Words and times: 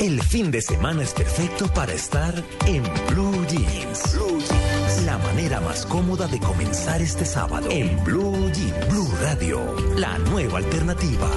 El 0.00 0.22
fin 0.22 0.52
de 0.52 0.62
semana 0.62 1.02
es 1.02 1.12
perfecto 1.12 1.66
para 1.74 1.92
estar 1.92 2.32
en 2.66 2.84
Blue 3.08 3.44
Jeans. 3.48 4.14
Blue 4.14 4.38
Jeans. 4.38 5.04
La 5.04 5.18
manera 5.18 5.60
más 5.60 5.84
cómoda 5.86 6.28
de 6.28 6.38
comenzar 6.38 7.02
este 7.02 7.24
sábado. 7.24 7.66
En 7.68 8.04
Blue 8.04 8.48
Jeans. 8.52 8.88
Blue 8.90 9.10
Radio. 9.20 9.60
La 9.96 10.16
nueva 10.18 10.58
alternativa. 10.58 11.28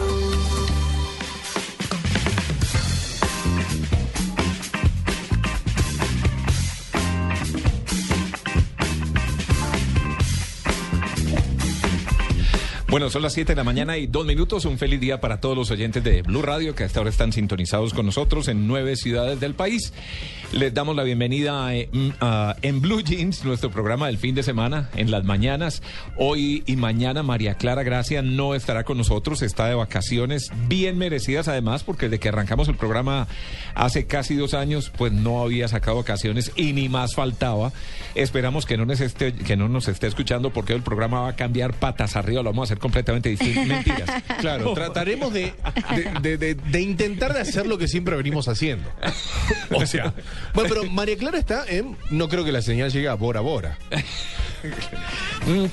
Bueno, 12.92 13.10
son 13.10 13.22
las 13.22 13.32
7 13.32 13.54
de 13.54 13.56
la 13.56 13.64
mañana 13.64 13.98
y 13.98 14.06
dos 14.06 14.26
minutos. 14.26 14.66
Un 14.66 14.78
feliz 14.78 15.00
día 15.00 15.22
para 15.22 15.40
todos 15.40 15.56
los 15.56 15.72
oyentes 15.72 16.04
de 16.04 16.24
Blue 16.24 16.42
Radio 16.42 16.76
que 16.76 16.84
hasta 16.84 17.00
ahora 17.00 17.10
están 17.10 17.32
sintonizados 17.32 17.94
con 17.94 18.06
nosotros 18.06 18.50
en 18.50 18.68
nueve 18.68 18.98
ciudades 18.98 19.40
del 19.40 19.56
país. 19.56 19.94
Les 20.54 20.74
damos 20.74 20.98
la 20.98 21.04
bienvenida 21.04 21.70
a, 21.70 21.72
a, 22.20 22.56
en 22.62 22.82
Blue 22.82 23.02
Jeans, 23.02 23.46
nuestro 23.46 23.72
programa 23.72 24.08
del 24.08 24.18
fin 24.18 24.36
de 24.36 24.44
semana, 24.44 24.90
en 24.96 25.10
las 25.10 25.24
mañanas. 25.24 25.82
Hoy 26.18 26.64
y 26.66 26.76
mañana 26.76 27.24
María 27.24 27.54
Clara 27.54 27.84
Gracia 27.84 28.22
no 28.22 28.54
estará 28.54 28.84
con 28.84 28.98
nosotros, 28.98 29.44
está 29.44 29.68
de 29.68 29.76
vacaciones, 29.76 30.52
bien 30.68 30.98
merecidas 30.98 31.48
además, 31.48 31.86
porque 31.86 32.08
desde 32.10 32.20
que 32.20 32.28
arrancamos 32.28 32.68
el 32.68 32.76
programa 32.76 33.30
hace 33.76 34.08
casi 34.08 34.36
dos 34.36 34.54
años, 34.54 34.92
pues 34.98 35.14
no 35.14 35.42
había 35.42 35.70
sacado 35.70 35.96
vacaciones 35.98 36.52
y 36.58 36.74
ni 36.74 36.90
más 36.90 37.16
faltaba. 37.16 37.72
Esperamos 38.14 38.66
que 38.66 38.76
no 38.76 38.86
nos 38.86 39.00
esté, 39.00 39.32
que 39.32 39.56
no 39.56 39.70
nos 39.70 39.88
esté 39.88 40.08
escuchando 40.08 40.52
porque 40.52 40.74
el 40.74 40.82
programa 40.82 41.22
va 41.22 41.30
a 41.30 41.36
cambiar 41.38 41.74
patas 41.76 42.18
arriba, 42.18 42.44
lo 42.44 42.50
vamos 42.50 42.64
a 42.64 42.74
hacer 42.74 42.80
completamente 42.80 43.30
distinto. 43.30 43.62
Mentiras. 43.66 44.24
Claro, 44.40 44.74
trataremos 44.74 45.32
de, 45.32 45.54
de, 46.22 46.38
de, 46.38 46.56
de, 46.56 46.82
intentar 46.82 47.34
de 47.34 47.40
hacer 47.40 47.68
lo 47.68 47.78
que 47.78 47.88
siempre 47.88 48.18
venimos 48.18 48.50
haciendo. 48.50 48.90
O 49.74 49.86
sea, 49.86 50.14
bueno, 50.54 50.70
pero 50.70 50.92
María 50.92 51.18
Clara 51.18 51.38
está 51.38 51.66
en. 51.68 51.98
No 52.10 52.30
creo 52.30 52.44
que 52.44 52.52
la 52.52 52.62
señal 52.62 52.92
llegue 52.92 53.08
a 53.08 53.16
Bora 53.16 53.42
Bora. 53.42 53.78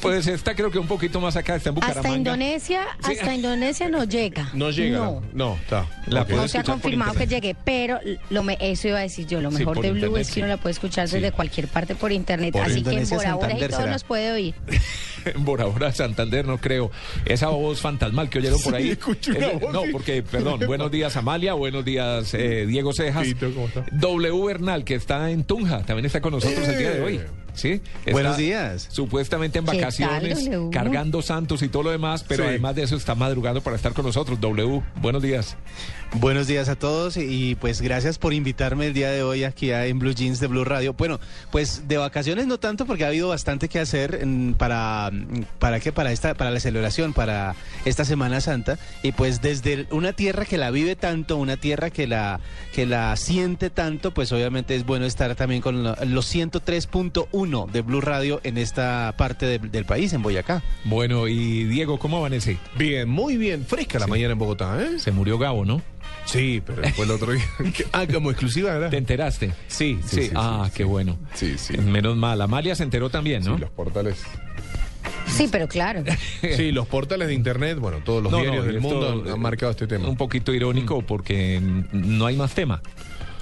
Pues 0.00 0.26
está 0.26 0.54
creo 0.54 0.70
que 0.70 0.78
un 0.78 0.86
poquito 0.86 1.20
más 1.20 1.36
acá, 1.36 1.56
está 1.56 1.68
en 1.68 1.74
Bucaramanga. 1.74 2.08
Hasta 2.08 2.16
Indonesia, 2.16 2.86
sí. 3.04 3.12
hasta 3.12 3.34
Indonesia 3.34 3.88
no 3.88 4.04
llega. 4.04 4.48
No 4.54 4.70
llega. 4.70 4.98
No, 4.98 5.22
no 5.34 5.54
está. 5.56 5.86
La 6.06 6.22
okay. 6.22 6.36
No 6.36 6.48
se 6.48 6.58
ha 6.58 6.64
confirmado 6.64 7.12
que 7.14 7.26
llegue, 7.26 7.54
pero 7.64 8.00
lo 8.30 8.42
me, 8.42 8.56
eso 8.60 8.88
iba 8.88 8.98
a 8.98 9.02
decir 9.02 9.26
yo, 9.26 9.42
lo 9.42 9.50
mejor 9.50 9.76
sí, 9.76 9.82
de 9.82 9.90
Blue 9.90 9.98
internet, 9.98 10.22
es 10.22 10.30
que 10.32 10.40
uno 10.40 10.48
la 10.48 10.56
puede 10.56 10.72
escuchar 10.72 11.08
desde 11.08 11.32
cualquier 11.32 11.68
parte 11.68 11.94
por 11.94 12.12
internet, 12.12 12.52
por 12.52 12.62
así 12.62 12.78
Indonesia, 12.78 13.18
que 13.18 13.24
en 13.24 13.34
Bora 13.34 13.52
Bora 13.52 13.66
y 13.66 13.68
todo 13.68 13.86
nos 13.86 14.04
puede 14.04 14.32
oír. 14.32 14.54
en 15.34 15.44
Bora 15.44 15.64
Bora, 15.66 15.92
Santander, 15.92 16.46
no 16.46 16.58
creo. 16.58 16.90
Esa 17.24 17.48
voz 17.48 17.80
fantasmal 17.80 18.28
que 18.28 18.38
oyeron 18.38 18.60
por 18.62 18.74
ahí. 18.74 18.96
Sí, 19.20 19.32
voz, 19.60 19.72
no, 19.72 19.82
porque, 19.92 20.22
perdón, 20.30 20.60
buenos 20.66 20.90
días 20.90 21.16
Amalia, 21.16 21.54
buenos 21.54 21.84
días 21.84 22.34
eh, 22.34 22.66
Diego 22.66 22.92
Cejas. 22.92 23.26
W 23.92 24.46
Bernal, 24.46 24.84
que 24.84 24.94
está 24.94 25.30
en 25.30 25.44
Tunja, 25.44 25.82
también 25.82 26.06
está 26.06 26.20
con 26.20 26.32
nosotros 26.32 26.66
eh. 26.68 26.72
el 26.72 26.78
día 26.78 26.90
de 26.90 27.00
hoy. 27.02 27.20
¿Sí? 27.54 27.80
Está 28.00 28.12
Buenos 28.12 28.36
días. 28.36 28.86
Supuestamente 28.88 29.58
en 29.58 29.64
vacaciones, 29.64 30.48
tal, 30.48 30.70
cargando 30.70 31.22
santos 31.22 31.60
y 31.62 31.68
todo 31.68 31.82
lo 31.82 31.90
demás, 31.90 32.24
pero 32.26 32.44
sí. 32.44 32.50
además 32.50 32.76
de 32.76 32.84
eso 32.84 32.94
está 32.94 33.16
madrugando 33.16 33.60
para 33.62 33.74
estar 33.74 33.94
con 33.94 34.06
nosotros. 34.06 34.40
W, 34.40 34.80
buenos 35.00 35.22
días. 35.22 35.56
Buenos 36.14 36.46
días 36.46 36.70
a 36.70 36.74
todos 36.74 37.18
y 37.18 37.54
pues 37.56 37.82
gracias 37.82 38.18
por 38.18 38.32
invitarme 38.32 38.86
el 38.86 38.94
día 38.94 39.10
de 39.10 39.22
hoy 39.22 39.44
aquí 39.44 39.72
a, 39.72 39.84
en 39.86 39.98
Blue 39.98 40.12
Jeans 40.14 40.40
de 40.40 40.46
Blue 40.46 40.64
Radio. 40.64 40.94
Bueno, 40.94 41.20
pues 41.52 41.86
de 41.86 41.98
vacaciones 41.98 42.46
no 42.46 42.58
tanto 42.58 42.86
porque 42.86 43.04
ha 43.04 43.08
habido 43.08 43.28
bastante 43.28 43.68
que 43.68 43.78
hacer 43.78 44.26
para 44.56 45.10
para 45.58 45.80
qué 45.80 45.92
para 45.92 46.10
esta 46.10 46.32
para 46.34 46.50
la 46.50 46.60
celebración 46.60 47.12
para 47.12 47.54
esta 47.84 48.06
Semana 48.06 48.40
Santa 48.40 48.78
y 49.02 49.12
pues 49.12 49.42
desde 49.42 49.86
una 49.90 50.14
tierra 50.14 50.46
que 50.46 50.56
la 50.56 50.70
vive 50.70 50.96
tanto, 50.96 51.36
una 51.36 51.58
tierra 51.58 51.90
que 51.90 52.06
la 52.06 52.40
que 52.72 52.86
la 52.86 53.14
siente 53.16 53.68
tanto, 53.68 54.12
pues 54.14 54.32
obviamente 54.32 54.74
es 54.74 54.86
bueno 54.86 55.04
estar 55.04 55.34
también 55.36 55.60
con 55.60 55.82
los 55.84 56.34
103.1 56.34 57.70
de 57.70 57.80
Blue 57.82 58.00
Radio 58.00 58.40
en 58.44 58.56
esta 58.56 59.14
parte 59.18 59.44
de, 59.46 59.58
del 59.58 59.84
país 59.84 60.14
en 60.14 60.22
Boyacá. 60.22 60.62
Bueno, 60.84 61.28
y 61.28 61.64
Diego, 61.64 61.98
¿cómo 61.98 62.16
amanece? 62.16 62.56
Bien, 62.78 63.08
muy 63.08 63.36
bien, 63.36 63.66
fresca 63.66 63.98
la 63.98 64.06
Sí. 64.06 64.10
mañana 64.10 64.32
en 64.32 64.38
Bogotá, 64.38 64.82
¿eh? 64.82 64.98
Se 64.98 65.12
murió 65.12 65.38
Gabo, 65.38 65.64
¿no? 65.66 65.82
Sí, 66.28 66.62
pero 66.64 66.82
después 66.82 67.08
el 67.08 67.14
otro 67.14 67.32
día. 67.32 67.44
ah, 67.92 68.06
como 68.06 68.30
exclusiva, 68.30 68.72
¿verdad? 68.72 68.90
¿Te 68.90 68.98
enteraste? 68.98 69.52
Sí, 69.66 69.98
sí, 70.04 70.24
sí, 70.24 70.30
ah, 70.34 70.64
sí, 70.66 70.72
qué 70.76 70.82
sí. 70.82 70.88
bueno. 70.88 71.16
Sí, 71.34 71.56
sí. 71.56 71.76
Menos 71.78 72.16
mal. 72.16 72.40
Amalia 72.40 72.74
se 72.74 72.82
enteró 72.82 73.08
también, 73.08 73.44
¿no? 73.44 73.54
Sí, 73.54 73.60
los 73.60 73.70
portales. 73.70 74.22
Sí, 75.26 75.48
pero 75.50 75.68
claro. 75.68 76.04
Sí, 76.56 76.70
los 76.72 76.86
portales 76.86 77.28
de 77.28 77.34
internet, 77.34 77.78
bueno, 77.78 77.98
todos 78.04 78.22
los 78.22 78.30
No, 78.30 78.38
diarios 78.40 78.64
no, 78.64 78.72
del 78.72 78.80
mundo 78.80 79.22
han, 79.24 79.32
han 79.32 79.40
marcado 79.40 79.70
este 79.70 79.86
tema. 79.86 80.08
Un 80.08 80.16
poquito 80.16 80.52
irónico 80.52 81.02
porque 81.02 81.60
no 81.92 82.26
hay 82.26 82.36
más 82.36 82.54
tema. 82.54 82.82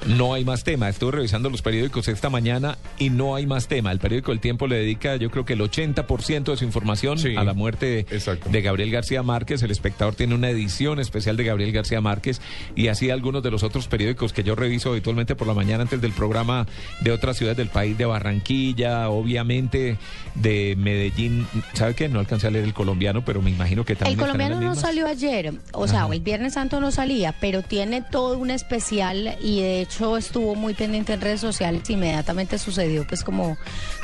No 0.07 0.35
hay 0.35 0.45
más 0.45 0.63
tema. 0.65 0.89
Estuve 0.89 1.13
revisando 1.13 1.51
los 1.51 1.63
periódicos 1.63 2.09
esta 2.09 2.31
mañana 2.31 2.79
y 2.99 3.11
no 3.11 3.35
hay 3.35 3.47
más 3.47 3.67
tema. 3.67 3.91
El 3.91 3.99
periódico 3.99 4.33
El 4.33 4.41
Tiempo 4.41 4.67
le 4.67 4.77
dedica, 4.77 5.17
yo 5.17 5.31
creo 5.31 5.45
que 5.45 5.55
el 5.55 5.61
80% 5.61 6.45
de 6.45 6.57
su 6.57 6.65
información 6.65 7.19
Sí, 7.19 7.35
a 7.37 7.43
la 7.45 7.55
muerte 7.55 7.87
de, 7.87 8.01
exacto. 8.01 8.49
de 8.51 8.63
Gabriel 8.63 8.91
García 8.91 9.23
Márquez. 9.23 9.63
El 9.63 9.71
espectador 9.71 10.15
tiene 10.15 10.35
una 10.35 10.49
edición 10.51 11.01
especial 11.01 11.37
de 11.37 11.45
Gabriel 11.45 11.73
García 11.73 12.01
Márquez 12.01 12.41
y 12.77 12.89
así 12.89 13.11
algunos 13.11 13.43
de 13.43 13.51
los 13.51 13.63
otros 13.63 13.89
periódicos 13.89 14.33
que 14.33 14.43
yo 14.45 14.55
reviso 14.55 14.91
habitualmente 14.91 15.35
por 15.35 15.47
la 15.49 15.55
mañana 15.55 15.83
antes 15.83 16.01
del 16.01 16.13
programa 16.13 16.67
de 17.01 17.11
otras 17.11 17.37
ciudades 17.37 17.57
del 17.57 17.69
país, 17.69 17.99
de 17.99 18.05
Barranquilla, 18.05 19.09
obviamente 19.09 19.97
de 20.35 20.75
Medellín. 20.79 21.47
¿Sabe 21.73 21.95
qué? 21.95 22.09
No 22.09 22.21
alcancé 22.21 22.47
a 22.47 22.51
leer 22.51 22.65
el 22.65 22.75
colombiano, 22.75 23.25
pero 23.25 23.43
me 23.43 23.51
imagino 23.51 23.85
que 23.85 23.97
también. 23.97 24.19
El 24.19 24.25
colombiano 24.25 24.61
no 24.61 24.75
salió 24.77 25.07
ayer, 25.07 25.53
o 25.73 25.89
sea, 25.89 26.05
Ajá. 26.05 26.15
el 26.15 26.21
Viernes 26.21 26.55
Santo 26.55 26.81
no 26.81 26.91
salía, 26.93 27.35
pero 27.41 27.63
tiene 27.63 28.03
todo 28.03 28.39
un 28.39 28.51
especial 28.51 29.37
y 29.43 29.61
de 29.61 29.81
hecho 29.81 29.96
estuvo 30.17 30.55
muy 30.55 30.75
pendiente 30.75 31.13
en 31.13 31.21
redes 31.21 31.41
sociales. 31.41 31.89
Inmediatamente 31.89 32.59
sucedió, 32.59 33.07
pues 33.07 33.23
como, 33.25 33.57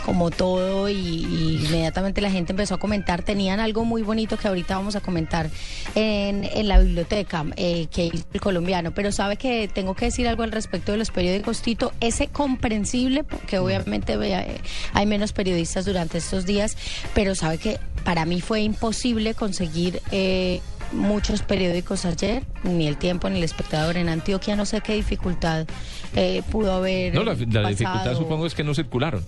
como 0.04 0.30
todo, 0.30 0.88
y, 0.88 0.94
y 0.94 1.66
inmediatamente 1.66 2.20
la 2.20 2.30
gente 2.30 2.52
empezó 2.52 2.74
a 2.74 2.78
comentar. 2.78 3.22
Tenían 3.22 3.60
algo 3.60 3.84
muy 3.84 4.02
bonito 4.02 4.36
que 4.36 4.48
ahorita 4.48 4.76
vamos 4.76 4.96
a 4.96 5.00
comentar 5.00 5.50
en, 5.94 6.44
en 6.44 6.68
la 6.68 6.78
biblioteca 6.78 7.44
eh, 7.56 7.86
que 7.90 8.06
hizo 8.06 8.24
el 8.32 8.40
colombiano. 8.40 8.92
Pero 8.92 9.12
sabe 9.12 9.36
que 9.36 9.68
tengo 9.68 9.94
que 9.94 10.06
decir 10.06 10.26
algo 10.28 10.42
al 10.42 10.52
respecto 10.52 10.92
de 10.92 10.98
los 10.98 11.10
periódicos, 11.10 11.62
Tito. 11.62 11.92
Ese 12.00 12.28
comprensible, 12.28 13.24
porque 13.24 13.58
obviamente 13.58 14.16
vea, 14.16 14.42
eh, 14.42 14.60
hay 14.92 15.06
menos 15.06 15.32
periodistas 15.32 15.84
durante 15.84 16.18
estos 16.18 16.46
días, 16.46 16.76
pero 17.14 17.34
sabe 17.34 17.58
que 17.58 17.78
para 18.04 18.24
mí 18.24 18.40
fue 18.40 18.62
imposible 18.62 19.34
conseguir. 19.34 20.00
eh, 20.10 20.60
muchos 20.92 21.42
periódicos 21.42 22.04
ayer, 22.04 22.44
ni 22.64 22.86
el 22.88 22.96
tiempo 22.96 23.28
ni 23.28 23.38
el 23.38 23.44
espectador 23.44 23.96
en 23.96 24.08
Antioquia, 24.08 24.56
no 24.56 24.66
sé 24.66 24.80
qué 24.80 24.94
dificultad 24.94 25.66
eh, 26.14 26.42
pudo 26.50 26.72
haber. 26.72 27.14
No, 27.14 27.24
la, 27.24 27.32
la 27.34 27.38
pasado. 27.46 27.68
dificultad 27.68 28.16
supongo 28.16 28.46
es 28.46 28.54
que 28.54 28.64
no 28.64 28.74
circularon. 28.74 29.24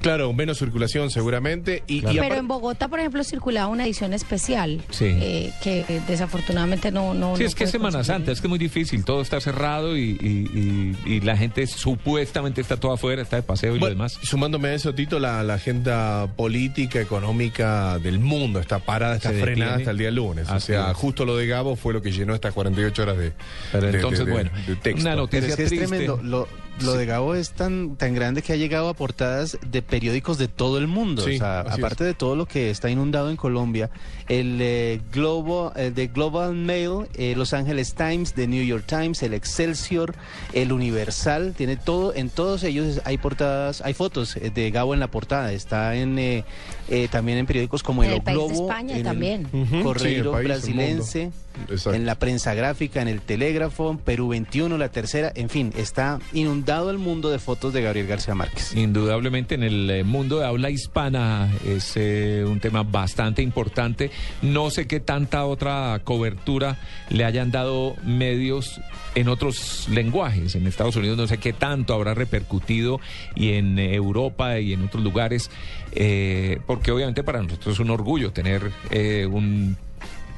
Claro, 0.00 0.32
menos 0.32 0.58
circulación 0.58 1.10
seguramente. 1.10 1.82
Y, 1.86 2.00
Claro. 2.00 2.16
y 2.16 2.20
Pero 2.20 2.34
en 2.36 2.48
Bogotá, 2.48 2.88
por 2.88 3.00
ejemplo, 3.00 3.22
circulaba 3.24 3.68
una 3.68 3.84
edición 3.84 4.12
especial 4.12 4.80
Sí. 4.90 5.06
eh, 5.08 5.52
que 5.62 5.84
desafortunadamente 6.06 6.90
no. 6.92 7.14
no 7.14 7.36
Sí, 7.36 7.42
no 7.42 7.48
es 7.48 7.54
que 7.54 7.64
es 7.64 7.70
Semana. 7.70 8.04
Santa, 8.04 8.32
es 8.32 8.40
que 8.40 8.46
es 8.46 8.50
muy 8.50 8.58
difícil, 8.58 9.04
todo 9.04 9.20
está 9.22 9.40
cerrado 9.40 9.96
y, 9.96 10.10
y- 10.20 10.96
y- 11.06 11.12
y 11.14 11.20
la 11.20 11.36
gente 11.36 11.66
supuestamente 11.66 12.60
está 12.60 12.76
toda 12.78 12.94
afuera, 12.94 13.22
está 13.22 13.36
de 13.36 13.42
paseo 13.42 13.76
y 13.76 13.78
lo 13.80 13.88
demás. 13.88 14.18
Sumándome 14.22 14.68
a 14.68 14.74
eso, 14.74 14.94
Tito, 14.94 15.18
la, 15.18 15.42
la 15.42 15.54
agenda 15.54 16.26
política, 16.36 17.00
económica 17.00 17.98
del 17.98 18.18
mundo 18.18 18.60
está 18.60 18.78
parada, 18.78 19.16
está 19.16 19.30
Se 19.30 19.40
frenada 19.40 19.72
detiene. 19.72 19.82
hasta 19.82 19.90
el 19.90 19.98
día 19.98 20.10
lunes. 20.10 20.48
o 20.50 20.60
sea, 20.60 20.90
es. 20.90 20.96
justo 20.96 21.24
lo 21.24 21.36
de 21.36 21.46
Gabo 21.46 21.76
fue 21.76 21.92
lo 21.92 22.02
que 22.02 22.12
llenó 22.12 22.34
estas 22.34 22.52
48 22.54 23.02
horas 23.02 23.18
de, 23.18 23.32
Pero 23.72 23.86
de- 23.88 23.94
entonces, 23.96 24.20
de- 24.20 24.24
de- 24.26 24.32
bueno, 24.32 24.50
de 24.66 24.76
texto. 24.76 25.00
una 25.00 25.10
Pero 25.10 25.22
noticia 25.22 25.48
es 25.48 25.56
que 25.56 25.62
es 25.64 25.68
triste. 25.68 25.86
tremendo. 25.88 26.20
Lo, 26.22 26.48
lo 26.82 26.94
de 26.94 27.06
Gabo 27.06 27.34
es 27.34 27.50
tan, 27.50 27.96
tan 27.96 28.14
grande 28.14 28.42
que 28.42 28.52
ha 28.52 28.56
llegado 28.56 28.88
a 28.88 28.94
portadas 28.94 29.58
de 29.66 29.82
periódicos 29.82 30.38
de 30.38 30.48
todo 30.48 30.78
el 30.78 30.86
mundo. 30.86 31.22
Sí, 31.22 31.36
o 31.36 31.38
sea, 31.38 31.60
aparte 31.60 32.04
de 32.04 32.14
todo 32.14 32.36
lo 32.36 32.46
que 32.46 32.70
está 32.70 32.90
inundado 32.90 33.30
en 33.30 33.36
Colombia, 33.36 33.90
el 34.28 34.58
eh, 34.60 35.00
Globo, 35.12 35.72
el 35.74 35.94
de 35.94 36.08
Global 36.08 36.54
Mail, 36.54 37.06
eh, 37.14 37.34
Los 37.36 37.52
Angeles 37.52 37.94
Times, 37.94 38.34
The 38.34 38.46
New 38.46 38.64
York 38.64 38.84
Times, 38.86 39.22
el 39.22 39.34
Excelsior, 39.34 40.14
el 40.52 40.72
Universal, 40.72 41.54
tiene 41.56 41.76
todo, 41.76 42.14
en 42.14 42.30
todos 42.30 42.62
ellos 42.62 43.00
hay 43.04 43.18
portadas, 43.18 43.80
hay 43.82 43.94
fotos 43.94 44.36
eh, 44.36 44.50
de 44.54 44.70
Gabo 44.70 44.94
en 44.94 45.00
la 45.00 45.08
portada. 45.08 45.52
Está 45.52 45.94
en 45.94 46.18
eh, 46.18 46.44
eh, 46.88 47.08
también 47.10 47.38
en 47.38 47.46
periódicos 47.46 47.82
como 47.82 48.02
En 48.02 48.10
El, 48.10 48.16
el 48.16 48.22
País 48.22 48.38
de 48.38 48.44
Globo, 48.44 48.70
España 48.70 48.96
en 48.96 49.02
también. 49.04 49.48
Sí, 49.50 49.76
el 49.76 49.82
Correiro 49.82 50.32
país, 50.32 50.42
el 50.42 50.48
Brasilense. 50.48 51.30
Exacto. 51.68 51.94
En 51.94 52.06
la 52.06 52.14
prensa 52.14 52.54
gráfica, 52.54 53.02
en 53.02 53.08
el 53.08 53.20
telégrafo, 53.20 53.98
Perú 54.04 54.28
21, 54.28 54.78
la 54.78 54.90
tercera, 54.90 55.32
en 55.34 55.48
fin, 55.48 55.72
está 55.76 56.20
inundado 56.32 56.90
el 56.90 56.98
mundo 56.98 57.30
de 57.30 57.38
fotos 57.38 57.72
de 57.72 57.82
Gabriel 57.82 58.06
García 58.06 58.34
Márquez. 58.34 58.74
Indudablemente 58.76 59.54
en 59.56 59.64
el 59.64 59.90
eh, 59.90 60.04
mundo 60.04 60.38
de 60.38 60.46
habla 60.46 60.70
hispana 60.70 61.50
es 61.66 61.92
eh, 61.96 62.44
un 62.46 62.60
tema 62.60 62.82
bastante 62.82 63.42
importante. 63.42 64.10
No 64.42 64.70
sé 64.70 64.86
qué 64.86 65.00
tanta 65.00 65.44
otra 65.44 66.00
cobertura 66.04 66.78
le 67.10 67.24
hayan 67.24 67.50
dado 67.50 67.96
medios 68.04 68.80
en 69.14 69.28
otros 69.28 69.88
lenguajes. 69.88 70.54
En 70.54 70.66
Estados 70.66 70.96
Unidos 70.96 71.18
no 71.18 71.26
sé 71.26 71.38
qué 71.38 71.52
tanto 71.52 71.94
habrá 71.94 72.14
repercutido 72.14 73.00
y 73.34 73.52
en 73.52 73.78
Europa 73.78 74.60
y 74.60 74.72
en 74.72 74.84
otros 74.84 75.02
lugares, 75.02 75.50
eh, 75.92 76.60
porque 76.66 76.92
obviamente 76.92 77.22
para 77.22 77.42
nosotros 77.42 77.74
es 77.74 77.80
un 77.80 77.90
orgullo 77.90 78.32
tener 78.32 78.70
eh, 78.90 79.26
un 79.26 79.76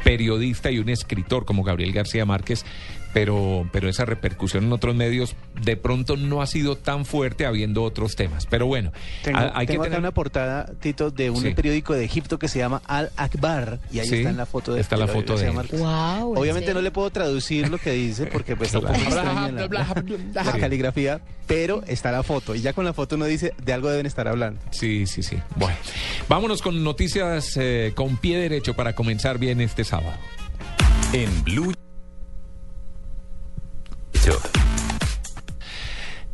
periodista 0.05 0.71
y 0.71 0.79
un 0.79 0.89
escritor 0.89 1.45
como 1.45 1.63
Gabriel 1.63 1.93
García 1.93 2.25
Márquez 2.25 2.65
pero, 3.13 3.69
pero 3.73 3.89
esa 3.89 4.05
repercusión 4.05 4.65
en 4.65 4.73
otros 4.73 4.95
medios 4.95 5.35
de 5.63 5.77
pronto 5.77 6.17
no 6.17 6.43
ha 6.43 6.47
sido 6.47 6.77
tan 6.77 7.05
fuerte 7.05 7.47
habiendo 7.47 7.83
otros 7.83 8.17
temas. 8.17 8.47
Pero 8.47 8.67
bueno, 8.67 8.93
Tengo, 9.23 9.39
hay 9.39 9.67
tengo 9.67 9.83
que 9.83 9.89
acá 9.89 9.97
tener... 9.97 9.99
una 10.01 10.11
portada, 10.13 10.67
Tito, 10.81 11.11
de 11.11 11.31
un 11.31 11.41
Sí. 11.43 11.51
periódico 11.55 11.95
de 11.95 12.05
Egipto 12.05 12.39
que 12.39 12.49
se 12.49 12.59
llama 12.59 12.83
Al 12.87 13.11
Akbar 13.17 13.81
y 13.93 13.99
ahí 14.01 14.09
Sí, 14.09 14.17
está 14.17 14.31
en 14.31 14.37
la 14.37 14.47
foto 14.47 14.75
de 14.75 14.81
está 14.81 14.97
la 14.97 15.07
foto 15.09 15.37
de. 15.37 15.51
Wow, 15.51 16.33
¿en 16.35 16.39
Obviamente 16.39 16.73
no 16.75 16.81
le 16.83 16.91
puedo 16.91 17.11
traducir 17.11 17.69
lo 17.69 17.79
que 17.79 17.93
dice 17.93 18.27
porque 18.27 18.57
pues 18.57 18.75
extraña 18.75 19.51
la, 19.53 20.03
la 20.45 20.53
caligrafía, 20.53 21.21
pero 21.47 21.83
está 21.87 22.13
la 22.13 22.23
foto 22.23 22.55
y 22.55 22.61
ya 22.61 22.73
con 22.73 22.85
la 22.85 22.93
foto 22.93 23.17
uno 23.17 23.25
dice 23.25 23.55
de 23.65 23.73
algo 23.73 23.91
deben 23.91 24.07
estar 24.07 24.29
hablando. 24.29 24.61
Sí, 24.71 25.07
sí, 25.07 25.23
sí. 25.23 25.37
Bueno, 25.57 25.77
vámonos 26.29 26.63
con 26.63 26.83
noticias 26.85 27.57
eh, 27.57 27.93
con 27.95 28.17
pie 28.19 28.39
derecho 28.39 28.75
para 28.75 28.95
comenzar 28.95 29.39
bien 29.39 29.61
este 29.61 29.85
sábado. 29.85 30.17
En 31.13 31.43
Blue. 31.45 31.73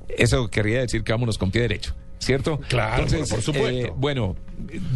Eso 0.08 0.48
querría 0.48 0.80
decir 0.80 1.04
que 1.04 1.12
vámonos 1.12 1.38
con 1.38 1.50
pie 1.50 1.62
derecho. 1.62 1.94
¿Cierto? 2.18 2.58
Claro, 2.68 3.06
por 3.06 3.42
supuesto. 3.42 3.68
eh, 3.68 3.92
bueno, 3.94 4.34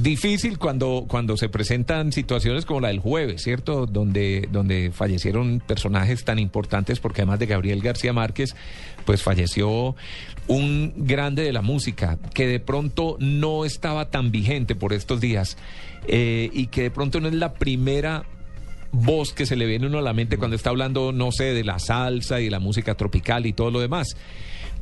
difícil 0.03 0.59
cuando, 0.59 1.05
cuando 1.07 1.37
se 1.37 1.49
presentan 1.49 2.13
situaciones 2.13 2.65
como 2.65 2.81
la 2.81 2.89
del 2.89 2.99
jueves, 2.99 3.43
¿cierto? 3.43 3.87
Donde, 3.87 4.49
donde 4.51 4.91
fallecieron 4.93 5.61
personajes 5.61 6.25
tan 6.25 6.39
importantes, 6.39 6.99
porque 6.99 7.21
además 7.21 7.39
de 7.39 7.47
Gabriel 7.47 7.83
García 7.83 8.13
Márquez, 8.13 8.57
pues 9.05 9.23
falleció 9.23 9.95
un 10.49 10.95
grande 10.97 11.43
de 11.43 11.53
la 11.53 11.63
música 11.63 12.19
que 12.35 12.49
de 12.49 12.59
pronto 12.59 13.17
no 13.21 13.65
estaba 13.65 14.11
tan 14.11 14.33
vigente 14.33 14.75
por 14.75 14.93
estos 14.93 15.21
días 15.21 15.57
eh, 16.09 16.51
y 16.53 16.67
que 16.69 16.83
de 16.83 16.91
pronto 16.91 17.21
no 17.21 17.29
es 17.29 17.35
la 17.35 17.53
primera 17.53 18.25
voz 18.93 19.33
que 19.33 19.47
se 19.47 19.57
le 19.57 19.67
viene 19.67 19.87
uno 19.87 19.99
a 19.99 20.03
la 20.03 20.13
mente 20.13 20.37
cuando 20.37 20.57
está 20.57 20.71
hablando, 20.71 21.13
no 21.13 21.33
sé, 21.33 21.55
de 21.55 21.65
la 21.65 21.79
salsa 21.79 22.41
y 22.41 22.45
de 22.45 22.51
la 22.51 22.61
música 22.61 22.95
tropical 22.97 23.47
y 23.47 23.53
todo 23.53 23.71
lo 23.71 23.81
demás. 23.81 24.17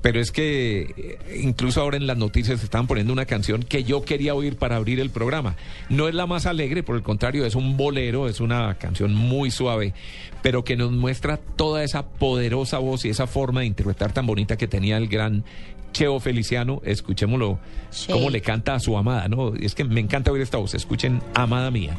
Pero 0.00 0.20
es 0.20 0.30
que 0.30 0.94
eh, 0.96 1.40
incluso 1.42 1.80
ahora 1.80 1.96
en 1.96 2.06
las 2.06 2.16
noticias 2.16 2.62
estaban 2.62 2.86
poniendo 2.86 3.12
una 3.12 3.26
canción 3.26 3.64
que 3.64 3.82
yo 3.82 4.02
quería 4.04 4.32
oír 4.34 4.56
para 4.56 4.76
abrir 4.76 5.00
el 5.00 5.10
programa. 5.10 5.56
No 5.88 6.06
es 6.08 6.14
la 6.14 6.26
más 6.26 6.46
alegre, 6.46 6.84
por 6.84 6.94
el 6.94 7.02
contrario, 7.02 7.44
es 7.44 7.56
un 7.56 7.76
bolero, 7.76 8.28
es 8.28 8.38
una 8.40 8.74
canción 8.76 9.12
muy 9.12 9.50
suave, 9.50 9.94
pero 10.40 10.62
que 10.62 10.76
nos 10.76 10.92
muestra 10.92 11.36
toda 11.36 11.82
esa 11.82 12.06
poderosa 12.06 12.78
voz 12.78 13.04
y 13.04 13.08
esa 13.08 13.26
forma 13.26 13.60
de 13.60 13.66
interpretar 13.66 14.12
tan 14.12 14.24
bonita 14.24 14.56
que 14.56 14.68
tenía 14.68 14.96
el 14.98 15.08
gran 15.08 15.44
Cheo 15.92 16.20
Feliciano. 16.20 16.80
Escuchémoslo, 16.84 17.58
Sí. 17.90 18.12
cómo 18.12 18.30
le 18.30 18.40
canta 18.40 18.74
a 18.74 18.80
su 18.80 18.96
amada, 18.96 19.26
¿no? 19.26 19.52
Es 19.56 19.74
que 19.74 19.82
me 19.82 19.98
encanta 20.00 20.30
oír 20.30 20.42
esta 20.42 20.58
voz. 20.58 20.74
Escuchen, 20.74 21.20
amada 21.34 21.72
mía. 21.72 21.98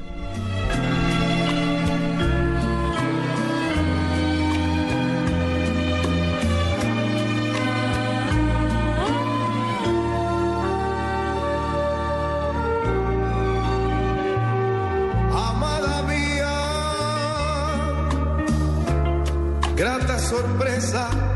Grata 20.60 21.29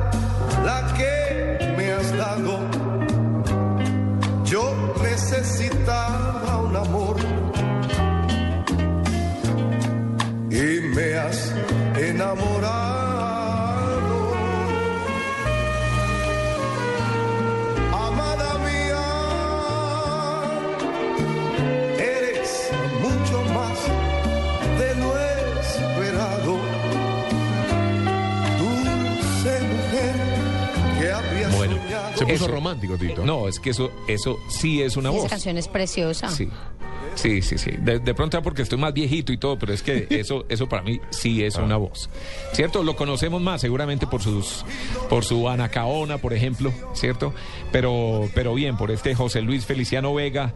Se 32.25 32.33
puso 32.33 32.45
Eso. 32.45 32.53
romántico, 32.53 32.97
Tito. 32.97 33.25
No, 33.25 33.47
es 33.47 33.59
que 33.59 33.71
eso, 33.71 33.91
eso 34.07 34.39
sí 34.49 34.81
es 34.81 34.97
una 34.97 35.09
Esa 35.09 35.19
voz. 35.19 35.29
canción 35.29 35.57
es 35.57 35.67
preciosa. 35.67 36.29
Sí. 36.29 36.49
Sí, 37.15 37.43
sí, 37.43 37.59
sí. 37.59 37.69
De, 37.77 37.99
de 37.99 38.13
pronto 38.15 38.41
porque 38.41 38.63
estoy 38.63 38.79
más 38.79 38.91
viejito 38.91 39.31
y 39.31 39.37
todo, 39.37 39.59
pero 39.59 39.71
es 39.71 39.83
que 39.83 40.07
eso, 40.11 40.45
eso 40.49 40.67
para 40.67 40.81
mí 40.81 40.99
sí 41.11 41.43
es 41.43 41.55
una 41.57 41.77
voz. 41.77 42.09
¿Cierto? 42.53 42.81
Lo 42.83 42.95
conocemos 42.95 43.39
más 43.41 43.61
seguramente 43.61 44.07
por 44.07 44.21
sus, 44.23 44.65
por 45.09 45.23
su 45.23 45.47
Anacaona, 45.47 46.17
por 46.17 46.33
ejemplo, 46.33 46.73
¿cierto? 46.93 47.33
Pero, 47.71 48.27
pero 48.33 48.55
bien, 48.55 48.77
por 48.77 48.89
este 48.89 49.13
José 49.13 49.41
Luis 49.43 49.63
Feliciano 49.65 50.11
Vega, 50.15 50.53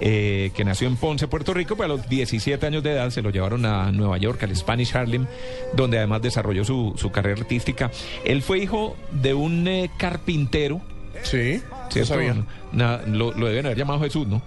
eh, 0.00 0.52
que 0.54 0.64
nació 0.64 0.88
en 0.88 0.96
Ponce, 0.96 1.28
Puerto 1.28 1.52
Rico, 1.52 1.76
pero 1.76 1.92
a 1.92 1.96
los 1.98 2.08
17 2.08 2.64
años 2.64 2.82
de 2.82 2.92
edad 2.92 3.10
se 3.10 3.20
lo 3.20 3.28
llevaron 3.28 3.66
a 3.66 3.92
Nueva 3.92 4.16
York, 4.16 4.42
al 4.44 4.56
Spanish 4.56 4.96
Harlem, 4.96 5.26
donde 5.74 5.98
además 5.98 6.22
desarrolló 6.22 6.64
su, 6.64 6.94
su 6.96 7.10
carrera 7.10 7.38
artística. 7.42 7.90
Él 8.24 8.40
fue 8.40 8.60
hijo 8.60 8.96
de 9.12 9.34
un 9.34 9.68
eh, 9.68 9.90
carpintero. 9.98 10.80
Sí, 11.22 11.62
lo, 13.06 13.32
lo 13.32 13.46
deben 13.48 13.66
haber 13.66 13.78
llamado 13.78 14.00
Jesús, 14.00 14.26
¿no? 14.26 14.42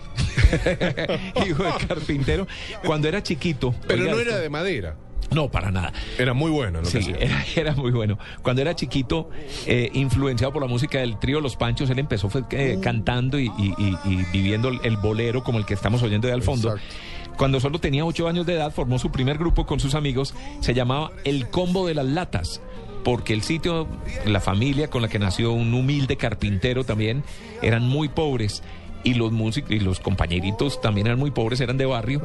Hijo 1.45 1.63
de 1.63 1.71
carpintero. 1.87 2.47
Cuando 2.85 3.07
era 3.07 3.21
chiquito. 3.23 3.73
Pero 3.87 4.03
no 4.05 4.09
esto. 4.11 4.21
era 4.21 4.37
de 4.39 4.49
madera. 4.49 4.95
No, 5.31 5.49
para 5.49 5.71
nada. 5.71 5.91
Era 6.19 6.33
muy 6.33 6.51
bueno 6.51 6.79
en 6.79 6.85
lo 6.85 6.91
que 6.91 7.01
Sí, 7.01 7.11
hacía. 7.11 7.17
era, 7.25 7.45
era 7.55 7.73
muy 7.75 7.91
bueno. 7.91 8.19
Cuando 8.43 8.61
era 8.61 8.75
chiquito, 8.75 9.29
eh, 9.65 9.89
influenciado 9.93 10.53
por 10.53 10.61
la 10.61 10.67
música 10.67 10.99
del 10.99 11.17
trío 11.17 11.41
Los 11.41 11.55
Panchos, 11.55 11.89
él 11.89 11.97
empezó 11.99 12.29
fue, 12.29 12.43
eh, 12.51 12.77
cantando 12.81 13.39
y, 13.39 13.47
y- 13.57 13.73
y- 13.79 13.97
y 14.05 14.15
viviendo 14.31 14.67
el, 14.69 14.79
el 14.83 14.97
bolero 14.97 15.43
como 15.43 15.57
el 15.57 15.65
que 15.65 15.73
estamos 15.73 16.03
oyendo 16.03 16.27
de 16.27 16.33
al 16.33 16.43
fondo. 16.43 16.73
Exacto. 16.75 16.95
Cuando 17.35 17.59
solo 17.59 17.79
tenía 17.79 18.05
ocho 18.05 18.27
años 18.27 18.45
de 18.45 18.53
edad, 18.53 18.71
formó 18.71 18.99
su 18.99 19.11
primer 19.11 19.39
grupo 19.39 19.65
con 19.65 19.79
sus 19.79 19.95
amigos. 19.95 20.35
Se 20.59 20.75
llamaba 20.75 21.11
El 21.23 21.49
Combo 21.49 21.87
de 21.87 21.95
las 21.95 22.05
Latas. 22.05 22.61
Porque 23.03 23.33
el 23.33 23.41
sitio, 23.44 23.88
la 24.25 24.39
familia 24.39 24.89
con 24.89 25.01
la 25.01 25.07
que 25.09 25.19
nació 25.19 25.51
un 25.51 25.73
humilde 25.73 26.15
carpintero 26.17 26.83
también, 26.83 27.23
eran 27.61 27.83
muy 27.88 28.07
pobres. 28.09 28.63
Y 29.03 29.15
los 29.15 29.31
músicos 29.33 29.71
y 29.71 29.79
los 29.79 30.00
compañeritos 30.00 30.79
también 30.81 31.07
eran 31.07 31.19
muy 31.19 31.31
pobres, 31.31 31.59
eran 31.59 31.77
de 31.77 31.85
barrio. 31.85 32.21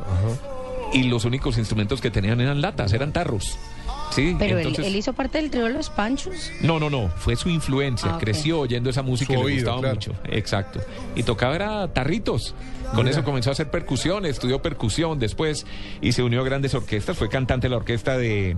Y 0.92 1.02
los 1.04 1.24
únicos 1.24 1.58
instrumentos 1.58 2.00
que 2.00 2.10
tenían 2.10 2.40
eran 2.40 2.60
latas, 2.60 2.92
eran 2.92 3.12
tarros. 3.12 3.58
Sí, 4.10 4.34
Pero 4.38 4.56
entonces... 4.56 4.86
él, 4.86 4.92
él 4.92 4.96
hizo 4.96 5.12
parte 5.12 5.36
del 5.38 5.50
trío 5.50 5.64
de 5.64 5.70
los 5.74 5.90
Panchos. 5.90 6.50
No, 6.62 6.80
no, 6.80 6.88
no, 6.88 7.08
fue 7.08 7.36
su 7.36 7.50
influencia, 7.50 8.14
Ah, 8.14 8.18
creció 8.18 8.60
oyendo 8.60 8.88
esa 8.88 9.02
música 9.02 9.34
Su 9.34 9.40
y 9.40 9.42
le 9.42 9.44
oído, 9.44 9.56
gustaba 9.76 9.80
claro. 9.80 9.94
mucho. 9.96 10.12
Exacto. 10.34 10.80
Y 11.14 11.24
tocaba 11.24 11.54
era 11.56 11.88
tarritos. 11.92 12.54
Con 12.94 13.06
eso 13.06 13.22
comenzó 13.22 13.50
a 13.50 13.52
hacer 13.52 13.70
percusión, 13.70 14.24
estudió 14.24 14.62
percusión 14.62 15.18
después 15.18 15.66
y 16.00 16.12
se 16.12 16.22
unió 16.22 16.40
a 16.40 16.44
grandes 16.44 16.72
orquestas. 16.74 17.18
Fue 17.18 17.28
cantante 17.28 17.66
de 17.66 17.70
la 17.70 17.76
orquesta 17.76 18.16
de, 18.16 18.56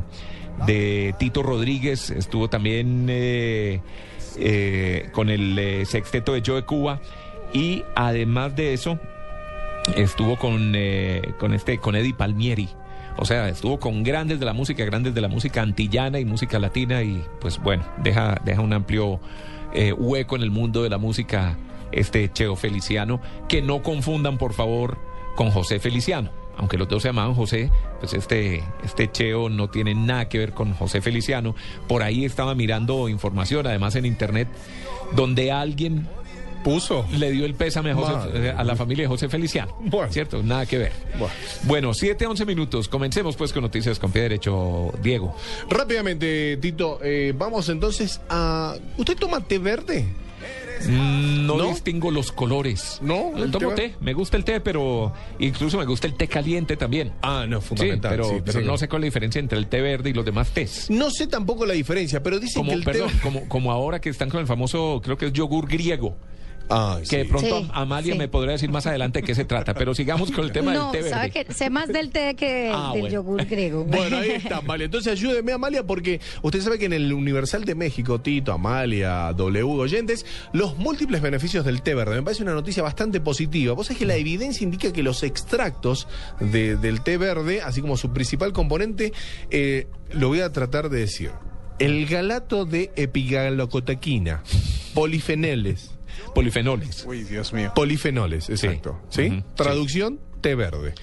de 0.67 1.15
Tito 1.19 1.43
Rodríguez, 1.43 2.11
estuvo 2.11 2.49
también 2.49 3.07
eh, 3.09 3.81
eh, 4.37 5.09
con 5.13 5.29
el 5.29 5.59
eh, 5.59 5.85
sexteto 5.87 6.33
de 6.33 6.43
Joe 6.47 6.63
Cuba 6.63 7.01
y 7.53 7.83
además 7.97 8.55
de 8.55 8.73
eso 8.73 8.99
estuvo 9.97 10.37
con, 10.37 10.75
eh, 10.77 11.35
con 11.39 11.53
este 11.53 11.79
con 11.79 11.97
Eddie 11.97 12.15
Palmieri. 12.15 12.69
O 13.17 13.25
sea, 13.25 13.49
estuvo 13.49 13.81
con 13.81 14.05
grandes 14.05 14.39
de 14.39 14.47
la 14.47 14.53
música, 14.53 14.85
grandes 14.85 15.15
de 15.15 15.21
la 15.21 15.29
música 15.29 15.63
antillana 15.63 16.21
y 16.21 16.25
música 16.25 16.59
latina 16.59 17.03
y 17.03 17.25
pues 17.41 17.59
bueno, 17.61 17.85
deja, 18.03 18.41
deja 18.45 18.61
un 18.61 18.73
amplio 18.73 19.21
hueco 19.99 20.37
en 20.37 20.43
el 20.43 20.51
mundo 20.51 20.83
de 20.83 20.91
la 20.91 20.99
música 20.99 21.57
este 21.93 22.33
Cheo 22.33 22.57
Feliciano, 22.57 23.21
que 23.49 23.63
no 23.63 23.83
confundan 23.83 24.39
por 24.39 24.53
favor 24.53 24.97
con 25.37 25.51
José 25.51 25.81
Feliciano. 25.81 26.40
Aunque 26.61 26.77
los 26.79 26.87
dos 26.89 27.03
se 27.03 27.09
llamaban 27.09 27.35
José, 27.35 27.71
pues 27.99 28.13
este, 28.15 28.63
este 28.85 29.11
Cheo 29.11 29.49
no 29.49 29.69
tiene 29.71 29.95
nada 29.95 30.29
que 30.29 30.39
ver 30.39 30.53
con 30.53 30.75
José 30.75 31.01
Feliciano. 31.01 31.57
Por 31.89 32.03
ahí 32.05 32.25
estaba 32.25 32.55
mirando 32.55 33.09
información, 33.09 33.67
además 33.67 33.97
en 33.97 34.05
internet, 34.07 34.47
donde 35.13 35.51
alguien 35.51 36.07
Puso. 36.63 37.07
le 37.13 37.31
dio 37.31 37.47
el 37.47 37.55
pésame 37.55 37.93
a, 37.93 37.95
José- 37.95 38.29
eh, 38.35 38.55
a 38.55 38.63
la 38.63 38.77
familia 38.77 39.05
de 39.05 39.09
José 39.09 39.31
Feliciano. 39.31 39.75
Bueno. 39.81 40.13
¿Cierto? 40.13 40.43
Nada 40.43 40.67
que 40.67 40.77
ver. 40.77 40.93
Bueno. 41.19 41.35
Bueno, 41.63 41.95
7 41.95 42.27
a 42.27 42.29
11 42.29 42.45
minutos. 42.45 42.87
Comencemos 42.89 43.35
pues 43.37 43.53
con 43.55 43.63
noticias 43.63 43.99
con 43.99 44.13
pie 44.13 44.23
derecho, 44.23 44.93
Diego. 45.03 45.35
Rápidamente, 45.71 46.59
Tito, 46.59 47.01
eh, 47.03 47.33
vamos 47.37 47.71
entonces 47.71 48.21
a... 48.29 48.77
¿Usted 48.99 49.17
toma 49.17 49.41
té 49.41 49.59
verde? 49.59 50.05
Mm, 50.89 51.47
No, 51.47 51.57
¿No? 51.57 51.69
distingo 51.69 52.11
los 52.11 52.33
colores. 52.33 52.99
¿No? 53.03 53.37
¿El 53.37 53.51
Tomo 53.51 53.71
té 53.71 53.89
té, 53.91 53.95
me 54.01 54.13
gusta 54.13 54.37
el 54.37 54.45
té, 54.45 54.61
pero 54.61 55.13
incluso 55.39 55.79
me 55.79 55.85
gusta 55.85 56.07
el 56.07 56.15
té 56.15 56.29
caliente 56.29 56.77
también. 56.77 57.13
Ah, 57.23 57.47
no, 57.49 57.61
Sí, 57.61 57.69
fundamental. 57.69 58.11
pero, 58.13 58.25
sí, 58.25 58.35
pero 58.45 58.61
sí. 58.61 58.67
no 58.67 58.79
sé 58.79 58.89
cuál 58.89 59.01
es 59.01 59.03
la 59.03 59.07
diferencia 59.07 59.39
entre 59.41 59.59
el 59.59 59.67
té 59.67 59.81
verde 59.81 60.11
y 60.11 60.13
los 60.13 60.25
demás 60.25 60.51
tés. 60.51 60.89
No 60.91 61.11
sé 61.11 61.27
tampoco 61.27 61.67
la 61.67 61.75
diferencia, 61.75 62.23
pero 62.23 62.39
dicen 62.39 62.61
Como, 62.61 62.71
que 62.71 62.77
el 62.77 62.85
perdón, 62.85 63.11
té... 63.11 63.19
como, 63.23 63.49
como 63.49 63.73
ahora 63.73 64.01
que 64.01 64.09
están 64.11 64.31
con 64.31 64.41
el 64.41 64.47
famoso, 64.47 65.01
creo 65.03 65.17
que 65.17 65.27
es 65.27 65.33
yogur 65.33 65.67
griego, 65.69 66.17
Ay, 66.71 67.03
que 67.09 67.19
de 67.19 67.23
sí. 67.25 67.29
pronto 67.29 67.61
Sí, 67.63 67.71
Amalia 67.75 68.13
sí. 68.13 68.19
me 68.19 68.29
podrá 68.29 68.53
decir 68.53 68.71
más 68.71 68.87
adelante 68.87 69.21
de 69.21 69.27
qué 69.27 69.35
se 69.35 69.45
trata, 69.45 69.75
pero 69.75 69.95
sigamos 69.95 70.31
con 70.31 70.45
el 70.45 70.53
tema 70.53 70.73
no, 70.73 70.93
del 70.93 71.03
té 71.05 71.11
sabe 71.11 71.29
verde. 71.31 71.45
que 71.47 71.53
sé 71.55 71.69
más 71.71 71.89
del 71.89 72.11
té 72.11 72.35
que 72.37 72.71
Ah, 72.73 72.91
del 72.93 73.01
bueno. 73.03 73.15
yogur 73.15 73.45
griego. 73.47 73.85
Bueno, 73.89 74.17
ahí 74.19 74.31
está, 74.31 74.59
Amalia. 74.59 74.85
Entonces 74.85 75.13
ayúdeme, 75.13 75.53
Amalia, 75.53 75.83
porque 75.85 76.21
usted 76.43 76.61
sabe 76.61 76.79
que 76.79 76.85
en 76.87 76.93
el 76.93 77.13
Universal 77.13 77.65
de 77.65 77.75
México, 77.75 78.21
Tito, 78.21 78.53
Amalia, 78.53 79.33
W, 79.33 79.63
oyentes, 79.81 80.25
los 80.53 80.77
múltiples 80.79 81.21
beneficios 81.21 81.65
del 81.65 81.83
té 81.83 81.95
verde. 81.95 82.15
Me 82.17 82.23
parece 82.23 82.43
una 82.43 82.55
noticia 82.55 82.83
bastante 82.83 83.21
positiva. 83.21 83.75
Vos 83.75 83.89
sabés 83.89 83.99
que 83.99 84.07
la 84.07 84.15
evidencia 84.17 84.65
indica 84.65 84.93
que 84.93 85.03
los 85.03 85.23
extractos 85.23 86.07
de- 86.39 86.77
del 86.77 87.01
té 87.03 87.19
verde, 87.19 87.63
así 87.63 87.81
como 87.81 87.97
su 87.97 88.13
principal 88.13 88.53
componente, 88.53 89.13
eh, 89.51 89.87
lo 90.13 90.29
voy 90.29 90.41
a 90.41 90.53
tratar 90.53 90.89
de 90.89 91.01
decir. 91.01 91.31
El 91.79 92.07
galato 92.07 92.67
de 92.67 92.93
epigalocotaquina, 92.97 94.43
polifenoles, 94.95 95.91
Polifenoles. 96.35 97.05
Uy, 97.07 97.25
Dios 97.25 97.53
mío. 97.53 97.73
Polifenoles, 97.75 98.49
exacto. 98.51 99.01
¿Sí? 99.09 99.43
Traducción, 99.57 100.21
té 100.41 100.55
verde. 100.55 100.95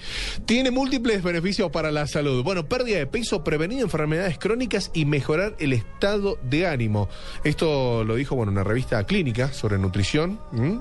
Tiene 0.46 0.70
múltiples 0.70 1.22
beneficios 1.22 1.70
para 1.70 1.90
la 1.90 2.06
salud. 2.06 2.42
Bueno, 2.42 2.68
pérdida 2.68 2.98
de 2.98 3.06
peso, 3.06 3.44
prevenir 3.44 3.80
enfermedades 3.80 4.38
crónicas 4.38 4.90
y 4.94 5.04
mejorar 5.04 5.56
el 5.58 5.72
estado 5.72 6.38
de 6.42 6.66
ánimo. 6.66 7.08
Esto 7.44 8.04
lo 8.04 8.16
dijo, 8.16 8.36
bueno, 8.36 8.52
una 8.52 8.64
revista 8.64 9.02
clínica 9.04 9.52
sobre 9.52 9.78
nutrición. 9.78 10.38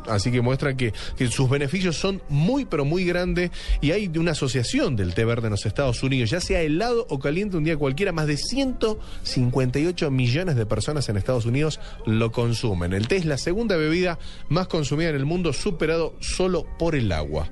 Así 0.08 0.32
que 0.32 0.42
muestra 0.42 0.76
que, 0.76 0.94
que 1.18 1.28
sus 1.28 1.50
beneficios 1.50 1.98
son 1.98 2.22
muy, 2.30 2.66
pero 2.66 2.86
muy 2.86 3.06
grandes. 3.06 3.52
Y 3.82 3.92
hay 3.92 4.08
una 4.18 4.32
asociación 4.32 4.96
del 4.96 5.14
té 5.14 5.26
verde 5.26 5.48
en 5.48 5.52
los 5.52 5.66
Estados 5.66 6.04
Unidos, 6.04 6.30
ya 6.30 6.42
sea 6.42 6.62
helado 6.62 7.06
o 7.10 7.20
caliente 7.20 7.58
un 7.58 7.64
día 7.64 7.78
cualquiera. 7.78 8.12
Más 8.12 8.28
de 8.28 8.38
158 8.38 10.12
millones 10.12 10.56
de 10.56 10.66
personas 10.66 11.10
en 11.10 11.18
Estados 11.18 11.46
Unidos 11.46 11.80
lo 12.06 12.32
consumen. 12.32 12.94
El 12.94 13.08
té 13.08 13.18
es 13.18 13.26
la 13.26 13.38
segunda 13.38 13.78
bebida 13.78 14.20
más 14.50 14.68
consumida 14.68 15.10
en 15.10 15.16
el 15.16 15.26
mundo, 15.26 15.54
superado 15.54 16.16
solo 16.20 16.66
por 16.78 16.96
el 16.96 17.12
agua. 17.12 17.50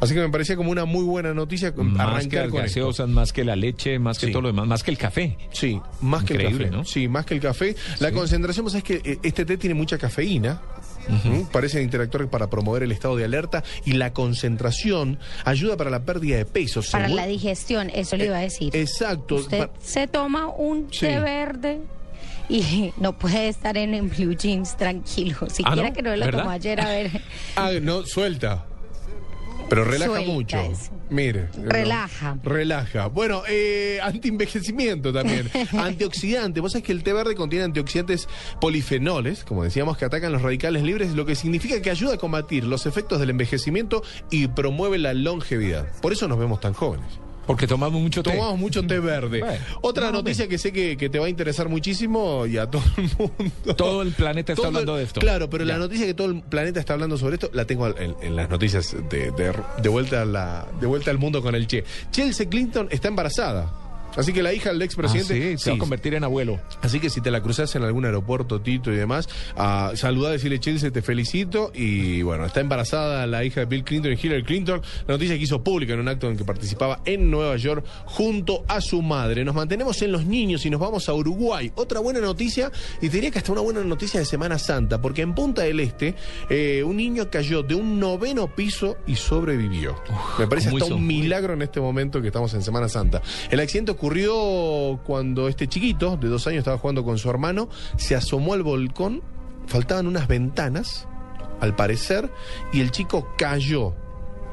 Así 0.00 0.14
que 0.14 0.20
me 0.20 0.28
parecía 0.28 0.54
como 0.56 0.70
una 0.70 0.84
muy 0.84 1.04
buena 1.04 1.34
noticia 1.34 1.74
con- 1.74 1.92
Más 1.92 2.06
que 2.28 2.38
arrancar 2.38 2.50
con 2.50 2.64
esto. 2.64 2.80
gaseosas, 2.80 3.08
más 3.08 3.32
que 3.32 3.44
la 3.44 3.56
leche, 3.56 3.98
más 3.98 4.18
que 4.18 4.26
Sí. 4.26 4.32
todo 4.32 4.42
lo 4.42 4.48
demás, 4.48 4.66
más 4.66 4.82
que 4.84 4.90
el 4.92 4.98
café. 4.98 5.36
Sí, 5.50 5.80
más 6.00 6.22
que 6.24 6.34
el 6.34 6.40
Increíble, 6.42 6.66
café. 6.66 6.76
¿no? 6.76 6.84
Sí, 6.84 7.08
más 7.08 7.26
que 7.26 7.34
el 7.34 7.40
café. 7.40 7.74
La 7.98 8.12
concentración, 8.12 8.64
vos 8.64 8.72
sabés 8.72 8.84
que 8.84 9.00
eh, 9.04 9.18
este 9.22 9.44
té 9.44 9.56
tiene 9.56 9.74
mucha 9.74 9.98
cafeína. 9.98 10.60
¿m? 11.24 11.46
Parece 11.50 11.82
interactuar 11.82 12.28
para 12.28 12.50
promover 12.50 12.82
el 12.82 12.92
estado 12.92 13.16
de 13.16 13.24
alerta 13.24 13.64
y 13.86 13.92
la 13.92 14.12
concentración 14.12 15.18
ayuda 15.44 15.76
para 15.76 15.88
la 15.90 16.00
pérdida 16.04 16.36
de 16.36 16.44
peso. 16.44 16.82
Para 16.92 17.04
según- 17.06 17.16
la 17.16 17.26
digestión, 17.26 17.90
eso 17.90 18.16
le 18.16 18.26
iba 18.26 18.36
a 18.36 18.40
decir. 18.40 18.76
Exacto. 18.76 19.36
Usted 19.36 19.70
se 19.80 20.06
toma 20.06 20.48
un 20.48 20.88
Sí. 20.92 21.00
té 21.00 21.18
verde 21.18 21.78
y 22.50 22.92
no 22.98 23.16
puede 23.18 23.48
estar 23.48 23.76
en, 23.78 23.94
en 23.94 24.10
blue 24.10 24.34
jeans 24.36 24.76
tranquilo. 24.76 25.38
Siquiera 25.50 25.88
¿no? 25.88 25.92
que 25.94 26.02
no 26.02 26.14
lo 26.14 26.24
¿Verdad? 26.26 26.40
tomó 26.40 26.50
ayer, 26.50 26.80
a 26.80 26.88
ver. 26.90 27.22
Ah, 27.56 27.70
no, 27.80 28.04
suelta. 28.04 28.66
Pero 29.68 29.84
relaja 29.84 30.12
Suelta 30.12 30.32
mucho. 30.32 30.58
eso. 30.58 30.90
Mire. 31.10 31.48
Relaja. 31.62 32.34
¿no? 32.34 32.40
Relaja. 32.42 33.06
Bueno, 33.08 33.42
eh, 33.48 33.98
antienvejecimiento 34.02 35.12
también. 35.12 35.50
Antioxidante. 35.72 36.60
Vos 36.60 36.72
sabés 36.72 36.84
que 36.84 36.92
el 36.92 37.02
té 37.02 37.12
verde 37.12 37.34
contiene 37.34 37.64
antioxidantes 37.64 38.28
polifenoles, 38.60 39.44
como 39.44 39.64
decíamos, 39.64 39.96
que 39.98 40.04
atacan 40.04 40.32
los 40.32 40.42
radicales 40.42 40.82
libres, 40.82 41.12
lo 41.12 41.26
que 41.26 41.34
significa 41.34 41.80
que 41.82 41.90
ayuda 41.90 42.14
a 42.14 42.18
combatir 42.18 42.64
los 42.64 42.86
efectos 42.86 43.20
del 43.20 43.30
envejecimiento 43.30 44.02
y 44.30 44.48
promueve 44.48 44.98
la 44.98 45.14
longevidad. 45.14 45.86
Por 46.00 46.12
eso 46.12 46.28
nos 46.28 46.38
vemos 46.38 46.60
tan 46.60 46.72
jóvenes. 46.72 47.18
Porque 47.48 47.66
tomamos 47.66 48.00
mucho 48.00 48.22
té. 48.22 48.30
Tomamos 48.30 48.58
mucho 48.60 48.86
té 48.86 49.00
verde. 49.00 49.40
Bueno, 49.40 49.64
Otra 49.80 50.12
noticia 50.12 50.46
que 50.46 50.58
sé 50.58 50.70
que, 50.72 50.96
que 50.96 51.08
te 51.10 51.18
va 51.18 51.26
a 51.26 51.28
interesar 51.28 51.68
muchísimo 51.68 52.46
y 52.46 52.58
a 52.58 52.70
todo 52.70 52.82
el 52.98 53.10
mundo. 53.18 53.74
Todo 53.74 54.02
el 54.02 54.12
planeta 54.12 54.52
está 54.52 54.60
Todo 54.60 54.66
hablando 54.68 54.92
el- 54.94 54.98
de 54.98 55.04
esto. 55.06 55.20
Claro, 55.20 55.48
pero 55.50 55.64
Ya. 55.64 55.72
la 55.72 55.78
noticia 55.80 56.06
que 56.06 56.14
todo 56.14 56.28
el 56.28 56.42
planeta 56.42 56.78
está 56.78 56.92
hablando 56.92 57.16
sobre 57.18 57.34
esto 57.34 57.50
la 57.54 57.64
tengo 57.64 57.88
en, 57.88 58.14
en 58.22 58.36
las 58.36 58.48
noticias 58.50 58.94
de, 59.10 59.30
de- 59.32 59.54
de 59.82 59.88
vuelta 59.88 60.22
a 60.22 60.24
la, 60.24 60.68
de 60.78 60.86
vuelta 60.86 61.10
al 61.10 61.18
mundo 61.18 61.42
con 61.42 61.54
el 61.54 61.66
Che. 61.66 61.82
Chelsea 62.12 62.48
Clinton 62.48 62.86
está 62.90 63.08
embarazada. 63.08 63.72
Así 64.16 64.32
que 64.32 64.42
la 64.42 64.52
hija 64.52 64.70
del 64.70 64.82
Ah, 64.82 64.84
expresidente. 64.84 65.56
sí, 65.56 65.58
se 65.62 65.70
va 65.70 65.76
a 65.76 65.78
convertir 65.78 66.14
en 66.14 66.24
abuelo. 66.24 66.58
Así 66.82 66.98
que 67.00 67.10
si 67.10 67.20
te 67.20 67.30
la 67.30 67.40
cruzas 67.42 67.74
en 67.76 67.82
algún 67.84 68.04
aeropuerto, 68.04 68.60
Tito 68.60 68.92
y 68.92 68.96
demás, 68.96 69.28
uh, 69.56 69.94
saludá, 69.96 70.30
decirle 70.30 70.58
Chelsea, 70.58 70.90
te 70.90 71.02
felicito. 71.02 71.70
Y 71.74 72.22
bueno, 72.22 72.46
está 72.46 72.60
embarazada 72.60 73.26
la 73.26 73.44
hija 73.44 73.60
de 73.60 73.66
Bill 73.66 73.84
Clinton 73.84 74.12
y 74.12 74.26
Hillary 74.26 74.42
Clinton. 74.44 74.82
La 75.06 75.14
noticia 75.14 75.36
que 75.36 75.42
hizo 75.42 75.62
pública 75.62 75.94
en 75.94 76.00
un 76.00 76.08
acto 76.08 76.28
en 76.28 76.36
que 76.36 76.44
participaba 76.44 77.00
en 77.04 77.30
Nueva 77.30 77.56
York 77.56 77.84
junto 78.06 78.64
a 78.66 78.80
su 78.80 79.02
madre. 79.02 79.44
Nos 79.44 79.54
mantenemos 79.54 80.00
en 80.02 80.12
los 80.12 80.24
niños 80.24 80.64
y 80.66 80.70
nos 80.70 80.80
vamos 80.80 81.08
a 81.08 81.14
Uruguay. 81.14 81.70
Otra 81.76 82.00
buena 82.00 82.20
noticia, 82.20 82.72
y 83.00 83.08
te 83.08 83.16
diría 83.16 83.30
que 83.30 83.38
hasta 83.38 83.52
una 83.52 83.60
buena 83.60 83.82
noticia 83.84 84.18
de 84.20 84.26
Semana 84.26 84.58
Santa, 84.58 85.00
porque 85.00 85.22
en 85.22 85.34
Punta 85.34 85.62
del 85.62 85.80
Este, 85.80 86.14
eh, 86.50 86.82
un 86.84 86.96
niño 86.96 87.30
cayó 87.30 87.62
de 87.62 87.74
un 87.74 88.00
noveno 88.00 88.54
piso 88.54 88.96
y 89.06 89.14
sobrevivió. 89.16 89.94
Me 90.38 90.46
parece 90.46 90.70
¿cómo 90.70 90.82
hasta 90.82 90.94
un 90.94 91.06
milagro 91.06 91.54
en 91.54 91.62
este 91.62 91.80
momento 91.80 92.20
que 92.20 92.28
estamos 92.28 92.52
en 92.54 92.62
Semana 92.62 92.88
Santa. 92.88 93.22
El 93.50 93.60
accidente 93.60 93.92
ocurrió 93.98 95.00
cuando 95.04 95.48
este 95.48 95.66
chiquito 95.66 96.16
de 96.16 96.28
dos 96.28 96.46
años 96.46 96.58
estaba 96.58 96.78
jugando 96.78 97.02
con 97.02 97.18
su 97.18 97.28
hermano, 97.28 97.68
se 97.96 98.14
asomó 98.14 98.54
al 98.54 98.62
balcón, 98.62 99.22
faltaban 99.66 100.06
unas 100.06 100.28
ventanas, 100.28 101.08
al 101.60 101.74
parecer, 101.74 102.30
y 102.72 102.80
el 102.80 102.92
chico 102.92 103.28
cayó. 103.36 103.94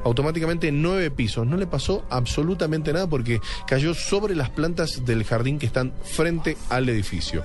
Automáticamente 0.02 0.68
en 0.68 0.82
nueve 0.82 1.10
pisos. 1.10 1.46
No 1.46 1.56
le 1.56 1.66
pasó 1.66 2.04
absolutamente 2.10 2.92
nada 2.92 3.08
porque 3.08 3.40
cayó 3.66 3.94
sobre 3.94 4.34
las 4.34 4.50
plantas 4.50 5.04
del 5.04 5.24
jardín 5.24 5.58
que 5.58 5.66
están 5.66 5.92
frente 6.02 6.56
al 6.68 6.88
edificio. 6.88 7.44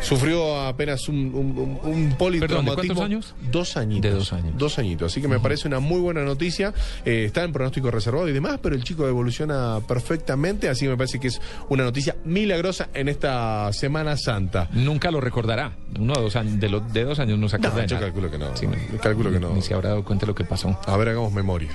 Sufrió 0.00 0.60
apenas 0.60 1.08
un, 1.08 1.16
un, 1.34 1.58
un- 1.58 1.80
un 1.82 2.12
politraumatismo. 2.16 2.40
Perdón, 2.40 2.64
¿de 2.64 2.74
cuántos 2.74 3.04
años? 3.04 3.34
Dos 3.50 3.76
añitos. 3.76 4.10
De 4.10 4.16
dos 4.16 4.32
años. 4.32 4.54
Dos 4.56 4.78
añitos. 4.78 5.12
Así 5.12 5.20
que 5.20 5.28
me 5.28 5.40
parece 5.40 5.66
una 5.68 5.80
muy 5.80 6.00
buena 6.00 6.22
noticia. 6.24 6.72
Eh, 7.04 7.24
está 7.26 7.42
en 7.44 7.52
pronóstico 7.52 7.90
reservado 7.90 8.28
y 8.28 8.32
demás, 8.32 8.58
pero 8.62 8.74
el 8.74 8.84
chico 8.84 9.06
evoluciona 9.08 9.80
perfectamente. 9.86 10.68
Así 10.68 10.84
que 10.84 10.90
me 10.90 10.96
parece 10.96 11.18
que 11.18 11.28
es 11.28 11.40
una 11.68 11.84
noticia 11.84 12.16
milagrosa 12.24 12.88
en 12.94 13.08
esta 13.08 13.72
Semana 13.72 14.16
Santa. 14.16 14.68
Nunca 14.72 15.10
lo 15.10 15.20
recordará. 15.20 15.72
Uno 15.98 16.14
de 16.14 16.20
dos 16.22 16.36
años, 16.36 16.60
de, 16.60 16.68
los 16.68 16.92
de 16.92 17.04
dos 17.04 17.18
años 17.18 17.38
no 17.38 17.48
se 17.48 17.56
acuerda 17.56 17.82
No, 17.82 17.86
yo 17.86 17.94
nada. 17.96 18.06
calculo 18.06 18.30
que 18.30 18.38
no. 18.38 18.56
Sí, 18.56 18.66
Calculo 19.02 19.30
que 19.32 19.40
no. 19.40 19.52
Ni 19.54 19.62
se 19.62 19.74
habrá 19.74 19.90
dado 19.90 20.04
cuenta 20.04 20.26
de 20.26 20.28
lo 20.28 20.34
que 20.34 20.44
pasó. 20.44 20.78
A 20.86 20.96
ver, 20.96 21.08
hagamos 21.08 21.32
memoria. 21.32 21.70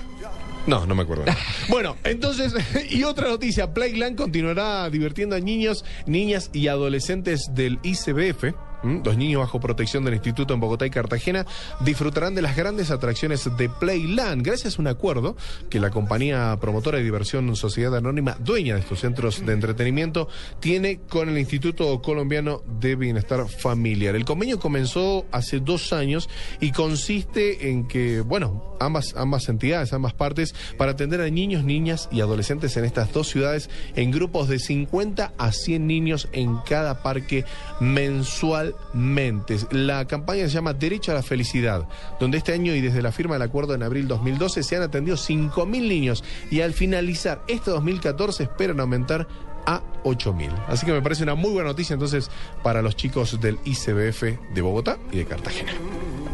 No, 0.65 0.85
no 0.85 0.95
me 0.95 1.03
acuerdo. 1.03 1.25
bueno, 1.69 1.97
entonces, 2.03 2.53
y 2.89 3.03
otra 3.03 3.27
noticia, 3.27 3.73
Playland 3.73 4.17
continuará 4.17 4.89
divirtiendo 4.89 5.35
a 5.35 5.39
niños, 5.39 5.83
niñas 6.05 6.49
y 6.53 6.67
adolescentes 6.67 7.49
del 7.53 7.79
ICBF. 7.83 8.53
Los 8.83 9.17
niños 9.17 9.41
bajo 9.41 9.59
protección 9.59 10.03
del 10.03 10.15
instituto 10.15 10.53
en 10.53 10.59
Bogotá 10.59 10.85
y 10.85 10.89
Cartagena 10.89 11.45
disfrutarán 11.81 12.35
de 12.35 12.41
las 12.41 12.55
grandes 12.55 12.91
atracciones 12.91 13.49
de 13.57 13.69
Playland 13.69 14.45
gracias 14.45 14.77
a 14.77 14.81
un 14.81 14.87
acuerdo 14.87 15.35
que 15.69 15.79
la 15.79 15.89
compañía 15.89 16.57
promotora 16.59 16.97
de 16.97 17.03
diversión 17.03 17.55
Sociedad 17.55 17.95
Anónima, 17.95 18.35
dueña 18.39 18.75
de 18.75 18.81
estos 18.81 18.99
centros 18.99 19.45
de 19.45 19.53
entretenimiento, 19.53 20.27
tiene 20.59 20.99
con 21.09 21.29
el 21.29 21.37
Instituto 21.37 22.01
Colombiano 22.01 22.61
de 22.79 22.95
Bienestar 22.95 23.47
Familiar. 23.47 24.15
El 24.15 24.25
convenio 24.25 24.59
comenzó 24.59 25.25
hace 25.31 25.59
dos 25.59 25.93
años 25.93 26.29
y 26.59 26.71
consiste 26.71 27.69
en 27.69 27.87
que, 27.87 28.21
bueno, 28.21 28.75
ambas, 28.79 29.15
ambas 29.15 29.47
entidades, 29.49 29.93
ambas 29.93 30.13
partes, 30.13 30.53
para 30.77 30.91
atender 30.91 31.21
a 31.21 31.29
niños, 31.29 31.63
niñas 31.63 32.09
y 32.11 32.21
adolescentes 32.21 32.75
en 32.77 32.85
estas 32.85 33.11
dos 33.13 33.29
ciudades 33.29 33.69
en 33.95 34.11
grupos 34.11 34.49
de 34.49 34.59
50 34.59 35.33
a 35.37 35.51
100 35.51 35.87
niños 35.87 36.27
en 36.31 36.57
cada 36.65 37.01
parque 37.01 37.45
mensualmente. 38.93 39.57
La 39.71 40.05
campaña 40.05 40.47
se 40.47 40.53
llama 40.53 40.73
Derecho 40.73 41.11
a 41.11 41.15
la 41.15 41.23
Felicidad, 41.23 41.87
donde 42.19 42.37
este 42.37 42.53
año 42.53 42.73
y 42.75 42.81
desde 42.81 43.01
la 43.01 43.11
firma 43.11 43.35
del 43.35 43.41
acuerdo 43.41 43.73
en 43.73 43.83
abril 43.83 44.07
2012 44.07 44.63
se 44.63 44.75
han 44.75 44.83
atendido 44.83 45.17
5.000 45.17 45.65
niños 45.67 46.23
y 46.51 46.61
al 46.61 46.73
finalizar 46.73 47.41
este 47.47 47.71
2014 47.71 48.43
esperan 48.43 48.79
aumentar 48.79 49.27
a 49.65 49.81
8.000. 50.03 50.51
Así 50.67 50.85
que 50.85 50.91
me 50.91 51.01
parece 51.01 51.23
una 51.23 51.35
muy 51.35 51.51
buena 51.51 51.69
noticia 51.69 51.93
entonces 51.93 52.29
para 52.61 52.81
los 52.81 52.95
chicos 52.95 53.39
del 53.39 53.57
ICBF 53.63 54.53
de 54.53 54.61
Bogotá 54.61 54.97
y 55.11 55.17
de 55.17 55.25
Cartagena. 55.25 55.71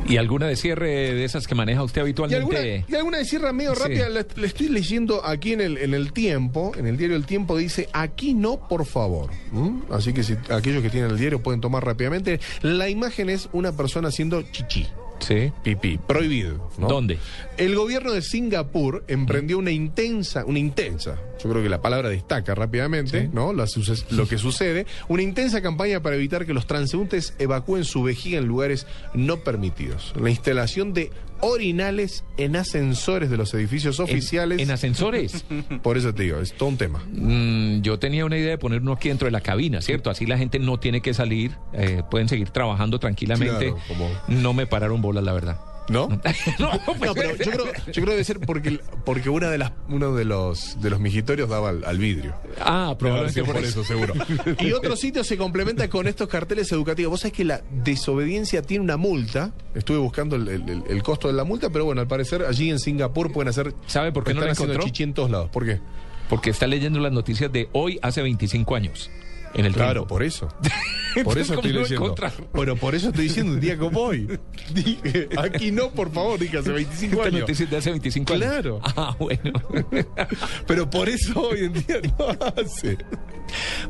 ¿Y 0.09 0.17
alguna 0.17 0.47
de 0.47 0.55
cierre 0.55 1.13
de 1.13 1.23
esas 1.23 1.47
que 1.47 1.55
maneja 1.55 1.83
usted 1.83 2.01
Y 2.01 2.03
habitualmente? 2.03 2.47
alguna, 2.75 2.85
y 2.89 2.95
alguna 2.95 3.17
de 3.19 3.25
cierra 3.25 3.53
medio 3.53 3.75
Sí. 3.75 3.81
rápida, 3.83 4.09
le, 4.09 4.25
le 4.35 4.47
estoy 4.47 4.67
leyendo 4.69 5.23
aquí 5.25 5.53
en 5.53 5.61
el, 5.61 5.77
en 5.77 5.93
el 5.93 6.11
tiempo, 6.11 6.71
en 6.77 6.87
el 6.87 6.97
diario 6.97 7.15
El 7.15 7.25
Tiempo, 7.25 7.55
dice, 7.57 7.87
aquí 7.93 8.33
no, 8.33 8.67
por 8.67 8.85
favor. 8.85 9.29
¿Mm? 9.51 9.81
Así 9.91 10.11
que 10.13 10.23
si 10.23 10.33
aquellos 10.49 10.81
que 10.81 10.89
tienen 10.89 11.11
el 11.11 11.17
diario 11.17 11.41
pueden 11.43 11.61
tomar 11.61 11.85
rápidamente. 11.85 12.39
La 12.61 12.89
imagen 12.89 13.29
es 13.29 13.49
una 13.53 13.71
persona 13.77 14.07
haciendo 14.09 14.41
chichi. 14.51 14.87
Sí. 15.19 15.51
Pipí, 15.63 15.97
prohibido. 15.97 16.69
¿no? 16.77 16.87
¿Dónde? 16.87 17.17
El 17.57 17.75
gobierno 17.75 18.11
de 18.11 18.21
Singapur 18.21 19.03
emprendió 19.07 19.57
una 19.57 19.71
intensa, 19.71 20.45
una 20.45 20.59
intensa, 20.59 21.17
yo 21.43 21.49
creo 21.49 21.61
que 21.63 21.69
la 21.69 21.81
palabra 21.81 22.09
destaca 22.09 22.55
rápidamente, 22.55 23.21
Sí. 23.23 23.29
¿no? 23.31 23.53
Lo, 23.53 23.65
lo 24.11 24.27
que 24.27 24.37
sucede, 24.37 24.85
una 25.07 25.21
intensa 25.21 25.61
campaña 25.61 26.01
para 26.01 26.15
evitar 26.15 26.45
que 26.45 26.53
los 26.53 26.67
transeúntes 26.67 27.33
evacúen 27.39 27.83
su 27.83 28.03
vejiga 28.03 28.37
en 28.39 28.45
lugares 28.45 28.87
no 29.13 29.37
permitidos. 29.37 30.13
La 30.19 30.29
instalación 30.29 30.93
de 30.93 31.11
orinales 31.41 32.23
en 32.37 32.55
ascensores 32.55 33.29
de 33.29 33.37
los 33.37 33.53
edificios 33.53 33.99
oficiales. 33.99 34.59
En, 34.59 34.65
en 34.65 34.71
ascensores. 34.71 35.45
Por 35.83 35.97
eso 35.97 36.13
te 36.13 36.23
digo, 36.23 36.39
es 36.39 36.53
todo 36.53 36.69
un 36.69 36.77
tema. 36.77 37.03
Mm, 37.11 37.81
yo 37.81 37.99
tenía 37.99 38.25
una 38.25 38.37
idea 38.37 38.51
de 38.51 38.57
poner 38.57 38.81
uno 38.81 38.93
aquí 38.93 39.09
dentro 39.09 39.25
de 39.25 39.31
la 39.31 39.41
cabina, 39.41 39.81
¿cierto? 39.81 40.09
Así 40.09 40.25
la 40.25 40.37
gente 40.37 40.59
no 40.59 40.79
tiene 40.79 41.01
que 41.01 41.13
salir, 41.13 41.51
eh, 41.73 42.03
pueden 42.09 42.27
seguir 42.29 42.49
trabajando 42.49 42.99
tranquilamente. 42.99 43.71
Claro, 43.71 43.77
como- 43.87 44.09
No 44.27 44.53
me 44.53 44.67
pararon 44.67 45.01
bolas, 45.01 45.23
la 45.23 45.33
verdad. 45.33 45.57
¿No? 45.89 46.07
no, 46.59 46.71
No, 46.87 46.93
pues, 46.97 47.11
pero 47.13 47.35
yo 47.35 47.51
creo, 47.51 47.65
yo 47.65 47.91
creo 47.93 48.05
que 48.05 48.11
debe 48.11 48.23
ser 48.23 48.39
porque, 48.39 48.79
porque 49.05 49.29
una 49.29 49.49
de 49.49 49.57
las, 49.57 49.71
uno 49.89 50.13
de 50.13 50.25
los, 50.25 50.79
de 50.81 50.89
los 50.89 50.99
migitorios 50.99 51.49
daba 51.49 51.69
al, 51.69 51.83
al 51.85 51.97
vidrio. 51.97 52.35
Ah, 52.61 52.95
probablemente 52.97 53.43
por, 53.43 53.57
eso, 53.63 53.83
seguro. 53.83 54.13
Y 54.59 54.71
otro 54.73 54.95
sitio 54.95 55.23
se 55.23 55.37
complementa 55.37 55.89
con 55.89 56.07
estos 56.07 56.27
carteles 56.27 56.71
educativos. 56.71 57.11
Vos 57.11 57.21
sabés 57.21 57.33
que 57.33 57.43
la 57.45 57.61
desobediencia 57.71 58.61
tiene 58.61 58.83
una 58.83 58.97
multa. 58.97 59.51
Estuve 59.75 59.97
buscando 59.97 60.35
el, 60.35 60.47
el- 60.47 60.83
el 60.87 61.03
costo 61.03 61.27
de 61.27 61.33
la 61.33 61.43
multa, 61.43 61.69
pero 61.69 61.85
bueno, 61.85 62.01
al 62.01 62.07
parecer 62.07 62.43
allí 62.47 62.69
en 62.69 62.79
Singapur 62.79 63.31
pueden 63.31 63.49
hacer. 63.49 63.73
¿Sabe 63.87 64.11
por 64.11 64.23
qué 64.23 64.33
no 64.33 64.41
la 64.41 64.51
encontró? 64.51 64.83
chichi 64.83 65.03
en 65.03 65.13
todos 65.13 65.29
lados. 65.31 65.49
¿Por 65.49 65.65
qué? 65.65 65.79
Porque 66.29 66.51
está 66.51 66.67
leyendo 66.67 66.99
las 66.99 67.11
noticias 67.11 67.51
de 67.51 67.69
hoy 67.73 67.97
hace 68.03 68.21
25 68.21 68.75
años. 68.75 69.09
En 69.53 69.65
el 69.65 69.73
Claro, 69.73 69.91
tiempo. 70.01 70.07
por 70.07 70.23
eso. 70.23 70.47
Por 71.23 71.39
eso 71.39 71.55
¿Cómo 71.55 71.67
estoy 71.67 71.95
encontrar? 71.95 72.31
Bueno, 72.53 72.75
por 72.75 72.93
eso 72.93 73.09
estoy 73.09 73.23
diciendo 73.25 73.53
un 73.53 73.59
día 73.59 73.75
como 73.79 73.99
hoy. 73.99 74.39
Dije, 74.73 75.27
aquí 75.39 75.71
no, 75.71 75.89
por 75.89 76.11
favor, 76.13 76.39
dije 76.39 76.59
hace 76.59 76.71
25 76.71 77.15
Esta 77.15 77.27
años. 77.27 77.39
noticia 77.41 77.63
es 77.63 77.69
de 77.71 77.77
hace 77.77 77.89
25 77.89 78.33
años. 78.33 78.45
Claro. 78.47 78.79
Ah, 78.83 79.15
bueno. 79.19 79.53
Pero 80.67 80.87
por 80.87 81.09
eso 81.09 81.41
hoy 81.41 81.61
en 81.65 81.73
día 81.73 81.99
no 82.17 82.27
hace. 82.55 82.95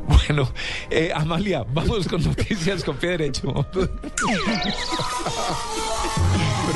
bueno, 0.08 0.50
eh, 0.90 1.12
Amalia, 1.14 1.62
vamos 1.74 2.08
con 2.08 2.24
noticias 2.24 2.82
con 2.82 2.96
pie 2.96 3.10
derecho. 3.10 3.66
Pero 3.72 3.90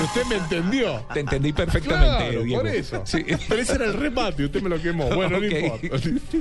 usted 0.05 0.25
me 0.27 0.37
entendió. 0.37 1.07
Te 1.15 1.21
entendí 1.21 1.53
perfectamente, 1.53 2.17
Claro, 2.29 2.43
Diego. 2.43 2.63
por 2.63 2.71
eso. 2.71 3.03
Sí. 3.07 3.25
Pero 3.49 3.63
ese 3.63 3.75
era 3.75 3.87
el 3.87 3.95
remate, 3.95 4.45
usted 4.45 4.61
me 4.61 4.69
lo 4.69 4.81
quemó. 4.81 5.07
Bueno, 5.09 5.39
Ok. 5.39 5.45
no 5.45 5.59
importa. 5.59 5.89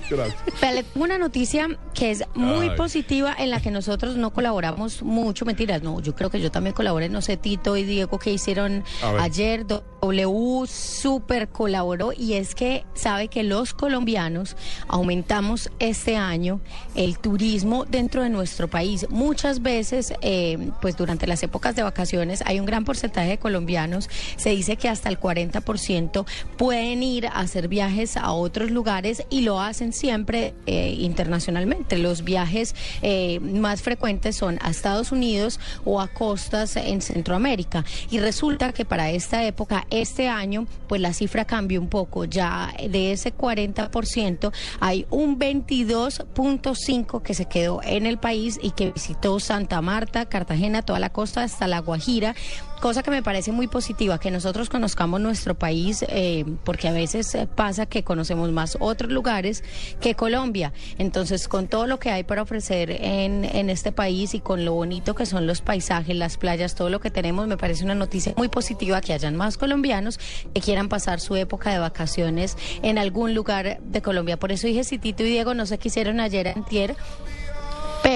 Gracias. 0.10 0.86
Una 0.96 1.18
noticia 1.18 1.68
que 1.94 2.12
es 2.12 2.24
muy 2.36 2.70
Ay. 2.70 2.78
positiva 2.78 3.36
en 3.38 3.50
la 3.50 3.60
que 3.60 3.72
nosotros 3.72 4.16
no 4.16 4.32
colaboramos 4.32 5.04
mucho. 5.04 5.46
Mentiras, 5.46 5.84
no, 5.84 6.00
yo 6.00 6.16
creo 6.16 6.30
que 6.30 6.42
yo 6.42 6.52
también 6.52 6.74
colaboré, 6.74 7.10
no 7.10 7.22
sé, 7.22 7.38
Tito 7.38 7.78
y 7.78 7.84
Diego, 7.84 8.20
que 8.20 8.32
hicieron 8.32 8.84
ayer. 9.20 9.66
W 9.68 10.68
super 10.68 11.48
colaboró 11.48 12.12
y 12.12 12.34
es 12.34 12.56
que 12.56 12.86
sabe 12.94 13.30
que 13.30 13.44
los 13.44 13.74
colombianos 13.74 14.58
aumentamos 14.88 15.70
este 15.80 16.18
año 16.18 16.60
el 16.96 17.18
turismo 17.20 17.86
dentro 17.86 18.22
de 18.24 18.30
nuestro 18.30 18.68
país. 18.68 19.08
Muchas 19.10 19.62
veces, 19.62 20.14
eh, 20.22 20.72
pues 20.82 20.98
durante 20.98 21.26
las 21.26 21.42
épocas 21.44 21.76
de 21.76 21.84
vacaciones, 21.84 22.44
hay 22.46 22.60
un 22.60 22.66
gran 22.66 22.84
porcentaje 22.84 23.30
de 23.30 23.38
colombianos, 23.38 24.10
se 24.36 24.50
dice 24.50 24.76
que 24.76 24.90
hasta 24.90 25.08
el 25.08 25.20
40% 25.20 26.26
pueden 26.58 27.02
ir 27.02 27.28
a 27.28 27.40
hacer 27.40 27.68
viajes 27.68 28.18
a 28.18 28.34
otros 28.34 28.72
lugares 28.72 29.24
y 29.30 29.42
lo 29.42 29.62
hacen 29.62 29.94
siempre 29.94 30.54
eh, 30.66 30.96
internacionalmente. 31.00 31.98
Los 31.98 32.23
viajes 32.24 32.76
eh, 33.02 33.40
más 33.40 33.82
frecuentes 33.82 34.36
son 34.36 34.58
a 34.62 34.70
Estados 34.70 35.12
Unidos 35.12 35.60
o 35.86 36.02
a 36.02 36.08
costas 36.08 36.76
en 36.76 37.02
Centroamérica. 37.02 37.86
Y 38.10 38.20
resulta 38.20 38.74
que 38.74 38.86
para 38.86 39.12
esta 39.12 39.44
época, 39.44 39.86
este 39.90 40.28
año, 40.28 40.68
pues 40.88 41.02
la 41.02 41.14
cifra 41.14 41.46
cambió 41.46 41.82
un 41.82 41.90
poco. 41.90 42.26
Ya 42.26 42.74
de 42.90 43.12
ese 43.12 43.36
40% 43.36 44.52
hay 44.80 45.06
un 45.10 45.40
22.5 45.40 47.22
que 47.22 47.34
se 47.34 47.46
quedó 47.46 47.82
en 47.84 48.06
el 48.06 48.18
país 48.18 48.60
y 48.62 48.72
que 48.72 48.92
visitó 48.92 49.40
Santa 49.40 49.82
Marta, 49.82 50.26
Cartagena, 50.26 50.82
toda 50.82 51.00
la 51.00 51.12
costa 51.12 51.44
hasta 51.44 51.68
La 51.68 51.80
Guajira 51.80 52.36
cosa 52.84 53.02
que 53.02 53.12
me 53.12 53.24
parece 53.24 53.54
muy 53.54 53.68
positiva, 53.68 54.20
que 54.20 54.30
nosotros 54.30 54.70
conozcamos 54.70 55.22
nuestro 55.22 55.56
país, 55.56 56.04
eh, 56.10 56.44
porque 56.66 56.90
a 56.90 56.92
veces 56.92 57.34
eh, 57.34 57.48
pasa 57.48 57.86
que 57.86 58.04
conocemos 58.04 58.52
más 58.52 58.76
otros 58.78 59.10
lugares 59.10 59.64
que 60.02 60.16
Colombia. 60.16 60.74
Entonces, 60.98 61.48
con 61.48 61.70
todo 61.70 61.88
lo 61.88 61.98
que 61.98 62.12
hay 62.12 62.26
para 62.26 62.42
ofrecer 62.42 62.92
en, 62.92 63.46
en 63.46 63.70
este 63.70 63.94
país 63.94 64.34
y 64.34 64.42
con 64.42 64.66
lo 64.66 64.74
bonito 64.74 65.16
que 65.16 65.26
son 65.26 65.48
los 65.48 65.62
paisajes, 65.62 66.14
las 66.14 66.36
playas, 66.36 66.76
todo 66.76 66.90
lo 66.90 67.00
que 67.00 67.10
tenemos, 67.10 67.48
me 67.48 67.56
parece 67.56 67.86
una 67.86 67.96
noticia 67.96 68.34
muy 68.36 68.50
positiva 68.50 69.00
que 69.00 69.14
hayan 69.14 69.38
más 69.38 69.58
colombianos 69.58 70.20
que 70.54 70.60
quieran 70.60 70.90
pasar 70.90 71.22
su 71.22 71.38
época 71.38 71.72
de 71.72 71.80
vacaciones 71.80 72.58
en 72.82 72.98
algún 72.98 73.34
lugar 73.34 73.80
de 73.80 74.02
Colombia. 74.02 74.38
Por 74.38 74.52
eso 74.52 74.68
dije, 74.68 74.84
si 74.84 74.98
Tito 74.98 75.24
y 75.24 75.28
Diego 75.28 75.54
no 75.54 75.66
se 75.68 75.78
quisieron 75.78 76.20
ayer 76.20 76.50
antier, 76.50 76.98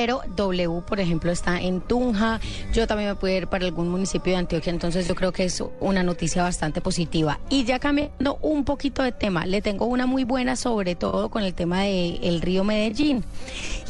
pero 0.07 0.21
W, 0.37 0.83
por 0.87 1.01
ejemplo, 1.01 1.33
está 1.33 1.59
en 1.59 1.81
Tunja. 1.81 2.39
Yo 2.71 2.87
también 2.87 3.09
me 3.09 3.15
pude 3.15 3.35
ir 3.35 3.47
para 3.47 3.65
algún 3.65 3.89
municipio 3.89 4.31
de 4.31 4.39
Antioquia, 4.39 4.71
entonces 4.71 5.05
yo 5.05 5.15
creo 5.15 5.33
que 5.33 5.43
es 5.43 5.61
una 5.81 6.01
noticia 6.01 6.43
bastante 6.43 6.79
positiva. 6.79 7.41
Y 7.49 7.65
ya 7.65 7.77
cambiando 7.79 8.37
un 8.41 8.63
poquito 8.63 9.03
de 9.03 9.11
tema, 9.11 9.45
le 9.45 9.61
tengo 9.61 9.85
una 9.85 10.05
muy 10.05 10.23
buena, 10.23 10.55
sobre 10.55 10.95
todo 10.95 11.27
con 11.27 11.43
el 11.43 11.53
tema 11.53 11.81
del 11.81 12.41
río 12.41 12.63
Medellín. 12.63 13.25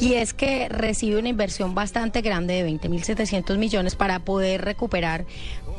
Y 0.00 0.14
es 0.14 0.34
que 0.34 0.68
recibe 0.68 1.20
una 1.20 1.28
inversión 1.28 1.76
bastante 1.76 2.20
grande 2.20 2.64
de 2.64 2.68
20.700 2.68 3.56
millones 3.56 3.94
para 3.94 4.18
poder 4.18 4.62
recuperar 4.62 5.24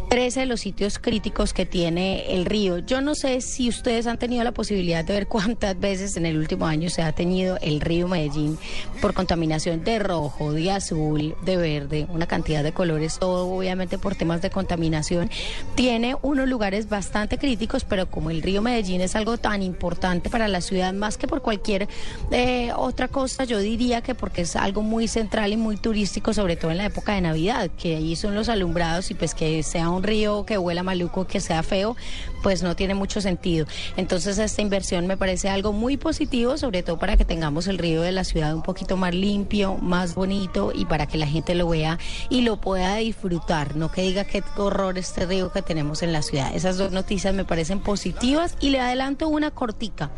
13 0.10 0.40
de 0.40 0.46
los 0.48 0.62
sitios 0.62 0.98
críticos 0.98 1.54
que 1.54 1.68
tiene 1.68 2.34
el 2.34 2.46
río. 2.46 2.80
Yo 2.80 3.00
no 3.00 3.14
sé 3.14 3.42
si 3.42 3.70
ustedes 3.70 4.08
han 4.08 4.18
tenido 4.18 4.44
la 4.44 4.52
posibilidad 4.52 5.06
de 5.06 5.14
ver 5.14 5.28
cuántas 5.28 5.80
veces 5.80 6.18
en 6.18 6.26
el 6.26 6.36
último 6.36 6.66
año 6.66 6.90
se 6.90 7.04
ha 7.04 7.12
tenido 7.12 7.60
el 7.62 7.80
río 7.80 8.08
Medellín 8.08 8.58
por 9.02 9.14
contaminación 9.14 9.84
de 9.84 10.00
rojo, 10.00 10.52
de 10.52 10.72
azul, 10.72 11.36
de 11.44 11.58
verde, 11.58 12.08
una 12.10 12.26
cantidad 12.26 12.64
de 12.64 12.72
colores, 12.72 13.20
todo 13.20 13.48
obviamente 13.48 14.00
por 14.00 14.16
temas 14.16 14.42
de 14.42 14.50
contaminación. 14.50 15.30
Tiene 15.76 16.16
unos 16.24 16.50
lugares 16.50 16.90
bastante 16.90 17.38
críticos, 17.38 17.84
pero 17.84 18.10
como 18.10 18.32
el 18.32 18.42
río 18.42 18.64
Medellín 18.64 19.02
es 19.02 19.16
algo 19.16 19.38
tan 19.38 19.62
importante 19.62 20.32
para 20.32 20.48
la 20.48 20.62
ciudad, 20.62 20.92
más 20.92 21.20
que 21.20 21.28
por 21.28 21.44
cualquier 21.44 21.88
eh, 22.32 22.72
otra 22.76 23.10
cosa, 23.10 23.44
yo 23.44 23.60
diría 23.60 24.02
que 24.02 24.16
porque 24.16 24.42
es 24.42 24.56
algo 24.56 24.82
muy 24.82 25.08
central 25.08 25.54
y 25.54 25.58
muy 25.58 25.78
turístico, 25.78 26.34
sobre 26.34 26.56
todo 26.56 26.72
en 26.72 26.78
la 26.78 26.86
época 26.86 27.14
de 27.14 27.22
Navidad, 27.22 27.70
que 27.78 27.96
ahí 27.96 28.16
son 28.16 28.34
los 28.34 28.50
alumbrados 28.50 29.12
y 29.12 29.14
pues 29.14 29.36
que 29.36 29.62
sea 29.62 29.90
un 29.90 29.99
río 30.04 30.46
que 30.46 30.58
huela 30.58 30.84
maluco, 30.84 31.28
que 31.28 31.40
sea 31.40 31.64
feo, 31.64 31.96
pues 32.44 32.64
no 32.64 32.76
tiene 32.76 32.94
mucho 32.94 33.22
sentido. 33.22 33.66
Entonces 33.98 34.38
esta 34.38 34.62
inversión 34.62 35.08
me 35.08 35.18
parece 35.18 35.50
algo 35.50 35.74
muy 35.74 35.98
positivo, 35.98 36.58
sobre 36.58 36.84
todo 36.84 36.98
para 36.98 37.18
que 37.18 37.26
tengamos 37.26 37.68
el 37.68 37.78
río 37.78 38.02
de 38.02 38.12
la 38.12 38.24
ciudad 38.24 38.54
un 38.54 38.64
poquito 38.64 38.98
más 38.98 39.14
limpio, 39.14 39.76
más 39.76 40.16
bonito 40.16 40.72
y 40.74 40.86
para 40.86 41.08
que 41.08 41.18
la 41.18 41.28
gente 41.28 41.56
lo 41.56 41.68
vea 41.70 42.00
y 42.30 42.42
lo 42.42 42.58
pueda 42.58 42.96
disfrutar, 42.96 43.76
no 43.76 43.92
que 43.92 44.02
diga 44.02 44.24
qué 44.24 44.44
horror 44.58 44.98
este 44.98 45.26
río 45.26 45.52
que 45.52 45.62
tenemos 45.62 46.04
en 46.04 46.14
la 46.14 46.22
ciudad. 46.22 46.56
Esas 46.56 46.78
dos 46.78 46.92
noticias 46.92 47.34
me 47.34 47.46
parecen 47.46 47.80
positivas 47.80 48.56
y 48.60 48.70
le 48.70 48.80
adelanto 48.80 49.28
una 49.28 49.52
cortica 49.52 50.12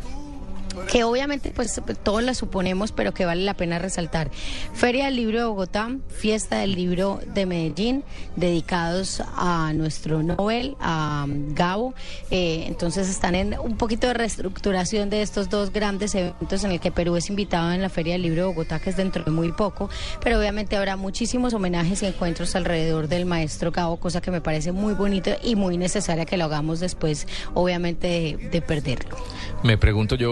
que 0.92 1.04
obviamente 1.04 1.52
pues 1.56 1.82
todos 2.04 2.24
la 2.24 2.34
suponemos, 2.34 2.92
pero 2.92 3.14
que 3.14 3.26
vale 3.26 3.44
la 3.44 3.54
pena 3.54 3.80
resaltar. 3.80 4.32
Feria 4.74 5.06
del 5.06 5.16
Libro 5.16 5.40
de 5.40 5.46
Bogotá, 5.46 5.90
Fiesta 6.10 6.60
del 6.60 6.76
Libro 6.76 7.20
de 7.34 7.46
Medellín, 7.46 8.04
dedicados 8.36 9.22
a 9.36 9.74
nuestro 9.74 10.24
Nobel, 10.24 10.76
a 10.80 11.26
Gabo. 11.28 11.94
Eh, 12.30 12.66
entonces 12.68 13.10
están 13.10 13.36
en 13.36 13.58
un 13.60 13.78
poquito 13.78 14.08
de 14.08 14.14
reestructuración 14.14 15.10
de 15.10 15.22
estos 15.22 15.50
dos 15.50 15.72
grandes 15.72 16.16
eventos 16.16 16.64
en 16.64 16.72
el 16.72 16.80
que 16.80 16.92
Perú 16.92 17.16
es 17.16 17.30
invitado 17.30 17.72
en 17.72 17.82
la 17.82 17.90
Feria 17.90 18.14
del 18.14 18.24
Libro 18.24 18.42
de 18.42 18.48
Bogotá, 18.48 18.80
que 18.80 18.90
es 18.90 18.98
dentro 18.98 19.24
de 19.24 19.32
muy 19.32 19.52
poco, 19.52 19.90
pero 20.24 20.40
obviamente 20.40 20.76
habrá 20.76 20.96
muchísimos 20.96 21.54
homenajes 21.54 22.04
y 22.04 22.06
encuentros 22.06 22.56
alrededor 22.56 23.08
del 23.08 23.26
maestro 23.26 23.72
Gabo, 23.72 23.98
cosa 23.98 24.22
que 24.22 24.32
me 24.32 24.42
parece 24.42 24.72
muy 24.72 24.94
bonito 24.94 25.32
y 25.44 25.56
muy 25.56 25.78
necesaria 25.78 26.26
que 26.26 26.38
lo 26.38 26.46
hagamos 26.46 26.80
después, 26.80 27.28
obviamente, 27.54 28.38
de 28.52 28.62
perderlo. 28.62 29.18
Me 29.64 29.78
pregunto 29.78 30.16
yo, 30.16 30.32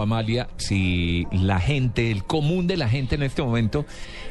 Amalia, 0.00 0.48
si 0.56 1.26
la 1.32 1.60
gente, 1.60 2.10
el 2.10 2.24
común 2.24 2.66
de 2.66 2.76
la 2.76 2.88
gente 2.88 3.14
en 3.14 3.22
este 3.22 3.42
momento 3.42 3.86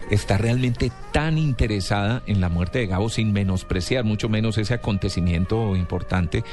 está 0.09 0.37
realmente 0.37 0.91
tan 1.11 1.37
interesada 1.37 2.23
en 2.27 2.41
la 2.41 2.49
muerte 2.49 2.79
de 2.79 2.87
Gabo 2.87 3.09
sin 3.09 3.33
menospreciar 3.33 4.03
mucho 4.03 4.29
menos 4.29 4.57
ese 4.57 4.73
acontecimiento 4.73 5.75
importante. 5.75 6.43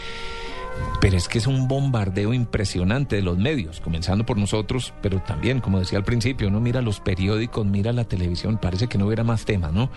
Pero 1.01 1.17
es 1.17 1.29
que 1.29 1.39
es 1.39 1.47
un 1.47 1.69
bombardeo 1.69 2.35
impresionante 2.35 3.17
de 3.17 3.23
los 3.23 3.39
medios, 3.39 3.81
comenzando 3.81 4.27
por 4.27 4.39
nosotros, 4.39 4.93
pero 5.03 5.21
también, 5.21 5.61
como 5.61 5.79
decía 5.79 5.99
al 5.99 6.05
principio, 6.05 6.49
uno 6.49 6.61
mira 6.61 6.83
los 6.83 6.99
periódicos, 7.01 7.65
mira 7.65 7.93
la 7.93 8.05
televisión, 8.05 8.59
parece 8.59 8.89
que 8.89 8.99
no 8.99 9.07
hubiera 9.07 9.23
más 9.23 9.45
temas, 9.45 9.73
¿no? 9.73 9.91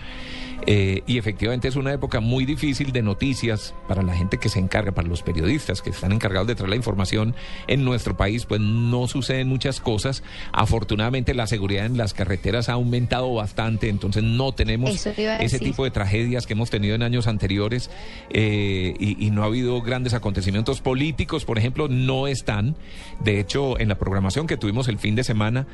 Eh, 0.70 1.02
y 1.06 1.16
efectivamente 1.16 1.66
es 1.66 1.76
una 1.76 1.94
época 1.94 2.20
muy 2.20 2.44
difícil 2.44 2.92
de 2.92 3.00
noticias 3.00 3.72
para 3.88 4.02
la 4.02 4.14
gente 4.14 4.36
que 4.36 4.50
se 4.50 4.58
encarga, 4.58 4.92
para 4.92 5.08
los 5.08 5.22
periodistas 5.22 5.80
que 5.80 5.88
están 5.88 6.12
encargados 6.12 6.46
de 6.46 6.54
traer 6.54 6.68
la 6.68 6.76
información 6.76 7.34
en 7.68 7.86
nuestro 7.86 8.18
país, 8.18 8.44
pues 8.44 8.60
no 8.60 9.08
suceden 9.08 9.48
muchas 9.48 9.80
cosas. 9.80 10.22
Afortunadamente 10.52 11.32
la 11.32 11.46
seguridad 11.46 11.86
en 11.86 11.96
las 11.96 12.12
carreteras 12.12 12.68
ha 12.68 12.74
aumentado 12.74 13.32
bastante, 13.32 13.88
entonces 13.88 14.22
no 14.22 14.52
tenemos 14.52 15.06
ese 15.06 15.58
tipo 15.58 15.84
de 15.84 15.90
tragedias 15.90 16.46
que 16.46 16.52
hemos 16.52 16.68
tenido 16.68 16.94
en 16.94 17.02
años 17.02 17.28
anteriores 17.28 17.90
eh, 18.28 18.92
y, 19.00 19.26
y 19.26 19.30
no 19.30 19.44
ha 19.44 19.46
habido 19.46 19.80
grandes 19.80 20.12
acontecimientos 20.12 20.82
políticos, 20.82 21.46
por 21.46 21.56
ejemplo, 21.56 21.88
no 21.88 22.26
están. 22.26 22.76
De 23.24 23.40
hecho, 23.40 23.80
en 23.80 23.88
la 23.88 23.94
programación 23.94 24.46
que 24.46 24.58
tuvimos 24.58 24.88
el 24.88 24.98
fin 24.98 25.14
de 25.14 25.24
semana, 25.24 25.66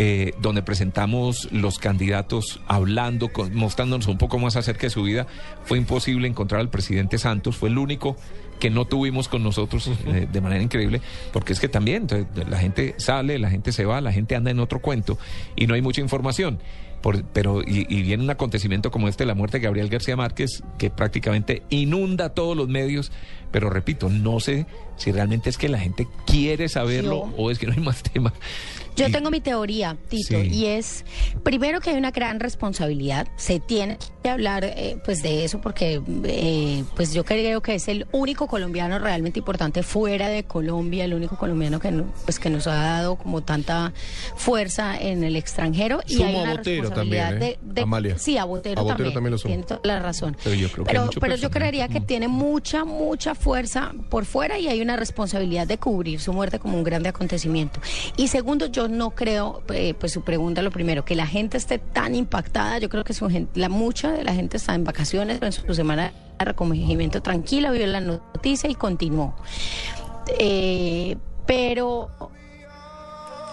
eh, 0.00 0.32
donde 0.40 0.62
presentamos 0.62 1.48
los 1.52 1.78
candidatos 1.78 2.60
hablando, 2.68 3.32
con- 3.32 3.54
mostrándonos 3.54 4.06
un 4.06 4.16
poco 4.16 4.38
más 4.38 4.54
acerca 4.56 4.82
de 4.86 4.90
su 4.90 5.02
vida, 5.02 5.26
fue 5.64 5.76
imposible 5.76 6.28
encontrar 6.28 6.60
al 6.60 6.70
presidente 6.70 7.18
Santos, 7.18 7.56
fue 7.56 7.68
el 7.68 7.78
único 7.78 8.16
que 8.60 8.70
no 8.70 8.84
tuvimos 8.86 9.28
con 9.28 9.42
nosotros 9.42 9.90
eh, 10.06 10.26
de 10.32 10.40
manera 10.40 10.62
increíble, 10.62 11.00
porque 11.32 11.52
es 11.52 11.60
que 11.60 11.68
también 11.68 12.02
entonces, 12.02 12.26
la 12.48 12.58
gente 12.58 12.94
sale, 12.98 13.38
la 13.38 13.50
gente 13.50 13.72
se 13.72 13.84
va, 13.84 14.00
la 14.00 14.12
gente 14.12 14.34
anda 14.36 14.50
en 14.50 14.60
otro 14.60 14.80
cuento 14.80 15.18
y 15.56 15.66
no 15.66 15.74
hay 15.74 15.82
mucha 15.82 16.00
información. 16.00 16.58
Por- 17.02 17.22
pero 17.26 17.62
y, 17.62 17.86
y 17.88 18.02
viene 18.02 18.24
un 18.24 18.30
acontecimiento 18.30 18.90
como 18.90 19.06
este, 19.06 19.24
la 19.24 19.34
muerte 19.36 19.58
de 19.58 19.64
Gabriel 19.64 19.88
García 19.88 20.16
Márquez, 20.16 20.64
que 20.78 20.90
prácticamente 20.90 21.62
inunda 21.70 22.30
todos 22.30 22.56
los 22.56 22.66
medios, 22.68 23.12
pero 23.52 23.70
repito, 23.70 24.08
no 24.08 24.40
sé 24.40 24.66
si 24.96 25.12
realmente 25.12 25.48
es 25.48 25.58
que 25.58 25.68
la 25.68 25.78
gente 25.78 26.08
quiere 26.26 26.68
saberlo 26.68 27.30
Yo- 27.30 27.34
o 27.36 27.50
es 27.52 27.60
que 27.60 27.66
no 27.68 27.72
hay 27.74 27.80
más 27.80 28.02
tema. 28.12 28.32
Yo 28.98 29.10
tengo 29.10 29.30
mi 29.30 29.40
teoría, 29.40 29.96
Tito, 30.08 30.40
Sí. 30.42 30.48
y 30.50 30.66
es, 30.66 31.04
primero 31.42 31.80
que 31.80 31.90
hay 31.90 31.96
una 31.96 32.10
gran 32.10 32.40
responsabilidad, 32.40 33.28
se 33.36 33.60
tiene 33.60 33.98
que 34.28 34.32
hablar 34.32 34.64
eh, 34.64 34.98
pues 35.04 35.22
de 35.22 35.44
eso 35.44 35.60
porque 35.60 36.00
eh, 36.24 36.84
pues 36.94 37.12
yo 37.14 37.24
creo 37.24 37.60
que 37.62 37.74
es 37.74 37.88
el 37.88 38.06
único 38.12 38.46
colombiano 38.46 38.98
realmente 38.98 39.38
importante 39.38 39.82
fuera 39.82 40.28
de 40.28 40.44
Colombia, 40.44 41.04
el 41.04 41.14
único 41.14 41.36
colombiano 41.36 41.80
que, 41.80 41.90
no- 41.90 42.04
pues, 42.24 42.38
que 42.38 42.50
nos 42.50 42.66
ha 42.66 42.74
dado 42.74 43.16
como 43.16 43.42
tanta 43.42 43.92
fuerza 44.36 44.98
en 44.98 45.24
el 45.24 45.36
extranjero. 45.36 46.00
y 46.06 46.14
Sumo 46.14 46.28
hay 46.28 46.34
a 46.36 46.42
una 46.42 46.54
Botero 46.56 46.82
responsabilidad 46.82 47.30
también, 47.30 47.42
¿eh? 47.52 47.58
de, 47.62 47.74
de- 47.74 47.82
Amalia. 47.82 48.18
Sí, 48.18 48.36
a 48.38 48.44
Botero, 48.44 48.80
A 48.80 48.82
Botero 48.82 48.96
también, 48.96 49.14
también 49.14 49.32
lo 49.32 49.38
sumo. 49.38 49.50
tiene 49.54 49.62
toda 49.64 49.80
la 49.84 49.98
razón. 50.00 50.36
Pero 50.44 50.54
yo 50.54 50.68
creo 50.70 50.84
que 50.84 50.90
pero, 50.92 51.10
pero 51.20 51.36
yo 51.36 51.50
creería 51.50 51.88
que 51.88 52.00
tiene 52.00 52.28
mucha, 52.28 52.84
mucha 52.84 53.34
fuerza 53.34 53.92
por 54.10 54.24
fuera 54.26 54.58
y 54.58 54.68
hay 54.68 54.80
una 54.80 54.96
responsabilidad 54.96 55.66
de 55.66 55.78
cubrir 55.78 56.20
su 56.20 56.32
muerte 56.32 56.58
como 56.58 56.76
un 56.76 56.84
grande 56.84 57.08
acontecimiento. 57.08 57.80
Y 58.16 58.28
segundo, 58.28 58.66
yo 58.66 58.88
no 58.88 59.10
creo, 59.10 59.62
eh, 59.72 59.94
pues 59.98 60.12
su 60.12 60.22
pregunta 60.22 60.62
lo 60.62 60.70
primero, 60.70 61.04
que 61.04 61.14
la 61.14 61.26
gente 61.26 61.56
esté 61.56 61.78
tan 61.78 62.14
impactada, 62.14 62.78
yo 62.78 62.88
creo 62.88 63.04
que 63.04 63.14
su 63.14 63.28
gente, 63.28 63.58
la 63.60 63.68
mucha 63.68 64.17
de 64.18 64.24
la 64.24 64.34
gente 64.34 64.56
está 64.56 64.74
en 64.74 64.84
vacaciones, 64.84 65.40
en 65.42 65.52
su 65.52 65.74
semana 65.74 66.12
de 66.38 66.44
recogimiento 66.44 67.22
tranquila, 67.22 67.70
vio 67.70 67.86
la 67.86 68.00
noticia 68.00 68.68
y 68.70 68.74
continuó. 68.74 69.34
Eh, 70.38 71.16
pero 71.46 72.10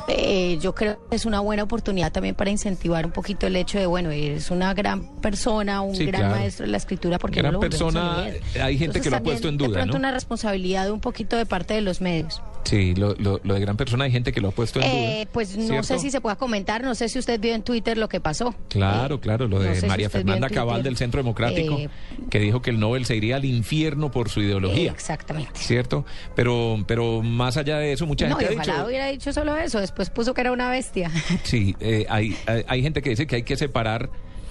eh, 0.07 0.59
yo 0.61 0.75
creo 0.75 0.99
que 1.09 1.15
es 1.15 1.25
una 1.25 1.39
buena 1.39 1.63
oportunidad 1.63 2.11
también 2.11 2.35
para 2.35 2.51
incentivar 2.51 3.05
un 3.05 3.11
poquito 3.11 3.47
el 3.47 3.55
hecho 3.55 3.79
de, 3.79 3.85
bueno, 3.85 4.11
eres 4.11 4.51
una 4.51 4.73
gran 4.73 5.15
persona, 5.21 5.81
un 5.81 5.95
Sí, 5.95 6.05
gran 6.05 6.21
claro. 6.21 6.35
maestro 6.35 6.65
de 6.65 6.71
la 6.71 6.77
escritura, 6.77 7.17
porque 7.17 7.39
Gran 7.39 7.53
no 7.53 7.57
lo 7.57 7.59
persona, 7.61 8.25
a 8.59 8.63
hay 8.65 8.77
gente 8.77 9.01
que 9.01 9.09
lo 9.09 9.17
ha 9.17 9.23
puesto 9.23 9.47
en 9.47 9.57
De 9.57 9.65
duda, 9.65 9.77
pronto 9.79 9.93
¿no? 9.93 9.99
una 9.99 10.11
responsabilidad 10.11 10.91
un 10.91 10.99
poquito 10.99 11.37
de 11.37 11.45
parte 11.45 11.73
de 11.73 11.81
los 11.81 12.01
medios. 12.01 12.41
Sí, 12.65 12.95
lo, 12.95 13.13
lo- 13.15 13.39
lo 13.43 13.53
de 13.53 13.59
gran 13.59 13.77
persona 13.77 14.05
hay 14.05 14.11
gente 14.11 14.31
que 14.33 14.41
lo 14.41 14.49
ha 14.49 14.51
puesto 14.51 14.79
en 14.81 14.85
Eh, 14.87 15.15
duda. 15.23 15.31
pues 15.31 15.55
no 15.55 15.63
¿cierto? 15.67 15.83
sé 15.83 15.99
si 15.99 16.09
se 16.11 16.19
pueda 16.19 16.35
comentar, 16.35 16.83
no 16.83 16.95
sé 16.95 17.07
si 17.09 17.19
usted 17.19 17.39
vio 17.39 17.53
en 17.53 17.61
Twitter 17.61 17.97
lo 17.97 18.09
que 18.09 18.19
pasó. 18.19 18.55
Claro, 18.69 19.15
Eh, 19.15 19.19
claro, 19.19 19.47
lo 19.47 19.57
no 19.59 19.63
de 19.63 19.75
sé 19.75 19.85
María 19.87 20.09
Fernanda 20.09 20.49
Cabal 20.49 20.81
del 20.83 20.97
Centro 20.97 21.19
Democrático, 21.19 21.77
Eh, 21.77 21.89
que 22.29 22.39
dijo 22.39 22.61
que 22.63 22.71
el 22.71 22.79
Nobel 22.79 23.05
se 23.05 23.15
iría 23.15 23.35
al 23.35 23.45
infierno 23.45 24.09
por 24.11 24.29
su 24.29 24.41
ideología. 24.41 24.91
Exactamente. 24.91 25.51
¿Cierto? 25.59 26.05
Pero, 26.35 26.83
pero 26.87 27.21
más 27.21 27.55
allá 27.57 27.77
de 27.77 27.93
eso, 27.93 28.05
mucha 28.07 28.27
No, 28.27 28.35
gente 28.37 28.53
ha 28.53 28.57
ojalá 28.57 28.73
dicho. 28.73 28.87
hubiera 28.87 29.05
dicho 29.07 29.31
solo 29.31 29.55
eso, 29.57 29.79
después 29.79 30.09
puso 30.09 30.33
que 30.33 30.41
era 30.41 30.51
una 30.51 30.69
bestia. 30.69 31.11
Sí, 31.43 31.75
eh, 31.79 32.05
hay, 32.09 32.35
hay, 32.47 32.63
hay 32.67 32.81
gente 32.81 33.01
que 33.03 33.11
dice 33.11 33.27
que 33.27 33.35
hay 33.37 33.43
que 33.43 33.55
separar 33.57 34.09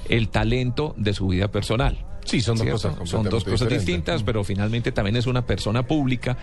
el 0.08 0.28
talento 0.28 0.94
de 0.96 1.14
su 1.14 1.26
vida 1.28 1.48
personal. 1.48 1.98
Sí, 2.24 2.40
son 2.40 2.56
dos 2.56 2.64
¿cierto? 2.64 2.88
cosas 2.98 3.08
Son 3.10 3.24
dos 3.24 3.44
cosas 3.44 3.68
distintas, 3.68 4.22
pero 4.22 4.42
finalmente 4.44 4.92
también 4.92 5.16
es 5.16 5.26
una 5.26 5.46
persona 5.46 5.86
pública 5.86 6.36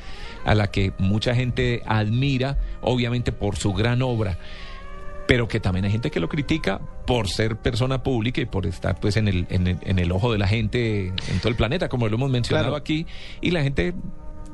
a 0.45 0.55
la 0.55 0.67
que 0.67 0.93
mucha 0.99 1.35
gente 1.35 1.81
admira, 1.85 2.57
obviamente 2.81 3.31
por 3.31 3.55
su 3.57 3.73
gran 3.73 4.01
obra, 4.01 4.37
pero 5.27 5.47
que 5.47 5.59
también 5.59 5.85
hay 5.85 5.91
gente 5.91 6.11
que 6.11 6.19
lo 6.19 6.29
critica 6.29 6.79
por 7.07 7.27
ser 7.29 7.55
persona 7.57 8.03
pública 8.03 8.41
y 8.41 8.45
por 8.45 8.65
estar 8.65 8.99
pues 8.99 9.17
en 9.17 9.27
el, 9.27 9.47
en 9.49 9.67
el, 9.67 9.77
en 9.81 9.99
el 9.99 10.11
ojo 10.11 10.31
de 10.31 10.37
la 10.37 10.47
gente 10.47 11.07
en 11.07 11.39
todo 11.39 11.49
el 11.49 11.55
planeta, 11.55 11.89
como 11.89 12.07
lo 12.07 12.15
hemos 12.15 12.29
mencionado 12.29 12.67
Claro. 12.69 12.77
aquí, 12.77 13.05
y 13.41 13.51
la 13.51 13.63
gente 13.63 13.93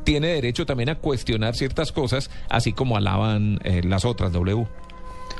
tiene 0.03 0.27
derecho 0.29 0.65
también 0.65 0.89
a 0.89 0.95
cuestionar 0.95 1.55
ciertas 1.55 1.91
cosas, 1.91 2.29
así 2.49 2.71
como 2.71 2.95
alaban 2.95 3.59
eh, 3.63 3.81
las 3.83 4.05
otras, 4.05 4.31
W. 4.31 4.65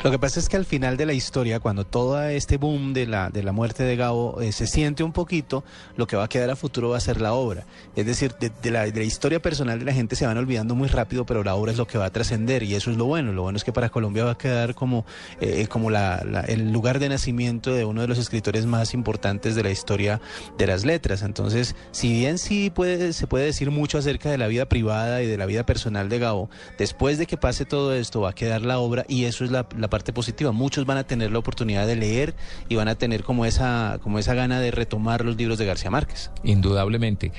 Lo 0.03 0.11
que 0.11 0.19
pasa 0.19 0.39
es 0.39 0.47
que 0.47 0.55
al 0.55 0.63
final 0.63 0.95
de 0.95 1.05
la 1.07 1.13
historia, 1.13 1.59
cuando 1.59 1.83
todo 1.85 2.21
este 2.23 2.57
boom 2.57 2.93
de 2.93 3.07
la, 3.07 3.29
de 3.29 3.41
la 3.43 3.51
muerte 3.51 3.83
de 3.83 3.95
Gabo 3.95 4.39
eh, 4.41 4.51
se 4.51 4.67
siente 4.67 5.03
un 5.03 5.11
poquito, 5.11 5.63
lo 5.97 6.05
que 6.05 6.15
va 6.15 6.25
a 6.25 6.29
quedar 6.29 6.49
a 6.51 6.55
futuro 6.55 6.89
va 6.89 6.97
a 6.97 7.01
ser 7.01 7.19
la 7.19 7.33
obra. 7.33 7.65
Es 7.95 8.05
decir, 8.05 8.33
de, 8.39 8.71
la, 8.71 8.85
de 8.85 8.91
la 8.99 9.03
historia 9.03 9.41
personal 9.41 9.79
de 9.79 9.85
la 9.85 9.91
gente 9.93 10.15
se 10.15 10.25
van 10.27 10.37
olvidando 10.37 10.75
muy 10.75 10.87
rápido, 10.87 11.25
pero 11.25 11.43
la 11.43 11.55
obra 11.55 11.71
es 11.71 11.77
lo 11.79 11.87
que 11.87 11.97
va 11.97 12.05
a 12.05 12.09
trascender 12.11 12.61
y 12.63 12.75
eso 12.75 12.91
es 12.91 12.95
lo 12.97 13.05
bueno. 13.05 13.33
Lo 13.33 13.41
bueno 13.41 13.57
es 13.57 13.63
que 13.63 13.73
para 13.73 13.89
Colombia 13.89 14.23
va 14.23 14.31
a 14.31 14.37
quedar 14.37 14.75
como, 14.75 15.03
eh, 15.41 15.65
como 15.67 15.89
la- 15.89 16.23
la- 16.23 16.41
el 16.41 16.71
lugar 16.71 16.99
de 16.99 17.09
nacimiento 17.09 17.73
de 17.73 17.83
uno 17.83 18.01
de 18.01 18.07
los 18.07 18.19
escritores 18.19 18.65
más 18.67 18.93
importantes 18.93 19.55
de 19.55 19.63
la 19.63 19.71
historia 19.71 20.21
de 20.59 20.67
las 20.67 20.85
letras. 20.85 21.23
Entonces, 21.23 21.75
si 21.91 22.13
bien 22.13 22.37
sí 22.37 22.69
puede, 22.69 23.13
se 23.13 23.25
puede 23.27 23.45
decir 23.45 23.71
mucho 23.71 23.97
acerca 23.97 24.29
de 24.29 24.37
la 24.37 24.47
vida 24.47 24.67
privada 24.67 25.23
y 25.23 25.25
de 25.25 25.37
la 25.37 25.47
vida 25.47 25.65
personal 25.65 26.07
de 26.07 26.19
Gabo, 26.19 26.49
después 26.77 27.17
de 27.17 27.25
que 27.25 27.35
pase 27.35 27.65
todo 27.65 27.93
esto 27.95 28.21
va 28.21 28.29
a 28.29 28.33
quedar 28.35 28.61
la 28.61 28.77
obra 28.77 29.03
y 29.09 29.25
eso 29.25 29.43
es 29.43 29.49
la, 29.51 29.67
la 29.87 29.89
parte 29.89 30.11
positiva. 30.13 30.51
Muchos 30.51 30.85
van 30.85 30.97
a 30.97 31.05
tener 31.05 31.31
la 31.31 31.39
oportunidad 31.39 31.87
de 31.87 31.95
leer 31.95 32.35
y 32.67 32.75
van 32.75 32.87
a 32.89 32.95
tener 32.95 33.23
como 33.23 33.45
esa, 33.45 33.99
como 34.03 34.19
esa 34.19 34.33
gana 34.33 34.59
de 34.59 34.71
retomar 34.71 35.23
los 35.23 35.37
libros 35.37 35.57
de 35.57 35.65
García 35.65 35.89
Márquez. 35.89 36.29
Indudablemente. 36.43 37.31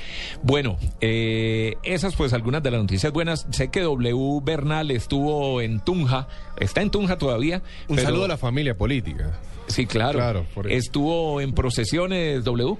Bueno, 0.43 0.79
eh, 1.01 1.75
esas 1.83 2.17
pues 2.17 2.33
algunas 2.33 2.63
de 2.63 2.71
las 2.71 2.81
noticias 2.81 3.13
buenas. 3.13 3.47
Sé 3.51 3.69
que 3.69 3.83
W 3.83 4.41
Bernal 4.43 4.91
estuvo 4.91 5.61
en 5.61 5.81
Tunja, 5.81 6.27
está 6.59 6.81
en 6.81 6.91
Tunja 6.91 7.19
todavía. 7.19 7.63
Un 7.89 7.97
pero- 7.97 8.09
saludo 8.09 8.25
a 8.25 8.29
la 8.29 8.39
familia 8.39 8.77
política. 8.77 9.39
Sí, 9.67 9.85
claro. 9.85 10.19
Claro, 10.19 10.47
por 10.55 10.67
eso. 10.67 10.75
Estuvo 10.77 11.43
en 11.43 11.53
procesiones 11.53 12.43
W. 12.43 12.79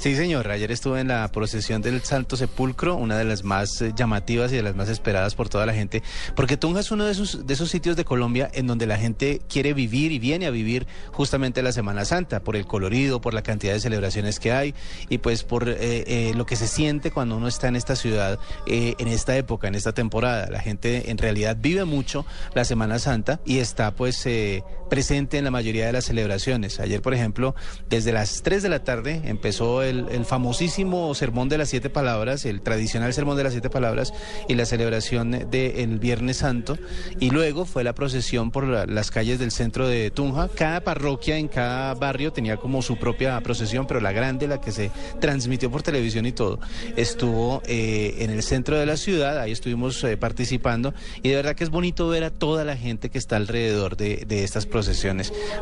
Sí, 0.00 0.16
señor. 0.16 0.50
Ayer 0.50 0.72
estuve 0.72 1.00
en 1.00 1.08
la 1.08 1.28
procesión 1.28 1.82
del 1.82 2.00
Santo 2.00 2.34
Sepulcro, 2.34 2.96
una 2.96 3.18
de 3.18 3.24
las 3.24 3.44
más 3.44 3.82
eh, 3.82 3.92
llamativas 3.94 4.50
y 4.50 4.56
de 4.56 4.62
las 4.62 4.74
más 4.74 4.88
esperadas 4.88 5.34
por 5.34 5.50
toda 5.50 5.66
la 5.66 5.74
gente, 5.74 6.02
porque 6.34 6.56
Tunja 6.56 6.80
es 6.80 6.90
uno 6.90 7.04
de 7.04 7.12
esos, 7.12 7.46
de 7.46 7.52
esos 7.52 7.68
sitios 7.68 7.96
de 7.96 8.06
Colombia 8.06 8.50
en 8.54 8.66
donde 8.66 8.86
la 8.86 8.96
gente 8.96 9.42
quiere 9.46 9.74
vivir 9.74 10.10
y 10.10 10.18
viene 10.18 10.46
a 10.46 10.50
vivir 10.50 10.86
justamente 11.12 11.62
la 11.62 11.72
Semana 11.72 12.06
Santa, 12.06 12.40
por 12.40 12.56
el 12.56 12.64
colorido, 12.64 13.20
por 13.20 13.34
la 13.34 13.42
cantidad 13.42 13.74
de 13.74 13.80
celebraciones 13.80 14.40
que 14.40 14.52
hay 14.52 14.74
y 15.10 15.18
pues 15.18 15.44
por 15.44 15.68
eh, 15.68 15.76
eh, 15.78 16.32
lo 16.34 16.46
que 16.46 16.56
se 16.56 16.66
siente 16.66 17.10
cuando 17.10 17.36
uno 17.36 17.46
está 17.46 17.68
en 17.68 17.76
esta 17.76 17.94
ciudad, 17.94 18.38
eh, 18.64 18.94
en 18.96 19.08
esta 19.08 19.36
época, 19.36 19.68
en 19.68 19.74
esta 19.74 19.92
temporada. 19.92 20.48
La 20.48 20.60
gente 20.60 21.10
en 21.10 21.18
realidad 21.18 21.58
vive 21.60 21.84
mucho 21.84 22.24
la 22.54 22.64
Semana 22.64 22.98
Santa 22.98 23.38
y 23.44 23.58
está 23.58 23.90
pues 23.90 24.24
eh, 24.24 24.64
presente 24.90 25.38
en 25.38 25.44
la 25.44 25.50
mayoría 25.50 25.86
de 25.86 25.92
las 25.92 26.04
celebraciones. 26.04 26.78
Ayer, 26.80 27.00
por 27.00 27.14
ejemplo, 27.14 27.54
desde 27.88 28.12
las 28.12 28.42
3 28.42 28.62
de 28.62 28.68
la 28.68 28.84
tarde 28.84 29.22
empezó 29.24 29.82
el, 29.82 30.06
famosísimo 30.26 31.14
Sermón 31.14 31.48
de 31.48 31.56
las 31.56 31.70
Siete 31.70 31.88
Palabras, 31.88 32.44
el 32.44 32.60
tradicional 32.60 33.14
Sermón 33.14 33.36
de 33.38 33.44
las 33.44 33.52
Siete 33.52 33.70
Palabras 33.70 34.12
y 34.48 34.54
la 34.54 34.66
celebración 34.66 35.48
del 35.50 35.98
Viernes 35.98 36.38
Santo. 36.38 36.76
Y 37.20 37.30
luego 37.30 37.64
fue 37.64 37.84
la 37.84 37.94
procesión 37.94 38.50
por 38.50 38.66
la- 38.66 38.84
las 38.84 39.10
calles 39.10 39.38
del 39.38 39.52
centro 39.52 39.88
de 39.88 40.10
Tunja. 40.10 40.48
Cada 40.48 40.80
parroquia 40.82 41.38
en 41.38 41.48
cada 41.48 41.94
barrio 41.94 42.32
tenía 42.32 42.56
como 42.56 42.82
su 42.82 42.96
propia 42.98 43.40
procesión, 43.40 43.86
pero 43.86 44.00
la 44.00 44.12
grande, 44.12 44.48
la 44.48 44.60
que 44.60 44.72
se 44.72 44.90
transmitió 45.20 45.70
por 45.70 45.82
televisión 45.82 46.26
y 46.26 46.32
todo, 46.32 46.58
estuvo 46.96 47.62
eh, 47.66 48.16
en 48.18 48.30
el 48.30 48.42
centro 48.42 48.76
de 48.78 48.86
la 48.86 48.96
ciudad. 48.96 49.38
Ahí 49.38 49.52
estuvimos 49.52 50.02
eh, 50.04 50.16
participando 50.16 50.92
y 51.22 51.28
de 51.28 51.36
verdad 51.36 51.54
que 51.54 51.62
es 51.64 51.70
bonito 51.70 52.08
ver 52.08 52.24
a 52.24 52.30
toda 52.30 52.64
la 52.64 52.76
gente 52.76 53.08
que 53.10 53.18
está 53.18 53.36
alrededor 53.36 53.96
de, 53.96 54.24
de 54.26 54.42
estas 54.44 54.64
procesiones. 54.66 54.79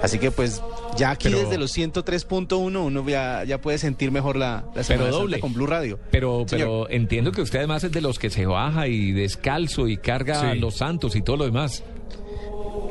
Así 0.02 0.18
que 0.18 0.30
pues 0.30 0.62
ya 0.96 1.10
aquí 1.10 1.28
Pero- 1.28 1.40
desde 1.40 1.58
los 1.58 1.72
103.1 1.76 2.78
uno 2.84 3.08
ya, 3.08 3.44
ya 3.44 3.60
puede 3.60 3.78
sentir 3.78 4.10
mejor 4.10 4.36
la, 4.36 4.64
la 4.74 4.82
Semana 4.82 5.04
Santa 5.10 5.18
doble. 5.18 5.40
con 5.40 5.52
Blue 5.54 5.66
Radio. 5.66 5.98
Pero, 6.10 6.44
Señor. 6.48 6.66
pero 6.86 6.90
entiendo 6.90 7.32
que 7.32 7.42
usted 7.42 7.58
además 7.58 7.84
es 7.84 7.92
de 7.92 8.00
los 8.00 8.18
que 8.18 8.30
se 8.30 8.46
baja 8.46 8.88
y 8.88 9.12
descalzo 9.12 9.88
y 9.88 9.96
carga 9.96 10.52
Sí. 10.52 10.58
los 10.58 10.76
santos 10.76 11.16
y 11.16 11.22
todo 11.22 11.36
lo 11.36 11.44
demás. 11.44 11.82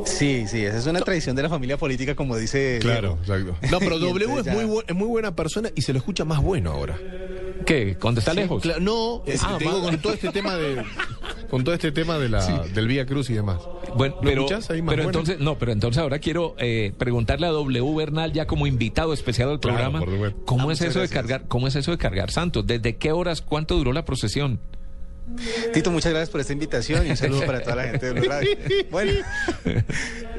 Sí, 0.06 0.46
sí, 0.48 0.64
esa 0.64 0.78
es 0.78 0.86
una 0.88 1.02
tradición 1.02 1.36
de 1.36 1.44
la 1.44 1.50
familia 1.50 1.76
política, 1.78 2.16
como 2.16 2.38
dice. 2.38 2.78
Claro, 2.82 3.18
Diego. 3.26 3.50
exacto. 3.52 3.68
No, 3.72 3.80
pero 3.80 4.00
W 4.00 4.40
es 4.40 4.48
muy, 4.68 4.82
es 4.88 4.96
muy 4.96 5.08
buena 5.08 5.36
persona 5.36 5.70
y 5.76 5.82
se 5.82 5.92
lo 5.92 6.00
escucha 6.00 6.24
más 6.24 6.42
bueno 6.42 6.72
ahora. 6.72 6.98
¿Qué? 7.68 7.98
¿Cuándo 8.00 8.20
está 8.20 8.34
lejos? 8.34 8.64
No, 8.80 9.22
es- 9.28 9.44
Ah, 9.44 9.58
te 9.60 9.66
digo, 9.66 9.80
más- 9.82 9.90
con 9.92 10.00
todo 10.02 10.14
este 10.14 10.30
tema 10.32 10.56
de 10.56 10.84
con 11.50 11.64
todo 11.64 11.76
este 11.76 11.92
tema 11.92 12.18
de 12.18 12.30
la, 12.30 12.64
del 12.74 12.88
Vía 12.88 13.06
Cruz 13.06 13.30
y 13.30 13.34
demás. 13.34 13.58
Bueno, 13.96 14.16
¿Lo 14.16 14.22
pero, 14.22 14.46
ahí 14.48 14.50
más 14.58 14.66
pero 14.70 14.86
bueno? 14.86 15.04
entonces, 15.04 15.40
no, 15.40 15.58
pero 15.60 15.72
entonces 15.74 16.02
ahora 16.02 16.20
quiero 16.20 16.56
eh, 16.60 16.94
preguntarle 16.98 17.46
a 17.46 17.50
W 17.52 17.94
Bernal 17.96 18.32
ya 18.34 18.48
como 18.48 18.68
invitado 18.68 19.14
especial 19.14 19.50
al 19.50 19.60
Claro, 19.60 19.92
programa. 20.00 20.34
¿cómo 20.46 20.70
Ah, 20.70 20.74
es 20.74 20.82
eso 20.82 21.00
de 21.02 21.10
cargar, 21.10 21.44
cómo 21.48 21.68
es 21.68 21.76
eso 21.76 21.92
de 21.92 21.98
cargar 21.98 22.32
santos? 22.32 22.66
¿Desde 22.66 22.96
qué 22.98 23.12
horas, 23.12 23.42
cuánto 23.42 23.76
duró 23.76 23.92
la 23.94 24.06
procesión? 24.06 24.60
Tito, 25.74 25.92
muchas 25.92 26.12
gracias 26.14 26.30
por 26.30 26.40
esta 26.40 26.54
invitación 26.54 27.06
y 27.06 27.10
un 27.12 27.18
saludo 27.18 27.46
para 27.46 27.62
toda 27.62 27.76
la 27.76 27.84
gente 27.84 28.06
de 28.06 28.12
Blue 28.14 28.30
Radio. 28.30 28.50
Bueno, 28.92 29.12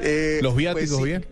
eh, 0.01 0.39
¿Los 0.41 0.53
pues 0.53 0.57
viáticos 0.57 0.97
sí. 0.97 1.03
bien? 1.03 1.25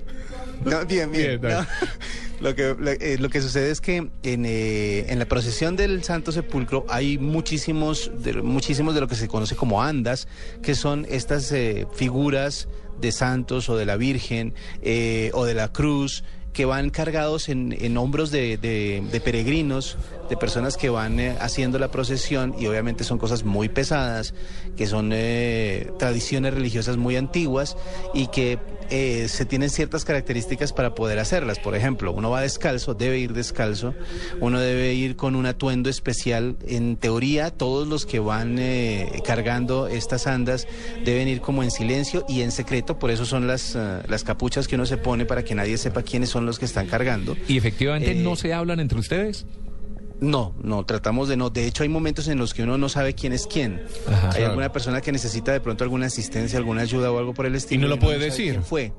No, 0.66 0.86
bien, 0.86 1.12
bien. 1.12 1.40
Bien, 1.42 1.46
está 1.46 1.62
no. 1.62 1.68
Lo 2.40 2.54
que, 2.54 2.76
lo, 2.78 2.92
eh, 2.92 3.18
lo 3.20 3.30
que 3.30 3.42
sucede 3.42 3.72
es 3.72 3.82
que 3.82 3.96
en, 3.96 4.12
eh, 4.46 5.06
en 5.10 5.18
la 5.18 5.26
procesión 5.26 5.76
del 5.76 6.04
Santo 6.04 6.32
Sepulcro 6.32 6.86
hay 6.88 7.18
muchísimos 7.18 8.12
de, 8.22 8.34
muchísimos 8.44 8.94
de 8.94 9.02
lo 9.02 9.08
que 9.08 9.16
se 9.16 9.28
conoce 9.28 9.56
como 9.56 9.82
andas, 9.82 10.28
que 10.62 10.76
son 10.76 11.08
estas 11.10 11.52
eh, 11.52 11.88
figuras 11.96 12.68
de 13.02 13.12
santos 13.12 13.70
o 13.70 13.76
de 13.76 13.88
la 13.88 13.98
Virgen 13.98 14.54
eh, 14.84 15.32
o 15.34 15.46
de 15.46 15.56
la 15.56 15.72
cruz 15.74 16.24
que 16.54 16.66
van 16.66 16.92
cargados 16.92 17.50
en, 17.50 17.76
en 17.80 17.98
hombros 17.98 18.30
de, 18.30 18.58
de- 18.58 19.04
de 19.12 19.20
peregrinos 19.22 19.98
de 20.30 20.38
personas 20.38 20.78
que 20.78 20.90
van 20.90 21.20
eh, 21.20 21.36
haciendo 21.40 21.80
la 21.80 21.90
procesión 21.90 22.56
y 22.60 22.68
obviamente 22.68 23.04
son 23.04 23.18
cosas 23.18 23.44
muy 23.44 23.70
pesadas, 23.70 24.34
que 24.76 24.88
son 24.88 25.12
eh, 25.14 25.92
tradiciones 25.98 26.54
religiosas 26.54 26.98
muy 26.98 27.16
antiguas 27.16 27.78
y 28.14 28.28
que 28.28 28.60
eh, 28.90 29.28
se 29.28 29.46
tienen 29.46 29.70
ciertas 29.70 30.06
características 30.06 30.74
para 30.74 30.96
poder 30.96 31.20
hacerlas. 31.20 31.60
Por 31.60 31.76
ejemplo, 31.76 32.12
uno 32.12 32.30
va 32.30 32.42
descalzo, 32.42 32.94
debe 32.94 33.20
ir 33.20 33.34
descalzo, 33.34 33.94
uno 34.40 34.60
debe 34.60 34.94
ir 34.94 35.16
con 35.16 35.36
un 35.36 35.46
atuendo 35.46 35.90
especial. 35.90 36.56
En 36.68 36.98
teoría, 36.98 37.52
todos 37.52 37.88
los 37.88 38.06
que 38.06 38.20
van 38.20 38.58
cargando 39.26 39.88
estas 39.88 40.26
andas 40.26 40.68
deben 41.04 41.28
ir 41.28 41.42
como 41.42 41.64
en 41.64 41.72
silencio 41.72 42.26
y 42.30 42.42
en 42.42 42.52
secreto, 42.52 42.98
por 42.98 43.12
eso 43.12 43.26
son 43.26 43.46
las, 43.48 43.76
las 44.08 44.24
capuchas 44.24 44.68
que 44.68 44.76
uno 44.76 44.86
se 44.86 44.98
pone 44.98 45.26
para 45.26 45.44
que 45.44 45.54
nadie 45.54 45.78
sepa 45.78 46.02
quiénes 46.02 46.30
son 46.30 46.46
los 46.46 46.58
que 46.58 46.66
están 46.66 46.88
cargando. 46.88 47.36
¿Y 47.48 47.58
efectivamente 47.58 48.16
no 48.16 48.36
se 48.36 48.54
hablan 48.54 48.80
entre 48.80 49.00
ustedes? 49.00 49.46
No, 50.20 50.56
no, 50.64 50.84
tratamos 50.86 51.30
de 51.30 51.38
no. 51.38 51.50
De 51.52 51.66
hecho, 51.66 51.84
hay 51.84 51.90
momentos 51.90 52.28
en 52.28 52.40
los 52.40 52.54
que 52.54 52.64
uno 52.64 52.78
no 52.78 52.90
sabe 52.90 53.14
quién 53.14 53.34
es 53.34 53.46
quién. 53.48 53.82
Ajá. 54.08 54.28
hay 54.30 54.34
Claro. 54.36 54.48
alguna 54.50 54.72
persona 54.72 55.02
que 55.02 55.12
necesita 55.12 55.52
de 55.52 55.60
pronto 55.62 55.84
alguna 55.84 56.08
asistencia, 56.08 56.58
alguna 56.58 56.82
ayuda 56.82 57.12
o 57.12 57.20
algo 57.20 57.34
por 57.34 57.46
el 57.46 57.56
estilo. 57.56 57.80
Y 57.80 57.82
no 57.84 57.88
lo 57.88 58.00
puede 58.00 58.18
decir. 58.18 58.52
quién 58.52 58.64
fue. 58.64 58.94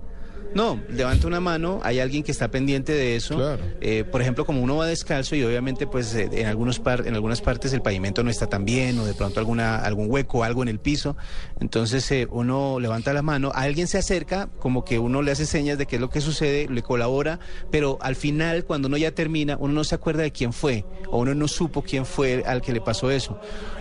No, 0.54 0.80
levanta 0.90 1.26
una 1.26 1.40
mano, 1.40 1.80
hay 1.84 2.00
alguien 2.00 2.22
que 2.22 2.32
está 2.32 2.50
pendiente 2.50 2.92
de 2.92 3.16
eso. 3.16 3.36
Claro. 3.36 3.62
Eh, 3.80 4.04
por 4.10 4.22
ejemplo, 4.22 4.46
como 4.46 4.62
uno 4.62 4.76
va 4.76 4.86
descalzo 4.86 5.36
y 5.36 5.42
obviamente 5.44 5.86
pues 5.86 6.14
eh, 6.14 6.28
en, 6.32 6.46
algunos 6.46 6.78
par- 6.80 7.06
en 7.06 7.14
algunas 7.14 7.40
partes 7.42 7.72
el 7.74 7.82
pavimento 7.82 8.24
no 8.24 8.30
está 8.30 8.46
tan 8.46 8.64
bien 8.64 8.98
o 8.98 9.04
de 9.04 9.12
pronto 9.14 9.40
alguna, 9.40 9.76
algún 9.76 10.10
hueco, 10.10 10.44
algo 10.44 10.62
en 10.62 10.68
el 10.68 10.78
piso, 10.80 11.16
entonces 11.60 12.10
eh, 12.12 12.26
uno 12.30 12.80
levanta 12.80 13.12
la 13.12 13.22
mano, 13.22 13.52
alguien 13.54 13.86
se 13.88 13.98
acerca, 13.98 14.48
como 14.58 14.84
que 14.84 14.98
uno 14.98 15.20
le 15.22 15.32
hace 15.32 15.44
señas 15.46 15.76
de 15.78 15.86
qué 15.86 15.96
es 15.96 16.00
lo 16.00 16.08
que 16.10 16.20
sucede, 16.22 16.66
le 16.68 16.82
colabora, 16.82 17.38
pero 17.70 17.98
al 18.00 18.16
final 18.16 18.64
cuando 18.64 18.88
uno 18.88 18.96
ya 18.96 19.12
termina, 19.12 19.56
uno 19.60 19.74
no 19.74 19.84
se 19.84 19.94
acuerda 19.94 20.22
de 20.22 20.32
quién 20.32 20.52
fue 20.54 20.84
o 21.10 21.18
uno 21.18 21.34
no 21.34 21.46
supo 21.46 21.82
quién 21.82 22.06
fue 22.06 22.42
al 22.46 22.62
que 22.62 22.72
le 22.72 22.80
pasó 22.80 23.10
eso, 23.10 23.38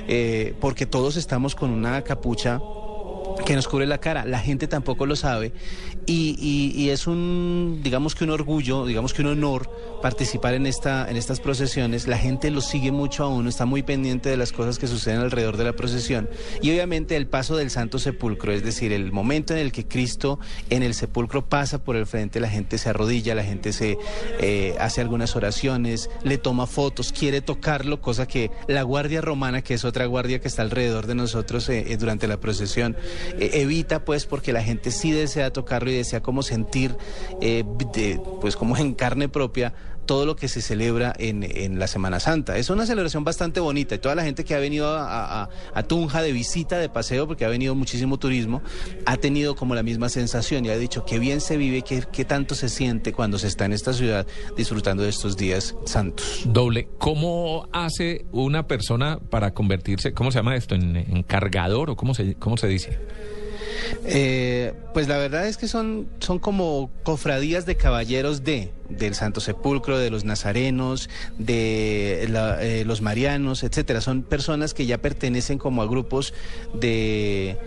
Eh, 0.09 0.53
porque 0.61 0.85
todos 0.85 1.17
estamos 1.17 1.53
con 1.55 1.69
una 1.71 2.01
capucha 2.03 2.59
que 3.45 3.55
nos 3.55 3.67
cubre 3.67 3.85
la 3.87 3.99
cara. 3.99 4.25
La 4.25 4.39
gente 4.39 4.67
tampoco 4.67 5.05
lo 5.05 5.15
sabe 5.15 5.53
y, 6.05 6.35
y- 6.39 6.81
y 6.81 6.89
es 6.89 7.07
un, 7.07 7.79
digamos 7.83 8.15
que 8.15 8.23
un 8.25 8.31
orgullo, 8.31 8.85
digamos 8.85 9.13
que 9.13 9.21
un 9.21 9.29
honor 9.29 9.69
participar 10.07 10.53
en 10.53 10.65
esta, 10.67 11.09
en 11.09 11.17
estas 11.17 11.41
procesiones. 11.41 12.07
La 12.07 12.17
gente 12.17 12.49
lo 12.49 12.61
sigue 12.61 12.93
mucho 12.93 13.25
a 13.25 13.27
uno, 13.27 13.49
está 13.49 13.65
muy 13.65 13.83
pendiente 13.83 14.29
de 14.29 14.37
las 14.37 14.53
cosas 14.53 14.79
que 14.79 14.87
suceden 14.87 15.19
alrededor 15.19 15.57
de 15.57 15.65
la 15.65 15.73
procesión 15.73 16.29
y 16.61 16.71
obviamente 16.71 17.17
el 17.17 17.27
paso 17.27 17.57
del 17.57 17.69
Santo 17.71 17.99
Sepulcro, 17.99 18.53
es 18.53 18.63
decir, 18.63 18.93
el 18.93 19.11
momento 19.11 19.53
en 19.53 19.59
el 19.59 19.73
que 19.73 19.85
Cristo 19.85 20.39
en 20.69 20.81
el 20.81 20.93
sepulcro 20.93 21.49
pasa 21.49 21.83
por 21.83 21.97
el 21.97 22.05
frente, 22.05 22.39
la 22.39 22.47
gente 22.49 22.77
se 22.77 22.87
arrodilla, 22.87 23.35
la 23.35 23.43
gente 23.43 23.73
se 23.73 23.97
eh, 24.39 24.77
hace 24.79 25.01
algunas 25.01 25.35
oraciones, 25.35 26.09
le 26.23 26.37
toma 26.37 26.67
fotos, 26.67 27.11
quiere 27.11 27.41
tocarlo, 27.41 27.99
cosa 27.99 28.29
que 28.29 28.49
la 28.69 28.83
Guardia 28.83 29.19
Romana, 29.19 29.61
que 29.61 29.73
es 29.73 29.83
otra 29.83 30.05
guardia 30.05 30.39
que 30.39 30.47
está 30.47 30.61
alrededor 30.61 31.05
de 31.05 31.15
nosotros 31.15 31.67
eh, 31.67 31.83
eh, 31.85 31.97
durante 31.97 32.29
la 32.29 32.39
procesión, 32.39 32.95
evita 33.37 34.05
pues 34.05 34.25
porque 34.25 34.53
la 34.53 34.63
gente 34.63 34.91
sí 34.91 35.11
desea 35.11 35.51
tocarlo 35.51 35.91
y 35.91 35.95
desea 35.95 36.21
como 36.21 36.43
sentir, 36.43 36.95
pues 38.39 38.55
como 38.55 38.77
en 38.77 38.93
carne 38.93 39.27
propia 39.27 39.73
todo 40.07 40.25
lo 40.25 40.35
que 40.35 40.47
se 40.47 40.61
celebra 40.61 41.13
en, 41.19 41.43
en 41.43 41.77
la 41.77 41.85
Semana 41.85 42.19
Santa. 42.19 42.57
Es 42.57 42.71
una 42.71 42.87
celebración 42.87 43.23
bastante 43.23 43.59
bonita 43.59 43.93
y 43.93 43.99
toda 43.99 44.15
la 44.15 44.23
gente 44.23 44.43
que 44.43 44.55
ha 44.55 44.59
venido 44.59 44.87
a, 44.89 45.49
Tunja 45.87 46.21
de 46.21 46.31
visita, 46.31 46.79
de 46.79 46.89
paseo, 46.89 47.27
porque 47.27 47.45
ha 47.45 47.49
venido 47.49 47.75
muchísimo 47.75 48.17
turismo, 48.17 48.61
ha 49.05 49.17
tenido 49.17 49.55
como 49.55 49.75
la 49.75 49.83
misma 49.83 50.09
sensación 50.09 50.65
y 50.65 50.69
ha 50.69 50.77
dicho 50.77 51.05
qué 51.05 51.19
bien 51.19 51.39
se 51.39 51.55
vive, 51.55 51.81
qué, 51.81 52.03
qué 52.11 52.25
tanto 52.25 52.55
se 52.55 52.67
siente 52.67 53.13
cuando 53.13 53.37
se 53.37 53.47
está 53.47 53.65
en 53.65 53.73
esta 53.73 53.93
ciudad 53.93 54.25
disfrutando 54.57 55.03
de 55.03 55.09
estos 55.09 55.37
días 55.37 55.75
santos. 55.85 56.41
Doble, 56.45 56.89
¿cómo 56.97 57.69
hace 57.71 58.25
una 58.31 58.67
persona 58.67 59.19
para 59.29 59.53
convertirse, 59.53 60.13
cómo 60.13 60.31
se 60.31 60.39
llama 60.39 60.55
esto, 60.55 60.75
en, 60.75 60.95
en 60.97 61.23
cargador 61.23 61.89
o 61.89 61.95
cómo 61.95 62.13
se, 62.13 62.35
cómo 62.35 62.57
se 62.57 62.67
dice? 62.67 62.97
Eh, 64.05 64.73
pues 64.93 65.07
la 65.07 65.17
verdad 65.17 65.47
es 65.47 65.57
que 65.57 65.67
son, 65.67 66.07
son 66.19 66.39
como 66.39 66.89
cofradías 67.03 67.65
de 67.65 67.75
caballeros 67.75 68.43
de 68.43 68.71
del 68.89 69.15
Santo 69.15 69.41
Sepulcro, 69.41 69.97
de 69.97 70.09
los 70.09 70.23
nazarenos, 70.23 71.09
de 71.37 72.23
eh, 72.23 72.83
los 72.85 73.01
marianos, 73.01 73.63
etcétera. 73.63 74.01
Son 74.01 74.23
personas 74.23 74.73
que 74.73 74.85
ya 74.85 74.97
pertenecen 74.99 75.57
como 75.57 75.81
a 75.81 75.87
grupos 75.87 76.33
de, 76.73 77.57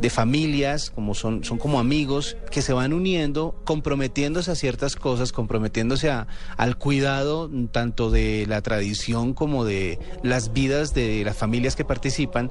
de 0.00 0.10
familias, 0.10 0.90
como 0.90 1.14
son, 1.14 1.44
son 1.44 1.58
como 1.58 1.78
amigos 1.78 2.36
que 2.50 2.60
se 2.62 2.72
van 2.72 2.92
uniendo, 2.92 3.54
comprometiéndose 3.64 4.50
a 4.50 4.54
ciertas 4.54 4.96
cosas, 4.96 5.32
comprometiéndose 5.32 6.10
a- 6.10 6.26
al 6.56 6.76
cuidado 6.76 7.50
tanto 7.72 8.10
de 8.10 8.44
la 8.48 8.60
tradición 8.62 9.32
como 9.32 9.64
de 9.64 9.98
las 10.22 10.52
vidas 10.52 10.92
de 10.94 11.24
las 11.24 11.36
familias 11.36 11.76
que 11.76 11.84
participan 11.84 12.50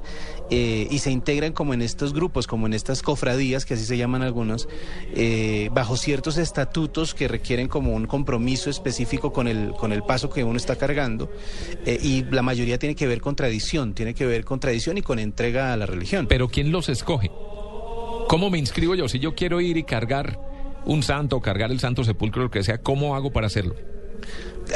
eh, 0.50 0.86
y 0.90 0.98
se 1.00 1.10
integran 1.10 1.52
como 1.52 1.74
en 1.74 1.82
estos 1.82 2.12
grupos, 2.14 2.46
como 2.46 2.66
en 2.66 2.72
estas 2.74 3.02
cofradías, 3.02 3.64
que 3.64 3.74
así 3.74 3.84
se 3.84 3.96
llaman 3.96 4.22
algunos, 4.22 4.68
eh, 5.14 5.68
bajo 5.72 5.96
ciertos 5.96 6.38
estatutos 6.38 7.14
que 7.14 7.28
requieren 7.28 7.68
como 7.68 7.94
un 7.94 8.06
compromiso 8.06 8.70
específico 8.70 9.32
con 9.32 9.48
el, 9.48 9.72
con 9.72 9.92
el 9.92 10.02
paso 10.02 10.30
que 10.30 10.44
uno 10.44 10.56
está 10.56 10.76
cargando 10.76 11.30
eh, 11.84 11.98
y 12.02 12.22
la 12.24 12.42
mayoría 12.42 12.78
tiene 12.78 12.94
que 12.94 13.06
ver 13.06 13.20
con 13.20 13.36
tradición, 13.36 13.94
tiene 13.94 14.14
que 14.14 14.26
ver 14.26 14.44
con 14.44 14.60
tradición 14.60 14.98
y 14.98 15.02
con 15.02 15.18
entrega 15.18 15.72
a 15.72 15.76
la 15.76 15.86
religión. 15.86 16.26
Pero 16.26 16.48
¿quién 16.48 16.70
los 16.72 16.88
escoge? 16.88 17.25
¿Cómo 18.28 18.50
me 18.50 18.58
inscribo 18.58 18.94
yo? 18.94 19.08
Si 19.08 19.18
yo 19.18 19.34
quiero 19.34 19.60
ir 19.60 19.76
y 19.76 19.84
cargar 19.84 20.38
un 20.84 21.02
santo, 21.02 21.40
cargar 21.40 21.70
el 21.70 21.80
santo 21.80 22.04
sepulcro, 22.04 22.44
lo 22.44 22.50
que 22.50 22.62
sea, 22.62 22.78
¿cómo 22.78 23.14
hago 23.14 23.30
para 23.30 23.46
hacerlo? 23.46 23.74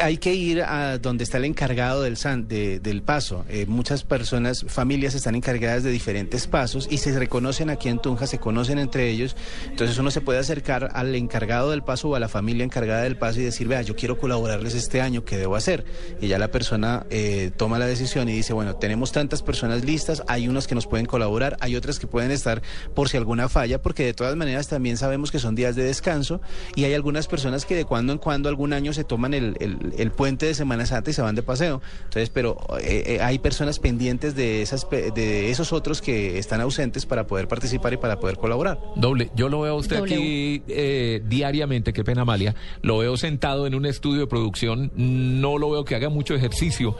Hay 0.00 0.18
que 0.18 0.34
ir 0.34 0.62
a 0.62 0.98
donde 0.98 1.24
está 1.24 1.38
el 1.38 1.44
encargado 1.44 2.02
del, 2.02 2.16
san- 2.16 2.46
de- 2.48 2.80
del 2.80 3.02
paso. 3.02 3.44
Eh, 3.48 3.66
muchas 3.66 4.04
personas, 4.04 4.64
familias 4.68 5.14
están 5.14 5.34
encargadas 5.34 5.82
de 5.82 5.90
diferentes 5.90 6.46
pasos 6.46 6.86
y 6.90 6.98
se 6.98 7.18
reconocen 7.18 7.70
aquí 7.70 7.88
en 7.88 7.98
Tunja, 7.98 8.26
se 8.26 8.38
conocen 8.38 8.78
entre 8.78 9.08
ellos. 9.10 9.36
Entonces 9.68 9.98
uno 9.98 10.10
se 10.10 10.20
puede 10.20 10.38
acercar 10.38 10.90
al 10.94 11.14
encargado 11.14 11.70
del 11.70 11.82
paso 11.82 12.08
o 12.10 12.14
a 12.14 12.20
la 12.20 12.28
familia 12.28 12.64
encargada 12.64 13.02
del 13.02 13.16
paso 13.16 13.40
y 13.40 13.44
decir, 13.44 13.66
vea, 13.68 13.82
yo 13.82 13.96
quiero 13.96 14.18
colaborarles 14.18 14.74
este 14.74 15.00
año, 15.00 15.24
¿qué 15.24 15.36
debo 15.36 15.56
hacer? 15.56 15.84
Y 16.20 16.28
ya 16.28 16.38
la 16.38 16.50
persona 16.50 17.06
eh, 17.10 17.50
toma 17.56 17.78
la 17.78 17.86
decisión 17.86 18.28
y 18.28 18.32
dice, 18.32 18.52
bueno, 18.52 18.76
tenemos 18.76 19.12
tantas 19.12 19.42
personas 19.42 19.84
listas, 19.84 20.22
hay 20.28 20.48
unas 20.48 20.66
que 20.66 20.74
nos 20.74 20.86
pueden 20.86 21.06
colaborar, 21.06 21.56
hay 21.60 21.76
otras 21.76 21.98
que 21.98 22.06
pueden 22.06 22.30
estar 22.30 22.62
por 22.94 23.08
si 23.08 23.16
alguna 23.16 23.48
falla, 23.48 23.80
porque 23.82 24.04
de 24.04 24.14
todas 24.14 24.36
maneras 24.36 24.68
también 24.68 24.96
sabemos 24.96 25.30
que 25.30 25.38
son 25.38 25.54
días 25.54 25.76
de 25.76 25.84
descanso 25.84 26.40
y 26.74 26.84
hay 26.84 26.94
algunas 26.94 27.26
personas 27.26 27.64
que 27.64 27.74
de 27.74 27.84
cuando 27.84 28.12
en 28.12 28.18
cuando 28.18 28.48
algún 28.48 28.72
año 28.72 28.92
se 28.92 29.04
toman 29.04 29.34
el- 29.34 29.56
el 29.98 30.10
puente 30.10 30.46
de 30.46 30.54
Semana 30.54 30.86
Santa 30.86 31.10
y 31.10 31.12
se 31.12 31.22
van 31.22 31.34
de 31.34 31.42
paseo. 31.42 31.80
Entonces, 32.04 32.30
pero 32.30 32.56
eh, 32.80 33.04
eh, 33.06 33.20
hay 33.22 33.38
personas 33.38 33.78
pendientes 33.78 34.34
de, 34.34 34.62
esas, 34.62 34.84
pe- 34.84 35.10
de 35.10 35.50
esos 35.50 35.72
otros 35.72 36.00
que 36.02 36.38
están 36.38 36.60
ausentes 36.60 37.06
para 37.06 37.26
poder 37.26 37.48
participar 37.48 37.92
y 37.92 37.96
para 37.96 38.18
poder 38.20 38.36
colaborar. 38.36 38.78
Doble, 38.96 39.30
yo 39.34 39.48
lo 39.48 39.60
veo 39.62 39.72
a 39.74 39.76
usted 39.76 39.96
W. 39.98 40.14
aquí 40.14 40.62
eh, 40.68 41.22
diariamente, 41.28 41.92
qué 41.92 42.04
pena 42.04 42.22
Amalia, 42.22 42.54
lo 42.82 42.98
veo 42.98 43.16
sentado 43.16 43.66
en 43.66 43.74
un 43.74 43.86
estudio 43.86 44.20
de 44.20 44.26
producción, 44.26 44.90
no 44.96 45.58
lo 45.58 45.70
veo 45.70 45.84
que 45.84 45.94
haga 45.94 46.08
mucho 46.08 46.34
ejercicio. 46.34 46.96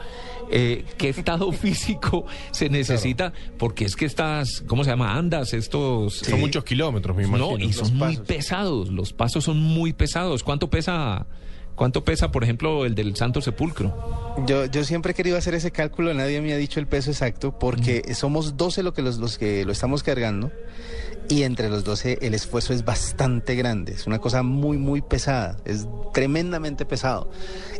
Eh, 0.53 0.83
¿Qué 0.97 1.09
estado 1.09 1.51
físico 1.53 2.25
se 2.51 2.69
necesita? 2.69 3.31
Porque 3.57 3.85
es 3.85 3.95
que 3.95 4.05
estas, 4.05 4.63
¿cómo 4.67 4.83
se 4.83 4.89
llama? 4.89 5.13
Andas, 5.15 5.53
estos... 5.53 6.15
Son 6.15 6.39
muchos 6.39 6.63
kilómetros, 6.63 7.15
me 7.15 7.23
imagino. 7.23 7.51
No, 7.51 7.57
y 7.57 7.67
Los 7.67 7.75
son 7.75 7.95
muy 7.97 8.09
pasos. 8.15 8.27
pesados, 8.27 8.89
los 8.89 9.13
pasos 9.13 9.43
son 9.45 9.59
muy 9.59 9.93
pesados. 9.93 10.43
¿Cuánto 10.43 10.69
pesa, 10.69 11.25
cuánto 11.75 12.03
pesa, 12.03 12.31
por 12.31 12.43
ejemplo, 12.43 12.85
el 12.85 12.95
del 12.95 13.15
Santo 13.15 13.41
Sepulcro? 13.41 14.35
Yo, 14.47 14.65
yo 14.65 14.83
siempre 14.83 15.11
he 15.11 15.15
querido 15.15 15.37
hacer 15.37 15.53
ese 15.53 15.71
cálculo, 15.71 16.13
nadie 16.13 16.41
me 16.41 16.53
ha 16.53 16.57
dicho 16.57 16.79
el 16.79 16.87
peso 16.87 17.11
exacto, 17.11 17.57
porque 17.57 18.13
somos 18.13 18.57
12 18.57 18.83
lo 18.83 18.93
que 18.93 19.01
los, 19.01 19.17
los 19.17 19.37
que 19.37 19.65
lo 19.65 19.71
estamos 19.71 20.03
cargando 20.03 20.51
y 21.29 21.43
entre 21.43 21.69
los 21.69 21.83
12 21.83 22.19
el 22.21 22.33
esfuerzo 22.33 22.73
es 22.73 22.83
bastante 22.83 23.55
grande, 23.55 23.93
es 23.93 24.05
una 24.07 24.19
cosa 24.19 24.43
muy, 24.43 24.77
muy 24.77 25.01
pesada, 25.01 25.57
es 25.65 25.87
tremendamente 26.13 26.85
pesado. 26.85 27.29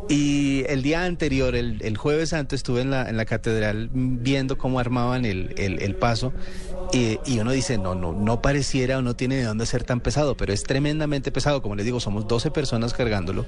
Y 0.10 0.64
el 0.68 0.82
día 0.82 1.04
anterior, 1.06 1.56
el, 1.56 1.82
el 1.82 1.98
jueves 1.98 2.30
santo, 2.30 2.56
estuve 2.56 2.82
en 2.82 2.92
la, 2.92 3.10
en 3.10 3.18
la 3.18 3.26
catedral 3.26 3.90
viendo 3.94 4.58
cómo 4.58 4.80
armaban 4.80 5.26
el, 5.26 5.54
el- 5.58 5.82
el 5.82 5.96
paso 5.96 6.34
y, 6.94 7.20
y 7.26 7.40
uno 7.40 7.52
dice, 7.52 7.78
no, 7.78 7.96
no, 7.96 8.12
no 8.12 8.42
pareciera 8.42 8.98
o 8.98 9.02
no 9.02 9.16
tiene 9.16 9.36
de 9.38 9.44
dónde 9.44 9.66
ser 9.66 9.84
tan 9.86 10.02
pesado, 10.02 10.36
pero 10.36 10.52
es 10.52 10.64
tremendamente 10.64 11.32
pesado. 11.32 11.62
Como 11.62 11.76
les 11.76 11.86
digo, 11.86 12.00
somos 12.02 12.28
12 12.28 12.52
personas 12.52 12.94
cargándolo 12.94 13.46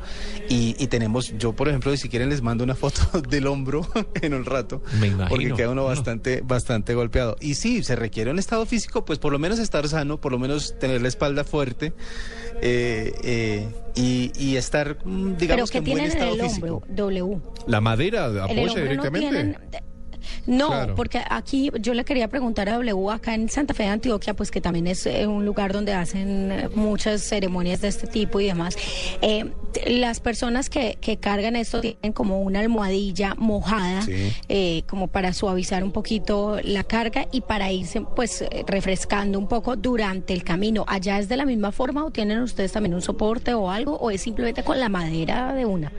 y, 0.49 0.75
y 0.81 0.87
tenemos, 0.87 1.33
yo 1.37 1.53
por 1.53 1.67
ejemplo, 1.67 1.95
si 1.97 2.07
quieren 2.07 2.29
les 2.29 2.41
mando 2.41 2.63
una 2.63 2.75
foto 2.83 3.21
del 3.21 3.47
hombro 3.47 3.85
en 4.21 4.33
un 4.33 4.45
rato, 4.45 4.81
Me 4.99 5.07
imagino. 5.07 5.29
porque 5.29 5.53
queda 5.53 5.69
uno 5.69 5.83
bastante, 5.85 6.41
bastante 6.45 6.93
golpeado. 6.93 7.35
Y 7.41 7.55
sí, 7.55 7.83
se 7.83 7.95
requiere 7.97 8.31
un 8.31 8.39
estado 8.39 8.65
físico, 8.65 9.03
pues 9.03 9.19
por 9.19 9.33
lo 9.33 9.39
menos 9.39 9.59
estar 9.59 9.87
sano, 9.93 10.19
por 10.19 10.31
lo 10.31 10.39
menos 10.39 10.77
tener 10.79 11.01
la 11.01 11.07
espalda 11.07 11.43
fuerte 11.43 11.93
eh, 12.61 13.13
eh, 13.23 13.67
y, 13.95 14.31
y 14.37 14.57
estar, 14.57 14.97
mm, 15.03 15.23
Pero 15.33 15.37
digamos, 15.37 15.71
que 15.71 15.77
en 15.79 15.83
buen 15.85 15.95
tienen 15.97 16.11
en 16.11 16.17
estado 16.17 16.35
el 16.35 16.41
físico. 16.41 16.65
hombro, 16.77 16.87
W. 16.95 17.37
La 17.67 17.81
madera 17.81 18.25
apoya 18.43 18.67
no 18.67 18.73
directamente. 18.75 19.19
tienen... 19.19 19.57
No, 20.47 20.67
Claro. 20.67 20.95
porque 20.95 21.21
aquí 21.29 21.71
yo 21.79 21.93
le 21.93 22.03
quería 22.05 22.27
preguntar 22.27 22.69
a 22.69 22.73
W, 22.73 23.11
acá 23.11 23.33
en 23.35 23.49
Santa 23.49 23.73
Fe 23.73 23.83
de 23.83 23.89
Antioquia, 23.89 24.33
pues 24.33 24.51
que 24.51 24.61
también 24.61 24.87
es 24.87 25.05
eh, 25.05 25.27
un 25.27 25.45
lugar 25.45 25.73
donde 25.73 25.93
hacen 25.93 26.51
eh, 26.51 26.69
muchas 26.75 27.21
ceremonias 27.21 27.81
de 27.81 27.87
este 27.89 28.07
tipo 28.07 28.39
y 28.39 28.47
demás. 28.47 28.75
eh, 29.21 29.45
las 29.87 30.19
personas 30.19 30.69
que, 30.69 30.99
que 31.01 31.17
cargan 31.17 31.55
esto 31.55 31.81
tienen 31.81 32.13
como 32.13 32.41
una 32.43 32.59
almohadilla 32.59 33.33
mojada, 33.35 34.03
Sí. 34.03 34.31
eh, 34.47 34.83
como 34.87 35.07
para 35.07 35.33
suavizar 35.33 35.83
un 35.83 35.91
poquito 35.91 36.57
la 36.63 36.83
carga 36.83 37.27
y 37.31 37.41
para 37.41 37.71
irse 37.71 38.01
pues 38.15 38.43
eh, 38.43 38.63
refrescando 38.67 39.39
un 39.39 39.47
poco 39.47 39.75
durante 39.75 40.33
el 40.33 40.43
camino. 40.43 40.85
¿Allá 40.87 41.17
es 41.17 41.27
de 41.27 41.37
la 41.37 41.45
misma 41.45 41.71
forma 41.71 42.05
o 42.05 42.11
tienen 42.11 42.39
ustedes 42.41 42.71
también 42.71 42.93
un 42.93 43.01
soporte 43.01 43.53
o 43.55 43.71
algo 43.71 43.95
o 43.97 44.11
es 44.11 44.21
simplemente 44.21 44.63
con 44.63 44.79
la 44.79 44.89
madera 44.89 45.53
de 45.53 45.65
una? 45.65 45.91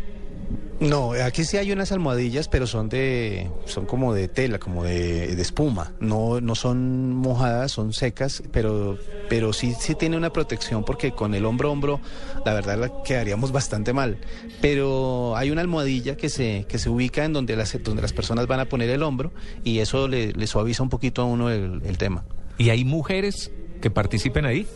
No, 0.80 1.12
aquí 1.12 1.44
sí 1.44 1.56
hay 1.56 1.70
unas 1.72 1.92
almohadillas, 1.92 2.48
pero 2.48 2.66
son 2.66 2.88
de, 2.88 3.50
son 3.64 3.86
como 3.86 4.12
de 4.12 4.28
tela, 4.28 4.58
como 4.58 4.84
de, 4.84 5.34
de 5.34 5.42
espuma. 5.42 5.92
No, 6.00 6.40
no 6.40 6.54
son 6.54 7.14
mojadas, 7.14 7.72
son 7.72 7.92
secas, 7.92 8.42
pero, 8.52 8.98
pero 9.28 9.52
sí, 9.52 9.74
sí 9.78 9.94
tiene 9.94 10.16
una 10.16 10.30
protección 10.30 10.84
porque 10.84 11.12
con 11.12 11.34
el 11.34 11.44
hombro 11.44 11.68
a 11.68 11.72
hombro, 11.72 12.00
la 12.44 12.54
verdad, 12.54 12.78
la 12.78 13.02
quedaríamos 13.04 13.52
bastante 13.52 13.92
mal. 13.92 14.18
Pero 14.60 15.36
hay 15.36 15.50
una 15.50 15.60
almohadilla 15.60 16.16
que 16.16 16.28
se, 16.28 16.66
que 16.68 16.78
se 16.78 16.90
ubica 16.90 17.24
en 17.24 17.32
donde 17.32 17.56
las, 17.56 17.80
donde 17.82 18.02
las 18.02 18.12
personas 18.12 18.46
van 18.46 18.60
a 18.60 18.64
poner 18.66 18.90
el 18.90 19.02
hombro 19.02 19.32
y 19.62 19.78
eso 19.78 20.08
le, 20.08 20.32
le 20.32 20.46
suaviza 20.46 20.82
un 20.82 20.90
poquito 20.90 21.22
a 21.22 21.24
uno 21.24 21.50
el, 21.50 21.82
el 21.84 21.98
tema. 21.98 22.24
¿Y 22.58 22.70
hay 22.70 22.84
mujeres 22.84 23.50
que 23.80 23.90
participen 23.90 24.44
ahí? 24.44 24.66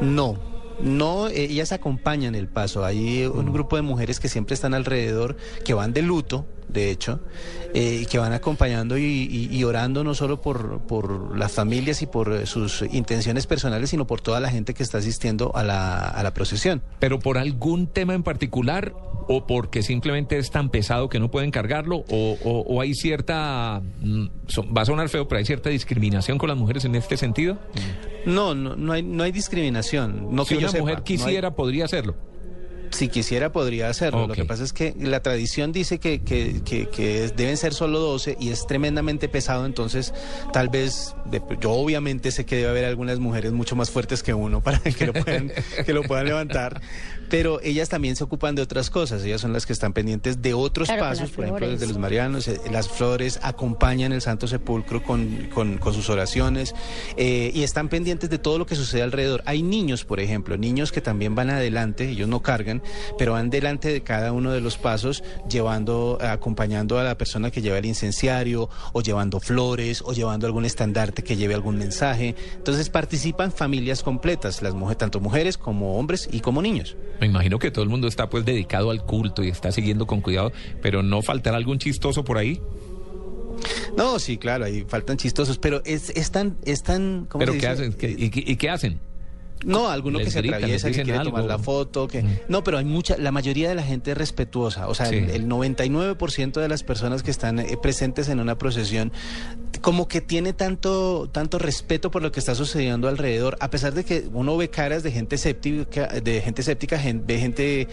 No, 0.00 0.38
no, 0.80 1.28
eh, 1.28 1.44
ellas 1.44 1.72
acompañan 1.72 2.34
el 2.34 2.48
paso. 2.48 2.84
Hay 2.84 3.24
un 3.26 3.52
grupo 3.52 3.76
de 3.76 3.82
mujeres 3.82 4.20
que 4.20 4.28
siempre 4.28 4.54
están 4.54 4.74
alrededor, 4.74 5.36
que 5.64 5.74
van 5.74 5.92
de 5.92 6.02
luto, 6.02 6.46
de 6.68 6.90
hecho, 6.90 7.20
eh, 7.74 8.06
que 8.10 8.18
van 8.18 8.32
acompañando 8.32 8.98
y, 8.98 9.02
y- 9.04 9.48
y 9.50 9.64
orando 9.64 10.04
no 10.04 10.14
solo 10.14 10.40
por, 10.42 10.80
por 10.82 11.36
las 11.36 11.52
familias 11.52 12.02
y 12.02 12.06
por 12.06 12.32
eh, 12.32 12.46
sus 12.46 12.82
intenciones 12.92 13.46
personales, 13.46 13.90
sino 13.90 14.06
por 14.06 14.20
toda 14.20 14.38
la 14.40 14.50
gente 14.50 14.74
que 14.74 14.82
está 14.82 14.98
asistiendo 14.98 15.50
a 15.56 15.62
la, 15.62 15.96
a 16.08 16.22
la 16.22 16.34
procesión. 16.34 16.82
¿Pero 16.98 17.18
por 17.18 17.38
algún 17.38 17.86
tema 17.86 18.14
en 18.14 18.22
particular 18.22 18.94
o 19.28 19.46
porque 19.46 19.82
simplemente 19.82 20.38
es 20.38 20.50
tan 20.50 20.70
pesado 20.70 21.08
que 21.08 21.20
no 21.20 21.30
pueden 21.30 21.50
cargarlo? 21.50 22.04
¿O, 22.08 22.36
o- 22.44 22.60
o 22.66 22.80
hay 22.80 22.94
cierta, 22.94 23.82
mm, 24.00 24.26
va 24.76 24.82
a 24.82 24.86
sonar 24.86 25.08
feo, 25.08 25.28
pero 25.28 25.38
hay 25.38 25.44
cierta 25.44 25.70
discriminación 25.70 26.38
con 26.38 26.48
las 26.48 26.56
mujeres 26.58 26.84
en 26.84 26.94
este 26.94 27.16
sentido? 27.16 27.58
No, 28.26 28.54
no, 28.54 28.74
no 28.76 28.92
hay, 28.92 29.02
no 29.02 29.22
hay 29.22 29.32
discriminación. 29.32 30.34
No 30.34 30.44
si 30.44 30.54
que 30.54 30.60
yo 30.62 30.66
una 30.66 30.72
sepa, 30.72 30.80
mujer 30.82 30.94
no 30.96 30.98
hay- 31.00 31.04
quisiera, 31.04 31.54
podría 31.54 31.84
hacerlo. 31.84 32.16
Si 32.90 33.08
quisiera 33.08 33.52
podría 33.52 33.90
hacerlo. 33.90 34.26
Lo 34.26 34.32
que 34.32 34.46
pasa 34.46 34.64
es 34.64 34.72
que 34.72 34.94
la 34.98 35.20
tradición 35.20 35.72
dice 35.72 35.98
que, 35.98 36.22
que, 36.22 36.62
que- 36.64 37.28
deben 37.36 37.58
ser 37.58 37.74
solo 37.74 37.98
12 38.00 38.38
y 38.40 38.48
es 38.48 38.66
tremendamente 38.66 39.28
pesado, 39.28 39.66
entonces 39.66 40.14
tal 40.54 40.70
vez, 40.70 41.14
de- 41.26 41.42
yo 41.60 41.72
obviamente 41.72 42.30
sé 42.30 42.46
que 42.46 42.56
debe 42.56 42.70
haber 42.70 42.84
algunas 42.86 43.18
mujeres 43.18 43.52
mucho 43.52 43.76
más 43.76 43.90
fuertes 43.90 44.22
que 44.22 44.32
uno 44.32 44.62
para 44.62 44.78
que 44.80 45.04
lo 45.04 45.12
puedan, 45.12 45.52
que 45.84 45.92
lo 45.92 46.02
puedan 46.02 46.24
levantar, 46.28 46.80
pero 47.30 47.60
ellas 47.62 47.88
también 47.88 48.16
se 48.16 48.24
ocupan 48.24 48.54
de 48.54 48.62
otras 48.62 48.90
cosas, 48.90 49.22
ellas 49.24 49.40
son 49.40 49.52
las 49.52 49.66
que 49.66 49.72
están 49.72 49.92
pendientes 49.92 50.40
de 50.42 50.54
otros 50.54 50.88
Claro, 50.88 51.02
pasos, 51.02 51.30
por 51.30 51.44
ejemplo, 51.44 51.68
desde 51.70 51.86
los 51.86 51.98
marianos, 51.98 52.48
eh, 52.48 52.60
las 52.70 52.88
flores 52.88 53.38
acompañan 53.42 54.12
el 54.12 54.20
Santo 54.22 54.46
Sepulcro 54.48 55.02
con, 55.02 55.48
con- 55.52 55.78
con 55.78 55.94
sus 55.94 56.08
oraciones 56.10 56.74
eh, 57.16 57.50
y 57.54 57.62
están 57.62 57.88
pendientes 57.88 58.30
de 58.30 58.38
todo 58.38 58.58
lo 58.58 58.66
que 58.66 58.74
sucede 58.74 59.02
alrededor. 59.02 59.42
Hay 59.46 59.62
niños, 59.62 60.04
por 60.04 60.20
ejemplo, 60.20 60.56
niños 60.56 60.92
que 60.92 61.00
también 61.00 61.34
van 61.34 61.50
adelante, 61.50 62.08
ellos 62.08 62.28
no 62.28 62.40
cargan, 62.42 62.82
pero 63.18 63.32
van 63.32 63.50
delante 63.50 63.92
de 63.92 64.02
cada 64.02 64.32
uno 64.32 64.52
de 64.52 64.60
los 64.60 64.76
pasos, 64.78 65.22
llevando, 65.48 66.18
acompañando 66.20 66.98
a 66.98 67.04
la 67.04 67.16
persona 67.18 67.50
que 67.50 67.62
lleva 67.62 67.78
el 67.78 67.86
incenciario, 67.86 68.68
o 68.92 69.02
llevando 69.02 69.40
flores, 69.40 70.02
o 70.04 70.12
llevando 70.12 70.46
algún 70.46 70.64
estandarte 70.64 71.22
que 71.22 71.36
lleve 71.36 71.54
algún 71.54 71.76
mensaje. 71.78 72.34
Entonces 72.56 72.88
participan 72.90 73.52
familias 73.52 74.02
completas, 74.02 74.62
las 74.62 74.74
mujeres, 74.74 74.98
tanto 74.98 75.20
mujeres 75.20 75.58
como 75.58 75.98
hombres 75.98 76.28
y 76.32 76.40
como 76.40 76.62
niños. 76.62 76.96
Me 77.20 77.26
imagino 77.26 77.58
que 77.58 77.70
todo 77.70 77.82
el 77.82 77.88
mundo 77.90 78.06
está 78.08 78.28
pues 78.30 78.44
dedicado 78.44 78.90
al 78.90 79.04
culto 79.04 79.42
y 79.42 79.48
está 79.48 79.72
siguiendo 79.72 80.06
con 80.06 80.20
cuidado, 80.20 80.52
pero 80.82 81.02
no 81.02 81.22
faltará 81.22 81.56
algún 81.56 81.78
chistoso 81.78 82.24
por 82.24 82.38
ahí. 82.38 82.60
No, 83.96 84.18
sí, 84.20 84.38
claro, 84.38 84.64
ahí 84.66 84.84
faltan 84.86 85.16
chistosos, 85.16 85.58
pero 85.58 85.82
es, 85.84 86.10
es 86.10 86.30
tan, 86.30 86.56
es 86.64 86.82
tan, 86.82 87.26
¿cómo 87.28 87.40
¿Pero 87.40 87.54
se 87.54 87.58
qué 87.58 87.66
hacen? 87.66 87.92
¿Qué- 87.94 88.14
y, 88.16 88.30
qué- 88.30 88.44
y 88.46 88.56
qué 88.56 88.70
hacen? 88.70 89.00
No, 89.64 89.88
alguno 89.90 90.18
que 90.18 90.30
se 90.30 90.38
gritan, 90.40 90.56
atraviesa, 90.58 90.88
que 90.90 90.94
quiere 91.02 91.18
algo. 91.18 91.30
tomar 91.30 91.44
la 91.44 91.58
foto, 91.58 92.06
que 92.08 92.22
Mm. 92.22 92.28
no, 92.48 92.62
pero 92.64 92.78
hay 92.78 92.84
mucha, 92.84 93.16
la 93.18 93.32
mayoría 93.32 93.68
de 93.68 93.74
la 93.74 93.82
gente 93.82 94.12
es 94.12 94.18
respetuosa, 94.18 94.88
o 94.88 94.94
sea, 94.94 95.06
Sí. 95.06 95.16
el, 95.16 95.30
el 95.30 95.46
99% 95.48 96.60
de 96.60 96.68
las 96.68 96.82
personas 96.82 97.22
que 97.22 97.30
están 97.30 97.58
eh, 97.58 97.76
presentes 97.80 98.28
en 98.28 98.40
una 98.40 98.56
procesión 98.58 99.12
como 99.80 100.08
que 100.08 100.20
tiene 100.20 100.52
tanto 100.54 101.28
tanto 101.30 101.58
respeto 101.58 102.10
por 102.10 102.22
lo 102.22 102.32
que 102.32 102.40
está 102.40 102.54
sucediendo 102.54 103.06
alrededor, 103.08 103.56
a 103.60 103.70
pesar 103.70 103.94
de 103.94 104.04
que 104.04 104.28
uno 104.32 104.56
ve 104.56 104.70
caras 104.70 105.02
de 105.02 105.12
gente 105.12 105.36
escéptica, 105.36 106.06
de 106.08 106.40
gente 106.40 106.62
escéptica, 106.62 107.00
ve 107.24 107.38
gente 107.38 107.86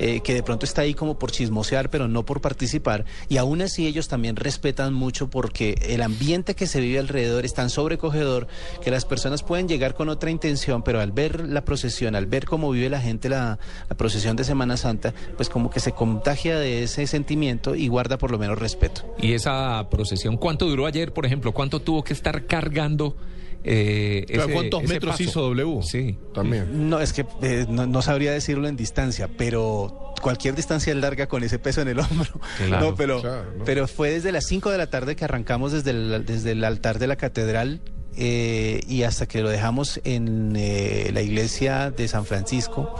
eh, 0.00 0.20
que 0.22 0.34
de 0.34 0.42
pronto 0.42 0.66
está 0.66 0.82
ahí 0.82 0.92
como 0.94 1.18
por 1.18 1.30
chismosear, 1.30 1.88
pero 1.90 2.08
no 2.08 2.24
por 2.26 2.40
participar, 2.40 3.04
y 3.28 3.36
aún 3.38 3.62
así 3.62 3.86
ellos 3.86 4.08
también 4.08 4.36
respetan 4.36 4.92
mucho 4.92 5.30
porque 5.30 5.74
el 5.88 6.02
ambiente 6.02 6.54
que 6.54 6.66
se 6.66 6.80
vive 6.80 6.98
alrededor 6.98 7.44
es 7.44 7.54
tan 7.54 7.70
sobrecogedor 7.70 8.46
que 8.82 8.90
las 8.90 9.04
personas 9.04 9.42
pueden 9.42 9.68
llegar 9.68 9.94
con 9.94 10.08
otra 10.08 10.30
intención, 10.30 10.82
pero 10.82 11.00
al 11.00 11.09
ver 11.10 11.48
la 11.48 11.64
procesión, 11.64 12.14
al 12.14 12.26
ver 12.26 12.44
cómo 12.46 12.70
vive 12.70 12.88
la 12.88 13.00
gente 13.00 13.28
la, 13.28 13.58
la 13.88 13.96
procesión 13.96 14.36
de 14.36 14.44
Semana 14.44 14.76
Santa, 14.76 15.12
pues 15.36 15.48
como 15.48 15.70
que 15.70 15.80
se 15.80 15.92
contagia 15.92 16.58
de 16.58 16.82
ese 16.84 17.06
sentimiento 17.06 17.74
y 17.74 17.88
guarda 17.88 18.18
por 18.18 18.30
lo 18.30 18.38
menos 18.38 18.58
respeto. 18.58 19.14
Y 19.20 19.32
esa 19.32 19.88
procesión, 19.90 20.36
¿cuánto 20.36 20.66
duró 20.66 20.86
ayer, 20.86 21.12
por 21.12 21.26
ejemplo? 21.26 21.52
¿Cuánto 21.52 21.80
tuvo 21.80 22.02
que 22.04 22.12
estar 22.12 22.46
cargando? 22.46 23.16
eh, 23.62 24.24
Claro, 24.26 24.44
ese- 24.44 24.52
¿Cuántos 24.54 24.82
ese 24.84 24.92
metros 24.94 25.12
paso? 25.12 25.22
hizo 25.22 25.40
W? 25.42 25.82
Sí. 25.82 26.16
También. 26.32 26.88
No, 26.88 26.98
es 26.98 27.12
que 27.12 27.26
eh, 27.42 27.66
no, 27.68 27.86
no 27.86 28.00
sabría 28.00 28.32
decirlo 28.32 28.66
en 28.68 28.76
distancia, 28.76 29.28
pero 29.36 30.14
cualquier 30.22 30.54
distancia 30.54 30.92
es 30.94 30.98
larga 30.98 31.26
con 31.26 31.42
ese 31.44 31.58
peso 31.58 31.82
en 31.82 31.88
el 31.88 31.98
hombro. 32.00 32.40
Claro, 32.66 32.90
no, 32.90 32.94
pero, 32.94 33.20
claro, 33.20 33.44
no. 33.58 33.64
pero 33.64 33.86
fue 33.86 34.12
desde 34.12 34.32
las 34.32 34.46
5 34.46 34.70
de 34.70 34.78
la 34.78 34.88
tarde 34.88 35.14
que 35.14 35.24
arrancamos 35.26 35.72
desde 35.72 35.90
el, 35.90 36.24
desde 36.24 36.52
el 36.52 36.64
altar 36.64 36.98
de 36.98 37.06
la 37.06 37.16
catedral 37.16 37.82
eh, 38.16 38.80
y 38.88 39.02
hasta 39.02 39.26
que 39.26 39.42
lo 39.42 39.48
dejamos 39.50 40.00
en 40.04 40.54
eh, 40.56 41.10
la 41.12 41.22
iglesia 41.22 41.90
de 41.90 42.08
San 42.08 42.24
Francisco, 42.26 42.94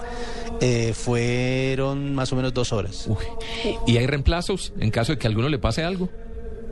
eh, 0.60 0.92
fueron 0.94 2.14
más 2.14 2.32
o 2.32 2.36
menos 2.36 2.52
dos 2.54 2.72
horas. 2.72 3.06
Uy. 3.06 3.24
¿Y 3.86 3.96
hay 3.96 4.06
reemplazos 4.06 4.72
en 4.78 4.90
caso 4.90 5.12
de 5.12 5.18
que 5.18 5.26
a 5.26 5.30
alguno 5.30 5.48
le 5.48 5.58
pase 5.58 5.82
algo? 5.84 6.08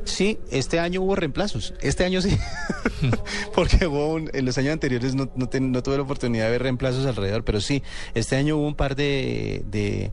Sí, 0.05 0.39
este 0.51 0.81
año 0.81 1.03
hubo 1.03 1.17
reemplazos. 1.17 1.75
Este 1.83 2.05
año 2.05 2.23
sí. 2.23 2.37
Porque 3.55 3.87
hubo 3.87 4.13
un- 4.15 4.31
en 4.33 4.45
los 4.45 4.57
años 4.59 4.73
anteriores 4.73 5.15
no, 5.15 5.31
no, 5.37 5.49
ten- 5.49 5.71
no 5.71 5.83
tuve 5.83 5.97
la 5.97 6.03
oportunidad 6.03 6.47
de 6.47 6.51
ver 6.53 6.63
reemplazos 6.63 7.07
alrededor, 7.07 7.45
pero 7.45 7.61
sí, 7.61 7.83
este 8.15 8.37
año 8.37 8.57
hubo 8.57 8.67
un 8.67 8.75
par 8.75 8.97
de, 8.97 9.63
de, 9.67 10.11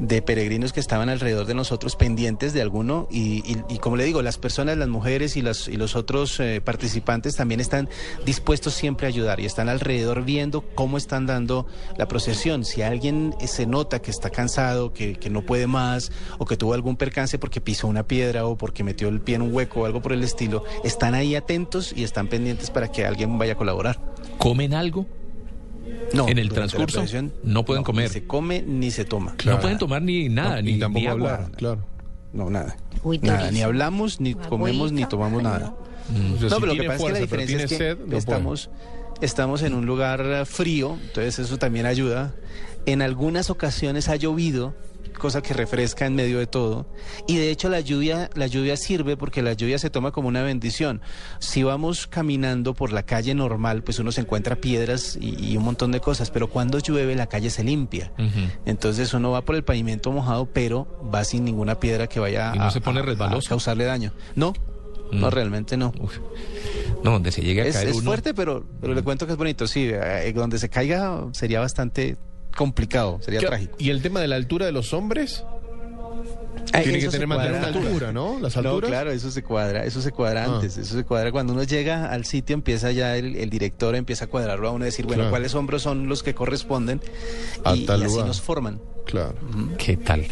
de 0.00 0.22
peregrinos 0.22 0.72
que 0.72 0.80
estaban 0.80 1.10
alrededor 1.10 1.44
de 1.44 1.52
nosotros 1.54 1.94
pendientes 1.94 2.54
de 2.54 2.62
alguno 2.62 3.06
y, 3.10 3.44
y- 3.68 3.78
como 3.78 3.96
le 3.96 4.04
digo, 4.04 4.22
las 4.22 4.38
personas, 4.38 4.78
las 4.78 4.88
mujeres 4.88 5.36
y, 5.36 5.42
las, 5.42 5.68
y 5.68 5.76
los 5.76 5.94
otros 5.94 6.40
eh, 6.40 6.62
participantes 6.64 7.36
también 7.36 7.60
están 7.60 7.88
dispuestos 8.24 8.72
siempre 8.72 9.06
a 9.06 9.08
ayudar 9.08 9.40
y 9.40 9.44
están 9.44 9.68
alrededor 9.68 10.24
viendo 10.24 10.62
cómo 10.74 10.96
están 10.96 11.26
dando 11.26 11.66
la 11.98 12.08
procesión. 12.08 12.64
Si 12.64 12.80
alguien 12.80 13.34
eh, 13.42 13.46
se 13.46 13.66
nota 13.66 14.00
que 14.00 14.10
está 14.10 14.30
cansado, 14.30 14.94
que, 14.94 15.14
que 15.16 15.28
no 15.28 15.42
puede 15.42 15.66
más 15.66 16.10
o 16.38 16.46
que 16.46 16.56
tuvo 16.56 16.72
algún 16.72 16.96
percance 16.96 17.38
porque 17.38 17.60
pisó 17.60 17.86
una 17.86 18.06
piedra 18.06 18.46
o 18.46 18.56
porque 18.56 18.82
metió 18.82 19.08
el 19.08 19.20
pie 19.20 19.34
en 19.34 19.42
un 19.42 19.54
hueco 19.54 19.80
o 19.82 19.84
algo 19.84 20.00
por 20.00 20.14
el 20.14 20.22
estilo, 20.24 20.64
están 20.82 21.14
ahí 21.14 21.34
atentos 21.34 21.92
y 21.94 22.04
están 22.04 22.28
pendientes 22.28 22.70
para 22.70 22.90
que 22.90 23.04
alguien 23.04 23.36
vaya 23.38 23.52
a 23.52 23.56
colaborar. 23.56 24.00
¿Comen 24.38 24.72
algo? 24.72 25.06
No, 26.12 26.28
¿En 26.28 26.38
el 26.38 26.48
transcurso? 26.50 27.04
No 27.42 27.64
pueden 27.64 27.84
comer. 27.84 28.04
Ni 28.08 28.12
se 28.12 28.26
come 28.26 28.62
ni 28.62 28.90
se 28.90 29.04
toma. 29.04 29.34
No 29.44 29.60
pueden 29.60 29.78
tomar 29.78 30.02
ni 30.02 30.28
nada, 30.28 30.56
No, 30.56 30.62
ni, 30.62 30.72
ni 30.74 31.06
agua. 31.06 31.10
hablar, 31.34 31.50
claro. 31.52 31.84
No, 32.32 32.50
nada. 32.50 32.76
Uy, 33.02 33.18
nada, 33.18 33.50
ni 33.50 33.62
hablamos, 33.62 34.20
ni 34.20 34.34
comemos, 34.34 34.92
ni 34.92 35.04
tomamos 35.04 35.42
nada. 35.42 35.74
O 36.34 36.38
sea, 36.38 36.48
No, 36.48 36.56
si 36.56 36.60
pero 36.60 36.66
lo 36.66 36.74
que 36.74 36.88
pasa 36.88 36.98
es 36.98 37.06
que 37.06 37.12
la 37.12 37.18
diferencia 37.20 37.56
es 37.56 37.62
que 37.62 37.76
tiene 37.76 37.94
sed, 37.94 37.98
no 37.98 38.06
puede. 38.06 38.70
Estamos, 39.20 39.62
en 39.62 39.74
un 39.74 39.86
lugar 39.86 40.20
eh, 40.24 40.44
frío, 40.44 40.98
entonces 41.02 41.38
eso 41.38 41.58
también 41.58 41.86
ayuda. 41.86 42.34
En 42.86 43.02
algunas 43.02 43.50
ocasiones 43.50 44.08
ha 44.08 44.16
llovido, 44.16 44.74
cosa 45.18 45.42
que 45.42 45.52
refresca 45.52 46.06
en 46.06 46.14
medio 46.14 46.38
de 46.38 46.46
todo. 46.46 46.86
Y 47.28 47.36
de 47.36 47.50
hecho 47.50 47.68
la 47.68 47.80
lluvia, 47.80 48.30
la 48.34 48.46
lluvia 48.46 48.74
sirve 48.78 49.18
porque 49.18 49.42
la 49.42 49.52
lluvia 49.52 49.78
se 49.78 49.90
toma 49.90 50.12
como 50.12 50.28
una 50.28 50.42
bendición. 50.42 51.02
Si 51.40 51.62
vamos 51.62 52.06
caminando 52.06 52.72
por 52.72 52.90
la 52.90 53.02
calle 53.02 53.34
normal, 53.34 53.82
pues 53.82 53.98
uno 53.98 54.12
se 54.12 54.22
encuentra 54.22 54.56
piedras 54.56 55.18
y, 55.20 55.52
y 55.52 55.56
un 55.58 55.64
montón 55.64 55.92
de 55.92 56.00
cosas, 56.00 56.30
pero 56.30 56.48
cuando 56.48 56.78
llueve 56.78 57.14
la 57.16 57.26
calle 57.26 57.50
se 57.50 57.62
limpia. 57.64 58.12
Entonces 58.64 59.12
uno 59.12 59.30
va 59.30 59.42
por 59.44 59.56
el 59.56 59.62
pavimento 59.64 60.10
mojado, 60.10 60.46
pero 60.46 60.88
va 61.14 61.22
sin 61.24 61.44
ninguna 61.44 61.78
piedra 61.78 62.06
que 62.06 62.18
vaya 62.18 62.52
¿Y 62.54 62.58
no 62.58 62.64
a, 62.64 62.70
se 62.70 62.80
pone 62.80 63.00
a- 63.00 63.40
causarle 63.46 63.84
daño. 63.84 64.12
No, 64.36 64.54
no, 65.12 65.28
Mm. 65.28 65.30
realmente 65.30 65.76
no. 65.76 65.92
Uf. 66.00 66.18
No, 67.04 67.12
donde 67.12 67.32
se 67.32 67.40
llegue 67.42 67.62
a 67.62 67.66
Es, 67.66 67.74
caer 67.76 67.88
es 67.88 67.96
uno. 67.96 68.04
fuerte, 68.04 68.34
pero, 68.34 68.64
pero 68.80 68.94
le 68.94 69.02
cuento 69.02 69.26
que 69.26 69.32
es 69.32 69.38
bonito. 69.38 69.66
Sí, 69.66 69.88
eh, 69.92 70.32
donde 70.34 70.58
se 70.58 70.68
caiga 70.68 71.24
sería 71.32 71.60
bastante 71.60 72.16
complicado, 72.56 73.18
sería 73.22 73.40
¿Qué- 73.40 73.46
trágico. 73.46 73.76
¿Y 73.78 73.90
el 73.90 74.02
tema 74.02 74.20
de 74.20 74.28
la 74.28 74.36
altura 74.36 74.66
de 74.66 74.72
los 74.72 74.92
hombres? 74.92 75.44
Tiene 76.72 76.98
que 77.00 77.08
tener 77.08 77.26
mantener 77.26 77.58
una 77.58 77.66
altura, 77.68 78.12
¿no? 78.12 78.38
Las 78.38 78.54
No, 78.56 78.60
alturas. 78.70 78.90
claro, 78.90 79.10
eso 79.10 79.30
se 79.30 79.42
cuadra, 79.42 79.84
eso 79.84 80.00
se 80.02 80.12
cuadra 80.12 80.44
Ah. 80.44 80.54
antes, 80.56 80.76
eso 80.76 80.94
se 80.96 81.04
cuadra 81.04 81.32
cuando 81.32 81.52
uno 81.52 81.62
llega 81.64 82.10
al 82.12 82.24
sitio, 82.26 82.54
empieza 82.54 82.92
ya 82.92 83.16
el, 83.16 83.34
el 83.36 83.50
director 83.50 83.94
empieza 83.96 84.26
a 84.26 84.28
cuadrarlo 84.28 84.68
a 84.68 84.72
uno, 84.72 84.84
decir, 84.84 85.06
bueno, 85.06 85.22
Claro. 85.22 85.30
cuáles 85.30 85.54
hombros 85.54 85.82
son 85.82 86.06
los 86.08 86.22
que 86.22 86.34
corresponden 86.34 87.00
A 87.64 87.74
y, 87.74 87.86
tal 87.86 88.00
y 88.00 88.04
así 88.04 88.12
lugar. 88.12 88.26
nos 88.28 88.40
forman. 88.40 88.80
Claro. 89.04 89.34
¿Qué 89.78 89.96
tal? 89.96 90.24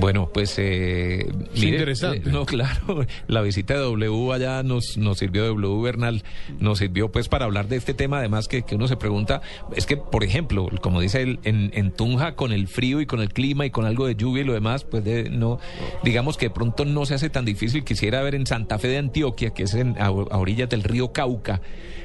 Bueno, 0.00 0.30
pues 0.32 0.54
eh, 0.58 1.26
mire, 1.54 1.68
interesante. 1.68 2.28
eh, 2.28 2.32
no, 2.32 2.46
claro, 2.46 3.04
la 3.26 3.42
visita 3.42 3.74
de 3.74 3.80
W 3.80 4.32
allá 4.32 4.62
nos, 4.62 4.96
nos 4.96 5.18
sirvió 5.18 5.42
de 5.42 5.48
W 5.48 5.82
Bernal, 5.82 6.22
nos 6.58 6.78
sirvió 6.78 7.10
pues 7.12 7.28
para 7.28 7.44
hablar 7.44 7.68
de 7.68 7.76
este 7.76 7.94
tema, 7.94 8.18
además 8.18 8.48
que, 8.48 8.62
que 8.62 8.74
uno 8.76 8.88
se 8.88 8.96
pregunta, 8.96 9.42
es 9.74 9.84
que 9.86 9.96
por 9.96 10.24
ejemplo, 10.24 10.68
como 10.80 11.00
dice 11.00 11.22
él, 11.22 11.40
en, 11.44 11.70
en 11.74 11.92
Tunja 11.92 12.36
con 12.36 12.52
el 12.52 12.68
frío 12.68 13.00
y 13.00 13.06
con 13.06 13.20
el 13.20 13.32
clima 13.32 13.66
y 13.66 13.70
con 13.70 13.84
algo 13.84 14.06
de 14.06 14.14
lluvia 14.16 14.42
y 14.42 14.46
lo 14.46 14.54
demás, 14.54 14.84
pues 14.84 15.04
de, 15.04 15.28
no, 15.28 15.58
digamos 16.02 16.36
que 16.36 16.46
de 16.46 16.50
pronto 16.50 16.84
no 16.84 17.04
se 17.04 17.14
hace 17.14 17.28
tan 17.28 17.44
difícil, 17.44 17.84
quisiera 17.84 18.22
ver 18.22 18.34
en 18.34 18.46
Santa 18.46 18.78
Fe 18.78 18.88
de 18.88 18.98
Antioquia, 18.98 19.50
que 19.50 19.64
es 19.64 19.74
en, 19.74 19.96
a, 20.00 20.06
a 20.06 20.10
orillas 20.38 20.68
del 20.70 20.82
río 20.84 21.12
Cauca, 21.12 21.60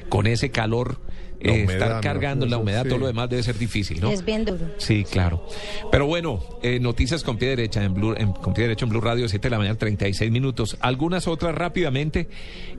con 0.10 0.28
ese 0.28 0.52
calor, 0.52 0.97
eh, 1.44 1.64
humedad, 1.64 1.72
estar 1.74 1.96
¿no? 1.96 2.02
cargando 2.02 2.46
la 2.46 2.56
Eso, 2.56 2.62
humedad, 2.62 2.84
sí. 2.84 2.89
todo 2.89 3.00
lo 3.00 3.08
demás 3.08 3.30
debe 3.30 3.44
ser 3.44 3.58
difícil, 3.58 4.00
¿no? 4.02 4.10
Es 4.12 4.24
bien 4.26 4.46
duro. 4.46 4.66
Sí, 4.78 5.04
claro. 5.04 5.46
Pero 5.92 6.06
bueno, 6.08 6.39
eh, 6.64 6.80
noticias 6.80 7.24
con 7.24 7.38
pie 7.38 7.50
derecha 7.50 7.84
en 7.84 7.94
Blue, 7.94 8.14
en- 8.18 8.32
con 8.34 8.54
pie 8.54 8.64
derecho 8.64 8.86
en 8.86 8.89
Blue 8.89 9.02
Radio, 9.02 9.28
7 9.28 9.48
de 9.48 9.52
la 9.52 9.58
mañana, 9.58 9.78
36 9.78 10.32
minutos. 10.32 10.78
Algunas 10.82 11.28
otras 11.28 11.56
rápidamente. 11.56 12.28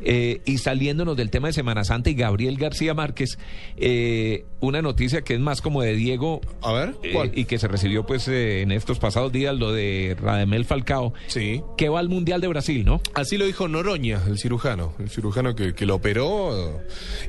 eh, 0.05 0.41
y 0.45 0.59
saliéndonos 0.59 1.17
del 1.17 1.31
tema 1.31 1.47
de 1.47 1.53
Semana 1.53 1.85
Santa 1.85 2.11
y 2.11 2.15
Gabriel 2.15 2.57
García 2.57 2.93
Márquez, 2.93 3.39
eh, 3.77 4.45
una 4.61 4.83
noticia 4.83 5.23
que 5.23 5.35
es 5.35 5.41
más 5.41 5.61
como 5.61 5.83
de 5.83 5.95
Diego. 5.95 6.41
A 6.63 6.73
ver, 6.73 6.95
eh, 7.05 7.11
¿cuál? 7.13 7.31
y 7.35 7.45
que 7.45 7.59
se 7.59 7.69
recibió 7.69 8.05
pues 8.05 8.27
eh, 8.29 8.63
en 8.63 8.73
estos 8.73 8.99
pasados 8.99 9.31
días, 9.33 9.55
lo 9.57 9.73
de 9.73 10.17
Radamel 10.21 10.65
Falcao, 10.65 11.15
Sí. 11.29 11.63
que 11.77 11.89
va 11.89 12.01
al 12.01 12.09
Mundial 12.09 12.41
de 12.41 12.49
Brasil, 12.49 12.85
¿no? 12.85 13.01
Así 13.15 13.37
lo 13.39 13.45
dijo 13.47 13.69
Noroña, 13.69 14.21
el 14.27 14.39
cirujano, 14.39 14.93
el 14.99 15.09
cirujano 15.09 15.55
que, 15.55 15.73
que 15.75 15.87
lo 15.87 15.95
operó 15.95 16.81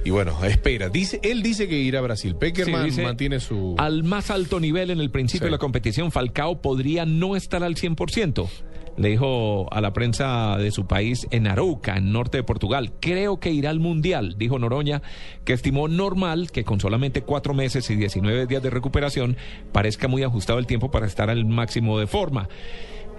y 0.04 0.10
bueno, 0.10 0.44
espera. 0.44 0.90
Dice, 0.90 1.20
él 1.24 1.42
dice 1.42 1.68
que 1.68 1.78
irá 1.80 2.00
a 2.00 2.02
Brasil. 2.04 2.36
Peckerman 2.36 2.92
Sí, 2.92 3.02
mantiene 3.02 3.40
su. 3.40 3.76
Al 3.78 4.04
más 4.04 4.30
alto 4.30 4.60
nivel 4.60 4.92
en 4.92 5.00
el 5.00 5.10
principio 5.10 5.46
Sí. 5.46 5.46
de 5.46 5.52
la 5.52 5.58
competición, 5.58 6.12
Falcao 6.12 6.62
podría 6.62 7.06
no 7.06 7.36
estar 7.36 7.64
al 7.64 7.76
100%. 7.76 8.48
Le 8.96 9.10
dijo 9.10 9.74
a 9.74 9.82
la 9.82 9.92
prensa 9.92 10.56
de 10.60 10.70
su 10.70 10.86
país 10.86 11.26
en 11.32 11.48
Arauca, 11.48 11.96
en 11.98 12.12
norte 12.12 12.38
de 12.38 12.44
Portugal. 12.44 12.94
Creo 13.00 13.40
que 13.40 13.50
irá 13.52 13.72
al 13.72 13.80
Mundial, 13.80 14.36
dijo 14.38 14.60
Noroña, 14.60 15.02
que 15.46 15.54
estimó 15.54 15.88
normal 15.88 16.52
que 16.52 16.64
con 16.64 16.80
solamente 16.80 17.22
cuatro 17.24 17.56
meses 17.56 17.90
y 17.90 17.96
19 17.96 18.46
días 18.46 18.62
de 18.62 18.70
recuperación 18.70 19.36
parezca 19.72 20.08
muy 20.08 20.22
ajustado 20.22 20.60
el 20.60 20.68
tiempo 20.68 20.92
para 20.92 21.08
estar 21.08 21.32
al 21.32 21.44
máximo 21.46 21.98
de 21.98 22.06
forma. 22.06 22.50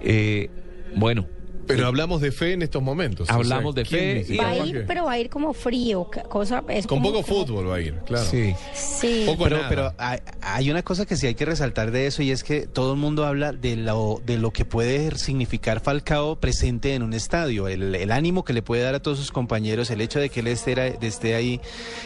Eh, 0.01 0.49
bueno, 0.95 1.27
Pero 1.67 1.87
hablamos 1.87 2.21
de 2.21 2.31
fe 2.31 2.53
en 2.53 2.61
estos 2.61 2.81
momentos. 2.81 3.29
Hablamos 3.29 3.75
de 3.75 3.83
¿quién 3.83 4.25
fe 4.25 4.33
y- 4.33 4.37
Va 4.37 4.49
a 4.49 4.57
ir, 4.65 4.83
pero 4.87 5.05
va 5.05 5.13
a 5.13 5.19
ir 5.19 5.29
como 5.29 5.53
frío, 5.53 6.09
cosa 6.29 6.63
es 6.69 6.85
Con 6.87 6.99
como- 6.99 7.11
poco 7.11 7.23
como- 7.25 7.45
fútbol 7.45 7.69
va 7.69 7.75
a 7.75 7.81
ir, 7.81 7.95
claro. 8.05 8.25
sí. 8.25 8.53
Sí. 8.73 9.23
Poco 9.25 9.43
Pero, 9.45 9.57
nada. 9.57 9.69
pero 9.69 9.93
hay, 9.97 10.19
hay 10.41 10.71
una 10.71 10.83
cosa 10.83 11.05
que 11.05 11.15
sí 11.15 11.27
hay 11.27 11.35
que 11.35 11.45
resaltar 11.45 11.91
de 11.91 12.07
eso 12.07 12.21
y 12.23 12.31
es 12.31 12.43
que 12.43 12.67
todo 12.67 12.93
el 12.93 12.99
mundo 12.99 13.25
habla 13.25 13.51
de 13.51 13.75
lo, 13.75 14.21
de 14.25 14.37
lo 14.37 14.51
que 14.51 14.65
puede 14.65 15.15
significar 15.17 15.79
Falcao 15.79 16.35
presente 16.39 16.93
en 16.95 17.03
un 17.03 17.13
estadio, 17.13 17.67
el, 17.67 17.95
el 17.95 18.11
ánimo 18.11 18.43
que 18.43 18.53
le 18.53 18.61
puede 18.61 18.83
dar 18.83 18.95
a 18.95 19.01
todos 19.01 19.17
sus 19.17 19.31
compañeros, 19.31 19.89
el 19.89 20.01
hecho 20.01 20.19
de 20.19 20.29
que 20.29 20.39
él 20.41 20.47
esté, 20.47 20.97
esté 21.05 21.35
ahí, 21.35 21.59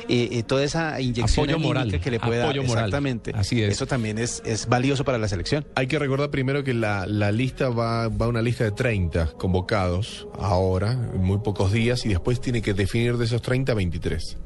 eh, 0.07 0.29
eh, 0.31 0.43
toda 0.43 0.63
esa 0.63 0.99
inyección 1.01 1.49
Apoyo 1.49 1.59
moral, 1.59 1.99
que 1.99 2.11
le 2.11 2.19
puede 2.19 2.41
apoyo 2.41 2.61
dar. 2.61 2.67
moral. 2.67 2.85
Exactamente. 2.85 3.31
Así 3.35 3.61
es. 3.61 3.71
Eso 3.73 3.87
también 3.87 4.17
es, 4.17 4.41
es 4.45 4.67
valioso 4.67 5.03
para 5.03 5.17
la 5.17 5.27
selección. 5.27 5.65
Hay 5.75 5.87
que 5.87 5.99
recordar 5.99 6.29
primero 6.29 6.63
que 6.63 6.73
la, 6.73 7.05
la 7.05 7.31
lista 7.31 7.69
va, 7.69 8.07
va 8.09 8.25
a 8.25 8.29
una 8.29 8.41
lista 8.41 8.63
de 8.63 8.71
30 8.71 9.33
convocados 9.49 10.27
ahora, 10.37 10.91
en 10.91 11.23
muy 11.23 11.39
pocos 11.39 11.71
días, 11.71 12.05
y 12.05 12.09
después 12.09 12.39
tiene 12.39 12.61
que 12.61 12.75
definir 12.75 13.17
de 13.17 13.25
esos 13.25 13.41
30 13.41 13.73
23. 13.73 14.37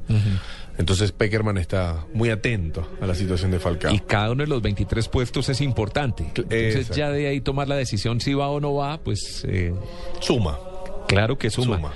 Entonces 0.78 1.12
Peckerman 1.12 1.58
está 1.58 2.06
muy 2.14 2.30
atento 2.30 2.88
a 3.02 3.06
la 3.06 3.14
situación 3.14 3.50
de 3.50 3.60
Falcao. 3.60 3.92
Y 3.94 3.98
cada 4.00 4.30
uno 4.32 4.44
de 4.44 4.48
los 4.48 4.62
23 4.62 5.06
puestos 5.08 5.50
es 5.50 5.60
importante. 5.60 6.24
Entonces 6.24 6.76
Exacto. 6.76 6.96
ya 6.96 7.10
de 7.10 7.28
ahí 7.28 7.42
tomar 7.42 7.68
la 7.68 7.76
decisión 7.76 8.20
si 8.22 8.32
va 8.32 8.48
o 8.48 8.60
no 8.60 8.74
va, 8.74 8.96
pues 8.98 9.44
eh, 9.46 9.74
Suma. 10.20 10.58
claro 11.06 11.36
que 11.36 11.50
suma. 11.50 11.76
Suma. 11.76 11.92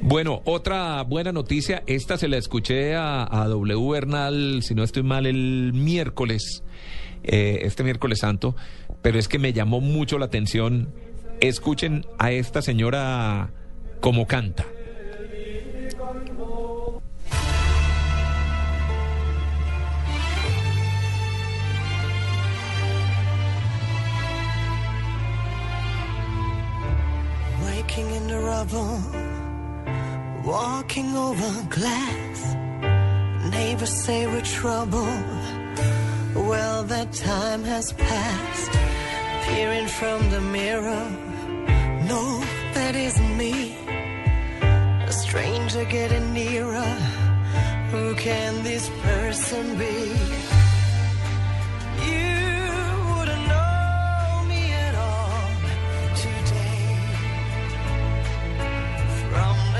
Bueno, 0.00 0.40
otra 0.44 1.02
buena 1.02 1.32
noticia, 1.32 1.82
esta 1.88 2.16
se 2.16 2.28
la 2.28 2.36
escuché 2.36 2.94
a, 2.94 3.24
a 3.24 3.48
W 3.48 3.90
Bernal, 3.90 4.62
si 4.62 4.76
no 4.76 4.84
estoy 4.84 5.02
mal, 5.02 5.26
el 5.26 5.72
miércoles, 5.74 6.62
eh, 7.24 7.58
este 7.62 7.82
miércoles 7.82 8.20
santo, 8.20 8.54
pero 9.02 9.18
es 9.18 9.26
que 9.26 9.40
me 9.40 9.52
llamó 9.52 9.80
mucho 9.80 10.16
la 10.16 10.26
atención. 10.26 10.88
Escuchen 11.42 12.06
a 12.20 12.30
esta 12.30 12.62
señora 12.62 13.50
como 14.00 14.28
canta. 14.28 14.64
Waking 27.64 28.08
in 28.14 28.28
the 28.28 28.38
rubble, 28.38 29.00
walking 30.44 31.16
over 31.16 31.50
glass. 31.70 32.54
Neighbors 33.50 33.90
say 33.90 34.28
we're 34.28 34.42
trouble. 34.42 35.10
Well, 36.36 36.84
that 36.84 37.12
time 37.12 37.64
has 37.64 37.92
passed. 37.94 38.70
Peering 39.48 39.88
from 39.88 40.30
the 40.30 40.40
mirror, 40.40 41.31
no, 42.08 42.40
that 42.74 42.94
isn't 42.94 43.36
me. 43.36 43.76
A 45.06 45.12
stranger 45.12 45.84
getting 45.84 46.32
nearer. 46.32 46.96
Who 47.90 48.14
can 48.14 48.62
this 48.62 48.88
person 49.02 49.76
be? 49.78 49.96
You 52.08 52.28
wouldn't 53.10 53.46
know 53.52 54.44
me 54.48 54.72
at 54.72 54.94
all 54.94 55.50
today. 56.24 56.96
From 59.30 59.71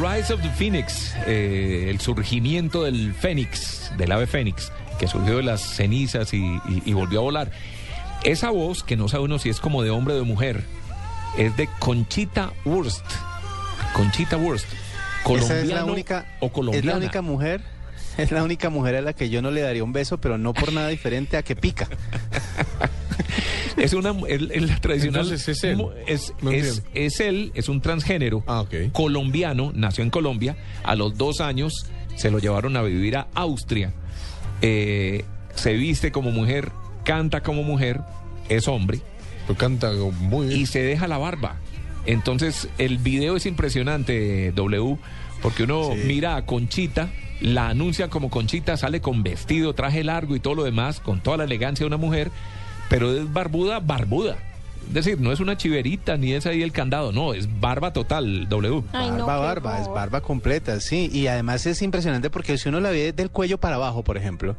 Rise 0.00 0.32
of 0.32 0.42
the 0.42 0.50
Phoenix, 0.50 1.14
eh, 1.26 1.86
el 1.88 2.00
surgimiento 2.00 2.84
del 2.84 3.14
Fénix, 3.14 3.90
del 3.96 4.12
ave 4.12 4.26
Fénix, 4.26 4.70
que 4.98 5.08
surgió 5.08 5.36
de 5.38 5.42
las 5.42 5.60
cenizas 5.62 6.32
y, 6.34 6.38
y- 6.68 6.82
y 6.84 6.92
volvió 6.92 7.20
a 7.20 7.22
volar. 7.22 7.50
Esa 8.22 8.50
voz, 8.50 8.82
que 8.84 8.96
no 8.96 9.08
sabe 9.08 9.24
uno 9.24 9.38
si 9.38 9.48
es 9.48 9.60
como 9.60 9.82
de 9.82 9.90
hombre 9.90 10.14
o 10.14 10.16
de 10.18 10.22
mujer, 10.24 10.64
es 11.38 11.56
de 11.56 11.68
Conchita 11.78 12.52
Wurst. 12.64 13.04
Conchita 13.94 14.36
Wurst. 14.36 14.66
Es 15.28 15.66
la 15.68 15.84
única, 15.84 16.26
o 16.40 16.46
es 16.46 16.52
colombiana. 16.52 16.90
la 16.92 16.96
única 16.98 17.22
mujer. 17.22 17.60
Es 18.16 18.30
la 18.30 18.42
única 18.42 18.68
mujer 18.70 18.96
a 18.96 19.00
la 19.00 19.12
que 19.12 19.30
yo 19.30 19.42
no 19.42 19.50
le 19.50 19.60
daría 19.60 19.84
un 19.84 19.92
beso, 19.92 20.18
pero 20.18 20.38
no 20.38 20.52
por 20.52 20.72
nada 20.72 20.88
diferente 20.88 21.36
a 21.36 21.42
que 21.42 21.54
pica. 21.56 21.88
Es 23.78 23.92
una 23.92 24.12
la 24.12 24.80
tradicional. 24.80 25.22
Entonces 25.22 25.48
es 25.48 25.64
él. 25.64 25.84
Es, 26.06 26.32
No 26.42 26.50
es- 26.50 26.82
él, 27.20 27.52
es 27.54 27.68
un 27.68 27.80
transgénero 27.80 28.42
Ah, 28.46 28.64
colombiano, 28.92 29.72
nació 29.74 30.04
en 30.04 30.10
Colombia. 30.10 30.56
A 30.84 30.94
los 30.96 31.16
dos 31.16 31.40
años 31.40 31.86
se 32.16 32.30
lo 32.30 32.38
llevaron 32.38 32.76
a 32.76 32.82
vivir 32.82 33.16
a 33.16 33.28
Austria. 33.34 33.92
Eh, 34.62 35.24
se 35.54 35.74
viste 35.74 36.10
como 36.12 36.30
mujer, 36.30 36.70
canta 37.04 37.42
como 37.42 37.62
mujer, 37.62 38.00
es 38.48 38.66
hombre 38.68 39.00
canta 39.56 39.90
muy 40.20 40.48
bien. 40.48 40.60
y 40.60 40.66
se 40.66 40.82
deja 40.82 41.08
la 41.08 41.16
barba. 41.18 41.56
Entonces 42.06 42.68
el 42.78 42.98
video 42.98 43.36
es 43.36 43.46
impresionante, 43.46 44.52
W, 44.52 44.96
porque 45.42 45.62
uno 45.64 45.90
Sí. 45.94 46.00
mira 46.06 46.36
a 46.36 46.44
Conchita, 46.44 47.10
la 47.40 47.68
anuncia 47.68 48.08
como 48.08 48.30
Conchita, 48.30 48.76
sale 48.76 49.00
con 49.00 49.22
vestido, 49.22 49.74
traje 49.74 50.02
largo 50.04 50.34
y 50.36 50.40
todo 50.40 50.54
lo 50.54 50.64
demás, 50.64 51.00
con 51.00 51.20
toda 51.20 51.36
la 51.38 51.44
elegancia 51.44 51.84
de 51.84 51.86
una 51.88 51.96
mujer, 51.96 52.30
pero 52.88 53.12
es 53.12 53.32
barbuda, 53.32 53.80
barbuda. 53.80 54.36
Es 54.88 54.94
decir, 54.94 55.20
no 55.20 55.32
es 55.32 55.40
una 55.40 55.56
chiverita 55.56 56.16
ni 56.16 56.32
es 56.32 56.46
ahí 56.46 56.62
el 56.62 56.72
candado, 56.72 57.12
no, 57.12 57.34
es 57.34 57.60
barba 57.60 57.92
total, 57.92 58.48
W. 58.48 58.84
Ay, 58.92 59.10
no, 59.10 59.26
barba, 59.26 59.46
barba, 59.46 59.80
es 59.80 59.88
barba 59.88 60.20
completa, 60.22 60.80
sí. 60.80 61.10
Y 61.12 61.26
además 61.26 61.66
es 61.66 61.82
impresionante 61.82 62.30
porque 62.30 62.56
si 62.56 62.70
uno 62.70 62.80
la 62.80 62.90
ve 62.90 63.12
del 63.12 63.30
cuello 63.30 63.58
para 63.58 63.76
abajo, 63.76 64.02
por 64.02 64.16
ejemplo, 64.16 64.56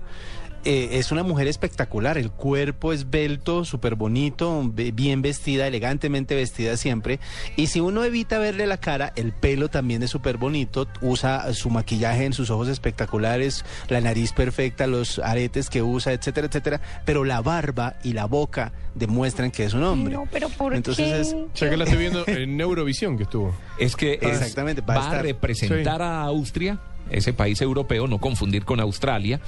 eh, 0.65 0.89
es 0.93 1.11
una 1.11 1.23
mujer 1.23 1.47
espectacular. 1.47 2.17
El 2.17 2.31
cuerpo 2.31 2.93
esbelto, 2.93 3.65
súper 3.65 3.95
bonito, 3.95 4.63
bien 4.73 5.21
vestida, 5.21 5.67
elegantemente 5.67 6.35
vestida 6.35 6.77
siempre. 6.77 7.19
Y 7.55 7.67
si 7.67 7.79
uno 7.79 8.03
evita 8.03 8.39
verle 8.39 8.67
la 8.67 8.77
cara, 8.77 9.13
el 9.15 9.31
pelo 9.33 9.69
también 9.69 10.03
es 10.03 10.09
súper 10.11 10.37
bonito. 10.37 10.87
Usa 11.01 11.53
su 11.53 11.69
maquillaje 11.69 12.25
en 12.25 12.33
sus 12.33 12.49
ojos 12.49 12.67
espectaculares, 12.67 13.63
la 13.87 14.01
nariz 14.01 14.33
perfecta, 14.33 14.87
los 14.87 15.19
aretes 15.19 15.69
que 15.69 15.81
usa, 15.81 16.13
etcétera, 16.13 16.47
etcétera. 16.47 16.81
Pero 17.05 17.23
la 17.23 17.41
barba 17.41 17.95
y 18.03 18.13
la 18.13 18.25
boca 18.25 18.71
demuestran 18.95 19.51
que 19.51 19.63
es 19.65 19.73
un 19.73 19.83
hombre. 19.83 20.13
No, 20.13 20.27
pero 20.31 20.49
¿por 20.49 20.75
Entonces 20.75 21.05
qué? 21.05 21.21
es- 21.21 21.35
Ya 21.55 21.69
que 21.69 21.77
la 21.77 21.83
estoy 21.85 21.99
viendo 21.99 22.23
en 22.27 22.57
Neurovisión 22.57 23.17
que 23.17 23.23
estuvo. 23.23 23.55
Es 23.77 23.95
que 23.95 24.13
es- 24.21 24.23
Exactamente, 24.41 24.81
va 24.81 24.95
va, 24.95 25.11
a 25.11 25.21
representar 25.21 25.97
Sí. 25.97 26.03
a 26.03 26.21
Austria 26.23 26.79
ese 27.09 27.33
país 27.33 27.61
europeo, 27.61 28.07
no 28.07 28.19
confundir 28.19 28.65
con 28.65 28.79
Australia. 28.79 29.39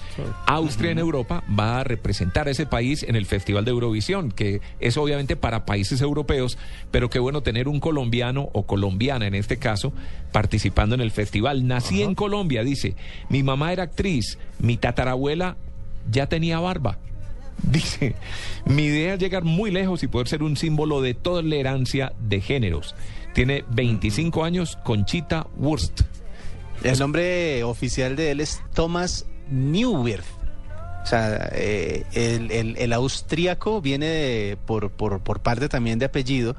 Austria 0.45 0.91
en 0.91 0.99
Europa 0.99 1.43
va 1.47 1.79
a 1.79 1.83
representar 1.83 2.47
a 2.47 2.51
ese 2.51 2.65
país 2.65 3.03
en 3.03 3.15
el 3.15 3.25
Festival 3.25 3.65
de 3.65 3.71
Eurovisión, 3.71 4.31
que 4.31 4.61
es 4.79 4.97
obviamente 4.97 5.35
para 5.35 5.65
países 5.65 6.01
europeos, 6.01 6.57
pero 6.91 7.09
qué 7.09 7.19
bueno 7.19 7.41
tener 7.41 7.67
un 7.67 7.79
colombiano 7.79 8.49
o 8.53 8.63
colombiana 8.63 9.27
en 9.27 9.35
este 9.35 9.57
caso 9.57 9.93
participando 10.31 10.95
en 10.95 11.01
el 11.01 11.11
festival. 11.11 11.67
Nací 11.67 12.01
en 12.01 12.15
Colombia, 12.15 12.63
dice, 12.63 12.95
mi 13.29 13.43
mamá 13.43 13.73
era 13.73 13.83
actriz, 13.83 14.37
mi 14.59 14.77
tatarabuela 14.77 15.57
ya 16.09 16.27
tenía 16.27 16.59
barba. 16.59 16.97
Dice, 17.63 18.15
mi 18.65 18.85
idea 18.85 19.13
es 19.13 19.19
llegar 19.19 19.43
muy 19.43 19.69
lejos 19.69 20.01
y 20.01 20.07
poder 20.07 20.27
ser 20.27 20.41
un 20.41 20.57
símbolo 20.57 21.01
de 21.01 21.13
tolerancia 21.13 22.11
de 22.19 22.41
géneros. 22.41 22.95
Tiene 23.33 23.63
25 23.69 24.43
años, 24.43 24.77
Conchita 24.83 25.45
Wurst. 25.57 26.01
El 26.83 26.97
nombre 26.99 27.63
oficial 27.63 28.15
de 28.15 28.31
él 28.31 28.39
es 28.39 28.61
Thomas 28.73 29.25
Neuwirth. 29.49 30.25
O 31.03 31.05
sea, 31.05 31.49
eh, 31.53 32.03
el, 32.13 32.51
el, 32.51 32.77
el 32.77 32.93
austríaco 32.93 33.81
viene 33.81 34.05
de- 34.05 34.57
por, 34.65 34.91
por, 34.91 35.21
por 35.21 35.41
parte 35.41 35.67
también 35.67 35.97
de 35.99 36.05
apellido, 36.05 36.55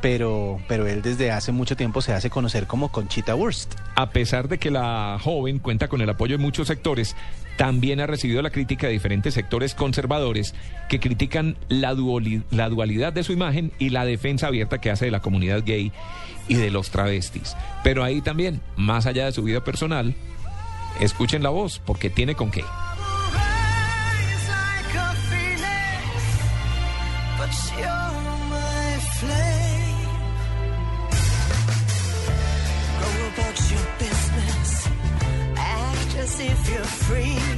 pero, 0.00 0.58
pero 0.66 0.86
él 0.86 1.02
desde 1.02 1.30
hace 1.30 1.52
mucho 1.52 1.76
tiempo 1.76 2.00
se 2.00 2.12
hace 2.12 2.30
conocer 2.30 2.66
como 2.66 2.90
Conchita 2.90 3.34
Wurst. 3.34 3.74
A 3.94 4.10
pesar 4.10 4.48
de 4.48 4.58
que 4.58 4.70
la 4.70 5.18
joven 5.22 5.58
cuenta 5.58 5.88
con 5.88 6.00
el 6.00 6.08
apoyo 6.10 6.38
de 6.38 6.42
muchos 6.42 6.68
sectores, 6.68 7.14
también 7.58 8.00
ha 8.00 8.06
recibido 8.06 8.40
la 8.40 8.48
crítica 8.50 8.86
de 8.86 8.94
diferentes 8.94 9.34
sectores 9.34 9.74
conservadores 9.74 10.54
que 10.88 10.98
critican 10.98 11.58
la, 11.68 11.94
la 12.50 12.68
dualidad 12.70 13.12
de 13.12 13.22
su 13.22 13.32
imagen 13.32 13.72
y 13.78 13.90
la 13.90 14.06
defensa 14.06 14.46
abierta 14.46 14.80
que 14.80 14.90
hace 14.90 15.04
de 15.04 15.10
la 15.10 15.20
comunidad 15.20 15.62
gay 15.64 15.92
y 16.48 16.54
de 16.54 16.70
los 16.70 16.90
travestis. 16.90 17.56
Pero 17.82 18.04
ahí 18.04 18.20
también, 18.20 18.60
más 18.76 19.06
allá 19.06 19.26
de 19.26 19.32
su 19.32 19.42
vida 19.42 19.62
personal, 19.64 20.14
escuchen 21.00 21.42
la 21.42 21.50
voz, 21.50 21.80
porque 21.84 22.10
tiene 22.10 22.34
con 22.34 22.50
qué. 22.50 22.64
Rise 37.12 37.51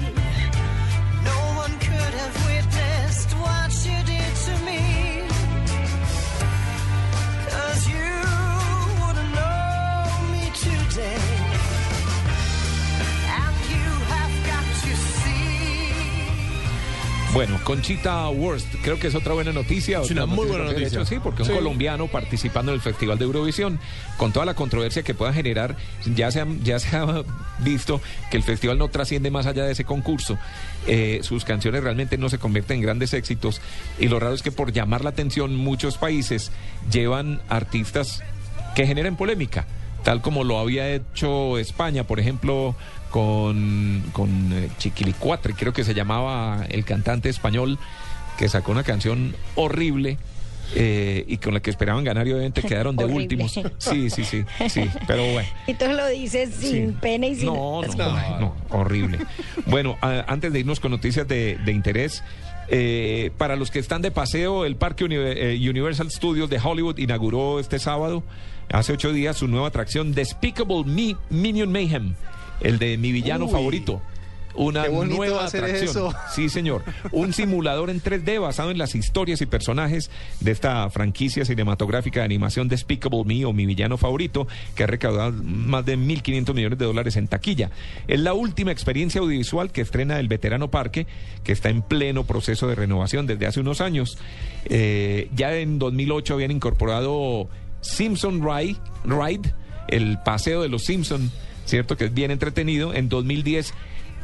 Bueno, 17.34 17.58
Conchita 17.64 18.28
Wurst, 18.28 18.68
creo 18.82 18.96
que 19.00 19.08
es 19.08 19.14
otra 19.16 19.32
buena 19.34 19.52
noticia. 19.52 20.00
Es 20.00 20.10
una 20.12 20.24
muy 20.24 20.46
buena 20.46 20.66
noticia. 20.66 20.86
hecho, 20.86 21.04
sí, 21.04 21.16
porque 21.20 21.42
un 21.42 21.48
Sí. 21.48 21.54
colombiano 21.54 22.06
participando 22.06 22.70
en 22.70 22.76
el 22.76 22.80
Festival 22.80 23.18
de 23.18 23.24
Eurovisión, 23.24 23.80
con 24.18 24.32
toda 24.32 24.46
la 24.46 24.54
controversia 24.54 25.02
que 25.02 25.14
pueda 25.14 25.32
generar, 25.32 25.76
ya 26.14 26.30
se 26.30 26.40
ha, 26.42 26.46
ya 26.62 26.78
se 26.78 26.96
ha 26.96 27.24
visto 27.58 28.00
que 28.30 28.36
el 28.36 28.44
festival 28.44 28.78
no 28.78 28.86
trasciende 28.86 29.32
más 29.32 29.46
allá 29.46 29.64
de 29.64 29.72
ese 29.72 29.84
concurso. 29.84 30.38
Eh, 30.86 31.20
sus 31.22 31.44
canciones 31.44 31.82
realmente 31.82 32.18
no 32.18 32.28
se 32.28 32.38
convierten 32.38 32.76
en 32.76 32.82
grandes 32.84 33.12
éxitos. 33.14 33.60
Y 33.98 34.06
lo 34.06 34.20
raro 34.20 34.34
es 34.34 34.42
que 34.42 34.52
por 34.52 34.72
llamar 34.72 35.02
la 35.02 35.10
atención, 35.10 35.56
muchos 35.56 35.98
países 35.98 36.52
llevan 36.92 37.40
artistas 37.48 38.22
que 38.76 38.86
generen 38.86 39.16
polémica, 39.16 39.66
tal 40.04 40.20
como 40.22 40.44
lo 40.44 40.60
había 40.60 40.88
hecho 40.94 41.58
España, 41.58 42.04
por 42.04 42.20
ejemplo, 42.20 42.76
con, 43.18 44.02
con 44.12 44.52
eh, 44.52 44.68
Chiquilicuatre, 44.78 45.54
creo 45.54 45.72
que 45.72 45.84
se 45.84 45.94
llamaba 45.94 46.66
el 46.68 46.84
cantante 46.84 47.28
español, 47.28 47.78
que 48.36 48.48
sacó 48.48 48.72
una 48.72 48.82
canción 48.82 49.36
horrible. 49.54 50.18
eh, 50.74 51.24
y 51.28 51.36
con 51.36 51.54
la 51.54 51.60
que 51.60 51.70
esperaban 51.70 52.02
ganar 52.02 52.26
y 52.26 52.32
obviamente 52.32 52.60
quedaron 52.68 52.96
de 52.96 53.04
Horrible. 53.04 53.22
últimos. 53.22 53.52
Sí, 53.78 54.10
sí, 54.10 54.24
sí, 54.24 54.44
sí, 54.68 54.90
pero 55.06 55.22
bueno. 55.32 55.48
Y 55.68 55.74
tú 55.74 55.84
lo 55.86 56.08
dices 56.08 56.54
sin 56.58 56.88
Sí. 56.90 56.96
pena 57.00 57.26
y 57.28 57.36
sin... 57.36 57.46
No, 57.46 57.82
no, 57.82 57.94
no, 57.96 58.40
no, 58.40 58.54
horrible. 58.70 59.18
Bueno, 59.66 59.96
a- 60.00 60.24
antes 60.26 60.52
de 60.52 60.58
irnos 60.60 60.80
con 60.80 60.90
noticias 60.90 61.28
de, 61.28 61.56
de 61.64 61.70
interés, 61.70 62.24
eh, 62.68 63.30
para 63.38 63.54
los 63.54 63.70
que 63.70 63.78
están 63.78 64.02
de 64.02 64.10
paseo, 64.10 64.64
el 64.64 64.74
Parque 64.74 65.04
Uni- 65.04 65.14
eh, 65.18 65.56
Universal 65.70 66.10
Studios 66.10 66.50
de 66.50 66.58
Hollywood 66.58 66.98
inauguró 66.98 67.60
este 67.60 67.78
sábado, 67.78 68.24
hace 68.72 68.94
ocho 68.94 69.12
días, 69.12 69.36
su 69.36 69.46
nueva 69.46 69.68
atracción 69.68 70.12
Despicable 70.14 70.82
Me 70.84 71.14
Minion 71.30 71.70
Mayhem, 71.70 72.14
el 72.60 72.78
de 72.78 72.96
mi 72.98 73.12
villano 73.12 73.46
Uy. 73.46 73.52
favorito. 73.52 74.02
Una 74.56 74.86
nueva 74.86 75.46
atracción. 75.46 75.84
eso. 75.84 76.14
Sí, 76.32 76.48
señor. 76.48 76.84
Un 77.10 77.32
simulador 77.32 77.90
en 77.90 78.00
3D 78.00 78.40
basado 78.40 78.70
en 78.70 78.78
las 78.78 78.94
historias 78.94 79.40
y 79.40 79.46
personajes 79.46 80.10
de 80.40 80.52
esta 80.52 80.88
franquicia 80.90 81.44
cinematográfica 81.44 82.20
de 82.20 82.26
animación 82.26 82.68
Despicable 82.68 83.24
Me 83.24 83.44
o 83.44 83.52
mi 83.52 83.66
villano 83.66 83.96
favorito, 83.98 84.46
que 84.76 84.84
ha 84.84 84.86
recaudado 84.86 85.32
más 85.42 85.84
de 85.84 85.98
1.500 85.98 86.54
millones 86.54 86.78
de 86.78 86.84
dólares 86.84 87.16
en 87.16 87.26
taquilla. 87.26 87.70
Es 88.06 88.20
la 88.20 88.32
última 88.32 88.70
experiencia 88.70 89.20
audiovisual 89.20 89.72
que 89.72 89.80
estrena 89.80 90.20
el 90.20 90.28
veterano 90.28 90.70
parque, 90.70 91.06
que 91.42 91.50
está 91.50 91.68
en 91.68 91.82
pleno 91.82 92.24
proceso 92.24 92.68
de 92.68 92.76
renovación 92.76 93.26
desde 93.26 93.46
hace 93.46 93.58
unos 93.58 93.80
años. 93.80 94.18
Eh, 94.66 95.30
ya 95.34 95.52
en 95.56 95.80
2008 95.80 96.34
habían 96.34 96.52
incorporado 96.52 97.48
Simpson 97.80 98.40
Ride, 98.40 98.76
Ride, 99.04 99.52
el 99.88 100.18
paseo 100.24 100.62
de 100.62 100.68
los 100.68 100.84
Simpson, 100.84 101.30
¿cierto? 101.64 101.96
Que 101.96 102.06
es 102.06 102.14
bien 102.14 102.30
entretenido. 102.30 102.94
En 102.94 103.08
2010, 103.08 103.72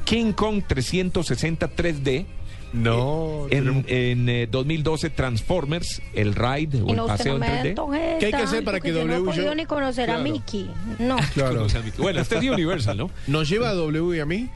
King 0.04 0.32
Kong 0.32 0.62
360 0.66 1.68
3D. 1.74 2.26
No, 2.72 3.46
En, 3.50 3.64
tenemos- 3.64 3.84
en, 3.88 4.28
eh, 4.28 4.48
2012, 4.48 5.10
Transformers, 5.10 6.00
el 6.14 6.34
ride 6.36 6.80
o 6.82 6.86
Y 6.86 6.90
el 6.90 6.96
no, 6.98 7.06
paseo 7.08 7.36
no 7.36 7.44
en 7.44 7.50
me 7.52 7.60
3D. 7.62 7.68
antoje 7.70 8.16
¿Qué 8.20 8.26
hay 8.26 8.32
que 8.32 8.36
hacer 8.38 8.62
para 8.64 8.78
que 8.78 8.92
yo 8.92 9.04
no 9.04 9.12
W 9.18 9.36
yo- 9.44 9.54
ni 9.56 9.66
conocer 9.66 10.08
a 10.08 10.14
Claro. 10.14 10.22
Mickey. 10.30 10.70
No. 11.00 11.16
Claro. 11.34 11.66
Bueno, 11.98 12.20
este 12.20 12.36
es 12.36 12.40
de 12.42 12.50
Universal, 12.52 12.96
¿no? 12.96 13.10
¿Nos 13.26 13.48
lleva 13.48 13.70
a 13.70 13.74
W 13.74 14.16
y 14.16 14.20
a 14.20 14.24
mí? 14.26 14.48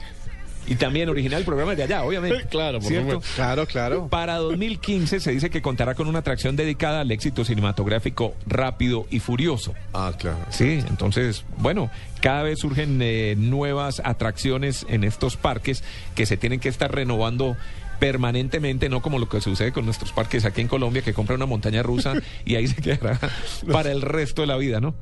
Y 0.66 0.76
también 0.76 1.08
original 1.08 1.40
el 1.40 1.44
programa 1.44 1.72
es 1.72 1.78
de 1.78 1.84
allá, 1.84 2.04
obviamente. 2.04 2.44
Claro, 2.48 2.78
por 2.80 2.88
¿Cierto? 2.88 3.22
Claro, 3.34 3.66
claro. 3.66 4.08
Para 4.08 4.36
2015 4.36 5.20
se 5.20 5.30
dice 5.32 5.50
que 5.50 5.62
contará 5.62 5.94
con 5.94 6.08
una 6.08 6.20
atracción 6.20 6.56
dedicada 6.56 7.00
al 7.00 7.10
éxito 7.10 7.44
cinematográfico 7.44 8.34
rápido 8.46 9.06
y 9.10 9.20
furioso. 9.20 9.74
Ah, 9.92 10.12
claro. 10.18 10.38
Sí, 10.50 10.80
entonces, 10.88 11.44
bueno, 11.58 11.90
cada 12.20 12.42
vez 12.42 12.60
surgen 12.60 13.00
eh, 13.02 13.34
nuevas 13.36 14.00
atracciones 14.04 14.86
en 14.88 15.04
estos 15.04 15.36
parques 15.36 15.84
que 16.14 16.26
se 16.26 16.36
tienen 16.36 16.60
que 16.60 16.68
estar 16.68 16.94
renovando 16.94 17.56
permanentemente, 17.98 18.88
no 18.88 19.02
como 19.02 19.18
lo 19.18 19.28
que 19.28 19.40
sucede 19.40 19.72
con 19.72 19.84
nuestros 19.84 20.12
parques 20.12 20.44
aquí 20.44 20.60
en 20.60 20.68
Colombia, 20.68 21.02
que 21.02 21.14
compra 21.14 21.36
una 21.36 21.46
montaña 21.46 21.82
rusa 21.82 22.14
y 22.44 22.56
ahí 22.56 22.66
se 22.66 22.82
quedará 22.82 23.18
para 23.70 23.92
el 23.92 24.02
resto 24.02 24.42
de 24.42 24.48
la 24.48 24.56
vida, 24.56 24.80
¿no? 24.80 24.94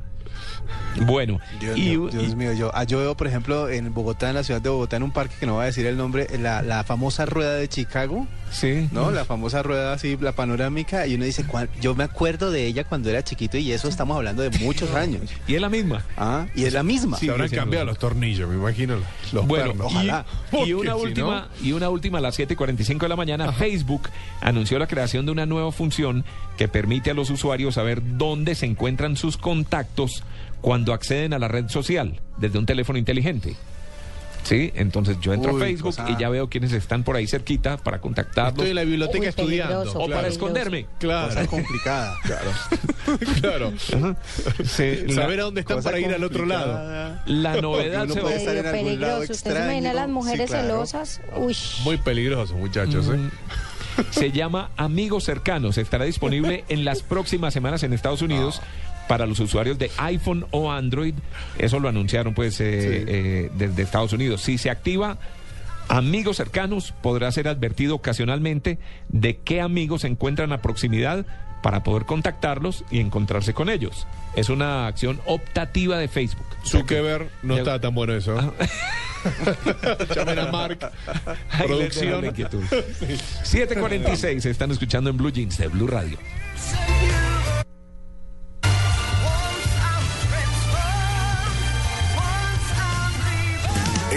Bueno, 1.06 1.38
Dios, 1.60 1.76
y, 1.78 1.80
mío, 1.96 2.08
Dios 2.10 2.32
y- 2.32 2.36
mío, 2.36 2.52
yo, 2.52 2.70
ah, 2.74 2.84
yo 2.84 2.98
veo, 2.98 3.16
por 3.16 3.26
ejemplo, 3.26 3.68
en 3.68 3.92
Bogotá, 3.94 4.28
en 4.28 4.34
la 4.36 4.44
ciudad 4.44 4.60
de 4.60 4.68
Bogotá, 4.68 4.96
en 4.96 5.02
un 5.02 5.10
parque 5.10 5.34
que 5.40 5.46
no 5.46 5.54
voy 5.54 5.62
a 5.62 5.66
decir 5.66 5.86
el 5.86 5.96
nombre, 5.96 6.26
la, 6.38 6.62
la 6.62 6.84
famosa 6.84 7.24
rueda 7.26 7.54
de 7.54 7.68
Chicago, 7.68 8.26
sí, 8.50 8.88
¿no? 8.92 9.10
La 9.10 9.24
famosa 9.24 9.62
rueda 9.62 9.92
así, 9.94 10.16
la 10.20 10.32
panorámica, 10.32 11.06
y 11.06 11.14
uno 11.14 11.24
dice, 11.24 11.44
"¿Cuál?". 11.44 11.68
yo 11.80 11.94
me 11.94 12.04
acuerdo 12.04 12.50
de 12.50 12.66
ella 12.66 12.84
cuando 12.84 13.08
era 13.10 13.24
chiquito 13.24 13.56
y 13.58 13.72
eso 13.72 13.88
estamos 13.88 14.16
hablando 14.16 14.42
de 14.42 14.50
muchos 14.58 14.90
años. 14.94 15.22
y 15.46 15.54
es 15.54 15.60
la 15.60 15.68
misma. 15.68 16.02
Ah, 16.16 16.46
y 16.54 16.64
es 16.64 16.72
la 16.72 16.82
misma. 16.82 17.16
Se 17.16 17.30
habrán 17.30 17.48
sí, 17.48 17.56
cambiado 17.56 17.84
sí. 17.86 17.88
los 17.88 17.98
tornillos, 17.98 18.48
me 18.48 18.56
imagino. 18.56 18.96
Los 19.32 19.46
Bueno, 19.46 19.66
pernos. 19.68 19.86
ojalá. 19.86 20.26
Y, 20.66 20.72
una 20.74 20.94
si 20.94 21.00
última, 21.00 21.48
y 21.62 21.72
una 21.72 21.88
última 21.88 22.18
a 22.18 22.20
las 22.20 22.34
7 22.34 22.52
y 22.52 22.56
45 22.56 23.04
de 23.04 23.08
la 23.08 23.16
mañana, 23.16 23.52
Facebook 23.52 24.10
anunció 24.40 24.78
la 24.78 24.86
creación 24.86 25.24
de 25.26 25.32
una 25.32 25.46
nueva 25.46 25.72
función 25.72 26.24
que 26.58 26.68
permite 26.68 27.10
a 27.10 27.14
los 27.14 27.30
usuarios 27.30 27.74
saber 27.76 28.02
dónde 28.18 28.54
se 28.54 28.66
encuentran 28.66 29.16
sus 29.16 29.36
contactos 29.38 30.22
cuando 30.62 30.94
acceden 30.94 31.34
a 31.34 31.38
la 31.38 31.48
red 31.48 31.68
social 31.68 32.18
desde 32.38 32.58
un 32.58 32.64
teléfono 32.64 32.98
inteligente. 32.98 33.54
Sí, 34.44 34.72
entonces 34.74 35.18
yo 35.20 35.32
entro 35.32 35.52
Uy, 35.54 35.62
a 35.62 35.64
Facebook 35.66 35.94
cosa- 35.94 36.10
y 36.10 36.16
ya 36.18 36.28
veo 36.28 36.48
quiénes 36.48 36.72
están 36.72 37.04
por 37.04 37.14
ahí 37.14 37.28
cerquita 37.28 37.76
para 37.76 38.00
contactarlos. 38.00 38.54
Estoy 38.54 38.70
en 38.70 38.74
la 38.74 38.82
biblioteca 38.82 39.20
Uy, 39.20 39.26
estudiando. 39.28 39.78
peligroso. 39.82 39.98
O 39.98 40.02
para 40.06 40.14
Claro. 40.18 40.28
esconderme. 40.32 40.86
Claro. 40.98 41.28
Cosa 41.28 41.46
complicada. 41.46 42.14
claro. 43.40 43.72
La- 45.08 45.14
Saber 45.14 45.40
a 45.40 45.44
dónde 45.44 45.60
están 45.60 45.80
para 45.82 46.00
ir 46.00 46.12
al 46.12 46.24
otro 46.24 46.44
lado. 46.46 47.18
la 47.26 47.56
novedad 47.60 48.08
se 48.08 48.14
va 48.14 48.20
puede 48.22 48.36
estar 48.36 48.56
en 48.56 48.66
algún 48.66 49.00
lado 49.00 49.20
peligroso. 49.20 49.32
¿Usted 49.32 49.52
se 49.52 49.64
imagina 49.64 49.92
las 49.94 50.08
mujeres 50.08 50.50
Sí, 50.50 50.56
claro. 50.56 50.66
celosas? 50.68 51.20
Uy. 51.36 51.56
Muy 51.84 51.96
peligrosos, 51.98 52.56
muchachos. 52.56 53.06
¿eh? 53.08 53.16
Mm, 53.16 53.30
Se 54.10 54.32
llama 54.32 54.70
Amigos 54.76 55.22
Cercanos. 55.24 55.78
Estará 55.78 56.04
disponible 56.04 56.64
en 56.68 56.84
las 56.84 57.02
próximas 57.02 57.54
semanas 57.54 57.82
en 57.84 57.92
Estados 57.92 58.22
Unidos 58.22 58.60
para 59.08 59.26
los 59.26 59.40
usuarios 59.40 59.78
de 59.78 59.90
iPhone 59.98 60.46
o 60.50 60.70
Android. 60.70 61.14
Eso 61.58 61.78
lo 61.80 61.88
anunciaron 61.88 62.34
pues 62.34 62.60
eh, 62.60 63.04
eh, 63.06 63.50
desde 63.54 63.82
Estados 63.82 64.12
Unidos. 64.12 64.42
Si 64.42 64.58
se 64.58 64.70
activa 64.70 65.18
Amigos 65.88 66.38
Cercanos, 66.38 66.94
podrá 67.02 67.30
ser 67.32 67.48
advertido 67.48 67.96
ocasionalmente 67.96 68.78
de 69.08 69.38
qué 69.38 69.60
amigos 69.60 70.02
se 70.02 70.08
encuentran 70.08 70.52
a 70.52 70.62
proximidad 70.62 71.26
para 71.62 71.82
poder 71.82 72.06
contactarlos 72.06 72.84
y 72.90 73.00
encontrarse 73.00 73.54
con 73.54 73.70
ellos. 73.70 74.06
Es 74.34 74.48
una 74.48 74.86
acción 74.86 75.20
optativa 75.26 75.98
de 75.98 76.08
Facebook. 76.08 76.46
Zuckerberg, 76.64 77.30
no 77.42 77.56
está 77.56 77.80
tan 77.80 77.94
bueno 77.94 78.14
eso. 78.14 78.34
Llamen 80.14 80.38
a 80.38 80.50
Mark. 80.50 80.90
Producción. 81.58 82.22
la 82.22 82.28
inquietud. 82.28 82.64
746, 83.44 84.46
están 84.46 84.70
escuchando 84.70 85.10
en 85.10 85.16
Blue 85.16 85.30
Jeans 85.30 85.58
de 85.58 85.68
Blue 85.68 85.86
Radio. 85.86 86.18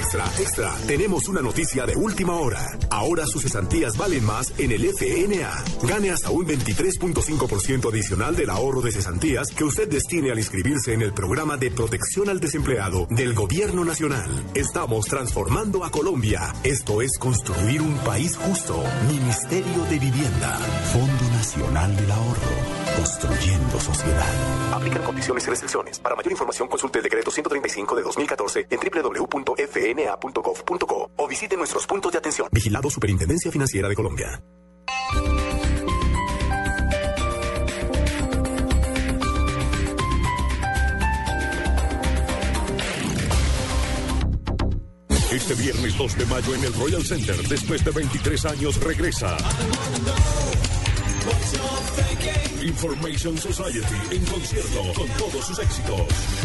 Extra, 0.05 0.25
extra. 0.37 0.75
Tenemos 0.85 1.27
una 1.29 1.41
noticia 1.41 1.87
de 1.87 1.95
última 1.95 2.35
hora. 2.35 2.77
Ahora 2.91 3.25
sus 3.25 3.41
cesantías 3.41 3.97
valen 3.97 4.23
más 4.23 4.53
en 4.59 4.71
el 4.71 4.85
FNA. 4.85 5.63
Gane 5.81 6.11
hasta 6.11 6.29
un 6.29 6.45
23.5% 6.45 7.89
adicional 7.91 8.35
del 8.35 8.51
ahorro 8.51 8.81
de 8.81 8.91
cesantías 8.91 9.47
que 9.47 9.63
usted 9.63 9.89
destine 9.89 10.29
al 10.29 10.37
inscribirse 10.37 10.93
en 10.93 11.01
el 11.01 11.11
programa 11.11 11.57
de 11.57 11.71
protección 11.71 12.29
al 12.29 12.39
desempleado 12.39 13.07
del 13.09 13.33
Gobierno 13.33 13.83
Nacional. 13.83 14.29
Estamos 14.53 15.07
transformando 15.07 15.83
a 15.83 15.89
Colombia. 15.89 16.53
Esto 16.63 17.01
es 17.01 17.17
construir 17.17 17.81
un 17.81 17.97
país 17.97 18.37
justo. 18.37 18.83
Ministerio 19.07 19.85
de 19.89 19.97
Vivienda. 19.97 20.59
Fondo 20.93 21.29
Nacional 21.35 21.95
del 21.95 22.11
Ahorro. 22.11 22.74
Construyendo 22.95 23.79
sociedad. 23.79 24.73
Aplican 24.73 25.03
condiciones 25.03 25.45
y 25.45 25.49
restricciones. 25.49 25.99
Para 25.99 26.15
mayor 26.15 26.31
información 26.31 26.67
consulte 26.67 26.99
el 26.99 27.03
decreto 27.03 27.31
135 27.31 27.95
de 27.95 28.03
2014 28.03 28.67
en 28.69 28.79
www.fna.gov.co 28.79 29.51
o 31.15 31.27
visite 31.27 31.57
nuestros 31.57 31.85
puntos 31.87 32.11
de 32.11 32.17
atención. 32.17 32.47
Vigilado 32.51 32.89
Superintendencia 32.89 33.51
Financiera 33.51 33.89
de 33.89 33.95
Colombia. 33.95 34.41
Este 45.31 45.53
viernes 45.55 45.97
2 45.97 46.17
de 46.17 46.25
mayo 46.27 46.55
en 46.55 46.63
el 46.63 46.73
Royal 46.73 47.03
Center, 47.03 47.35
después 47.49 47.83
de 47.83 47.91
23 47.91 48.45
años, 48.45 48.79
regresa. 48.81 49.35
Information 52.61 53.37
Society 53.37 53.95
en 54.11 54.25
concierto 54.25 54.81
con 54.95 55.07
todos 55.17 55.45
sus 55.45 55.59
éxitos. 55.59 56.01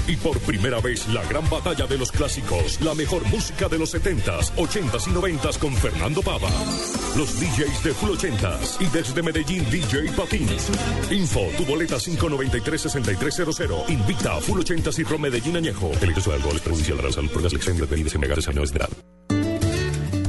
Y 0.07 0.17
por 0.17 0.39
primera 0.41 0.81
vez 0.81 1.09
la 1.09 1.25
gran 1.25 1.49
batalla 1.49 1.87
de 1.87 1.99
los 1.99 2.13
clásicos, 2.13 2.81
la 2.81 2.95
mejor 2.95 3.27
música 3.29 3.69
de 3.69 3.79
los 3.79 3.95
70s, 3.95 4.53
80s 4.57 5.09
y 5.09 5.11
90s 5.11 5.59
con 5.59 5.75
Fernando 5.75 6.23
Pava. 6.23 6.51
Los 7.17 7.41
DJs 7.41 7.85
de 7.85 7.95
Full 7.95 8.11
80s 8.11 8.81
y 8.81 8.87
desde 8.87 9.23
Medellín 9.23 9.69
DJ 9.71 10.13
Patín. 10.13 10.49
Info, 11.11 11.49
tu 11.57 11.65
boleta 11.65 11.97
593-6300. 11.97 13.89
Invita 13.89 14.37
a 14.37 14.41
Full 14.41 14.61
80s 14.61 14.99
y 14.99 15.05
Pro 15.05 15.19
Medellín 15.19 15.57
Añejo. 15.57 15.91
Delitos 16.01 16.27
de 16.27 16.35
alcohol 16.35 16.61
perjudicial 16.61 16.97
para 16.97 17.09
la 17.09 17.15
salud 17.15 17.31
por 17.31 17.43
las 17.43 17.53
lecciones 17.53 17.81
a 17.83 17.87
de 17.87 18.79
edad. 18.79 18.89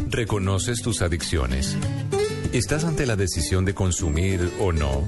¿Reconoces 0.09 0.81
tus 0.81 1.01
adicciones? 1.01 1.77
¿Estás 2.53 2.83
ante 2.83 3.05
la 3.05 3.15
decisión 3.15 3.63
de 3.63 3.73
consumir 3.73 4.51
o 4.59 4.73
no? 4.73 5.07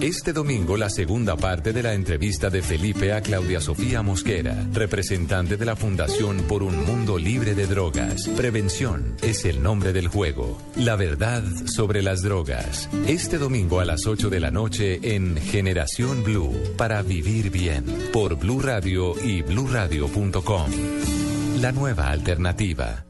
Este 0.00 0.32
domingo 0.32 0.78
la 0.78 0.88
segunda 0.88 1.36
parte 1.36 1.74
de 1.74 1.82
la 1.82 1.92
entrevista 1.92 2.48
de 2.48 2.62
Felipe 2.62 3.12
a 3.12 3.20
Claudia 3.20 3.60
Sofía 3.60 4.00
Mosquera, 4.00 4.56
representante 4.72 5.58
de 5.58 5.66
la 5.66 5.76
Fundación 5.76 6.38
por 6.48 6.62
un 6.62 6.86
Mundo 6.86 7.18
Libre 7.18 7.54
de 7.54 7.66
Drogas. 7.66 8.28
Prevención 8.28 9.16
es 9.20 9.44
el 9.44 9.62
nombre 9.62 9.92
del 9.92 10.08
juego. 10.08 10.56
La 10.76 10.96
verdad 10.96 11.42
sobre 11.66 12.00
las 12.00 12.22
drogas. 12.22 12.88
Este 13.06 13.36
domingo 13.36 13.80
a 13.80 13.84
las 13.84 14.06
8 14.06 14.30
de 14.30 14.40
la 14.40 14.50
noche 14.50 15.00
en 15.02 15.36
Generación 15.36 16.24
Blue 16.24 16.54
para 16.78 17.02
vivir 17.02 17.50
bien 17.50 17.84
por 18.10 18.36
Blue 18.36 18.62
Radio 18.62 19.12
y 19.22 19.42
bluradio.com. 19.42 20.70
La 21.60 21.72
nueva 21.72 22.08
alternativa. 22.08 23.04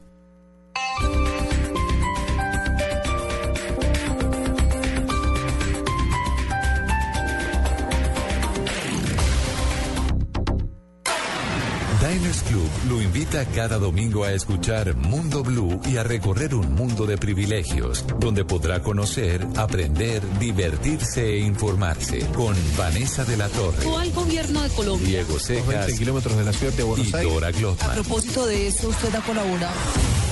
Diners 12.09 12.41
Club 12.41 12.67
lo 12.89 13.01
invita 13.03 13.45
cada 13.45 13.77
domingo 13.77 14.23
a 14.23 14.33
escuchar 14.33 14.95
Mundo 14.95 15.43
Blue 15.43 15.79
y 15.87 15.97
a 15.97 16.03
recorrer 16.03 16.55
un 16.55 16.73
mundo 16.73 17.05
de 17.05 17.19
privilegios, 17.19 18.03
donde 18.19 18.45
podrá 18.45 18.81
conocer, 18.81 19.45
aprender, 19.55 20.23
divertirse 20.39 21.23
e 21.23 21.41
informarse 21.41 22.25
con 22.33 22.55
Vanessa 22.75 23.23
de 23.25 23.37
la 23.37 23.47
Torre, 23.49 23.83
al 23.95 24.11
gobierno 24.11 24.63
de 24.63 24.69
Colombia. 24.69 25.07
Diego 25.07 25.33
20 25.33 25.45
Cejas 25.45 25.99
kilómetros 25.99 26.35
de 26.35 26.45
la 26.45 26.53
ciudad 26.53 26.73
de 26.73 26.81
y 26.81 26.85
Buenos 26.85 27.13
Aires. 27.13 27.31
Dora 27.31 27.51
Glotman. 27.51 27.93
propósito 27.93 28.47
de 28.47 28.67
eso, 28.67 28.89
usted 28.89 29.13
ha 29.13 29.21
colaborado. 29.21 29.75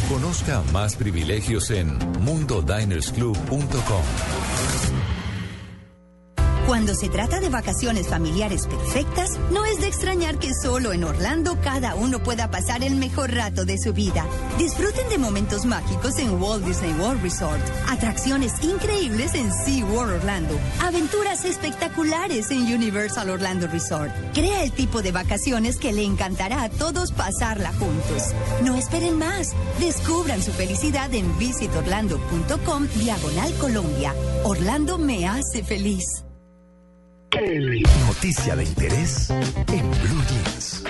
Conozca 0.10 0.64
más 0.72 0.96
privilegios 0.96 1.70
en 1.70 1.96
mundodinersclub.com. 2.22 4.97
Cuando 6.68 6.94
se 6.96 7.08
trata 7.08 7.40
de 7.40 7.48
vacaciones 7.48 8.10
familiares 8.10 8.68
perfectas, 8.68 9.40
no 9.52 9.64
es 9.64 9.80
de 9.80 9.88
extrañar 9.88 10.38
que 10.38 10.54
solo 10.54 10.92
en 10.92 11.06
Orlando 11.06 11.58
cada 11.64 11.96
uno 11.96 12.22
pueda 12.22 12.52
pasar 12.52 12.84
el 12.84 12.98
mejor 12.98 13.32
rato 13.32 13.64
de 13.64 13.78
su 13.78 13.94
vida. 13.94 14.26
Disfruten 14.58 15.08
de 15.08 15.18
momentos 15.18 15.64
mágicos 15.64 16.20
en 16.20 16.42
Walt 16.42 16.66
Disney 16.66 16.92
World 17.00 17.24
Resort, 17.24 17.62
atracciones 17.90 18.62
increíbles 18.62 19.34
en 19.34 19.50
SeaWorld 19.54 20.16
Orlando, 20.16 20.60
aventuras 20.84 21.46
espectaculares 21.46 22.52
en 22.52 22.64
Universal 22.64 23.30
Orlando 23.30 23.68
Resort. 23.68 24.12
Crea 24.34 24.62
el 24.62 24.74
tipo 24.74 25.02
de 25.02 25.14
vacaciones 25.14 25.78
que 25.78 25.94
le 25.94 26.04
encantará 26.04 26.64
a 26.64 26.70
todos 26.70 27.14
pasarla 27.14 27.72
juntos. 27.76 28.34
No 28.62 28.76
esperen 28.76 29.18
más. 29.18 29.56
Descubran 29.80 30.44
su 30.44 30.52
felicidad 30.52 31.14
en 31.14 31.38
visitorlando.com 31.38 32.88
diagonal 32.96 33.54
Colombia. 33.54 34.14
Orlando 34.44 34.98
me 34.98 35.30
hace 35.30 35.64
feliz. 35.64 36.27
Noticia 38.08 38.56
de 38.56 38.64
interés 38.64 39.30
en 39.30 39.92
Blue 40.02 40.24
Jeans. 40.28 40.84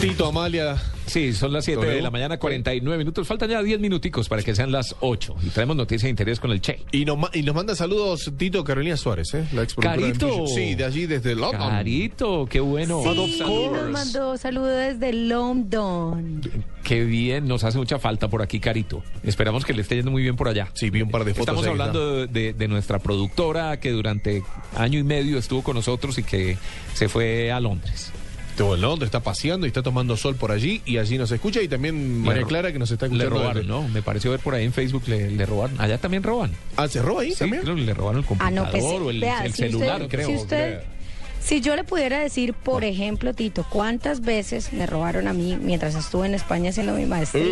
Tito, 0.00 0.26
Amalia. 0.26 0.76
Sí, 1.10 1.32
son 1.32 1.52
las 1.52 1.64
7 1.64 1.84
de 1.84 2.00
la 2.02 2.10
mañana, 2.10 2.38
49 2.38 2.96
minutos. 2.98 3.26
Faltan 3.26 3.50
ya 3.50 3.62
10 3.62 3.80
minuticos 3.80 4.28
para 4.28 4.42
que 4.42 4.54
sean 4.54 4.70
las 4.72 4.94
8. 5.00 5.34
Y 5.42 5.48
traemos 5.50 5.76
noticia 5.76 6.06
de 6.06 6.10
interés 6.10 6.38
con 6.40 6.50
el 6.52 6.60
Che. 6.60 6.80
Y 6.92 7.04
nos, 7.04 7.18
ma- 7.18 7.30
y 7.34 7.42
nos 7.42 7.54
manda 7.54 7.74
saludos 7.74 8.30
Tito 8.36 8.62
Carolina 8.64 8.96
Suárez, 8.96 9.34
¿eh? 9.34 9.44
la 9.52 9.62
ex 9.62 9.74
de 9.76 9.82
Carito. 9.82 10.28
Jeans. 10.28 10.54
Sí, 10.54 10.74
de 10.74 10.84
allí 10.84 11.06
desde 11.06 11.34
London. 11.34 11.60
Carito, 11.68 12.46
qué 12.46 12.60
bueno. 12.60 13.02
Sí, 13.02 13.38
nos 13.72 13.90
mandó 13.90 14.36
saludos 14.36 14.76
desde 14.76 15.12
London. 15.12 16.40
Qué 16.84 17.04
bien, 17.04 17.46
nos 17.46 17.64
hace 17.64 17.78
mucha 17.78 17.98
falta 17.98 18.28
por 18.28 18.42
aquí, 18.42 18.60
Carito. 18.60 19.02
Esperamos 19.22 19.64
que 19.64 19.72
le 19.74 19.82
esté 19.82 19.96
yendo 19.96 20.10
muy 20.10 20.22
bien 20.22 20.36
por 20.36 20.48
allá. 20.48 20.68
Sí, 20.74 20.90
vi 20.90 21.02
un 21.02 21.10
par 21.10 21.24
de 21.24 21.32
fotos. 21.34 21.42
Estamos 21.42 21.64
ahí, 21.64 21.70
hablando 21.70 22.16
de, 22.16 22.26
de- 22.26 22.52
de 22.52 22.68
nuestra 22.68 22.98
productora 22.98 23.78
que 23.80 23.90
durante 23.90 24.42
año 24.76 24.98
y 24.98 25.02
medio 25.04 25.38
estuvo 25.38 25.62
con 25.62 25.76
nosotros 25.76 26.18
y 26.18 26.22
que 26.22 26.56
se 26.94 27.08
fue 27.08 27.52
a 27.52 27.60
Londres. 27.60 28.12
Estuvo 28.60 28.74
en 28.74 28.82
Londres, 28.82 29.06
está 29.06 29.20
paseando 29.20 29.66
y 29.66 29.68
está 29.68 29.82
tomando 29.82 30.18
sol 30.18 30.36
por 30.36 30.52
allí 30.52 30.82
y 30.84 30.98
allí 30.98 31.16
nos 31.16 31.32
escucha 31.32 31.62
y 31.62 31.68
también 31.68 32.20
María 32.20 32.42
Clara 32.42 32.70
que 32.70 32.78
nos 32.78 32.90
está 32.90 33.06
Le 33.06 33.14
escuchando. 33.14 33.38
robaron, 33.40 33.62
desde- 33.62 33.68
¿no? 33.68 33.88
Me 33.88 34.02
pareció 34.02 34.32
ver 34.32 34.40
por 34.40 34.54
ahí 34.54 34.66
en 34.66 34.74
Facebook, 34.74 35.04
le, 35.06 35.30
le 35.30 35.46
robaron. 35.46 35.80
Allá 35.80 35.96
también 35.96 36.22
roban. 36.22 36.50
Ah, 36.76 36.86
¿se 36.86 37.00
roba 37.00 37.22
ahí 37.22 37.32
Sí, 37.32 37.38
también? 37.38 37.62
creo 37.62 37.74
que 37.74 37.80
le 37.80 37.94
robaron 37.94 38.18
el 38.18 38.24
Ah, 38.26 38.28
computador 38.28 38.52
no, 38.66 38.70
pues 38.70 38.84
o 38.84 39.10
el, 39.10 39.20
vea, 39.20 39.46
el 39.46 39.54
si 39.54 39.62
celular, 39.62 40.02
usted, 40.02 40.08
creo. 40.14 40.26
Si, 40.28 40.34
usted- 40.36 40.80
si 41.40 41.60
yo 41.60 41.74
le 41.76 41.84
pudiera 41.84 42.20
decir, 42.20 42.54
por 42.54 42.84
ejemplo, 42.84 43.34
Tito, 43.34 43.66
¿cuántas 43.70 44.20
veces 44.20 44.72
me 44.72 44.86
robaron 44.86 45.26
a 45.28 45.32
mí 45.32 45.58
mientras 45.60 45.94
estuve 45.94 46.26
en 46.26 46.34
España 46.34 46.70
haciendo 46.70 46.92
mi 46.94 47.06
maestría? 47.06 47.42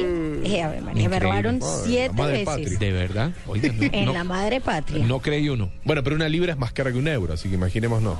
Eh, 0.44 0.62
Ave 0.62 0.80
María, 0.80 1.08
me 1.08 1.18
robaron 1.18 1.58
la 1.60 1.66
siete 1.84 2.14
madre 2.14 2.32
veces 2.44 2.46
patria. 2.46 2.78
De 2.78 2.92
verdad. 2.92 3.32
No, 3.46 3.54
en 3.92 4.04
no- 4.04 4.12
la 4.12 4.24
madre 4.24 4.60
patria. 4.60 5.04
no 5.06 5.20
creí 5.20 5.48
uno. 5.48 5.70
Bueno, 5.84 6.02
pero 6.04 6.16
una 6.16 6.28
libra 6.28 6.52
es 6.52 6.58
más 6.58 6.72
cara 6.72 6.92
que 6.92 6.98
un 6.98 7.08
euro, 7.08 7.32
así 7.34 7.48
que 7.48 7.54
imaginemos 7.54 8.02
no. 8.02 8.18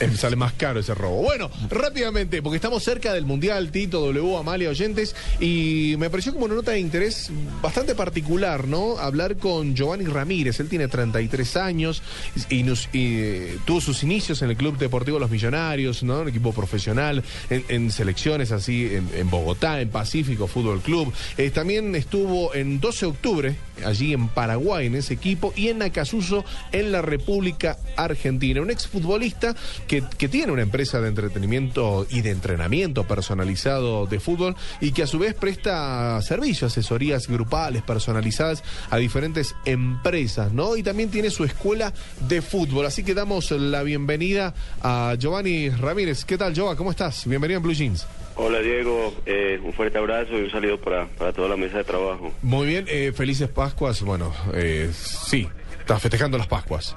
Eh, 0.00 0.10
Sale 0.16 0.36
más 0.36 0.52
caro 0.52 0.80
ese 0.80 0.94
robo. 0.94 1.22
Bueno, 1.22 1.50
rápidamente, 1.70 2.42
porque 2.42 2.56
estamos 2.56 2.82
cerca 2.84 3.12
del 3.14 3.24
Mundial, 3.26 3.70
Tito, 3.70 4.00
W, 4.12 4.36
Amalia, 4.36 4.68
oyentes, 4.70 5.14
y 5.40 5.94
me 5.98 6.10
pareció 6.10 6.32
como 6.32 6.44
una 6.44 6.54
nota 6.54 6.72
de 6.72 6.80
interés 6.80 7.30
bastante 7.62 7.94
particular, 7.94 8.66
¿no? 8.68 8.98
Hablar 8.98 9.36
con 9.36 9.74
Giovanni 9.74 10.04
Ramírez, 10.04 10.60
él 10.60 10.68
tiene 10.68 10.88
33 10.88 11.56
años 11.56 12.02
y, 12.50 12.62
nos- 12.62 12.88
y, 12.92 13.14
eh, 13.18 13.58
tuvo 13.64 13.80
sus 13.80 14.02
inicios 14.02 14.42
en 14.42 14.50
el 14.50 14.56
Club 14.56 14.76
Deportivo 14.78 15.05
Los 15.06 15.30
Millonarios, 15.30 16.02
¿no? 16.02 16.20
Un 16.20 16.28
equipo 16.28 16.52
profesional, 16.52 17.22
en, 17.48 17.90
selecciones 17.90 18.52
así 18.52 18.88
en, 18.92 19.08
en 19.14 19.30
Bogotá, 19.30 19.80
en 19.80 19.88
Pacífico 19.88 20.46
Fútbol 20.46 20.80
Club. 20.80 21.12
Eh, 21.38 21.50
también 21.50 21.94
estuvo 21.94 22.54
en 22.54 22.80
12 22.80 23.06
de 23.06 23.10
octubre, 23.10 23.56
allí 23.84 24.12
en 24.12 24.28
Paraguay, 24.28 24.86
en 24.86 24.96
ese 24.96 25.14
equipo, 25.14 25.52
y 25.56 25.68
en 25.68 25.82
Acasuso, 25.82 26.44
en 26.72 26.92
la 26.92 27.02
República 27.02 27.78
Argentina. 27.96 28.60
Un 28.60 28.70
exfutbolista 28.70 29.54
que, 29.86 30.02
que 30.18 30.28
tiene 30.28 30.52
una 30.52 30.62
empresa 30.62 31.00
de 31.00 31.08
entretenimiento 31.08 32.06
y 32.10 32.20
de 32.22 32.30
entrenamiento 32.30 33.04
personalizado 33.04 34.06
de 34.06 34.20
fútbol 34.20 34.56
y 34.80 34.92
que 34.92 35.04
a 35.04 35.06
su 35.06 35.18
vez 35.18 35.34
presta 35.34 36.20
servicios, 36.22 36.72
asesorías 36.72 37.28
grupales 37.28 37.82
personalizadas 37.82 38.62
a 38.90 38.96
diferentes 38.96 39.54
empresas, 39.64 40.52
¿no? 40.52 40.76
Y 40.76 40.82
también 40.82 41.10
tiene 41.10 41.30
su 41.30 41.44
escuela 41.44 41.92
de 42.28 42.42
fútbol. 42.42 42.86
Así 42.86 43.02
que 43.02 43.14
damos 43.14 43.50
la 43.50 43.82
bienvenida 43.82 44.54
a 44.82 44.95
Giovanni 45.18 45.68
Ramírez. 45.70 46.24
¿Qué 46.24 46.36
tal, 46.36 46.54
Giova? 46.54 46.76
¿Cómo 46.76 46.90
estás? 46.90 47.26
Bienvenido 47.26 47.58
en 47.58 47.62
Blue 47.62 47.74
Jeans. 47.74 48.06
Hola 48.38 48.60
Diego, 48.60 49.14
eh, 49.24 49.58
un 49.64 49.72
fuerte 49.72 49.96
abrazo 49.96 50.32
y 50.36 50.42
un 50.42 50.50
saludo 50.50 50.78
para, 50.78 51.06
para 51.06 51.32
toda 51.32 51.48
la 51.48 51.56
mesa 51.56 51.78
de 51.78 51.84
trabajo. 51.84 52.32
Muy 52.42 52.66
bien, 52.66 52.84
eh, 52.88 53.12
felices 53.14 53.48
Pascuas. 53.48 54.02
Bueno, 54.02 54.32
eh, 54.52 54.90
sí, 54.92 55.48
estás 55.78 56.02
festejando 56.02 56.36
las 56.36 56.46
Pascuas. 56.46 56.94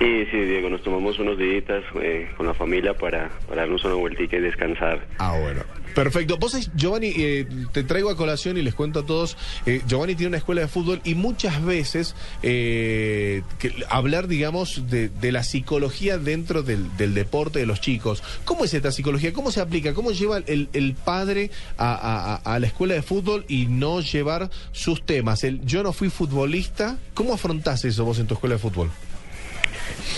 Sí, 0.00 0.24
sí, 0.30 0.38
Diego, 0.38 0.70
nos 0.70 0.82
tomamos 0.82 1.18
unos 1.18 1.36
días 1.36 1.62
eh, 2.02 2.30
con 2.34 2.46
la 2.46 2.54
familia 2.54 2.94
para, 2.94 3.30
darnos 3.54 3.84
una 3.84 3.96
vueltica 3.96 4.38
y 4.38 4.40
descansar. 4.40 5.06
Ah, 5.18 5.36
bueno. 5.38 5.60
Perfecto. 5.94 6.38
Vos, 6.38 6.70
Giovanni, 6.74 7.12
eh, 7.18 7.46
te 7.72 7.82
traigo 7.82 8.08
a 8.08 8.16
colación 8.16 8.56
y 8.56 8.62
les 8.62 8.74
cuento 8.74 9.00
a 9.00 9.02
todos. 9.04 9.36
eh, 9.66 9.82
Giovanni 9.86 10.14
tiene 10.14 10.28
una 10.28 10.38
escuela 10.38 10.62
de 10.62 10.68
fútbol 10.68 11.02
y 11.04 11.14
muchas 11.16 11.62
veces 11.62 12.16
eh, 12.42 13.42
que- 13.58 13.74
hablar, 13.90 14.26
digamos, 14.26 14.88
de, 14.88 15.10
la 15.32 15.42
psicología 15.42 16.16
dentro 16.16 16.62
del, 16.62 16.88
deporte 16.96 17.58
de 17.58 17.66
los 17.66 17.82
chicos. 17.82 18.22
¿Cómo 18.46 18.64
es 18.64 18.72
esta 18.72 18.92
psicología? 18.92 19.34
¿Cómo 19.34 19.50
se 19.50 19.60
aplica? 19.60 19.92
¿Cómo 19.92 20.12
lleva 20.12 20.38
el, 20.38 20.96
padre 21.04 21.50
a 21.76 22.56
la 22.58 22.66
escuela 22.66 22.94
de 22.94 23.02
fútbol 23.02 23.44
y 23.48 23.66
no 23.66 24.00
llevar 24.00 24.48
sus 24.72 25.04
temas? 25.04 25.44
El 25.44 25.60
yo 25.66 25.82
no 25.82 25.92
fui 25.92 26.08
futbolista. 26.08 26.96
¿Cómo 27.12 27.34
afrontás 27.34 27.84
eso 27.84 28.06
vos 28.06 28.18
en 28.18 28.26
tu 28.26 28.32
escuela 28.32 28.54
de 28.54 28.62
fútbol? 28.62 28.88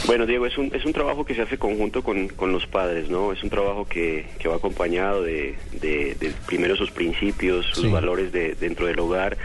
Bueno, 0.07 0.27
Diego, 0.27 0.47
es 0.47 0.57
un, 0.59 0.71
es 0.75 0.85
un 0.85 0.93
trabajo 0.93 1.25
que 1.25 1.35
se 1.35 1.43
hace 1.43 1.59
conjunto 1.59 2.03
con, 2.03 2.29
con 2.29 2.53
los 2.53 2.67
padres, 2.67 3.09
¿no? 3.09 3.33
Es 3.33 3.43
un 3.43 3.51
trabajo 3.51 3.87
que, 3.87 4.27
que 4.39 4.49
va 4.49 4.57
acompañado 4.57 5.23
de, 5.23 5.55
de- 5.81 6.15
de 6.19 6.33
primero 6.47 6.77
sus 6.77 6.91
principios, 6.91 7.67
sus 7.67 7.85
Sí. 7.85 7.91
valores 7.91 8.33
de, 8.33 8.55
dentro 8.55 8.87
del 8.87 8.99
hogar. 9.01 9.37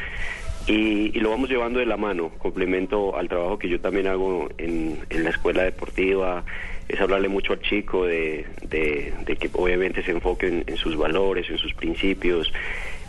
Y, 0.68 1.18
y 1.18 1.20
lo 1.22 1.30
vamos 1.30 1.50
llevando 1.50 1.80
de 1.80 1.86
la 1.86 1.96
mano, 1.96 2.30
complemento 2.40 3.16
al 3.18 3.30
trabajo 3.30 3.58
que 3.58 3.70
yo 3.70 3.80
también 3.80 4.08
hago 4.08 4.50
en, 4.58 5.00
en 5.10 5.24
la 5.24 5.30
escuela 5.30 5.64
deportiva, 5.64 6.44
es 6.90 7.00
hablarle 7.00 7.30
mucho 7.30 7.54
al 7.54 7.62
chico 7.62 8.06
de, 8.06 8.46
de- 8.64 9.14
de 9.26 9.36
que 9.38 9.50
obviamente 9.54 10.04
se 10.04 10.12
enfoque 10.12 10.48
en, 10.48 10.64
en 10.68 10.76
sus 10.78 10.98
valores, 10.98 11.50
en 11.50 11.58
sus 11.58 11.74
principios, 11.74 12.52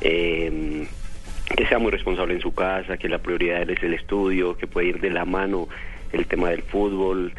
eh, 0.00 0.86
que 1.56 1.66
sea 1.66 1.78
muy 1.78 1.90
responsable 1.90 2.34
en 2.34 2.40
su 2.40 2.52
casa, 2.54 2.96
que 2.98 3.08
la 3.08 3.18
prioridad 3.18 3.68
es 3.68 3.82
el 3.82 3.94
estudio, 3.94 4.56
que 4.56 4.66
puede 4.66 4.88
ir 4.88 5.00
de 5.00 5.10
la 5.10 5.24
mano 5.24 5.68
el 6.12 6.26
tema 6.26 6.50
del 6.50 6.62
fútbol. 6.62 7.32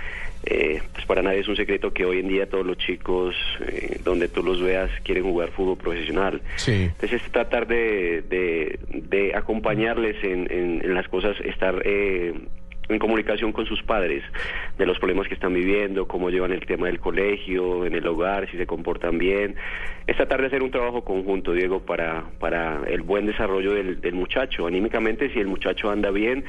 Eh, 0.46 0.82
pues 0.94 1.06
para 1.06 1.22
nadie 1.22 1.40
es 1.40 1.48
un 1.50 1.58
secreto 1.58 1.92
que 1.94 2.06
hoy 2.06 2.20
en 2.20 2.30
día 2.30 2.48
todos 2.50 2.66
los 2.66 2.78
chicos, 2.78 3.36
eh, 3.68 4.00
donde 4.06 4.30
tú 4.30 4.42
los 4.42 4.62
veas, 4.62 4.90
quieren 5.04 5.24
jugar 5.26 5.50
fútbol 5.50 5.78
profesional. 5.78 6.42
Sí. 6.56 6.84
Entonces 6.84 7.22
es 7.22 7.32
tratar 7.32 7.68
de, 7.68 8.22
de, 8.22 8.80
de 8.90 9.36
acompañarles 9.36 10.16
en, 10.24 10.50
en- 10.50 10.82
en 10.84 10.94
las 10.94 11.08
cosas, 11.10 11.36
estar 11.42 11.82
eh, 11.84 12.34
en 12.88 13.00
comunicación 13.00 13.52
con 13.52 13.66
sus 13.68 13.84
padres 13.84 14.24
de 14.78 14.86
los 14.86 14.98
problemas 14.98 15.28
que 15.28 15.34
están 15.36 15.54
viviendo, 15.54 16.08
cómo 16.08 16.30
llevan 16.32 16.54
el 16.54 16.66
tema 16.66 16.88
del 16.88 17.00
colegio, 17.00 17.86
en 17.86 17.94
el 17.94 18.08
hogar, 18.08 18.50
si 18.50 18.58
se 18.58 18.66
comportan 18.66 19.18
bien. 19.20 19.56
Es 20.08 20.16
tratar 20.16 20.40
de 20.42 20.48
hacer 20.48 20.64
un 20.64 20.72
trabajo 20.72 21.04
conjunto, 21.04 21.52
Diego, 21.54 21.82
para, 21.82 22.24
para 22.40 22.82
el 22.88 23.02
buen 23.02 23.26
desarrollo 23.28 23.74
del, 23.74 24.00
del 24.02 24.14
muchacho. 24.16 24.66
Anímicamente, 24.66 25.30
si 25.34 25.40
el 25.40 25.48
muchacho 25.48 25.92
anda 25.92 26.10
bien, 26.10 26.46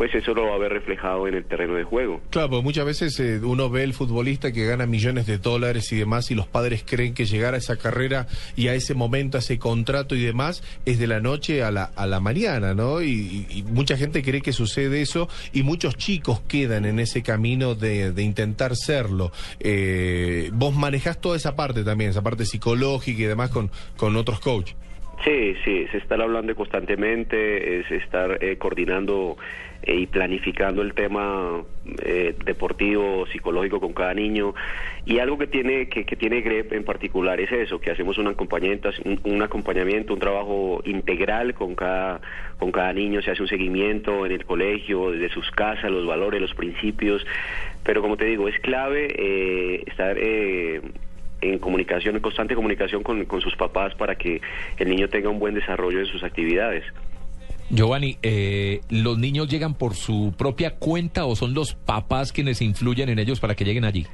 pues 0.00 0.14
eso 0.14 0.32
lo 0.32 0.46
va 0.46 0.54
a 0.54 0.58
ver 0.58 0.72
reflejado 0.72 1.28
en 1.28 1.34
el 1.34 1.44
terreno 1.44 1.74
de 1.74 1.84
juego. 1.84 2.22
Claro, 2.30 2.48
porque 2.48 2.64
muchas 2.64 2.86
veces 2.86 3.20
eh, 3.20 3.38
uno 3.44 3.68
ve 3.68 3.82
el 3.82 3.92
futbolista 3.92 4.50
que 4.50 4.64
gana 4.64 4.86
millones 4.86 5.26
de 5.26 5.36
dólares 5.36 5.92
y 5.92 5.96
demás 5.98 6.30
y 6.30 6.34
los 6.34 6.46
padres 6.46 6.82
creen 6.86 7.12
que 7.12 7.26
llegar 7.26 7.52
a 7.52 7.58
esa 7.58 7.76
carrera 7.76 8.26
y 8.56 8.68
a 8.68 8.74
ese 8.74 8.94
momento, 8.94 9.36
a 9.36 9.40
ese 9.40 9.58
contrato 9.58 10.14
y 10.16 10.22
demás, 10.22 10.62
es 10.86 10.98
de 10.98 11.06
la 11.06 11.20
noche 11.20 11.62
a 11.62 11.70
la, 11.70 11.84
a 11.84 12.06
la 12.06 12.18
mañana, 12.18 12.72
¿no? 12.72 13.02
Y, 13.02 13.10
y- 13.10 13.58
y 13.58 13.62
mucha 13.64 13.98
gente 13.98 14.22
cree 14.22 14.40
que 14.40 14.54
sucede 14.54 15.02
eso 15.02 15.28
y 15.52 15.64
muchos 15.64 15.98
chicos 15.98 16.40
quedan 16.48 16.86
en 16.86 16.98
ese 16.98 17.22
camino 17.22 17.74
de, 17.74 18.12
de 18.12 18.22
intentar 18.22 18.76
serlo. 18.76 19.32
Eh, 19.58 20.48
vos 20.54 20.74
manejás 20.74 21.20
toda 21.20 21.36
esa 21.36 21.54
parte 21.56 21.84
también, 21.84 22.08
esa 22.08 22.22
parte 22.22 22.46
psicológica 22.46 23.20
y 23.20 23.24
demás 23.26 23.50
con, 23.50 23.70
con 23.98 24.16
otros 24.16 24.40
coaches. 24.40 24.74
Sí, 25.22 25.52
sí, 25.62 25.84
es 25.86 25.92
estar 25.94 26.18
hablando 26.22 26.54
constantemente, 26.54 27.80
es 27.80 27.90
estar 27.90 28.42
eh, 28.42 28.56
coordinando 28.56 29.36
eh, 29.82 29.94
y 29.94 30.06
planificando 30.06 30.82
el 30.82 30.92
tema 30.92 31.62
eh, 32.02 32.34
deportivo, 32.44 33.26
psicológico 33.26 33.80
con 33.80 33.92
cada 33.94 34.12
niño. 34.12 34.54
Y 35.06 35.18
algo 35.18 35.38
que 35.38 35.46
tiene 35.46 35.88
que, 35.88 36.04
que 36.04 36.16
tiene 36.16 36.42
GREP 36.42 36.74
en 36.74 36.84
particular 36.84 37.40
es 37.40 37.50
eso, 37.50 37.80
que 37.80 37.90
hacemos 37.90 38.18
un 38.18 38.28
acompañamiento, 38.28 38.90
un, 39.24 39.42
acompañamiento, 39.42 40.12
un 40.12 40.20
trabajo 40.20 40.82
integral 40.84 41.54
con 41.54 41.74
cada 41.74 42.20
con 42.58 42.72
cada 42.72 42.92
niño, 42.92 43.22
se 43.22 43.30
hace 43.30 43.40
un 43.40 43.48
seguimiento 43.48 44.26
en 44.26 44.32
el 44.32 44.44
colegio, 44.44 45.12
desde 45.12 45.30
sus 45.30 45.50
casas, 45.50 45.90
los 45.90 46.06
valores, 46.06 46.42
los 46.42 46.54
principios. 46.54 47.26
Pero 47.82 48.02
como 48.02 48.18
te 48.18 48.26
digo, 48.26 48.48
es 48.48 48.60
clave 48.60 49.08
eh, 49.16 49.82
estar 49.86 50.16
eh, 50.18 50.82
en 51.40 51.58
comunicación, 51.58 52.16
en 52.16 52.20
constante 52.20 52.54
comunicación 52.54 53.02
con, 53.02 53.24
con 53.24 53.40
sus 53.40 53.56
papás 53.56 53.94
para 53.94 54.16
que 54.16 54.42
el 54.76 54.90
niño 54.90 55.08
tenga 55.08 55.30
un 55.30 55.38
buen 55.38 55.54
desarrollo 55.54 56.00
en 56.00 56.06
sus 56.06 56.22
actividades. 56.22 56.84
Giovanni, 57.70 58.18
eh, 58.22 58.80
¿los 58.90 59.16
niños 59.18 59.48
llegan 59.48 59.74
por 59.74 59.94
su 59.94 60.34
propia 60.36 60.74
cuenta 60.76 61.24
o 61.24 61.36
son 61.36 61.54
los 61.54 61.74
papás 61.74 62.32
quienes 62.32 62.60
influyen 62.62 63.08
en 63.08 63.18
ellos 63.18 63.38
para 63.38 63.54
que 63.54 63.64
lleguen 63.64 63.84
allí? 63.84 64.06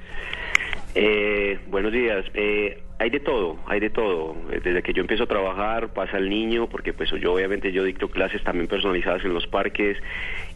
Eh, 0.95 1.59
buenos 1.69 1.93
días. 1.93 2.25
Eh, 2.35 2.83
hay 2.99 3.11
de 3.11 3.21
todo, 3.21 3.59
hay 3.67 3.81
de 3.81 3.91
todo. 3.91 4.35
Eh, 4.51 4.61
Desde 4.63 4.83
que 4.83 4.93
yo 4.93 5.03
empiezo 5.03 5.25
a 5.25 5.27
trabajar 5.27 5.93
pasa 5.93 6.19
el 6.19 6.29
niño, 6.31 6.69
porque 6.69 6.93
pues 6.93 7.11
yo 7.21 7.35
obviamente 7.35 7.73
yo 7.73 7.85
dicto 7.85 8.09
clases 8.09 8.43
también 8.43 8.67
personalizadas 8.67 9.25
en 9.25 9.35
los 9.35 9.47
parques 9.47 9.99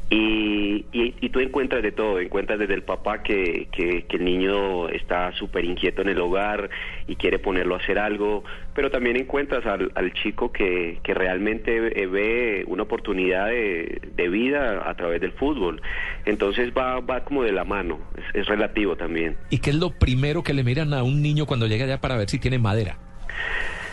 y, 0.09 0.87
y, 0.93 1.15
y 1.21 1.29
tú 1.29 1.41
encuentras 1.41 1.83
de 1.83 1.93
todo, 1.93 2.19
encuentras 2.19 2.59
desde 2.59 2.75
el 2.75 2.83
papá 2.83 3.23
que, 3.23 3.69
que, 3.71 4.07
que 4.07 4.17
el 4.17 4.25
niño 4.25 4.89
está 4.89 5.33
súper 5.33 5.65
inquieto 5.65 6.03
en 6.03 6.09
el 6.09 6.19
hogar 6.19 6.69
y 7.07 7.17
quiere 7.17 7.39
ponerlo 7.39 7.75
a 7.75 7.79
hacer 7.79 7.99
algo, 7.99 8.43
pero 8.81 8.91
también 8.91 9.17
encuentras 9.19 9.67
al, 9.67 9.93
al 9.95 10.11
chico 10.15 10.53
que, 10.53 11.01
que 11.03 11.13
realmente 11.13 12.03
eh, 12.03 12.07
ve 12.07 12.65
una 12.67 12.85
oportunidad 12.85 13.49
de, 13.49 14.01
de 14.17 14.29
vida 14.31 14.89
a 14.89 14.95
través 14.95 15.21
del 15.21 15.33
fútbol. 15.33 15.83
Entonces 16.25 16.73
va, 16.73 16.99
va 17.01 17.23
como 17.23 17.43
de 17.43 17.53
la 17.53 17.65
mano, 17.65 17.99
es, 18.17 18.41
es 18.41 18.47
relativo 18.47 18.97
también. 18.97 19.37
¿Y 19.51 19.59
qué 19.59 19.69
es 19.69 19.77
lo 19.77 19.91
primero 19.91 20.43
que 20.43 20.55
le 20.55 20.65
miran 20.65 20.95
a 20.95 21.03
un 21.03 21.21
niño 21.21 21.45
cuando 21.45 21.67
llega 21.67 21.85
allá 21.85 22.01
para 22.01 22.17
ver 22.17 22.31
si 22.31 22.39
tiene 22.39 22.59
madera? 22.59 22.97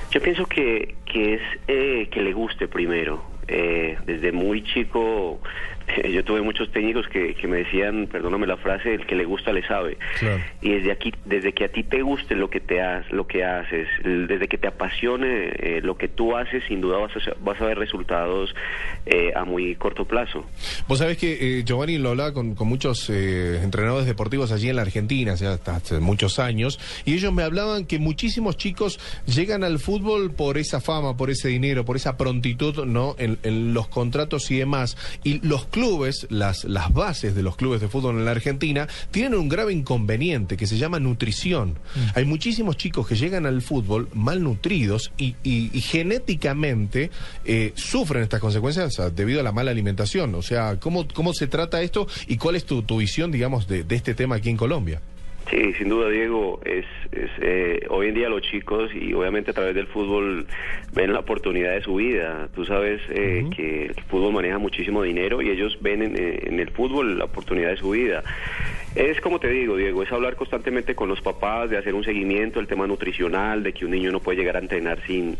Yo 0.10 0.22
pienso 0.22 0.46
que, 0.46 0.96
que 1.04 1.34
es 1.34 1.42
eh, 1.68 2.08
que 2.10 2.22
le 2.22 2.32
guste 2.32 2.70
primero. 2.70 3.22
Eh, 3.50 3.98
desde 4.06 4.32
muy 4.32 4.64
chico, 4.64 5.42
yo 6.12 6.24
tuve 6.24 6.42
muchos 6.42 6.72
técnicos 6.72 7.08
que, 7.08 7.34
que 7.36 7.48
me 7.48 7.58
decían, 7.58 8.08
perdóname 8.12 8.48
la 8.48 8.58
frase, 8.58 8.94
el 8.94 9.06
que 9.06 9.16
le 9.16 9.26
gusta 9.26 9.52
le 9.52 9.66
sabe. 9.68 9.98
Claro. 10.20 10.42
Y 10.62 10.72
desde 10.72 10.92
aquí, 10.92 11.14
desde 11.26 11.54
que 11.54 11.66
a 11.66 11.70
ti 11.70 11.84
te 11.84 12.02
guste 12.02 12.36
lo 12.36 12.50
que 12.50 12.60
te 12.60 12.82
has, 12.82 13.10
lo 13.12 13.28
que 13.28 13.44
haces, 13.44 13.88
desde 14.04 14.48
que 14.48 14.58
te 14.58 14.68
apasione 14.68 15.50
eh, 15.58 15.82
lo 15.82 15.98
que 15.98 16.08
tú 16.08 16.36
haces, 16.36 16.64
sin 16.68 16.82
duda 16.82 16.98
vas 16.98 17.12
a, 17.16 17.34
vas 17.40 17.60
a 17.62 17.66
ver 17.66 17.78
resultados 17.78 18.54
eh, 19.06 19.32
a 19.36 19.46
muy 19.46 19.76
corto 19.76 20.06
plazo. 20.06 20.46
Vos 20.88 21.00
sabés 21.00 21.18
que 21.18 21.60
eh, 21.60 21.64
Giovanni 21.64 21.98
lo 21.98 22.10
hablaba 22.10 22.34
con, 22.34 22.56
con 22.56 22.68
muchos 22.68 23.10
eh, 23.10 23.62
entrenadores 23.64 24.06
deportivos 24.06 24.52
allí 24.52 24.70
en 24.70 24.76
la 24.76 24.82
Argentina, 24.82 25.34
o 25.34 25.38
sea, 25.38 25.54
hasta 25.54 25.76
hace 25.78 26.00
muchos 26.00 26.40
años, 26.40 26.80
y 27.06 27.14
ellos 27.14 27.34
me 27.34 27.44
hablaban 27.44 27.86
que 27.86 28.00
muchísimos 28.00 28.58
chicos 28.58 29.00
llegan 29.26 29.64
al 29.64 29.80
fútbol 29.80 30.34
por 30.34 30.58
esa 30.58 30.82
fama, 30.82 31.16
por 31.16 31.30
ese 31.30 31.50
dinero, 31.50 31.86
por 31.86 31.96
esa 31.96 32.18
prontitud, 32.18 32.86
¿no? 32.86 33.16
En, 33.18 33.38
en 33.44 33.74
los 33.74 33.88
contratos 33.88 34.52
y 34.52 34.58
demás. 34.58 34.98
Y 35.24 35.46
los 35.48 35.66
clubes, 35.78 36.26
las, 36.32 36.64
las 36.66 36.92
bases 36.92 37.36
de 37.36 37.44
los 37.44 37.56
clubes 37.56 37.82
de 37.82 37.88
fútbol 37.88 38.18
en 38.18 38.26
la 38.26 38.32
Argentina, 38.32 38.88
tienen 39.12 39.36
un 39.36 39.48
grave 39.48 39.74
inconveniente 39.74 40.58
que 40.58 40.66
se 40.66 40.78
llama 40.80 41.00
nutrición. 41.00 41.78
Hay 42.16 42.26
muchísimos 42.26 42.78
chicos 42.78 43.08
que 43.08 43.16
llegan 43.16 43.46
al 43.46 43.62
fútbol 43.62 44.10
malnutridos 44.14 45.12
y, 45.18 45.36
y- 45.44 45.70
y 45.72 45.82
genéticamente 45.82 47.12
eh, 47.46 47.74
sufren 47.76 48.24
estas 48.24 48.40
consecuencias 48.42 48.96
debido 49.16 49.40
a 49.40 49.44
la 49.44 49.52
mala 49.52 49.70
alimentación. 49.70 50.34
O 50.34 50.42
sea, 50.42 50.80
¿cómo, 50.80 51.08
cómo 51.14 51.32
se 51.34 51.46
trata 51.46 51.82
esto 51.84 52.08
y 52.28 52.38
cuál 52.38 52.56
es 52.56 52.66
tu, 52.66 52.82
tu 52.82 52.98
visión, 52.98 53.32
digamos, 53.32 53.68
de, 53.68 53.84
de 53.84 53.96
este 53.96 54.16
tema 54.16 54.38
aquí 54.38 54.50
en 54.50 54.58
Colombia? 54.58 55.00
Sí, 55.50 55.74
sin 55.74 55.88
duda, 55.88 56.10
Diego. 56.10 56.60
Es, 56.66 56.86
es, 57.12 57.30
eh, 57.42 57.86
hoy 57.90 58.10
en 58.10 58.16
día 58.16 58.28
los 58.28 58.42
chicos 58.42 58.92
y 58.94 59.14
obviamente 59.14 59.52
a 59.52 59.54
través 59.54 59.74
del 59.76 59.88
fútbol 59.88 60.46
ven 60.94 61.14
la 61.14 61.20
oportunidad 61.20 61.72
de 61.72 61.82
su 61.82 61.96
vida. 61.96 62.50
Tú 62.54 62.66
sabes 62.66 63.02
eh, 63.10 63.46
que 63.56 63.86
el 63.86 64.04
fútbol 64.10 64.34
maneja 64.34 64.58
muchísimo 64.58 65.04
dinero 65.04 65.42
y 65.42 65.50
ellos 65.50 65.78
ven 65.80 66.02
en, 66.02 66.16
eh, 66.18 66.40
en 66.44 66.60
el 66.60 66.70
fútbol 66.72 67.18
la 67.18 67.26
oportunidad 67.26 67.70
de 67.70 67.78
su 67.78 67.92
vida. 67.92 68.24
Es 68.96 69.22
como 69.22 69.40
te 69.40 69.48
digo, 69.50 69.78
Diego, 69.78 70.02
es 70.02 70.12
hablar 70.12 70.36
constantemente 70.36 70.96
con 70.96 71.08
los 71.08 71.22
papás, 71.22 71.70
de 71.70 71.78
hacer 71.78 71.94
un 71.94 72.04
seguimiento 72.04 72.60
del 72.60 72.68
tema 72.68 72.88
nutricional, 72.88 73.62
de 73.62 73.72
que 73.72 73.86
un 73.86 73.92
niño 73.92 74.12
no 74.12 74.20
puede 74.20 74.40
llegar 74.40 74.56
a 74.56 74.60
entrenar 74.60 75.00
sin, 75.06 75.38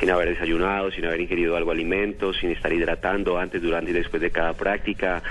sin 0.00 0.10
haber 0.10 0.30
desayunado, 0.30 0.90
sin 0.90 1.04
haber 1.04 1.20
ingerido 1.20 1.56
algo 1.56 1.70
de 1.70 1.76
alimentos, 1.76 2.36
sin 2.38 2.50
estar 2.50 2.72
hidratando 2.72 3.38
antes, 3.38 3.62
durante 3.62 3.92
y 3.92 3.94
después 3.94 4.20
de 4.20 4.30
cada 4.30 4.54
práctica. 4.54 5.22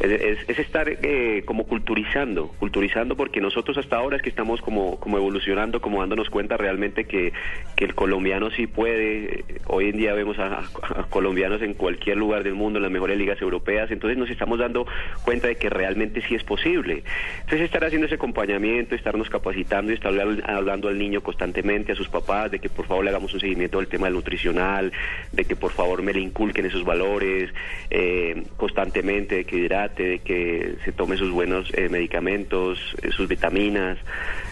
Es, 0.00 0.10
es- 0.10 0.48
es 0.48 0.58
estar 0.58 0.88
eh, 0.88 1.42
como 1.44 1.64
culturizando, 1.66 2.48
culturizando 2.58 3.16
porque 3.16 3.40
nosotros 3.40 3.76
hasta 3.76 3.96
ahora 3.96 4.16
es 4.16 4.22
que 4.22 4.30
estamos 4.30 4.60
como, 4.62 4.98
como 4.98 5.18
evolucionando, 5.18 5.80
como 5.80 6.00
dándonos 6.00 6.30
cuenta 6.30 6.56
realmente 6.56 7.04
que, 7.04 7.32
que 7.76 7.84
el 7.84 7.94
colombiano 7.94 8.50
sí 8.50 8.66
puede. 8.66 9.44
Hoy 9.66 9.90
en 9.90 9.98
día 9.98 10.14
vemos 10.14 10.38
a, 10.38 10.62
colombianos 11.10 11.60
en 11.62 11.74
cualquier 11.74 12.16
lugar 12.16 12.44
del 12.44 12.54
mundo, 12.54 12.78
en 12.78 12.82
las 12.84 12.90
mejores 12.92 13.18
ligas 13.18 13.40
europeas, 13.42 13.90
entonces 13.90 14.16
nos 14.18 14.30
estamos 14.30 14.58
dando 14.58 14.86
cuenta 15.24 15.48
de 15.48 15.56
que 15.56 15.68
realmente 15.68 16.22
sí 16.26 16.34
es 16.34 16.44
posible. 16.44 17.02
Entonces 17.40 17.60
estar 17.62 17.84
haciendo 17.84 18.06
ese 18.06 18.14
acompañamiento, 18.14 18.94
estarnos 18.94 19.28
capacitando 19.28 19.92
y 19.92 19.94
estar 19.96 20.12
habl- 20.14 20.42
hablando 20.46 20.88
al 20.88 20.98
niño 20.98 21.20
constantemente, 21.22 21.92
a 21.92 21.94
sus 21.94 22.08
papás, 22.08 22.50
de 22.50 22.58
que 22.58 22.70
por 22.70 22.86
favor 22.86 23.04
le 23.04 23.10
hagamos 23.10 23.34
un 23.34 23.40
seguimiento 23.40 23.78
del 23.78 23.88
tema 23.88 24.08
nutricional, 24.08 24.92
de 25.32 25.44
que 25.44 25.56
por 25.56 25.72
favor 25.72 26.02
me 26.02 26.14
le 26.14 26.20
inculquen 26.20 26.64
esos 26.64 26.84
valores 26.84 27.52
eh, 27.90 28.44
constantemente, 28.56 29.34
de 29.36 29.44
que 29.44 29.56
de 29.96 30.18
que 30.20 30.76
se 30.84 30.92
tome 30.92 31.16
sus 31.16 31.30
buenos 31.30 31.70
eh, 31.74 31.88
medicamentos, 31.88 32.78
eh, 33.02 33.10
sus 33.10 33.28
vitaminas. 33.28 33.98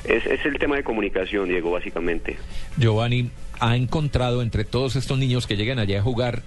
Es, 0.05 0.25
es 0.27 0.45
el 0.45 0.59
tema 0.59 0.77
de 0.77 0.85
comunicación, 0.85 1.49
Diego, 1.49 1.71
básicamente. 1.71 2.37
Giovanni, 2.77 3.31
¿ha 3.61 3.77
encontrado 3.77 4.43
entre 4.43 4.65
todos 4.65 4.97
estos 4.97 5.19
niños 5.19 5.47
que 5.47 5.57
llegan 5.57 5.79
allá 5.79 6.01
a 6.01 6.03
jugar 6.03 6.43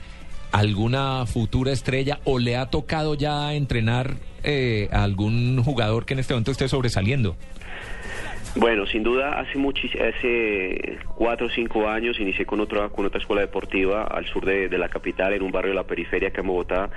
alguna 0.51 1.25
futura 1.25 1.71
estrella 1.71 2.19
o 2.25 2.37
le 2.37 2.57
ha 2.57 2.65
tocado 2.69 3.15
ya 3.15 3.53
entrenar 3.53 4.15
eh, 4.43 4.89
a 4.91 5.03
algún 5.03 5.63
jugador 5.63 6.05
que 6.05 6.13
en 6.13 6.19
este 6.19 6.33
momento 6.33 6.51
esté 6.51 6.67
sobresaliendo? 6.67 7.35
Bueno, 8.53 8.85
sin 8.85 9.01
duda, 9.01 9.39
hace 9.39 9.57
muchis- 9.57 9.95
hace 9.95 10.97
cuatro 11.15 11.47
o 11.47 11.49
cinco 11.49 11.87
años 11.87 12.19
inicié 12.19 12.45
con 12.45 12.59
otra, 12.59 12.89
con 12.89 13.05
otra 13.05 13.21
escuela 13.21 13.41
deportiva 13.43 14.03
al 14.03 14.25
sur 14.25 14.43
de, 14.45 14.67
de 14.67 14.77
la 14.77 14.89
capital, 14.89 15.31
en 15.31 15.41
un 15.41 15.53
barrio 15.53 15.69
de 15.71 15.75
la 15.75 15.85
periferia 15.85 16.27
acá 16.27 16.41
en 16.41 16.47
Bogotá, 16.47 16.89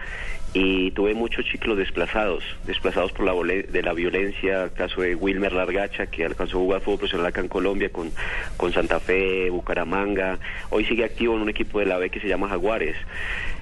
y 0.54 0.92
tuve 0.92 1.14
muchos 1.14 1.44
chicos 1.46 1.76
desplazados, 1.76 2.44
desplazados 2.64 3.10
por 3.12 3.26
la, 3.26 3.34
de 3.52 3.82
la 3.82 3.92
violencia, 3.92 4.70
caso 4.74 5.02
de 5.02 5.14
Wilmer 5.16 5.52
Largacha, 5.52 6.06
que 6.06 6.24
alcanzó 6.24 6.58
a 6.58 6.60
jugar 6.60 6.80
fútbol 6.80 6.98
profesional 7.00 7.26
acá 7.26 7.40
en 7.40 7.48
Colombia 7.48 7.90
con, 7.90 8.10
con 8.56 8.72
Santa 8.72 9.00
Fe, 9.00 9.50
Bucaramanga, 9.50 10.38
hoy 10.70 10.84
sigue 10.84 11.04
activo 11.04 11.34
en 11.34 11.42
un 11.42 11.48
equipo 11.48 11.80
de 11.80 11.86
la 11.86 11.98
B 11.98 12.08
que 12.08 12.20
se 12.20 12.28
llama 12.28 12.48
Jaguares. 12.48 12.96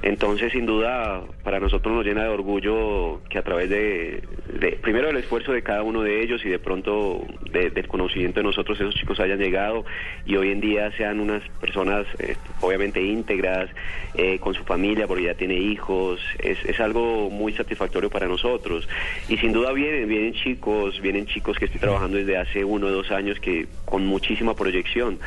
Entonces, 0.02 0.52
sin 0.52 0.66
duda, 0.66 1.22
para 1.44 1.60
nosotros 1.60 1.94
nos 1.94 2.04
llena 2.04 2.24
de 2.24 2.28
orgullo 2.28 3.20
que 3.30 3.38
a 3.38 3.42
través 3.42 3.70
de, 3.70 4.22
de- 4.60 4.72
primero 4.72 5.06
del 5.06 5.16
esfuerzo 5.16 5.52
de 5.52 5.62
cada 5.62 5.82
uno 5.84 6.02
de 6.02 6.22
ellos 6.22 6.44
y 6.44 6.48
de 6.48 6.58
pronto 6.58 7.24
de- 7.52 7.70
del 7.70 7.86
conocimiento 7.86 8.40
de 8.40 8.44
nosotros, 8.44 8.78
esos 8.80 8.94
chicos 8.96 9.18
hayan 9.20 9.38
llegado 9.38 9.84
y 10.26 10.36
hoy 10.36 10.50
en 10.50 10.60
día 10.60 10.90
sean 10.96 11.20
unas 11.20 11.42
personas 11.60 12.04
eh, 12.18 12.36
obviamente 12.60 13.00
íntegras, 13.00 13.70
eh, 14.14 14.38
con 14.40 14.54
su 14.54 14.64
familia, 14.64 15.06
porque 15.06 15.22
ya 15.24 15.34
tiene 15.34 15.54
hijos, 15.54 16.20
es, 16.40 16.58
es 16.64 16.80
algo 16.82 17.30
muy 17.30 17.52
satisfactorio 17.52 18.10
para 18.10 18.26
nosotros. 18.26 18.88
Y 19.28 19.36
sin 19.38 19.52
duda 19.52 19.72
vienen, 19.72 20.08
vienen 20.08 20.34
chicos, 20.34 21.00
vienen 21.00 21.26
chicos 21.26 21.58
que 21.58 21.66
estoy 21.66 21.80
trabajando 21.80 22.18
desde 22.18 22.36
hace 22.36 22.64
uno 22.64 22.88
o 22.88 22.90
dos 22.90 23.10
años 23.10 23.38
que 23.40 23.66
con 23.84 24.06
muchísima 24.06 24.54
proyección. 24.54 25.18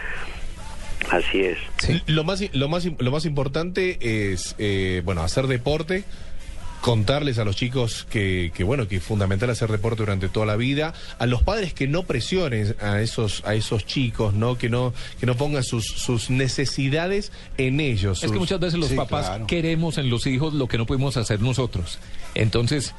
Así 1.09 1.41
es. 1.41 1.57
Lo 2.07 2.23
más, 2.23 2.43
lo 2.53 2.67
más, 2.67 2.87
lo 2.97 3.11
más 3.11 3.25
importante 3.25 3.97
es, 4.01 4.55
eh, 4.57 5.01
bueno, 5.05 5.21
hacer 5.21 5.47
deporte, 5.47 6.03
contarles 6.85 7.39
a 7.39 7.45
los 7.45 7.55
chicos 7.55 8.05
que, 8.11 8.51
que, 8.53 8.63
bueno, 8.63 8.87
que 8.87 8.97
es 8.97 9.03
fundamental 9.03 9.49
hacer 9.49 9.71
deporte 9.71 10.03
durante 10.03 10.29
toda 10.29 10.45
la 10.45 10.55
vida, 10.55 10.93
a 11.17 11.25
los 11.25 11.41
padres 11.41 11.73
que 11.73 11.87
no 11.87 12.03
presionen 12.03 12.75
a 12.79 13.01
esos, 13.01 13.41
a 13.43 13.55
esos 13.55 13.87
chicos, 13.87 14.35
¿no? 14.35 14.55
Que 14.59 14.69
no, 14.69 14.93
que 15.19 15.25
no 15.25 15.35
pongan 15.35 15.63
sus, 15.63 15.83
sus 15.87 16.29
necesidades 16.29 17.31
en 17.57 17.79
ellos. 17.79 18.23
Es 18.23 18.31
que 18.31 18.37
muchas 18.37 18.59
veces 18.59 18.79
los 18.79 18.89
Sí, 18.89 18.95
papás 18.95 19.25
claro. 19.25 19.47
queremos 19.47 19.97
en 19.97 20.11
los 20.11 20.27
hijos 20.27 20.53
lo 20.53 20.67
que 20.67 20.77
no 20.77 20.85
pudimos 20.85 21.17
hacer 21.17 21.41
nosotros. 21.41 21.97
Entonces, 22.35 22.93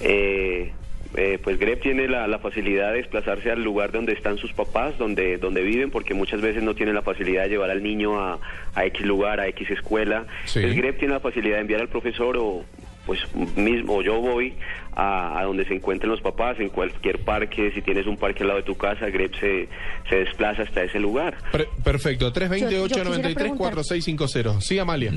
Eh, 0.01 0.73
eh, 1.17 1.39
pues 1.43 1.59
Grep 1.59 1.83
tiene 1.83 2.07
la, 2.09 2.27
la 2.29 2.39
facilidad 2.39 2.91
de 2.93 2.99
desplazarse 2.99 3.51
al 3.51 3.63
lugar 3.65 3.91
donde 3.93 4.13
están 4.13 4.39
sus 4.39 4.53
papás, 4.53 4.97
donde, 4.99 5.39
donde 5.39 5.63
viven, 5.63 5.91
porque 5.91 6.15
muchas 6.15 6.41
veces 6.41 6.63
no 6.63 6.75
tienen 6.75 6.95
la 6.95 7.03
facilidad 7.03 7.45
de 7.45 7.49
llevar 7.51 7.71
al 7.71 7.83
niño 7.83 8.21
a, 8.21 8.39
a 8.75 8.85
X 8.87 9.05
lugar, 9.05 9.41
a 9.41 9.49
X 9.49 9.71
escuela. 9.71 10.25
Sí. 10.45 10.61
Entonces 10.61 10.77
Grep 10.83 10.99
tiene 10.99 11.15
la 11.15 11.21
facilidad 11.21 11.57
de 11.57 11.61
enviar 11.63 11.81
al 11.81 11.89
profesor 11.89 12.37
o 12.39 12.65
pues 13.07 13.19
mismo 13.57 14.03
yo 14.03 14.21
voy 14.21 14.55
a, 14.95 15.41
a 15.41 15.45
donde 15.45 15.65
se 15.65 15.75
encuentren 15.75 16.11
los 16.11 16.21
papás, 16.21 16.61
en 16.61 16.69
cualquier 16.69 17.19
parque, 17.19 17.73
si 17.75 17.81
tienes 17.83 18.07
un 18.07 18.17
parque 18.17 18.43
al 18.43 18.49
lado 18.49 18.61
de 18.61 18.67
tu 18.67 18.77
casa, 18.77 19.07
Grep 19.07 19.35
se, 19.41 19.69
se 20.09 20.17
desplaza 20.17 20.63
hasta 20.63 20.83
ese 20.85 21.01
lugar. 21.01 21.35
Pre- 21.51 21.67
perfecto, 21.83 22.31
Yo- 22.33 22.87
yo 22.87 22.87
quisiera 22.87 23.11
320-893-4650. 23.11 24.61
Sí, 24.61 24.79
Amalia. 24.79 25.13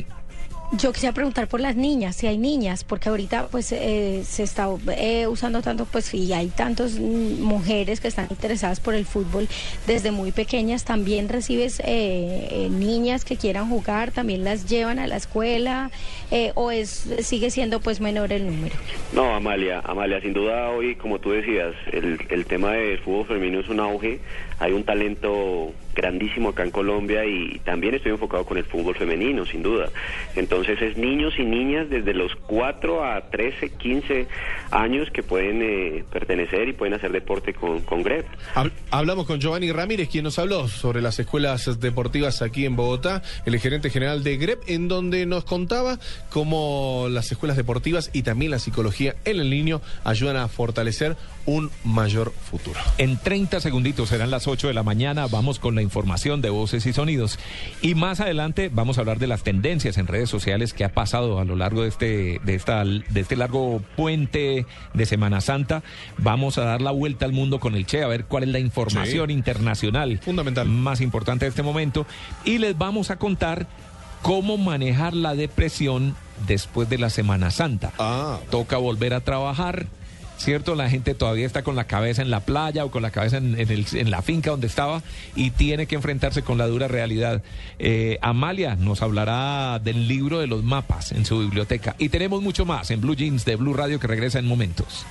Yo 0.79 0.91
quisiera 0.91 1.13
preguntar 1.13 1.47
por 1.47 1.59
las 1.61 1.75
niñas, 1.75 2.15
si 2.15 2.25
hay 2.25 2.39
niñas, 2.39 2.83
porque 2.83 3.07
ahorita 3.07 3.47
pues 3.51 3.71
eh, 3.71 4.23
se 4.25 4.41
está 4.41 4.69
eh, 4.97 5.27
usando 5.27 5.61
tanto, 5.61 5.85
pues 5.85 6.11
y 6.15 6.33
hay 6.33 6.47
tantas 6.47 6.93
mujeres 6.93 7.99
que 8.01 8.07
están 8.07 8.25
interesadas 8.31 8.79
por 8.79 8.95
el 8.95 9.05
fútbol 9.05 9.47
desde 9.85 10.09
muy 10.09 10.31
pequeñas. 10.31 10.83
También 10.83 11.29
recibes 11.29 11.79
eh, 11.81 11.83
eh, 11.85 12.69
niñas 12.71 13.23
que 13.23 13.37
quieran 13.37 13.69
jugar, 13.69 14.09
también 14.11 14.43
las 14.43 14.67
llevan 14.67 14.97
a 14.97 15.05
la 15.05 15.17
escuela 15.17 15.91
eh, 16.31 16.51
o 16.55 16.71
es 16.71 17.07
sigue 17.19 17.51
siendo 17.51 17.79
pues 17.79 18.01
menor 18.01 18.33
el 18.33 18.47
número. 18.47 18.75
No, 19.13 19.35
Amalia, 19.35 19.79
Amalia, 19.85 20.21
sin 20.21 20.33
duda 20.33 20.71
hoy, 20.71 20.95
como 20.95 21.19
tú 21.19 21.29
decías, 21.31 21.75
el, 21.91 22.19
el 22.29 22.45
tema 22.47 22.71
del 22.71 22.97
fútbol 22.97 23.27
femenino 23.27 23.59
es 23.59 23.69
un 23.69 23.79
auge, 23.79 24.19
hay 24.63 24.71
un 24.71 24.85
talento 24.85 25.73
grandísimo 25.93 26.49
acá 26.49 26.63
en 26.63 26.71
Colombia 26.71 27.23
y 27.25 27.59
también 27.65 27.93
estoy 27.95 28.13
enfocado 28.13 28.45
con 28.45 28.57
el 28.57 28.63
fútbol 28.63 28.95
femenino, 28.95 29.45
sin 29.45 29.61
duda. 29.61 29.89
Entonces 30.35 30.81
es 30.81 30.97
niños 30.97 31.33
y 31.37 31.43
niñas 31.43 31.89
desde 31.89 32.13
los 32.13 32.31
4 32.47 33.03
a 33.05 33.29
13, 33.29 33.69
15 33.73 34.27
años 34.71 35.09
que 35.11 35.21
pueden 35.21 35.61
eh, 35.61 36.03
pertenecer 36.11 36.67
y 36.69 36.73
pueden 36.73 36.93
hacer 36.95 37.11
deporte 37.11 37.53
con, 37.53 37.81
con 37.81 38.01
Grep. 38.03 38.25
Hab- 38.55 38.71
Hablamos 38.89 39.27
con 39.27 39.39
Giovanni 39.39 39.71
Ramírez, 39.71 40.07
quien 40.09 40.23
nos 40.23 40.39
habló 40.39 40.67
sobre 40.69 41.01
las 41.01 41.19
escuelas 41.19 41.79
deportivas 41.81 42.41
aquí 42.41 42.65
en 42.65 42.75
Bogotá, 42.77 43.21
el 43.45 43.59
gerente 43.59 43.89
general 43.89 44.23
de 44.23 44.37
GREP, 44.37 44.61
en 44.67 44.87
donde 44.87 45.25
nos 45.25 45.43
contaba 45.43 45.99
cómo 46.29 47.07
las 47.11 47.31
escuelas 47.31 47.57
deportivas 47.57 48.09
y 48.13 48.23
también 48.23 48.49
la 48.49 48.59
psicología 48.59 49.15
en 49.25 49.39
el 49.41 49.49
niño 49.49 49.81
ayudan 50.05 50.37
a 50.37 50.47
fortalecer 50.47 51.17
un 51.45 51.69
mayor 51.83 52.31
futuro. 52.31 52.79
En 52.97 53.17
30 53.17 53.59
segunditos 53.59 54.07
serán 54.09 54.31
las 54.31 54.47
8 54.47 54.52
de 54.53 54.73
la 54.73 54.83
mañana. 54.83 55.27
Vamos 55.27 55.59
con 55.59 55.75
la 55.75 55.81
información 55.81 56.41
de 56.41 56.49
voces 56.49 56.85
y 56.85 56.93
sonidos. 56.93 57.39
Y 57.81 57.95
más 57.95 58.19
adelante 58.19 58.69
vamos 58.73 58.97
a 58.97 59.01
hablar 59.01 59.19
de 59.19 59.27
las 59.27 59.43
tendencias 59.43 59.97
en 59.97 60.07
redes 60.07 60.29
sociales 60.29 60.73
que 60.73 60.83
ha 60.85 60.89
pasado 60.93 61.39
a 61.39 61.43
lo 61.45 61.55
largo 61.55 61.81
de 61.81 61.89
este, 61.89 62.39
de 62.43 62.55
esta, 62.55 62.83
de 62.85 63.19
este 63.19 63.35
largo 63.35 63.81
puente 63.97 64.65
de 64.93 65.05
Semana 65.05 65.41
Santa. 65.41 65.83
Vamos 66.17 66.57
a 66.57 66.63
dar 66.65 66.81
la 66.81 66.91
vuelta 66.91 67.25
al 67.25 67.33
mundo 67.33 67.59
con 67.59 67.75
el 67.75 67.85
Che 67.85 68.03
a 68.03 68.07
ver 68.07 68.25
cuál 68.25 68.43
es 68.43 68.49
la 68.49 68.59
información 68.59 69.27
Sí. 69.27 69.33
internacional 69.33 70.19
Fundamental. 70.19 70.67
más 70.67 71.01
importante 71.01 71.45
de 71.45 71.49
este 71.49 71.63
momento. 71.63 72.05
Y 72.45 72.59
les 72.59 72.77
vamos 72.77 73.09
a 73.11 73.17
contar 73.17 73.67
cómo 74.21 74.57
manejar 74.57 75.13
la 75.13 75.35
depresión 75.35 76.15
después 76.47 76.89
de 76.89 76.97
la 76.97 77.09
Semana 77.09 77.51
Santa. 77.51 77.91
Ah, 77.99 78.37
Toca 78.49 78.77
volver 78.77 79.13
a 79.13 79.19
trabajar. 79.21 79.87
¿Cierto? 80.43 80.75
La 80.75 80.89
gente 80.89 81.15
todavía 81.15 81.45
está 81.45 81.63
con 81.63 81.75
la 81.75 81.85
cabeza 81.85 82.21
en 82.21 82.29
la 82.29 82.41
playa 82.41 82.83
o 82.83 82.91
con 82.91 83.01
la 83.01 83.11
cabeza 83.11 83.37
en, 83.37 84.11
la 84.11 84.21
finca 84.21 84.51
donde 84.51 84.67
estaba 84.67 85.01
y 85.35 85.51
tiene 85.51 85.87
que 85.87 85.95
enfrentarse 85.95 86.41
con 86.41 86.57
la 86.57 86.67
dura 86.67 86.87
realidad. 86.87 87.41
Eh, 87.79 88.19
Amalia 88.21 88.75
nos 88.75 89.01
hablará 89.01 89.79
del 89.79 90.07
libro 90.07 90.39
de 90.39 90.47
los 90.47 90.63
mapas 90.63 91.11
en 91.13 91.25
su 91.25 91.39
biblioteca 91.39 91.95
y 91.97 92.09
tenemos 92.09 92.41
mucho 92.41 92.65
más 92.65 92.91
en 92.91 93.01
Blue 93.01 93.15
Jeans 93.15 93.45
de 93.45 93.55
Blue 93.55 93.73
Radio 93.73 93.99
que 93.99 94.07
regresa 94.07 94.39
en 94.39 94.45
momentos. 94.45 95.05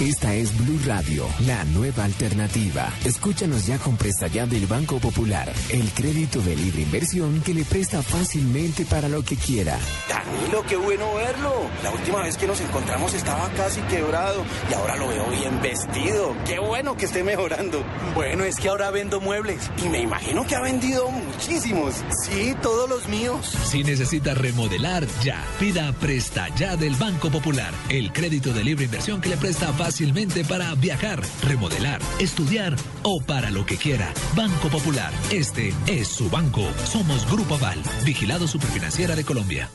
Esta 0.00 0.32
es 0.32 0.56
Blue 0.56 0.78
Radio, 0.86 1.26
la 1.40 1.64
nueva 1.64 2.04
alternativa. 2.04 2.88
Escúchanos 3.04 3.66
ya 3.66 3.78
con 3.78 3.96
presta 3.96 4.28
ya 4.28 4.46
del 4.46 4.68
Banco 4.68 5.00
Popular, 5.00 5.52
el 5.70 5.90
crédito 5.90 6.40
de 6.40 6.54
libre 6.54 6.82
inversión 6.82 7.40
que 7.40 7.52
le 7.52 7.64
presta 7.64 8.00
fácilmente 8.00 8.84
para 8.84 9.08
lo 9.08 9.24
que 9.24 9.34
quiera. 9.34 9.76
Danilo, 10.08 10.62
qué 10.68 10.76
bueno 10.76 11.14
verlo. 11.14 11.52
La 11.82 11.90
última 11.90 12.22
vez 12.22 12.36
que 12.36 12.46
nos 12.46 12.60
encontramos 12.60 13.12
estaba 13.12 13.50
casi 13.56 13.80
quebrado 13.82 14.44
y 14.70 14.74
ahora 14.74 14.94
lo 14.94 15.08
veo 15.08 15.30
bien 15.30 15.60
vestido. 15.60 16.36
Qué 16.46 16.60
bueno 16.60 16.96
que 16.96 17.06
esté 17.06 17.24
mejorando. 17.24 17.84
Bueno, 18.14 18.44
es 18.44 18.54
que 18.54 18.68
ahora 18.68 18.92
vendo 18.92 19.20
muebles 19.20 19.68
y 19.84 19.88
me 19.88 20.00
imagino 20.00 20.46
que 20.46 20.54
ha 20.54 20.60
vendido 20.60 21.10
muchísimos. 21.10 21.96
Sí, 22.24 22.54
todos 22.62 22.88
los 22.88 23.08
míos. 23.08 23.52
Si 23.64 23.82
necesita 23.82 24.34
remodelar, 24.34 25.04
ya. 25.24 25.44
Pida 25.58 25.92
Presta 25.94 26.54
Ya 26.54 26.76
del 26.76 26.94
Banco 26.94 27.30
Popular. 27.30 27.74
El 27.88 28.12
crédito 28.12 28.52
de 28.52 28.62
libre 28.62 28.84
inversión 28.84 29.20
que 29.20 29.30
le 29.30 29.36
presta 29.36 29.72
fácilmente 29.72 29.87
para 30.46 30.74
viajar, 30.74 31.22
remodelar, 31.42 32.00
estudiar 32.20 32.76
o 33.04 33.20
para 33.22 33.50
lo 33.50 33.64
que 33.64 33.76
quiera. 33.78 34.12
Banco 34.36 34.68
Popular. 34.68 35.10
Este 35.32 35.72
es 35.86 36.08
su 36.08 36.28
banco. 36.28 36.62
Somos 36.84 37.26
Grupo 37.30 37.54
Aval, 37.54 37.78
vigilado 38.04 38.46
superfinanciera 38.46 39.16
de 39.16 39.24
Colombia. 39.24 39.70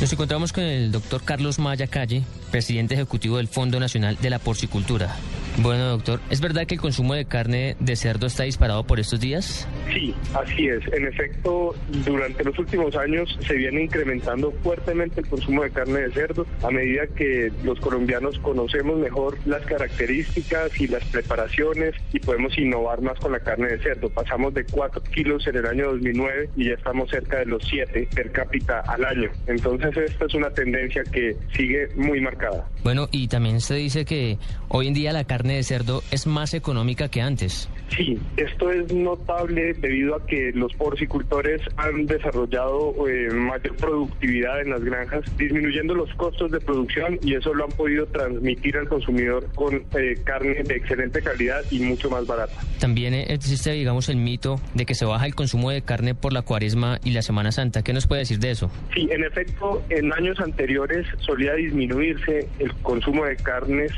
Nos 0.00 0.12
encontramos 0.12 0.52
con 0.52 0.64
el 0.64 0.90
doctor 0.90 1.22
Carlos 1.22 1.60
Maya 1.60 1.86
Calle, 1.86 2.24
presidente 2.50 2.94
ejecutivo 2.94 3.36
del 3.36 3.46
Fondo 3.46 3.78
Nacional 3.78 4.18
de 4.20 4.30
la 4.30 4.40
Porcicultura. 4.40 5.14
Bueno, 5.58 5.90
doctor, 5.90 6.20
¿es 6.30 6.40
verdad 6.40 6.66
que 6.66 6.74
el 6.74 6.80
consumo 6.80 7.14
de 7.14 7.26
carne 7.26 7.76
de 7.78 7.94
cerdo 7.94 8.26
está 8.26 8.42
disparado 8.42 8.84
por 8.84 8.98
estos 8.98 9.20
días? 9.20 9.68
Sí, 9.92 10.12
así 10.34 10.66
es. 10.66 10.80
En 10.92 11.06
efecto, 11.06 11.74
durante 12.04 12.42
los 12.42 12.58
últimos 12.58 12.96
años 12.96 13.38
se 13.46 13.54
viene 13.54 13.84
incrementando 13.84 14.52
fuertemente 14.64 15.20
el 15.20 15.28
consumo 15.28 15.62
de 15.62 15.70
carne 15.70 16.00
de 16.00 16.12
cerdo 16.12 16.44
a 16.62 16.70
medida 16.70 17.06
que 17.06 17.52
los 17.62 17.78
colombianos 17.78 18.36
conocemos 18.40 18.98
mejor 18.98 19.38
las 19.46 19.64
características 19.64 20.80
y 20.80 20.88
las 20.88 21.04
preparaciones 21.04 21.94
y 22.12 22.18
podemos 22.18 22.58
innovar 22.58 23.00
más 23.00 23.18
con 23.20 23.30
la 23.30 23.38
carne 23.38 23.68
de 23.68 23.78
cerdo. 23.78 24.10
Pasamos 24.10 24.54
de 24.54 24.64
4 24.64 25.02
kilos 25.04 25.46
en 25.46 25.56
el 25.56 25.66
año 25.66 25.92
2009 25.92 26.50
y 26.56 26.64
ya 26.66 26.74
estamos 26.74 27.08
cerca 27.10 27.38
de 27.38 27.46
los 27.46 27.62
7 27.68 28.08
per 28.12 28.32
cápita 28.32 28.80
al 28.80 29.04
año. 29.04 29.30
Entonces 29.46 29.96
esta 29.96 30.26
es 30.26 30.34
una 30.34 30.50
tendencia 30.50 31.04
que 31.04 31.36
sigue 31.54 31.88
muy 31.94 32.20
marcada. 32.20 32.68
Bueno, 32.82 33.08
y 33.12 33.28
también 33.28 33.60
se 33.60 33.76
dice 33.76 34.04
que 34.04 34.38
hoy 34.68 34.88
en 34.88 34.94
día 34.94 35.12
la 35.12 35.24
carne 35.24 35.43
de 35.52 35.62
cerdo 35.62 36.02
es 36.10 36.26
más 36.26 36.54
económica 36.54 37.08
que 37.08 37.20
antes. 37.20 37.68
Sí, 37.88 38.18
esto 38.36 38.70
es 38.70 38.92
notable 38.92 39.74
debido 39.74 40.16
a 40.16 40.26
que 40.26 40.52
los 40.52 40.72
porcicultores 40.74 41.60
han 41.76 42.06
desarrollado 42.06 42.94
eh, 43.08 43.30
mayor 43.32 43.76
productividad 43.76 44.60
en 44.60 44.70
las 44.70 44.82
granjas, 44.82 45.24
disminuyendo 45.36 45.94
los 45.94 46.12
costos 46.14 46.50
de 46.50 46.60
producción 46.60 47.18
y 47.22 47.34
eso 47.34 47.54
lo 47.54 47.64
han 47.64 47.70
podido 47.72 48.06
transmitir 48.06 48.76
al 48.76 48.88
consumidor 48.88 49.46
con 49.54 49.84
eh, 49.96 50.18
carne 50.24 50.62
de 50.64 50.76
excelente 50.76 51.22
calidad 51.22 51.62
y 51.70 51.80
mucho 51.80 52.10
más 52.10 52.26
barata. 52.26 52.54
También 52.80 53.14
existe, 53.14 53.72
digamos, 53.72 54.08
el 54.08 54.16
mito 54.16 54.60
de 54.74 54.86
que 54.86 54.94
se 54.94 55.04
baja 55.04 55.26
el 55.26 55.34
consumo 55.34 55.70
de 55.70 55.82
carne 55.82 56.14
por 56.14 56.32
la 56.32 56.42
cuaresma 56.42 56.98
y 57.04 57.10
la 57.10 57.22
Semana 57.22 57.52
Santa. 57.52 57.82
¿Qué 57.82 57.92
nos 57.92 58.06
puede 58.06 58.20
decir 58.20 58.38
de 58.38 58.50
eso? 58.50 58.70
Sí, 58.94 59.08
en 59.10 59.24
efecto, 59.24 59.82
en 59.90 60.12
años 60.12 60.40
anteriores 60.40 61.06
solía 61.20 61.54
disminuirse 61.54 62.48
el 62.58 62.72
consumo 62.82 63.24
de 63.24 63.36
carnes 63.36 63.92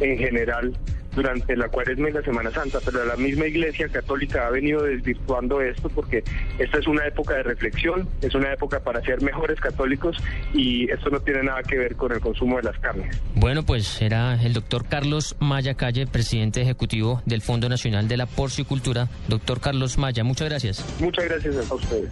en 0.00 0.18
general 0.18 0.72
durante 1.16 1.56
la 1.56 1.68
cuaresma 1.68 2.10
y 2.10 2.12
la 2.12 2.22
Semana 2.22 2.50
Santa, 2.50 2.78
pero 2.84 3.04
la 3.04 3.16
misma 3.16 3.46
Iglesia 3.46 3.88
Católica 3.88 4.46
ha 4.46 4.50
venido 4.50 4.82
desvirtuando 4.82 5.60
esto 5.60 5.88
porque 5.88 6.22
esta 6.58 6.78
es 6.78 6.86
una 6.86 7.06
época 7.06 7.34
de 7.34 7.42
reflexión, 7.42 8.06
es 8.20 8.34
una 8.34 8.52
época 8.52 8.80
para 8.80 9.00
ser 9.00 9.22
mejores 9.22 9.58
católicos 9.58 10.16
y 10.52 10.88
esto 10.90 11.10
no 11.10 11.18
tiene 11.20 11.42
nada 11.42 11.62
que 11.62 11.78
ver 11.78 11.96
con 11.96 12.12
el 12.12 12.20
consumo 12.20 12.58
de 12.58 12.64
las 12.64 12.78
carnes. 12.78 13.20
Bueno, 13.34 13.64
pues 13.64 14.00
era 14.02 14.40
el 14.42 14.52
doctor 14.52 14.86
Carlos 14.86 15.36
Maya 15.40 15.74
Calle, 15.74 16.06
presidente 16.06 16.60
ejecutivo 16.60 17.22
del 17.24 17.40
Fondo 17.40 17.68
Nacional 17.68 18.06
de 18.08 18.18
la 18.18 18.26
Porcicultura. 18.26 19.08
Doctor 19.28 19.60
Carlos 19.60 19.96
Maya, 19.96 20.22
muchas 20.22 20.48
gracias. 20.50 20.84
Muchas 21.00 21.24
gracias 21.24 21.70
a 21.70 21.74
ustedes. 21.74 22.10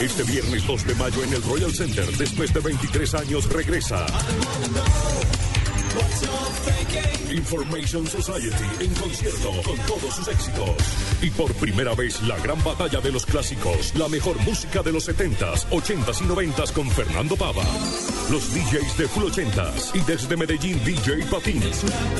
Este 0.00 0.22
viernes 0.24 0.66
2 0.66 0.86
de 0.86 0.94
mayo 0.96 1.22
en 1.22 1.32
el 1.32 1.42
Royal 1.42 1.72
Center, 1.72 2.04
después 2.16 2.52
de 2.52 2.60
23 2.60 3.14
años, 3.14 3.48
regresa. 3.48 4.06
Information 7.34 8.06
Society 8.06 8.64
en 8.80 8.94
concierto 8.94 9.50
con 9.62 9.76
todos 9.86 10.14
sus 10.14 10.28
éxitos. 10.28 10.70
Y 11.20 11.30
por 11.30 11.52
primera 11.54 11.94
vez 11.94 12.22
la 12.22 12.38
gran 12.38 12.62
batalla 12.62 13.00
de 13.00 13.10
los 13.10 13.26
clásicos, 13.26 13.94
la 13.96 14.08
mejor 14.08 14.38
música 14.40 14.82
de 14.82 14.92
los 14.92 15.08
70s, 15.08 15.66
80s 15.70 16.22
y 16.22 16.24
90s 16.24 16.72
con 16.72 16.90
Fernando 16.90 17.36
Pava. 17.36 17.64
Los 18.30 18.54
DJs 18.54 18.98
de 18.98 19.08
Full 19.08 19.24
80s 19.24 19.94
y 19.94 20.00
desde 20.00 20.36
Medellín 20.36 20.82
DJ 20.84 21.26
Patín. 21.30 21.62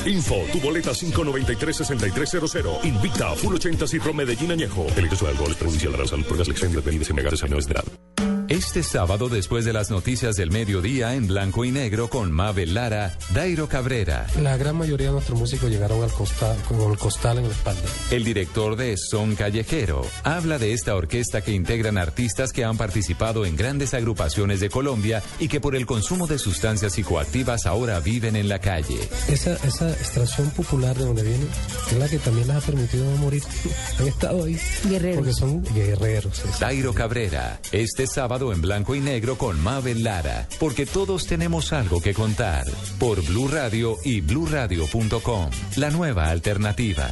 Info, 0.05 0.35
tu 0.51 0.59
boleta 0.59 0.91
593-6300. 0.91 2.83
Invita 2.83 3.31
a 3.31 3.35
Full 3.35 3.55
80s 3.55 3.93
y 3.93 3.99
Pro 3.99 4.13
Medellín 4.13 4.51
Añejo. 4.51 4.85
El 4.95 5.09
de 5.09 5.27
alcohol 5.27 5.51
es 5.51 5.57
perjudicial 5.57 5.95
a 5.95 5.97
la 5.99 6.07
salud 6.07 6.25
por 6.25 6.37
las 6.37 6.47
lecciones 6.47 6.75
de 6.75 6.81
bebidas 6.81 7.09
a 7.09 7.45
menores 7.45 7.67
de 7.67 7.73
edad. 7.73 8.34
Este 8.47 8.83
sábado, 8.83 9.27
después 9.27 9.65
de 9.65 9.73
las 9.73 9.89
noticias 9.89 10.35
del 10.35 10.51
mediodía, 10.51 11.15
en 11.15 11.25
blanco 11.25 11.65
y 11.65 11.71
negro, 11.71 12.11
con 12.11 12.31
Mabel 12.31 12.75
Lara, 12.75 13.17
Dairo 13.33 13.67
Cabrera, 13.67 14.27
La 14.39 14.55
gran 14.55 14.75
mayoría 14.75 15.07
de 15.07 15.13
nuestros 15.13 15.39
músicos 15.39 15.71
llegaron 15.71 16.03
al 16.03 16.11
costal, 16.11 16.55
con 16.67 16.91
el 16.91 16.97
costal 16.97 17.39
en 17.39 17.47
la 17.47 17.53
espalda. 17.53 17.81
el 18.11 18.23
director 18.23 18.75
de 18.75 18.97
Son 18.97 19.35
Callejero, 19.35 20.05
habla 20.23 20.59
de 20.59 20.73
esta 20.73 20.95
orquesta 20.95 21.41
que 21.41 21.53
integran 21.53 21.97
artistas 21.97 22.53
que 22.53 22.63
han 22.63 22.77
participado 22.77 23.47
en 23.47 23.55
grandes 23.55 23.95
agrupaciones 23.95 24.59
de 24.59 24.69
Colombia 24.69 25.23
y 25.39 25.47
que 25.47 25.59
por 25.59 25.75
el 25.75 25.87
consumo 25.87 26.27
de 26.27 26.37
sustancias 26.37 26.93
psicoactivas 26.93 27.65
ahora 27.65 27.99
viven 27.99 28.35
en 28.35 28.47
la 28.47 28.59
calle. 28.59 29.09
Esa, 29.27 29.55
esa 29.65 29.89
extracción 29.89 30.51
popular 30.51 30.95
de 30.95 31.05
donde 31.05 31.23
vienen 31.23 31.49
es 31.91 31.97
la 31.97 32.07
que 32.07 32.19
también 32.19 32.47
les 32.47 32.57
ha 32.57 32.61
permitido 32.61 33.05
no 33.05 33.17
morir. 33.17 33.41
Han 33.99 34.07
estado 34.07 34.43
ahí. 34.43 34.59
Guerreros. 34.87 35.17
Porque 35.17 35.33
son 35.33 35.63
guerreros. 35.73 36.43
Dairo 36.59 36.93
Cabrera, 36.93 37.59
este 37.71 38.05
sábado 38.05 38.34
en 38.35 38.61
blanco 38.61 38.95
y 38.95 38.99
negro 38.99 39.37
con 39.37 39.61
Mabel 39.63 40.03
Lara, 40.03 40.47
porque 40.59 40.85
todos 40.85 41.25
tenemos 41.25 41.71
algo 41.71 42.01
que 42.01 42.13
contar. 42.13 42.65
Por 42.99 43.23
Blue 43.23 43.47
Radio 43.47 43.97
y 44.03 44.21
bluradio.com, 44.21 45.49
la 45.77 45.89
nueva 45.89 46.29
alternativa. 46.29 47.11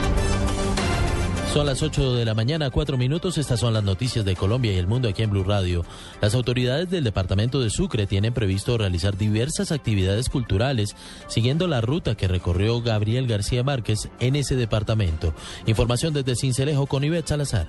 Son 1.53 1.65
las 1.65 1.83
8 1.83 2.15
de 2.15 2.23
la 2.23 2.33
mañana, 2.33 2.69
4 2.69 2.95
minutos. 2.95 3.37
Estas 3.37 3.59
son 3.59 3.73
las 3.73 3.83
noticias 3.83 4.23
de 4.23 4.37
Colombia 4.37 4.71
y 4.71 4.77
el 4.77 4.87
mundo 4.87 5.09
aquí 5.09 5.21
en 5.21 5.31
Blue 5.31 5.43
Radio. 5.43 5.83
Las 6.21 6.33
autoridades 6.33 6.89
del 6.89 7.03
departamento 7.03 7.59
de 7.59 7.69
Sucre 7.69 8.07
tienen 8.07 8.33
previsto 8.33 8.77
realizar 8.77 9.17
diversas 9.17 9.73
actividades 9.73 10.29
culturales 10.29 10.95
siguiendo 11.27 11.67
la 11.67 11.81
ruta 11.81 12.15
que 12.15 12.29
recorrió 12.29 12.81
Gabriel 12.81 13.27
García 13.27 13.65
Márquez 13.65 14.09
en 14.21 14.37
ese 14.37 14.55
departamento. 14.55 15.33
Información 15.65 16.13
desde 16.13 16.37
Cincelejo 16.37 16.85
con 16.85 17.03
Ivette 17.03 17.27
Salazar. 17.27 17.67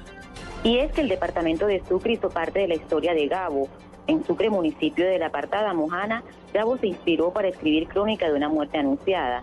Y 0.63 0.77
es 0.77 0.93
que 0.93 1.01
el 1.01 1.09
departamento 1.09 1.67
de 1.67 1.83
Sucre 1.89 2.13
hizo 2.13 2.31
parte 2.31 2.61
de 2.61 2.69
la 2.69 2.77
historia 2.77 3.15
de 3.15 3.27
Gabo. 3.27 3.69
En 4.07 4.25
Sucre, 4.25 4.49
municipio 4.49 5.05
de 5.05 5.19
la 5.19 5.27
apartada 5.27 5.75
Mojana, 5.75 6.23
Gabo 6.55 6.79
se 6.79 6.87
inspiró 6.87 7.33
para 7.33 7.49
escribir 7.49 7.89
crónica 7.89 8.29
de 8.29 8.37
una 8.37 8.49
muerte 8.49 8.79
anunciada. 8.79 9.43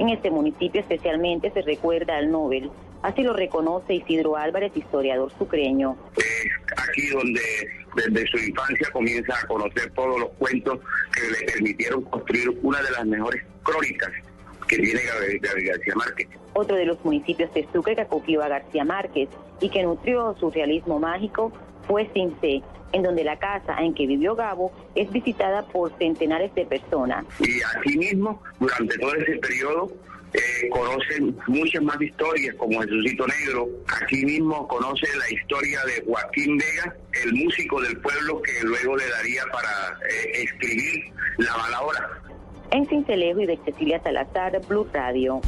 En 0.00 0.08
este 0.08 0.32
municipio 0.32 0.80
especialmente 0.80 1.52
se 1.52 1.62
recuerda 1.62 2.16
al 2.16 2.32
Nobel. 2.32 2.68
Así 3.02 3.22
lo 3.22 3.32
reconoce 3.32 3.94
Isidro 3.94 4.36
Álvarez, 4.36 4.72
historiador 4.74 5.30
sucreño. 5.38 5.96
aquí 6.76 7.08
donde 7.10 7.40
desde 7.94 8.26
su 8.26 8.38
infancia 8.38 8.88
comienza 8.92 9.34
a 9.38 9.46
conocer 9.46 9.90
todos 9.92 10.20
los 10.20 10.30
cuentos 10.38 10.78
que 11.12 11.30
le 11.30 11.52
permitieron 11.52 12.02
construir 12.02 12.58
una 12.62 12.82
de 12.82 12.90
las 12.90 13.06
mejores 13.06 13.42
crónicas 13.62 14.10
que 14.68 14.76
tiene 14.78 15.00
García 15.40 15.94
Márquez. 15.94 16.28
Otro 16.52 16.76
de 16.76 16.86
los 16.86 17.02
municipios 17.04 17.52
de 17.54 17.66
Sucre 17.72 17.94
que 17.94 18.02
acogió 18.02 18.42
a 18.42 18.48
García 18.48 18.84
Márquez 18.84 19.28
y 19.60 19.68
que 19.70 19.82
nutrió 19.82 20.34
su 20.38 20.50
realismo 20.50 20.98
mágico 20.98 21.52
fue 21.86 22.10
Cincé, 22.12 22.62
en 22.92 23.02
donde 23.02 23.24
la 23.24 23.38
casa 23.38 23.76
en 23.78 23.94
que 23.94 24.06
vivió 24.06 24.34
Gabo 24.34 24.72
es 24.94 25.10
visitada 25.12 25.66
por 25.66 25.96
centenares 25.98 26.54
de 26.54 26.64
personas. 26.64 27.24
Y 27.40 27.60
aquí 27.78 27.96
mismo, 27.96 28.42
durante 28.58 28.98
todo 28.98 29.14
ese 29.14 29.36
periodo, 29.36 29.92
eh, 30.32 30.68
conocen 30.70 31.36
muchas 31.46 31.82
más 31.82 32.00
historias 32.00 32.54
como 32.56 32.80
Jesucito 32.80 33.24
Negro. 33.26 33.68
Aquí 34.02 34.24
mismo 34.24 34.66
conoce 34.68 35.06
la 35.18 35.30
historia 35.34 35.80
de 35.86 36.04
Joaquín 36.06 36.58
Vega, 36.58 36.94
el 37.24 37.32
músico 37.34 37.80
del 37.80 37.96
pueblo 38.00 38.42
que 38.42 38.52
luego 38.62 38.96
le 38.96 39.08
daría 39.08 39.42
para 39.52 39.98
eh, 40.10 40.42
escribir 40.42 41.12
la 41.38 41.56
balahora. 41.56 42.22
En 42.72 42.86
Cincelejo 42.86 43.40
y 43.40 43.46
de 43.46 43.58
Cecilia 43.64 44.02
Salazar, 44.02 44.60
Blue 44.68 44.86
Radio. 44.92 45.40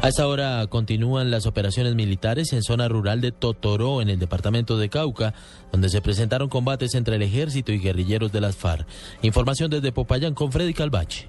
A 0.00 0.08
esta 0.08 0.28
hora 0.28 0.64
continúan 0.68 1.32
las 1.32 1.46
operaciones 1.46 1.96
militares 1.96 2.52
en 2.52 2.62
zona 2.62 2.86
rural 2.86 3.20
de 3.20 3.32
Totoró, 3.32 4.00
en 4.00 4.08
el 4.08 4.20
departamento 4.20 4.78
de 4.78 4.88
Cauca, 4.88 5.34
donde 5.72 5.88
se 5.88 6.00
presentaron 6.00 6.48
combates 6.48 6.94
entre 6.94 7.16
el 7.16 7.22
ejército 7.22 7.72
y 7.72 7.80
guerrilleros 7.80 8.30
de 8.30 8.40
las 8.40 8.56
FARC. 8.56 8.86
Información 9.22 9.70
desde 9.70 9.90
Popayán 9.90 10.34
con 10.34 10.52
Freddy 10.52 10.72
Calvache. 10.72 11.28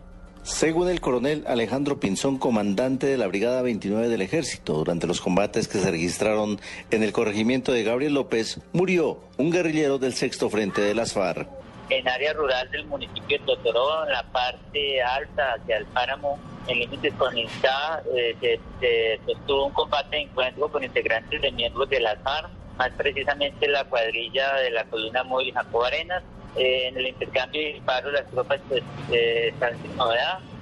Según 0.50 0.90
el 0.90 1.00
coronel 1.00 1.46
Alejandro 1.48 2.00
Pinzón, 2.00 2.40
comandante 2.40 3.06
de 3.06 3.18
la 3.18 3.28
Brigada 3.28 3.62
29 3.62 4.10
del 4.10 4.22
Ejército, 4.22 4.74
durante 4.74 5.06
los 5.06 5.22
combates 5.22 5.68
que 5.68 5.78
se 5.78 5.92
registraron 5.92 6.60
en 6.90 7.04
el 7.04 7.14
corregimiento 7.14 7.72
de 7.72 7.84
Gabriel 7.84 8.16
López, 8.16 8.60
murió 8.74 9.22
un 9.38 9.52
guerrillero 9.52 10.00
del 10.00 10.16
sexto 10.16 10.50
frente 10.50 10.82
de 10.82 10.96
las 10.96 11.14
FARC. 11.14 11.48
En 11.90 12.10
área 12.10 12.34
rural 12.34 12.70
del 12.72 12.86
municipio 12.88 13.38
de 13.38 13.46
Totoró, 13.46 14.06
en 14.06 14.12
la 14.12 14.24
parte 14.24 15.02
alta 15.02 15.54
hacia 15.54 15.78
el 15.78 15.86
páramo, 15.86 16.40
en 16.68 16.80
límites 16.80 17.14
con 17.14 17.38
Insta, 17.38 18.02
eh, 18.18 18.36
se, 18.42 18.60
se 18.82 19.20
sostuvo 19.28 19.68
un 19.68 19.74
combate 19.74 20.16
de 20.18 20.24
encuentro 20.24 20.68
con 20.70 20.84
integrantes 20.84 21.42
de 21.42 21.52
miembros 21.52 21.90
de 21.90 22.02
las 22.02 22.22
FARC, 22.24 22.50
más 22.76 22.90
precisamente 22.98 23.68
la 23.68 23.86
cuadrilla 23.86 24.56
de 24.56 24.72
la 24.72 24.84
columna 24.86 25.24
móvil 25.24 25.54
Jacob 25.54 25.84
Arenas, 25.84 26.24
eh, 26.56 26.88
en 26.88 26.98
el 26.98 27.08
intercambio 27.08 27.62
de 27.62 27.74
disparos 27.74 28.14
las 28.14 28.26
tropas 28.28 28.60
pues, 28.68 28.84
eh, 29.12 29.50
están. 29.50 29.74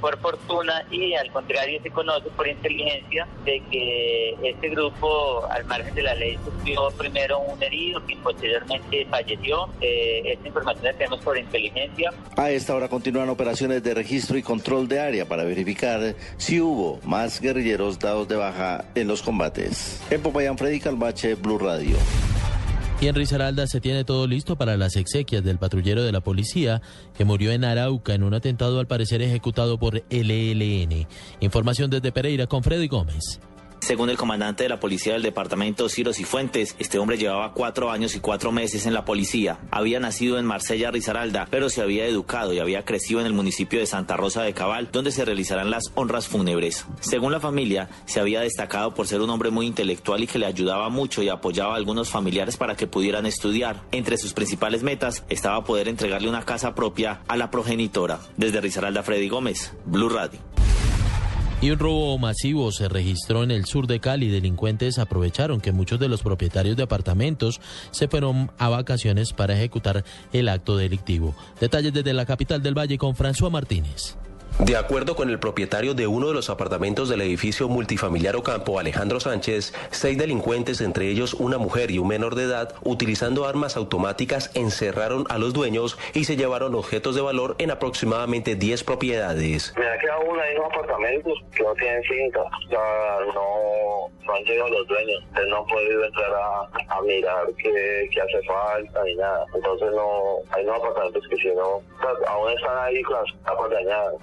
Por 0.01 0.19
fortuna 0.19 0.85
y 0.91 1.15
al 1.15 1.31
contrario 1.31 1.79
se 1.81 1.89
conoce 1.89 2.29
por 2.29 2.47
inteligencia 2.47 3.27
de 3.43 3.63
que 3.71 4.35
este 4.43 4.69
grupo 4.69 5.43
al 5.49 5.65
margen 5.65 5.95
de 5.95 6.03
la 6.03 6.13
ley 6.13 6.38
sufrió 6.45 6.89
primero 6.91 7.39
un 7.39 7.61
herido 7.63 8.05
que 8.05 8.15
posteriormente 8.17 9.07
falleció. 9.09 9.69
Eh, 9.81 10.21
esta 10.25 10.47
información 10.47 10.85
la 10.85 10.93
tenemos 10.93 11.19
por 11.21 11.35
inteligencia. 11.35 12.11
A 12.35 12.51
esta 12.51 12.75
hora 12.75 12.89
continúan 12.89 13.29
operaciones 13.29 13.81
de 13.81 13.95
registro 13.95 14.38
y 14.38 14.43
control 14.43 14.88
de 14.88 14.99
área 14.99 15.27
para 15.27 15.43
verificar 15.43 16.13
si 16.38 16.61
hubo 16.61 16.99
más 17.03 17.41
guerrilleros 17.41 17.97
dados 17.97 18.27
de 18.27 18.35
baja 18.35 18.85
en 18.93 19.07
los 19.07 19.23
combates. 19.23 19.99
En 20.11 20.21
Popayán, 20.21 20.59
Freddy 20.59 20.79
Calvache, 20.79 21.33
Blue 21.33 21.57
Radio. 21.57 21.97
Y 22.99 23.07
en 23.07 23.13
Risaralda 23.13 23.67
se 23.67 23.79
tiene 23.79 24.03
todo 24.03 24.25
listo 24.25 24.55
para 24.55 24.75
las 24.75 24.95
exequias 24.95 25.43
del 25.43 25.59
patrullero 25.59 26.03
de 26.03 26.11
la 26.11 26.21
policía 26.21 26.81
que 27.15 27.25
murió 27.25 27.51
en 27.51 27.63
Arauca 27.63 28.15
en 28.15 28.23
un 28.23 28.33
atentado 28.33 28.79
al 28.79 28.87
parecer 28.87 29.21
ejecutado 29.21 29.77
por 29.77 30.03
el 30.09 30.31
ELN. 30.31 31.07
Información 31.39 31.91
desde 31.91 32.11
Pereira 32.11 32.47
con 32.47 32.63
Freddy 32.63 32.87
Gómez. 32.87 33.39
Según 33.88 34.09
el 34.09 34.17
comandante 34.17 34.63
de 34.63 34.69
la 34.69 34.81
policía 34.81 35.13
del 35.13 35.21
departamento, 35.21 35.88
Ciro 35.88 36.11
Cifuentes, 36.11 36.75
este 36.77 36.99
hombre 36.99 37.17
llevaba 37.17 37.53
cuatro 37.53 37.89
años 37.89 38.15
y 38.15 38.19
cuatro 38.19 38.51
meses 38.51 38.85
en 38.85 38.93
la 38.93 39.05
policía. 39.05 39.59
Había 39.71 40.01
nacido 40.01 40.38
en 40.38 40.45
Marsella, 40.45 40.91
Risaralda, 40.91 41.47
pero 41.49 41.69
se 41.69 41.81
había 41.81 42.05
educado 42.05 42.51
y 42.51 42.59
había 42.59 42.83
crecido 42.83 43.21
en 43.21 43.27
el 43.27 43.31
municipio 43.31 43.79
de 43.79 43.85
Santa 43.85 44.17
Rosa 44.17 44.43
de 44.43 44.53
Cabal, 44.53 44.89
donde 44.91 45.13
se 45.13 45.23
realizarán 45.23 45.71
las 45.71 45.93
honras 45.95 46.27
fúnebres. 46.27 46.85
Según 46.99 47.31
la 47.31 47.39
familia, 47.39 47.88
se 48.05 48.19
había 48.19 48.41
destacado 48.41 48.93
por 48.93 49.07
ser 49.07 49.21
un 49.21 49.29
hombre 49.29 49.51
muy 49.51 49.65
intelectual 49.65 50.21
y 50.21 50.27
que 50.27 50.38
le 50.38 50.47
ayudaba 50.47 50.89
mucho 50.89 51.23
y 51.23 51.29
apoyaba 51.29 51.75
a 51.75 51.77
algunos 51.77 52.09
familiares 52.09 52.57
para 52.57 52.75
que 52.75 52.88
pudieran 52.88 53.25
estudiar. 53.25 53.83
Entre 53.93 54.17
sus 54.17 54.33
principales 54.33 54.83
metas 54.83 55.23
estaba 55.29 55.63
poder 55.63 55.88
entregarle 55.88 56.27
una 56.27 56.43
casa 56.43 56.75
propia 56.75 57.21
a 57.29 57.38
la 57.38 57.51
progenitora. 57.51 58.19
Desde 58.35 58.59
Risaralda, 58.59 59.01
Freddy 59.03 59.29
Gómez, 59.29 59.71
Blue 59.85 60.09
Radio. 60.09 60.41
Y 61.60 61.72
un 61.72 61.80
robo 61.80 62.20
masivo 62.20 62.72
se 62.72 62.88
registró 62.88 63.43
en 63.43 63.49
el 63.49 63.66
sur 63.66 63.88
de 63.88 63.99
Cali. 63.99 64.30
Delincuentes 64.30 64.99
aprovecharon 64.99 65.60
que 65.60 65.72
muchos 65.72 65.99
de 65.99 66.08
los 66.08 66.22
propietarios 66.22 66.78
de 66.78 66.84
apartamentos 66.84 67.60
se 67.89 68.08
fueron 68.08 68.51
a 68.60 68.70
vacaciones 68.70 69.34
para 69.34 69.55
ejecutar 69.55 70.05
el 70.34 70.49
acto 70.49 70.78
delictivo. 70.78 71.36
Detalles 71.60 71.93
desde 71.93 72.14
la 72.14 72.28
capital 72.28 72.62
del 72.62 72.78
Valle 72.78 72.99
con 72.99 73.16
François 73.16 73.49
Martínez. 73.49 74.18
De 74.60 74.76
acuerdo 74.76 75.16
con 75.16 75.30
el 75.30 75.38
propietario 75.38 75.93
de 75.93 76.08
uno 76.08 76.30
de 76.30 76.34
los 76.34 76.49
apartamentos 76.49 77.10
del 77.10 77.22
edificio 77.22 77.70
multifamiliar 77.70 78.36
Ocampo, 78.36 78.80
Alejandro 78.80 79.20
Sánchez, 79.20 79.72
seis 79.91 80.18
delincuentes, 80.18 80.82
entre 80.82 81.10
ellos 81.10 81.36
una 81.36 81.60
mujer 81.60 81.91
y 81.91 81.99
un 81.99 82.08
menor 82.08 82.34
de 82.34 82.45
edad, 82.45 82.74
utilizando 82.84 83.45
armas 83.45 83.78
automáticas, 83.78 84.49
encerraron 84.55 85.26
a 85.30 85.38
los 85.38 85.53
dueños 85.53 85.99
y 86.16 86.24
se 86.24 86.38
llevaron 86.38 86.74
objetos 86.74 87.14
de 87.14 87.22
valor 87.22 87.55
en 87.60 87.70
aproximadamente 87.70 88.55
10 88.55 88.84
propiedades. 88.84 89.76
Me 89.78 89.88
ha 89.88 89.97
quedado 89.99 90.22
uno 90.22 90.43
en 90.43 90.58
unos 90.58 90.74
apartamentos 90.74 91.34
que 91.55 91.62
no 91.64 91.74
tienen 91.76 92.01
cinta, 92.01 92.41
o 92.41 92.70
sea, 92.70 93.20
no, 93.36 94.10
no 94.26 94.34
han 94.34 94.43
llegado 94.43 94.70
los 94.72 94.88
dueños, 94.88 95.24
él 95.36 95.49
no 95.49 95.58
ha 95.58 95.66
podido 95.68 96.03
entrar 96.03 96.34
a, 96.34 96.95
a 96.97 97.01
mirar 97.03 97.45
qué, 97.60 98.10
qué 98.12 98.22
hace 98.22 98.41
falta 98.47 99.03
ni 99.03 99.16
nada. 99.18 99.45
Entonces 99.53 99.91
no, 99.93 100.38
hay 100.49 100.64
unos 100.66 100.78
apartamentos 100.78 101.24
que 101.30 101.38
si 101.38 101.49
no, 101.49 101.80
sea, 102.01 102.32
aún 102.32 102.51
están 102.51 102.78
ahí 102.80 103.03
con 103.03 103.18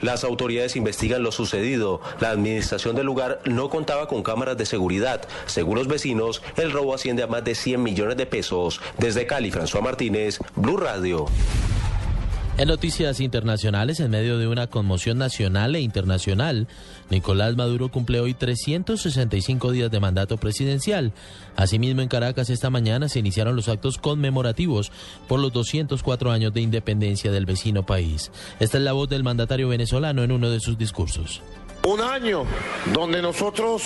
las. 0.02 0.23
Autoridades 0.24 0.76
investigan 0.76 1.22
lo 1.22 1.32
sucedido. 1.32 2.00
La 2.20 2.30
administración 2.30 2.96
del 2.96 3.06
lugar 3.06 3.40
no 3.44 3.68
contaba 3.68 4.08
con 4.08 4.22
cámaras 4.22 4.56
de 4.56 4.66
seguridad. 4.66 5.22
Según 5.46 5.76
los 5.76 5.88
vecinos, 5.88 6.42
el 6.56 6.72
robo 6.72 6.94
asciende 6.94 7.22
a 7.22 7.26
más 7.26 7.44
de 7.44 7.54
100 7.54 7.82
millones 7.82 8.16
de 8.16 8.26
pesos. 8.26 8.80
Desde 8.98 9.26
Cali, 9.26 9.50
François 9.50 9.82
Martínez, 9.82 10.38
Blue 10.56 10.76
Radio. 10.76 11.26
En 12.56 12.68
noticias 12.68 13.18
internacionales, 13.18 13.98
en 13.98 14.12
medio 14.12 14.38
de 14.38 14.46
una 14.46 14.68
conmoción 14.68 15.18
nacional 15.18 15.74
e 15.74 15.80
internacional, 15.80 16.68
Nicolás 17.10 17.56
Maduro 17.56 17.88
cumple 17.88 18.20
hoy 18.20 18.34
365 18.34 19.70
días 19.72 19.90
de 19.90 20.00
mandato 20.00 20.36
presidencial. 20.36 21.12
Asimismo, 21.56 22.02
en 22.02 22.08
Caracas 22.08 22.50
esta 22.50 22.70
mañana 22.70 23.08
se 23.08 23.18
iniciaron 23.18 23.56
los 23.56 23.68
actos 23.68 23.98
conmemorativos 23.98 24.92
por 25.28 25.40
los 25.40 25.52
204 25.52 26.30
años 26.30 26.52
de 26.52 26.60
independencia 26.60 27.30
del 27.30 27.46
vecino 27.46 27.84
país. 27.84 28.30
Esta 28.60 28.78
es 28.78 28.84
la 28.84 28.92
voz 28.92 29.08
del 29.08 29.24
mandatario 29.24 29.68
venezolano 29.68 30.22
en 30.22 30.32
uno 30.32 30.50
de 30.50 30.60
sus 30.60 30.78
discursos. 30.78 31.42
Un 31.86 32.00
año 32.00 32.44
donde 32.94 33.20
nosotros 33.20 33.82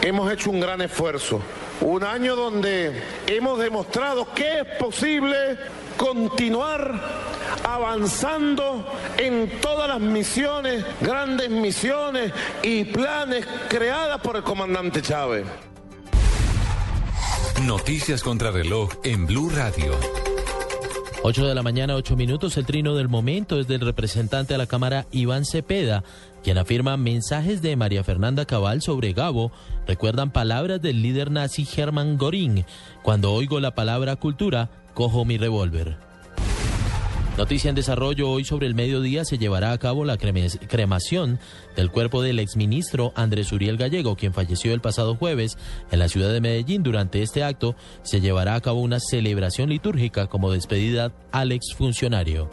hemos 0.00 0.32
hecho 0.32 0.50
un 0.50 0.60
gran 0.60 0.80
esfuerzo. 0.80 1.40
Un 1.82 2.02
año 2.02 2.36
donde 2.36 3.02
hemos 3.26 3.58
demostrado 3.58 4.32
que 4.34 4.60
es 4.60 4.66
posible 4.78 5.36
continuar 5.98 7.33
avanzando 7.64 8.86
en 9.16 9.60
todas 9.60 9.88
las 9.88 10.00
misiones, 10.00 10.84
grandes 11.00 11.50
misiones 11.50 12.32
y 12.62 12.84
planes 12.84 13.46
creadas 13.68 14.20
por 14.20 14.36
el 14.36 14.42
comandante 14.42 15.02
Chávez. 15.02 15.46
Noticias 17.62 18.22
contra 18.22 18.50
reloj 18.50 18.90
en 19.04 19.26
Blue 19.26 19.48
Radio. 19.48 19.94
8 21.26 21.46
de 21.46 21.54
la 21.54 21.62
mañana, 21.62 21.94
8 21.94 22.16
minutos. 22.16 22.58
El 22.58 22.66
trino 22.66 22.94
del 22.94 23.08
momento 23.08 23.58
es 23.58 23.66
del 23.66 23.80
representante 23.80 24.54
a 24.54 24.58
la 24.58 24.66
Cámara 24.66 25.06
Iván 25.10 25.46
Cepeda, 25.46 26.04
quien 26.42 26.58
afirma 26.58 26.98
mensajes 26.98 27.62
de 27.62 27.76
María 27.76 28.04
Fernanda 28.04 28.44
Cabal 28.44 28.82
sobre 28.82 29.14
Gabo 29.14 29.50
recuerdan 29.86 30.30
palabras 30.30 30.82
del 30.82 31.00
líder 31.00 31.30
nazi 31.30 31.66
Hermann 31.74 32.18
Göring. 32.18 32.66
Cuando 33.02 33.32
oigo 33.32 33.58
la 33.58 33.74
palabra 33.74 34.16
cultura, 34.16 34.68
cojo 34.92 35.24
mi 35.24 35.38
revólver. 35.38 35.96
Noticia 37.36 37.68
en 37.68 37.74
desarrollo, 37.74 38.30
hoy 38.30 38.44
sobre 38.44 38.68
el 38.68 38.76
mediodía 38.76 39.24
se 39.24 39.38
llevará 39.38 39.72
a 39.72 39.78
cabo 39.78 40.04
la 40.04 40.16
cremación 40.16 41.40
del 41.74 41.90
cuerpo 41.90 42.22
del 42.22 42.38
exministro 42.38 43.12
Andrés 43.16 43.50
Uriel 43.50 43.76
Gallego, 43.76 44.14
quien 44.14 44.32
falleció 44.32 44.72
el 44.72 44.80
pasado 44.80 45.16
jueves 45.16 45.58
en 45.90 45.98
la 45.98 46.08
ciudad 46.08 46.32
de 46.32 46.40
Medellín. 46.40 46.84
Durante 46.84 47.22
este 47.22 47.42
acto 47.42 47.74
se 48.04 48.20
llevará 48.20 48.54
a 48.54 48.60
cabo 48.60 48.80
una 48.80 49.00
celebración 49.00 49.68
litúrgica 49.68 50.28
como 50.28 50.52
despedida 50.52 51.12
al 51.32 51.50
exfuncionario. 51.50 52.50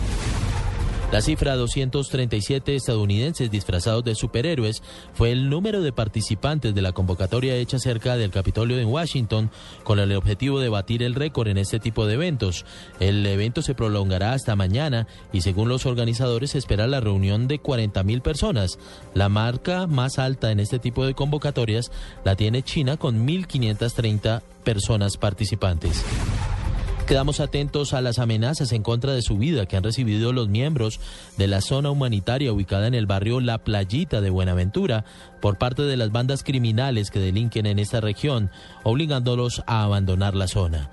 La 1.12 1.20
cifra 1.20 1.58
237 1.58 2.74
estadounidenses 2.74 3.52
disfrazados 3.52 4.02
de 4.06 4.16
superhéroes 4.16 4.82
fue 5.14 5.34
el 5.34 5.50
número 5.50 5.82
de 5.82 5.92
participantes 5.92 6.74
de 6.74 6.82
la 6.82 6.94
convocatoria 6.94 7.54
hecha 7.56 7.80
cerca 7.80 8.16
del 8.16 8.32
Capitolio 8.32 8.80
en 8.80 8.88
Washington 8.88 9.52
con 9.84 10.00
el 10.00 10.16
objetivo 10.16 10.62
de 10.62 10.70
batir 10.70 11.04
el 11.04 11.14
récord 11.14 11.50
en 11.50 11.58
este 11.58 11.82
tipo 11.82 12.06
de 12.06 12.14
eventos. 12.14 12.66
El 13.02 13.26
evento 13.26 13.62
se 13.62 13.76
prolongará 13.76 14.32
hasta 14.32 14.56
mañana 14.56 15.06
y 15.34 15.42
según 15.42 15.68
los 15.68 15.86
organizadores 15.86 16.52
se 16.52 16.60
espera 16.60 16.88
la 16.88 17.02
reunión 17.02 17.50
de 17.50 17.60
40 17.60 18.04
mil 18.04 18.22
personas. 18.22 18.80
La 19.14 19.28
marca 19.28 19.88
más 19.88 20.18
alta 20.18 20.50
en 20.50 20.62
este 20.62 20.80
tipo 20.80 21.06
de 21.06 21.14
convocatorias 21.14 21.92
la 22.24 22.38
tiene 22.38 22.64
China 22.64 22.96
con 22.96 23.28
1.530 23.28 24.42
personas 24.64 25.18
participantes. 25.18 26.06
Quedamos 27.12 27.42
atentos 27.42 27.94
a 27.94 28.00
las 28.00 28.20
amenazas 28.20 28.72
en 28.72 28.84
contra 28.84 29.12
de 29.12 29.22
su 29.22 29.38
vida 29.38 29.66
que 29.66 29.76
han 29.76 29.84
recibido 29.84 30.32
los 30.32 30.48
miembros 30.48 31.02
de 31.38 31.48
la 31.48 31.60
zona 31.60 31.92
humanitaria 31.92 32.54
ubicada 32.54 32.88
en 32.88 32.94
el 32.94 33.06
barrio 33.06 33.42
La 33.42 33.58
Playita 33.58 34.22
de 34.22 34.30
Buenaventura 34.30 35.04
por 35.42 35.58
parte 35.58 35.82
de 35.82 35.98
las 35.98 36.14
bandas 36.14 36.42
criminales 36.42 37.12
que 37.12 37.20
delinquen 37.20 37.66
en 37.66 37.80
esta 37.80 38.00
región, 38.00 38.50
obligándolos 38.84 39.62
a 39.68 39.84
abandonar 39.84 40.36
la 40.36 40.48
zona. 40.48 40.90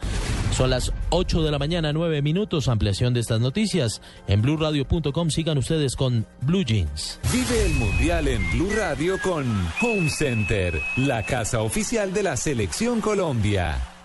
Son 0.50 0.70
las 0.70 0.92
8 1.10 1.44
de 1.44 1.52
la 1.52 1.60
mañana, 1.60 1.92
9 1.92 2.20
minutos. 2.20 2.66
Ampliación 2.66 3.14
de 3.14 3.20
estas 3.20 3.38
noticias 3.40 4.02
en 4.26 4.42
blueradio.com. 4.42 5.30
Sigan 5.30 5.58
ustedes 5.58 5.94
con 5.94 6.26
Blue 6.40 6.64
Jeans. 6.64 7.20
Vive 7.32 7.64
el 7.64 7.74
Mundial 7.74 8.26
en 8.26 8.50
Blue 8.50 8.70
Radio 8.76 9.20
con 9.22 9.46
Home 9.80 10.10
Center, 10.10 10.82
la 10.96 11.22
casa 11.22 11.62
oficial 11.62 12.12
de 12.12 12.24
la 12.24 12.36
Selección 12.36 13.00
Colombia. 13.00 13.97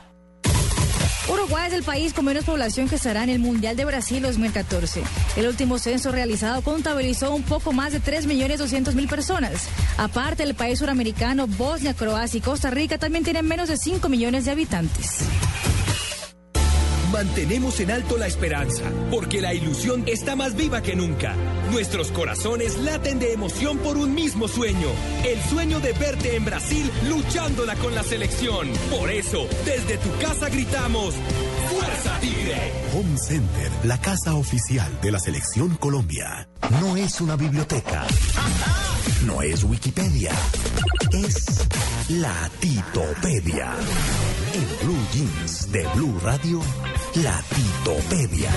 Uruguay 1.29 1.67
es 1.67 1.73
el 1.73 1.83
país 1.83 2.13
con 2.13 2.25
menos 2.25 2.43
población 2.43 2.89
que 2.89 2.95
estará 2.95 3.23
en 3.23 3.29
el 3.29 3.39
Mundial 3.39 3.77
de 3.77 3.85
Brasil 3.85 4.21
2014. 4.21 5.03
El 5.37 5.47
último 5.47 5.79
censo 5.79 6.11
realizado 6.11 6.61
contabilizó 6.61 7.33
un 7.33 7.43
poco 7.43 7.71
más 7.71 7.93
de 7.93 8.01
3.200.000 8.01 9.07
personas. 9.07 9.67
Aparte, 9.97 10.43
el 10.43 10.53
país 10.53 10.79
suramericano, 10.79 11.47
Bosnia, 11.47 11.93
Croacia 11.93 12.37
y 12.37 12.41
Costa 12.41 12.69
Rica 12.69 12.97
también 12.97 13.23
tienen 13.23 13.47
menos 13.47 13.69
de 13.69 13.77
5 13.77 14.09
millones 14.09 14.45
de 14.45 14.51
habitantes. 14.51 15.19
Mantenemos 17.13 17.79
en 17.79 17.91
alto 17.91 18.17
la 18.17 18.25
esperanza, 18.25 18.91
porque 19.11 19.39
la 19.39 19.53
ilusión 19.53 20.03
está 20.07 20.35
más 20.35 20.55
viva 20.55 20.81
que 20.81 20.95
nunca. 20.95 21.35
Nuestros 21.71 22.09
corazones 22.11 22.79
laten 22.79 23.19
de 23.19 23.33
emoción 23.33 23.77
por 23.77 23.97
un 23.97 24.15
mismo 24.15 24.47
sueño, 24.47 24.87
el 25.23 25.39
sueño 25.43 25.79
de 25.79 25.93
verte 25.93 26.35
en 26.35 26.43
Brasil 26.43 26.89
luchándola 27.07 27.75
con 27.75 27.93
la 27.93 28.01
selección. 28.01 28.67
Por 28.89 29.11
eso, 29.11 29.47
desde 29.63 29.99
tu 29.99 30.09
casa 30.17 30.49
gritamos, 30.49 31.13
¡Fuerza 31.71 32.19
Tigre! 32.19 32.71
Home 32.95 33.17
Center, 33.19 33.71
la 33.83 34.01
casa 34.01 34.33
oficial 34.33 34.91
de 35.03 35.11
la 35.11 35.19
Selección 35.19 35.75
Colombia. 35.75 36.49
No 36.69 36.97
es 36.97 37.21
una 37.21 37.35
biblioteca. 37.35 38.05
No 39.25 39.41
es 39.41 39.63
Wikipedia. 39.63 40.31
Es 41.11 41.67
la 42.09 42.49
Titopedia. 42.59 43.73
En 44.53 44.87
Blue 44.87 45.07
Jeans 45.13 45.71
de 45.71 45.87
Blue 45.95 46.19
Radio, 46.23 46.61
la 47.15 47.41
Titopedia. 47.49 48.49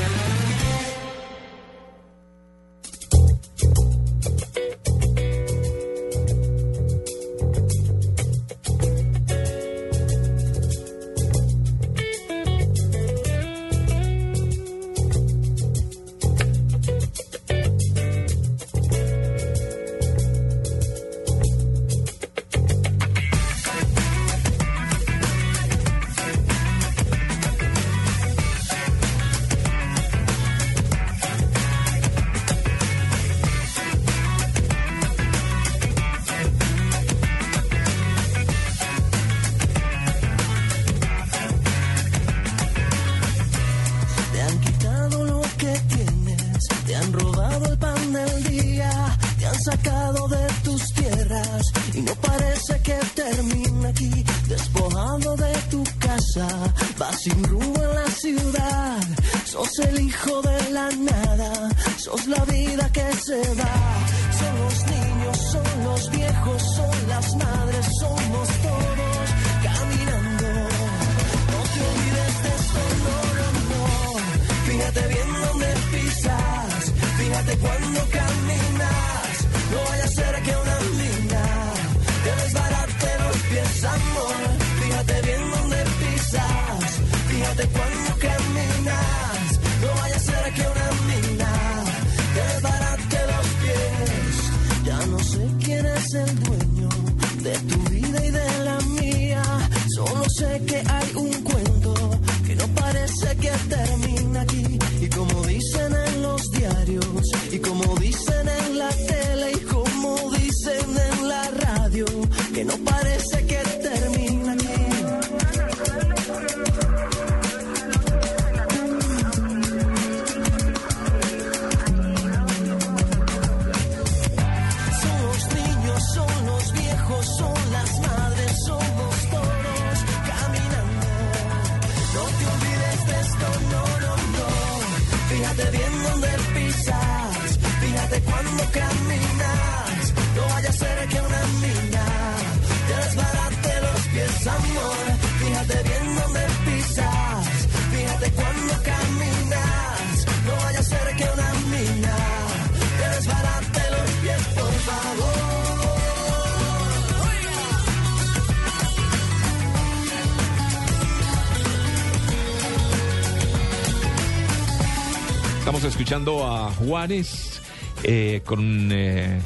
Juanes 166.76 167.60
eh, 168.04 168.42
con, 168.44 168.90
eh, 168.92 169.40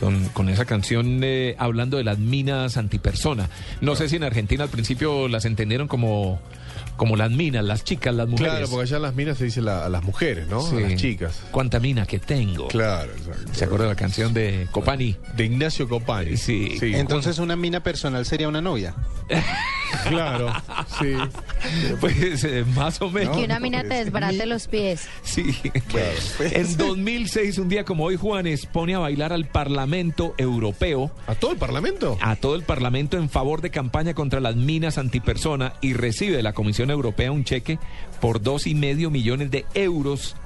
con, 0.00 0.24
con 0.30 0.48
esa 0.48 0.64
canción 0.64 1.20
eh, 1.22 1.54
hablando 1.58 1.96
de 1.96 2.04
las 2.04 2.18
minas 2.18 2.76
antipersona. 2.76 3.48
No 3.80 3.94
sé 3.96 4.08
si 4.08 4.16
en 4.16 4.24
Argentina 4.24 4.64
al 4.64 4.70
principio 4.70 5.28
las 5.28 5.44
entendieron 5.44 5.88
como, 5.88 6.40
como 6.96 7.16
las 7.16 7.30
minas, 7.30 7.64
las 7.64 7.84
chicas, 7.84 8.14
las 8.14 8.28
mujeres. 8.28 8.52
Claro, 8.52 8.68
porque 8.68 8.82
allá 8.84 8.96
en 8.96 9.02
las 9.02 9.14
minas 9.14 9.38
se 9.38 9.44
dice 9.44 9.60
la- 9.62 9.86
a 9.86 9.88
las 9.88 10.02
mujeres, 10.02 10.46
¿no? 10.48 10.60
Sí. 10.62 10.76
A 10.76 10.80
las 10.80 10.96
chicas. 10.96 11.42
¿Cuánta 11.50 11.78
mina 11.80 12.04
que 12.06 12.18
tengo? 12.18 12.68
Claro, 12.68 13.12
exacto. 13.12 13.54
¿Se 13.54 13.64
acuerda 13.64 13.84
de 13.86 13.90
la 13.92 13.96
canción 13.96 14.34
de 14.34 14.66
Copani? 14.70 15.16
De 15.36 15.44
Ignacio 15.44 15.88
Copani. 15.88 16.36
Sí. 16.36 16.76
Entonces 16.80 17.38
una 17.38 17.56
mina 17.56 17.82
personal 17.82 18.26
sería 18.26 18.48
una 18.48 18.60
novia. 18.60 18.94
Claro, 20.08 20.52
sí. 21.00 21.14
Pues 22.00 22.42
eh, 22.44 22.64
más 22.74 23.00
o 23.00 23.08
menos. 23.08 23.36
que 23.36 23.44
una 23.44 23.60
mina 23.60 23.82
te 23.82 23.94
desbarate 23.94 24.46
los 24.46 24.66
pies. 24.66 25.06
Sí. 25.22 25.56
En 26.40 26.76
2006, 26.76 27.58
un 27.58 27.68
día 27.68 27.84
como 27.84 28.04
hoy, 28.04 28.16
Juanes 28.16 28.66
pone 28.66 28.94
a 28.94 28.98
bailar 28.98 29.32
al 29.32 29.46
Parlamento 29.46 30.34
Europeo. 30.38 31.12
¿A 31.26 31.34
todo 31.34 31.52
el 31.52 31.58
Parlamento? 31.58 32.18
A 32.20 32.36
todo 32.36 32.56
el 32.56 32.64
Parlamento 32.64 33.16
en 33.16 33.28
favor 33.28 33.60
de 33.60 33.70
campaña 33.70 34.14
contra 34.14 34.40
las 34.40 34.56
minas 34.56 34.98
antipersona 34.98 35.74
y 35.80 35.92
recibe 35.92 36.36
de 36.36 36.42
la 36.42 36.52
Comisión 36.52 36.90
Europea 36.90 37.30
un 37.30 37.44
cheque 37.44 37.78
por 38.20 38.42
dos 38.42 38.66
y 38.66 38.74
medio 38.74 39.10
millones 39.10 39.50
de 39.50 39.64
euros 39.74 40.36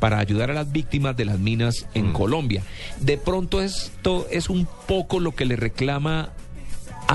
para 0.00 0.18
ayudar 0.18 0.50
a 0.50 0.54
las 0.54 0.72
víctimas 0.72 1.16
de 1.16 1.24
las 1.24 1.38
minas 1.38 1.86
en 1.94 2.12
Colombia. 2.12 2.62
De 2.98 3.18
pronto 3.18 3.60
esto 3.60 4.26
es 4.30 4.48
un 4.48 4.66
poco 4.88 5.20
lo 5.20 5.32
que 5.32 5.44
le 5.44 5.54
reclama 5.54 6.30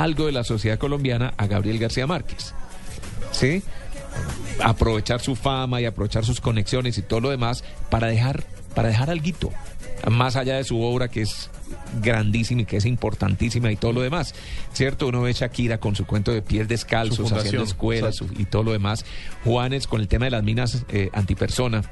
algo 0.04 0.26
de 0.26 0.32
la 0.32 0.44
sociedad 0.44 0.78
colombiana 0.78 1.34
a 1.38 1.48
Gabriel 1.48 1.80
García 1.80 2.08
Márquez. 2.08 2.54
¿Sí? 3.32 3.64
aprovechar 4.64 5.22
su 5.22 5.36
fama 5.36 5.82
y 5.82 5.86
aprovechar 5.86 6.26
sus 6.26 6.42
conexiones 6.42 6.98
y 6.98 7.02
todo 7.02 7.20
lo 7.20 7.30
demás 7.30 7.64
para 7.90 8.08
dejar, 8.08 8.46
para 8.76 8.90
dejar 8.90 9.10
alguito, 9.10 9.52
más 10.10 10.36
allá 10.36 10.56
de 10.58 10.64
su 10.64 10.82
obra 10.82 11.08
que 11.08 11.22
es 11.22 11.50
grandísima 12.02 12.62
y 12.62 12.66
que 12.66 12.78
es 12.78 12.86
importantísima 12.86 13.72
y 13.72 13.76
todo 13.76 13.94
lo 13.94 14.02
demás, 14.02 14.34
¿cierto? 14.74 15.08
Uno 15.08 15.22
ve 15.22 15.34
Shakira 15.34 15.80
con 15.80 15.96
su 15.96 16.06
cuento 16.06 16.32
de 16.32 16.42
pies 16.42 16.68
descalzos, 16.68 17.32
haciendo 17.32 17.64
escuelas 17.64 18.18
y 18.38 18.46
todo 18.46 18.64
lo 18.64 18.72
demás, 18.72 19.06
Juanes 19.44 19.88
con 19.88 20.02
el 20.02 20.08
tema 20.08 20.26
de 20.26 20.32
las 20.32 20.44
minas 20.44 20.86
eh, 20.90 21.10
antipersona. 21.14 21.84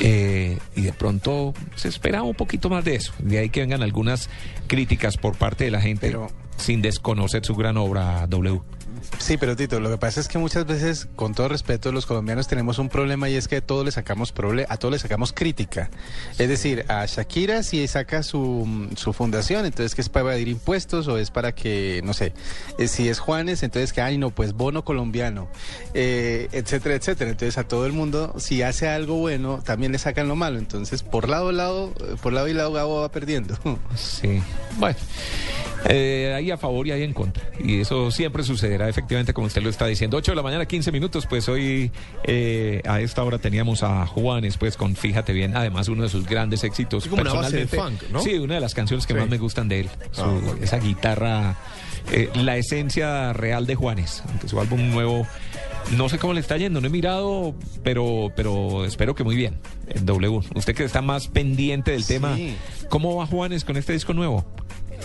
Eh, 0.00 0.58
y 0.74 0.80
de 0.82 0.92
pronto 0.92 1.54
se 1.76 1.86
esperaba 1.86 2.24
un 2.24 2.34
poquito 2.34 2.68
más 2.68 2.84
de 2.84 2.96
eso. 2.96 3.12
De 3.20 3.38
ahí 3.38 3.48
que 3.48 3.60
vengan 3.60 3.82
algunas 3.82 4.28
críticas 4.66 5.16
por 5.16 5.36
parte 5.36 5.64
de 5.64 5.70
la 5.70 5.80
gente, 5.80 6.16
sin 6.56 6.82
desconocer 6.82 7.44
su 7.44 7.54
gran 7.54 7.76
obra 7.76 8.26
W. 8.26 8.60
Sí, 9.18 9.36
pero 9.38 9.56
Tito, 9.56 9.80
lo 9.80 9.90
que 9.90 9.96
pasa 9.96 10.20
es 10.20 10.28
que 10.28 10.38
muchas 10.38 10.66
veces, 10.66 11.08
con 11.16 11.34
todo 11.34 11.48
respeto, 11.48 11.92
los 11.92 12.06
colombianos 12.06 12.46
tenemos 12.46 12.78
un 12.78 12.88
problema 12.88 13.28
y 13.28 13.36
es 13.36 13.48
que 13.48 13.56
a 13.56 13.60
todos 13.60 13.84
le 13.84 13.90
sacamos 13.90 14.32
a 14.68 14.76
todos 14.76 14.92
le 14.92 14.98
sacamos 14.98 15.32
crítica. 15.32 15.90
Es 16.38 16.48
decir, 16.48 16.84
a 16.88 17.06
Shakira 17.06 17.62
si 17.62 17.86
saca 17.88 18.22
su, 18.22 18.88
su 18.96 19.12
fundación, 19.12 19.64
entonces 19.64 19.94
que 19.94 20.00
es 20.00 20.08
para 20.08 20.26
evadir 20.26 20.48
impuestos 20.48 21.08
o 21.08 21.18
es 21.18 21.30
para 21.30 21.54
que, 21.54 22.00
no 22.04 22.12
sé, 22.12 22.32
eh, 22.78 22.88
si 22.88 23.08
es 23.08 23.18
Juanes, 23.18 23.62
entonces 23.62 23.92
que, 23.92 24.00
ay, 24.00 24.18
no, 24.18 24.30
pues 24.30 24.52
bono 24.52 24.84
colombiano, 24.84 25.48
eh, 25.94 26.48
etcétera, 26.52 26.94
etcétera. 26.96 27.30
Entonces 27.30 27.56
a 27.56 27.64
todo 27.64 27.86
el 27.86 27.92
mundo, 27.92 28.34
si 28.38 28.62
hace 28.62 28.88
algo 28.88 29.16
bueno, 29.16 29.62
también 29.64 29.92
le 29.92 29.98
sacan 29.98 30.28
lo 30.28 30.36
malo. 30.36 30.58
Entonces, 30.58 31.02
por 31.02 31.28
lado 31.28 31.52
lado, 31.52 31.92
por 32.22 32.32
lado 32.32 32.48
y 32.48 32.52
lado, 32.52 32.72
Gabo 32.72 33.00
va 33.00 33.10
perdiendo. 33.10 33.56
Sí. 33.94 34.42
Bueno, 34.78 34.96
eh, 35.88 36.32
hay 36.36 36.50
a 36.50 36.56
favor 36.56 36.86
y 36.86 36.92
hay 36.92 37.02
en 37.02 37.12
contra. 37.12 37.44
Y 37.62 37.80
eso 37.80 38.10
siempre 38.10 38.42
sucederá, 38.42 38.88
efectivamente, 38.88 39.03
como 39.34 39.46
usted 39.46 39.62
lo 39.62 39.70
está 39.70 39.86
diciendo. 39.86 40.16
8 40.16 40.32
de 40.32 40.36
la 40.36 40.42
mañana, 40.42 40.66
15 40.66 40.90
minutos. 40.92 41.26
Pues 41.26 41.48
hoy 41.48 41.90
eh, 42.24 42.80
a 42.86 43.00
esta 43.00 43.22
hora 43.22 43.38
teníamos 43.38 43.82
a 43.82 44.06
Juanes, 44.06 44.56
pues 44.56 44.76
con 44.76 44.96
Fíjate 44.96 45.32
bien, 45.32 45.56
además 45.56 45.88
uno 45.88 46.02
de 46.04 46.08
sus 46.08 46.26
grandes 46.26 46.64
éxitos. 46.64 47.04
Es 47.04 47.10
como 47.10 47.22
una 47.22 47.32
base 47.32 47.56
de 47.56 47.66
Personalmente, 47.66 48.04
funk, 48.06 48.12
¿no? 48.12 48.20
Sí, 48.22 48.34
una 48.38 48.54
de 48.54 48.60
las 48.60 48.74
canciones 48.74 49.06
que 49.06 49.14
Sí. 49.14 49.20
más 49.20 49.28
me 49.28 49.38
gustan 49.38 49.68
de 49.68 49.80
él. 49.80 49.90
Su- 50.12 50.22
Ah, 50.22 50.26
bueno. 50.42 50.56
Esa 50.62 50.78
guitarra, 50.78 51.56
eh, 52.12 52.30
la 52.34 52.56
esencia 52.56 53.32
real 53.32 53.66
de 53.66 53.74
Juanes, 53.74 54.22
aunque 54.28 54.48
su 54.48 54.60
álbum 54.60 54.90
nuevo. 54.90 55.26
No 55.98 56.08
sé 56.08 56.18
cómo 56.18 56.32
le 56.32 56.40
está 56.40 56.56
yendo, 56.56 56.80
no 56.80 56.86
he 56.86 56.90
mirado, 56.90 57.54
pero, 57.82 58.32
pero 58.34 58.86
espero 58.86 59.14
que 59.14 59.22
muy 59.22 59.36
bien. 59.36 59.58
En 59.88 60.06
W. 60.06 60.40
Usted 60.54 60.74
que 60.74 60.82
está 60.84 61.02
más 61.02 61.28
pendiente 61.28 61.90
del 61.90 62.06
tema, 62.06 62.38
¿cómo 62.88 63.16
va 63.16 63.26
Juanes 63.26 63.64
con 63.64 63.76
este 63.76 63.92
disco 63.92 64.14
nuevo? 64.14 64.46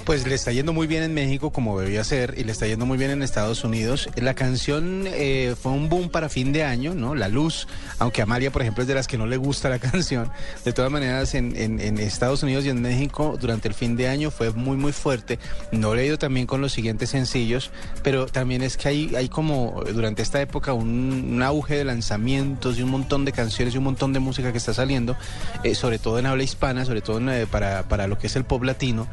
Pues 0.06 0.26
le 0.26 0.34
está 0.34 0.52
yendo 0.52 0.74
muy 0.74 0.88
bien 0.88 1.04
en 1.04 1.14
México 1.14 1.52
como 1.52 1.80
debía 1.80 2.04
ser 2.04 2.34
y 2.36 2.44
le 2.44 2.52
está 2.52 2.66
yendo 2.66 2.88
muy 2.88 2.98
bien 2.98 3.12
en 3.12 3.22
Estados 3.22 3.64
Unidos. 3.64 4.10
La 4.16 4.34
canción 4.34 5.04
eh, 5.06 5.54
fue 5.62 5.72
un 5.72 5.88
boom 5.88 6.10
para 6.10 6.30
fin 6.30 6.52
de 6.52 6.64
año, 6.64 6.96
¿no? 6.96 7.14
La 7.14 7.28
luz, 7.28 7.68
aunque 8.00 8.24
Amalia, 8.24 8.50
por 8.50 8.64
ejemplo, 8.64 8.82
es 8.82 8.88
de 8.88 8.96
las 8.96 9.08
que 9.08 9.20
no 9.20 9.28
le 9.28 9.38
gusta 9.38 9.70
la 9.70 9.78
canción. 9.80 10.32
De 10.66 10.74
todas 10.74 10.90
maneras, 10.92 11.36
en, 11.36 11.56
en- 11.56 11.80
en 11.80 12.00
Estados 12.00 12.42
Unidos 12.42 12.66
y 12.66 12.70
en 12.70 12.82
México 12.82 13.38
durante 13.40 13.68
el 13.68 13.76
fin 13.76 13.96
de 13.98 14.08
año 14.08 14.32
fue 14.32 14.50
muy, 14.52 14.78
muy 14.78 14.94
fuerte. 14.94 15.38
No 15.72 15.94
le 15.94 16.02
he 16.02 16.06
ido 16.08 16.18
también 16.18 16.48
con 16.48 16.60
los 16.60 16.72
siguientes 16.72 17.12
sencillos, 17.12 17.70
pero 18.02 18.26
también 18.26 18.64
es 18.64 18.78
que 18.78 18.88
hay, 18.88 19.16
hay 19.16 19.30
como 19.30 19.84
durante 19.94 20.24
esta 20.24 20.42
época 20.42 20.74
un, 20.74 21.34
un 21.36 21.44
auge 21.44 21.76
de 21.76 21.86
lanzamientos 21.86 22.80
y 22.80 22.82
un 22.82 22.90
montón 22.90 23.26
de 23.26 23.32
canciones 23.32 23.76
y 23.76 23.78
un 23.78 23.84
montón 23.84 24.14
de 24.14 24.20
música 24.20 24.52
que 24.52 24.58
está 24.58 24.74
saliendo, 24.74 25.16
eh, 25.64 25.76
sobre 25.76 26.00
todo 26.00 26.18
en 26.18 26.26
habla 26.26 26.42
hispana, 26.42 26.84
sobre 26.84 27.02
todo 27.02 27.20
en, 27.20 27.30
eh, 27.30 27.46
para, 27.46 27.84
para 27.84 28.08
lo 28.08 28.18
que 28.18 28.26
es 28.26 28.36
el 28.36 28.44
pop 28.44 28.64
latino. 28.64 29.08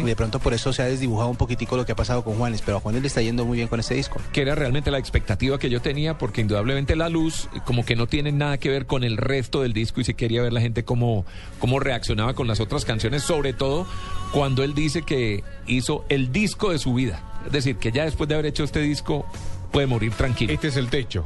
Y 0.00 0.02
de 0.02 0.14
pronto 0.16 0.31
por 0.38 0.54
eso 0.54 0.72
se 0.72 0.82
ha 0.82 0.86
desdibujado 0.86 1.28
un 1.28 1.36
poquitico 1.36 1.76
lo 1.76 1.84
que 1.84 1.92
ha 1.92 1.96
pasado 1.96 2.24
con 2.24 2.34
Juanes, 2.36 2.62
pero 2.62 2.78
a 2.78 2.80
Juanes 2.80 3.02
le 3.02 3.08
está 3.08 3.22
yendo 3.22 3.44
muy 3.44 3.56
bien 3.56 3.68
con 3.68 3.80
este 3.80 3.94
disco. 3.94 4.20
que 4.32 4.42
era 4.42 4.54
realmente 4.54 4.90
la 4.90 4.98
expectativa 4.98 5.58
que 5.58 5.70
yo 5.70 5.80
tenía, 5.80 6.18
porque 6.18 6.40
indudablemente 6.40 6.96
la 6.96 7.08
luz 7.08 7.48
como 7.64 7.84
que 7.84 7.96
no 7.96 8.06
tiene 8.06 8.32
nada 8.32 8.58
que 8.58 8.68
ver 8.68 8.86
con 8.86 9.04
el 9.04 9.16
resto 9.16 9.62
del 9.62 9.72
disco 9.72 10.00
y 10.00 10.04
si 10.04 10.14
quería 10.14 10.42
ver 10.42 10.52
la 10.52 10.60
gente 10.60 10.84
cómo, 10.84 11.24
cómo 11.58 11.80
reaccionaba 11.80 12.34
con 12.34 12.46
las 12.46 12.60
otras 12.60 12.84
canciones, 12.84 13.22
sobre 13.22 13.52
todo 13.52 13.86
cuando 14.32 14.62
él 14.62 14.74
dice 14.74 15.02
que 15.02 15.44
hizo 15.66 16.04
el 16.08 16.32
disco 16.32 16.70
de 16.70 16.78
su 16.78 16.94
vida. 16.94 17.22
Es 17.46 17.52
decir, 17.52 17.76
que 17.76 17.92
ya 17.92 18.04
después 18.04 18.28
de 18.28 18.34
haber 18.34 18.46
hecho 18.46 18.64
este 18.64 18.80
disco 18.80 19.26
puede 19.72 19.86
morir 19.86 20.12
tranquilo. 20.12 20.52
Este 20.52 20.68
es 20.68 20.76
el 20.76 20.88
techo. 20.88 21.24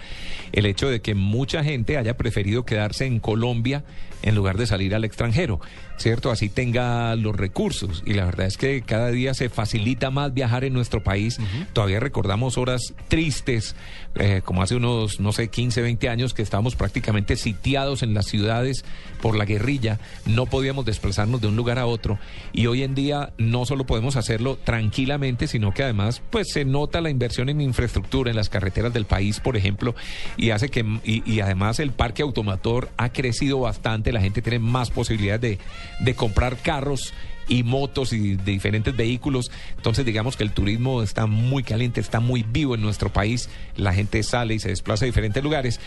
El 0.51 0.65
hecho 0.65 0.89
de 0.89 1.01
que 1.01 1.15
mucha 1.15 1.63
gente 1.63 1.97
haya 1.97 2.17
preferido 2.17 2.65
quedarse 2.65 3.05
en 3.05 3.21
Colombia 3.21 3.85
en 4.21 4.35
lugar 4.35 4.57
de 4.57 4.67
salir 4.67 4.95
al 4.95 5.03
extranjero, 5.05 5.59
¿cierto? 5.97 6.31
Así 6.31 6.49
tenga 6.49 7.15
los 7.15 7.35
recursos. 7.35 8.03
Y 8.05 8.13
la 8.13 8.25
verdad 8.25 8.47
es 8.47 8.57
que 8.57 8.81
cada 8.81 9.11
día 9.11 9.33
se 9.33 9.49
facilita 9.49 10.09
más 10.11 10.33
viajar 10.33 10.63
en 10.63 10.73
nuestro 10.73 11.03
país. 11.03 11.39
Todavía 11.73 11.99
recordamos 11.99 12.57
horas 12.57 12.93
tristes, 13.07 13.75
eh, 14.15 14.41
como 14.43 14.61
hace 14.61 14.75
unos, 14.75 15.19
no 15.19 15.31
sé, 15.31 15.49
15, 15.49 15.81
20 15.81 16.09
años, 16.09 16.33
que 16.33 16.41
estábamos 16.41 16.75
prácticamente 16.75 17.35
sitiados 17.35 18.03
en 18.03 18.13
las 18.13 18.25
ciudades 18.25 18.83
por 19.21 19.35
la 19.35 19.45
guerrilla. 19.45 19.99
No 20.25 20.45
podíamos 20.45 20.85
desplazarnos 20.85 21.41
de 21.41 21.47
un 21.47 21.55
lugar 21.55 21.79
a 21.79 21.85
otro. 21.85 22.19
Y 22.53 22.67
hoy 22.67 22.83
en 22.83 22.95
día 22.95 23.33
no 23.37 23.65
solo 23.65 23.85
podemos 23.85 24.15
hacerlo 24.15 24.57
tranquilamente, 24.63 25.47
sino 25.47 25.73
que 25.73 25.83
además, 25.83 26.21
pues 26.29 26.51
se 26.51 26.65
nota 26.65 27.01
la 27.01 27.09
inversión 27.09 27.49
en 27.49 27.61
infraestructura, 27.61 28.29
en 28.29 28.35
las 28.35 28.49
carreteras 28.49 28.93
del 28.93 29.05
país, 29.05 29.39
por 29.39 29.57
ejemplo, 29.57 29.95
y 30.37 30.51
hace 30.51 30.69
que, 30.69 30.85
y, 31.03 31.29
y 31.31 31.39
además 31.39 31.79
el 31.79 31.91
parque 31.91 32.21
automotor 32.21 32.89
ha 32.97 33.09
crecido 33.09 33.59
bastante, 33.59 34.04
la 34.11 34.21
gente 34.21 34.41
tiene 34.41 34.59
más 34.59 34.91
posibilidades 34.91 35.41
de, 35.41 35.59
de 35.99 36.15
comprar 36.15 36.57
carros 36.57 37.13
y 37.47 37.63
motos 37.63 38.13
y 38.13 38.35
de 38.35 38.51
diferentes 38.51 38.95
vehículos. 38.95 39.51
Entonces 39.75 40.05
digamos 40.05 40.35
que 40.35 40.43
el 40.43 40.51
turismo 40.51 41.01
está 41.03 41.25
muy 41.25 41.63
caliente, 41.63 42.01
está 42.01 42.19
muy 42.19 42.43
vivo 42.43 42.75
en 42.75 42.81
nuestro 42.81 43.11
país. 43.11 43.49
La 43.75 43.93
gente 43.93 44.21
sale 44.23 44.55
y 44.55 44.59
se 44.59 44.69
desplaza 44.69 45.05
a 45.05 45.07
diferentes 45.07 45.43
lugares. 45.43 45.79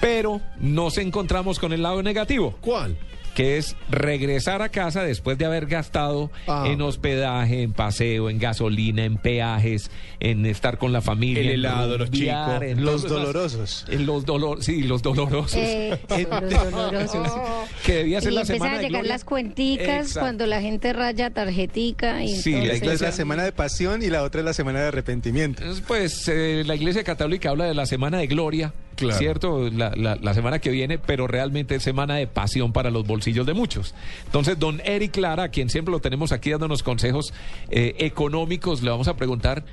Pero 0.00 0.40
nos 0.58 0.98
encontramos 0.98 1.58
con 1.58 1.72
el 1.72 1.82
lado 1.82 2.02
negativo. 2.02 2.56
¿Cuál? 2.60 2.96
Que 3.34 3.58
es 3.58 3.76
regresar 3.88 4.60
a 4.60 4.68
casa 4.70 5.02
después 5.04 5.38
de 5.38 5.44
haber 5.44 5.66
gastado 5.66 6.30
Ah. 6.46 6.64
en 6.66 6.82
hospedaje, 6.82 7.62
en 7.62 7.72
paseo, 7.72 8.28
en 8.28 8.38
gasolina, 8.38 9.04
en 9.04 9.16
peajes, 9.18 9.90
en 10.18 10.44
estar 10.46 10.78
con 10.78 10.92
la 10.92 11.00
familia. 11.00 11.40
El 11.42 11.48
en 11.48 11.54
helado, 11.54 11.96
los 11.98 12.10
rumbear, 12.10 12.60
chicos. 12.60 12.78
en 12.78 12.84
Los 12.84 13.02
dolorosos. 13.08 13.86
En 13.88 14.06
los 14.06 14.24
dolor, 14.26 14.62
sí, 14.64 14.82
los 14.82 15.02
dolorosos. 15.02 15.54
Eh, 15.54 15.98
En- 16.10 16.28
los 16.50 16.70
dolorosos. 16.72 17.32
que 17.86 17.94
debía 17.94 18.20
ser 18.20 18.32
Y 18.32 18.34
la 18.34 18.40
empiezan 18.42 18.56
semana 18.56 18.74
a 18.74 18.78
de 18.78 18.82
llegar 18.84 19.00
gloria. 19.02 19.12
las 19.14 19.24
cuenticas 19.24 19.86
Exacto. 19.88 20.20
cuando 20.20 20.46
la 20.46 20.60
gente 20.60 20.92
raya 20.92 21.30
tarjetica 21.30 22.22
y 22.24 22.36
Sí, 22.36 22.52
la 22.52 22.72
es 22.74 23.00
la 23.00 23.12
semana 23.12 23.44
de 23.44 23.52
pasión 23.52 24.02
y 24.02 24.08
la 24.08 24.22
otra 24.22 24.40
es 24.40 24.44
la 24.44 24.52
semana 24.54 24.80
de 24.80 24.88
arrepentimiento. 24.88 25.62
Pues 25.86 26.26
eh, 26.28 26.62
la 26.66 26.74
Iglesia 26.74 27.04
Católica 27.04 27.50
habla 27.50 27.64
de 27.66 27.74
la 27.74 27.86
Semana 27.86 28.18
de 28.18 28.26
Gloria, 28.26 28.74
Claro. 29.00 29.18
¿cierto? 29.18 29.70
La, 29.70 29.92
la- 29.96 30.16
la 30.16 30.34
semana 30.34 30.58
que 30.58 30.70
viene, 30.70 30.98
pero 30.98 31.26
realmente 31.26 31.74
es 31.74 31.82
semana 31.82 32.16
de 32.16 32.26
pasión 32.26 32.72
para 32.72 32.90
los 32.90 33.06
bolsillos 33.06 33.46
de 33.46 33.54
muchos. 33.54 33.94
Entonces, 34.26 34.58
don 34.58 34.80
Eric 34.84 35.16
Lara, 35.16 35.44
a 35.44 35.48
quien 35.48 35.68
siempre 35.70 35.92
lo 35.92 36.00
tenemos 36.00 36.32
aquí 36.32 36.50
dándonos 36.50 36.82
consejos 36.82 37.32
eh, 37.70 37.94
económicos, 37.98 38.82
le 38.82 38.90
vamos 38.90 39.08
a 39.08 39.16
preguntar, 39.16 39.64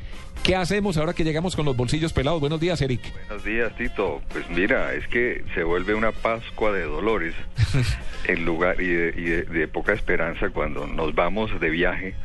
¿qué 0.43 0.55
hacemos 0.55 0.97
ahora 0.97 1.13
que 1.13 1.23
llegamos 1.23 1.55
con 1.55 1.65
los 1.65 1.75
bolsillos 1.77 2.13
pelados? 2.13 2.39
Buenos 2.39 2.59
días, 2.59 2.81
Eric. 2.81 3.01
Buenos 3.27 3.43
días, 3.43 3.75
Tito. 3.77 4.21
Pues 4.29 4.49
mira, 4.49 4.93
es 4.93 5.07
que 5.07 5.43
se 5.53 5.63
vuelve 5.63 5.93
una 5.93 6.11
Pascua 6.11 6.71
de 6.71 6.83
dolores 6.83 7.33
en 8.27 8.45
lugar 8.45 8.81
y, 8.81 8.87
de, 8.87 9.13
y 9.17 9.23
de- 9.23 9.43
de 9.43 9.67
poca 9.67 9.93
esperanza 9.93 10.49
cuando 10.49 10.87
nos 10.87 11.13
vamos 11.15 11.51
de 11.59 11.69
viaje 11.69 12.15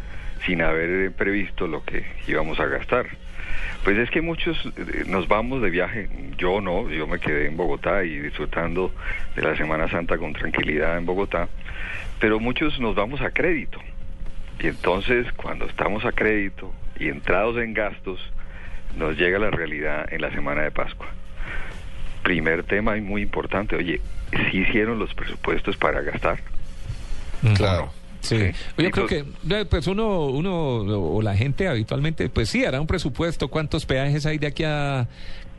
sin 0.47 0.61
haber 0.62 0.91
eh, 1.07 1.11
previsto 1.11 1.66
lo 1.66 1.85
que 1.85 2.05
íbamos 2.27 2.59
a 2.61 2.66
gastar. 2.66 3.07
Pues 3.85 3.99
es 3.99 4.11
que 4.11 4.23
muchos 4.23 4.57
eh, 4.77 5.05
nos 5.07 5.27
vamos 5.27 5.61
de 5.61 5.71
viaje, 5.71 6.09
yo 6.39 6.61
no, 6.61 6.89
yo 6.89 7.07
me 7.07 7.19
quedé 7.19 7.47
en 7.47 7.57
Bogotá 7.57 8.05
y 8.05 8.19
disfrutando 8.19 8.93
de 9.35 9.43
la 9.43 9.57
Semana 9.57 9.89
Santa 9.89 10.19
con 10.19 10.33
tranquilidad 10.33 10.97
en 10.97 11.05
Bogotá, 11.05 11.49
pero 12.21 12.39
muchos 12.39 12.79
nos 12.79 12.95
vamos 12.95 13.21
a 13.21 13.31
crédito. 13.31 13.79
Y 14.61 14.69
entonces 14.69 15.27
cuando 15.33 15.67
estamos 15.67 16.05
a 16.05 16.13
crédito 16.13 16.73
y 16.99 17.09
entrados 17.09 17.57
en 17.59 17.75
gastos, 17.75 18.21
nos 18.97 19.17
llega 19.17 19.39
la 19.39 19.51
realidad 19.51 20.07
en 20.13 20.21
la 20.21 20.31
semana 20.31 20.63
de 20.63 20.71
Pascua. 20.71 21.09
Primer 22.23 22.63
tema 22.63 22.97
y 22.97 23.01
muy 23.01 23.23
importante, 23.23 23.75
oye, 23.75 24.01
¿sí 24.31 24.59
hicieron 24.59 25.01
los 25.01 25.13
presupuestos 25.15 25.77
para 25.77 26.03
gastar? 26.03 26.39
Claro. 27.57 27.93
Sí. 28.23 28.51
Yo 28.78 28.90
creo 28.90 29.07
que 29.07 29.24
eh, 29.51 29.65
pues 29.69 29.86
uno, 29.86 30.27
uno 30.27 30.77
o 30.78 31.20
la 31.23 31.36
gente 31.36 31.69
habitualmente, 31.69 32.28
pues 32.28 32.49
sí, 32.49 32.65
hará 32.65 32.81
un 32.81 32.86
presupuesto. 32.86 33.49
¿Cuántos 33.49 33.85
peajes 33.85 34.24
hay 34.27 34.39
de 34.39 34.47
aquí 34.47 34.65
a, 34.65 35.01
a, 35.01 35.07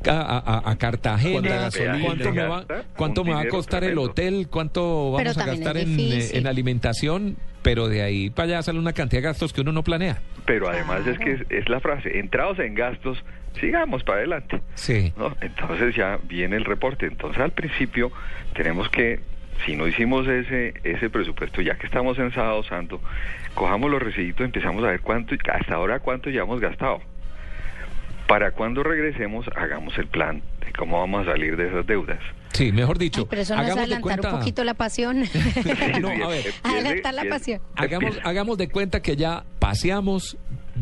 a- 0.07 0.71
a 0.71 0.77
Cartagena? 0.77 1.69
¿Cuánto 2.03 2.31
me 2.33 2.43
va, 2.43 2.65
cuánto 2.95 3.23
me 3.23 3.33
va 3.33 3.41
a 3.41 3.47
costar 3.47 3.81
tremendo. 3.81 4.03
el 4.03 4.09
hotel? 4.09 4.47
¿Cuánto 4.49 5.11
vamos 5.11 5.37
a 5.37 5.45
gastar 5.45 5.77
en, 5.77 5.99
eh, 5.99 6.29
en 6.33 6.47
alimentación? 6.47 7.37
Pero 7.61 7.87
de 7.87 8.01
ahí 8.01 8.29
para 8.29 8.47
allá 8.47 8.61
sale 8.63 8.79
una 8.79 8.91
cantidad 8.93 9.21
de 9.21 9.27
gastos 9.27 9.53
que 9.53 9.61
uno 9.61 9.71
no 9.71 9.83
planea. 9.83 10.21
Pero 10.45 10.69
además 10.69 11.07
es 11.07 11.17
que 11.19 11.31
es, 11.33 11.41
es 11.49 11.69
la 11.69 11.79
frase, 11.79 12.19
entrados 12.19 12.59
en 12.59 12.75
gastos, 12.75 13.23
sigamos 13.59 14.03
para 14.03 14.17
adelante. 14.19 14.61
Sí. 14.75 15.13
¿no? 15.17 15.35
Entonces 15.39 15.95
ya 15.95 16.19
viene 16.27 16.57
el 16.57 16.65
reporte. 16.65 17.05
Entonces 17.05 17.41
al 17.41 17.51
principio 17.51 18.11
tenemos 18.53 18.89
que, 18.89 19.21
si 19.65 19.75
no 19.75 19.87
hicimos 19.87 20.27
ese 20.27 20.73
ese 20.83 21.09
presupuesto, 21.09 21.61
ya 21.61 21.75
que 21.75 21.85
estamos 21.87 22.17
en 22.19 22.31
Sábado 22.33 22.63
Santo, 22.63 22.99
cojamos 23.53 23.89
los 23.91 24.01
recibitos 24.01 24.41
y 24.41 24.43
empezamos 24.45 24.83
a 24.83 24.87
ver 24.87 25.01
cuánto, 25.01 25.35
hasta 25.51 25.75
ahora 25.75 25.99
cuánto 25.99 26.29
ya 26.29 26.41
hemos 26.41 26.59
gastado. 26.59 26.99
Para 28.27 28.51
cuando 28.51 28.83
regresemos, 28.83 29.45
hagamos 29.55 29.97
el 29.97 30.07
plan 30.07 30.41
de 30.65 30.71
cómo 30.71 30.99
vamos 30.99 31.27
a 31.27 31.31
salir 31.31 31.57
de 31.57 31.67
esas 31.67 31.85
deudas. 31.85 32.19
Sí, 32.53 32.71
mejor 32.71 32.97
dicho. 32.97 33.27
Pero 33.27 33.41
eso 33.41 33.55
no 33.55 33.61
es 33.63 33.67
hagamos 33.71 33.89
de 33.89 33.95
adelantar 33.95 34.19
un 34.19 34.21
cuenta- 34.23 34.39
poquito 34.39 34.63
la 34.63 34.73
pasión. 34.75 35.23
No, 36.01 36.09
a 36.09 36.27
ver. 36.29 36.45
adelantar 36.63 37.13
la 37.13 37.25
pasión. 37.25 37.61
Hagamos, 37.75 38.19
hagamos 38.23 38.57
de 38.57 38.69
cuenta 38.69 39.01
que 39.01 39.15
ya 39.17 39.43
paseamos, 39.59 40.37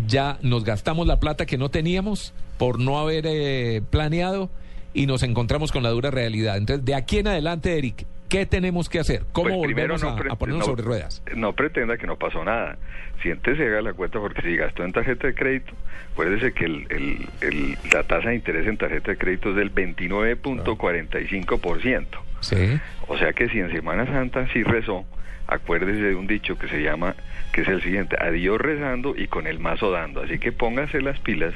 ya 0.07 0.37
nos 0.43 0.63
gastamos 0.63 1.07
la 1.07 1.19
plata 1.19 1.45
que 1.45 1.57
no 1.57 1.69
teníamos 1.69 2.33
por 2.57 2.79
no 2.79 2.99
haber 2.99 3.25
eh, 3.27 3.81
planeado 3.89 4.49
y 4.93 5.07
nos 5.07 5.23
encontramos 5.23 5.71
con 5.71 5.81
la 5.81 5.89
dura 5.89 6.11
realidad. 6.11 6.57
Entonces, 6.57 6.85
de 6.85 6.93
aquí 6.93 7.17
en 7.19 7.27
adelante, 7.27 7.75
Eric, 7.77 8.05
¿qué 8.31 8.45
tenemos 8.47 8.89
que 8.89 8.97
hacer? 8.99 9.21
¿Cómo 9.33 9.49
Pues 9.49 9.57
volvemos 9.57 10.01
no 10.01 10.09
a, 10.09 10.15
ponernos 10.35 10.59
no- 10.59 10.65
sobre 10.65 10.81
ruedas? 10.83 11.21
No 11.35 11.53
pretenda 11.53 11.97
que 11.97 12.07
no 12.07 12.15
pasó 12.17 12.43
nada. 12.43 12.77
Siéntese 13.21 13.63
y 13.63 13.67
haga 13.67 13.81
la 13.83 13.93
cuenta 13.93 14.19
porque 14.19 14.41
si 14.41 14.55
gastó 14.55 14.83
en 14.83 14.93
tarjeta 14.93 15.27
de 15.27 15.35
crédito, 15.35 15.73
acuérdese 16.13 16.53
que 16.53 16.65
el, 16.65 16.87
el- 16.89 17.27
el- 17.41 17.77
la 17.93 18.01
tasa 18.03 18.29
de 18.29 18.35
interés 18.35 18.65
en 18.67 18.77
tarjeta 18.77 19.11
de 19.11 19.17
crédito 19.17 19.49
es 19.51 19.55
del 19.57 19.71
29.45%. 19.73 22.05
Sí. 22.39 22.79
O 23.07 23.17
sea 23.17 23.33
que 23.33 23.49
si 23.49 23.59
en 23.59 23.71
Semana 23.71 24.05
Santa 24.07 24.47
sí 24.53 24.63
rezó, 24.63 25.05
acuérdese 25.47 26.01
de 26.01 26.15
un 26.15 26.25
dicho 26.27 26.57
que 26.57 26.67
se 26.67 26.81
llama, 26.81 27.15
que 27.51 27.61
es 27.61 27.67
el 27.67 27.81
siguiente, 27.83 28.15
a 28.19 28.31
Dios 28.31 28.59
rezando 28.59 29.13
y 29.15 29.27
con 29.27 29.45
el 29.47 29.59
mazo 29.59 29.91
dando. 29.91 30.21
Así 30.23 30.39
que 30.39 30.51
póngase 30.51 31.01
las 31.01 31.19
pilas 31.19 31.53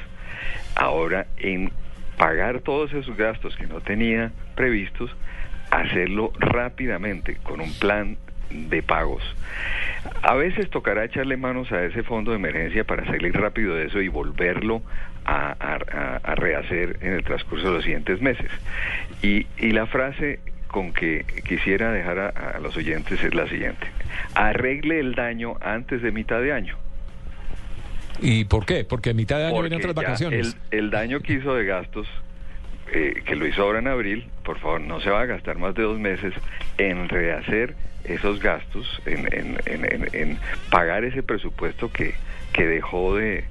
ahora 0.75 1.25
en 1.37 1.71
pagar 2.17 2.59
todos 2.61 2.93
esos 2.93 3.15
gastos 3.17 3.55
que 3.55 3.65
no 3.67 3.81
tenía 3.81 4.31
previstos, 4.55 5.09
hacerlo 5.71 6.31
rápidamente 6.39 7.37
con 7.43 7.61
un 7.61 7.73
plan 7.73 8.17
de 8.49 8.83
pagos. 8.83 9.23
A 10.21 10.35
veces 10.35 10.69
tocará 10.69 11.03
echarle 11.05 11.35
manos 11.37 11.71
a 11.71 11.83
ese 11.83 12.03
fondo 12.03 12.31
de 12.31 12.37
emergencia 12.37 12.83
para 12.83 13.05
salir 13.05 13.33
rápido 13.33 13.75
de 13.75 13.87
eso 13.87 14.01
y 14.01 14.07
volverlo 14.07 14.81
a, 15.25 15.55
a- 15.59 15.79
a- 15.91 16.17
a 16.23 16.35
rehacer 16.35 16.99
en 17.01 17.13
el 17.13 17.23
transcurso 17.23 17.67
de 17.67 17.73
los 17.73 17.83
siguientes 17.83 18.21
meses. 18.21 18.49
Y, 19.23 19.47
y 19.57 19.71
la 19.71 19.87
frase 19.87 20.39
con 20.67 20.93
que 20.93 21.25
quisiera 21.47 21.91
dejar 21.91 22.19
a, 22.19 22.27
a 22.29 22.59
los 22.59 22.77
oyentes 22.77 23.21
es 23.23 23.33
la 23.33 23.47
siguiente. 23.47 23.87
Arregle 24.35 24.99
el 24.99 25.15
daño 25.15 25.55
antes 25.61 26.01
de 26.01 26.11
mitad 26.11 26.39
de 26.41 26.53
año. 26.53 26.77
¿Y 28.21 28.45
por 28.45 28.65
qué? 28.65 28.85
Porque 28.85 29.09
en 29.09 29.17
mitad 29.17 29.37
de 29.39 29.47
año 29.47 29.59
vienen 29.61 29.79
otras 29.79 29.93
vacaciones. 29.95 30.55
El, 30.71 30.79
el 30.79 30.91
daño 30.91 31.19
que 31.19 31.33
hizo 31.33 31.53
de 31.55 31.65
gastos, 31.65 32.07
eh, 32.93 33.21
que 33.25 33.35
lo 33.35 33.47
hizo 33.47 33.61
ahora 33.63 33.79
en 33.79 33.87
abril, 33.87 34.27
por 34.43 34.59
favor, 34.59 34.81
no 34.81 34.99
se 35.01 35.09
va 35.09 35.21
a 35.21 35.25
gastar 35.25 35.57
más 35.57 35.75
de 35.75 35.83
dos 35.83 35.99
meses 35.99 36.33
en 36.77 37.09
rehacer 37.09 37.75
esos 38.03 38.39
gastos, 38.39 39.01
en, 39.05 39.19
en- 39.33 39.57
en- 39.65 39.85
en- 39.85 40.09
en 40.13 40.37
pagar 40.69 41.03
ese 41.03 41.23
presupuesto 41.23 41.91
que, 41.91 42.13
que 42.53 42.65
dejó 42.67 43.15
de, 43.15 43.43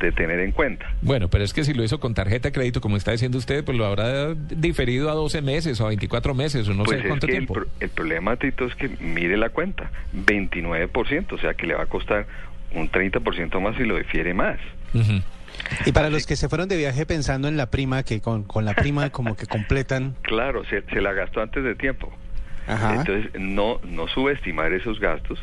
de 0.00 0.12
tener 0.12 0.38
en 0.40 0.52
cuenta. 0.52 0.86
Bueno, 1.02 1.28
pero 1.28 1.42
es 1.42 1.52
que 1.52 1.64
si 1.64 1.74
lo 1.74 1.82
hizo 1.82 1.98
con 1.98 2.14
tarjeta 2.14 2.48
de 2.48 2.52
crédito, 2.52 2.80
como 2.80 2.96
está 2.96 3.10
diciendo 3.10 3.38
usted, 3.38 3.64
pues 3.64 3.76
lo 3.76 3.84
habrá 3.84 4.34
diferido 4.34 5.10
a 5.10 5.14
12 5.14 5.42
meses 5.42 5.80
o 5.80 5.86
a 5.86 5.88
24 5.88 6.34
meses 6.34 6.68
o 6.68 6.74
no 6.74 6.84
pues 6.84 7.00
sé 7.02 7.08
cuánto 7.08 7.26
que 7.26 7.32
el, 7.32 7.38
tiempo. 7.38 7.54
pro- 7.54 7.66
el 7.80 7.88
problema, 7.90 8.36
Tito, 8.36 8.64
es 8.66 8.74
que 8.76 8.88
mire 9.00 9.36
la 9.36 9.48
cuenta, 9.50 9.90
29%, 10.14 11.32
o 11.32 11.38
sea 11.38 11.54
que 11.54 11.66
le 11.66 11.74
va 11.74 11.82
a 11.82 11.86
costar 11.86 12.26
un 12.74 12.90
30% 12.90 13.60
más 13.60 13.76
si 13.76 13.84
lo 13.84 13.96
difiere 13.96 14.34
más. 14.34 14.58
Y 15.84 15.92
para 15.92 16.10
los 16.10 16.26
que 16.26 16.36
se 16.36 16.48
fueron 16.48 16.68
de 16.68 16.76
viaje 16.76 17.06
pensando 17.06 17.48
en 17.48 17.56
la 17.56 17.66
prima, 17.66 18.02
que 18.02 18.20
con, 18.20 18.44
con 18.44 18.64
la 18.64 18.74
prima 18.74 19.10
como 19.10 19.36
que 19.36 19.46
completan. 19.46 20.14
Claro, 20.22 20.64
se, 20.64 20.82
se 20.82 21.00
la 21.00 21.12
gastó 21.12 21.40
antes 21.40 21.62
de 21.62 21.74
tiempo. 21.74 22.12
Ajá. 22.66 22.96
Entonces, 22.96 23.30
no, 23.38 23.80
no 23.84 24.08
subestimar 24.08 24.72
esos 24.72 24.98
gastos. 24.98 25.38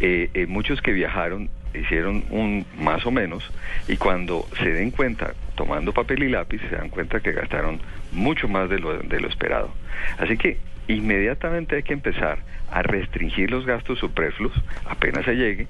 Eh, 0.00 0.30
eh, 0.34 0.46
muchos 0.46 0.80
que 0.80 0.92
viajaron 0.92 1.50
hicieron 1.74 2.24
un 2.30 2.66
más 2.78 3.04
o 3.06 3.10
menos 3.10 3.42
y 3.88 3.96
cuando 3.96 4.46
se 4.58 4.72
den 4.72 4.90
cuenta, 4.90 5.34
tomando 5.54 5.92
papel 5.92 6.22
y 6.22 6.28
lápiz, 6.28 6.60
se 6.68 6.76
dan 6.76 6.88
cuenta 6.90 7.20
que 7.20 7.32
gastaron 7.32 7.80
mucho 8.10 8.48
más 8.48 8.68
de 8.68 8.78
lo, 8.78 8.98
de 8.98 9.20
lo 9.20 9.28
esperado. 9.28 9.72
Así 10.18 10.36
que 10.36 10.58
inmediatamente 10.88 11.76
hay 11.76 11.82
que 11.82 11.92
empezar 11.92 12.38
a 12.70 12.82
restringir 12.82 13.50
los 13.50 13.66
gastos 13.66 13.98
superfluos 13.98 14.52
apenas 14.86 15.24
se 15.24 15.34
llegue 15.34 15.68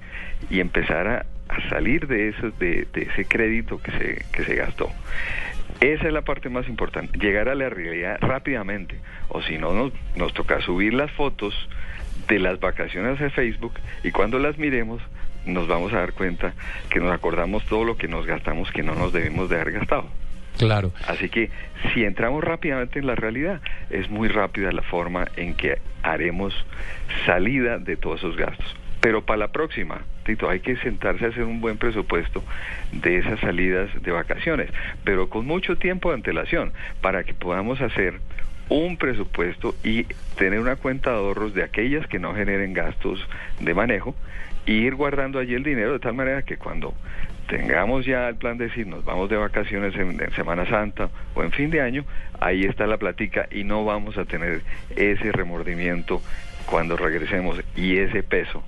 y 0.51 0.61
empezar 0.61 1.07
a, 1.09 1.27
a 1.53 1.69
salir 1.69 2.07
de, 2.07 2.29
esos, 2.29 2.59
de, 2.59 2.87
de 2.93 3.03
ese 3.03 3.25
crédito 3.25 3.81
que 3.81 3.93
se, 3.93 4.25
que 4.33 4.45
se 4.45 4.55
gastó. 4.55 4.91
Esa 5.81 6.07
es 6.07 6.13
la 6.13 6.23
parte 6.23 6.49
más 6.49 6.69
importante, 6.69 7.19
llegar 7.19 7.49
a 7.49 7.55
la 7.55 7.69
realidad 7.69 8.19
rápidamente, 8.21 8.97
o 9.29 9.43
si 9.43 9.59
no 9.59 9.73
nos, 9.73 9.93
nos 10.17 10.33
toca 10.33 10.61
subir 10.61 10.95
las 10.95 11.11
fotos 11.13 11.55
de 12.29 12.39
las 12.39 12.61
vacaciones 12.61 13.21
a 13.21 13.31
Facebook 13.31 13.75
y 14.05 14.11
cuando 14.11 14.39
las 14.39 14.59
miremos 14.59 15.03
nos 15.45 15.67
vamos 15.67 15.93
a 15.93 15.97
dar 15.97 16.13
cuenta 16.13 16.53
que 16.89 17.01
nos 17.01 17.13
acordamos 17.13 17.65
todo 17.65 17.85
lo 17.85 17.97
que 17.97 18.07
nos 18.07 18.27
gastamos 18.27 18.71
que 18.71 18.83
no 18.83 18.95
nos 18.95 19.13
debemos 19.13 19.49
de 19.49 19.57
haber 19.57 19.73
gastado. 19.73 20.07
Claro. 20.59 20.93
Así 21.09 21.29
que 21.29 21.51
si 21.93 22.05
entramos 22.05 22.45
rápidamente 22.45 22.99
en 22.99 23.07
la 23.07 23.15
realidad, 23.15 23.61
es 23.91 24.09
muy 24.11 24.29
rápida 24.29 24.71
la 24.71 24.83
forma 24.83 25.27
en 25.37 25.55
que 25.55 25.79
haremos 26.03 26.55
salida 27.27 27.79
de 27.79 27.97
todos 27.97 28.21
esos 28.21 28.37
gastos. 28.37 28.77
Pero 29.03 29.27
para 29.27 29.37
la 29.37 29.49
próxima, 29.49 30.03
Tito, 30.25 30.49
hay 30.49 30.61
que 30.61 30.77
sentarse 30.77 31.25
a 31.25 31.29
hacer 31.31 31.43
un 31.43 31.61
buen 31.61 31.77
presupuesto 31.77 32.45
de 32.93 33.19
esas 33.19 33.41
salidas 33.41 33.91
de 34.01 34.13
vacaciones, 34.13 34.71
pero 35.03 35.29
con 35.29 35.45
mucho 35.45 35.77
tiempo 35.77 36.11
de 36.11 36.15
antelación, 36.15 36.73
para 37.01 37.25
que 37.25 37.35
podamos 37.35 37.81
hacer 37.81 38.21
un 38.69 38.97
presupuesto 38.97 39.75
y 39.83 40.05
tener 40.39 40.61
una 40.61 40.77
cuenta 40.77 41.11
de 41.11 41.17
ahorros 41.17 41.53
de 41.53 41.65
aquellas 41.65 42.07
que 42.07 42.21
no 42.21 42.33
generen 42.33 42.75
gastos 42.75 43.19
de 43.59 43.75
manejo 43.75 44.15
y 44.67 44.75
ir 44.75 44.95
guardando 44.95 45.41
allí 45.41 45.55
el 45.55 45.65
dinero 45.65 45.95
de 45.95 45.99
tal 45.99 46.15
manera 46.15 46.43
que 46.43 46.57
cuando 46.57 46.95
tengamos 47.49 48.07
ya 48.07 48.29
el 48.29 48.37
plan 48.37 48.57
de 48.57 48.69
decir 48.69 48.87
nos 48.87 49.05
vamos 49.05 49.29
de 49.29 49.37
vacaciones 49.37 49.97
en, 49.97 50.21
en 50.23 50.33
Semana 50.37 50.65
Santa 50.67 51.11
o 51.35 51.43
en 51.43 51.51
fin 51.51 51.71
de 51.71 51.81
año, 51.81 52.05
ahí 52.41 52.63
está 52.65 52.87
la 52.87 52.99
platica 52.99 53.49
y 53.51 53.65
no 53.65 53.85
vamos 53.85 54.17
a 54.17 54.25
tener 54.27 54.63
ese 54.95 55.33
remordimiento 55.33 56.23
cuando 56.67 56.97
regresemos 56.97 57.61
y 57.77 57.99
ese 57.99 58.23
peso, 58.23 58.63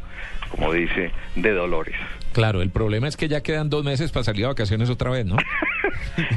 como 0.50 0.72
dice, 0.72 1.10
de 1.34 1.52
dolores. 1.52 1.96
Claro, 2.32 2.62
el 2.62 2.70
problema 2.70 3.06
es 3.06 3.16
que 3.16 3.28
ya 3.28 3.42
quedan 3.42 3.70
dos 3.70 3.84
meses 3.84 4.10
para 4.10 4.24
salir 4.24 4.44
a 4.44 4.48
vacaciones 4.48 4.90
otra 4.90 5.10
vez, 5.10 5.24
¿no? 5.24 5.36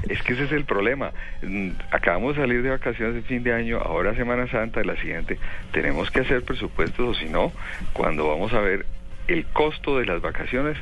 Es 0.10 0.22
que 0.22 0.34
ese 0.34 0.44
es 0.44 0.52
el 0.52 0.66
problema. 0.66 1.12
Mm, 1.42 1.72
Acabamos 1.92 2.36
de 2.36 2.44
salir 2.44 2.62
de 2.62 2.70
vacaciones 2.70 3.16
de 3.16 3.22
fin 3.24 3.44
de 3.44 3.54
año, 3.54 3.80
ahora 3.80 4.16
Semana 4.16 4.48
Santa, 4.48 4.84
la 4.84 4.96
siguiente, 4.98 5.40
tenemos 5.72 6.12
que 6.12 6.20
hacer 6.20 6.44
presupuestos 6.44 7.18
o 7.18 7.20
si 7.20 7.26
no, 7.26 7.52
cuando 7.94 8.28
vamos 8.28 8.54
a 8.54 8.60
ver 8.60 8.86
el 9.28 9.46
costo 9.48 9.98
de 9.98 10.06
las 10.06 10.22
vacaciones 10.22 10.78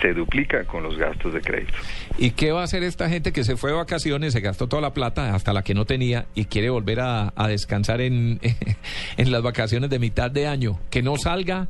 se 0.00 0.12
duplica 0.12 0.64
con 0.64 0.82
los 0.82 0.96
gastos 0.96 1.34
de 1.34 1.40
crédito. 1.40 1.74
¿Y 2.18 2.30
qué 2.32 2.52
va 2.52 2.62
a 2.62 2.64
hacer 2.64 2.82
esta 2.82 3.08
gente 3.08 3.32
que 3.32 3.44
se 3.44 3.56
fue 3.56 3.70
de 3.70 3.76
vacaciones, 3.76 4.32
se 4.32 4.40
gastó 4.40 4.68
toda 4.68 4.82
la 4.82 4.94
plata, 4.94 5.34
hasta 5.34 5.52
la 5.52 5.62
que 5.62 5.74
no 5.74 5.84
tenía, 5.84 6.26
y 6.34 6.46
quiere 6.46 6.70
volver 6.70 7.00
a, 7.00 7.32
descansar 7.48 8.00
en, 8.00 8.40
en 9.16 9.32
las 9.32 9.42
vacaciones 9.42 9.90
de 9.90 9.98
mitad 9.98 10.30
de 10.30 10.46
año? 10.46 10.78
Que 10.90 11.02
no 11.02 11.16
salga, 11.16 11.68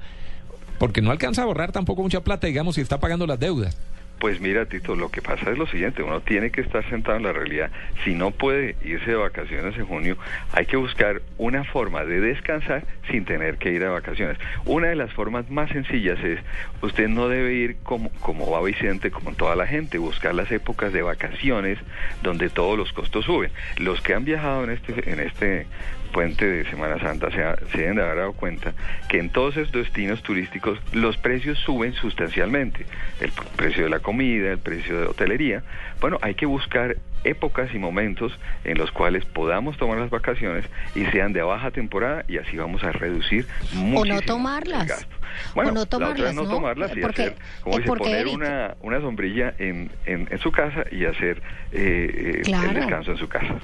porque 0.78 1.02
no 1.02 1.10
alcanza 1.10 1.43
a 1.43 1.44
ahorrar 1.44 1.72
tampoco 1.72 2.02
mucha 2.02 2.22
plata, 2.22 2.47
digamos, 2.47 2.76
si 2.76 2.80
está 2.80 2.98
pagando 2.98 3.26
las 3.26 3.39
deudas. 3.39 3.76
Pues 4.18 4.40
mira, 4.40 4.66
Tito, 4.66 4.96
lo 4.96 5.10
que 5.10 5.22
pasa 5.22 5.50
es 5.50 5.58
lo 5.58 5.66
siguiente, 5.66 6.02
uno 6.02 6.20
tiene 6.20 6.50
que 6.50 6.60
estar 6.60 6.88
sentado 6.90 7.16
en 7.16 7.22
la 7.22 7.32
realidad. 7.32 7.70
Si 8.04 8.14
no 8.14 8.32
puede 8.32 8.74
irse 8.84 9.12
de 9.12 9.16
vacaciones 9.16 9.76
en 9.76 9.86
junio, 9.86 10.16
hay 10.52 10.66
que 10.66 10.76
buscar 10.76 11.22
una 11.36 11.62
forma 11.62 12.04
de 12.04 12.20
descansar 12.20 12.84
sin 13.10 13.24
tener 13.24 13.58
que 13.58 13.70
ir 13.70 13.84
a 13.84 13.90
vacaciones. 13.90 14.36
Una 14.64 14.88
de 14.88 14.96
las 14.96 15.12
formas 15.12 15.48
más 15.50 15.70
sencillas 15.70 16.18
es, 16.24 16.40
usted 16.82 17.08
no 17.08 17.28
debe 17.28 17.54
ir 17.54 17.76
como, 17.84 18.10
como 18.20 18.50
va 18.50 18.60
Vicente, 18.60 19.12
como 19.12 19.34
toda 19.34 19.54
la 19.54 19.68
gente, 19.68 19.98
buscar 19.98 20.34
las 20.34 20.50
épocas 20.50 20.92
de 20.92 21.02
vacaciones 21.02 21.78
donde 22.22 22.50
todos 22.50 22.76
los 22.76 22.92
costos 22.92 23.24
suben. 23.24 23.52
Los 23.76 24.00
que 24.00 24.14
han 24.14 24.24
viajado 24.24 24.64
en 24.64 24.70
este, 24.70 25.12
en 25.12 25.20
este 25.20 25.66
puente 26.09 26.44
de 26.47 26.64
Semana 26.70 26.98
Santa 26.98 27.30
se, 27.30 27.43
ha- 27.43 27.56
se 27.72 27.78
deben 27.78 27.97
de 27.97 28.02
haber 28.02 28.16
dado 28.16 28.32
cuenta 28.32 28.74
que 29.09 29.18
en 29.18 29.30
todos 29.30 29.56
estos 29.56 29.85
destinos 29.85 30.22
turísticos 30.22 30.78
los 30.93 31.16
precios 31.16 31.59
suben 31.59 31.93
sustancialmente. 31.94 32.86
El 33.20 33.32
precio 33.56 33.85
de 33.85 33.90
la 33.90 34.01
comida, 34.01 34.51
el 34.51 34.59
precio 34.59 35.01
de 35.01 35.06
hotelería. 35.06 35.62
Bueno, 36.01 36.18
hay 36.22 36.35
que 36.35 36.47
buscar 36.47 36.97
épocas 37.28 37.70
y 37.74 37.78
momentos 37.78 38.32
en 38.64 38.78
los 38.78 38.90
cuales 38.90 39.24
podamos 39.24 39.76
tomar 39.76 39.98
las 39.98 40.10
vacaciones 40.10 40.64
y 40.94 41.05
sean 41.06 41.32
de 41.32 41.42
baja 41.42 41.70
temporada 41.70 42.24
y 42.28 42.38
así 42.38 42.56
vamos 42.56 42.82
a 42.84 42.92
reducir 42.92 43.46
O 43.72 43.76
muchísimo 43.76 44.05
no 44.14 44.20
tomarlas. 44.22 44.82
el 44.82 44.88
gasto. 44.88 45.16
Bueno, 45.55 45.70
o 45.70 45.74
no 45.74 45.80
la 45.80 45.82
otra 45.84 45.98
tomarlas, 45.98 46.30
es 46.30 46.34
no, 46.34 46.42
¿no? 46.44 46.50
tomarlas 46.50 46.96
y 46.96 47.00
Porque- 47.00 47.22
hacer, 47.22 47.36
como 47.62 47.76
dice, 47.78 47.88
poner 47.88 48.16
Eric, 48.20 48.34
una, 48.34 48.74
una 48.80 49.00
sombrilla 49.00 49.55
en, 49.59 49.90
en, 50.06 50.26
en 50.30 50.38
su 50.38 50.50
casa 50.50 50.84
y 50.90 51.05
hacer 51.05 51.42
eh, 51.70 52.38
eh, 52.38 52.42
Claro. 52.44 52.70
el 52.70 52.74
descanso 52.76 53.12
en 53.12 53.18
su 53.18 53.28
casa. 53.28 53.55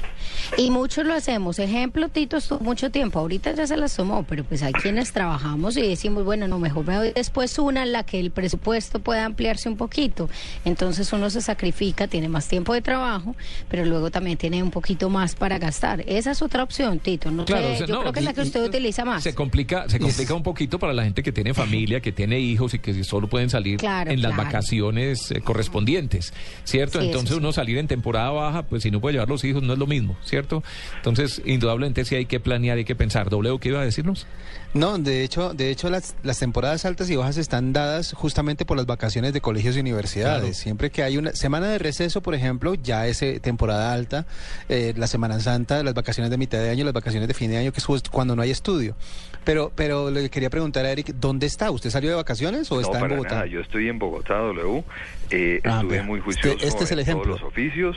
Y 0.59 0.71
muchos 0.71 1.07
lo 1.07 1.15
hacemos. 1.15 1.59
Ejemplo, 1.59 2.09
Tito 2.11 2.37
estuvo 2.37 2.61
mucho 2.61 2.91
tiempo. 2.91 3.19
Ahorita 3.19 3.53
ya 3.53 3.67
se 3.67 3.77
las 3.79 3.97
tomó, 3.97 4.25
pero 4.25 4.45
pues 4.45 4.63
hay 4.63 4.73
quienes 4.75 5.13
trabajamos 5.13 5.77
y 5.79 5.89
decimos, 5.89 6.25
bueno, 6.25 6.47
no, 6.47 6.59
mejor 6.59 6.87
me 6.87 6.95
doy 6.95 7.13
después 7.15 7.59
una 7.59 7.83
en 7.83 7.93
la 7.93 8.05
que 8.05 8.21
el 8.21 8.31
presupuesto 8.31 8.99
pueda 9.01 9.25
ampliarse 9.25 9.69
un 9.69 9.77
poquito. 9.79 10.29
Entonces 10.67 11.13
uno 11.15 11.31
se 11.31 11.41
sacrifica, 11.41 12.07
tiene 12.09 12.29
más 12.29 12.47
tiempo 12.47 12.75
de 12.75 12.83
trabajo, 12.83 13.35
pero 13.69 13.85
luego 13.85 14.11
también 14.11 14.37
tiene 14.39 14.63
un 14.63 14.71
poquito 14.71 15.11
más 15.11 15.35
para 15.35 15.59
gastar. 15.59 16.03
Esa 16.07 16.31
es 16.33 16.43
otra 16.43 16.63
opción, 16.63 16.99
Tito. 16.99 17.31
No 17.31 17.45
Claro, 17.45 17.67
sé, 17.69 17.73
o 17.73 17.77
sea, 17.79 17.87
yo 17.87 17.95
no, 17.95 18.01
creo 18.01 18.13
que 18.13 18.19
es 18.21 18.25
la 18.25 18.33
que 18.35 18.41
y- 18.41 18.45
usted 18.45 18.65
utiliza 18.65 19.05
más. 19.05 19.23
Se 19.23 19.35
complica, 19.35 19.89
se 19.89 19.99
complica 19.99 20.35
un 20.35 20.43
poquito 20.43 20.79
para 20.79 20.93
la 20.93 21.05
gente 21.05 21.23
que 21.23 21.33
tiene 21.33 21.55
familia, 21.55 22.01
que 22.01 22.13
tiene 22.13 22.41
hijos 22.41 22.75
y 22.75 22.79
que 22.79 23.05
solo 23.05 23.29
pueden 23.29 23.51
salir 23.51 23.79
Claro, 23.79 24.11
en 24.11 24.23
las 24.23 24.33
claro. 24.33 24.45
vacaciones 24.45 25.31
eh, 25.31 25.41
correspondientes, 25.41 26.33
¿cierto? 26.65 27.01
Sí, 27.01 27.07
Entonces 27.07 27.31
sí. 27.31 27.37
uno 27.37 27.53
salir 27.53 27.79
en 27.79 27.87
temporada 27.89 28.31
baja, 28.31 28.63
pues 28.65 28.83
si 28.83 28.91
no 28.91 29.01
puede 29.01 29.15
llevar 29.15 29.29
los 29.29 29.45
hijos 29.45 29.63
no 29.63 29.73
es 29.73 29.79
lo 29.79 29.87
mismo, 29.87 30.17
¿cierto? 30.25 30.63
Entonces, 30.97 31.43
indudablemente 31.45 32.05
sí 32.05 32.15
hay 32.15 32.27
que 32.27 32.41
planear, 32.41 32.79
hay 32.79 32.85
que 32.85 32.95
pensar. 32.95 33.31
¿W 33.31 33.59
qué 33.61 33.69
iba 33.71 33.81
a 33.81 33.85
decirnos? 33.85 34.27
No, 34.75 34.99
de 34.99 35.23
hecho, 35.23 35.55
de 35.55 35.71
hecho 35.71 35.89
las, 35.89 36.17
las 36.25 36.39
temporadas 36.41 36.85
altas 36.85 37.09
y 37.09 37.15
bajas 37.15 37.37
están 37.37 37.73
dadas 37.73 38.13
justamente 38.13 38.65
por 38.65 38.77
las 38.77 38.87
vacaciones 38.87 39.33
de 39.33 39.41
colegios 39.41 39.77
y 39.77 39.81
universidades. 39.81 40.41
Claro. 40.41 40.55
Siempre 40.55 40.91
que 40.91 41.05
hay 41.05 41.17
una 41.17 41.31
semana 41.33 41.69
de 41.69 41.79
receso, 41.79 42.21
por 42.23 42.35
ejemplo, 42.35 42.75
ya 42.75 43.07
es 43.07 43.23
eh, 43.23 43.39
temporada 43.41 43.93
alta, 43.93 44.27
eh, 44.69 44.93
la 44.97 45.07
Semana 45.07 45.39
Santa, 45.39 45.83
las 45.85 45.95
vacaciones 45.95 46.29
de 46.31 46.39
mitad 46.39 46.59
de 46.59 46.71
año, 46.71 46.85
las 46.85 46.93
vacaciones 46.93 47.29
de 47.29 47.35
fin 47.35 47.51
de 47.53 47.59
año, 47.59 47.71
que 47.73 47.79
es 47.79 47.85
justo 47.85 48.11
cuando 48.11 48.35
no 48.35 48.43
hay 48.43 48.51
estudio. 48.51 48.97
Pero, 49.45 49.71
pero 49.77 50.11
le 50.11 50.29
quería 50.29 50.51
preguntar 50.51 50.85
a 50.87 50.91
Eric, 50.91 51.15
¿dónde 51.21 51.47
está? 51.47 51.71
¿Usted 51.71 51.91
salió 51.91 52.11
de 52.11 52.17
vacaciones 52.17 52.71
o 52.73 52.77
no, 52.77 52.81
está 52.81 52.99
en 52.99 53.09
Bogotá? 53.11 53.35
nada. 53.37 53.47
Yo 53.47 53.61
estoy 53.61 53.89
en 53.89 53.99
Bogotá, 54.01 54.35
W. 54.39 54.83
Eh, 55.31 55.61
Ah, 55.65 55.81
estuve 55.83 56.03
muy 56.03 56.19
Este- 56.19 56.25
juicioso 56.51 56.67
este 56.67 56.85
es 56.85 56.91
el 56.91 56.99
en 56.99 57.03
ejemplo. 57.05 57.25
todos 57.37 57.41
los 57.43 57.49
oficios 57.49 57.97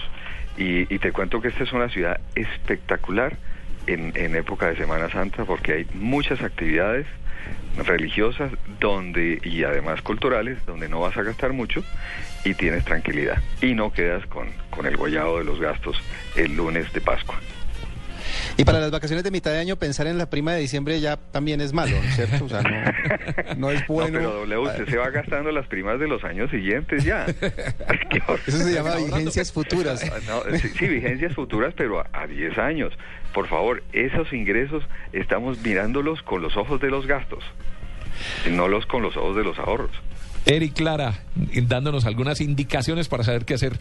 y, 0.58 0.94
y 0.94 1.00
te 1.00 1.12
cuento 1.12 1.42
que 1.42 1.48
esta 1.48 1.64
es 1.64 1.74
una 1.74 1.90
ciudad 1.90 2.20
espectacular 2.36 3.36
en, 3.88 4.12
en 4.16 4.36
época 4.36 4.68
de 4.68 4.78
Semana 4.78 5.10
Santa 5.10 5.46
porque 5.46 5.74
hay 5.74 5.88
muchas 5.94 6.42
actividades 6.42 7.08
religiosas 7.78 8.52
donde 8.80 9.40
y 9.44 9.64
además 9.64 10.02
culturales 10.02 10.66
donde 10.66 10.90
no 10.90 11.02
vas 11.02 11.16
a 11.18 11.24
gastar 11.24 11.54
mucho 11.54 11.84
y 12.44 12.54
tienes 12.54 12.86
tranquilidad 12.86 13.42
y 13.62 13.74
no 13.74 13.92
quedas 13.92 14.26
con, 14.28 14.50
con 14.70 14.86
el 14.86 14.98
gollado 14.98 15.38
de 15.38 15.44
los 15.44 15.60
gastos 15.60 16.02
el 16.36 16.56
lunes 16.56 16.92
de 16.94 17.02
Pascua. 17.02 17.40
Y 18.58 18.66
para 18.66 18.80
las 18.80 18.90
vacaciones 18.90 19.24
de 19.24 19.30
mitad 19.30 19.52
de 19.52 19.60
año, 19.60 19.76
pensar 19.76 20.08
en 20.08 20.18
la 20.18 20.30
prima 20.30 20.54
de 20.54 20.60
diciembre 20.60 21.00
ya 21.00 21.18
también 21.18 21.62
es 21.62 21.74
malo, 21.74 21.96
¿cierto? 22.16 22.46
O 22.46 22.50
sea, 22.50 22.64
no, 22.64 23.56
no 23.56 23.72
es 23.72 23.86
bueno. 23.88 24.08
No, 24.18 24.20
pero 24.20 24.46
W, 24.46 24.58
usted 24.58 24.90
se 24.90 24.98
va 24.98 25.10
gastando 25.10 25.52
las 25.52 25.68
primas 25.68 26.00
de 26.00 26.08
los 26.08 26.24
años 26.24 26.50
siguientes 26.50 27.04
ya. 27.04 27.26
Eso 28.48 28.58
se 28.58 28.74
llama 28.74 28.96
vigencias 28.96 29.52
futuras. 29.52 30.04
No, 30.28 30.58
sí, 30.58 30.70
sí, 30.70 30.88
vigencias 30.88 31.34
futuras, 31.34 31.74
pero 31.78 32.04
a 32.12 32.28
10 32.28 32.58
años. 32.58 32.94
Por 33.34 33.48
favor, 33.48 33.84
esos 33.94 34.34
ingresos 34.34 34.84
estamos 35.14 35.60
mirándolos 35.62 36.22
con 36.24 36.42
los 36.42 36.58
ojos 36.58 36.82
de 36.82 36.90
los 36.90 37.06
gastos, 37.06 37.44
no 38.50 38.68
los 38.68 38.86
con 38.88 39.04
los 39.04 39.16
ojos 39.16 39.36
de 39.36 39.44
los 39.44 39.60
ahorros. 39.60 39.92
Eric 40.48 40.74
Clara, 40.74 41.20
dándonos 41.64 42.06
algunas 42.06 42.40
indicaciones 42.42 43.08
para 43.10 43.24
saber 43.24 43.44
qué 43.46 43.54
hacer 43.56 43.80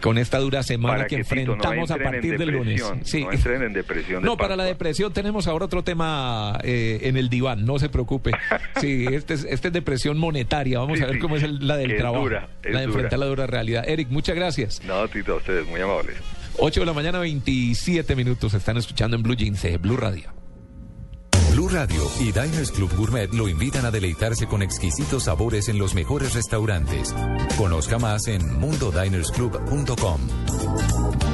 con 0.00 0.18
esta 0.18 0.38
dura 0.38 0.62
semana 0.62 0.96
Para 0.96 1.06
que, 1.08 1.16
que, 1.16 1.22
Tito, 1.24 1.34
no 1.34 1.52
enfrentamos 1.54 1.90
a 1.90 1.96
en 1.96 2.02
partir 2.02 2.38
del 2.38 2.50
lunes. 2.50 2.82
Sí. 3.04 3.24
no 3.24 3.32
entren 3.32 3.62
en 3.62 3.72
depresión 3.72 4.22
de 4.22 4.26
No, 4.28 4.36
para 4.36 4.54
la 4.56 4.64
depresión 4.64 5.12
tenemos 5.12 5.46
ahora 5.48 5.64
otro 5.66 5.82
tema 5.84 6.58
eh, 6.62 7.00
en 7.02 7.16
el 7.16 7.28
diván, 7.28 7.64
no 7.64 7.78
se 7.78 7.88
preocupe. 7.88 8.32
Sí, 8.80 9.06
este 9.10 9.34
es, 9.34 9.44
este 9.44 9.68
es 9.68 9.74
depresión 9.74 10.18
monetaria, 10.18 10.78
vamos 10.78 10.98
Sí, 10.98 11.04
a 11.04 11.06
ver 11.06 11.16
sí, 11.16 11.20
cómo 11.20 11.36
es 11.36 11.42
el- 11.42 11.66
la 11.66 11.76
del 11.76 11.96
trabajo. 11.96 12.22
dura, 12.24 12.48
la 12.64 12.78
de 12.78 12.84
enfrentar 12.84 13.18
dura. 13.18 13.26
la 13.26 13.26
dura 13.26 13.46
realidad. 13.48 13.84
Eric, 13.88 14.08
muchas 14.10 14.36
gracias. 14.36 14.80
No, 14.84 15.06
Tito, 15.08 15.32
a 15.34 15.36
ustedes 15.36 15.66
muy 15.66 15.80
amables. 15.80 16.16
8 16.58 16.80
de 16.80 16.86
la 16.86 16.92
mañana, 16.92 17.18
27 17.18 18.14
minutos, 18.14 18.54
están 18.54 18.76
escuchando 18.76 19.16
en 19.16 19.22
Blue 19.22 19.34
Jeans, 19.34 19.64
eh, 19.64 19.78
Blue 19.78 19.96
Radio. 19.96 20.30
Radio 21.70 22.02
y 22.18 22.32
Diners 22.32 22.72
Club 22.72 22.90
Gourmet 22.96 23.32
lo 23.34 23.48
invitan 23.48 23.84
a 23.84 23.90
deleitarse 23.90 24.46
con 24.46 24.62
exquisitos 24.62 25.24
sabores 25.24 25.68
en 25.68 25.78
los 25.78 25.94
mejores 25.94 26.34
restaurantes. 26.34 27.14
Conozca 27.56 27.98
más 27.98 28.26
en 28.28 28.58
mundodinersclub.com. 28.58 31.27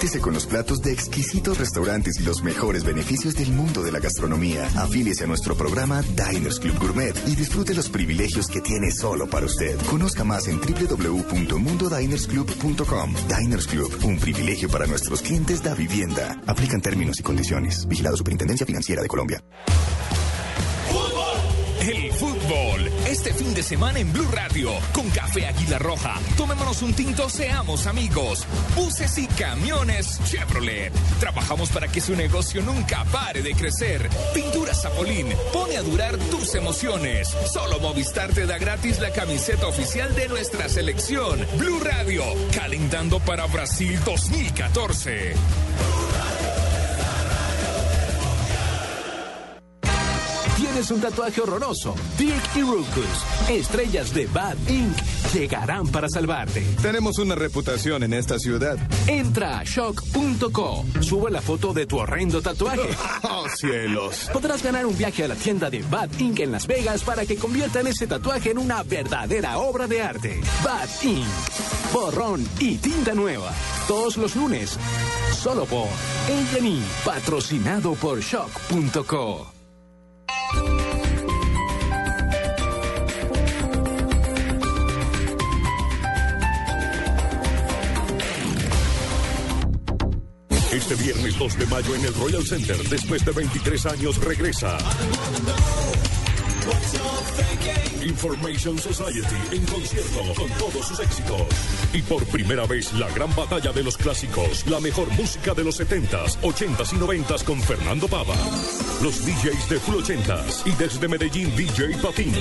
Con 0.00 0.32
los 0.32 0.46
platos 0.46 0.80
de 0.80 0.92
exquisitos 0.92 1.58
restaurantes 1.58 2.18
y 2.18 2.22
los 2.24 2.42
mejores 2.42 2.84
beneficios 2.84 3.34
del 3.34 3.52
mundo 3.52 3.82
de 3.82 3.92
la 3.92 3.98
gastronomía. 3.98 4.66
Afíliese 4.76 5.24
a 5.24 5.26
nuestro 5.26 5.54
programa 5.54 6.00
Diners 6.02 6.58
Club 6.58 6.78
Gourmet 6.78 7.14
y 7.26 7.36
disfrute 7.36 7.74
los 7.74 7.90
privilegios 7.90 8.48
que 8.48 8.62
tiene 8.62 8.92
solo 8.92 9.28
para 9.28 9.44
usted. 9.44 9.78
Conozca 9.90 10.24
más 10.24 10.48
en 10.48 10.58
www.mundodinersclub.com. 10.58 13.14
Diners 13.38 13.66
Club, 13.66 13.94
un 14.04 14.18
privilegio 14.18 14.70
para 14.70 14.86
nuestros 14.86 15.20
clientes 15.20 15.62
da 15.62 15.74
vivienda. 15.74 16.40
Aplican 16.46 16.80
términos 16.80 17.20
y 17.20 17.22
condiciones. 17.22 17.86
Vigilado 17.86 18.16
Superintendencia 18.16 18.64
Financiera 18.64 19.02
de 19.02 19.08
Colombia. 19.08 19.44
El 21.82 22.12
fútbol, 22.12 22.29
este 23.10 23.34
fin 23.34 23.52
de 23.54 23.62
semana 23.62 23.98
en 23.98 24.12
Blue 24.12 24.28
Radio, 24.30 24.70
con 24.92 25.10
Café 25.10 25.44
Águila 25.46 25.80
Roja. 25.80 26.14
Tomémonos 26.36 26.80
un 26.82 26.94
tinto, 26.94 27.28
seamos 27.28 27.88
amigos. 27.88 28.46
Buses 28.76 29.18
y 29.18 29.26
camiones 29.26 30.20
Chevrolet. 30.24 30.92
Trabajamos 31.18 31.70
para 31.70 31.88
que 31.88 32.00
su 32.00 32.14
negocio 32.14 32.62
nunca 32.62 33.04
pare 33.06 33.42
de 33.42 33.54
crecer. 33.54 34.08
Pintura 34.32 34.74
Zapolín, 34.74 35.26
pone 35.52 35.76
a 35.76 35.82
durar 35.82 36.16
tus 36.30 36.54
emociones. 36.54 37.28
Solo 37.52 37.80
Movistar 37.80 38.32
te 38.32 38.46
da 38.46 38.58
gratis 38.58 39.00
la 39.00 39.10
camiseta 39.10 39.66
oficial 39.66 40.14
de 40.14 40.28
nuestra 40.28 40.68
selección. 40.68 41.44
Blue 41.58 41.80
Radio, 41.80 42.22
calentando 42.54 43.18
para 43.18 43.46
Brasil 43.46 43.98
2014. 44.04 45.34
¿Tienes 50.80 50.92
un 50.92 51.10
tatuaje 51.10 51.42
horroroso? 51.42 51.94
Dick 52.16 52.56
y 52.56 52.62
Rukus, 52.62 53.50
estrellas 53.50 54.14
de 54.14 54.26
Bad 54.28 54.56
Inc., 54.66 54.96
llegarán 55.34 55.86
para 55.88 56.08
salvarte. 56.08 56.64
Tenemos 56.80 57.18
una 57.18 57.34
reputación 57.34 58.02
en 58.02 58.14
esta 58.14 58.38
ciudad. 58.38 58.78
Entra 59.06 59.58
a 59.58 59.64
shock.co, 59.64 60.86
sube 61.02 61.30
la 61.30 61.42
foto 61.42 61.74
de 61.74 61.84
tu 61.84 61.98
horrendo 61.98 62.40
tatuaje. 62.40 62.88
¡Oh, 63.24 63.44
cielos! 63.54 64.30
Podrás 64.32 64.62
ganar 64.62 64.86
un 64.86 64.96
viaje 64.96 65.22
a 65.24 65.28
la 65.28 65.34
tienda 65.34 65.68
de 65.68 65.82
Bad 65.82 66.18
Inc. 66.18 66.40
en 66.40 66.52
Las 66.52 66.66
Vegas 66.66 67.02
para 67.02 67.26
que 67.26 67.36
conviertan 67.36 67.86
ese 67.86 68.06
tatuaje 68.06 68.52
en 68.52 68.56
una 68.56 68.82
verdadera 68.82 69.58
obra 69.58 69.86
de 69.86 70.00
arte. 70.00 70.40
Bad 70.64 70.88
Inc. 71.02 71.26
Borrón 71.92 72.48
y 72.58 72.78
tinta 72.78 73.12
nueva. 73.12 73.52
Todos 73.86 74.16
los 74.16 74.34
lunes. 74.34 74.78
Solo 75.34 75.66
por 75.66 75.88
A&E, 75.88 76.80
patrocinado 77.04 77.92
por 77.96 78.20
shock.co. 78.20 79.59
Este 90.72 90.94
viernes 90.94 91.38
2 91.38 91.58
de 91.58 91.66
mayo 91.66 91.94
en 91.94 92.04
el 92.04 92.14
Royal 92.14 92.44
Center, 92.44 92.76
después 92.88 93.24
de 93.24 93.32
23 93.32 93.86
años, 93.86 94.16
regresa 94.18 94.78
Information 98.02 98.78
Society 98.78 99.36
en 99.52 99.64
concierto 99.66 100.20
con 100.34 100.48
todos 100.58 100.86
sus 100.86 101.00
éxitos. 101.00 101.42
Y 101.92 102.02
por 102.02 102.24
primera 102.26 102.66
vez 102.66 102.92
la 102.94 103.08
gran 103.10 103.34
batalla 103.34 103.72
de 103.72 103.82
los 103.82 103.96
clásicos, 103.96 104.66
la 104.66 104.80
mejor 104.80 105.08
música 105.12 105.54
de 105.54 105.64
los 105.64 105.80
70s, 105.80 106.38
80s 106.40 106.92
y 106.92 106.96
90s 106.96 107.44
con 107.44 107.60
Fernando 107.60 108.08
Pava. 108.08 108.34
Los 109.02 109.24
DJs 109.24 109.68
de 109.68 109.80
Full 109.80 109.96
80s 109.96 110.66
y 110.66 110.72
desde 110.72 111.08
Medellín 111.08 111.54
DJ 111.56 111.96
Patín. 112.02 112.34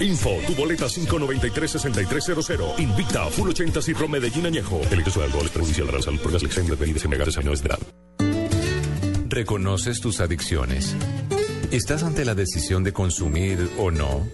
Info, 0.00 0.36
tu 0.46 0.54
boleta 0.54 0.86
593-6300. 0.86 2.78
Invita 2.78 3.24
a 3.24 3.30
Full 3.30 3.50
80s 3.50 3.88
y 3.88 3.92
Rom 3.92 4.10
Medellín 4.10 4.46
Añejo. 4.46 4.80
El 4.90 5.00
exceso 5.00 5.20
de 5.20 5.26
alcohol 5.26 5.46
es 5.46 5.52
perjudicial 5.52 5.86
la 5.92 6.02
salud 6.02 6.18
porque 6.20 6.34
las 6.34 6.42
lecciones 6.42 6.70
de 6.70 6.76
bebidas 6.76 7.04
a 7.04 7.08
menores 7.08 7.62
de 7.62 7.68
edad. 7.68 7.78
¿Reconoces 9.28 10.00
tus 10.00 10.20
adicciones? 10.20 10.94
¿Estás 11.70 12.02
ante 12.02 12.24
la 12.24 12.34
decisión 12.34 12.84
de 12.84 12.92
consumir 12.92 13.70
o 13.78 13.90
no? 13.90 14.26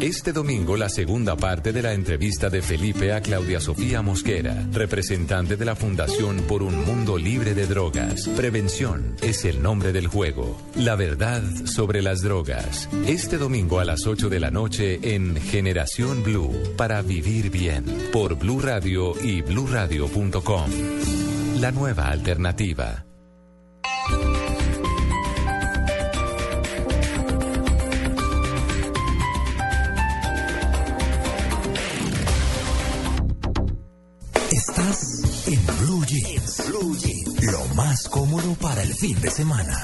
Este 0.00 0.32
domingo 0.32 0.76
la 0.76 0.88
segunda 0.88 1.36
parte 1.36 1.72
de 1.72 1.82
la 1.82 1.92
entrevista 1.92 2.50
de 2.50 2.60
Felipe 2.60 3.12
a 3.12 3.20
Claudia 3.20 3.60
Sofía 3.60 4.02
Mosquera, 4.02 4.66
representante 4.72 5.56
de 5.56 5.64
la 5.64 5.76
Fundación 5.76 6.38
por 6.48 6.62
un 6.62 6.84
Mundo 6.84 7.18
Libre 7.18 7.54
de 7.54 7.66
Drogas. 7.66 8.28
Prevención 8.36 9.14
es 9.22 9.44
el 9.44 9.62
nombre 9.62 9.92
del 9.92 10.08
juego. 10.08 10.60
La 10.74 10.96
verdad 10.96 11.42
sobre 11.66 12.02
las 12.02 12.20
drogas. 12.20 12.88
Este 13.06 13.38
domingo 13.38 13.78
a 13.78 13.84
las 13.84 14.06
8 14.06 14.28
de 14.28 14.40
la 14.40 14.50
noche 14.50 15.14
en 15.14 15.36
Generación 15.36 16.22
Blue 16.22 16.52
para 16.76 17.00
vivir 17.02 17.50
bien 17.50 17.84
por 18.12 18.36
Blue 18.36 18.60
Radio 18.60 19.14
y 19.22 19.42
bluradio.com. 19.42 20.70
La 21.60 21.70
nueva 21.70 22.08
alternativa. 22.08 23.04
En 35.52 35.66
Blue 35.84 36.04
Jeans. 36.06 36.64
Blue 36.68 36.96
Jeans. 36.96 37.44
Lo 37.52 37.62
más 37.74 38.08
cómodo 38.08 38.54
para 38.54 38.82
el 38.82 38.94
fin 38.94 39.20
de 39.20 39.30
semana. 39.30 39.82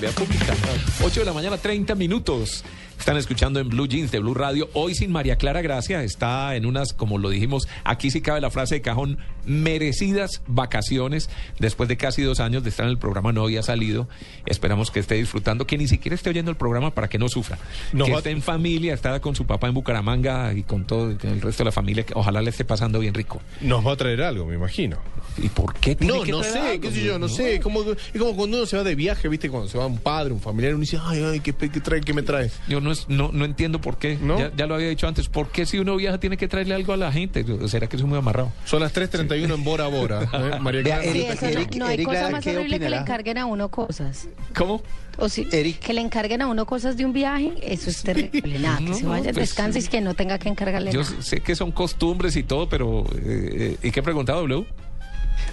Vea 0.00 0.10
pública. 0.12 0.54
8 1.02 1.20
de 1.20 1.26
la 1.26 1.32
mañana, 1.32 1.56
30 1.56 1.94
minutos. 1.94 2.62
Están 3.08 3.16
escuchando 3.16 3.58
en 3.58 3.70
Blue 3.70 3.88
Jeans 3.88 4.10
de 4.10 4.18
Blue 4.18 4.34
Radio. 4.34 4.68
Hoy 4.74 4.94
sin 4.94 5.10
María 5.10 5.36
Clara 5.36 5.62
Gracia. 5.62 6.02
Está 6.02 6.54
en 6.56 6.66
unas, 6.66 6.92
como 6.92 7.16
lo 7.16 7.30
dijimos, 7.30 7.66
aquí 7.82 8.10
sí 8.10 8.20
cabe 8.20 8.42
la 8.42 8.50
frase 8.50 8.74
de 8.74 8.82
cajón, 8.82 9.16
merecidas 9.46 10.42
vacaciones. 10.46 11.30
Después 11.58 11.88
de 11.88 11.96
casi 11.96 12.20
dos 12.20 12.38
años 12.38 12.64
de 12.64 12.68
estar 12.68 12.84
en 12.84 12.90
el 12.90 12.98
programa, 12.98 13.32
no 13.32 13.44
había 13.44 13.62
salido. 13.62 14.10
Esperamos 14.44 14.90
que 14.90 15.00
esté 15.00 15.14
disfrutando, 15.14 15.66
que 15.66 15.78
ni 15.78 15.88
siquiera 15.88 16.14
esté 16.16 16.28
oyendo 16.28 16.50
el 16.50 16.58
programa 16.58 16.90
para 16.90 17.08
que 17.08 17.18
no 17.18 17.30
sufra. 17.30 17.56
Que 17.96 18.12
esté 18.12 18.28
en 18.30 18.42
familia, 18.42 18.92
está 18.92 19.18
con 19.20 19.34
su 19.34 19.46
papá 19.46 19.68
en 19.68 19.72
Bucaramanga 19.72 20.52
y 20.52 20.62
con 20.62 20.84
todo 20.84 21.10
el 21.10 21.40
resto 21.40 21.62
de 21.62 21.64
la 21.64 21.72
familia. 21.72 22.04
que 22.04 22.12
Ojalá 22.14 22.42
le 22.42 22.50
esté 22.50 22.66
pasando 22.66 22.98
bien 22.98 23.14
rico. 23.14 23.40
Nos 23.62 23.86
va 23.86 23.92
a 23.92 23.96
traer 23.96 24.20
algo, 24.20 24.44
me 24.44 24.54
imagino. 24.54 24.98
¿Y 25.38 25.48
por 25.48 25.72
qué 25.76 25.94
tiene 25.94 26.12
No, 26.12 26.22
que 26.24 26.32
no 26.32 26.42
sé, 26.42 26.58
algo? 26.58 26.80
qué 26.82 26.90
sé 26.90 27.04
yo, 27.04 27.18
no, 27.18 27.28
sé. 27.28 27.58
Como, 27.60 27.84
es 27.90 28.18
como 28.18 28.36
cuando 28.36 28.58
uno 28.58 28.66
se 28.66 28.76
va 28.76 28.84
de 28.84 28.94
viaje, 28.94 29.28
¿viste? 29.28 29.48
Cuando 29.48 29.66
se 29.66 29.78
va 29.78 29.86
un 29.86 29.98
padre, 29.98 30.34
un 30.34 30.40
familiar, 30.40 30.74
uno 30.74 30.82
dice, 30.82 30.98
ay, 31.02 31.22
ay, 31.22 31.40
¿qué, 31.40 31.54
qué 31.54 31.80
trae, 31.80 32.02
qué 32.02 32.12
me 32.12 32.22
trae? 32.22 32.50
Yo 32.68 32.82
no, 32.82 32.92
es- 33.00 33.08
no, 33.08 33.30
no 33.32 33.44
entiendo 33.44 33.80
por 33.80 33.96
qué. 33.98 34.18
Ya, 34.38 34.50
ya 34.56 34.66
lo 34.66 34.74
había 34.74 34.88
dicho 34.88 35.06
antes. 35.08 35.28
¿Por 35.28 35.48
qué 35.50 35.66
si 35.66 35.78
uno 35.78 35.96
viaja 35.96 36.18
tiene 36.18 36.36
que 36.36 36.48
traerle 36.48 36.74
algo 36.74 36.92
a 36.92 36.96
la 36.96 37.10
gente? 37.12 37.44
¿Será 37.68 37.86
que 37.88 37.96
soy 37.98 38.06
muy 38.06 38.18
amarrado? 38.18 38.52
Son 38.64 38.80
las 38.80 38.92
3.31 38.94 39.54
en 39.54 39.64
Bora 39.64 39.86
Bora. 39.88 40.22
¿eh? 40.32 40.58
María 40.60 40.82
Clara. 40.82 41.02
Sí, 41.02 41.08
Eric- 41.08 41.30
eso 41.32 41.44
no- 41.46 41.50
Eric- 41.52 41.74
no, 41.76 41.86
hay 41.86 41.94
Eric 41.94 42.06
cosa 42.06 42.18
Lara, 42.20 42.30
más 42.30 42.44
¿qué 42.44 42.56
horrible 42.56 42.78
que 42.80 42.90
le 42.90 42.96
encarguen 42.96 43.38
a 43.38 43.46
uno 43.46 43.68
cosas. 43.70 44.28
¿Cómo? 44.56 44.82
O 45.20 45.28
si, 45.28 45.44
que 45.46 45.92
le 45.94 46.00
encarguen 46.00 46.42
a 46.42 46.46
uno 46.46 46.64
cosas 46.64 46.96
de 46.96 47.04
un 47.04 47.12
viaje, 47.12 47.52
eso 47.62 47.90
es 47.90 48.02
terrible. 48.02 48.58
Nada, 48.60 48.78
que 48.78 48.94
se 48.94 49.04
vaya, 49.04 49.24
pues, 49.32 49.48
descanse 49.48 49.80
y 49.80 49.82
que 49.82 50.00
no 50.00 50.14
tenga 50.14 50.38
que 50.38 50.48
encargarle 50.48 50.92
Yo 50.92 51.02
nada. 51.02 51.22
sé 51.22 51.40
que 51.40 51.56
son 51.56 51.72
costumbres 51.72 52.36
y 52.36 52.44
todo, 52.44 52.68
pero... 52.68 53.04
eh, 53.16 53.76
eh, 53.82 53.88
¿Y 53.88 53.90
qué 53.90 54.00
preguntaba, 54.02 54.38
W? 54.40 54.64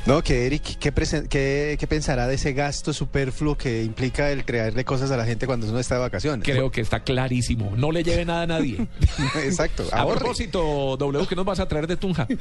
No, 0.05 0.21
que 0.23 0.45
Eric, 0.45 0.77
¿qué, 0.79 0.91
qué, 1.29 1.77
qué 1.79 1.87
pensará 1.87 2.27
de 2.27 2.35
ese 2.35 2.53
gasto 2.53 2.93
superfluo 2.93 3.57
que 3.57 3.83
implica 3.83 4.29
el 4.31 4.43
traerle 4.45 4.85
cosas 4.85 5.11
a 5.11 5.17
la 5.17 5.25
gente 5.25 5.45
cuando 5.47 5.67
uno 5.67 5.79
está 5.79 5.95
de 5.95 6.01
vacaciones? 6.01 6.43
Creo 6.45 6.71
que 6.71 6.81
está 6.81 7.01
clarísimo. 7.01 7.73
No 7.75 7.91
le 7.91 8.03
lleve 8.03 8.25
nada 8.25 8.43
a 8.43 8.47
nadie. 8.47 8.87
Exacto. 9.43 9.83
A 9.91 9.99
ahorre. 10.01 10.19
propósito, 10.19 10.95
W, 10.97 11.27
¿qué 11.27 11.35
nos 11.35 11.45
vas 11.45 11.59
a 11.59 11.67
traer 11.67 11.87
de 11.87 11.97
Tunja? 11.97 12.27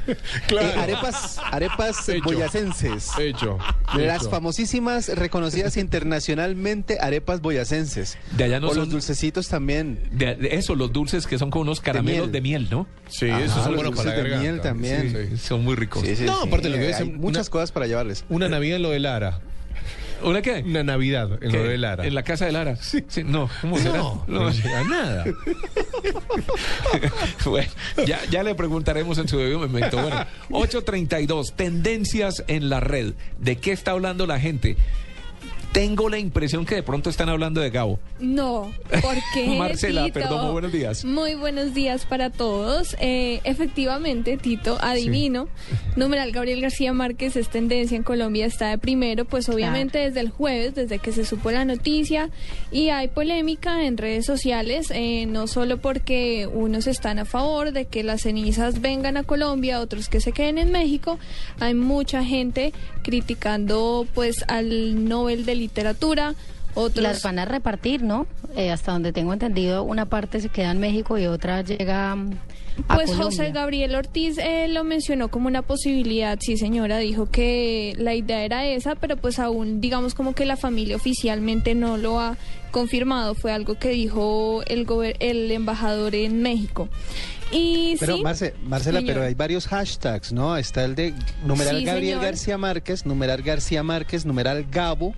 Eh, 0.55 0.73
arepas, 0.77 1.37
arepas 1.51 2.07
Hecho. 2.09 2.23
boyacenses. 2.23 3.09
Hecho. 3.19 3.57
Las 3.97 4.21
hecho. 4.21 4.29
famosísimas, 4.31 5.09
reconocidas 5.09 5.75
internacionalmente 5.77 6.97
arepas 6.99 7.41
boyacenses. 7.41 8.17
De 8.37 8.45
allá 8.45 8.59
no 8.59 8.67
o 8.67 8.69
son- 8.69 8.79
los 8.79 8.89
dulcecitos 8.89 9.47
también. 9.47 9.99
De, 10.11 10.35
de 10.35 10.55
eso, 10.55 10.75
los 10.75 10.91
dulces 10.93 11.27
que 11.27 11.37
son 11.37 11.51
como 11.51 11.63
unos 11.63 11.81
caramelos 11.81 12.31
de 12.31 12.41
miel, 12.41 12.67
¿no? 12.71 12.87
Sí, 13.07 13.29
Ajá, 13.29 13.41
esos 13.43 13.63
son 13.63 13.73
los 13.73 13.83
buenos 13.83 13.95
para 13.95 14.09
la 14.11 14.15
dulces 14.23 14.31
de 14.33 14.39
miel 14.39 14.61
también. 14.61 15.29
Sí. 15.31 15.37
Son 15.37 15.63
muy 15.63 15.75
ricos. 15.75 16.03
Sí, 16.03 16.15
sí, 16.15 16.23
No, 16.23 16.41
sí. 16.41 16.47
aparte 16.47 16.69
lo 16.69 16.77
que 16.77 16.93
ser 16.93 17.05
muchas 17.35 17.49
cosas 17.49 17.71
para 17.71 17.87
llevarles. 17.87 18.25
Una 18.29 18.49
Navidad 18.49 18.77
en 18.77 18.83
lo 18.83 18.91
de 18.91 18.99
Lara. 18.99 19.39
¿Una 20.23 20.41
qué? 20.41 20.63
Una 20.65 20.83
Navidad 20.83 21.29
en 21.41 21.51
¿Qué? 21.51 21.57
lo 21.57 21.63
de 21.63 21.77
Lara. 21.77 22.05
En 22.05 22.15
la 22.15 22.23
casa 22.23 22.45
de 22.45 22.51
Lara. 22.51 22.75
Sí. 22.77 23.03
no, 23.25 23.49
¿cómo 23.61 23.77
será? 23.77 23.97
No, 23.97 24.23
no 24.27 24.49
llega 24.49 24.79
a 24.79 24.83
nada. 24.83 25.25
bueno, 27.45 27.69
ya, 28.07 28.19
ya 28.31 28.43
le 28.43 28.55
preguntaremos 28.55 29.17
en 29.17 29.27
su 29.27 29.37
debido 29.37 29.59
momento. 29.59 30.01
Bueno, 30.01 30.25
832, 30.51 31.53
tendencias 31.53 32.43
en 32.47 32.69
la 32.69 32.79
red. 32.79 33.13
¿De 33.39 33.57
qué 33.57 33.71
está 33.71 33.91
hablando 33.91 34.25
la 34.25 34.39
gente? 34.39 34.77
Tengo 35.75 36.07
la 36.07 36.17
impresión 36.17 36.65
que 36.65 36.75
de 36.75 36.83
pronto 36.83 37.09
están 37.09 37.27
hablando 37.27 37.59
de 37.59 37.69
Gabo. 37.69 37.99
No, 38.21 38.71
¿por 39.01 39.15
qué? 39.33 39.57
Marcela, 39.57 40.05
Tito? 40.05 40.13
perdón, 40.21 40.43
muy 40.43 40.51
buenos 40.53 40.71
días. 40.71 41.03
Muy 41.03 41.35
buenos 41.35 41.73
días 41.73 42.05
para 42.05 42.29
todos. 42.29 42.95
Eh, 43.01 43.41
efectivamente, 43.43 44.37
Tito, 44.37 44.77
adivino. 44.79 45.49
Numeral 45.97 46.31
Gabriel 46.31 46.61
García 46.61 46.93
Márquez 46.93 47.35
es 47.35 47.49
tendencia 47.49 47.97
en 47.97 48.03
Colombia, 48.03 48.45
está 48.45 48.69
de 48.69 48.77
primero, 48.77 49.25
pues 49.25 49.49
obviamente 49.49 49.97
desde 49.97 50.21
el 50.21 50.29
jueves, 50.29 50.75
desde 50.75 50.99
que 50.99 51.11
se 51.11 51.25
supo 51.25 51.51
la 51.51 51.65
noticia, 51.65 52.29
y 52.71 52.87
hay 52.87 53.09
polémica 53.09 53.85
en 53.85 53.97
redes 53.97 54.25
sociales, 54.25 54.91
eh, 54.91 55.25
no 55.25 55.47
solo 55.47 55.77
porque 55.77 56.47
unos 56.47 56.87
están 56.87 57.19
a 57.19 57.25
favor 57.25 57.73
de 57.73 57.83
que 57.83 58.01
las 58.03 58.21
cenizas 58.21 58.79
vengan 58.79 59.17
a 59.17 59.23
Colombia, 59.23 59.81
otros 59.81 60.07
que 60.07 60.21
se 60.21 60.31
queden 60.31 60.57
en 60.57 60.71
México, 60.71 61.19
hay 61.59 61.73
mucha 61.73 62.23
gente 62.23 62.71
criticando 63.03 64.07
pues 64.13 64.45
al 64.47 65.05
Nobel 65.07 65.45
de 65.45 65.64
Literatura. 65.65 66.35
Otros 66.77 67.03
Las 67.03 67.23
van 67.23 67.39
a 67.39 67.45
repartir, 67.45 68.03
¿no? 68.03 68.27
Eh, 68.57 68.69
hasta 68.69 68.91
donde 68.91 69.13
tengo 69.13 69.31
entendido, 69.31 69.83
una 69.83 70.05
parte 70.07 70.41
se 70.41 70.49
queda 70.49 70.71
en 70.71 70.79
México 70.81 71.17
y 71.17 71.25
otra 71.25 71.61
llega 71.61 72.13
mm, 72.17 72.31
a 72.89 72.95
Pues 72.95 73.11
Colombia. 73.11 73.23
José 73.25 73.51
Gabriel 73.53 73.95
Ortiz 73.95 74.37
eh, 74.37 74.67
lo 74.67 74.83
mencionó 74.83 75.29
como 75.29 75.47
una 75.47 75.61
posibilidad, 75.61 76.37
sí 76.41 76.57
señora, 76.57 76.97
dijo 76.97 77.27
que 77.31 77.93
la 77.97 78.13
idea 78.13 78.43
era 78.43 78.65
esa, 78.65 78.95
pero 78.95 79.15
pues 79.15 79.39
aún 79.39 79.79
digamos 79.79 80.15
como 80.15 80.35
que 80.35 80.43
la 80.43 80.57
familia 80.57 80.97
oficialmente 80.97 81.75
no 81.75 81.95
lo 81.95 82.19
ha 82.19 82.35
confirmado, 82.71 83.35
fue 83.35 83.53
algo 83.53 83.75
que 83.75 83.89
dijo 83.91 84.61
el, 84.67 84.85
gober- 84.85 85.15
el 85.21 85.49
embajador 85.51 86.13
en 86.13 86.41
México. 86.41 86.89
Y 87.53 87.95
Pero 88.01 88.17
sí, 88.17 88.21
Marce- 88.21 88.53
Marcela, 88.65 88.99
señor. 88.99 89.13
pero 89.13 89.25
hay 89.27 89.33
varios 89.33 89.65
hashtags, 89.67 90.33
¿no? 90.33 90.57
Está 90.57 90.83
el 90.83 90.95
de 90.95 91.13
numeral 91.45 91.77
Sí, 91.77 91.85
Gabriel 91.85 92.15
señor. 92.15 92.25
García 92.25 92.57
Márquez, 92.57 93.05
numeral 93.05 93.41
García 93.43 93.81
Márquez, 93.81 94.25
numeral 94.25 94.65
Gabo. 94.69 95.15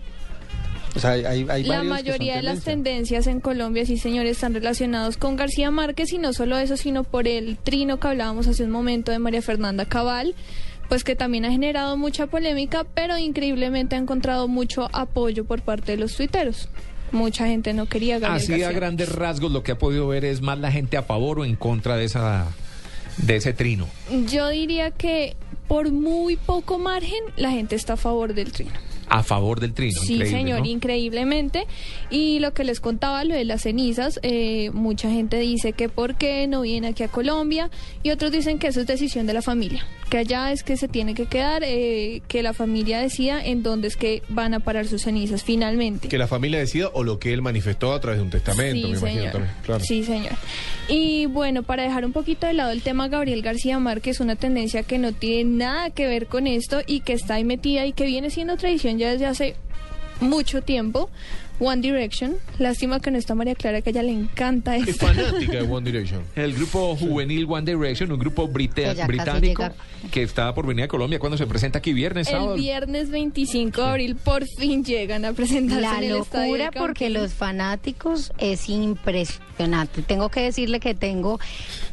O 0.95 0.99
sea, 0.99 1.11
hay, 1.11 1.45
hay 1.49 1.63
la 1.63 1.83
mayoría 1.83 2.37
de 2.37 2.41
las 2.41 2.63
tendencia. 2.63 3.17
tendencias 3.17 3.27
en 3.27 3.39
Colombia, 3.39 3.85
sí 3.85 3.97
señores, 3.97 4.31
están 4.31 4.53
relacionados 4.53 5.17
con 5.17 5.35
García 5.35 5.69
Márquez 5.69 6.11
y 6.13 6.17
no 6.17 6.33
solo 6.33 6.57
eso, 6.57 6.77
sino 6.77 7.03
por 7.03 7.27
el 7.27 7.57
trino 7.57 7.99
que 7.99 8.07
hablábamos 8.07 8.47
hace 8.47 8.63
un 8.63 8.71
momento 8.71 9.11
de 9.11 9.19
María 9.19 9.41
Fernanda 9.41 9.85
Cabal, 9.85 10.33
pues 10.89 11.03
que 11.03 11.15
también 11.15 11.45
ha 11.45 11.51
generado 11.51 11.97
mucha 11.97 12.27
polémica, 12.27 12.85
pero 12.93 13.17
increíblemente 13.17 13.95
ha 13.95 13.99
encontrado 13.99 14.47
mucho 14.47 14.89
apoyo 14.93 15.45
por 15.45 15.61
parte 15.61 15.91
de 15.91 15.97
los 15.97 16.15
tuiteros. 16.15 16.69
Mucha 17.11 17.47
gente 17.47 17.73
no 17.73 17.85
quería 17.85 18.19
Gabriel 18.19 18.53
Así 18.53 18.63
a 18.63 18.71
grandes 18.71 19.09
rasgos 19.13 19.51
lo 19.51 19.63
que 19.63 19.73
ha 19.73 19.77
podido 19.77 20.07
ver 20.07 20.25
es 20.25 20.41
más 20.41 20.59
la 20.59 20.71
gente 20.71 20.97
a 20.97 21.03
favor 21.03 21.39
o 21.39 21.45
en 21.45 21.55
contra 21.55 21.95
de 21.95 22.05
esa 22.05 22.47
de 23.17 23.35
ese 23.35 23.53
trino. 23.53 23.87
Yo 24.29 24.49
diría 24.49 24.91
que 24.91 25.35
por 25.67 25.91
muy 25.91 26.35
poco 26.35 26.77
margen 26.79 27.19
la 27.35 27.51
gente 27.51 27.75
está 27.75 27.93
a 27.93 27.97
favor 27.97 28.33
del 28.33 28.51
trino. 28.51 28.73
A 29.09 29.23
favor 29.23 29.59
del 29.59 29.73
trino. 29.73 29.99
Sí, 30.01 30.13
increíble, 30.15 30.37
señor, 30.37 30.59
¿no? 30.59 30.65
increíblemente. 30.65 31.65
Y 32.09 32.39
lo 32.39 32.53
que 32.53 32.63
les 32.63 32.79
contaba, 32.79 33.23
lo 33.23 33.35
de 33.35 33.45
las 33.45 33.63
cenizas, 33.63 34.19
eh, 34.23 34.69
mucha 34.73 35.09
gente 35.09 35.37
dice 35.39 35.73
que 35.73 35.89
por 35.89 36.15
qué 36.15 36.47
no 36.47 36.61
viene 36.61 36.87
aquí 36.87 37.03
a 37.03 37.07
Colombia 37.07 37.69
y 38.03 38.09
otros 38.11 38.31
dicen 38.31 38.59
que 38.59 38.67
eso 38.67 38.81
es 38.81 38.87
decisión 38.87 39.25
de 39.27 39.33
la 39.33 39.41
familia, 39.41 39.85
que 40.09 40.17
allá 40.17 40.51
es 40.51 40.63
que 40.63 40.77
se 40.77 40.87
tiene 40.87 41.13
que 41.13 41.25
quedar, 41.25 41.63
eh, 41.65 42.21
que 42.27 42.43
la 42.43 42.53
familia 42.53 42.99
decida 42.99 43.43
en 43.43 43.63
dónde 43.63 43.87
es 43.87 43.97
que 43.97 44.23
van 44.29 44.53
a 44.53 44.59
parar 44.59 44.87
sus 44.87 45.03
cenizas 45.03 45.43
finalmente. 45.43 46.07
Que 46.07 46.17
la 46.17 46.27
familia 46.27 46.59
decida 46.59 46.89
o 46.93 47.03
lo 47.03 47.19
que 47.19 47.33
él 47.33 47.41
manifestó 47.41 47.93
a 47.93 47.99
través 47.99 48.19
de 48.19 48.23
un 48.23 48.29
testamento, 48.29 48.87
Sí, 48.87 48.93
me 48.93 48.99
imagino 48.99 49.31
también. 49.31 49.53
Claro. 49.63 49.83
Sí, 49.83 50.03
señor. 50.03 50.33
Y 50.87 51.25
bueno, 51.25 51.63
para 51.63 51.83
dejar 51.83 52.05
un 52.05 52.13
poquito 52.13 52.47
de 52.47 52.53
lado 52.53 52.71
el 52.71 52.81
tema 52.81 53.07
Gabriel 53.07 53.41
García 53.41 53.79
Márquez, 53.79 54.19
una 54.19 54.35
tendencia 54.35 54.83
que 54.83 54.97
no 54.97 55.11
tiene 55.11 55.57
nada 55.57 55.89
que 55.89 56.07
ver 56.07 56.27
con 56.27 56.47
esto 56.47 56.81
y 56.85 57.01
que 57.01 57.13
está 57.13 57.35
ahí 57.35 57.43
metida 57.43 57.85
y 57.85 57.93
que 57.93 58.05
viene 58.05 58.29
siendo 58.29 58.55
tradición 58.57 58.96
ya 58.97 59.11
desde 59.11 59.25
hace 59.25 59.55
mucho 60.19 60.61
tiempo, 60.61 61.09
One 61.59 61.81
Direction. 61.81 62.35
Lástima 62.59 62.99
que 62.99 63.09
no 63.11 63.17
está 63.17 63.33
María 63.35 63.55
Clara, 63.55 63.81
que 63.81 63.89
a 63.89 63.91
ella 63.91 64.03
le 64.03 64.11
encanta 64.11 64.75
Es 64.75 64.87
esto. 64.87 65.07
fanática 65.07 65.53
de 65.53 65.61
One 65.61 65.89
Direction. 65.91 66.21
El 66.35 66.53
grupo 66.53 66.95
juvenil 66.95 67.45
One 67.49 67.71
Direction, 67.71 68.11
un 68.11 68.19
grupo 68.19 68.47
británico 68.47 69.63
que 70.11 70.23
está 70.23 70.53
por 70.53 70.67
venir 70.67 70.85
a 70.85 70.87
Colombia. 70.87 71.19
cuando 71.19 71.37
se 71.37 71.47
presenta 71.47 71.79
aquí? 71.79 71.93
¿Viernes, 71.93 72.27
sábado? 72.27 72.53
El 72.55 72.61
viernes 72.61 73.09
25 73.09 73.81
de 73.81 73.87
abril 73.87 74.15
por 74.15 74.45
fin 74.59 74.83
llegan 74.83 75.25
a 75.25 75.33
presentarse 75.33 75.81
La 75.81 75.97
en 75.97 76.03
el 76.03 76.09
locura 76.17 76.71
porque 76.77 77.09
los 77.09 77.33
fanáticos 77.33 78.31
es 78.37 78.69
impresionante. 78.69 80.01
Tengo 80.03 80.29
que 80.29 80.41
decirle 80.41 80.79
que 80.79 80.93
tengo 80.93 81.39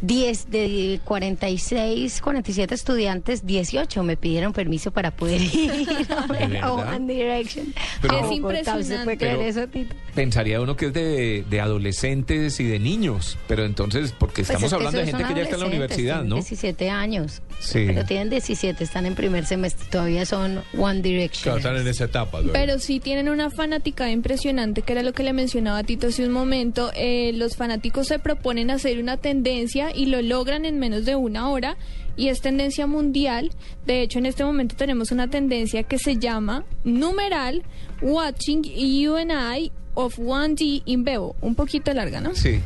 10 0.03 0.51
de 0.51 1.01
46, 1.05 2.21
47 2.21 2.75
estudiantes, 2.75 3.47
18 3.47 4.03
me 4.03 4.17
pidieron 4.17 4.53
permiso 4.53 4.91
para 4.91 5.11
poder 5.11 5.41
ir 5.55 6.07
a 6.17 6.27
ver 6.27 6.43
a 6.43 6.49
verdad? 6.75 6.95
One 6.97 7.13
Direction. 7.15 7.73
Pero- 8.03 8.15
Es 8.19 8.23
Bogotá. 8.41 8.77
¿Usted 8.77 9.05
puede 9.05 9.17
impresionante. 9.17 9.54
Eso, 9.57 9.69
Tito? 9.69 9.95
Pensaría 10.15 10.61
uno 10.61 10.77
que 10.77 10.87
es 10.87 10.93
de, 10.93 11.45
de 11.49 11.61
adolescentes 11.61 12.61
y 12.61 12.65
de 12.65 12.79
niños, 12.79 13.39
pero 13.49 13.65
entonces, 13.65 14.13
porque 14.13 14.43
Pues 14.43 14.51
estamos 14.51 14.65
es 14.67 14.73
hablando 14.73 14.99
de 14.99 15.07
gente 15.07 15.25
que 15.25 15.35
ya 15.35 15.43
está 15.43 15.55
en 15.57 15.61
la 15.61 15.67
universidad, 15.67 16.15
tienen 16.17 16.29
¿no? 16.29 16.35
17 16.37 16.91
años. 16.91 17.43
Sí. 17.61 17.85
Pero 17.87 18.05
tienen 18.05 18.31
17, 18.31 18.83
están 18.85 19.07
en 19.07 19.15
primer 19.15 19.47
semestre, 19.47 19.87
todavía 19.91 20.27
son 20.27 20.63
One 20.79 21.03
Direction. 21.03 21.43
Claro, 21.43 21.59
están 21.59 21.77
en 21.77 21.87
esa 21.87 22.05
etapa. 22.05 22.39
todavía. 22.39 22.53
Pero 22.53 22.79
sí 22.79 23.01
tienen 23.01 23.29
una 23.29 23.51
fanática 23.51 24.11
impresionante, 24.11 24.83
que 24.83 24.93
era 24.93 25.03
lo 25.03 25.13
que 25.13 25.23
le 25.23 25.33
mencionaba 25.33 25.79
a 25.79 25.85
Tito 25.85 26.09
hace 26.09 26.25
un 26.27 26.33
momento. 26.33 26.91
Eh, 26.95 27.33
los 27.35 27.57
fanáticos 27.57 28.09
se 28.09 28.19
proponen 28.19 28.71
hacer 28.71 28.99
una 28.99 29.17
tendencia 29.17 29.95
y 29.95 30.07
lo 30.07 30.23
logran 30.23 30.65
en 30.65 30.79
menos 30.79 31.05
de 31.05 31.17
una 31.17 31.49
hora. 31.51 31.77
Y 32.17 32.29
es 32.29 32.41
tendencia 32.41 32.87
mundial. 32.87 33.51
De 33.87 34.03
hecho, 34.03 34.19
en 34.19 34.27
este 34.27 34.45
momento 34.45 34.77
tenemos 34.77 35.11
una 35.11 35.29
tendencia 35.29 35.83
que 35.83 35.99
se 35.99 36.17
llama 36.17 36.65
numeral 36.85 37.63
Watching 38.01 38.63
You 38.63 39.17
and 39.17 39.33
I 39.33 39.73
of 39.95 40.19
1D 40.19 40.83
in 40.87 41.05
Bebo. 41.05 41.37
Un 41.41 41.55
poquito 41.55 41.93
larga, 41.93 42.21
¿no? 42.21 42.35
Sí. 42.35 42.61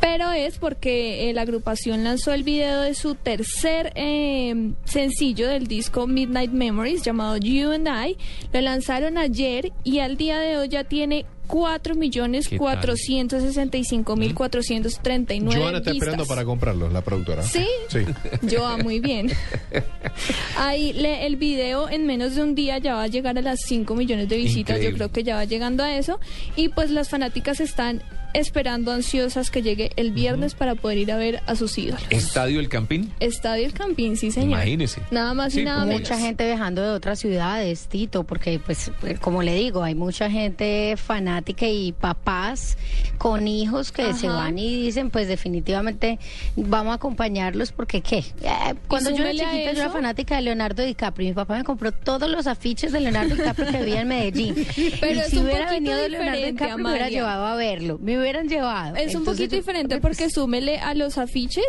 Pero 0.00 0.30
es 0.32 0.58
porque 0.58 1.28
eh, 1.30 1.32
la 1.34 1.42
agrupación 1.42 2.04
lanzó 2.04 2.32
el 2.32 2.42
video 2.42 2.80
de 2.80 2.94
su 2.94 3.14
tercer 3.14 3.92
eh, 3.94 4.72
sencillo 4.84 5.48
del 5.48 5.66
disco 5.66 6.06
Midnight 6.06 6.52
Memories 6.52 7.02
llamado 7.02 7.36
You 7.36 7.70
and 7.72 7.88
I. 7.88 8.16
Lo 8.52 8.60
lanzaron 8.60 9.18
ayer 9.18 9.72
y 9.84 9.98
al 10.00 10.16
día 10.16 10.38
de 10.38 10.56
hoy 10.56 10.68
ya 10.68 10.84
tiene 10.84 11.26
4 11.46 11.96
millones 11.96 12.46
¿Qué 12.46 12.58
tal? 12.58 12.76
465 12.78 14.14
mil 14.14 14.34
439 14.36 15.60
Joana 15.60 15.78
está 15.78 15.90
esperando 15.90 16.22
vistas. 16.22 16.28
para 16.36 16.44
comprarlo, 16.44 16.88
la 16.90 17.00
productora. 17.00 17.42
¿Sí? 17.42 17.66
Sí. 17.88 18.00
Yo 18.42 18.64
ah, 18.64 18.76
muy 18.76 19.00
bien. 19.00 19.32
Ahí 20.56 20.92
le- 20.92 21.26
el 21.26 21.34
video 21.36 21.88
en 21.88 22.06
menos 22.06 22.36
de 22.36 22.42
un 22.42 22.54
día 22.54 22.78
ya 22.78 22.94
va 22.94 23.02
a 23.02 23.06
llegar 23.08 23.36
a 23.36 23.42
las 23.42 23.58
5 23.66 23.94
millones 23.96 24.28
de 24.28 24.36
visitas. 24.36 24.76
Increíble. 24.76 24.90
Yo 24.92 24.96
creo 24.96 25.12
que 25.12 25.24
ya 25.24 25.34
va 25.36 25.44
llegando 25.44 25.82
a 25.82 25.96
eso. 25.96 26.20
Y 26.54 26.68
pues 26.68 26.90
las 26.90 27.08
fanáticas 27.08 27.58
están 27.60 28.00
esperando 28.34 28.92
ansiosas 28.92 29.50
que 29.50 29.62
llegue 29.62 29.90
el 29.96 30.12
viernes 30.12 30.54
para 30.54 30.74
poder 30.74 30.98
ir 30.98 31.12
a 31.12 31.16
ver 31.16 31.42
a 31.46 31.56
sus 31.56 31.76
ídolos. 31.78 32.02
Estadio 32.10 32.60
El 32.60 32.68
Campín. 32.68 33.12
Estadio 33.20 33.66
El 33.66 33.72
Campín, 33.72 34.16
sí 34.16 34.30
señor. 34.30 34.50
Imagínese. 34.50 35.02
Nada 35.10 35.34
más 35.34 35.52
Sí, 35.52 35.60
y 35.60 35.64
nada 35.64 35.84
menos. 35.84 36.00
Mucha 36.00 36.18
gente 36.18 36.46
viajando 36.46 36.82
de 36.82 36.90
otras 36.90 37.18
ciudades, 37.18 37.86
Tito, 37.88 38.24
porque 38.24 38.58
pues 38.58 38.90
eh, 39.02 39.16
como 39.20 39.42
le 39.42 39.54
digo, 39.54 39.82
hay 39.82 39.94
mucha 39.94 40.30
gente 40.30 40.94
fanática 40.96 41.66
y 41.66 41.92
papás 41.92 42.76
con 43.18 43.48
hijos 43.48 43.92
que 43.92 44.14
se 44.14 44.28
van 44.28 44.58
y 44.58 44.82
dicen, 44.82 45.10
pues 45.10 45.28
definitivamente 45.28 46.18
vamos 46.56 46.92
a 46.92 46.94
acompañarlos 46.94 47.72
porque 47.72 48.00
qué. 48.00 48.18
Eh, 48.18 48.74
cuando 48.88 49.10
yo 49.10 49.24
era 49.24 49.32
chiquita 49.32 49.72
yo 49.72 49.82
era 49.82 49.90
fanática 49.90 50.36
de 50.36 50.42
Leonardo 50.42 50.82
DiCaprio, 50.82 51.28
mi 51.28 51.34
papá 51.34 51.56
me 51.56 51.64
compró 51.64 51.92
todos 51.92 52.30
los 52.30 52.46
afiches 52.46 52.92
de 52.92 53.00
Leonardo 53.00 53.34
DiCaprio 53.34 53.70
que 53.70 53.76
había 53.78 54.00
en 54.02 54.08
Medellín. 54.08 54.54
Pero 55.00 55.14
y 55.14 55.18
es 55.18 55.28
si 55.28 55.38
un 55.38 55.46
hubiera 55.46 55.70
venido 55.70 55.96
Leonardo 55.96 56.32
diferente, 56.32 56.52
DiCaprio 56.52 56.78
me 56.78 56.90
hubiera 56.90 57.08
llevado 57.08 57.46
a 57.46 57.56
verlo, 57.56 57.98
me 58.00 58.18
hubieran 58.20 58.48
llevado. 58.48 58.96
Es 58.96 59.14
un 59.14 59.20
Entonces 59.20 59.24
poquito 59.48 59.50
yo- 59.56 59.60
diferente 59.60 60.00
porque 60.00 60.30
súmele 60.30 60.78
a 60.78 60.94
los 60.94 61.18
afiches 61.18 61.64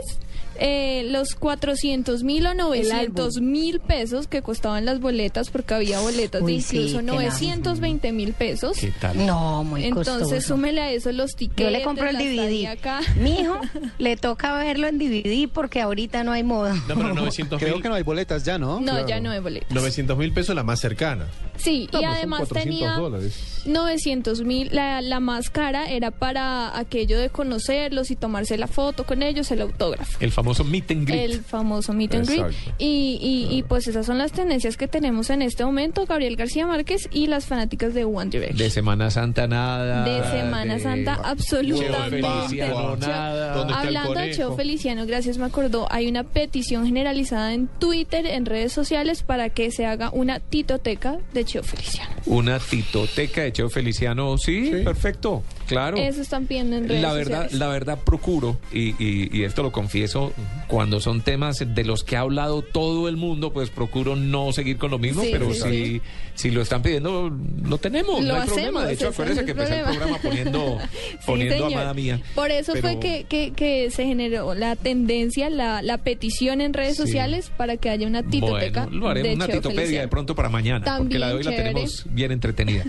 eh, 0.64 1.08
los 1.10 1.34
400 1.36 2.24
mil 2.24 2.46
o 2.46 2.54
900 2.54 3.42
mil 3.42 3.80
pesos 3.80 4.28
que 4.28 4.42
costaban 4.44 4.86
las 4.86 5.00
boletas 5.00 5.50
porque 5.50 5.74
había 5.74 6.00
boletas 6.02 6.42
Uy, 6.42 6.58
de 6.58 6.62
sí, 6.62 6.78
incluso 6.78 6.98
tenaz. 7.00 7.16
920 7.16 8.12
mil 8.12 8.34
pesos. 8.34 8.78
¿Qué 8.78 8.92
tal? 9.00 9.26
No, 9.26 9.64
muy 9.64 9.86
Entonces 9.86 10.14
costoso. 10.20 10.42
súmele 10.42 10.82
a 10.82 10.92
eso 10.92 11.12
los 11.14 11.32
tickets. 11.36 11.62
Yo 11.64 11.70
le 11.72 11.82
compro 11.84 12.10
el 12.10 12.18
DVD. 12.18 12.68
Acá. 12.68 13.00
Mi 13.20 13.40
hijo 13.40 13.60
le 13.98 14.18
toca 14.18 14.54
verlo 14.58 14.88
en 14.88 15.00
DVD 15.00 15.50
porque 15.52 15.82
ahorita 15.82 16.24
no 16.24 16.32
hay 16.34 16.44
modo. 16.44 16.72
No, 16.74 16.96
pero 16.96 17.14
900 17.16 17.58
Creo 17.60 17.76
mil. 17.76 17.82
que 17.82 17.90
no 17.90 17.96
hay 17.96 18.04
boletas 18.04 18.44
ya, 18.44 18.58
¿no? 18.60 18.80
No, 18.82 19.08
ya 19.08 19.20
no 19.20 19.32
hay 19.32 19.40
boletas. 19.40 19.72
900 19.72 20.16
mil 20.18 20.32
pesos 20.34 20.54
la 20.56 20.64
más 20.64 20.80
cercana. 20.80 21.28
Sí, 21.58 21.88
No, 21.94 22.00
y 22.00 22.04
pues 22.04 22.18
además 22.18 22.40
400 22.40 22.64
tenía 22.80 22.92
dólares. 22.94 23.62
900 23.66 24.42
mil. 24.44 24.70
La, 24.72 25.02
la 25.02 25.20
más 25.20 25.50
cara 25.50 25.90
era 25.90 26.12
para 26.12 26.41
aquello 26.42 27.20
de 27.20 27.30
conocerlos 27.30 28.12
y 28.12 28.16
tomarse 28.16 28.58
la 28.58 28.68
foto 28.68 29.06
con 29.06 29.24
ellos, 29.24 29.52
el 29.52 29.62
autógrafo. 29.62 30.18
El 30.20 30.32
famoso 30.32 30.64
meet 30.64 30.92
and 30.92 31.08
greet. 31.08 31.22
El 31.32 31.42
famoso 31.42 31.94
meet 31.94 32.16
and 32.16 32.26
greet. 32.28 32.42
Exacto. 32.46 32.72
Y, 32.78 33.20
y, 33.22 33.56
y 33.58 33.64
pues 33.64 33.88
esas 33.88 34.06
son 34.06 34.18
las 34.18 34.32
tendencias 34.32 34.78
que 34.78 34.88
tenemos 34.88 35.30
en 35.30 35.42
este 35.42 35.64
momento, 35.66 36.06
Gabriel 36.06 36.36
García 36.36 36.66
Márquez 36.68 37.08
y 37.12 37.28
las 37.28 37.46
fanáticas 37.46 37.94
de 37.94 38.06
One 38.06 38.30
Direction. 38.30 38.58
De 38.58 38.70
Semana 38.70 39.10
Santa 39.12 39.48
nada. 39.48 40.04
De 40.04 40.24
Semana 40.32 40.76
de- 40.76 40.80
Santa, 40.80 41.20
absolutamente. 41.24 42.22
Feliciano, 42.28 42.96
nada. 42.98 43.54
¿Dónde 43.56 43.74
está 43.74 43.88
el 43.88 43.96
Hablando 43.98 44.20
de? 44.22 44.32
Cheo 44.32 44.56
Feliciano, 44.56 45.06
gracias, 45.06 45.38
me 45.38 45.46
acordó, 45.46 45.88
hay 45.92 46.08
una 46.08 46.24
petición 46.24 46.86
generalizada 46.86 47.54
en 47.54 47.68
Twitter, 47.68 48.26
en 48.26 48.46
redes 48.46 48.72
sociales, 48.74 49.24
para 49.24 49.50
que 49.50 49.72
se 49.72 49.86
haga 49.86 50.10
una 50.12 50.40
titoteca 50.40 51.18
de 51.34 51.46
Cheo 51.46 51.64
Feliciano. 51.64 52.12
Una 52.26 52.60
titoteca 52.60 53.42
de 53.42 53.52
Cheo 53.54 53.70
Feliciano. 53.70 54.38
Sí, 54.38 54.72
perfecto. 54.84 55.44
Claro. 55.68 55.96
Eso 55.98 56.22
están 56.32 56.46
pidiendo 56.48 56.78
en 56.78 56.88
redes 56.88 57.02
La 57.02 57.14
verdad, 57.14 57.44
sociales. 57.44 57.60
la 57.60 57.68
verdad 57.68 58.00
procuro, 58.04 58.58
y, 58.72 58.90
y- 59.04 59.30
y 59.32 59.44
esto 59.44 59.64
lo 59.64 59.72
confieso, 59.72 60.32
cuando 60.68 61.00
son 61.02 61.22
temas 61.22 61.58
de 61.66 61.84
los 61.84 62.04
que 62.04 62.16
ha 62.16 62.22
hablado 62.22 62.62
todo 62.62 63.10
el 63.10 63.18
mundo, 63.18 63.52
pues 63.52 63.70
procuro 63.70 64.16
no 64.16 64.52
seguir 64.54 64.78
con 64.78 64.92
lo 64.92 64.98
mismo, 65.00 65.22
Sí, 65.24 65.30
pero 65.32 65.54
sí, 65.54 65.60
si, 65.62 65.70
sí. 65.70 66.02
si 66.36 66.52
lo 66.52 66.62
están 66.62 66.82
pidiendo, 66.82 67.32
lo 67.66 67.78
tenemos, 67.78 68.22
Lo 68.24 68.34
no 68.36 68.42
hay 68.42 68.48
problema. 68.48 68.68
hacemos, 68.82 68.88
De 68.88 68.94
hecho, 68.94 69.08
acuérdense 69.10 69.46
que 69.46 69.52
empecé 69.52 69.80
el 69.80 69.84
problema. 69.84 70.00
programa 70.08 70.22
poniendo, 70.24 70.78
poniendo 71.26 71.66
amada 71.66 71.94
mía. 71.94 72.22
Por 72.36 72.52
eso 72.52 72.72
Pero- 72.74 72.88
fue 72.88 73.00
que, 73.00 73.26
que, 73.28 73.52
que 73.54 73.92
se 73.92 74.06
generó 74.06 74.54
la 74.54 74.76
tendencia, 74.76 75.50
la, 75.50 75.82
la 75.82 75.98
petición 75.98 76.62
en 76.62 76.74
redes 76.74 76.96
sociales 76.98 77.52
para 77.58 77.78
que 77.78 77.90
haya 77.90 78.08
una 78.08 78.24
titoteca 78.24 78.86
Bueno, 78.86 79.00
lo 79.00 79.10
haremos 79.10 79.30
de 79.30 79.36
una 79.36 79.46
Cheo 79.48 79.56
titopedia 79.58 79.82
de 79.82 79.86
Feliciano. 79.88 80.10
pronto 80.10 80.36
para 80.36 80.50
mañana, 80.50 80.80
porque 80.86 80.98
También 81.00 81.20
la 81.22 81.28
de 81.30 81.34
hoy 81.34 81.44
la 81.44 81.52
chévere. 81.52 81.70
tenemos 81.70 82.06
bien 82.10 82.32
entretenida. 82.32 82.86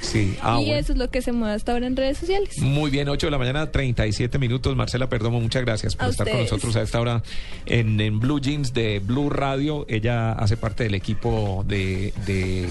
Sí, 0.00 0.36
ah, 0.42 0.58
y 0.60 0.66
bueno. 0.66 0.80
eso 0.80 0.92
es 0.92 0.98
lo 0.98 1.08
que 1.10 1.22
se 1.22 1.32
mueve 1.32 1.54
hasta 1.54 1.72
ahora 1.72 1.86
en 1.86 1.96
redes 1.96 2.18
sociales. 2.18 2.50
Muy 2.66 2.90
bien, 2.90 3.08
8 3.08 3.26
de 3.26 3.30
la 3.30 3.38
mañana, 3.38 3.70
37 3.70 4.38
minutos. 4.38 4.74
Marcela 4.76 5.08
Perdomo, 5.08 5.40
muchas 5.40 5.62
gracias 5.64 5.94
por 5.96 6.06
A 6.06 6.10
estar 6.10 6.28
con 6.28 6.40
nosotros 6.40 6.74
a 6.76 6.82
esta 6.82 7.00
hora 7.00 7.22
en, 7.66 8.00
en 8.00 8.18
Blue 8.20 8.40
Jeans 8.40 8.74
de 8.74 8.98
Blue 8.98 9.30
Radio. 9.30 9.86
Ella 9.88 10.32
hace 10.32 10.56
parte 10.56 10.84
del 10.84 10.94
equipo 10.94 11.64
de, 11.66 12.12
de, 12.26 12.68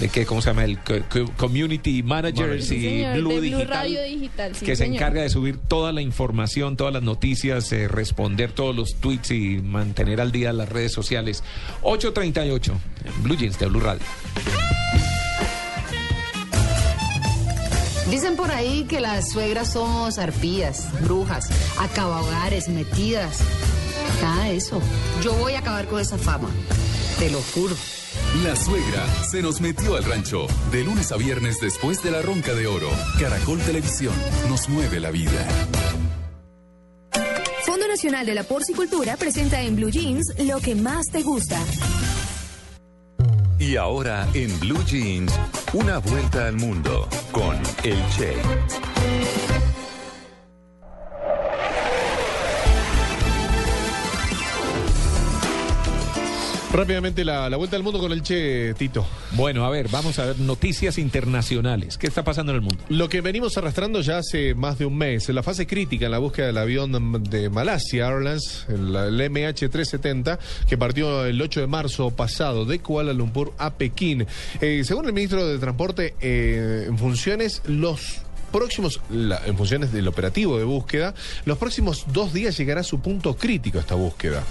de 0.00 0.08
qué, 0.08 0.24
¿cómo 0.26 0.40
se 0.42 0.50
llama? 0.50 0.64
El 0.64 0.78
co- 0.78 0.94
co- 1.08 1.30
Community 1.36 2.02
Managers 2.02 2.66
Sí, 2.66 2.76
y 2.76 2.82
señor, 2.82 3.16
Blue 3.18 3.28
de 3.30 3.34
Blue 3.36 3.42
Digital. 3.42 3.68
Radio 3.68 4.02
Digital, 4.02 4.54
sí, 4.56 4.64
que 4.66 4.76
se 4.76 4.84
encarga 4.86 5.22
de 5.22 5.28
subir 5.30 5.58
toda 5.58 5.92
la 5.92 6.00
información, 6.02 6.76
todas 6.76 6.92
las 6.92 7.02
noticias, 7.02 7.70
eh, 7.72 7.88
responder 7.88 8.52
todos 8.52 8.74
los 8.74 8.94
tweets 8.96 9.30
y 9.32 9.58
mantener 9.62 10.20
al 10.20 10.32
día 10.32 10.52
las 10.52 10.68
redes 10.68 10.92
sociales. 10.92 11.42
838, 11.82 12.72
en 13.04 13.22
Blue 13.22 13.36
Jeans 13.36 13.58
de 13.58 13.66
Blue 13.66 13.80
Radio. 13.80 14.02
Dicen 18.10 18.36
por 18.36 18.52
ahí 18.52 18.84
que 18.84 19.00
las 19.00 19.30
suegras 19.30 19.72
somos 19.72 20.18
arpías, 20.18 20.86
brujas, 21.02 21.48
acabahogares, 21.78 22.68
metidas. 22.68 23.38
Nada 24.22 24.44
de 24.44 24.56
eso. 24.56 24.80
Yo 25.22 25.34
voy 25.34 25.54
a 25.54 25.58
acabar 25.58 25.86
con 25.88 26.00
esa 26.00 26.16
fama. 26.16 26.48
Te 27.18 27.30
lo 27.30 27.40
juro. 27.54 27.74
La 28.44 28.54
suegra 28.54 29.06
se 29.24 29.42
nos 29.42 29.60
metió 29.60 29.96
al 29.96 30.04
rancho. 30.04 30.46
De 30.70 30.84
lunes 30.84 31.10
a 31.10 31.16
viernes 31.16 31.60
después 31.60 32.02
de 32.02 32.12
la 32.12 32.22
ronca 32.22 32.54
de 32.54 32.66
oro. 32.66 32.88
Caracol 33.18 33.58
Televisión 33.60 34.14
nos 34.48 34.68
mueve 34.68 35.00
la 35.00 35.10
vida. 35.10 35.46
Fondo 37.64 37.88
Nacional 37.88 38.24
de 38.24 38.34
la 38.34 38.44
Porcicultura 38.44 39.16
presenta 39.16 39.60
en 39.62 39.74
Blue 39.74 39.90
Jeans 39.90 40.32
lo 40.38 40.60
que 40.60 40.76
más 40.76 41.06
te 41.06 41.22
gusta. 41.22 41.58
Y 43.58 43.76
ahora 43.76 44.28
en 44.34 44.58
Blue 44.60 44.84
Jeans, 44.84 45.32
una 45.72 45.98
vuelta 45.98 46.46
al 46.46 46.56
mundo 46.56 47.08
con 47.32 47.56
El 47.84 47.98
Che. 48.10 48.85
Rápidamente 56.76 57.24
la, 57.24 57.48
la 57.48 57.56
vuelta 57.56 57.74
al 57.76 57.82
mundo 57.82 57.98
con 57.98 58.12
el 58.12 58.22
Che, 58.22 58.74
Tito. 58.74 59.06
Bueno, 59.32 59.64
a 59.64 59.70
ver, 59.70 59.88
vamos 59.88 60.18
a 60.18 60.26
ver 60.26 60.40
noticias 60.40 60.98
internacionales. 60.98 61.96
¿Qué 61.96 62.06
está 62.06 62.22
pasando 62.22 62.52
en 62.52 62.56
el 62.56 62.60
mundo? 62.60 62.84
Lo 62.90 63.08
que 63.08 63.22
venimos 63.22 63.56
arrastrando 63.56 64.02
ya 64.02 64.18
hace 64.18 64.54
más 64.54 64.78
de 64.78 64.84
un 64.84 64.98
mes, 64.98 65.26
en 65.30 65.36
la 65.36 65.42
fase 65.42 65.66
crítica 65.66 66.04
en 66.04 66.10
la 66.12 66.18
búsqueda 66.18 66.48
del 66.48 66.58
avión 66.58 67.22
de 67.30 67.48
Malasia 67.48 68.08
Airlines, 68.08 68.66
el, 68.68 68.94
el 68.94 69.32
MH370, 69.32 70.38
que 70.68 70.76
partió 70.76 71.24
el 71.24 71.40
8 71.40 71.60
de 71.60 71.66
marzo 71.66 72.10
pasado 72.10 72.66
de 72.66 72.78
Kuala 72.80 73.14
Lumpur 73.14 73.54
a 73.56 73.72
Pekín. 73.72 74.26
Eh, 74.60 74.82
según 74.84 75.06
el 75.06 75.14
ministro 75.14 75.46
de 75.46 75.58
Transporte, 75.58 76.14
eh, 76.20 76.84
en 76.88 76.98
funciones, 76.98 77.62
los 77.64 78.25
próximos, 78.56 79.00
la- 79.10 79.40
en 79.46 79.56
funciones 79.56 79.92
del 79.92 80.08
operativo 80.08 80.58
de 80.58 80.64
búsqueda, 80.64 81.14
los 81.44 81.58
próximos 81.58 82.04
dos 82.12 82.32
días 82.32 82.56
llegará 82.56 82.80
a 82.80 82.84
su 82.84 83.00
punto 83.00 83.36
crítico 83.36 83.78
esta 83.78 83.94
búsqueda. 83.94 84.42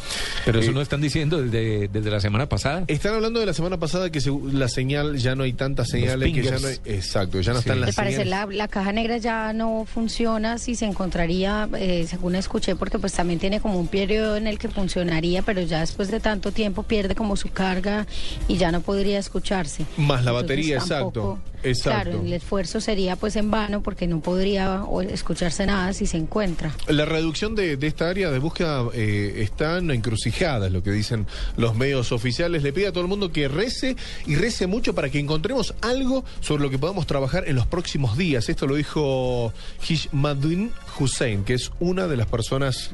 Pero 0.45 0.59
eso 0.59 0.71
Eh, 0.71 0.73
no 0.73 0.81
están 0.81 1.01
diciendo 1.01 1.41
desde, 1.41 1.87
desde 1.87 2.11
la 2.11 2.19
semana 2.19 2.47
pasada. 2.47 2.83
Están 2.87 3.15
hablando 3.15 3.39
de 3.39 3.45
la 3.45 3.53
semana 3.53 3.77
pasada 3.77 4.09
que 4.11 4.19
segu- 4.19 4.51
la 4.51 4.67
señal, 4.67 5.17
ya 5.17 5.35
no 5.35 5.43
hay 5.43 5.53
tantas 5.53 5.89
señales, 5.89 6.33
que 6.33 6.43
ya 6.43 6.59
no 6.59 6.67
hay, 6.67 6.77
exacto, 6.85 7.41
ya 7.41 7.53
no 7.53 7.59
Sí. 7.59 7.63
están 7.69 7.77
Al 7.79 7.81
las 7.87 7.95
parecer 7.95 8.23
señales. 8.25 8.49
la, 8.49 8.55
la 8.55 8.67
caja 8.67 8.91
negra 8.91 9.17
ya 9.17 9.53
no 9.53 9.85
funciona 9.91 10.57
si 10.57 10.75
se 10.75 10.85
encontraría, 10.85 11.67
eh, 11.77 12.05
según 12.09 12.35
escuché, 12.35 12.75
porque 12.75 12.99
pues 12.99 13.13
también 13.13 13.39
tiene 13.39 13.59
como 13.59 13.79
un 13.79 13.87
periodo 13.87 14.35
en 14.37 14.47
el 14.47 14.57
que 14.59 14.69
funcionaría, 14.69 15.41
pero 15.41 15.61
ya 15.61 15.79
después 15.79 16.11
de 16.11 16.19
tanto 16.19 16.51
tiempo 16.51 16.83
pierde 16.83 17.15
como 17.15 17.35
su 17.35 17.49
carga 17.49 18.05
y 18.47 18.57
ya 18.57 18.71
no 18.71 18.81
podría 18.81 19.19
escucharse. 19.19 19.85
Más 19.97 20.23
la 20.23 20.31
Entonces, 20.31 20.33
batería, 20.43 20.77
tampoco- 20.79 21.39
exacto. 21.39 21.54
Exacto. 21.65 22.09
Claro, 22.09 22.25
el 22.25 22.33
esfuerzo 22.33 22.79
sería 22.79 23.15
pues 23.15 23.35
en 23.35 23.51
vano 23.51 23.81
porque 23.81 24.07
no 24.07 24.19
podría 24.21 24.83
escucharse 25.09 25.65
nada 25.65 25.93
si 25.93 26.05
se 26.05 26.17
encuentra. 26.17 26.75
La 26.87 27.05
reducción 27.05 27.55
de, 27.55 27.77
de 27.77 27.87
esta 27.87 28.09
área 28.09 28.31
de 28.31 28.39
búsqueda 28.39 28.83
eh, 28.93 29.35
está 29.37 29.79
en 29.79 29.91
encrucijada, 29.91 30.67
es 30.67 30.73
lo 30.73 30.83
que 30.83 30.91
dicen 30.91 31.25
los 31.57 31.75
medios 31.75 32.11
oficiales. 32.11 32.63
Le 32.63 32.73
pide 32.73 32.87
a 32.87 32.91
todo 32.91 33.01
el 33.01 33.09
mundo 33.09 33.31
que 33.31 33.47
rece 33.47 33.95
y 34.25 34.35
rece 34.35 34.67
mucho 34.67 34.93
para 34.93 35.09
que 35.09 35.19
encontremos 35.19 35.73
algo 35.81 36.23
sobre 36.39 36.63
lo 36.63 36.69
que 36.69 36.77
podamos 36.77 37.07
trabajar 37.07 37.45
en 37.47 37.55
los 37.55 37.67
próximos 37.67 38.17
días. 38.17 38.49
Esto 38.49 38.67
lo 38.67 38.75
dijo 38.75 39.53
Hishmaddin 39.87 40.71
Hussein, 40.99 41.43
que 41.43 41.53
es 41.53 41.71
una 41.79 42.07
de 42.07 42.17
las 42.17 42.27
personas 42.27 42.91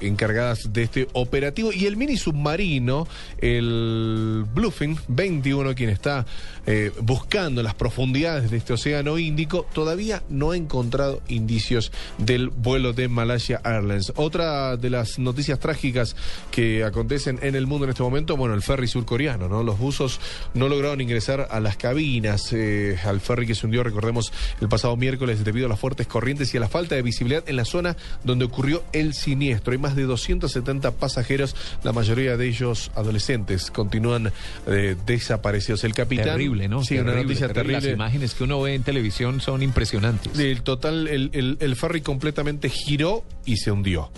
encargadas 0.00 0.72
de 0.72 0.82
este 0.82 1.08
operativo. 1.12 1.72
Y 1.72 1.86
el 1.86 1.96
mini 1.96 2.16
submarino, 2.16 3.06
el 3.38 4.44
Bluefin 4.54 4.98
21, 5.08 5.74
quien 5.74 5.90
está 5.90 6.26
eh, 6.66 6.92
buscando 7.00 7.62
las 7.62 7.74
profundidades 7.74 8.50
de 8.50 8.56
este 8.56 8.72
océano 8.72 9.18
Índico, 9.18 9.66
todavía 9.72 10.22
no 10.28 10.52
ha 10.52 10.56
encontrado 10.56 11.22
indicios 11.28 11.92
del 12.18 12.48
vuelo 12.48 12.92
de 12.92 13.08
Malaysia 13.08 13.60
Airlines. 13.64 14.12
Otra 14.16 14.76
de 14.76 14.90
las 14.90 15.18
noticias 15.18 15.58
trágicas 15.58 16.16
que 16.50 16.84
acontecen 16.84 17.38
en 17.42 17.54
el 17.54 17.66
mundo 17.66 17.84
en 17.84 17.90
este 17.90 18.02
momento, 18.02 18.36
bueno, 18.36 18.54
el 18.54 18.62
ferry 18.62 18.88
surcoreano, 18.88 19.48
¿no? 19.48 19.62
Los 19.62 19.78
buzos 19.78 20.20
no 20.54 20.68
lograron 20.68 21.00
ingresar 21.00 21.48
a 21.50 21.60
las 21.60 21.76
cabinas, 21.76 22.52
eh, 22.52 22.98
al 23.04 23.20
ferry 23.20 23.46
que 23.46 23.54
se 23.54 23.66
hundió, 23.66 23.82
recordemos, 23.82 24.32
el 24.60 24.68
pasado 24.68 24.96
miércoles 24.96 25.44
debido 25.44 25.66
a 25.66 25.68
las 25.68 25.78
fuertes 25.78 26.06
corrientes 26.06 26.52
y 26.54 26.56
a 26.56 26.60
la 26.60 26.68
falta 26.68 26.94
de 26.94 27.02
visibilidad 27.02 27.43
en 27.46 27.56
la 27.56 27.64
zona 27.64 27.96
donde 28.24 28.44
ocurrió 28.44 28.82
el 28.92 29.14
siniestro. 29.14 29.72
Hay 29.72 29.78
más 29.78 29.96
de 29.96 30.04
270 30.04 30.92
pasajeros, 30.92 31.54
la 31.82 31.92
mayoría 31.92 32.36
de 32.36 32.48
ellos 32.48 32.90
adolescentes, 32.94 33.70
continúan 33.70 34.32
eh, 34.66 34.96
desaparecidos. 35.06 35.84
El 35.84 35.94
capitán... 35.94 36.24
Terrible, 36.26 36.68
¿no? 36.68 36.82
Sí, 36.84 36.94
una 36.94 37.04
Terrible, 37.12 37.22
noticia 37.24 37.46
terrible. 37.48 37.74
terrible. 37.74 37.90
Las 37.90 37.94
imágenes 38.08 38.34
que 38.34 38.44
uno 38.44 38.60
ve 38.60 38.74
en 38.74 38.82
televisión 38.82 39.40
son 39.40 39.62
impresionantes. 39.62 40.38
El 40.38 40.62
total, 40.62 41.08
el, 41.08 41.30
el- 41.32 41.56
el 41.60 41.76
ferry 41.76 42.00
completamente 42.00 42.68
giró 42.68 43.24
y 43.44 43.56
se 43.56 43.70
hundió. 43.70 44.10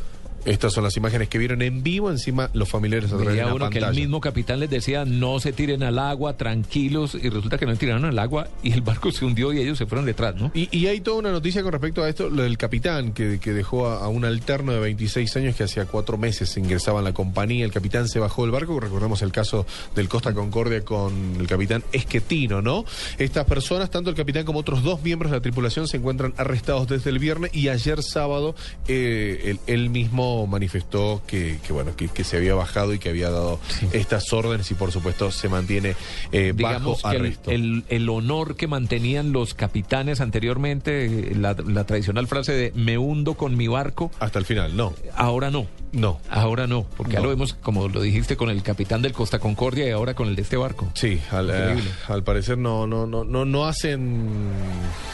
Estas 0.47 0.73
son 0.73 0.85
las 0.85 0.97
imágenes 0.97 1.29
que 1.29 1.39
vieron 1.39 1.61
en 1.61 1.83
vivo, 1.83 2.11
encima 2.11 2.51
los 2.53 2.69
familiares 2.69 3.13
a 3.13 3.17
través 3.17 3.37
de 3.37 3.59
la 3.59 3.71
que 3.71 3.79
el 3.79 3.95
mismo 3.95 4.21
capitán 4.21 4.61
les 4.61 4.71
decía 4.71 5.05
no 5.05 5.41
se 5.41 5.53
tiren 5.53 5.83
al 5.83 5.99
agua, 5.99 6.37
tranquilos, 6.37 7.17
y 7.21 7.29
resulta 7.29 7.59
que 7.59 7.67
no 7.67 7.75
tiraron 7.77 8.05
al 8.05 8.19
agua 8.19 8.49
y 8.63 8.73
el 8.73 8.83
barco 8.83 9.11
se 9.11 9.25
hundió 9.25 9.53
y 9.53 9.59
ellos 9.59 9.77
se 9.77 9.87
fueron 9.87 10.07
detrás, 10.07 10.37
¿no? 10.37 10.53
Y, 10.55 10.69
y 10.77 10.87
hay 10.87 11.01
toda 11.01 11.19
una 11.19 11.33
noticia 11.33 11.63
con 11.63 11.73
respecto 11.73 12.05
a 12.05 12.09
esto, 12.09 12.31
lo 12.31 12.45
del 12.45 12.57
capitán 12.59 13.13
que, 13.13 13.41
que 13.41 13.53
dejó 13.53 13.89
a, 13.89 14.05
a 14.05 14.09
un 14.09 14.25
alterno 14.25 14.73
de 14.73 14.79
26 14.79 15.37
años 15.37 15.57
que 15.57 15.65
hacía 15.65 15.85
cuatro 15.87 16.17
meses 16.17 16.57
ingresaba 16.57 17.01
en 17.01 17.07
la 17.07 17.13
compañía. 17.13 17.65
El 17.65 17.73
capitán 17.73 18.09
se 18.09 18.21
bajó 18.21 18.43
del 18.43 18.53
barco, 18.53 18.79
recordemos 18.79 19.23
el 19.23 19.33
caso 19.33 19.67
del 19.97 20.09
Costa 20.09 20.33
Concordia 20.33 20.85
con 20.85 21.37
el 21.41 21.47
capitán 21.47 21.83
Esquetino, 21.93 22.63
¿no? 22.63 22.85
Estas 23.19 23.47
personas, 23.47 23.91
tanto 23.91 24.11
el 24.11 24.17
capitán 24.17 24.45
como 24.45 24.61
otros 24.61 24.83
dos 24.83 25.03
miembros 25.03 25.33
de 25.33 25.39
la 25.39 25.43
tripulación, 25.43 25.89
se 25.89 25.97
encuentran 25.97 26.35
arrestados 26.37 26.87
desde 26.87 27.11
el 27.11 27.19
viernes 27.19 27.55
y 27.55 27.69
ayer 27.69 28.03
sábado 28.03 28.55
eh, 28.87 29.57
él 29.67 29.91
mismo 29.91 30.36
manifestó 30.47 31.23
que, 31.27 31.59
que, 31.65 31.73
bueno, 31.73 31.95
que, 31.97 32.09
que 32.09 32.25
se 32.25 32.37
había 32.37 32.55
bajado 32.55 32.93
y 32.93 32.99
que 32.99 33.09
había 33.11 33.31
dado 33.31 33.61
estas 33.93 34.33
órdenes 34.33 34.69
y 34.71 34.75
por 34.75 34.91
supuesto 34.93 35.31
se 35.31 35.49
mantiene 35.49 35.95
eh, 36.33 36.53
Digamos 36.55 37.01
bajo 37.03 37.11
que 37.13 37.17
arresto. 37.19 37.51
el- 37.53 37.85
el 37.89 38.09
honor 38.09 38.57
que 38.57 38.67
mantenían 38.67 39.33
los 39.33 39.55
capitanes 39.55 40.21
anteriormente, 40.21 41.07
eh, 41.07 41.35
la, 41.37 41.55
la 41.67 41.85
tradicional 41.85 42.27
frase 42.27 42.53
de 42.53 42.73
me 42.75 42.99
hundo 42.99 43.35
con 43.35 43.57
mi 43.57 43.69
barco. 43.69 44.11
Hasta 44.19 44.39
el 44.41 44.45
final, 44.45 44.77
no. 44.77 44.93
Ahora 45.15 45.51
no. 45.51 45.67
No. 45.93 46.21
Ahora 46.31 46.67
no, 46.67 46.85
porque 46.97 47.15
ya 47.15 47.21
lo 47.21 47.29
vemos, 47.31 47.55
como 47.55 47.89
lo 47.89 48.01
dijiste, 48.03 48.37
con 48.37 48.51
el 48.51 48.63
capitán 48.63 49.03
del 49.03 49.13
Costa 49.13 49.39
Concordia 49.39 49.87
y 49.87 49.91
ahora 49.91 50.15
con 50.15 50.29
el 50.29 50.37
de 50.37 50.43
este 50.43 50.57
barco. 50.57 50.91
Sí, 50.95 51.21
al, 51.31 51.51
eh, 51.51 51.77
al 52.09 52.23
parecer 52.23 52.59
no, 52.59 52.87
no, 52.87 53.07
no, 53.07 53.25
no, 53.25 53.45
no 53.45 53.65
hacen 53.67 54.29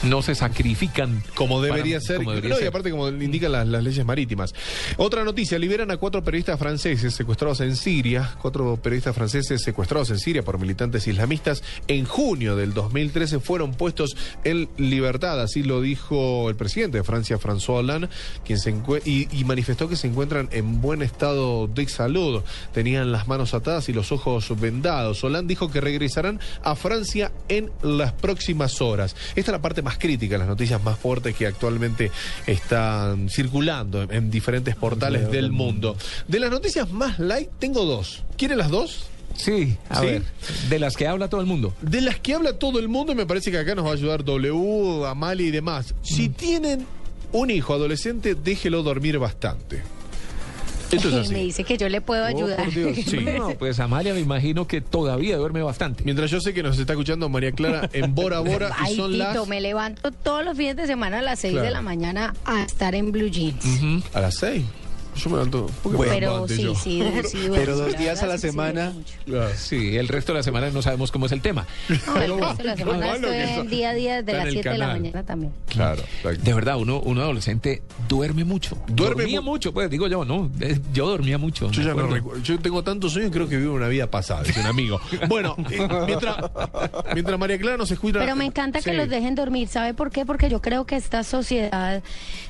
No 0.03 0.23
se 0.23 0.35
sacrifican. 0.35 1.23
como 1.35 1.63
debería 1.63 1.97
para- 1.99 2.07
ser. 2.07 2.17
como 2.19 2.33
debería 2.33 2.57
No, 2.57 2.61
y 2.63 2.67
aparte 2.67 2.91
como 2.91 3.09
indican 3.09 3.53
las, 3.53 3.67
las 3.67 3.83
leyes 3.83 4.05
marítimas. 4.05 4.55
Otra 4.97 5.25
noticia, 5.25 5.59
liberan 5.59 5.91
a 5.91 5.97
cuatro 5.99 6.23
periodistas 6.23 6.59
franceses 6.59 7.15
secuestrados 7.15 7.61
en 7.61 7.77
Siria, 7.77 8.35
cuatro 8.41 8.77
periodistas 8.83 9.15
franceses 9.15 9.63
secuestrados 9.63 10.11
en 10.11 10.19
Siria 10.19 10.43
por 10.43 10.59
militantes 10.59 11.07
islamistas 11.07 11.63
en 11.89 12.05
junio 12.05 12.57
del 12.57 12.75
2013 12.75 13.39
fueron 13.41 13.75
puestos 13.75 14.17
en 14.45 14.69
libertad, 14.79 15.41
así 15.41 15.63
lo 15.63 15.81
dijo 15.81 16.49
el 16.49 16.57
presidente 16.57 16.99
de 16.99 17.05
Francia, 17.05 17.39
François 17.39 17.79
Hollande, 17.81 18.09
quien 18.45 18.59
se 18.59 18.73
y, 19.05 19.29
y 19.31 19.45
manifestó 19.45 19.89
que 19.89 19.97
se 19.97 20.07
encuentran 20.09 20.49
en 20.53 20.62
buen 20.63 21.03
estado 21.03 21.67
de 21.67 21.89
salud, 21.89 22.43
tenían 22.73 23.13
las 23.13 23.29
manos 23.29 23.55
atadas 23.55 23.89
y 23.89 23.93
los 23.93 24.13
ojos 24.13 24.59
vendados. 24.61 25.23
Hollande 25.25 25.49
dijo 25.53 25.71
que 25.71 25.81
regresarán 25.81 26.41
a 26.63 26.75
Francia 26.77 27.33
en 27.49 27.71
las 27.83 28.13
próximas 28.13 28.81
horas. 28.81 29.15
Esta 29.35 29.41
es 29.41 29.49
la 29.49 29.61
parte 29.63 29.83
más 29.83 29.99
crítica, 29.99 30.39
las 30.39 30.49
noticias 30.49 30.83
más 30.83 30.99
fuertes 30.99 31.35
que 31.37 31.47
actualmente 31.47 32.11
están 32.47 33.29
circulando 33.29 34.03
en, 34.03 34.13
en 34.13 34.31
diferentes 34.31 34.77
portales 34.77 35.31
del 35.31 35.51
mundo. 35.53 35.97
De 36.29 36.39
las 36.41 36.51
noticias 36.51 36.91
más 36.91 37.19
light, 37.19 37.49
tengo 37.59 37.85
dos. 37.85 38.23
¿Quieren 38.37 38.59
las 38.59 38.71
dos? 38.71 39.07
Sí, 39.35 39.77
a 39.89 40.01
¿Sí? 40.01 40.07
ver, 40.07 40.23
de 40.69 40.79
las 40.79 40.95
que 40.95 41.07
habla 41.07 41.29
todo 41.29 41.41
el 41.41 41.47
mundo. 41.47 41.73
De 41.81 42.03
las 42.03 42.19
que 42.21 42.35
habla 42.35 42.53
todo 42.59 42.79
el 42.79 42.89
mundo, 42.89 43.13
y 43.13 43.15
me 43.15 43.25
parece 43.25 43.51
que 43.51 43.57
acá 43.59 43.75
nos 43.75 43.87
va 43.87 43.91
a 43.91 43.95
ayudar 43.95 44.25
W, 44.25 45.07
Amalia 45.07 45.47
y 45.47 45.51
demás. 45.51 45.95
Si 46.03 46.29
Mm. 46.29 46.33
tienen 46.35 46.87
un 47.33 47.51
hijo 47.51 47.73
adolescente, 47.73 48.35
déjelo 48.35 48.83
dormir 48.83 49.19
bastante. 49.19 49.83
Esto 50.93 51.09
es 51.09 51.15
así. 51.15 51.33
Me 51.33 51.41
dice 51.43 51.65
que 51.65 51.77
yo 51.77 51.89
le 51.89 52.01
puedo 52.01 52.25
ayudar. 52.25 52.61
Oh, 52.61 52.65
por 52.65 52.75
Dios, 52.75 52.97
sí. 53.07 53.19
No, 53.39 53.51
pues 53.59 53.81
Amalia 53.81 54.15
me 54.15 54.21
imagino 54.21 54.67
que 54.67 54.81
todavía 54.81 55.37
duerme 55.37 55.63
bastante. 55.63 56.05
Mientras 56.05 56.31
yo 56.31 56.41
sé 56.41 56.53
que 56.55 56.63
nos 56.63 56.79
está 56.79 56.93
escuchando 56.93 57.29
María 57.29 57.53
Clara 57.53 57.89
en 57.93 58.15
Bora 58.15 58.41
Bora 58.41 58.69
y 58.81 58.85
Ay, 58.87 58.97
son 58.97 59.13
Tito, 59.13 59.25
las 59.25 59.49
me 59.49 59.61
levanto 59.61 60.11
todos 60.13 60.45
los 60.45 60.57
fines 60.57 60.77
de 60.77 60.87
semana 60.87 61.19
a 61.21 61.23
las 61.23 61.39
6 61.41 61.53
Claro. 61.53 61.67
de 61.67 61.73
la 61.73 61.83
mañana 61.83 62.35
a 62.45 62.63
estar 62.63 62.95
en 62.95 63.11
Blue 63.13 63.29
Jeans. 63.29 63.65
a 64.15 64.21
las 64.21 64.35
seis. 64.37 64.65
Yo 65.17 65.31
me 65.31 65.37
levanto. 65.37 65.67
¿por 65.83 65.93
qué 65.93 65.99
me 65.99 66.07
Pero 66.07 66.49
sí, 66.49 66.63
yo? 66.63 66.75
sí, 66.75 67.03
sí, 67.25 67.39
duermo. 67.49 67.55
Pero 67.55 67.77
dos 67.77 67.97
días 67.99 68.23
a 68.23 68.27
la 68.27 68.35
es 68.37 68.41
semana. 68.41 68.93
Claro. 69.27 69.51
Sí, 69.57 69.97
el 69.97 70.09
resto 70.09 70.33
de 70.33 70.39
la 70.39 70.43
semana 70.43 70.71
no 70.71 70.83
sabemos 70.83 71.11
cómo 71.13 71.27
es 71.27 71.33
el 71.33 71.41
tema. 71.43 71.67
No, 72.07 72.17
el 72.23 72.39
resto 72.41 72.55
de 72.57 72.65
la 72.65 72.77
semana 72.77 73.07
malo 73.07 73.29
estoy 73.33 73.61
en 73.61 73.69
día 73.69 73.91
a 73.91 73.95
día 73.95 74.19
en 74.19 74.27
las 74.27 74.47
el 74.47 74.53
7 74.53 74.69
de 74.71 74.79
la 74.79 74.87
mañana 74.89 75.23
también. 75.25 75.53
Claro. 75.69 76.03
exacto. 76.03 76.43
De 76.43 76.55
verdad, 76.55 76.77
uno, 76.79 77.01
uno 77.01 77.21
adolescente 77.23 77.83
duerme 78.09 78.45
mucho. 78.45 78.77
Duerme 78.89 79.23
dormía 79.23 79.41
mu- 79.41 79.51
mucho, 79.53 79.73
pues 79.73 79.91
digo 79.91 80.07
yo, 80.09 80.25
no. 80.25 80.51
eh, 80.61 80.79
Yo 80.93 81.07
dormía 81.09 81.39
mucho. 81.39 81.71
Yo 81.71 81.83
ya 81.83 81.95
no. 81.95 82.39
Yo 82.43 82.59
tengo 82.59 82.83
tantos 82.83 83.13
sueños, 83.13 83.31
creo 83.33 83.49
que 83.49 83.57
vivo 83.57 83.75
una 83.75 83.89
vida 83.89 84.11
pasada, 84.11 84.43
dice 84.43 84.61
un 84.61 84.67
amigo. 84.67 85.01
Bueno, 85.29 85.55
eh, 85.71 85.89
mientras, 86.07 86.37
mientras 87.15 87.39
María 87.39 87.59
Clara 87.59 87.77
nos 87.77 87.91
escucha. 87.91 88.19
Pero 88.19 88.35
me 88.37 88.45
encanta 88.45 88.81
que 88.81 88.93
los 88.93 89.09
dejen 89.09 89.35
dormir. 89.35 89.69
¿Sabe 89.69 89.95
por 89.95 90.11
qué? 90.11 90.27
Porque 90.27 90.49
yo 90.51 90.61
creo 90.61 90.85
que 90.85 90.97
esta 90.97 91.23
sociedad 91.25 92.03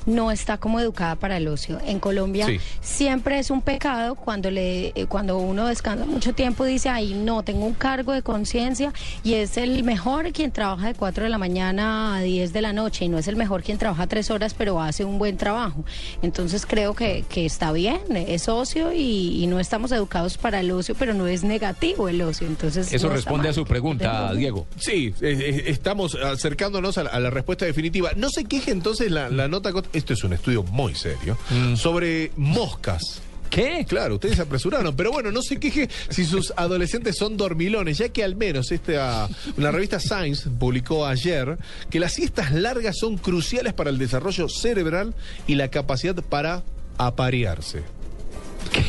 no 0.07 0.31
está 0.31 0.59
como 0.59 0.81
educada 0.81 1.17
para 1.17 1.37
el 1.37 1.49
ocio. 1.49 1.79
En 1.87 2.01
Colombia 2.01 2.47
Sí. 2.59 2.79
siempre 2.81 3.39
es 3.39 3.51
un 3.51 3.63
pecado 3.63 4.15
cuando 4.15 4.51
le 4.51 4.89
eh, 4.95 5.07
cuando 5.09 5.39
uno 5.39 5.67
descansa 5.67 6.05
mucho 6.05 6.35
tiempo 6.35 6.67
y 6.67 6.73
dice, 6.73 6.89
ay, 6.89 7.15
no, 7.15 7.43
tengo 7.43 7.65
un 7.67 7.75
cargo 7.75 8.13
de 8.13 8.23
conciencia 8.23 8.93
y 9.25 9.35
es 9.35 9.57
el 9.57 9.83
mejor 9.85 10.33
quien 10.33 10.51
trabaja 10.53 10.89
de 10.89 10.95
4 10.95 11.25
de 11.25 11.31
la 11.31 11.39
mañana 11.39 12.17
a 12.17 12.21
10 12.23 12.53
de 12.53 12.63
la 12.63 12.73
noche 12.73 13.05
y 13.05 13.09
no 13.09 13.19
es 13.19 13.29
el 13.29 13.37
mejor 13.37 13.63
quien 13.63 13.79
trabaja 13.79 14.07
tres 14.07 14.31
horas 14.31 14.55
pero 14.55 14.81
hace 14.81 15.05
un 15.05 15.19
buen 15.19 15.37
trabajo. 15.37 15.85
Entonces 16.23 16.67
creo 16.67 16.95
que, 16.95 17.25
que 17.29 17.47
está 17.47 17.73
bien, 17.73 18.01
es 18.15 18.49
ocio 18.49 18.93
y, 18.93 19.43
y 19.43 19.47
no 19.47 19.61
estamos 19.61 19.93
educados 19.93 20.39
para 20.39 20.61
el 20.61 20.71
ocio, 20.71 20.95
pero 20.99 21.15
no 21.15 21.27
es 21.27 21.45
negativo 21.45 22.09
el 22.09 22.21
ocio. 22.23 22.47
Entonces 22.47 22.93
Eso 22.93 23.09
no 23.09 23.15
responde 23.15 23.49
a 23.49 23.53
su 23.53 23.65
pregunta, 23.65 24.33
Diego. 24.35 24.67
Sí, 24.77 25.15
eh, 25.21 25.39
eh, 25.41 25.63
estamos 25.67 26.15
acercándonos 26.15 26.99
a 26.99 27.05
la, 27.05 27.11
a 27.11 27.21
la 27.21 27.31
respuesta 27.31 27.65
definitiva. 27.65 28.11
No 28.17 28.29
se 28.31 28.45
queje 28.45 28.71
entonces 28.71 29.11
la, 29.11 29.29
la 29.29 29.49
nota. 29.49 29.71
Esto 29.93 30.13
es 30.13 30.25
un 30.25 30.33
estudio 30.33 30.63
muy 30.65 30.95
serio 30.95 31.37
Mm. 31.51 31.77
sobre 31.77 32.31
moscas. 32.43 33.23
¿Qué? 33.49 33.85
Claro, 33.87 34.15
ustedes 34.15 34.37
se 34.37 34.43
apresuraron. 34.43 34.97
Pero 34.97 35.13
bueno, 35.13 35.31
no 35.31 35.43
se 35.43 35.61
queje 35.61 35.89
si 36.09 36.25
sus 36.25 36.53
adolescentes 36.57 37.17
son 37.17 37.37
dormilones, 37.37 37.99
ya 37.99 38.09
que 38.09 38.25
al 38.25 38.35
menos 38.35 38.73
esta, 38.73 39.29
la 39.57 39.71
revista 39.71 40.01
Science 40.01 40.49
publicó 40.49 41.07
ayer 41.07 41.59
que 41.91 42.01
las 42.01 42.15
siestas 42.15 42.53
largas 42.53 42.97
son 42.99 43.19
cruciales 43.19 43.75
para 43.75 43.91
el 43.91 43.99
desarrollo 43.99 44.49
cerebral 44.49 45.15
y 45.47 45.55
la 45.55 45.69
capacidad 45.69 46.15
para 46.15 46.65
aparearse. 46.97 47.83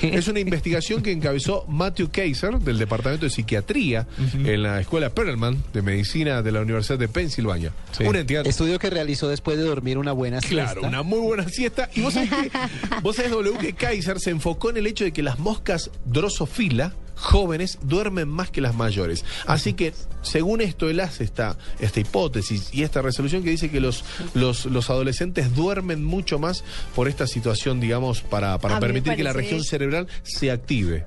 Es 0.01 0.27
una 0.27 0.39
investigación 0.39 1.01
que 1.01 1.11
encabezó 1.11 1.65
Matthew 1.67 2.09
Kaiser 2.11 2.59
del 2.59 2.77
Departamento 2.77 3.25
de 3.25 3.29
Psiquiatría 3.29 4.07
en 4.33 4.63
la 4.63 4.79
Escuela 4.79 5.09
Perelman 5.09 5.63
de 5.73 5.81
Medicina 5.81 6.41
de 6.41 6.51
la 6.51 6.61
Universidad 6.61 6.99
de 6.99 7.07
Pensilvania. 7.07 7.73
Una 8.05 8.19
entidad 8.19 8.45
Estudio 8.45 8.79
que 8.79 8.89
realizó 8.89 9.29
después 9.29 9.57
de 9.57 9.63
dormir 9.63 9.97
una 9.97 10.11
buena 10.11 10.41
siesta. 10.41 10.73
Claro, 10.73 10.87
una 10.87 11.03
muy 11.03 11.19
buena 11.19 11.47
siesta. 11.47 11.89
Y 11.95 12.01
vos 12.01 12.13
sabés 12.13 12.29
que, 12.29 12.51
vos 13.01 13.15
sabés, 13.15 13.31
W, 13.31 13.57
que 13.57 13.73
Kaiser 13.73 14.19
se 14.19 14.29
enfocó 14.29 14.69
en 14.69 14.77
el 14.77 14.87
hecho 14.87 15.03
de 15.03 15.11
que 15.11 15.23
las 15.23 15.39
moscas 15.39 15.89
drosofila 16.05 16.93
jóvenes 17.23 17.79
duermen 17.81 18.27
más 18.29 18.51
que 18.51 18.61
las 18.61 18.75
mayores. 18.75 19.25
Así 19.47 19.73
que, 19.73 19.93
según 20.21 20.61
esto, 20.61 20.89
él 20.89 20.99
hace 20.99 21.23
esta, 21.23 21.57
esta 21.79 21.99
hipótesis 21.99 22.69
y 22.73 22.83
esta 22.83 23.01
resolución 23.01 23.43
que 23.43 23.49
dice 23.49 23.71
que 23.71 23.79
los, 23.79 24.03
los, 24.33 24.65
los 24.65 24.89
adolescentes 24.89 25.55
duermen 25.55 26.03
mucho 26.03 26.37
más 26.37 26.63
por 26.95 27.07
esta 27.07 27.27
situación, 27.27 27.79
digamos, 27.79 28.21
para, 28.21 28.59
para 28.59 28.77
A 28.77 28.79
permitir 28.79 29.15
que 29.15 29.23
la 29.23 29.33
región 29.33 29.63
cerebral 29.63 30.07
se 30.23 30.51
active. 30.51 31.05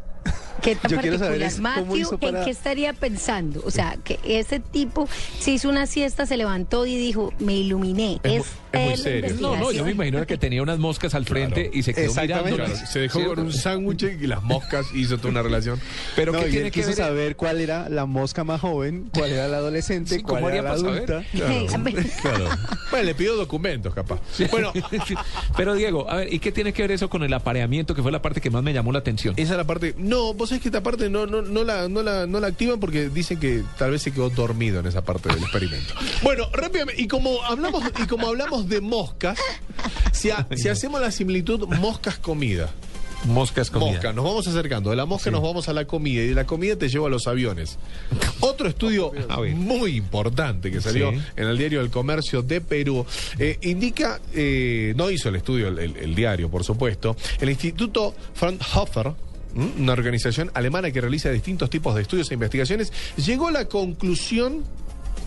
¿Qué 0.62 0.74
tan 0.74 0.90
Yo 0.90 1.00
quiero 1.00 1.18
saber 1.18 1.40
particular? 1.40 1.48
es 1.48 1.54
cómo 1.78 1.86
Matthew, 1.92 1.96
hizo 1.96 2.18
para- 2.18 2.38
¿en 2.40 2.44
qué 2.44 2.50
estaría 2.50 2.92
pensando? 2.92 3.62
O 3.64 3.70
sea, 3.70 3.96
que 4.02 4.18
ese 4.24 4.58
tipo 4.58 5.08
se 5.38 5.52
hizo 5.52 5.68
una 5.68 5.86
siesta, 5.86 6.26
se 6.26 6.36
levantó 6.36 6.86
y 6.86 6.96
dijo, 6.96 7.32
me 7.38 7.54
iluminé. 7.54 8.18
Es, 8.22 8.44
Es 8.72 8.84
muy 8.88 8.96
serio. 8.96 9.34
No, 9.40 9.56
no, 9.56 9.72
yo 9.72 9.84
me 9.84 9.92
imagino 9.92 10.26
que 10.26 10.36
tenía 10.38 10.62
unas 10.62 10.78
moscas 10.78 11.14
al 11.14 11.24
frente 11.24 11.70
y 11.72 11.82
se 11.82 11.94
quedó 11.94 12.12
mirando. 12.14 12.56
Claro, 12.56 12.74
se 12.76 12.98
dejó 13.00 13.24
con 13.24 13.38
un 13.40 13.52
sándwich 13.52 14.02
y 14.20 14.26
las 14.26 14.42
moscas 14.42 14.86
hizo 14.94 15.16
toda 15.18 15.30
una 15.30 15.42
relación. 15.42 15.80
Pero 16.16 16.32
No, 16.32 16.40
¿qué 16.40 16.48
y 16.48 16.50
tiene 16.50 16.66
él 16.66 16.72
que 16.72 16.80
quiso 16.80 16.88
ver? 16.88 16.96
saber 16.96 17.36
cuál 17.36 17.60
era 17.60 17.88
la 17.88 18.06
mosca 18.06 18.42
más 18.44 18.60
joven, 18.60 19.10
cuál 19.14 19.30
era 19.32 19.48
la 19.48 19.58
adolescente, 19.58 20.16
Sí, 20.16 20.22
cuál 20.22 20.42
¿cómo 20.42 20.50
era 20.50 20.62
la 20.62 20.76
saber? 20.78 20.92
adulta. 21.12 21.24
Claro. 21.32 21.66
Claro. 22.22 22.48
Bueno, 22.90 23.04
le 23.06 23.14
pidió 23.14 23.36
documentos, 23.36 23.94
capaz. 23.94 24.20
Bueno, 24.50 24.72
Pero 25.56 25.74
Diego, 25.74 26.10
a 26.10 26.16
ver, 26.16 26.32
¿y 26.32 26.38
qué 26.38 26.52
tiene 26.52 26.72
que 26.72 26.82
ver 26.82 26.92
eso 26.92 27.08
con 27.08 27.22
el 27.22 27.32
apareamiento, 27.32 27.94
que 27.94 28.02
fue 28.02 28.12
la 28.12 28.22
parte 28.22 28.40
que 28.40 28.50
más 28.50 28.62
me 28.62 28.72
llamó 28.72 28.92
la 28.92 28.98
atención? 29.00 29.34
esa 29.36 29.52
es 29.52 29.56
la 29.58 29.64
parte. 29.64 29.94
No, 29.98 30.15
vos 30.34 30.48
sabés 30.48 30.62
que 30.62 30.68
esta 30.68 30.82
parte 30.82 31.08
no, 31.10 31.26
no, 31.26 31.42
no, 31.42 31.64
la, 31.64 31.88
no, 31.88 32.02
la, 32.02 32.26
no 32.26 32.40
la 32.40 32.46
activan 32.48 32.78
porque 32.80 33.08
dicen 33.08 33.38
que 33.38 33.62
tal 33.78 33.90
vez 33.92 34.02
se 34.02 34.12
quedó 34.12 34.30
dormido 34.30 34.80
en 34.80 34.86
esa 34.86 35.02
parte 35.02 35.28
del 35.28 35.38
experimento. 35.38 35.94
Bueno, 36.22 36.48
rápidamente, 36.52 37.00
y 37.00 37.08
como 37.08 37.42
hablamos, 37.44 37.82
y 38.02 38.06
como 38.06 38.26
hablamos 38.28 38.68
de 38.68 38.80
moscas, 38.80 39.38
si, 40.12 40.30
ha- 40.30 40.46
si 40.56 40.68
hacemos 40.68 41.00
la 41.00 41.10
similitud 41.10 41.66
moscas-comida. 41.68 42.70
Moscas 43.24 43.70
comida. 43.70 43.92
Mosca, 43.92 44.12
nos 44.12 44.24
vamos 44.24 44.46
acercando. 44.46 44.90
De 44.90 44.96
la 44.96 45.06
mosca 45.06 45.30
nos 45.30 45.42
vamos 45.42 45.68
a 45.68 45.72
la 45.72 45.86
comida 45.86 46.22
y 46.22 46.28
de 46.28 46.34
la 46.34 46.44
comida 46.46 46.76
te 46.76 46.88
llevo 46.88 47.06
a 47.06 47.08
los 47.10 47.26
aviones. 47.26 47.78
Otro 48.40 48.68
estudio 48.68 49.10
muy 49.56 49.96
importante 49.96 50.70
que 50.70 50.80
salió 50.80 51.10
Sí. 51.10 51.18
en 51.36 51.48
el 51.48 51.56
diario 51.58 51.80
El 51.80 51.90
Comercio 51.90 52.42
de 52.42 52.60
Perú 52.60 53.04
eh, 53.38 53.58
indica, 53.62 54.20
eh, 54.34 54.92
no 54.96 55.10
hizo 55.10 55.30
el 55.30 55.36
estudio 55.36 55.68
el, 55.68 55.78
el- 55.78 55.96
el 55.96 56.14
diario, 56.14 56.50
por 56.50 56.62
supuesto, 56.62 57.16
el 57.40 57.48
Instituto 57.50 58.14
Fraunhofer. 58.34 59.12
Una 59.78 59.92
organización 59.94 60.50
alemana 60.54 60.90
que 60.90 61.00
realiza 61.00 61.30
distintos 61.30 61.70
tipos 61.70 61.94
de 61.94 62.02
estudios 62.02 62.30
e 62.30 62.34
investigaciones, 62.34 62.92
llegó 63.16 63.48
a 63.48 63.52
la 63.52 63.64
conclusión, 63.66 64.64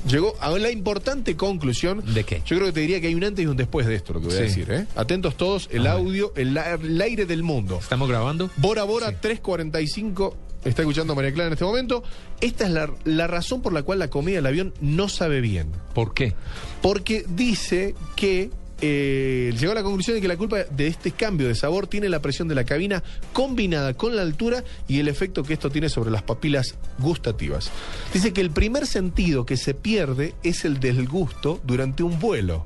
llegó 0.07 0.35
a 0.39 0.49
la 0.51 0.69
importante 0.71 1.35
conclusión. 1.35 2.03
¿De 2.13 2.23
qué? 2.23 2.41
Yo 2.45 2.55
creo 2.57 2.67
que 2.67 2.73
te 2.73 2.79
diría 2.81 3.01
que 3.01 3.07
hay 3.07 3.15
un 3.15 3.23
antes 3.23 3.43
y 3.43 3.47
un 3.47 3.57
después 3.57 3.87
de 3.87 3.95
esto, 3.95 4.13
lo 4.13 4.21
que 4.21 4.27
voy 4.27 4.35
a 4.35 4.37
Sí. 4.39 4.43
decir. 4.43 4.67
¿eh? 4.71 4.85
Atentos 4.95 5.35
todos, 5.35 5.67
el 5.71 5.87
audio, 5.87 6.31
el, 6.35 6.57
aire 7.01 7.25
del 7.25 7.43
mundo. 7.43 7.79
¿Estamos 7.81 8.07
grabando? 8.07 8.49
Bora 8.57 8.83
Bora 8.83 9.19
345. 9.19 10.37
Está 10.65 10.81
escuchando 10.81 11.15
María 11.15 11.33
Clara 11.33 11.47
en 11.47 11.53
este 11.53 11.63
momento. 11.65 12.03
Esta 12.41 12.65
es 12.65 12.71
la, 12.71 12.91
la 13.05 13.27
razón 13.27 13.61
por 13.61 13.71
la 13.73 13.81
cual 13.83 13.99
la 13.99 14.09
comida 14.09 14.35
del 14.35 14.45
avión 14.45 14.73
no 14.81 15.07
sabe 15.07 15.39
bien. 15.41 15.71
¿Por 15.93 16.13
qué? 16.13 16.33
Porque 16.81 17.25
dice 17.29 17.95
que 18.17 18.51
eh, 18.81 19.53
llegó 19.59 19.73
a 19.73 19.75
la 19.75 19.83
conclusión 19.83 20.15
de 20.15 20.21
que 20.21 20.27
la 20.27 20.37
culpa 20.37 20.57
de 20.63 20.87
este 20.87 21.11
cambio 21.11 21.47
de 21.47 21.55
sabor 21.55 21.87
tiene 21.87 22.07
la 22.09 22.21
presión 22.21 22.47
de 22.47 22.55
la 22.55 22.63
cabina 22.63 23.03
combinada 23.33 23.93
con 23.93 24.15
la 24.15 24.21
altura 24.21 24.63
y 24.87 24.99
el 24.99 25.07
efecto 25.07 25.43
que 25.43 25.53
esto 25.53 25.69
tiene 25.69 25.89
sobre 25.89 26.11
las 26.11 26.23
papilas 26.23 26.75
gustativas. 26.97 27.71
Dice 28.13 28.33
que 28.33 28.41
el 28.41 28.51
primer 28.51 28.87
sentido 28.87 29.45
que 29.45 29.57
se 29.57 29.73
pierde 29.73 30.33
es 30.43 30.65
el 30.65 30.79
del 30.79 31.07
gusto 31.07 31.59
durante 31.63 32.03
un 32.03 32.19
vuelo. 32.19 32.65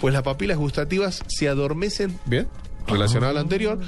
Pues 0.00 0.12
las 0.12 0.24
papilas 0.24 0.58
gustativas 0.58 1.22
se 1.28 1.48
adormecen, 1.48 2.18
¿bien? 2.26 2.48
Relacionado 2.88 3.30
al 3.30 3.38
anterior, 3.38 3.78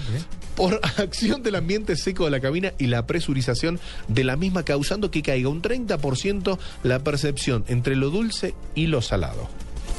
por 0.55 0.81
acción 0.97 1.43
del 1.43 1.57
ambiente 1.57 1.97
seco 1.97 2.25
de 2.25 2.31
la 2.31 2.41
cabina 2.41 2.73
y 2.79 2.87
la 2.87 3.07
presurización 3.07 3.81
de 4.09 4.25
la 4.25 4.37
misma, 4.37 4.63
causando 4.63 5.11
que 5.11 5.23
caiga 5.23 5.49
un 5.49 5.63
30% 5.63 6.59
la 6.85 7.01
percepción 7.01 7.65
entre 7.69 7.97
lo 7.97 8.11
dulce 8.11 8.55
y 8.75 8.87
lo 8.87 9.03
salado. 9.03 9.49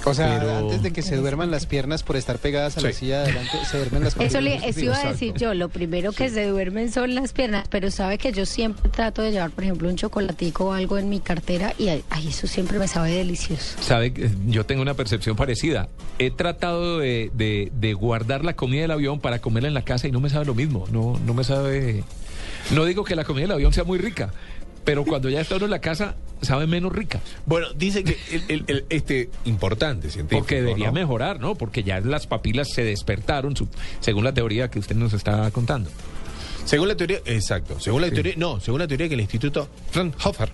O 0.10 0.14
sea, 0.14 0.40
Pero- 0.40 0.58
antes 0.60 0.82
de 0.84 0.92
que 0.92 1.02
se 1.02 1.16
duerman 1.18 1.52
las 1.52 1.66
piernas 1.66 2.04
por 2.04 2.16
estar 2.16 2.38
pegadas 2.38 2.78
a 2.78 2.82
la 2.82 2.92
Sí. 2.92 3.00
silla 3.00 3.18
de 3.20 3.24
adelante, 3.26 3.52
se 3.70 3.78
duermen 3.78 4.04
las 4.04 4.16
Eso, 4.18 4.42
le, 4.42 4.56
eso 4.68 4.80
iba 4.80 4.98
a 4.98 5.12
decir 5.12 5.34
yo, 5.36 5.54
lo 5.54 5.70
primero 5.70 6.12
que 6.14 6.30
se 6.30 6.46
duermen 6.48 6.92
son 6.92 7.14
las 7.16 7.34
piernas, 7.34 7.68
pero 7.70 7.92
sabe 7.92 8.18
que 8.18 8.32
yo 8.32 8.46
siempre 8.46 8.90
trato 8.90 9.22
de 9.22 9.32
llevar, 9.32 9.52
por 9.52 9.64
ejemplo, 9.64 9.90
un 9.90 9.96
chocolatico 9.96 10.66
o 10.68 10.74
algo 10.74 10.98
en 10.98 11.10
mi 11.10 11.20
cartera 11.20 11.74
y 11.78 11.90
ay, 11.90 12.04
eso 12.28 12.48
siempre 12.48 12.80
me 12.80 12.88
sabe 12.88 13.12
delicioso. 13.12 13.78
Sabe, 13.82 14.14
que 14.14 14.30
yo 14.48 14.66
tengo 14.66 14.82
una 14.82 14.94
percepción 14.94 15.36
parecida. 15.36 15.90
He 16.20 16.32
tratado 16.32 17.00
de, 17.00 17.32
de- 17.34 17.72
de 17.74 17.94
guardar 17.94 18.44
la 18.46 18.54
comida 18.56 18.82
del 18.82 18.92
avión 18.92 19.20
para 19.20 19.40
comerla 19.40 19.68
en 19.68 19.74
la 19.74 19.84
casa 19.84 20.08
y 20.08 20.12
no 20.12 20.20
me 20.20 20.30
sabe 20.30 20.46
lo 20.46 20.56
mismo. 20.56 20.86
No, 20.92 21.20
no 21.26 21.34
me 21.34 21.44
sabe. 21.44 22.04
No 22.72 22.86
digo 22.86 23.04
que 23.04 23.16
la 23.16 23.24
comida 23.24 23.44
del 23.44 23.52
avión 23.52 23.74
sea 23.74 23.84
muy 23.84 23.98
rica, 23.98 24.32
pero 24.88 25.04
cuando 25.04 25.30
ya 25.30 25.42
está 25.42 25.58
uno 25.58 25.66
en 25.66 25.72
la 25.72 25.80
casa, 25.82 26.16
sabe 26.42 26.66
menos 26.66 26.94
rica. 26.94 27.20
Bueno, 27.46 27.68
dice 27.76 28.06
que 28.06 28.18
el, 28.32 28.44
el- 28.48 28.64
el- 28.68 28.86
este 28.90 29.30
importante 29.44 30.10
científico. 30.10 30.40
Porque 30.40 30.62
debería 30.62 30.88
¿no? 30.88 30.94
mejorar, 30.94 31.42
¿no? 31.42 31.56
Porque 31.56 31.84
ya 31.84 32.00
las 32.00 32.26
papilas 32.26 32.70
se 32.74 32.86
despertaron, 32.86 33.54
su- 33.58 33.68
según 34.00 34.24
la 34.24 34.34
teoría 34.34 34.70
que 34.70 34.80
usted 34.80 34.96
nos 34.96 35.12
está 35.12 35.52
contando. 35.52 35.90
Según 36.64 36.88
la 36.88 36.96
teoría, 36.96 37.20
exacto. 37.26 37.82
Según 37.82 38.02
la 38.02 38.10
teoría, 38.12 38.34
no, 38.38 38.62
según 38.62 38.80
la 38.80 38.88
teoría 38.88 39.10
que 39.10 39.16
el 39.16 39.22
Instituto 39.22 39.68
Fraunhofer 39.92 40.52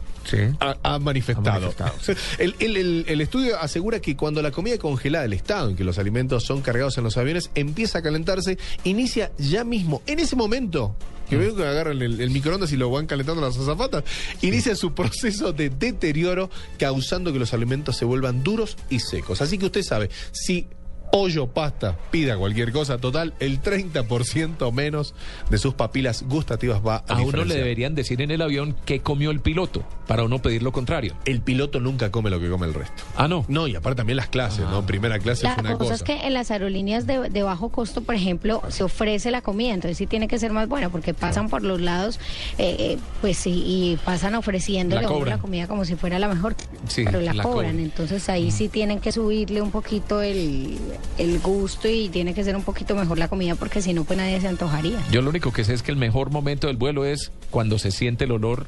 ha, 0.60 0.78
ha 0.84 1.00
manifestado. 1.00 1.74
El, 2.40 2.56
el- 2.60 2.78
el- 2.78 3.06
el 3.08 3.22
estudio 3.22 3.60
asegura 3.60 4.00
que 4.00 4.16
cuando 4.16 4.41
la 4.41 4.52
comida 4.52 4.78
congelada, 4.78 5.26
el 5.26 5.34
estado 5.34 5.70
en 5.70 5.76
que 5.76 5.84
los 5.84 5.98
alimentos 5.98 6.44
son 6.44 6.62
cargados 6.62 6.98
en 6.98 7.04
los 7.04 7.18
aviones, 7.18 7.50
empieza 7.56 8.00
a 8.00 8.02
calentarse, 8.02 8.58
inicia 8.84 9.32
ya 9.38 9.64
mismo, 9.64 10.02
en 10.08 10.20
ese 10.20 10.36
momento. 10.36 10.95
Que 11.30 11.38
veo 11.38 11.56
que 11.56 11.64
agarran 11.66 12.02
el, 12.02 12.20
el 12.20 12.30
microondas 12.32 12.72
y 12.74 12.78
lo 12.78 12.91
van 12.91 13.08
calentando 13.08 13.41
las 13.41 13.58
azafatas. 13.58 14.04
Inicia 14.41 14.76
su 14.76 14.94
proceso 14.94 15.54
de 15.54 15.70
deterioro, 15.70 16.50
causando 16.78 17.32
que 17.34 17.40
los 17.40 17.54
alimentos 17.54 17.95
se 17.98 18.06
vuelvan 18.06 18.44
duros 18.44 18.78
y 18.90 19.00
secos. 19.00 19.41
Así 19.41 19.58
que 19.58 19.66
usted 19.66 19.84
sabe, 19.84 20.10
si 20.32 20.68
pollo, 21.14 21.45
pasta, 21.45 21.95
pida 22.10 22.35
cualquier 22.38 22.72
cosa, 22.72 22.98
total, 22.98 23.35
el 23.40 23.61
30% 23.61 24.72
menos 24.72 25.14
de 25.52 25.60
sus 25.60 25.76
papilas 25.76 26.23
gustativas 26.27 26.81
va 26.84 27.03
a 27.07 27.18
A 27.18 27.22
uno 27.22 27.45
le 27.45 27.53
deberían 27.53 27.94
decir 27.94 28.19
en 28.23 28.31
el 28.31 28.41
avión 28.41 28.76
qué 28.85 29.02
comió 29.02 29.30
el 29.30 29.40
piloto, 29.40 29.84
para 30.07 30.23
uno 30.23 30.41
pedir 30.41 30.64
lo 30.64 30.72
contrario. 30.72 31.14
El 31.26 31.41
piloto 31.41 31.80
nunca 31.80 32.10
come 32.10 32.31
lo 32.31 32.40
que 32.40 32.49
come 32.49 32.65
el 32.65 32.73
resto. 32.73 33.03
Ah, 33.15 33.27
no. 33.27 33.45
No, 33.48 33.68
y 33.68 33.76
aparte 33.76 33.98
también 33.98 34.18
las 34.18 34.27
clases, 34.30 34.65
¿no? 34.72 34.88
Primera 34.88 35.19
clase 35.19 35.44
La 35.44 35.52
es 35.53 35.57
una 35.60 35.73
cosa 35.73 35.84
cosa. 35.84 35.94
es 35.94 36.02
que 36.02 36.26
en 36.26 36.34
las 36.34 36.49
aerolíneas 36.49 37.06
de, 37.06 37.30
de 37.30 37.44
bajo 37.44 37.69
costo, 37.69 38.02
por 38.02 38.15
ejemplo, 38.15 38.64
se 38.69 38.84
ofrece 38.84 39.30
la 39.30 39.41
comida, 39.41 39.76
entonces 39.76 39.99
sí 39.99 40.07
tiene 40.07 40.27
que 40.27 40.40
ser 40.40 40.52
más 40.52 40.68
buena, 40.68 40.90
porque 40.90 41.14
pasan 41.14 41.48
por 41.48 41.61
los 41.61 41.80
lados, 41.80 42.19
eh, 42.57 42.76
eh, 42.80 42.98
pues 43.22 43.38
sí, 43.38 43.61
y 43.64 43.99
pasan 44.03 44.34
ofreciéndole 44.34 45.03
La 45.03 45.10
la 45.26 45.38
comida 45.38 45.68
como 45.68 45.85
si 45.85 45.94
fuera 45.95 46.18
la 46.18 46.27
mejor, 46.27 46.56
Sí, 46.88 47.03
pero 47.06 47.22
la, 47.22 47.35
la 47.35 47.44
cobran, 47.44 47.53
cobran. 47.73 47.80
entonces 47.80 48.27
ahí 48.30 48.49
sí 48.49 48.68
tienen 48.68 48.99
que 48.99 49.11
subirle 49.11 49.61
un 49.61 49.69
poquito 49.69 50.23
el, 50.23 50.80
el 51.18 51.40
gusto 51.40 51.88
y 51.88 52.10
tiene 52.10 52.34
que 52.34 52.44
ser 52.44 52.56
un 52.56 52.64
poquito 52.64 52.96
mejor 52.96 53.18
la 53.20 53.28
comida, 53.28 53.56
porque 53.56 53.82
si 53.82 53.94
no, 53.94 54.04
pues 54.04 54.18
nadie 54.18 54.40
se 54.42 54.48
antojaría. 54.48 55.00
Yo 55.12 55.22
lo 55.22 55.30
único 55.30 55.52
que 55.54 55.64
sé 55.64 55.74
es 55.74 55.84
que 55.84 55.92
el 55.92 55.98
mejor 55.98 56.32
momento 56.32 56.68
del 56.68 56.78
vuelo 56.78 57.06
es 57.06 57.32
cuando 57.52 57.78
se 57.80 57.92
siente 57.92 58.24
el 58.26 58.32
olor 58.32 58.66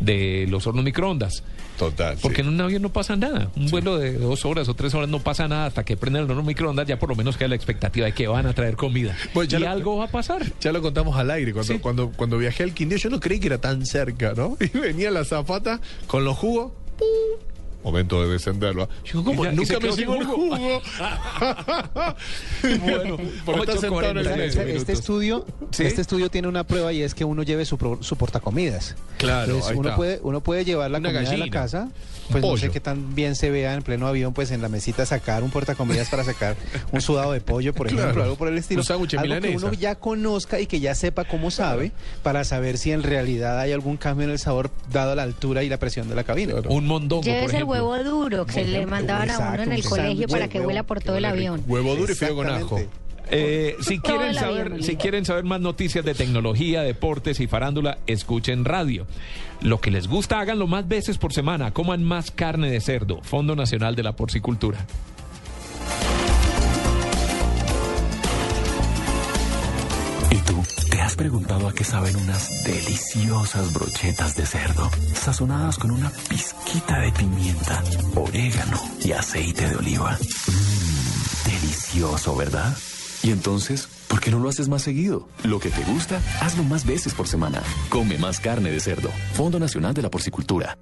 de 0.00 0.46
los 0.50 0.66
hornos 0.66 0.84
microondas. 0.84 1.42
Total. 1.78 2.16
Porque 2.22 2.40
en 2.42 2.48
un 2.48 2.60
avión 2.60 2.80
no 2.82 2.90
pasa 2.90 3.16
nada. 3.16 3.50
Un 3.56 3.68
vuelo 3.70 3.98
de 3.98 4.14
dos 4.14 4.44
horas 4.46 4.68
o 4.68 4.74
tres 4.74 4.94
horas 4.94 5.08
no 5.10 5.20
pasa 5.20 5.46
nada 5.48 5.66
hasta 5.66 5.84
que 5.84 5.96
prenden 5.96 6.24
el 6.24 6.30
horno 6.30 6.42
microondas. 6.42 6.86
Ya 6.86 6.98
por 6.98 7.08
lo 7.10 7.16
menos 7.16 7.36
queda 7.36 7.48
la 7.48 7.54
expectativa 7.54 8.06
de 8.06 8.12
que 8.12 8.26
van 8.28 8.46
a 8.46 8.52
traer 8.54 8.76
comida. 8.76 9.14
Pues 9.34 9.48
ya 9.48 9.58
y 9.58 9.62
lo- 9.62 9.68
algo 9.70 9.96
va 9.98 10.04
a 10.06 10.08
pasar. 10.08 10.42
Ya 10.60 10.72
lo 10.72 10.80
contamos 10.82 11.16
al 11.16 11.30
aire. 11.30 11.52
Cuando, 11.52 11.72
Sí. 11.74 11.78
cuando, 11.78 12.10
cuando 12.12 12.38
viajé 12.38 12.62
al 12.62 12.72
Quindío, 12.72 12.96
yo 12.98 13.10
no 13.10 13.20
creí 13.20 13.40
que 13.40 13.46
era 13.48 13.58
tan 13.58 13.84
cerca, 13.86 14.32
¿no? 14.36 14.56
Y 14.60 14.68
venía 14.78 15.10
la 15.10 15.24
zafata 15.24 15.80
con 16.06 16.24
los 16.24 16.36
jugos. 16.36 16.72
¡pum! 16.98 17.06
Momento 17.86 18.22
de 18.22 18.32
descenderlo. 18.32 18.88
Yo, 19.04 19.20
y 19.20 19.22
Nunca 19.24 19.78
me 19.80 19.92
sin 19.92 20.10
el 20.10 20.24
jugo. 20.24 20.56
jugo. 20.56 20.82
Bueno, 22.80 23.16
Por 23.44 23.60
estar 23.60 23.78
sentado 23.78 24.10
en 24.10 24.18
el 24.18 24.26
8:46 24.26 24.36
medio. 24.36 24.44
Este, 24.44 24.76
este 24.76 24.92
estudio, 24.92 25.46
¿Sí? 25.70 25.84
este 25.84 26.00
estudio 26.00 26.30
tiene 26.30 26.48
una 26.48 26.64
prueba 26.64 26.92
y 26.92 27.02
es 27.02 27.14
que 27.14 27.24
uno 27.24 27.42
lleve 27.42 27.64
su, 27.64 27.78
pro- 27.78 27.98
su 28.02 28.16
portacomidas. 28.16 28.96
Claro, 29.18 29.44
Entonces, 29.44 29.70
ahí 29.70 29.76
uno 29.78 29.88
está. 29.90 29.96
puede, 29.96 30.20
uno 30.22 30.40
puede 30.42 30.64
llevar 30.64 30.90
la 30.90 30.98
Una 30.98 31.08
comida 31.10 31.20
de 31.20 31.24
la 31.38 31.44
gallina, 31.46 31.52
casa. 31.60 31.88
Pues 32.30 32.42
no 32.42 32.56
sé 32.56 32.62
pollo. 32.62 32.72
qué 32.72 32.80
tan 32.80 33.14
bien 33.14 33.36
se 33.36 33.50
vea 33.50 33.74
en 33.74 33.82
pleno 33.82 34.08
avión, 34.08 34.32
pues 34.34 34.50
en 34.50 34.60
la 34.60 34.68
mesita 34.68 35.06
sacar 35.06 35.44
un 35.44 35.50
portacomidas 35.52 36.08
para 36.08 36.24
sacar 36.24 36.56
un 36.90 37.00
sudado 37.00 37.30
de 37.30 37.40
pollo, 37.40 37.72
por 37.72 37.86
ejemplo, 37.86 38.06
Claro. 38.08 38.22
algo 38.24 38.34
por 38.36 38.48
el 38.48 38.58
estilo. 38.58 38.82
Un 38.82 38.92
algo 38.92 39.40
que 39.40 39.56
uno 39.56 39.72
ya 39.74 39.94
conozca 39.94 40.58
y 40.58 40.66
que 40.66 40.80
ya 40.80 40.96
sepa 40.96 41.22
cómo 41.24 41.52
sabe 41.52 41.92
para 42.24 42.42
saber 42.42 42.78
si 42.78 42.90
en 42.90 43.04
realidad 43.04 43.60
hay 43.60 43.70
algún 43.70 43.96
cambio 43.96 44.24
en 44.24 44.30
el 44.32 44.40
sabor 44.40 44.70
dado 44.90 45.14
la 45.14 45.22
altura 45.22 45.62
y 45.62 45.68
la 45.68 45.78
presión 45.78 46.08
de 46.08 46.16
la 46.16 46.24
cabina. 46.24 46.54
Un 46.68 46.86
mondongo, 46.86 47.22
Lleves 47.22 47.54
el 47.54 47.64
huevo 47.82 48.04
duro 48.04 48.46
que 48.46 48.64
le 48.64 48.86
mandaban 48.86 49.30
a 49.30 49.38
uno 49.38 49.62
en 49.62 49.72
el 49.72 49.84
colegio 49.84 50.28
para 50.28 50.48
que 50.48 50.60
huela 50.60 50.82
por 50.82 51.02
todo 51.02 51.16
el 51.16 51.24
avión. 51.24 51.62
Huevo 51.66 51.94
duro 51.96 52.12
y 52.12 52.16
fideo 52.16 52.36
con 52.36 52.48
ajo. 52.48 52.80
Eh, 53.28 53.76
si, 53.80 53.98
saber, 53.98 54.80
quieren 54.98 55.24
saber 55.24 55.44
más 55.44 55.60
noticias 55.60 56.04
de 56.04 56.14
tecnología, 56.14 56.82
deportes 56.82 57.40
y 57.40 57.46
farándula, 57.46 57.98
escuchen 58.06 58.64
radio. 58.64 59.06
Lo 59.62 59.80
que 59.80 59.90
les 59.90 60.06
gusta, 60.06 60.38
háganlo 60.38 60.66
más 60.66 60.86
veces 60.86 61.18
por 61.18 61.32
semana. 61.32 61.72
Coman 61.72 62.04
más 62.04 62.30
carne 62.30 62.70
de 62.70 62.80
cerdo. 62.80 63.20
Fondo 63.22 63.56
Nacional 63.56 63.96
de 63.96 64.02
la 64.02 64.14
Porcicultura. 64.14 64.86
¿Y 70.30 70.36
tú? 70.36 70.62
¿Te 71.16 71.22
has 71.22 71.30
preguntado 71.30 71.68
a 71.68 71.72
qué 71.72 71.82
saben 71.82 72.14
unas 72.14 72.62
deliciosas 72.64 73.72
brochetas 73.72 74.36
de 74.36 74.44
cerdo? 74.44 74.90
Sazonadas 75.14 75.78
con 75.78 75.90
una 75.90 76.10
pizquita 76.28 76.98
de 77.00 77.10
pimienta, 77.10 77.82
orégano 78.14 78.78
y 79.02 79.12
aceite 79.12 79.66
de 79.66 79.76
oliva. 79.76 80.18
Mmm, 80.20 81.50
delicioso, 81.50 82.36
¿verdad? 82.36 82.76
Y 83.22 83.30
entonces, 83.30 83.88
¿por 84.08 84.20
qué 84.20 84.30
no 84.30 84.40
lo 84.40 84.50
haces 84.50 84.68
más 84.68 84.82
seguido? 84.82 85.26
Lo 85.42 85.58
que 85.58 85.70
te 85.70 85.82
gusta, 85.84 86.20
hazlo 86.42 86.64
más 86.64 86.84
veces 86.84 87.14
por 87.14 87.26
semana. 87.26 87.62
Come 87.88 88.18
más 88.18 88.38
carne 88.38 88.70
de 88.70 88.80
cerdo. 88.80 89.08
Fondo 89.32 89.58
Nacional 89.58 89.94
de 89.94 90.02
la 90.02 90.10
Porcicultura. 90.10 90.76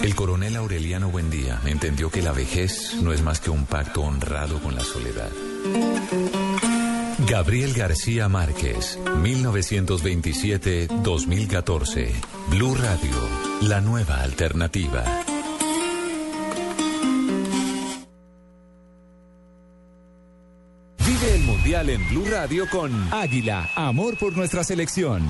El 0.00 0.14
coronel 0.14 0.56
Aureliano 0.56 1.10
Buendía 1.10 1.60
entendió 1.66 2.10
que 2.10 2.22
la 2.22 2.32
vejez 2.32 2.94
no 3.02 3.12
es 3.12 3.20
más 3.20 3.38
que 3.38 3.50
un 3.50 3.66
pacto 3.66 4.00
honrado 4.00 4.58
con 4.62 4.74
la 4.74 4.82
soledad. 4.82 5.28
Gabriel 7.26 7.74
García 7.74 8.28
Márquez, 8.28 8.96
1927-2014. 9.22 12.12
Blue 12.48 12.76
Radio, 12.76 13.16
la 13.62 13.80
nueva 13.80 14.22
alternativa. 14.22 15.02
Vive 21.04 21.34
el 21.34 21.42
Mundial 21.42 21.90
en 21.90 22.08
Blue 22.08 22.26
Radio 22.30 22.70
con 22.70 22.92
Águila, 23.12 23.68
amor 23.74 24.16
por 24.16 24.36
nuestra 24.36 24.62
selección. 24.62 25.28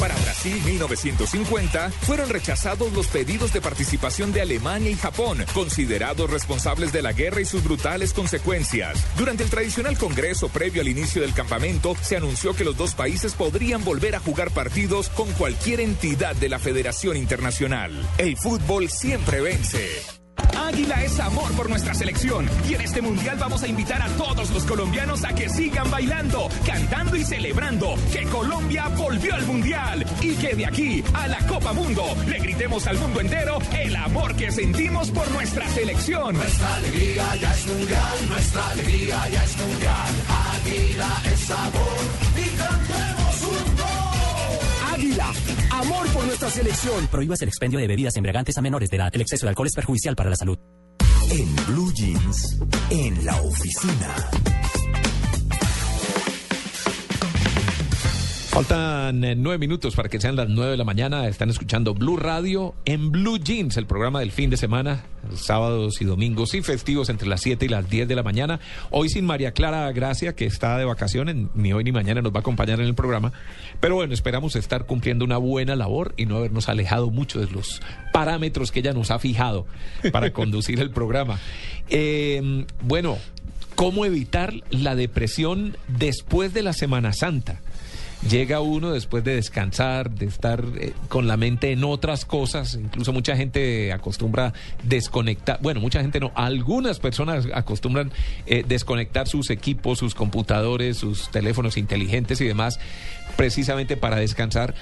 Para 0.00 0.14
Brasil 0.16 0.60
1950 0.64 1.90
fueron 1.90 2.28
rechazados 2.28 2.92
los 2.92 3.06
pedidos 3.06 3.52
de 3.52 3.62
participación 3.62 4.30
de 4.32 4.42
Alemania 4.42 4.90
y 4.90 4.94
Japón, 4.94 5.44
considerados 5.54 6.30
responsables 6.30 6.92
de 6.92 7.00
la 7.00 7.12
guerra 7.12 7.40
y 7.40 7.46
sus 7.46 7.64
brutales 7.64 8.12
consecuencias. 8.12 9.02
Durante 9.16 9.42
el 9.44 9.50
tradicional 9.50 9.96
congreso 9.96 10.48
previo 10.48 10.82
al 10.82 10.88
inicio 10.88 11.22
del 11.22 11.32
campamento, 11.32 11.96
se 12.02 12.16
anunció 12.16 12.54
que 12.54 12.64
los 12.64 12.76
dos 12.76 12.94
países 12.94 13.32
podrían 13.32 13.84
volver 13.84 14.14
a 14.14 14.20
jugar 14.20 14.50
partidos 14.50 15.08
con 15.08 15.32
cualquier 15.32 15.80
entidad 15.80 16.36
de 16.36 16.50
la 16.50 16.58
Federación 16.58 17.16
Internacional. 17.16 17.92
El 18.18 18.36
fútbol 18.36 18.90
siempre 18.90 19.40
vence. 19.40 20.15
Águila 20.56 21.02
es 21.02 21.18
amor 21.20 21.52
por 21.52 21.68
nuestra 21.68 21.94
selección 21.94 22.48
y 22.68 22.74
en 22.74 22.80
este 22.80 23.00
mundial 23.00 23.36
vamos 23.38 23.62
a 23.62 23.68
invitar 23.68 24.02
a 24.02 24.08
todos 24.16 24.50
los 24.50 24.64
colombianos 24.64 25.24
a 25.24 25.34
que 25.34 25.48
sigan 25.48 25.90
bailando, 25.90 26.48
cantando 26.66 27.16
y 27.16 27.24
celebrando 27.24 27.94
que 28.12 28.24
Colombia 28.24 28.88
volvió 28.96 29.34
al 29.34 29.46
mundial 29.46 30.04
y 30.20 30.34
que 30.34 30.54
de 30.54 30.66
aquí 30.66 31.04
a 31.14 31.28
la 31.28 31.38
Copa 31.46 31.72
Mundo 31.72 32.04
le 32.26 32.38
gritemos 32.38 32.86
al 32.86 32.98
mundo 32.98 33.20
entero 33.20 33.58
el 33.78 33.94
amor 33.96 34.34
que 34.34 34.50
sentimos 34.50 35.10
por 35.10 35.30
nuestra 35.30 35.68
selección. 35.68 36.34
Nuestra 36.34 36.74
alegría 36.76 37.36
ya 37.36 37.54
es 37.54 37.66
mundial, 37.66 38.28
nuestra 38.28 38.68
alegría 38.68 39.28
ya 39.28 39.44
es 39.44 39.56
mundial. 39.56 40.14
Águila 40.54 41.22
es 41.32 41.50
amor 41.50 41.98
y 42.36 42.48
cantemos 42.56 43.42
un 43.42 43.76
gol. 43.76 44.94
Águila, 44.94 45.32
amor 45.78 46.06
por 46.08 46.24
nuestra 46.24 46.50
selección. 46.50 47.06
Prohíbas 47.08 47.42
el 47.42 47.48
expendio 47.48 47.78
de 47.78 47.86
bebidas 47.86 48.16
embriagantes 48.16 48.56
a 48.58 48.62
menores 48.62 48.90
de 48.90 48.96
edad. 48.96 49.10
El 49.12 49.20
exceso 49.20 49.46
de 49.46 49.50
alcohol 49.50 49.66
es 49.66 49.74
perjudicial 49.74 50.16
para 50.16 50.30
la 50.30 50.36
salud. 50.36 50.58
En 51.30 51.56
Blue 51.66 51.92
Jeans, 51.92 52.58
en 52.90 53.24
la 53.24 53.40
oficina. 53.42 54.14
Faltan 58.56 59.22
eh, 59.22 59.34
nueve 59.36 59.58
minutos 59.58 59.94
para 59.94 60.08
que 60.08 60.18
sean 60.18 60.34
las 60.34 60.48
nueve 60.48 60.70
de 60.70 60.76
la 60.78 60.84
mañana. 60.84 61.28
Están 61.28 61.50
escuchando 61.50 61.92
Blue 61.92 62.16
Radio 62.16 62.74
en 62.86 63.12
Blue 63.12 63.36
Jeans, 63.36 63.76
el 63.76 63.84
programa 63.84 64.20
del 64.20 64.32
fin 64.32 64.48
de 64.48 64.56
semana, 64.56 65.04
sábados 65.34 66.00
y 66.00 66.06
domingos 66.06 66.54
y 66.54 66.62
festivos 66.62 67.10
entre 67.10 67.28
las 67.28 67.42
7 67.42 67.66
y 67.66 67.68
las 67.68 67.90
10 67.90 68.08
de 68.08 68.14
la 68.14 68.22
mañana. 68.22 68.58
Hoy 68.90 69.10
sin 69.10 69.26
María 69.26 69.52
Clara 69.52 69.92
Gracia, 69.92 70.34
que 70.34 70.46
está 70.46 70.78
de 70.78 70.86
vacaciones, 70.86 71.36
ni 71.54 71.74
hoy 71.74 71.84
ni 71.84 71.92
mañana 71.92 72.22
nos 72.22 72.32
va 72.32 72.38
a 72.38 72.40
acompañar 72.40 72.80
en 72.80 72.86
el 72.86 72.94
programa. 72.94 73.30
Pero 73.78 73.96
bueno, 73.96 74.14
esperamos 74.14 74.56
estar 74.56 74.86
cumpliendo 74.86 75.26
una 75.26 75.36
buena 75.36 75.76
labor 75.76 76.14
y 76.16 76.24
no 76.24 76.38
habernos 76.38 76.70
alejado 76.70 77.10
mucho 77.10 77.38
de 77.38 77.52
los 77.52 77.82
parámetros 78.14 78.72
que 78.72 78.80
ella 78.80 78.94
nos 78.94 79.10
ha 79.10 79.18
fijado 79.18 79.66
para 80.12 80.32
conducir 80.32 80.80
el 80.80 80.88
programa. 80.88 81.38
Eh, 81.90 82.64
bueno, 82.80 83.18
¿cómo 83.74 84.06
evitar 84.06 84.54
la 84.70 84.94
depresión 84.94 85.76
después 85.88 86.54
de 86.54 86.62
la 86.62 86.72
Semana 86.72 87.12
Santa? 87.12 87.60
Llega 88.22 88.60
uno 88.60 88.92
después 88.92 89.22
de 89.22 89.36
descansar, 89.36 90.10
de 90.10 90.26
estar 90.26 90.64
eh, 90.78 90.94
con 91.08 91.28
la 91.28 91.36
mente 91.36 91.70
en 91.70 91.84
otras 91.84 92.24
cosas, 92.24 92.74
incluso 92.74 93.12
mucha 93.12 93.36
gente 93.36 93.92
acostumbra 93.92 94.52
desconectar, 94.82 95.60
bueno, 95.62 95.80
mucha 95.80 96.00
gente 96.00 96.18
no, 96.18 96.32
algunas 96.34 96.98
personas 96.98 97.46
acostumbran 97.54 98.10
eh, 98.46 98.64
desconectar 98.66 99.28
sus 99.28 99.50
equipos, 99.50 99.98
sus 99.98 100.14
computadores, 100.14 100.96
sus 100.96 101.30
teléfonos 101.30 101.76
inteligentes 101.76 102.40
y 102.40 102.46
demás, 102.46 102.80
precisamente 103.36 103.96
para 103.96 104.16
descansar, 104.16 104.74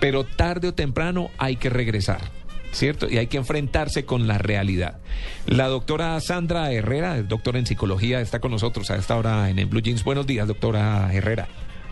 pero 0.00 0.24
tarde 0.24 0.68
o 0.68 0.74
temprano 0.74 1.30
hay 1.38 1.56
que 1.56 1.70
regresar. 1.70 2.20
¿Cierto? 2.72 3.08
Y 3.08 3.18
hay 3.18 3.28
que 3.28 3.36
enfrentarse 3.36 4.04
con 4.04 4.26
la 4.26 4.36
realidad. 4.36 4.98
La 5.46 5.68
doctora 5.68 6.20
Sandra 6.20 6.72
Herrera, 6.72 7.22
doctora 7.22 7.60
en 7.60 7.66
psicología, 7.66 8.20
está 8.20 8.40
con 8.40 8.50
nosotros 8.50 8.90
a 8.90 8.96
esta 8.96 9.16
hora 9.16 9.48
en, 9.48 9.70
Blue 9.70 9.80
Jeans. 9.80 10.02
Buenos 10.02 10.26
días, 10.26 10.48
doctora 10.48 11.08
Herrera. 11.14 11.46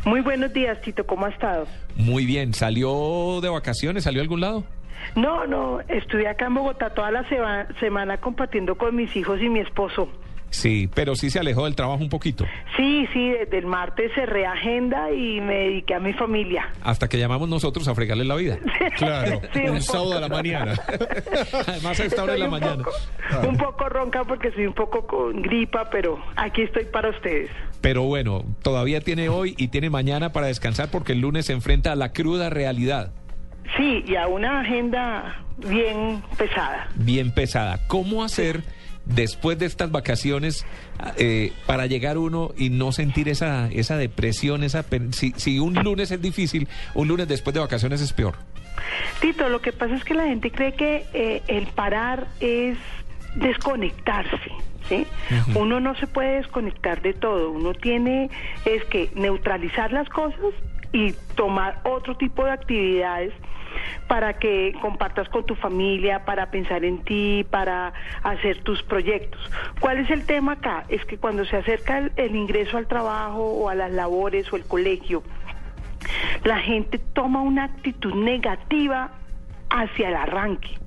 Muy 0.05 0.21
buenos 0.21 0.53
días, 0.53 0.81
Tito, 0.81 1.07
¿cómo 1.07 1.27
ha 1.27 1.29
estado? 1.31 1.67
Muy 1.97 2.27
bien, 2.27 2.55
¿salió 2.55 3.41
de 3.41 3.49
vacaciones? 3.49 4.05
¿Salió 4.05 4.21
a 4.21 4.25
algún 4.25 4.41
lado? 4.41 4.65
No, 5.15 5.47
no, 5.47 5.81
estuve 5.89 6.27
acá 6.29 6.47
en 6.47 6.55
Bogotá 6.55 6.91
toda 6.91 7.11
la 7.11 7.29
seba- 7.29 7.67
semana 7.81 8.19
compartiendo 8.19 8.77
con 8.77 8.97
mis 8.97 9.15
hijos 9.17 9.41
y 9.41 9.49
mi 9.49 9.61
esposo. 9.61 10.09
Sí, 10.53 10.89
pero 10.95 11.17
sí 11.17 11.31
se 11.31 11.39
alejó 11.41 11.65
del 11.65 11.75
trabajo 11.75 12.03
un 12.03 12.11
poquito. 12.11 12.45
Sí, 12.77 13.09
sí, 13.13 13.31
desde 13.31 13.59
el 13.59 13.67
martes 13.67 14.13
cerré 14.15 14.45
agenda 14.47 15.11
y 15.11 15.41
me 15.41 15.55
dediqué 15.55 15.95
a 15.95 15.99
mi 15.99 16.13
familia. 16.13 16.69
Hasta 16.83 17.09
que 17.09 17.19
llamamos 17.19 17.49
nosotros 17.49 17.89
a 17.89 17.95
fregarle 17.95 18.25
la 18.25 18.37
vida. 18.37 18.59
Claro, 18.99 19.41
Sí, 19.55 19.61
un 19.65 19.71
un 19.77 19.81
sábado 19.83 20.17
a 20.19 20.21
la 20.21 20.29
mañana. 20.29 20.75
Además 21.67 21.99
a 21.99 22.05
esta 22.05 22.23
hora 22.23 22.35
de 22.35 22.39
la 22.39 22.45
un 22.45 22.51
mañana. 22.51 22.85
poco- 22.85 23.49
Un 23.49 23.57
poco 23.57 23.89
ronca 23.89 24.25
porque 24.25 24.53
soy 24.53 24.67
un 24.67 24.75
poco 24.75 25.07
con 25.07 25.41
gripa, 25.43 25.89
pero 25.91 26.23
aquí 26.37 26.63
estoy 26.63 26.85
para 26.85 27.09
ustedes. 27.09 27.51
Pero 27.81 28.03
bueno, 28.03 28.45
todavía 28.63 29.01
tiene 29.01 29.29
hoy 29.31 29.55
y 29.57 29.69
tiene 29.69 29.89
mañana 29.91 30.33
para 30.33 30.47
descansar 30.49 30.89
porque 30.91 31.13
el 31.13 31.21
lunes 31.21 31.47
se 31.47 31.53
enfrenta 31.55 31.93
a 31.93 31.97
la 31.97 32.13
cruda 32.13 32.51
realidad, 32.51 33.13
Sí, 33.77 34.05
y 34.07 34.17
a 34.17 34.27
una 34.29 34.61
agenda 34.61 35.43
bien 35.57 36.23
pesada. 36.37 36.89
bien 36.97 37.33
pesada. 37.33 37.81
¿Cómo 37.89 38.23
hacer 38.23 38.63
después 39.05 39.59
de 39.59 39.67
estas 39.67 39.91
vacaciones 39.91 40.65
eh, 41.17 41.53
para 41.67 41.87
llegar 41.87 42.19
uno 42.19 42.53
y 42.57 42.71
no 42.71 42.93
sentir 42.93 43.29
esa, 43.29 43.69
esa 43.71 43.97
depresión? 43.97 44.65
Esa, 44.65 44.85
si, 45.11 45.33
si 45.37 45.59
un 45.59 45.75
lunes 45.75 46.11
es 46.11 46.21
difícil, 46.21 46.69
un 46.95 47.09
lunes 47.09 47.29
después 47.29 47.55
de 47.55 47.61
vacaciones 47.61 48.01
es 48.01 48.13
peor. 48.13 48.35
Tito, 49.21 49.49
lo 49.49 49.61
que 49.61 49.73
pasa 49.73 49.95
es 49.95 50.05
que 50.05 50.15
la 50.15 50.27
gente 50.27 50.51
cree 50.51 50.73
que 50.75 51.07
eh, 51.13 51.43
el 51.47 51.67
parar 51.69 52.27
es 52.41 52.79
desconectarse. 53.35 54.53
Uno 55.55 55.81
no 55.81 55.95
se 55.97 56.07
puede 56.07 56.37
desconectar 56.37 57.01
de 57.01 57.15
todo, 57.15 57.51
uno 57.51 57.73
tiene 57.73 58.29
es 58.67 58.85
que 58.85 59.11
neutralizar 59.15 59.91
las 59.91 60.09
cosas 60.11 60.53
y 60.93 61.13
tomar 61.35 61.81
otro 61.85 62.15
tipo 62.17 62.45
de 62.45 62.51
actividades 62.51 63.33
para 64.09 64.35
que 64.35 64.75
compartas 64.81 65.29
con 65.29 65.45
tu 65.47 65.55
familia, 65.55 66.25
para 66.25 66.51
pensar 66.51 66.85
en 66.85 67.03
ti, 67.05 67.47
para 67.51 67.93
hacer 68.23 68.63
tus 68.63 68.83
proyectos. 68.83 69.41
¿Cuál 69.81 69.99
es 69.99 70.11
el 70.11 70.25
tema 70.25 70.53
acá? 70.53 70.85
Es 70.89 71.05
que 71.05 71.19
cuando 71.19 71.45
se 71.45 71.57
acerca 71.57 72.11
el, 72.17 72.37
ingreso 72.37 72.77
al 72.77 72.87
trabajo 72.87 73.43
o 73.43 73.69
a 73.69 73.75
las 73.75 73.93
labores 73.93 74.53
o 74.53 74.57
el 74.57 74.65
colegio, 74.65 75.23
la 76.45 76.59
gente 76.59 76.99
toma 76.99 77.43
una 77.43 77.65
actitud 77.65 78.15
negativa 78.15 79.13
hacia 79.71 80.09
el 80.09 80.17
arranque. 80.17 80.79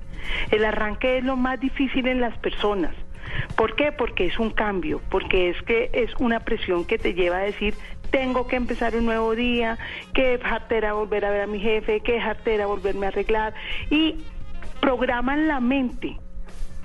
El 0.50 0.64
arranque 0.64 1.18
es 1.18 1.24
lo 1.24 1.36
más 1.36 1.60
difícil 1.60 2.06
en 2.08 2.20
las 2.20 2.36
personas. 2.38 2.94
¿Por 3.56 3.74
qué? 3.74 3.92
Porque 3.92 4.26
es 4.26 4.38
un 4.38 4.50
cambio, 4.50 5.00
porque 5.10 5.50
es 5.50 5.62
que 5.62 5.90
es 5.92 6.10
una 6.18 6.40
presión 6.40 6.84
que 6.84 6.98
te 6.98 7.14
lleva 7.14 7.38
a 7.38 7.42
decir, 7.42 7.74
tengo 8.10 8.46
que 8.46 8.56
empezar 8.56 8.94
un 8.96 9.06
nuevo 9.06 9.34
día, 9.34 9.78
que 10.14 10.38
jartera 10.38 10.92
volver 10.94 11.24
a 11.24 11.30
ver 11.30 11.42
a 11.42 11.46
mi 11.46 11.60
jefe, 11.60 12.00
que 12.00 12.20
jartera 12.20 12.66
volverme 12.66 13.06
a 13.06 13.08
arreglar. 13.10 13.54
Y 13.90 14.16
programan 14.80 15.48
la 15.48 15.60
mente 15.60 16.16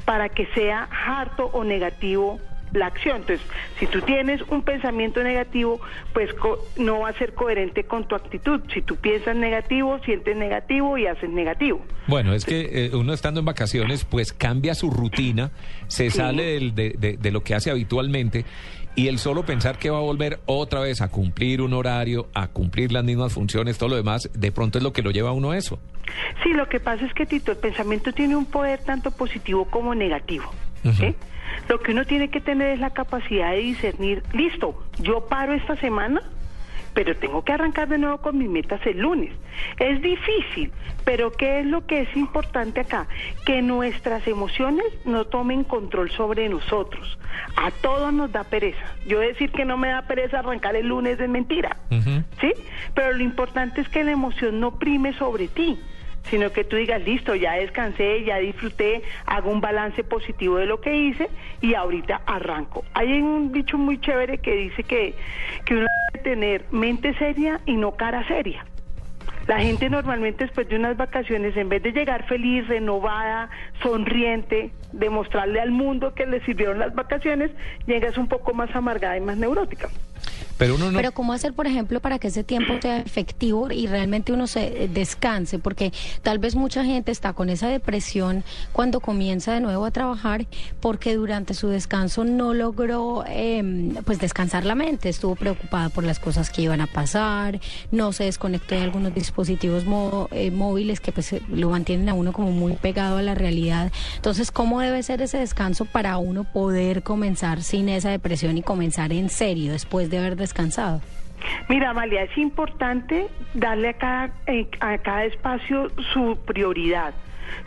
para 0.05 0.29
que 0.29 0.47
sea 0.55 0.87
harto 1.05 1.45
o 1.53 1.63
negativo 1.63 2.39
la 2.73 2.85
acción. 2.85 3.17
Entonces, 3.17 3.45
si 3.79 3.85
tú 3.85 4.01
tienes 4.01 4.41
un 4.43 4.63
pensamiento 4.63 5.21
negativo, 5.23 5.81
pues 6.13 6.33
co- 6.33 6.57
no 6.77 7.01
va 7.01 7.09
a 7.09 7.13
ser 7.17 7.33
coherente 7.33 7.83
con 7.83 8.07
tu 8.07 8.15
actitud. 8.15 8.61
Si 8.73 8.81
tú 8.81 8.95
piensas 8.95 9.35
negativo, 9.35 9.99
sientes 10.05 10.37
negativo 10.37 10.97
y 10.97 11.05
haces 11.05 11.29
negativo. 11.29 11.81
Bueno, 12.07 12.33
es 12.33 12.45
que 12.45 12.85
eh, 12.85 12.91
uno 12.95 13.11
estando 13.11 13.41
en 13.41 13.45
vacaciones, 13.45 14.05
pues 14.05 14.31
cambia 14.31 14.73
su 14.73 14.89
rutina, 14.89 15.51
se 15.89 16.09
Sí. 16.09 16.17
sale 16.17 16.43
del- 16.43 16.73
de, 16.73 16.95
de- 16.97 17.17
de 17.17 17.31
lo 17.31 17.41
que 17.43 17.55
hace 17.55 17.69
habitualmente 17.71 18.45
y 18.95 19.07
el 19.07 19.19
solo 19.19 19.43
pensar 19.45 19.77
que 19.77 19.89
va 19.89 19.97
a 19.97 20.01
volver 20.01 20.39
otra 20.45 20.81
vez 20.81 21.01
a 21.01 21.09
cumplir 21.09 21.61
un 21.61 21.73
horario, 21.73 22.27
a 22.33 22.47
cumplir 22.47 22.91
las 22.91 23.03
mismas 23.03 23.33
funciones, 23.33 23.77
todo 23.77 23.89
lo 23.89 23.95
demás, 23.95 24.29
de 24.33 24.51
pronto 24.51 24.77
es 24.77 24.83
lo 24.83 24.93
que 24.93 25.01
lo 25.01 25.11
lleva 25.11 25.29
a 25.29 25.33
uno 25.33 25.51
a 25.51 25.57
eso. 25.57 25.79
Sí, 26.43 26.53
lo 26.53 26.67
que 26.67 26.79
pasa 26.79 27.05
es 27.05 27.13
que, 27.13 27.25
Tito, 27.25 27.51
el 27.51 27.57
pensamiento 27.57 28.11
tiene 28.11 28.35
un 28.35 28.45
poder 28.45 28.83
tanto 28.83 29.11
positivo 29.11 29.65
como 29.65 29.95
negativo. 29.95 30.51
Lo 31.69 31.79
que 31.79 31.91
uno 31.91 32.05
tiene 32.05 32.29
que 32.29 32.41
tener 32.41 32.71
es 32.71 32.79
la 32.79 32.89
capacidad 32.89 33.51
de 33.51 33.57
discernir, 33.57 34.23
listo, 34.33 34.83
yo 34.99 35.27
paro 35.27 35.53
esta 35.53 35.75
semana, 35.77 36.21
pero 36.93 37.15
tengo 37.15 37.43
que 37.43 37.53
arrancar 37.53 37.87
de 37.87 37.97
nuevo 37.97 38.17
con 38.19 38.37
mis 38.37 38.49
metas 38.49 38.85
el 38.85 38.99
lunes. 38.99 39.31
Es 39.79 40.01
difícil, 40.01 40.71
pero 41.05 41.31
¿qué 41.31 41.59
es 41.59 41.65
lo 41.65 41.85
que 41.85 42.01
es 42.01 42.15
importante 42.15 42.81
acá? 42.81 43.07
Que 43.45 43.61
nuestras 43.61 44.27
emociones 44.27 44.85
no 45.05 45.25
tomen 45.25 45.63
control 45.63 46.11
sobre 46.11 46.49
nosotros. 46.49 47.17
A 47.55 47.71
todos 47.71 48.13
nos 48.13 48.31
da 48.31 48.43
pereza. 48.43 48.85
Yo 49.07 49.19
decir 49.19 49.51
que 49.51 49.65
no 49.65 49.77
me 49.77 49.89
da 49.89 50.03
pereza 50.03 50.39
arrancar 50.39 50.75
el 50.75 50.87
lunes 50.87 51.19
es 51.19 51.29
mentira. 51.29 51.77
¿sí? 51.89 52.53
Pero 52.93 53.13
lo 53.13 53.23
importante 53.23 53.81
es 53.81 53.89
que 53.89 54.03
la 54.03 54.11
emoción 54.11 54.59
no 54.59 54.77
prime 54.77 55.13
sobre 55.13 55.47
ti, 55.47 55.79
sino 56.29 56.51
que 56.51 56.63
tú 56.63 56.75
digas, 56.75 57.01
listo, 57.01 57.35
ya 57.35 57.53
descansé, 57.53 58.23
ya 58.23 58.37
disfruté, 58.37 59.01
hago 59.25 59.51
un 59.51 59.61
balance 59.61 60.03
positivo 60.03 60.57
de 60.57 60.65
lo 60.65 60.79
que 60.79 60.95
hice 60.95 61.29
y 61.61 61.73
ahorita 61.73 62.21
arranco. 62.25 62.83
Hay 62.93 63.21
un 63.21 63.51
dicho 63.51 63.77
muy 63.77 63.99
chévere 63.99 64.37
que 64.37 64.55
dice 64.55 64.83
que, 64.83 65.15
que 65.65 65.75
uno 65.75 65.87
debe 66.13 66.23
tener 66.23 66.65
mente 66.71 67.13
seria 67.15 67.59
y 67.65 67.75
no 67.75 67.91
cara 67.91 68.27
seria. 68.27 68.65
La 69.47 69.59
gente 69.59 69.89
normalmente 69.89 70.45
después 70.45 70.69
de 70.69 70.75
unas 70.75 70.95
vacaciones, 70.97 71.57
en 71.57 71.67
vez 71.67 71.81
de 71.81 71.91
llegar 71.91 72.25
feliz, 72.27 72.67
renovada, 72.67 73.49
sonriente, 73.81 74.71
demostrarle 74.91 75.59
al 75.59 75.71
mundo 75.71 76.13
que 76.13 76.27
le 76.27 76.41
sirvieron 76.45 76.77
las 76.77 76.93
vacaciones, 76.93 77.51
llegas 77.87 78.17
un 78.17 78.27
poco 78.27 78.53
más 78.53 78.73
amargada 78.75 79.17
y 79.17 79.21
más 79.21 79.37
neurótica. 79.37 79.89
Pero 80.61 80.75
uno 80.75 80.91
no... 80.91 80.97
Pero 80.97 81.11
¿cómo 81.11 81.33
hacer, 81.33 81.53
por 81.53 81.65
ejemplo, 81.65 82.01
para 82.01 82.19
que 82.19 82.27
ese 82.27 82.43
tiempo 82.43 82.75
sea 82.79 82.97
efectivo 82.97 83.71
y 83.71 83.87
realmente 83.87 84.31
uno 84.31 84.45
se 84.45 84.83
eh, 84.83 84.87
descanse? 84.87 85.57
Porque 85.57 85.91
tal 86.21 86.37
vez 86.37 86.53
mucha 86.53 86.85
gente 86.85 87.11
está 87.11 87.33
con 87.33 87.49
esa 87.49 87.67
depresión 87.67 88.43
cuando 88.71 88.99
comienza 88.99 89.55
de 89.55 89.59
nuevo 89.59 89.85
a 89.85 89.89
trabajar 89.89 90.45
porque 90.79 91.15
durante 91.15 91.55
su 91.55 91.69
descanso 91.69 92.25
no 92.25 92.53
logró 92.53 93.23
eh, 93.27 93.91
pues 94.05 94.19
descansar 94.19 94.63
la 94.63 94.75
mente, 94.75 95.09
estuvo 95.09 95.35
preocupada 95.35 95.89
por 95.89 96.03
las 96.03 96.19
cosas 96.19 96.51
que 96.51 96.61
iban 96.61 96.79
a 96.79 96.85
pasar, 96.85 97.59
no 97.89 98.13
se 98.13 98.25
desconectó 98.25 98.75
de 98.75 98.81
algunos 98.81 99.15
dispositivos 99.15 99.83
eh, 100.29 100.51
móviles 100.51 100.99
que 100.99 101.11
pues 101.11 101.37
lo 101.49 101.71
mantienen 101.71 102.07
a 102.07 102.13
uno 102.13 102.33
como 102.33 102.51
muy 102.51 102.73
pegado 102.73 103.17
a 103.17 103.23
la 103.23 103.33
realidad. 103.33 103.91
Entonces, 104.15 104.51
¿cómo 104.51 104.79
debe 104.79 105.01
ser 105.01 105.23
ese 105.23 105.39
descanso 105.39 105.85
para 105.85 106.19
uno 106.19 106.43
poder 106.43 107.01
comenzar 107.01 107.63
sin 107.63 107.89
esa 107.89 108.11
depresión 108.11 108.59
y 108.59 108.61
comenzar 108.61 109.11
en 109.11 109.31
serio 109.31 109.71
después 109.71 110.11
de 110.11 110.19
haber 110.19 110.35
descansado? 110.35 110.50
Mira, 111.69 111.89
Amalia, 111.89 112.23
es 112.23 112.37
importante 112.37 113.27
darle 113.53 113.89
a 113.89 113.93
cada, 113.93 114.33
eh, 114.47 114.67
a 114.79 114.97
cada 114.99 115.25
espacio 115.25 115.91
su 116.13 116.37
prioridad. 116.45 117.13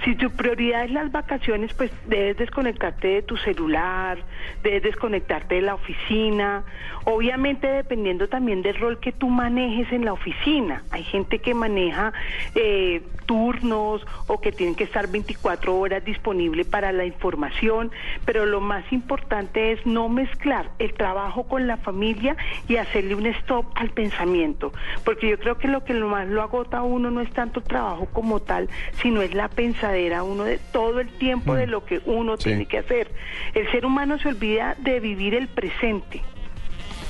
Si 0.04 0.14
tu 0.14 0.30
prioridad 0.30 0.84
es 0.84 0.90
las 0.90 1.10
vacaciones, 1.12 1.72
pues 1.74 1.90
debes 2.06 2.36
desconectarte 2.36 3.08
de 3.08 3.22
tu 3.22 3.36
celular, 3.36 4.18
debes 4.62 4.82
desconectarte 4.82 5.56
de 5.56 5.62
la 5.62 5.74
oficina. 5.74 6.64
Obviamente 7.04 7.66
dependiendo 7.66 8.28
también 8.28 8.62
del 8.62 8.76
rol 8.76 8.98
que 8.98 9.12
tú 9.12 9.28
manejes 9.28 9.92
en 9.92 10.04
la 10.04 10.12
oficina. 10.12 10.82
Hay 10.90 11.04
gente 11.04 11.38
que 11.38 11.54
maneja 11.54 12.12
eh, 12.54 13.02
turnos 13.26 14.06
o 14.26 14.40
que 14.40 14.52
tienen 14.52 14.74
que 14.74 14.84
estar 14.84 15.08
24 15.08 15.76
horas 15.76 16.04
disponible 16.04 16.64
para 16.64 16.92
la 16.92 17.04
información, 17.04 17.90
pero 18.24 18.46
lo 18.46 18.60
más 18.60 18.84
importante 18.92 19.72
es 19.72 19.84
no 19.86 20.08
mezclar 20.08 20.70
el 20.78 20.94
trabajo 20.94 21.44
con 21.44 21.66
la 21.66 21.76
familia 21.76 22.36
y 22.68 22.76
hacerle 22.76 23.14
un 23.14 23.26
stop 23.26 23.66
al 23.74 23.90
pensamiento, 23.90 24.72
porque 25.04 25.28
yo 25.28 25.38
creo 25.38 25.58
que 25.58 25.68
lo 25.68 25.84
que 25.84 25.94
más 25.94 26.28
lo 26.28 26.42
agota 26.42 26.78
a 26.78 26.82
uno 26.82 27.10
no 27.10 27.20
es 27.20 27.30
tanto 27.30 27.60
el 27.60 27.66
trabajo 27.66 28.06
como 28.12 28.40
tal, 28.40 28.68
sino 29.02 29.22
es 29.22 29.34
la 29.34 29.48
pensadera 29.74 30.22
uno 30.22 30.44
de 30.44 30.58
todo 30.72 31.00
el 31.00 31.08
tiempo 31.18 31.54
de 31.54 31.66
lo 31.66 31.84
que 31.84 32.00
uno 32.06 32.36
Sí. 32.36 32.44
tiene 32.44 32.66
que 32.66 32.78
hacer. 32.78 33.08
El 33.54 33.70
ser 33.70 33.84
humano 33.84 34.18
se 34.18 34.28
olvida 34.28 34.76
de 34.78 35.00
vivir 35.00 35.34
el 35.34 35.48
presente. 35.48 36.22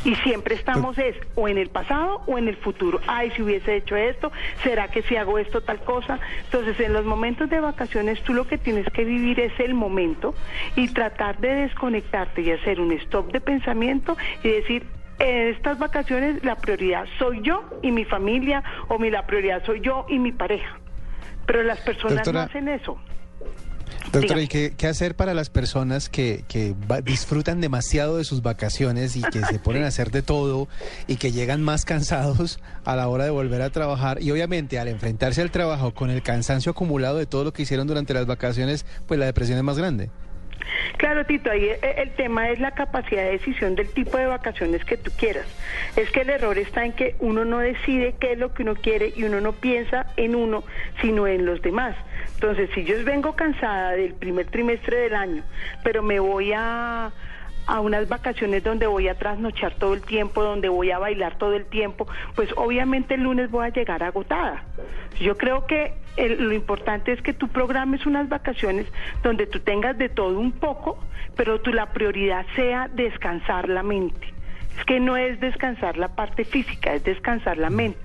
Y 0.05 0.15
siempre 0.17 0.55
estamos 0.55 0.99
es 0.99 1.17
o 1.35 1.49
en 1.49 1.57
el 1.57 1.71
pasado 1.71 2.21
o 2.27 2.37
en 2.37 2.47
el 2.49 2.57
futuro. 2.57 3.01
Ay, 3.07 3.31
si 3.35 3.43
hubiese 3.43 3.77
hecho 3.77 3.97
esto, 3.97 4.31
¿será 4.63 4.89
que 4.89 5.01
si 5.03 5.17
hago 5.17 5.39
esto 5.39 5.63
tal 5.63 5.81
cosa? 5.81 6.19
Entonces, 6.45 6.79
en 6.81 6.93
los 6.93 7.07
momentos 7.07 7.49
de 7.49 7.59
vacaciones 7.61 8.21
tú 8.23 8.35
lo 8.35 8.47
que 8.47 8.59
tienes 8.59 8.87
que 8.91 9.05
vivir 9.05 9.41
es 9.41 9.59
el 9.61 9.73
momento 9.73 10.35
y 10.77 10.89
tratar 10.89 11.39
de 11.39 11.49
desconectarte 11.55 12.43
y 12.43 12.51
hacer 12.51 12.81
un 12.81 12.93
stop 12.93 13.33
de 13.33 13.41
pensamiento 13.41 14.17
y 14.43 14.49
decir, 14.49 14.85
en 15.21 15.49
estas 15.55 15.79
vacaciones 15.79 16.45
la 16.45 16.57
prioridad 16.57 17.07
soy 17.19 17.41
yo 17.41 17.65
y 17.83 17.91
mi 17.91 18.05
familia 18.05 18.63
o 18.89 18.99
mi 18.99 19.11
la 19.11 19.27
prioridad 19.27 19.65
soy 19.65 19.81
yo 19.81 20.05
y 20.11 20.19
mi 20.19 20.33
pareja. 20.33 20.79
Pero 21.47 21.63
las 21.63 21.79
personas 21.81 22.17
Doctora, 22.17 22.41
no 22.41 22.47
hacen 22.47 22.69
eso. 22.69 22.97
Doctora, 24.13 24.21
Dígame. 24.41 24.43
¿y 24.43 24.49
qué, 24.49 24.75
qué 24.77 24.87
hacer 24.87 25.15
para 25.17 25.35
las 25.35 25.51
personas 25.51 26.09
que, 26.09 26.45
que 26.47 26.75
va- 26.91 27.01
disfrutan 27.01 27.61
demasiado 27.61 28.17
de 28.19 28.25
sus 28.25 28.43
vacaciones 28.43 29.17
y 29.17 29.23
que 29.23 29.41
se 29.45 29.59
ponen 29.63 29.83
a 29.85 29.89
hacer 29.89 30.11
de 30.11 30.23
todo 30.23 30.69
y 31.07 31.17
que 31.17 31.33
llegan 31.33 31.63
más 31.63 31.85
cansados 31.85 32.61
a 32.85 32.97
la 32.97 33.09
hora 33.09 33.25
de 33.25 33.31
volver 33.31 33.63
a 33.63 33.71
trabajar? 33.71 34.23
Y 34.23 34.31
obviamente 34.31 34.79
al 34.79 34.89
enfrentarse 34.89 35.43
al 35.43 35.51
trabajo 35.51 35.93
con 35.95 36.11
el 36.11 36.23
cansancio 36.23 36.71
acumulado 36.73 37.19
de 37.19 37.27
todo 37.27 37.45
lo 37.45 37.53
que 37.53 37.63
hicieron 37.63 37.87
durante 37.87 38.15
las 38.15 38.27
vacaciones, 38.27 38.85
pues 39.07 39.19
la 39.19 39.27
depresión 39.27 39.59
es 39.59 39.65
más 39.65 39.79
grande. 39.79 40.11
Claro, 40.97 41.25
Tito, 41.27 41.51
ahí 41.51 41.65
eh, 41.65 41.95
el 41.99 42.11
tema 42.11 42.51
es 42.51 42.61
la 42.61 42.73
capacidad 42.73 43.23
de 43.23 43.33
decisión 43.33 43.75
del 43.75 43.89
tipo 43.93 44.17
de 44.17 44.27
vacaciones 44.27 44.85
que 44.85 44.97
tú 44.97 45.11
quieras. 45.17 45.47
Es 45.97 46.11
que 46.11 46.21
el 46.21 46.31
error 46.31 46.59
está 46.59 46.85
en 46.85 46.93
que 46.93 47.17
uno 47.19 47.45
no 47.45 47.59
decide 47.59 48.15
qué 48.19 48.33
es 48.33 48.39
lo 48.39 48.55
que 48.55 48.63
uno 48.63 48.75
quiere 48.75 49.13
y 49.15 49.25
uno 49.25 49.41
no 49.41 49.53
piensa 49.53 50.07
en 50.17 50.35
uno, 50.35 50.65
sino 51.01 51.27
en 51.27 51.47
los 51.47 51.63
demás. 51.63 51.97
Entonces, 52.35 52.71
si 52.75 52.85
yo 52.85 52.97
vengo 53.05 53.35
cansada 53.37 53.93
del 53.93 54.15
primer 54.15 54.47
trimestre 54.47 54.97
del 54.99 55.15
año, 55.15 55.43
pero 55.83 56.03
me 56.03 56.21
voy 56.21 56.53
a 56.55 57.13
a 57.67 57.81
unas 57.81 58.09
vacaciones 58.09 58.63
donde 58.63 58.87
voy 58.87 59.09
a 59.09 59.15
trasnochar 59.19 59.75
todo 59.75 59.95
el 59.95 60.03
tiempo, 60.03 60.43
donde 60.43 60.69
voy 60.69 60.91
a 60.91 60.99
bailar 60.99 61.39
todo 61.39 61.55
el 61.55 61.67
tiempo, 61.67 62.07
pues 62.35 62.51
obviamente 62.57 63.15
el 63.15 63.23
lunes 63.23 63.51
voy 63.51 63.67
a 63.67 63.71
llegar 63.71 64.03
agotada. 64.03 64.65
Yo 65.21 65.37
creo 65.37 65.67
que 65.67 65.95
lo 66.17 66.53
importante 66.53 67.13
es 67.13 67.23
que 67.23 67.33
tú 67.33 67.49
programes 67.49 68.07
unas 68.07 68.29
vacaciones 68.29 68.87
donde 69.23 69.47
tú 69.47 69.61
tengas 69.61 69.97
de 69.99 70.09
todo 70.09 70.39
un 70.39 70.53
poco, 70.53 70.99
pero 71.37 71.61
tu 71.61 71.73
la 71.73 71.93
prioridad 71.93 72.47
sea 72.55 72.89
descansar 72.89 73.69
la 73.69 73.83
mente. 73.83 74.33
Es 74.77 74.85
que 74.85 75.01
no 75.01 75.17
es 75.17 75.41
descansar 75.41 75.97
la 75.97 76.09
parte 76.09 76.45
física, 76.45 76.95
es 76.95 77.05
descansar 77.05 77.59
la 77.59 77.71
mente. 77.71 78.01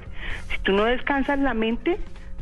Si 0.50 0.60
tú 0.60 0.72
no 0.72 0.86
descansas 0.86 1.40
la 1.40 1.54
mente, 1.54 1.98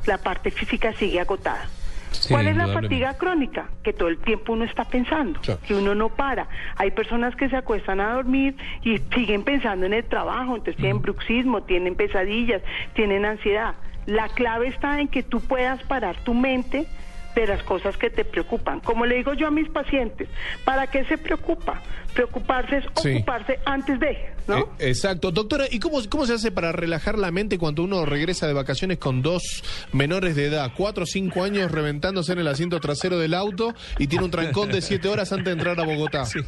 la 0.06 0.18
parte 0.18 0.52
física 0.52 0.94
sigue 0.94 1.20
agotada. 1.20 1.68
Sí, 2.12 2.34
¿Cuál 2.34 2.48
es 2.48 2.58
la 2.58 2.68
fatiga 2.68 3.18
crónica? 3.18 3.70
Que 3.84 3.94
todo 3.94 4.08
el 4.08 4.18
tiempo 4.20 4.54
uno 4.54 4.66
está 4.66 4.86
pensando, 4.86 5.40
que 5.42 5.74
uno 5.74 5.96
no 5.96 6.10
para. 6.10 6.48
Hay 6.76 6.92
personas 6.92 7.36
que 7.36 7.50
se 7.50 7.56
acuestan 7.56 8.00
a 8.00 8.14
dormir 8.14 8.56
y 8.84 8.98
siguen 9.14 9.44
pensando 9.44 9.86
en 9.86 9.94
el 9.94 10.04
trabajo, 10.04 10.56
entonces 10.56 10.78
tienen 10.78 11.02
bruxismo, 11.02 11.64
tienen 11.64 11.96
pesadillas, 11.96 12.62
tienen 12.94 13.26
ansiedad. 13.26 13.76
La 14.06 14.30
clave 14.30 14.68
está 14.68 15.00
en 15.00 15.10
que 15.10 15.22
tú 15.22 15.42
puedas 15.42 15.84
parar 15.84 16.16
tu 16.24 16.34
mente 16.34 16.88
de 17.36 17.48
las 17.48 17.62
cosas 17.64 17.98
que 17.98 18.10
te 18.10 18.26
preocupan. 18.26 18.80
Como 18.80 19.06
le 19.06 19.16
digo 19.16 19.34
yo 19.34 19.48
a 19.48 19.52
mis 19.52 19.70
pacientes, 19.70 20.28
¿para 20.66 20.88
qué 20.88 21.06
se 21.06 21.18
preocupa? 21.18 21.82
Preocuparse 22.18 22.78
es 22.78 22.86
Sí. 23.02 23.14
ocuparse 23.16 23.60
antes 23.66 24.00
de, 24.00 24.18
¿no? 24.48 24.58
Eh, 24.58 24.90
exacto. 24.90 25.30
Doctora, 25.32 25.66
¿y 25.70 25.78
cómo, 25.80 26.00
cómo 26.10 26.26
se 26.26 26.34
hace 26.34 26.52
para 26.52 26.72
relajar 26.72 27.18
la 27.20 27.30
mente 27.30 27.60
cuando 27.60 27.84
uno 27.84 28.06
regresa 28.08 28.48
de 28.48 28.54
vacaciones 28.54 28.98
con 28.98 29.22
dos 29.22 29.64
menores 29.94 30.36
de 30.36 30.48
edad, 30.48 30.72
cuatro 30.76 31.04
o 31.04 31.06
cinco 31.06 31.44
años 31.44 31.72
reventándose 31.72 32.34
en 32.34 32.40
el 32.40 32.48
asiento 32.48 32.80
trasero 32.80 33.20
del 33.20 33.36
auto 33.36 33.76
y 34.00 34.08
tiene 34.08 34.26
un 34.26 34.32
trancón 34.32 34.70
de 34.72 34.82
siete 34.82 35.08
horas 35.10 35.32
antes 35.32 35.46
de 35.46 35.52
entrar 35.52 35.80
a 35.80 35.86
Bogotá? 35.86 36.26
Sí, 36.26 36.40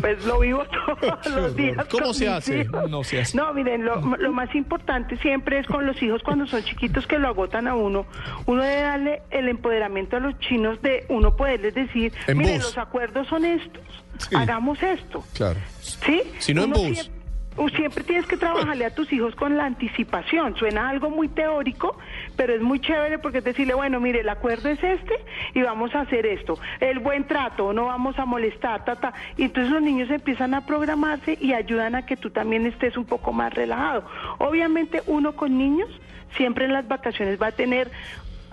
pues 0.00 0.24
lo 0.24 0.40
vivo 0.40 0.64
todos 0.86 1.36
los 1.36 1.56
días. 1.56 1.86
¿Cómo 1.90 2.06
con 2.06 2.14
se 2.14 2.24
mis 2.26 2.34
hace? 2.34 2.60
hijos. 2.62 2.90
No 2.90 3.04
se 3.04 3.20
hace. 3.20 3.36
No, 3.36 3.52
miren, 3.54 3.84
lo, 3.84 4.00
lo 4.16 4.32
más 4.32 4.52
importante 4.54 5.16
siempre 5.18 5.58
es 5.60 5.66
con 5.66 5.86
los 5.86 6.00
hijos 6.02 6.22
cuando 6.24 6.46
son 6.46 6.62
chiquitos 6.64 7.06
que 7.06 7.18
lo 7.18 7.28
agotan 7.28 7.68
a 7.68 7.74
uno. 7.74 8.06
Uno 8.46 8.62
debe 8.62 8.82
darle 8.82 9.22
el 9.30 9.48
empoderamiento 9.48 10.16
a 10.16 10.20
los 10.20 10.38
chinos 10.40 10.80
de 10.82 11.04
uno 11.08 11.36
poderles 11.36 11.74
decir, 11.74 12.12
En 12.26 12.38
miren, 12.38 12.56
bus. 12.56 12.64
los 12.64 12.78
acuerdos 12.78 13.28
son 13.28 13.44
estos, 13.44 13.82
Sí. 14.28 14.36
hagamos 14.36 14.82
esto. 14.82 15.24
Claro. 15.34 15.60
¿Sí? 15.80 16.22
Si 16.38 16.54
no 16.54 16.64
en 16.64 16.70
bus. 16.70 16.80
Siempre, 16.82 17.76
siempre 17.76 18.04
tienes 18.04 18.26
que 18.26 18.36
trabajarle 18.36 18.84
a 18.86 18.94
tus 18.94 19.12
hijos 19.12 19.34
con 19.34 19.56
la 19.56 19.66
anticipación. 19.66 20.56
Suena 20.56 20.88
algo 20.88 21.10
muy 21.10 21.28
teórico, 21.28 21.98
pero 22.36 22.54
es 22.54 22.62
muy 22.62 22.80
chévere 22.80 23.18
porque 23.18 23.38
es 23.38 23.44
decirle, 23.44 23.74
bueno, 23.74 24.00
mire, 24.00 24.20
el 24.20 24.28
acuerdo 24.28 24.68
es 24.70 24.82
este 24.82 25.14
y 25.54 25.62
vamos 25.62 25.94
a 25.94 26.00
hacer 26.00 26.24
esto. 26.26 26.58
El 26.80 26.98
buen 26.98 27.26
trato, 27.26 27.72
no 27.72 27.86
vamos 27.86 28.18
a 28.18 28.24
molestar, 28.24 28.84
ta, 28.84 28.96
ta. 28.96 29.12
Y 29.36 29.44
entonces 29.44 29.72
los 29.72 29.82
niños 29.82 30.10
empiezan 30.10 30.54
a 30.54 30.64
programarse 30.64 31.36
y 31.40 31.52
ayudan 31.52 31.94
a 31.94 32.06
que 32.06 32.16
tú 32.16 32.30
también 32.30 32.66
estés 32.66 32.96
un 32.96 33.04
poco 33.04 33.32
más 33.32 33.52
relajado. 33.52 34.04
Obviamente 34.38 35.02
uno 35.06 35.36
con 35.36 35.58
niños 35.58 35.88
siempre 36.36 36.64
en 36.64 36.72
las 36.72 36.88
vacaciones 36.88 37.40
va 37.40 37.48
a 37.48 37.52
tener 37.52 37.90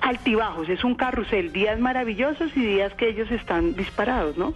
altibajos, 0.01 0.69
es 0.69 0.83
un 0.83 0.95
carrusel, 0.95 1.51
días 1.51 1.79
maravillosos 1.79 2.51
y 2.55 2.61
días 2.61 2.93
que 2.95 3.09
ellos 3.09 3.29
están 3.31 3.75
disparados, 3.75 4.37
¿no? 4.37 4.53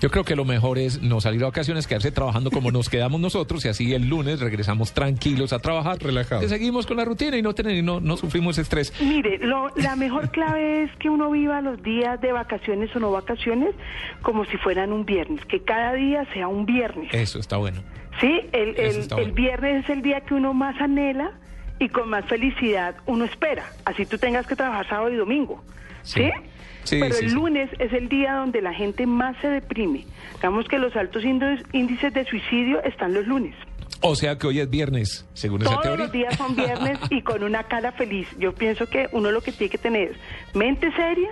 Yo 0.00 0.10
creo 0.10 0.24
que 0.24 0.34
lo 0.36 0.44
mejor 0.44 0.78
es 0.78 1.00
no 1.00 1.20
salir 1.20 1.40
de 1.40 1.46
vacaciones, 1.46 1.86
quedarse 1.86 2.10
trabajando 2.10 2.50
como 2.50 2.70
nos 2.70 2.88
quedamos 2.88 3.20
nosotros 3.20 3.64
y 3.64 3.68
así 3.68 3.94
el 3.94 4.08
lunes 4.08 4.40
regresamos 4.40 4.92
tranquilos 4.92 5.52
a 5.52 5.58
trabajar. 5.58 5.98
Relajados. 6.02 6.48
Seguimos 6.48 6.86
con 6.86 6.96
la 6.96 7.04
rutina 7.04 7.36
y 7.36 7.42
no, 7.42 7.54
tener, 7.54 7.82
no, 7.84 8.00
no 8.00 8.16
sufrimos 8.16 8.58
estrés. 8.58 8.92
Mire, 9.00 9.38
lo- 9.38 9.70
la 9.76 9.96
mejor 9.96 10.30
clave 10.32 10.82
es 10.84 10.90
que 10.96 11.08
uno 11.08 11.30
viva 11.30 11.60
los 11.62 11.82
días 11.82 12.20
de 12.20 12.32
vacaciones 12.32 12.94
o 12.96 13.00
no 13.00 13.10
vacaciones 13.10 13.74
como 14.22 14.44
si 14.46 14.56
fueran 14.58 14.92
un 14.92 15.04
viernes, 15.06 15.44
que 15.46 15.62
cada 15.62 15.92
día 15.94 16.26
sea 16.32 16.48
un 16.48 16.66
viernes. 16.66 17.08
Eso 17.12 17.38
está 17.38 17.56
bueno. 17.56 17.82
Sí, 18.20 18.40
el, 18.52 18.70
el- 18.76 18.96
el 18.96 19.08
bueno. 19.08 19.34
viernes 19.34 19.84
es 19.84 19.90
el 19.90 20.02
día 20.02 20.20
que 20.22 20.34
uno 20.34 20.52
más 20.52 20.78
anhela 20.80 21.32
y 21.80 21.88
con 21.88 22.08
más 22.08 22.24
felicidad 22.26 22.94
uno 23.06 23.24
espera. 23.24 23.64
Así 23.84 24.06
tú 24.06 24.16
tengas 24.18 24.46
que 24.46 24.54
trabajar 24.54 24.88
sábado 24.88 25.10
y 25.12 25.16
domingo. 25.16 25.64
¿Sí? 26.02 26.30
Sí, 26.84 26.98
Pero 27.00 27.14
sí, 27.14 27.24
el 27.26 27.32
lunes 27.34 27.68
es 27.78 27.92
el 27.92 28.08
día 28.08 28.34
donde 28.34 28.62
la 28.62 28.72
gente 28.72 29.06
más 29.06 29.36
se 29.40 29.48
deprime. 29.48 30.06
Digamos 30.34 30.66
que 30.68 30.78
los 30.78 30.94
altos 30.96 31.24
índices- 31.24 32.12
de 32.12 32.24
suicidio 32.24 32.82
están 32.84 33.12
los 33.12 33.26
lunes. 33.26 33.54
O 34.02 34.14
sea 34.16 34.38
que 34.38 34.46
hoy 34.46 34.60
es 34.60 34.70
viernes, 34.70 35.26
según 35.34 35.60
esa 35.60 35.70
Todos 35.72 35.82
teoría. 35.82 36.04
los 36.04 36.12
días 36.12 36.36
son 36.36 36.56
viernes 36.56 36.98
y 37.10 37.20
con 37.22 37.42
una 37.42 37.64
cara 37.64 37.92
feliz. 37.92 38.26
Yo 38.38 38.54
pienso 38.54 38.86
que 38.86 39.08
uno 39.12 39.30
lo 39.30 39.42
que 39.42 39.52
tiene 39.52 39.70
que 39.70 39.76
tener 39.78 40.12
es 40.12 40.16
mente 40.56 40.90
seria, 40.92 41.30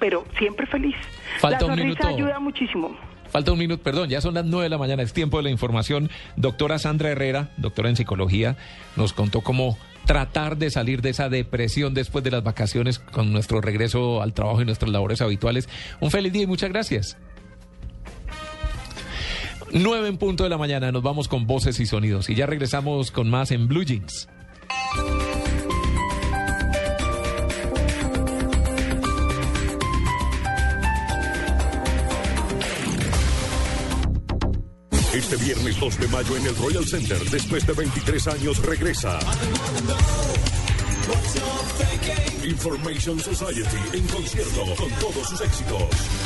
pero 0.00 0.24
siempre 0.38 0.66
feliz. 0.66 0.96
Falta 1.38 1.60
la 1.60 1.66
un 1.66 1.78
sonrisa 1.78 2.08
minuto. 2.08 2.08
ayuda 2.08 2.40
muchísimo. 2.40 2.96
Falta 3.30 3.52
un 3.52 3.58
minuto, 3.58 3.82
perdón, 3.82 4.08
ya 4.08 4.20
son 4.20 4.34
las 4.34 4.44
nueve 4.44 4.64
de 4.64 4.70
la 4.70 4.78
mañana, 4.78 5.02
es 5.02 5.12
tiempo 5.12 5.36
de 5.36 5.44
la 5.44 5.50
información. 5.50 6.10
Doctora 6.36 6.78
Sandra 6.78 7.10
Herrera, 7.10 7.50
doctora 7.56 7.88
en 7.88 7.96
psicología, 7.96 8.56
nos 8.96 9.12
contó 9.12 9.40
cómo 9.40 9.78
tratar 10.04 10.56
de 10.56 10.70
salir 10.70 11.02
de 11.02 11.10
esa 11.10 11.28
depresión 11.28 11.94
después 11.94 12.24
de 12.24 12.32
las 12.32 12.42
vacaciones 12.42 12.98
con 12.98 13.32
nuestro 13.32 13.60
regreso 13.60 14.22
al 14.22 14.32
trabajo 14.32 14.62
y 14.62 14.64
nuestras 14.64 14.90
labores 14.90 15.20
habituales. 15.20 15.68
Un 16.00 16.10
feliz 16.10 16.32
día 16.32 16.42
y 16.42 16.46
muchas 16.46 16.70
gracias. 16.70 17.16
Nueve 19.72 20.08
en 20.08 20.16
punto 20.16 20.42
de 20.42 20.50
la 20.50 20.58
mañana, 20.58 20.90
nos 20.90 21.02
vamos 21.02 21.28
con 21.28 21.46
voces 21.46 21.78
y 21.78 21.86
sonidos 21.86 22.28
y 22.28 22.34
ya 22.34 22.46
regresamos 22.46 23.12
con 23.12 23.30
más 23.30 23.52
en 23.52 23.68
Blue 23.68 23.84
Jeans. 23.84 24.28
Este 35.30 35.44
viernes 35.44 35.78
2 35.78 36.00
de 36.00 36.08
mayo 36.08 36.36
en 36.36 36.44
el 36.44 36.56
Royal 36.56 36.84
Center, 36.84 37.16
después 37.30 37.64
de 37.64 37.72
23 37.72 38.26
años, 38.26 38.58
regresa. 38.66 39.20
Information 42.44 43.18
Society 43.20 43.76
en 43.92 44.06
concierto 44.08 44.64
con 44.76 44.90
todos 44.98 45.28
sus 45.28 45.40
éxitos. 45.40 45.82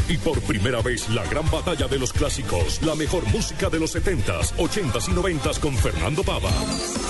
Y 0.09 0.16
por 0.19 0.40
primera 0.43 0.81
vez 0.81 1.09
la 1.11 1.24
gran 1.27 1.48
batalla 1.51 1.86
de 1.86 1.98
los 1.98 2.12
clásicos, 2.12 2.81
la 2.82 2.94
mejor 2.94 3.24
música 3.27 3.69
de 3.69 3.78
los 3.78 3.94
70s, 3.94 4.55
80s 4.56 5.09
y 5.09 5.12
90s 5.12 5.61
con 5.61 5.77
Fernando 5.77 6.23
Pava. 6.23 6.51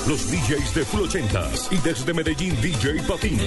Los 0.09 0.30
DJs 0.30 0.74
de 0.74 0.84
Full 0.84 1.09
80s 1.09 1.72
y 1.72 1.76
desde 1.78 2.12
Medellín 2.12 2.60
DJ 2.60 3.02
Patín. 3.06 3.38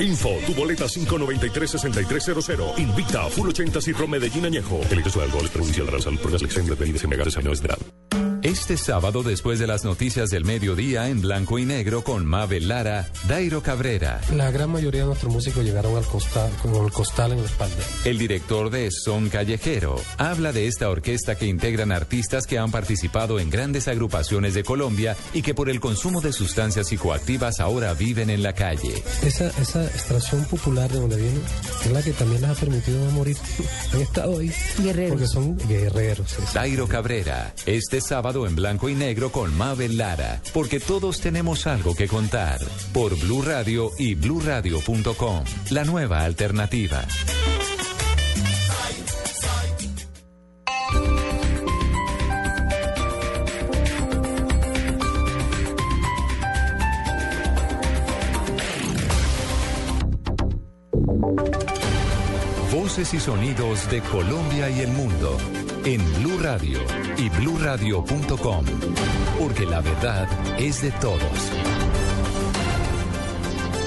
Info, 0.00 0.30
tu 0.46 0.54
boleta 0.54 0.86
593-6300. 0.86 2.78
Invita 2.78 3.26
a 3.26 3.30
Full 3.30 3.50
80s 3.50 3.88
y 3.88 3.94
Pro 3.94 4.08
Medellín 4.08 4.46
Añejo. 4.46 4.80
El 4.90 4.98
exceso 4.98 5.20
de 5.20 5.26
alcohol 5.26 5.44
es 5.44 5.50
perjudicial 5.50 5.86
para 5.86 5.98
la 5.98 6.04
salud 6.04 6.18
por 6.20 6.32
la 6.32 6.38
selección 6.38 6.66
de 6.66 6.74
bebidas 6.74 7.04
a 7.04 7.40
edad. 7.40 8.31
Este 8.42 8.76
sábado, 8.76 9.22
después 9.22 9.60
de 9.60 9.68
las 9.68 9.84
noticias 9.84 10.28
del 10.30 10.44
mediodía, 10.44 11.08
en 11.08 11.20
blanco 11.20 11.60
y 11.60 11.64
negro 11.64 12.02
con 12.02 12.26
Mabel 12.26 12.66
Lara, 12.66 13.08
Dairo 13.28 13.62
Cabrera, 13.62 14.20
La 14.34 14.50
gran 14.50 14.68
mayoría 14.68 15.02
de 15.02 15.06
nuestros 15.06 15.32
músicos 15.32 15.64
llegaron 15.64 15.96
al 15.96 16.04
costal, 16.04 16.50
con 16.60 16.74
el 16.84 16.90
costal 16.90 17.30
en 17.30 17.38
la 17.38 17.44
espalda. 17.44 17.76
el 18.04 18.18
director 18.18 18.70
de 18.70 18.90
Son 18.90 19.28
Callejero, 19.28 19.94
habla 20.18 20.52
de 20.52 20.66
esta 20.66 20.90
orquesta 20.90 21.36
que 21.36 21.46
integran 21.46 21.92
artistas 21.92 22.48
que 22.48 22.58
han 22.58 22.72
participado 22.72 23.38
en 23.38 23.48
grandes 23.48 23.86
agrupaciones 23.86 24.54
de 24.54 24.64
Colombia 24.64 25.16
y 25.32 25.42
que 25.42 25.54
por 25.54 25.70
el 25.70 25.78
consumo 25.78 26.20
de 26.20 26.32
sustancias 26.32 26.88
psicoactivas 26.88 27.60
ahora 27.60 27.94
viven 27.94 28.28
en 28.28 28.42
la 28.42 28.54
calle. 28.54 29.04
Esa, 29.24 29.50
esa 29.60 29.84
extracción 29.84 30.44
popular 30.46 30.90
de 30.90 30.98
donde 30.98 31.14
vienen 31.14 31.42
es 31.84 31.92
la 31.92 32.02
que 32.02 32.10
también 32.10 32.42
les 32.42 32.50
ha 32.50 32.54
permitido 32.54 33.08
morir. 33.12 33.36
Han 33.94 34.00
estado 34.00 34.40
ahí. 34.40 34.52
Guerreros. 34.82 35.12
Porque 35.12 35.28
son 35.28 35.56
guerreros. 35.68 36.36
Dairo 36.52 36.88
Cabrera, 36.88 37.54
este 37.66 38.00
sábado 38.00 38.31
en 38.32 38.56
blanco 38.56 38.88
y 38.88 38.94
negro 38.94 39.30
con 39.30 39.56
Mabel 39.56 39.98
Lara, 39.98 40.40
porque 40.54 40.80
todos 40.80 41.20
tenemos 41.20 41.66
algo 41.66 41.94
que 41.94 42.08
contar. 42.08 42.60
Por 42.92 43.14
Blue 43.18 43.42
Radio 43.42 43.90
y 43.98 44.14
bluradio.com, 44.14 45.44
la 45.70 45.84
nueva 45.84 46.24
alternativa. 46.24 47.04
Voces 62.72 63.14
y 63.14 63.20
sonidos 63.20 63.90
de 63.90 64.00
Colombia 64.00 64.70
y 64.70 64.80
el 64.80 64.88
mundo 64.88 65.36
en 65.84 66.00
Blue 66.20 66.38
Radio 66.38 66.78
y 67.18 67.28
bluradio.com, 67.28 68.64
porque 69.38 69.66
la 69.66 69.80
verdad 69.80 70.28
es 70.58 70.82
de 70.82 70.90
todos. 70.92 71.52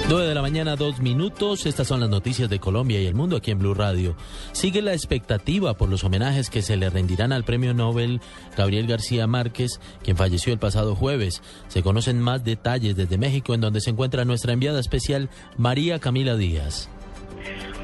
9 0.08 0.28
de 0.28 0.34
la 0.34 0.42
mañana, 0.42 0.76
dos 0.76 1.00
minutos. 1.00 1.66
Estas 1.66 1.88
son 1.88 1.98
las 1.98 2.08
noticias 2.08 2.48
de 2.48 2.60
Colombia 2.60 3.00
y 3.00 3.06
el 3.06 3.14
mundo 3.14 3.36
aquí 3.36 3.50
en 3.50 3.58
Blue 3.58 3.74
Radio. 3.74 4.14
Sigue 4.52 4.80
la 4.80 4.92
expectativa 4.92 5.74
por 5.74 5.88
los 5.88 6.04
homenajes 6.04 6.48
que 6.48 6.62
se 6.62 6.76
le 6.76 6.90
rendirán 6.90 7.32
al 7.32 7.44
premio 7.44 7.74
Nobel 7.74 8.20
Gabriel 8.56 8.86
García 8.86 9.26
Márquez, 9.26 9.80
quien 10.04 10.16
falleció 10.16 10.52
el 10.52 10.60
pasado 10.60 10.94
jueves. 10.94 11.42
Se 11.66 11.82
conocen 11.82 12.20
más 12.20 12.44
detalles 12.44 12.94
desde 12.94 13.18
México, 13.18 13.52
en 13.52 13.62
donde 13.62 13.80
se 13.80 13.90
encuentra 13.90 14.24
nuestra 14.24 14.52
enviada 14.52 14.78
especial, 14.78 15.28
María 15.56 15.98
Camila 15.98 16.36
Díaz. 16.36 16.88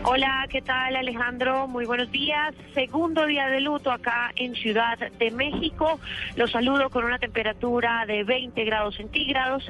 Hola, 0.04 0.46
¿qué 0.50 0.60
tal 0.60 0.96
Alejandro? 0.96 1.68
Muy 1.68 1.84
buenos 1.84 2.10
días. 2.10 2.54
Segundo 2.74 3.24
día 3.24 3.48
de 3.48 3.60
luto 3.60 3.92
acá 3.92 4.32
en 4.34 4.54
Ciudad 4.56 4.98
de 4.98 5.30
México. 5.30 6.00
Los 6.34 6.50
saludo 6.50 6.90
con 6.90 7.04
una 7.04 7.18
temperatura 7.18 8.04
de 8.06 8.24
20 8.24 8.64
grados 8.64 8.96
centígrados. 8.96 9.64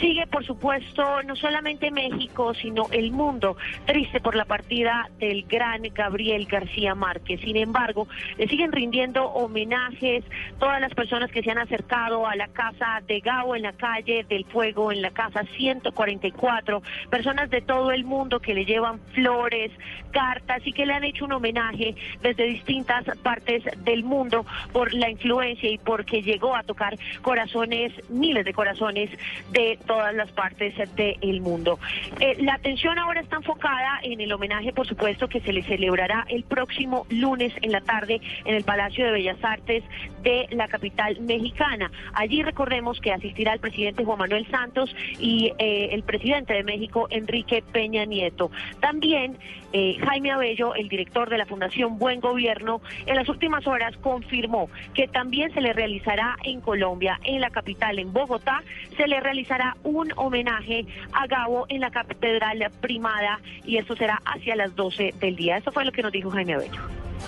Sigue, 0.00 0.26
por 0.26 0.44
supuesto, 0.44 1.22
no 1.22 1.36
solamente 1.36 1.90
México, 1.90 2.52
sino 2.54 2.88
el 2.90 3.12
mundo 3.12 3.56
triste 3.86 4.20
por 4.20 4.34
la 4.34 4.44
partida 4.44 5.08
del 5.18 5.44
gran 5.44 5.82
Gabriel 5.94 6.46
García 6.46 6.94
Márquez. 6.94 7.40
Sin 7.40 7.56
embargo, 7.56 8.08
le 8.36 8.48
siguen 8.48 8.72
rindiendo 8.72 9.24
homenajes 9.26 10.24
todas 10.58 10.80
las 10.80 10.92
personas 10.94 11.30
que 11.30 11.42
se 11.42 11.50
han 11.50 11.58
acercado 11.58 12.26
a 12.26 12.34
la 12.34 12.48
casa 12.48 13.02
de 13.06 13.20
Gao 13.20 13.54
en 13.54 13.62
la 13.62 13.72
calle 13.72 14.24
del 14.28 14.44
Fuego, 14.46 14.90
en 14.90 15.00
la 15.00 15.10
casa 15.10 15.44
144, 15.56 16.82
personas 17.08 17.50
de 17.50 17.60
todo 17.60 17.92
el 17.92 18.04
mundo 18.04 18.40
que 18.40 18.54
le 18.54 18.64
llevan 18.64 19.00
flores, 19.14 19.70
cartas 20.10 20.62
y 20.64 20.72
que 20.72 20.86
le 20.86 20.94
han 20.94 21.04
hecho 21.04 21.24
un 21.24 21.32
homenaje 21.32 21.94
desde 22.20 22.46
distintas 22.46 23.04
partes 23.18 23.62
del 23.84 24.04
mundo 24.04 24.44
por 24.72 24.92
la 24.92 25.10
influencia 25.10 25.70
y 25.70 25.78
porque 25.78 26.22
llegó 26.22 26.54
a 26.54 26.62
tocar 26.62 26.96
corazones, 27.22 27.92
miles 28.08 28.44
de 28.44 28.52
corazones 28.52 29.10
de 29.52 29.78
todas 29.86 30.14
las 30.14 30.30
partes 30.32 30.74
del 30.96 31.40
mundo. 31.40 31.78
Eh, 32.20 32.36
la 32.40 32.54
atención 32.54 32.98
ahora 32.98 33.20
está 33.20 33.36
enfocada 33.36 34.00
en 34.02 34.20
el 34.20 34.32
homenaje, 34.32 34.72
por 34.72 34.86
supuesto, 34.86 35.28
que 35.28 35.40
se 35.40 35.52
le 35.52 35.62
celebrará 35.62 36.24
el 36.28 36.44
próximo 36.44 37.06
lunes 37.10 37.52
en 37.62 37.72
la 37.72 37.80
tarde 37.80 38.20
en 38.44 38.54
el 38.54 38.64
Palacio 38.64 39.06
de 39.06 39.12
Bellas 39.12 39.42
Artes 39.42 39.84
de 40.22 40.46
la 40.50 40.68
capital 40.68 41.20
mexicana. 41.20 41.90
Allí 42.14 42.42
recordemos 42.42 43.00
que 43.00 43.12
asistirá 43.12 43.52
el 43.52 43.60
presidente 43.60 44.04
Juan 44.04 44.18
Manuel 44.18 44.46
Santos 44.50 44.94
y 45.18 45.52
eh, 45.58 45.90
el 45.92 46.02
presidente 46.02 46.54
de 46.54 46.64
México, 46.64 47.06
Enrique 47.10 47.62
Peña 47.72 48.04
Nieto. 48.04 48.50
También 48.80 49.38
eh, 49.74 49.96
Jaime 50.06 50.30
Abello, 50.30 50.76
el 50.76 50.88
director 50.88 51.28
de 51.28 51.36
la 51.36 51.46
Fundación 51.46 51.98
Buen 51.98 52.20
Gobierno, 52.20 52.80
en 53.06 53.16
las 53.16 53.28
últimas 53.28 53.66
horas 53.66 53.96
confirmó 53.96 54.70
que 54.94 55.08
también 55.08 55.52
se 55.52 55.60
le 55.60 55.72
realizará 55.72 56.36
en 56.44 56.60
Colombia, 56.60 57.18
en 57.24 57.40
la 57.40 57.50
capital, 57.50 57.98
en 57.98 58.12
Bogotá, 58.12 58.62
se 58.96 59.08
le 59.08 59.18
realizará 59.18 59.76
un 59.82 60.12
homenaje 60.14 60.86
a 61.12 61.26
Gabo 61.26 61.66
en 61.68 61.80
la 61.80 61.90
Catedral 61.90 62.64
Primada 62.80 63.40
y 63.64 63.78
esto 63.78 63.96
será 63.96 64.22
hacia 64.24 64.54
las 64.54 64.76
12 64.76 65.12
del 65.18 65.34
día. 65.34 65.56
Eso 65.56 65.72
fue 65.72 65.84
lo 65.84 65.90
que 65.90 66.02
nos 66.02 66.12
dijo 66.12 66.30
Jaime 66.30 66.54
Abello. 66.54 66.80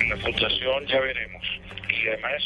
La 0.09 0.16
fundación 0.16 0.86
ya 0.86 1.01
veremos. 1.01 1.43
Y 2.02 2.09
además, 2.09 2.44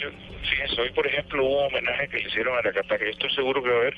fíjense, 0.49 0.81
hoy 0.81 0.91
por 0.91 1.07
ejemplo 1.07 1.45
hubo 1.45 1.67
un 1.67 1.75
homenaje 1.75 2.09
que 2.09 2.19
le 2.19 2.29
hicieron 2.29 2.57
a 2.59 2.63
la 2.63 2.73
Catarina. 2.73 3.11
Estoy 3.11 3.31
seguro 3.31 3.63
que 3.63 3.71
va 3.71 3.77
a 3.77 3.81
haber 3.81 3.97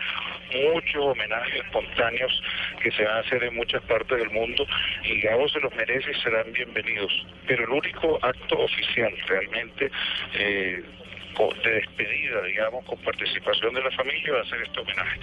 muchos 0.72 0.96
homenajes 0.96 1.64
espontáneos 1.64 2.42
que 2.82 2.90
se 2.92 3.04
van 3.04 3.16
a 3.16 3.20
hacer 3.20 3.44
en 3.44 3.54
muchas 3.54 3.82
partes 3.82 4.18
del 4.18 4.30
mundo 4.30 4.66
y 5.04 5.20
Gabo 5.20 5.48
se 5.48 5.60
los 5.60 5.74
merece 5.74 6.10
y 6.10 6.22
serán 6.22 6.52
bienvenidos. 6.52 7.12
Pero 7.46 7.64
el 7.64 7.70
único 7.70 8.18
acto 8.22 8.58
oficial 8.58 9.12
realmente 9.26 9.90
eh, 10.34 10.82
de 11.64 11.70
despedida, 11.70 12.42
digamos, 12.42 12.84
con 12.84 12.98
participación 12.98 13.74
de 13.74 13.82
la 13.82 13.90
familia, 13.92 14.34
va 14.34 14.40
a 14.42 14.44
ser 14.44 14.62
este 14.62 14.80
homenaje. 14.80 15.20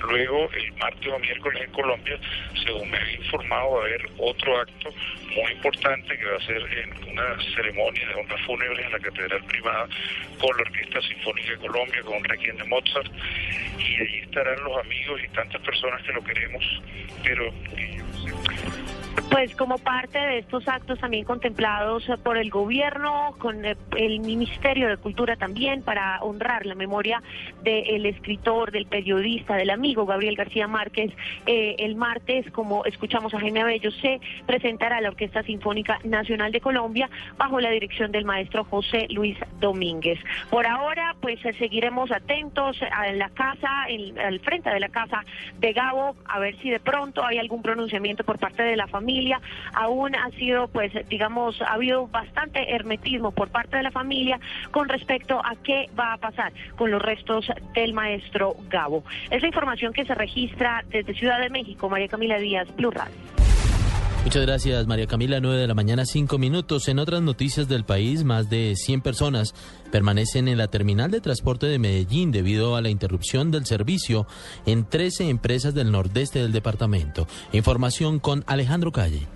Luego, 0.00 0.50
el 0.52 0.72
martes 0.74 1.06
o 1.12 1.18
miércoles 1.18 1.62
en 1.62 1.72
Colombia, 1.72 2.18
según 2.64 2.90
me 2.90 2.98
había 2.98 3.16
informado, 3.16 3.72
va 3.72 3.82
a 3.82 3.86
haber 3.86 4.06
otro 4.18 4.58
acto 4.58 4.90
muy 5.36 5.52
importante 5.52 6.18
que 6.18 6.24
va 6.24 6.36
a 6.36 6.46
ser 6.46 6.56
en 6.56 7.10
una 7.10 7.36
ceremonia 7.54 8.08
de 8.08 8.14
honra 8.14 8.38
fúnebre 8.46 8.84
en 8.84 8.92
la 8.92 8.98
Catedral 8.98 9.44
Privada 9.44 9.88
con 10.38 10.56
la 10.56 10.62
Orquesta 10.62 11.02
Sinfónica 11.02 11.50
de 11.50 11.58
Colombia, 11.58 12.02
con 12.02 12.16
un 12.16 12.24
requiem 12.24 12.56
de 12.56 12.64
Mozart, 12.64 13.12
y 13.78 13.94
allí 14.00 14.18
estarán 14.22 14.64
los 14.64 14.78
amigos 14.78 15.20
y 15.22 15.28
tantas 15.28 15.60
personas 15.62 16.02
que 16.02 16.12
lo 16.12 16.24
queremos, 16.24 16.82
pero 17.22 17.52
Pues 19.30 19.54
como 19.54 19.78
parte 19.78 20.18
de 20.18 20.38
estos 20.38 20.66
actos 20.66 20.98
también 20.98 21.24
contemplados 21.24 22.06
eh, 22.08 22.16
por 22.22 22.36
el 22.36 22.50
gobierno, 22.50 23.32
con 23.38 23.64
eh, 23.64 23.76
el 23.96 24.18
Ministerio 24.18 24.88
de 24.88 24.96
Cultura 24.96 25.36
también, 25.36 25.82
para 25.82 26.20
honrar 26.22 26.66
la 26.66 26.74
memoria 26.74 27.22
del 27.62 28.06
escritor, 28.06 28.72
del 28.72 28.86
periodista, 28.86 29.54
del 29.54 29.70
amigo 29.70 30.04
Gabriel 30.04 30.34
García 30.34 30.66
Márquez, 30.66 31.12
eh, 31.46 31.76
el 31.78 31.94
martes, 31.94 32.50
como 32.50 32.84
escuchamos 32.86 33.32
a 33.32 33.38
Jaime 33.38 33.60
Abello, 33.60 33.92
se 33.92 34.20
presentará 34.46 35.00
la 35.00 35.10
Orquesta 35.10 35.44
Sinfónica 35.44 36.00
Nacional 36.02 36.50
de 36.50 36.60
Colombia 36.60 37.08
bajo 37.38 37.60
la 37.60 37.70
dirección 37.70 38.10
del 38.10 38.24
maestro 38.24 38.64
José 38.64 39.06
Luis 39.10 39.38
Domínguez. 39.60 40.18
Por 40.50 40.66
ahora, 40.66 41.14
pues 41.20 41.38
seguiremos 41.56 42.10
atentos 42.10 42.78
a 42.90 43.12
la 43.12 43.28
casa, 43.30 43.68
en- 43.88 44.18
al 44.18 44.40
frente 44.40 44.70
de 44.70 44.80
la 44.80 44.88
casa 44.88 45.24
de 45.60 45.72
Gabo, 45.72 46.16
a 46.26 46.40
ver 46.40 46.56
si 46.56 46.68
de 46.68 46.80
pronto 46.80 47.24
hay 47.24 47.38
algún 47.38 47.62
pronunciamiento 47.62 48.24
por 48.24 48.38
parte 48.40 48.64
de 48.64 48.76
la 48.76 48.88
familia. 48.88 49.19
Aún 49.74 50.14
ha 50.16 50.30
sido, 50.30 50.68
pues, 50.68 50.92
digamos, 51.08 51.60
ha 51.62 51.74
habido 51.74 52.06
bastante 52.08 52.74
hermetismo 52.74 53.32
por 53.32 53.48
parte 53.50 53.76
de 53.76 53.82
la 53.82 53.90
familia 53.90 54.40
con 54.70 54.88
respecto 54.88 55.40
a 55.44 55.54
qué 55.62 55.88
va 55.98 56.14
a 56.14 56.18
pasar 56.18 56.52
con 56.76 56.90
los 56.90 57.02
restos 57.02 57.46
del 57.74 57.92
maestro 57.92 58.56
Gabo. 58.68 59.04
Es 59.30 59.42
la 59.42 59.48
información 59.48 59.92
que 59.92 60.04
se 60.04 60.14
registra 60.14 60.84
desde 60.88 61.14
Ciudad 61.14 61.40
de 61.40 61.50
México. 61.50 61.88
María 61.88 62.08
Camila 62.08 62.38
Díaz, 62.38 62.68
Blue. 62.76 62.90
Muchas 64.22 64.42
gracias, 64.42 64.86
María 64.86 65.06
Camila. 65.06 65.40
9 65.40 65.58
de 65.58 65.66
la 65.66 65.74
mañana, 65.74 66.04
5 66.04 66.36
minutos. 66.36 66.88
En 66.88 66.98
otras 66.98 67.22
noticias 67.22 67.68
del 67.68 67.84
país, 67.84 68.22
más 68.22 68.50
de 68.50 68.74
100 68.76 69.00
personas 69.00 69.54
permanecen 69.90 70.46
en 70.46 70.58
la 70.58 70.68
terminal 70.68 71.10
de 71.10 71.20
transporte 71.20 71.66
de 71.66 71.78
Medellín 71.78 72.30
debido 72.30 72.76
a 72.76 72.82
la 72.82 72.90
interrupción 72.90 73.50
del 73.50 73.64
servicio 73.64 74.26
en 74.66 74.84
13 74.84 75.30
empresas 75.30 75.74
del 75.74 75.90
nordeste 75.90 76.38
del 76.40 76.52
departamento. 76.52 77.26
Información 77.52 78.20
con 78.20 78.44
Alejandro 78.46 78.92
Calle. 78.92 79.26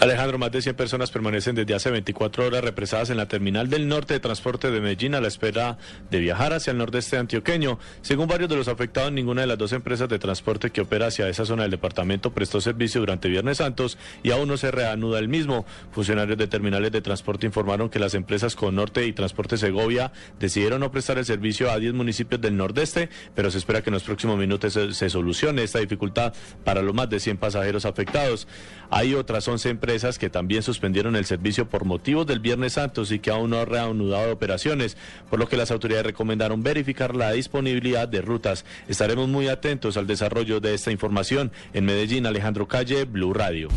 Alejandro, 0.00 0.38
más 0.38 0.52
de 0.52 0.62
100 0.62 0.76
personas 0.76 1.10
permanecen 1.10 1.54
desde 1.54 1.74
hace 1.74 1.90
24 1.90 2.46
horas 2.46 2.64
represadas 2.64 3.10
en 3.10 3.16
la 3.16 3.26
terminal 3.26 3.68
del 3.68 3.88
norte 3.88 4.14
de 4.14 4.20
transporte 4.20 4.70
de 4.70 4.80
Medellín 4.80 5.14
a 5.14 5.20
la 5.20 5.28
espera 5.28 5.78
de 6.10 6.18
viajar 6.18 6.52
hacia 6.52 6.70
el 6.70 6.78
nordeste 6.78 7.16
antioqueño. 7.16 7.78
Según 8.02 8.26
varios 8.26 8.48
de 8.48 8.56
los 8.56 8.68
afectados, 8.68 9.12
ninguna 9.12 9.42
de 9.42 9.46
las 9.46 9.58
dos 9.58 9.72
empresas 9.72 10.08
de 10.08 10.18
transporte 10.18 10.70
que 10.70 10.80
opera 10.80 11.08
hacia 11.08 11.28
esa 11.28 11.44
zona 11.44 11.62
del 11.62 11.72
departamento 11.72 12.32
prestó 12.32 12.60
servicio 12.60 13.00
durante 13.00 13.28
Viernes 13.28 13.58
Santos 13.58 13.98
y 14.22 14.30
aún 14.30 14.48
no 14.48 14.56
se 14.56 14.70
reanuda 14.70 15.18
el 15.18 15.28
mismo. 15.28 15.66
Funcionarios 15.92 16.38
de 16.38 16.46
terminales 16.46 16.92
de 16.92 17.00
transporte 17.00 17.46
informaron 17.46 17.88
que 17.90 17.98
las 17.98 18.14
empresas 18.14 18.56
Conorte 18.56 19.06
y 19.06 19.12
Transporte 19.12 19.56
Segovia 19.56 20.12
decidieron 20.38 20.80
no 20.80 20.90
prestar 20.90 21.18
el 21.18 21.24
servicio 21.24 21.70
a 21.70 21.78
10 21.78 21.94
municipios 21.94 22.40
del 22.40 22.56
nordeste, 22.56 23.08
pero 23.34 23.50
se 23.50 23.58
espera 23.58 23.82
que 23.82 23.90
en 23.90 23.94
los 23.94 24.04
próximos 24.04 24.38
minutos 24.38 24.72
se, 24.72 24.94
se 24.94 25.10
solucione 25.10 25.62
esta 25.62 25.78
dificultad 25.78 26.32
para 26.64 26.82
los 26.82 26.94
más 26.94 27.10
de 27.10 27.20
100 27.20 27.36
pasajeros 27.36 27.84
afectados. 27.84 28.48
Hay 28.90 29.14
otras 29.14 29.46
11 29.46 29.73
empresas 29.74 30.18
que 30.18 30.30
también 30.30 30.62
suspendieron 30.62 31.16
el 31.16 31.24
servicio 31.24 31.68
por 31.68 31.84
motivos 31.84 32.26
del 32.26 32.40
Viernes 32.40 32.74
Santos 32.74 33.12
y 33.12 33.18
que 33.18 33.30
aún 33.30 33.50
no 33.50 33.60
han 33.60 33.66
reanudado 33.66 34.32
operaciones, 34.32 34.96
por 35.28 35.38
lo 35.38 35.48
que 35.48 35.56
las 35.56 35.70
autoridades 35.70 36.06
recomendaron 36.06 36.62
verificar 36.62 37.14
la 37.14 37.32
disponibilidad 37.32 38.08
de 38.08 38.22
rutas. 38.22 38.64
Estaremos 38.88 39.28
muy 39.28 39.48
atentos 39.48 39.96
al 39.96 40.06
desarrollo 40.06 40.60
de 40.60 40.74
esta 40.74 40.90
información. 40.90 41.52
En 41.72 41.84
Medellín, 41.84 42.26
Alejandro 42.26 42.66
Calle, 42.68 43.04
Blue 43.04 43.34
Radio. 43.34 43.68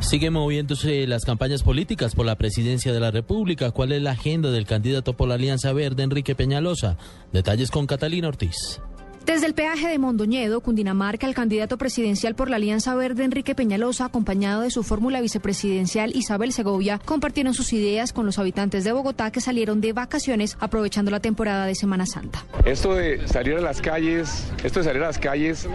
Sigue 0.00 0.30
moviéndose 0.30 1.06
las 1.06 1.24
campañas 1.24 1.62
políticas 1.62 2.14
por 2.14 2.24
la 2.24 2.36
presidencia 2.36 2.92
de 2.92 3.00
la 3.00 3.10
República. 3.10 3.72
¿Cuál 3.72 3.92
es 3.92 4.00
la 4.00 4.12
agenda 4.12 4.50
del 4.50 4.64
candidato 4.64 5.16
por 5.16 5.28
la 5.28 5.34
Alianza 5.34 5.72
Verde, 5.72 6.04
Enrique 6.04 6.34
Peñalosa? 6.34 6.96
Detalles 7.32 7.70
con 7.70 7.86
Catalina 7.86 8.28
Ortiz. 8.28 8.80
Desde 9.28 9.46
el 9.46 9.52
peaje 9.52 9.88
de 9.88 9.98
Mondoñedo, 9.98 10.62
Cundinamarca, 10.62 11.26
el 11.26 11.34
candidato 11.34 11.76
presidencial 11.76 12.34
por 12.34 12.48
la 12.48 12.56
Alianza 12.56 12.94
Verde, 12.94 13.24
Enrique 13.24 13.54
Peñalosa, 13.54 14.06
acompañado 14.06 14.62
de 14.62 14.70
su 14.70 14.82
fórmula 14.82 15.20
vicepresidencial 15.20 16.16
Isabel 16.16 16.50
Segovia, 16.50 16.98
compartieron 17.04 17.52
sus 17.52 17.74
ideas 17.74 18.14
con 18.14 18.24
los 18.24 18.38
habitantes 18.38 18.84
de 18.84 18.92
Bogotá 18.92 19.30
que 19.30 19.42
salieron 19.42 19.82
de 19.82 19.92
vacaciones 19.92 20.56
aprovechando 20.60 21.10
la 21.10 21.20
temporada 21.20 21.66
de 21.66 21.74
Semana 21.74 22.06
Santa. 22.06 22.42
Esto 22.64 22.94
de 22.94 23.28
salir 23.28 23.58
a 23.58 23.60
las 23.60 23.82
calles, 23.82 24.50
esto 24.64 24.78
de 24.80 24.86
salir 24.86 25.02
a 25.02 25.08
las 25.08 25.18
calles 25.18 25.68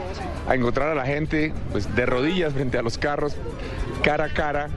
a 0.48 0.56
encontrar 0.56 0.90
a 0.90 0.96
la 0.96 1.06
gente 1.06 1.54
pues 1.72 1.96
de 1.96 2.08
rodillas 2.08 2.54
frente 2.54 2.80
a 2.80 2.82
los 2.82 2.98
carros, 2.98 3.36
cara 4.02 4.24
a 4.24 4.30
cara, 4.30 4.70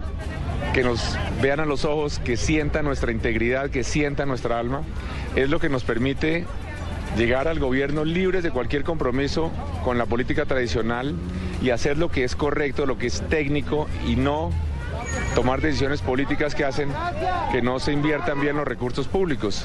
que 0.75 0.83
nos 0.83 1.17
vean 1.41 1.61
a 1.61 1.65
los 1.65 1.87
ojos, 1.87 2.19
que 2.19 2.37
sientan 2.37 2.85
nuestra 2.85 3.11
integridad, 3.11 3.71
que 3.71 3.85
sientan 3.85 4.29
nuestra 4.29 4.59
alma, 4.59 4.83
es 5.35 5.49
lo 5.49 5.61
que 5.61 5.71
nos 5.71 5.83
permite 5.83 6.45
llegar 7.17 7.49
al 7.49 7.59
gobierno 7.59 8.05
libres 8.05 8.43
de 8.43 8.51
cualquier 8.51 8.85
compromiso 8.85 9.51
con 9.85 9.99
la 9.99 10.07
política 10.07 10.45
tradicional 10.45 11.15
y 11.63 11.71
hacer 11.71 11.99
lo 11.99 12.11
que 12.11 12.25
es 12.25 12.37
correcto, 12.37 12.87
lo 12.87 12.99
que 12.99 13.07
es 13.07 13.23
técnico 13.29 13.89
y 14.07 14.17
no 14.17 14.51
tomar 15.35 15.61
decisiones 15.61 16.03
políticas 16.03 16.55
que 16.55 16.65
hacen 16.65 16.91
que 17.53 17.63
no 17.63 17.79
se 17.79 17.93
inviertan 17.93 18.41
bien 18.41 18.57
los 18.57 18.67
recursos 18.67 19.09
públicos. 19.09 19.65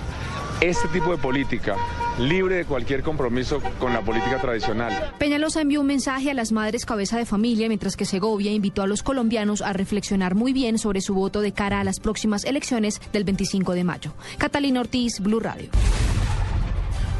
Este 0.62 0.88
tipo 0.90 1.12
de 1.12 1.18
política, 1.18 1.76
libre 2.20 2.58
de 2.58 2.66
cualquier 2.66 3.02
compromiso 3.02 3.62
con 3.80 3.94
la 3.94 4.02
política 4.02 4.40
tradicional. 4.40 5.14
Peñalosa 5.18 5.62
envió 5.62 5.82
un 5.82 5.88
mensaje 5.88 6.30
a 6.30 6.36
las 6.36 6.52
madres 6.52 6.86
cabeza 6.86 7.18
de 7.18 7.26
familia, 7.26 7.68
mientras 7.68 7.98
que 7.98 8.06
Segovia 8.06 8.52
invitó 8.52 8.84
a 8.84 8.88
los 8.88 9.02
colombianos 9.02 9.64
a 9.64 9.74
reflexionar 9.74 10.36
muy 10.36 10.54
bien 10.54 10.78
sobre 10.78 11.02
su 11.02 11.16
voto 11.16 11.42
de 11.42 11.52
cara 11.52 11.80
a 11.80 11.84
las 11.84 12.00
próximas 12.00 12.46
elecciones 12.46 13.02
del 13.12 13.24
25 13.24 13.74
de 13.74 13.84
mayo. 13.84 14.14
Catalina 14.38 14.82
Ortiz, 14.82 15.20
Blue 15.20 15.40
Radio. 15.40 15.72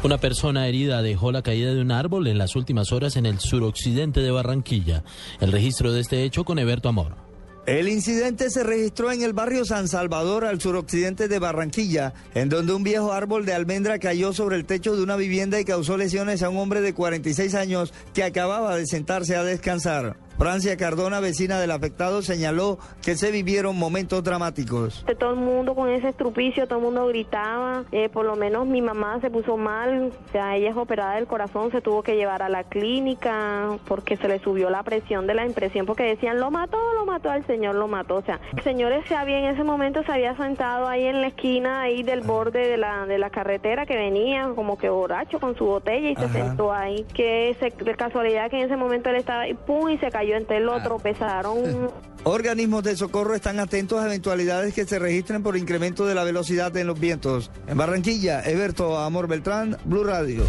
Una 0.04 0.18
persona 0.18 0.66
herida 0.66 1.00
dejó 1.00 1.30
la 1.30 1.42
caída 1.42 1.72
de 1.72 1.80
un 1.80 1.92
árbol 1.92 2.26
en 2.26 2.36
las 2.36 2.56
últimas 2.56 2.90
horas 2.90 3.14
en 3.14 3.24
el 3.24 3.38
suroccidente 3.38 4.20
de 4.20 4.32
Barranquilla. 4.32 5.04
El 5.40 5.52
registro 5.52 5.92
de 5.92 6.00
este 6.00 6.24
hecho 6.24 6.44
con 6.44 6.58
Eberto 6.58 6.88
Amor. 6.88 7.14
El 7.66 7.88
incidente 7.88 8.50
se 8.50 8.64
registró 8.64 9.12
en 9.12 9.22
el 9.22 9.32
barrio 9.32 9.64
San 9.64 9.86
Salvador, 9.86 10.44
al 10.44 10.60
suroccidente 10.60 11.28
de 11.28 11.38
Barranquilla, 11.38 12.12
en 12.34 12.48
donde 12.48 12.74
un 12.74 12.82
viejo 12.82 13.12
árbol 13.12 13.46
de 13.46 13.54
almendra 13.54 14.00
cayó 14.00 14.32
sobre 14.32 14.56
el 14.56 14.64
techo 14.64 14.96
de 14.96 15.04
una 15.04 15.14
vivienda 15.14 15.60
y 15.60 15.64
causó 15.64 15.96
lesiones 15.96 16.42
a 16.42 16.48
un 16.48 16.56
hombre 16.56 16.80
de 16.80 16.94
46 16.94 17.54
años 17.54 17.94
que 18.12 18.24
acababa 18.24 18.74
de 18.74 18.88
sentarse 18.88 19.36
a 19.36 19.44
descansar. 19.44 20.16
Francia 20.38 20.76
Cardona, 20.76 21.20
vecina 21.20 21.60
del 21.60 21.70
afectado, 21.70 22.22
señaló 22.22 22.78
que 23.02 23.16
se 23.16 23.30
vivieron 23.30 23.78
momentos 23.78 24.22
dramáticos. 24.24 25.04
Todo 25.18 25.30
el 25.30 25.36
mundo 25.36 25.74
con 25.74 25.88
ese 25.88 26.08
estrupicio, 26.08 26.66
todo 26.66 26.78
el 26.78 26.84
mundo 26.84 27.06
gritaba. 27.06 27.84
Eh, 27.92 28.08
por 28.08 28.24
lo 28.24 28.36
menos 28.36 28.66
mi 28.66 28.82
mamá 28.82 29.20
se 29.20 29.30
puso 29.30 29.56
mal, 29.56 30.12
o 30.12 30.32
sea, 30.32 30.56
ella 30.56 30.70
es 30.70 30.76
operada 30.76 31.14
del 31.16 31.26
corazón, 31.26 31.70
se 31.70 31.80
tuvo 31.80 32.02
que 32.02 32.16
llevar 32.16 32.42
a 32.42 32.48
la 32.48 32.64
clínica 32.64 33.78
porque 33.86 34.16
se 34.16 34.28
le 34.28 34.38
subió 34.40 34.70
la 34.70 34.82
presión 34.82 35.26
de 35.26 35.34
la 35.34 35.46
impresión 35.46 35.86
porque 35.86 36.04
decían 36.04 36.38
lo 36.38 36.50
mató, 36.50 36.78
lo 36.94 37.06
mató 37.06 37.30
al 37.30 37.46
señor, 37.46 37.74
lo 37.74 37.88
mató. 37.88 38.16
O 38.16 38.22
sea, 38.22 38.40
el 38.56 38.62
señor 38.62 38.92
se 39.06 39.14
había 39.14 39.38
en 39.38 39.46
ese 39.46 39.64
momento 39.64 40.02
se 40.04 40.12
había 40.12 40.36
sentado 40.36 40.88
ahí 40.88 41.04
en 41.04 41.20
la 41.20 41.28
esquina 41.28 41.82
ahí 41.82 42.02
del 42.02 42.20
borde 42.20 42.68
de 42.68 42.76
la 42.76 43.06
de 43.06 43.18
la 43.18 43.30
carretera 43.30 43.86
que 43.86 43.96
venía 43.96 44.50
como 44.54 44.76
que 44.76 44.88
borracho 44.88 45.40
con 45.40 45.56
su 45.56 45.64
botella 45.64 46.10
y 46.10 46.16
se 46.16 46.28
sentó 46.28 46.72
ahí. 46.72 47.04
Que 47.14 47.56
se, 47.58 47.70
de 47.70 47.94
casualidad 47.94 48.50
que 48.50 48.58
en 48.58 48.66
ese 48.66 48.76
momento 48.76 49.10
él 49.10 49.16
estaba 49.16 49.48
y 49.48 49.54
pum 49.54 49.88
y 49.90 49.98
se 49.98 50.10
cayó, 50.10 50.31
entonces 50.36 50.64
lo 50.64 50.82
tropezaron. 50.82 51.90
Organismos 52.24 52.84
de 52.84 52.96
socorro 52.96 53.34
están 53.34 53.58
atentos 53.58 54.00
a 54.00 54.06
eventualidades 54.06 54.74
que 54.74 54.84
se 54.84 54.98
registren 54.98 55.42
por 55.42 55.56
incremento 55.56 56.06
de 56.06 56.14
la 56.14 56.22
velocidad 56.22 56.76
en 56.76 56.86
los 56.86 57.00
vientos. 57.00 57.50
En 57.66 57.76
Barranquilla, 57.76 58.42
Eberto 58.44 58.98
Amor 58.98 59.26
Beltrán, 59.26 59.76
Blue 59.84 60.04
Radio. 60.04 60.44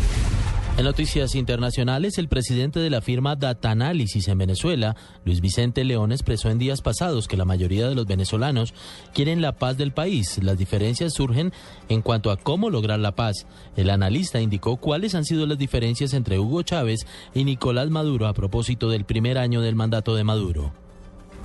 En 0.75 0.85
noticias 0.85 1.35
internacionales, 1.35 2.17
el 2.17 2.27
presidente 2.27 2.79
de 2.79 2.89
la 2.89 3.01
firma 3.01 3.35
Data 3.35 3.69
Analysis 3.69 4.27
en 4.27 4.39
Venezuela, 4.39 4.95
Luis 5.23 5.39
Vicente 5.39 5.83
León, 5.83 6.11
expresó 6.11 6.49
en 6.49 6.57
días 6.57 6.81
pasados 6.81 7.27
que 7.27 7.37
la 7.37 7.45
mayoría 7.45 7.87
de 7.87 7.93
los 7.93 8.07
venezolanos 8.07 8.73
quieren 9.13 9.39
la 9.39 9.51
paz 9.51 9.77
del 9.77 9.91
país. 9.91 10.39
Las 10.41 10.57
diferencias 10.57 11.13
surgen 11.13 11.53
en 11.89 12.01
cuanto 12.01 12.31
a 12.31 12.37
cómo 12.37 12.71
lograr 12.71 12.99
la 12.99 13.13
paz. 13.13 13.45
El 13.75 13.91
analista 13.91 14.41
indicó 14.41 14.77
cuáles 14.77 15.13
han 15.13 15.25
sido 15.25 15.45
las 15.45 15.59
diferencias 15.59 16.11
entre 16.15 16.39
Hugo 16.39 16.63
Chávez 16.63 17.05
y 17.35 17.43
Nicolás 17.43 17.91
Maduro 17.91 18.25
a 18.25 18.33
propósito 18.33 18.89
del 18.89 19.05
primer 19.05 19.37
año 19.37 19.61
del 19.61 19.75
mandato 19.75 20.15
de 20.15 20.23
Maduro. 20.23 20.82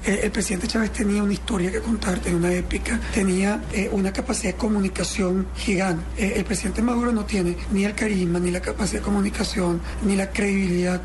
Eh, 0.05 0.20
el 0.23 0.31
presidente 0.31 0.69
Chávez 0.69 0.93
tenía 0.93 1.23
una 1.23 1.33
historia 1.33 1.73
que 1.73 1.81
contar, 1.81 2.19
tenía 2.20 2.39
una 2.39 2.53
épica, 2.53 3.01
tenía 3.12 3.62
eh, 3.73 3.89
una 3.93 4.12
capacidad 4.12 4.53
de 4.53 4.59
comunicación 4.59 5.49
gigante. 5.57 6.05
Eh, 6.16 6.35
el 6.37 6.45
presidente 6.45 6.83
Maduro 6.83 7.12
no 7.12 7.25
tiene 7.25 7.57
ni 7.73 7.85
el 7.85 7.95
carisma, 7.95 8.39
ni 8.39 8.51
la 8.51 8.61
capacidad 8.61 9.01
de 9.01 9.05
comunicación, 9.05 9.81
ni 10.03 10.16
la 10.16 10.31
credibilidad. 10.31 11.03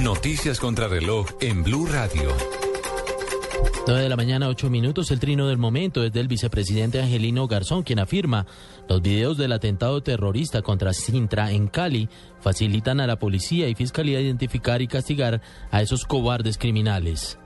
Noticias 0.00 0.60
contra 0.60 0.88
reloj 0.88 1.26
en 1.40 1.62
Blue 1.62 1.86
Radio. 1.86 2.34
9 3.86 4.02
de 4.02 4.08
la 4.08 4.16
mañana, 4.16 4.48
8 4.48 4.70
minutos. 4.70 5.10
El 5.10 5.20
trino 5.20 5.46
del 5.46 5.58
momento 5.58 6.02
es 6.04 6.12
del 6.12 6.26
vicepresidente 6.26 7.02
Angelino 7.02 7.46
Garzón, 7.46 7.82
quien 7.82 7.98
afirma 7.98 8.46
los 8.88 9.02
videos 9.02 9.36
del 9.36 9.52
atentado 9.52 10.02
terrorista 10.02 10.62
contra 10.62 10.92
Sintra 10.92 11.50
en 11.50 11.68
Cali 11.68 12.08
facilitan 12.40 13.00
a 13.00 13.06
la 13.06 13.18
policía 13.18 13.68
y 13.68 13.74
fiscalía 13.74 14.20
identificar 14.20 14.82
y 14.82 14.88
castigar 14.88 15.40
a 15.70 15.82
esos 15.82 16.04
cobardes 16.04 16.58
criminales. 16.58 17.38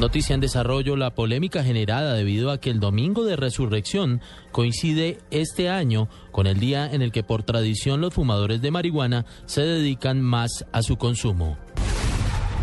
Noticia 0.00 0.34
en 0.34 0.40
desarrollo, 0.40 0.96
la 0.96 1.14
polémica 1.14 1.62
generada 1.62 2.14
debido 2.14 2.50
a 2.50 2.58
que 2.58 2.70
el 2.70 2.80
domingo 2.80 3.24
de 3.24 3.36
resurrección 3.36 4.20
coincide 4.50 5.18
este 5.30 5.68
año 5.68 6.08
con 6.32 6.46
el 6.46 6.58
día 6.58 6.90
en 6.90 7.02
el 7.02 7.12
que 7.12 7.22
por 7.22 7.42
tradición 7.42 8.00
los 8.00 8.14
fumadores 8.14 8.62
de 8.62 8.70
marihuana 8.70 9.26
se 9.46 9.62
dedican 9.62 10.20
más 10.20 10.64
a 10.72 10.82
su 10.82 10.96
consumo. 10.96 11.56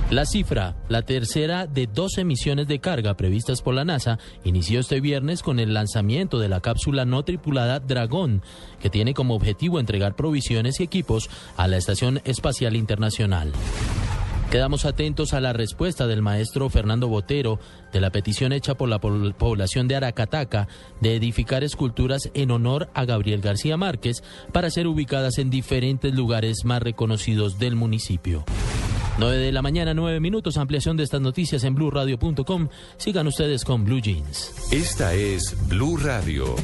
La 0.10 0.26
cifra, 0.26 0.76
la 0.88 1.04
tercera 1.04 1.68
de 1.68 1.86
dos 1.86 2.18
emisiones 2.18 2.68
de 2.68 2.80
carga 2.80 3.16
previstas 3.16 3.62
por 3.62 3.76
la 3.76 3.86
NASA, 3.86 4.18
inició 4.44 4.80
este 4.80 5.02
viernes 5.02 5.44
con 5.44 5.60
el 5.60 5.76
lanzamiento 5.76 6.40
de 6.40 6.50
la 6.50 6.62
cápsula 6.62 7.06
no 7.06 7.24
tripulada 7.24 7.80
Dragón, 7.80 8.42
que 8.82 8.90
tiene 8.90 9.14
como 9.14 9.36
objetivo 9.36 9.80
entregar 9.80 10.16
provisiones 10.16 10.80
y 10.80 10.84
equipos 10.84 11.30
a 11.58 11.68
la 11.68 11.78
Estación 11.78 12.22
Espacial 12.26 12.76
Internacional. 12.76 13.52
Quedamos 14.50 14.86
atentos 14.86 15.36
a 15.36 15.42
la 15.42 15.54
respuesta 15.54 16.08
del 16.08 16.24
maestro 16.24 16.72
Fernando 16.72 17.08
Botero 17.08 17.60
de 17.94 18.02
la 18.02 18.10
petición 18.10 18.52
hecha 18.52 18.74
por 18.74 18.90
la 18.90 18.98
población 18.98 19.88
de 19.88 19.96
Aracataca 19.96 20.68
de 21.02 21.16
edificar 21.16 21.64
esculturas 21.64 22.32
en 22.34 22.50
honor 22.50 22.90
a 22.96 23.06
Gabriel 23.06 23.42
García 23.42 23.78
Márquez 23.78 24.24
para 24.52 24.72
ser 24.72 24.88
ubicadas 24.88 25.38
en 25.38 25.52
diferentes 25.52 26.16
lugares 26.16 26.66
más 26.66 26.82
reconocidos 26.82 27.60
del 27.60 27.76
municipio. 27.76 28.44
9 29.20 29.38
de 29.38 29.52
la 29.52 29.62
mañana, 29.62 29.94
9 29.94 30.20
minutos. 30.20 30.58
Ampliación 30.58 30.96
de 30.98 31.04
estas 31.04 31.22
noticias 31.22 31.64
en 31.66 31.76
blurradio.com. 31.76 32.70
Sigan 32.98 33.28
ustedes 33.28 33.66
con 33.66 33.84
Blue 33.84 34.00
Jeans. 34.00 34.54
Esta 34.72 35.14
es 35.14 35.56
Blue 35.68 35.98
Radio. 35.98 36.56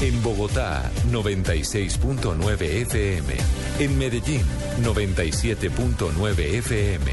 En 0.00 0.22
Bogotá, 0.22 0.90
96.9 1.10 2.60
FM. 2.60 3.34
En 3.80 3.98
Medellín, 3.98 4.42
97.9 4.82 6.38
FM. 6.38 7.10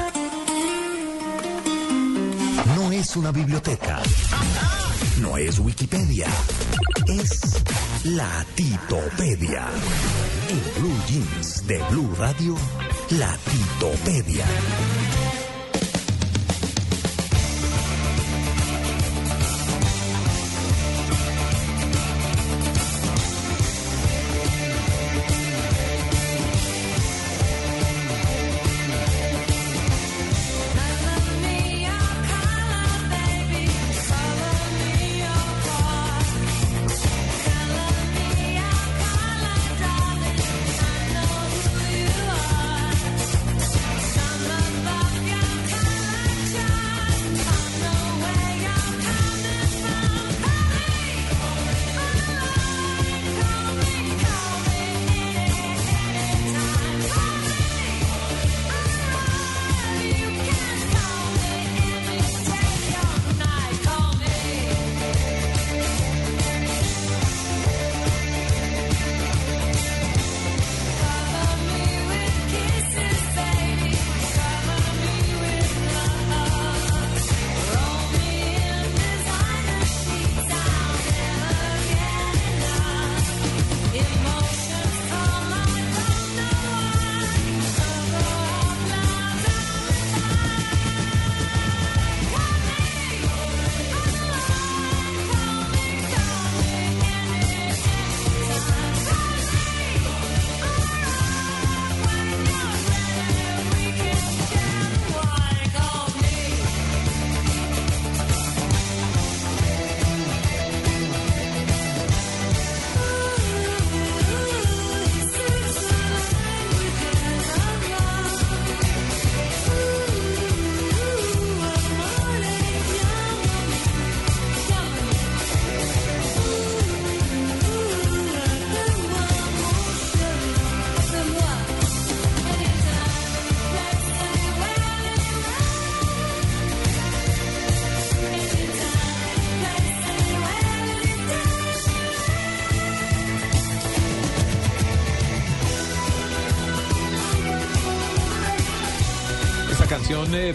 No 2.76 2.92
es 2.92 3.16
una 3.16 3.32
biblioteca. 3.32 4.02
No 5.22 5.38
es 5.38 5.60
Wikipedia. 5.60 6.26
Es 7.08 7.40
la 8.06 8.46
Titopedia. 8.56 9.68
En 10.50 10.80
Blue 10.80 10.96
Jeans 11.08 11.68
de 11.68 11.80
Blue 11.90 12.10
Radio, 12.18 12.56
la 13.12 13.36
Titopedia. 13.46 14.46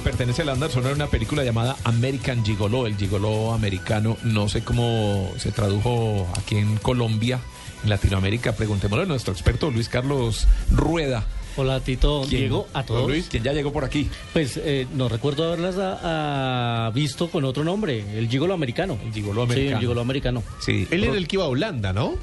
Pertenece 0.05 0.43
a 0.43 0.45
la 0.45 0.53
banda 0.53 0.69
sonora 0.69 0.91
de 0.91 0.97
una 0.97 1.07
película 1.11 1.43
llamada 1.45 1.77
American 1.85 2.45
Gigolo, 2.45 2.87
el 2.87 2.97
gigolo 2.97 3.53
americano. 3.53 4.17
No 4.23 4.49
sé 4.49 4.63
cómo 4.63 5.33
se 5.39 5.51
tradujo 5.51 6.29
aquí 6.39 6.57
en 6.57 6.77
Colombia, 6.77 7.41
en 7.83 7.91
Latinoamérica. 7.91 8.53
Preguntémosle 8.53 9.05
a 9.05 9.07
nuestro 9.07 9.33
experto 9.33 9.71
Luis 9.71 9.89
Carlos 9.89 10.47
Rueda. 10.71 11.25
Hola 11.57 11.81
Tito, 11.81 12.25
¿Quién? 12.29 12.43
Diego, 12.43 12.67
a 12.75 12.83
todos. 12.85 13.09
Luis, 13.09 13.29
¿quién 13.31 13.43
ya 13.45 13.53
llegó 13.53 13.73
por 13.73 13.85
aquí? 13.85 14.11
Pues 14.33 14.57
eh, 14.63 14.87
no 14.95 15.09
recuerdo 15.09 15.45
haberlas 15.47 15.77
a- 15.79 16.87
a 16.87 16.91
visto 16.91 17.31
con 17.31 17.45
otro 17.45 17.65
nombre, 17.65 18.05
el 18.19 18.29
gigolo 18.29 18.55
americano. 18.55 18.99
El 19.05 19.13
gigolo 19.13 19.43
Sí, 19.47 19.53
americano. 19.53 19.77
el 19.77 19.81
gigolo 19.81 20.01
americano. 20.03 20.43
Sí. 20.61 20.87
Él 20.91 21.05
era 21.05 21.15
el 21.17 21.27
que 21.29 21.37
iba 21.37 21.45
a 21.45 21.49
Holanda, 21.49 21.93
¿no? 21.93 22.15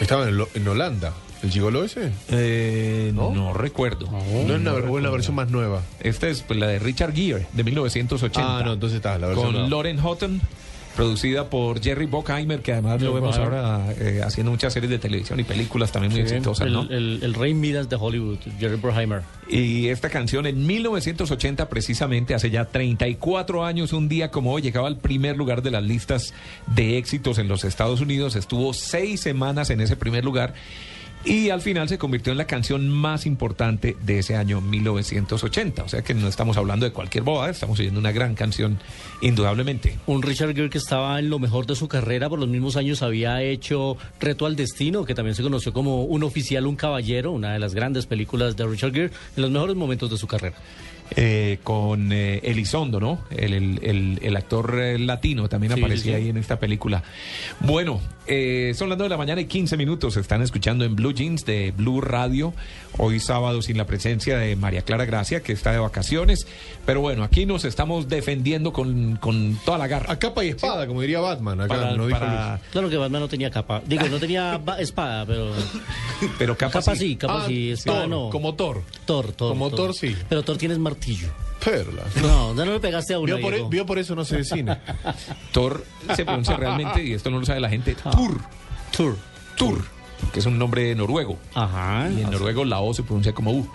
Estaba 0.00 0.28
en, 0.28 0.36
Lo- 0.36 0.48
en 0.54 0.68
Holanda. 0.68 1.12
¿El 1.42 1.50
gigolo 1.50 1.82
ese? 1.84 2.12
Eh, 2.30 3.10
¿No? 3.14 3.52
recuerdo. 3.52 4.06
No 4.10 4.54
es 4.54 4.60
una, 4.60 4.72
o 4.74 4.98
es 4.98 5.02
la 5.04 5.10
versión 5.10 5.34
más 5.34 5.50
nueva. 5.50 5.82
Esta 6.00 6.28
es 6.28 6.42
pues, 6.42 6.58
la 6.58 6.68
de 6.68 6.78
Richard 6.78 7.12
Gere, 7.14 7.46
de 7.52 7.64
1980. 7.64 8.58
Ah, 8.58 8.62
no, 8.64 8.74
entonces 8.74 8.96
está 8.96 9.18
la 9.18 9.26
versión 9.26 9.46
Con 9.46 9.54
nueva. 9.54 9.68
Lauren 9.68 9.98
Houghton, 9.98 10.40
producida 10.94 11.48
por 11.50 11.82
Jerry 11.82 12.06
Bockheimer, 12.06 12.60
que 12.60 12.72
además 12.74 13.00
lo 13.02 13.12
vemos 13.14 13.36
ahora 13.38 13.92
eh, 13.98 14.20
haciendo 14.24 14.52
muchas 14.52 14.72
series 14.72 14.90
de 14.90 14.98
televisión 15.00 15.40
y 15.40 15.42
películas 15.42 15.90
también 15.90 16.12
muy 16.12 16.20
Sí, 16.22 16.34
exitosas, 16.34 16.66
el, 16.66 16.72
¿no? 16.74 16.82
el- 16.82 17.20
el 17.22 17.34
rey 17.34 17.54
Midas 17.54 17.88
de 17.88 17.96
Hollywood, 17.96 18.38
Jerry 18.60 18.76
Bruckheimer. 18.76 19.22
Y 19.48 19.88
esta 19.88 20.10
canción 20.10 20.46
en 20.46 20.64
1980, 20.64 21.68
precisamente 21.68 22.34
hace 22.34 22.50
ya 22.50 22.66
34 22.66 23.64
años, 23.64 23.92
un 23.92 24.08
día 24.08 24.30
como 24.30 24.52
hoy, 24.52 24.62
llegaba 24.62 24.86
al 24.86 24.98
primer 24.98 25.36
lugar 25.36 25.62
de 25.62 25.70
las 25.72 25.82
listas 25.82 26.34
de 26.68 26.98
éxitos 26.98 27.38
en 27.38 27.48
los 27.48 27.64
Estados 27.64 28.00
Unidos. 28.00 28.36
Estuvo 28.36 28.72
seis 28.74 29.20
semanas 29.22 29.70
en 29.70 29.80
ese 29.80 29.96
primer 29.96 30.24
lugar. 30.24 30.54
Y 31.24 31.50
al 31.50 31.60
final 31.60 31.88
se 31.88 31.98
convirtió 31.98 32.32
en 32.32 32.38
la 32.38 32.46
canción 32.46 32.88
más 32.88 33.26
importante 33.26 33.96
de 34.04 34.18
ese 34.18 34.36
año 34.36 34.60
1980. 34.60 35.84
O 35.84 35.88
sea 35.88 36.02
que 36.02 36.14
no 36.14 36.26
estamos 36.26 36.56
hablando 36.56 36.84
de 36.84 36.92
cualquier 36.92 37.22
bobada, 37.22 37.50
estamos 37.50 37.78
oyendo 37.78 38.00
una 38.00 38.12
gran 38.12 38.34
canción, 38.34 38.78
indudablemente. 39.20 39.98
Un 40.06 40.22
Richard 40.22 40.54
Gere 40.54 40.70
que 40.70 40.78
estaba 40.78 41.18
en 41.18 41.30
lo 41.30 41.38
mejor 41.38 41.66
de 41.66 41.76
su 41.76 41.86
carrera, 41.86 42.28
por 42.28 42.38
los 42.38 42.48
mismos 42.48 42.76
años 42.76 43.02
había 43.02 43.42
hecho 43.42 43.96
Reto 44.20 44.46
al 44.46 44.56
Destino, 44.56 45.04
que 45.04 45.14
también 45.14 45.34
se 45.34 45.42
conoció 45.42 45.72
como 45.72 46.04
Un 46.04 46.24
oficial, 46.24 46.66
un 46.66 46.76
caballero, 46.76 47.30
una 47.30 47.52
de 47.52 47.58
las 47.58 47.74
grandes 47.74 48.06
películas 48.06 48.56
de 48.56 48.66
Richard 48.66 48.92
Gere, 48.92 49.12
en 49.36 49.42
los 49.42 49.50
mejores 49.50 49.76
momentos 49.76 50.10
de 50.10 50.18
su 50.18 50.26
carrera. 50.26 50.56
Eh, 51.16 51.58
con 51.62 52.10
eh, 52.12 52.40
Elizondo, 52.42 53.00
¿no? 53.00 53.20
El, 53.30 53.52
el- 53.52 53.80
el- 53.82 54.18
el 54.22 54.36
actor 54.36 54.78
eh, 54.80 54.98
latino 54.98 55.48
también 55.48 55.72
Sí, 55.74 55.80
aparecía 55.80 56.02
sí, 56.16 56.18
sí. 56.18 56.24
ahí 56.24 56.28
en 56.30 56.36
esta 56.36 56.58
película. 56.58 57.02
Bueno, 57.60 58.00
eh, 58.26 58.72
son 58.76 58.88
las 58.88 58.98
2 58.98 59.06
de 59.06 59.08
la 59.10 59.16
mañana 59.16 59.40
y 59.40 59.46
15 59.46 59.76
minutos. 59.76 60.16
Están 60.16 60.42
escuchando 60.42 60.84
en 60.84 60.94
Blue 60.96 61.12
Jeans 61.12 61.44
de 61.44 61.72
Blue 61.76 62.00
Radio. 62.00 62.54
Hoy 62.98 63.20
sábado 63.20 63.62
sin 63.62 63.78
la 63.78 63.86
presencia 63.86 64.36
de 64.38 64.54
María 64.56 64.82
Clara 64.82 65.04
Gracia, 65.06 65.42
que 65.42 65.52
está 65.52 65.72
de 65.72 65.78
vacaciones. 65.78 66.46
Pero 66.86 67.00
bueno, 67.00 67.24
aquí 67.24 67.46
nos 67.46 67.64
estamos 67.64 68.08
defendiendo 68.08 68.72
con, 68.72 69.16
con 69.16 69.56
toda 69.64 69.78
la 69.78 69.86
garra. 69.86 70.12
A 70.12 70.18
capa 70.18 70.44
y 70.44 70.48
espada, 70.48 70.86
como 70.86 71.00
diría 71.00 71.20
Batman. 71.20 71.60
Acá 71.60 71.74
Para- 71.74 71.96
para-. 72.08 72.60
Claro 72.70 72.88
que 72.90 72.96
Batman 72.96 73.22
no 73.22 73.28
tenía 73.28 73.50
capa. 73.50 73.82
Digo, 73.86 74.06
no 74.08 74.18
tenía 74.18 74.60
espada, 74.78 75.24
pero. 75.26 75.52
Pero 76.38 76.56
capa, 76.56 76.80
Capa 76.80 76.94
sí, 76.96 77.16
capa 77.16 77.44
Ah, 77.44 77.44
sí, 77.48 77.70
espada 77.70 78.00
Thor, 78.00 78.08
no. 78.08 78.30
Como 78.30 78.54
Thor. 78.54 78.82
Thor, 79.06 79.32
Thor. 79.32 79.50
Como 79.52 79.70
Thor, 79.70 79.94
sí. 79.94 80.14
Pero 80.28 80.42
Thor 80.42 80.56
tienes 80.58 80.78
martillo. 80.78 81.01
Perla. 81.64 82.02
No, 82.22 82.54
ya 82.56 82.64
no 82.64 82.72
le 82.72 82.80
pegaste 82.80 83.14
a 83.14 83.18
uno. 83.18 83.26
Vio 83.36 83.40
por, 83.40 83.52
Diego. 83.54 83.68
vio 83.68 83.86
por 83.86 83.98
eso 83.98 84.14
no 84.16 84.24
se 84.24 84.38
decine. 84.38 84.78
Thor 85.52 85.84
se 86.16 86.24
pronuncia 86.24 86.56
realmente, 86.56 87.04
y 87.04 87.12
esto 87.12 87.30
no 87.30 87.38
lo 87.38 87.46
sabe 87.46 87.60
la 87.60 87.68
gente, 87.68 87.96
Ah. 88.04 88.10
Tur. 88.10 88.40
Tur. 88.96 89.16
Tur, 89.56 89.84
que 90.32 90.40
es 90.40 90.46
un 90.46 90.58
nombre 90.58 90.94
noruego. 90.94 91.38
Ajá. 91.54 92.08
Y 92.10 92.22
en 92.22 92.30
noruego 92.30 92.64
la 92.64 92.80
O 92.80 92.92
se 92.94 93.02
pronuncia 93.02 93.32
como 93.32 93.52
U. 93.52 93.68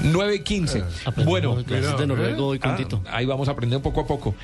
9 0.00 0.34
y 0.34 0.40
15. 0.40 0.82
Aprendemos 1.04 1.24
Bueno, 1.26 1.64
clases 1.64 1.96
de 1.98 2.06
noruego 2.06 2.48
hoy 2.48 2.60
Ah, 2.62 2.76
ahí 3.12 3.26
vamos 3.26 3.48
a 3.48 3.52
aprender 3.52 3.80
poco 3.80 4.00
a 4.00 4.06
poco. 4.06 4.34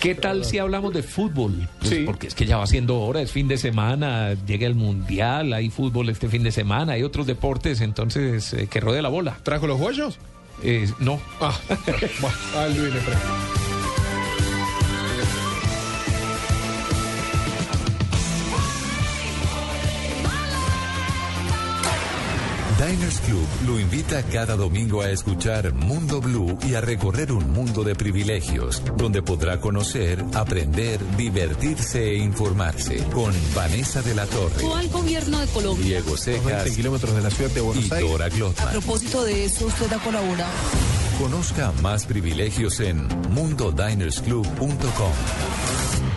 ¿Qué 0.00 0.14
tal 0.14 0.44
si 0.44 0.58
hablamos 0.58 0.92
de 0.92 1.02
fútbol? 1.02 1.68
Pues 1.78 1.90
Sí. 1.90 2.02
Porque 2.04 2.26
es 2.26 2.34
que 2.34 2.46
ya 2.46 2.56
va 2.58 2.66
siendo 2.66 3.00
hora, 3.00 3.20
es 3.22 3.30
fin 3.30 3.48
de 3.48 3.56
semana, 3.58 4.34
llega 4.46 4.66
el 4.66 4.74
mundial, 4.74 5.52
hay 5.52 5.70
fútbol 5.70 6.08
este 6.08 6.28
fin 6.28 6.42
de 6.42 6.52
semana, 6.52 6.94
hay 6.94 7.02
otros 7.02 7.26
deportes, 7.26 7.80
entonces 7.80 8.52
eh, 8.54 8.66
que 8.66 8.80
rodea 8.80 9.02
la 9.02 9.08
bola. 9.08 9.38
¿Trajo 9.42 9.66
los 9.66 9.80
huellos? 9.80 10.18
Eh, 10.62 10.90
no. 10.98 11.20
Ah, 11.40 11.58
bueno, 12.20 12.36
Diners 22.86 23.20
Club 23.20 23.46
lo 23.66 23.80
invita 23.80 24.22
cada 24.24 24.56
domingo 24.56 25.00
a 25.00 25.08
escuchar 25.08 25.72
Mundo 25.72 26.20
Blue 26.20 26.58
y 26.68 26.74
a 26.74 26.82
recorrer 26.82 27.32
un 27.32 27.50
mundo 27.50 27.82
de 27.82 27.94
privilegios, 27.94 28.82
donde 28.98 29.22
podrá 29.22 29.58
conocer, 29.58 30.22
aprender, 30.34 31.00
divertirse 31.16 32.10
e 32.10 32.18
informarse 32.18 33.02
con 33.04 33.32
Vanessa 33.54 34.02
de 34.02 34.14
la 34.14 34.26
Torre, 34.26 34.66
al 34.76 34.88
gobierno 34.90 35.38
de 35.38 35.46
Colombia. 35.46 35.84
Diego 35.84 36.12
20 36.12 36.22
Cejas 36.22 36.70
kilómetros 36.76 37.14
de 37.14 37.22
la 37.22 37.30
ciudad 37.30 37.50
de 37.52 37.60
y 37.60 37.62
Buenos 37.62 37.92
Aires. 37.92 38.10
Dora 38.10 38.26
A 38.26 38.70
propósito 38.70 39.24
de 39.24 39.46
eso, 39.46 39.66
usted 39.66 39.90
ha 39.90 39.98
colaborado. 40.00 40.52
Conozca 41.18 41.72
más 41.80 42.04
privilegios 42.04 42.80
en 42.80 43.08
mundodinersclub.com. 43.30 46.13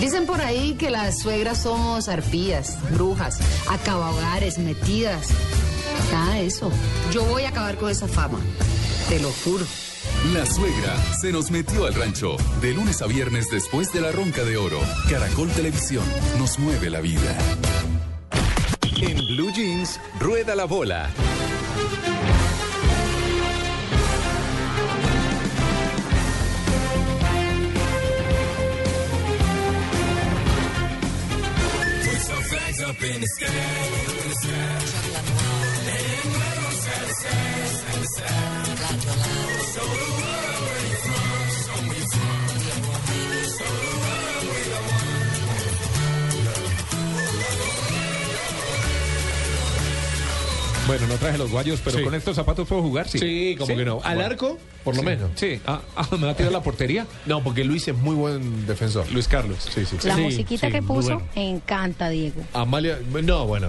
Dicen 0.00 0.26
por 0.26 0.40
ahí 0.40 0.74
que 0.74 0.90
las 0.90 1.20
suegras 1.20 1.62
somos 1.62 2.08
arpías, 2.08 2.76
brujas, 2.92 3.38
acabahogares, 3.70 4.58
metidas. 4.58 5.28
Nada 6.12 6.34
de 6.34 6.46
eso. 6.46 6.70
Yo 7.12 7.24
voy 7.24 7.44
a 7.44 7.50
acabar 7.50 7.76
con 7.76 7.90
esa 7.90 8.08
fama. 8.08 8.38
Te 9.08 9.20
lo 9.20 9.30
juro. 9.30 9.64
La 10.32 10.44
suegra 10.46 10.96
se 11.20 11.32
nos 11.32 11.50
metió 11.50 11.86
al 11.86 11.94
rancho. 11.94 12.36
De 12.60 12.72
lunes 12.72 13.02
a 13.02 13.06
viernes 13.06 13.50
después 13.50 13.92
de 13.92 14.00
la 14.00 14.10
ronca 14.10 14.42
de 14.42 14.56
oro. 14.56 14.80
Caracol 15.08 15.48
Televisión 15.50 16.04
nos 16.38 16.58
mueve 16.58 16.90
la 16.90 17.00
vida. 17.00 17.36
En 18.96 19.16
Blue 19.16 19.52
Jeans, 19.52 20.00
rueda 20.18 20.54
la 20.54 20.64
bola. 20.64 21.10
up 32.94 33.02
in 33.02 33.20
the 33.20 33.26
sky, 33.26 33.46
up 33.46 34.08
in 34.08 34.28
the 34.28 34.34
sky. 34.34 34.84
And 35.06 35.16
I'm. 35.16 35.54
So 39.74 40.23
Bueno, 50.86 51.06
no 51.06 51.14
traje 51.14 51.38
los 51.38 51.50
guayos, 51.50 51.80
pero 51.82 51.96
Sí. 51.98 52.04
con 52.04 52.14
estos 52.14 52.36
zapatos 52.36 52.68
puedo 52.68 52.82
jugar, 52.82 53.08
sí. 53.08 53.18
Sí, 53.18 53.56
como 53.58 53.74
que 53.74 53.84
no. 53.84 54.00
Al 54.04 54.16
Bueno. 54.16 54.30
arco, 54.30 54.58
por 54.84 54.94
lo 54.94 55.00
Sí. 55.00 55.06
menos. 55.06 55.30
Sí. 55.34 55.60
Ah, 55.66 55.80
ah, 55.96 56.06
¿me 56.18 56.26
va 56.26 56.32
a 56.32 56.36
tirar 56.36 56.52
la 56.52 56.62
portería? 56.62 57.06
No, 57.24 57.42
porque 57.42 57.64
Luis 57.64 57.88
es 57.88 57.96
muy 57.96 58.14
buen 58.14 58.66
defensor. 58.66 59.10
Luis 59.10 59.26
Carlos. 59.26 59.58
Sí, 59.74 59.84
sí. 59.86 59.96
La 60.06 60.16
Sí, 60.16 60.20
musiquita 60.22 60.66
sí, 60.66 60.72
que 60.72 60.82
puso, 60.82 61.14
bueno. 61.20 61.22
encanta, 61.36 62.10
Diego. 62.10 62.42
Amalia, 62.52 62.98
no, 63.22 63.46
bueno, 63.46 63.68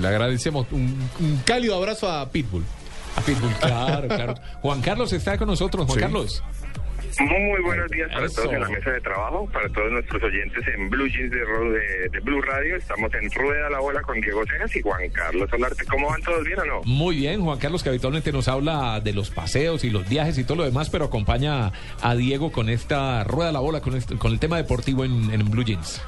le 0.00 0.08
agradecemos 0.08 0.66
un, 0.70 0.96
un 1.20 1.42
cálido 1.44 1.76
abrazo 1.76 2.10
a 2.10 2.30
Pitbull. 2.30 2.64
A 3.16 3.20
Pitbull, 3.20 3.52
claro, 3.60 4.08
claro. 4.08 4.34
Juan 4.62 4.80
Carlos 4.80 5.12
está 5.12 5.36
con 5.36 5.48
nosotros. 5.48 5.84
Juan 5.86 5.94
Sí. 5.98 6.00
Carlos. 6.00 6.42
Muy 7.18 7.62
buenos 7.62 7.90
días 7.90 8.10
para 8.12 8.26
Eso. 8.26 8.42
todos 8.42 8.54
en 8.54 8.60
la 8.60 8.68
mesa 8.68 8.90
de 8.90 9.00
trabajo, 9.00 9.48
para 9.52 9.68
todos 9.70 9.90
nuestros 9.90 10.22
oyentes 10.22 10.62
en 10.68 10.90
Blue 10.90 11.06
Jeans 11.08 11.30
de, 11.30 11.38
de, 11.38 12.08
de 12.10 12.20
Blue 12.20 12.42
Radio. 12.42 12.76
Estamos 12.76 13.12
en 13.14 13.30
Rueda 13.30 13.70
la 13.70 13.80
Bola 13.80 14.02
con 14.02 14.20
Diego 14.20 14.44
Cejas 14.46 14.76
y 14.76 14.82
Juan 14.82 15.08
Carlos 15.10 15.48
Solarte. 15.48 15.84
¿Cómo 15.86 16.08
van 16.08 16.20
todos 16.22 16.44
bien 16.44 16.58
o 16.60 16.64
no? 16.66 16.82
Muy 16.84 17.16
bien, 17.16 17.40
Juan 17.42 17.58
Carlos, 17.58 17.82
que 17.82 17.88
habitualmente 17.88 18.32
nos 18.32 18.48
habla 18.48 19.00
de 19.00 19.12
los 19.14 19.30
paseos 19.30 19.84
y 19.84 19.90
los 19.90 20.06
viajes 20.08 20.36
y 20.38 20.44
todo 20.44 20.58
lo 20.58 20.64
demás, 20.64 20.90
pero 20.90 21.06
acompaña 21.06 21.72
a 22.02 22.14
Diego 22.14 22.52
con 22.52 22.68
esta 22.68 23.24
rueda 23.24 23.48
a 23.48 23.52
la 23.52 23.60
bola, 23.60 23.80
con, 23.80 23.96
este- 23.96 24.16
con 24.18 24.32
el 24.32 24.38
tema 24.38 24.58
deportivo 24.58 25.04
en, 25.04 25.30
en 25.32 25.50
Blue 25.50 25.64
Jeans. 25.64 26.02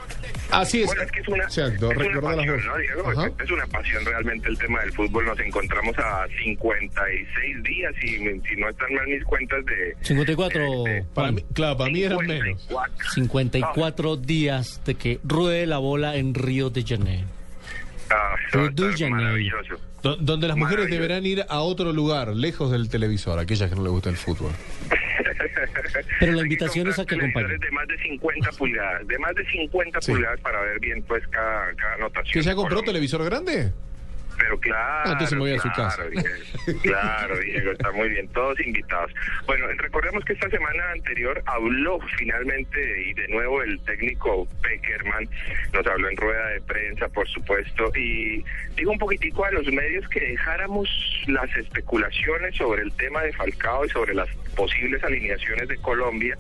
Así 0.51 0.83
es. 0.83 0.87
Bueno, 0.87 1.03
es 1.03 1.13
que 1.13 1.21
es 1.21 1.29
una, 1.29 1.45
Exacto, 1.45 1.91
es 1.91 1.99
una 1.99 2.21
pasión. 2.21 2.67
¿no, 2.67 2.77
Diego? 2.79 3.11
Ajá. 3.11 3.31
Es, 3.43 3.51
una 3.51 3.67
pasión 3.67 4.05
realmente 4.05 4.49
el 4.49 4.59
tema 4.59 4.81
del 4.81 4.93
fútbol. 4.93 5.27
Nos 5.27 5.41
encontramos 5.41 5.99
a 5.99 6.27
56 6.43 7.63
días 7.63 7.95
y 8.03 8.09
si 8.09 8.57
no 8.57 8.69
están 8.69 8.95
mal 8.95 9.07
mis 9.07 9.25
cuentas 9.25 9.65
de... 9.67 9.97
54. 10.03 10.85
Para 11.15 11.33
mí, 11.33 11.45
claro, 11.53 11.77
para 11.77 11.91
mí 11.91 12.03
eran 12.03 12.27
menos. 12.27 12.69
54. 13.15 13.69
54 13.79 14.17
días 14.17 14.81
de 14.85 14.95
que 14.95 15.21
ruede 15.25 15.67
la 15.67 15.79
bola 15.79 16.17
en 16.17 16.35
Río 16.35 16.71
de 16.71 16.85
Janeiro. 16.85 17.38
Ah, 18.11 18.35
maravilloso. 19.11 19.81
Donde 20.03 20.49
las 20.49 20.57
mujeres 20.57 20.89
deberán 20.91 21.27
ir 21.27 21.45
a 21.49 21.61
otro 21.61 21.93
lugar, 21.93 22.29
lejos 22.29 22.71
del 22.71 22.89
televisor, 22.89 23.39
aquellas 23.39 23.69
que 23.69 23.77
no 23.77 23.83
les 23.83 23.91
gusta 23.93 24.11
el 24.11 24.17
fútbol. 24.17 24.53
Pero 26.21 26.33
la 26.33 26.43
invitación 26.43 26.89
es 26.89 26.99
a 26.99 27.05
que 27.05 27.15
acompañen. 27.17 27.59
de 27.59 27.71
más 27.71 27.87
de 27.89 27.99
50 27.99 28.51
pulgadas, 28.53 29.07
de 29.07 29.19
más 29.19 29.35
de 29.35 29.45
50 29.47 30.01
Sí. 30.01 30.13
pulgadas 30.13 30.41
para 30.41 30.61
ver 30.63 30.81
bien 30.81 31.03
pues 31.03 31.27
cada, 31.29 31.73
cada 31.75 31.95
anotación. 31.95 32.33
¿Que 32.33 32.43
ya 32.43 32.55
compró 32.55 32.83
televisor 32.83 33.25
grande? 33.25 33.73
Pero 34.39 34.59
claro, 34.61 35.17
voy 35.37 35.53
a 35.53 35.59
su 35.59 35.69
claro, 35.71 35.75
casa. 35.75 36.05
Diego, 36.09 36.81
claro, 36.83 37.39
Diego, 37.39 37.73
está 37.73 37.91
muy 37.93 38.09
bien, 38.09 38.29
todos 38.29 38.59
invitados. 38.61 39.13
Bueno, 39.47 39.67
recordemos 39.79 40.25
que 40.25 40.33
esta 40.35 40.49
semana 40.49 40.91
anterior 40.93 41.43
habló 41.47 41.99
finalmente 42.17 43.03
y 43.07 43.15
de 43.15 43.29
nuevo 43.29 43.63
el 43.63 43.81
técnico 43.81 44.47
Peckerman, 44.63 45.29
nos 45.73 45.87
habló 45.87 46.09
en 46.09 46.17
rueda 46.17 46.49
de 46.51 46.61
prensa, 46.63 47.09
por 47.09 47.29
supuesto, 47.29 47.91
y 47.97 48.45
dijo 48.77 48.91
un 48.93 48.99
poquitico 48.99 49.45
a 49.45 49.51
los 49.51 49.67
medios 49.73 50.09
que 50.09 50.21
dejáramos 50.21 50.89
las 51.27 51.55
especulaciones 51.57 52.55
sobre 52.57 52.83
el 52.83 52.93
tema 52.93 53.23
de 53.23 53.33
Falcao 53.33 53.85
y 53.85 53.89
sobre 53.91 54.15
las 54.15 54.29
posibles 54.57 55.03
alineaciones 55.05 55.69
de 55.69 55.77
Colombia. 55.79 56.37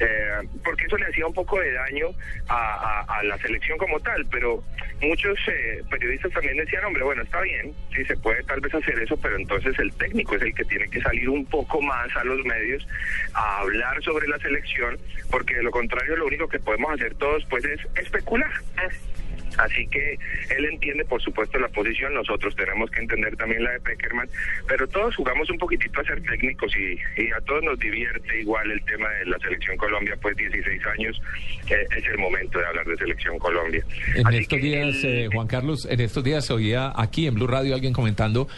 eh, 0.00 0.40
porque 0.64 0.86
eso 0.86 0.96
le 0.96 1.06
hacía 1.06 1.24
un 1.24 1.32
poco 1.34 1.60
de 1.60 1.72
daño 1.72 2.08
a, 2.48 3.04
a- 3.06 3.18
a 3.18 3.22
la 3.22 3.38
selección 3.38 3.78
como 3.78 4.00
tal, 4.00 4.26
pero 4.28 4.60
muchos 5.00 5.38
eh, 5.46 5.82
periodistas 5.88 6.32
también 6.32 6.56
decían, 6.56 6.84
hombre, 6.84 7.04
bueno, 7.04 7.22
está 7.24 7.40
bien, 7.40 7.74
sí 7.94 8.04
se 8.04 8.16
puede 8.16 8.42
tal 8.44 8.60
vez 8.60 8.74
hacer 8.74 8.98
eso, 9.00 9.16
pero 9.16 9.36
entonces 9.36 9.78
el 9.78 9.92
técnico 9.94 10.36
es 10.36 10.42
el 10.42 10.54
que 10.54 10.64
tiene 10.64 10.88
que 10.88 11.00
salir 11.00 11.28
un 11.28 11.44
poco 11.46 11.80
más 11.82 12.14
a 12.16 12.24
los 12.24 12.44
medios 12.44 12.86
a 13.34 13.58
hablar 13.58 14.02
sobre 14.02 14.28
la 14.28 14.38
selección, 14.38 14.98
porque 15.30 15.56
de 15.56 15.62
lo 15.62 15.70
contrario 15.70 16.16
lo 16.16 16.26
único 16.26 16.48
que 16.48 16.58
podemos 16.60 16.92
hacer 16.92 17.14
todos 17.16 17.44
pues 17.46 17.64
es 17.64 17.80
especular. 17.96 18.50
Así 19.58 19.86
que 19.86 20.18
él 20.56 20.64
entiende, 20.66 21.04
por 21.04 21.22
supuesto, 21.22 21.58
la 21.58 21.68
posición, 21.68 22.14
nosotros 22.14 22.54
tenemos 22.56 22.90
que 22.90 23.00
entender 23.00 23.36
también 23.36 23.64
la 23.64 23.72
de 23.72 23.80
Peckerman, 23.80 24.28
pero 24.66 24.86
todos 24.88 25.14
jugamos 25.16 25.48
un 25.50 25.58
poquitito 25.58 26.00
a 26.00 26.04
ser 26.04 26.22
técnicos 26.22 26.72
y, 26.76 26.98
y 27.20 27.30
a 27.30 27.40
todos 27.42 27.62
nos 27.62 27.78
divierte 27.78 28.40
igual 28.40 28.70
el 28.70 28.82
tema 28.84 29.08
de 29.10 29.26
la 29.26 29.38
selección 29.38 29.76
Colombia, 29.76 30.16
pues 30.20 30.36
16 30.36 30.86
años 30.86 31.20
eh, 31.68 31.86
es 31.96 32.06
el 32.06 32.18
momento 32.18 32.58
de 32.58 32.66
hablar 32.66 32.86
de 32.86 32.96
selección 32.96 33.38
Colombia. 33.38 33.84
En 34.14 34.34
estos 34.34 34.60
días, 34.60 34.96
eh, 35.04 35.28
Juan 35.32 35.46
Carlos, 35.46 35.86
en 35.90 36.00
estos 36.00 36.24
días 36.24 36.50
oía 36.50 36.92
aquí 36.94 37.26
en 37.26 37.34
Blue 37.34 37.46
Radio 37.46 37.74
alguien 37.74 37.92
comentando 37.92 38.48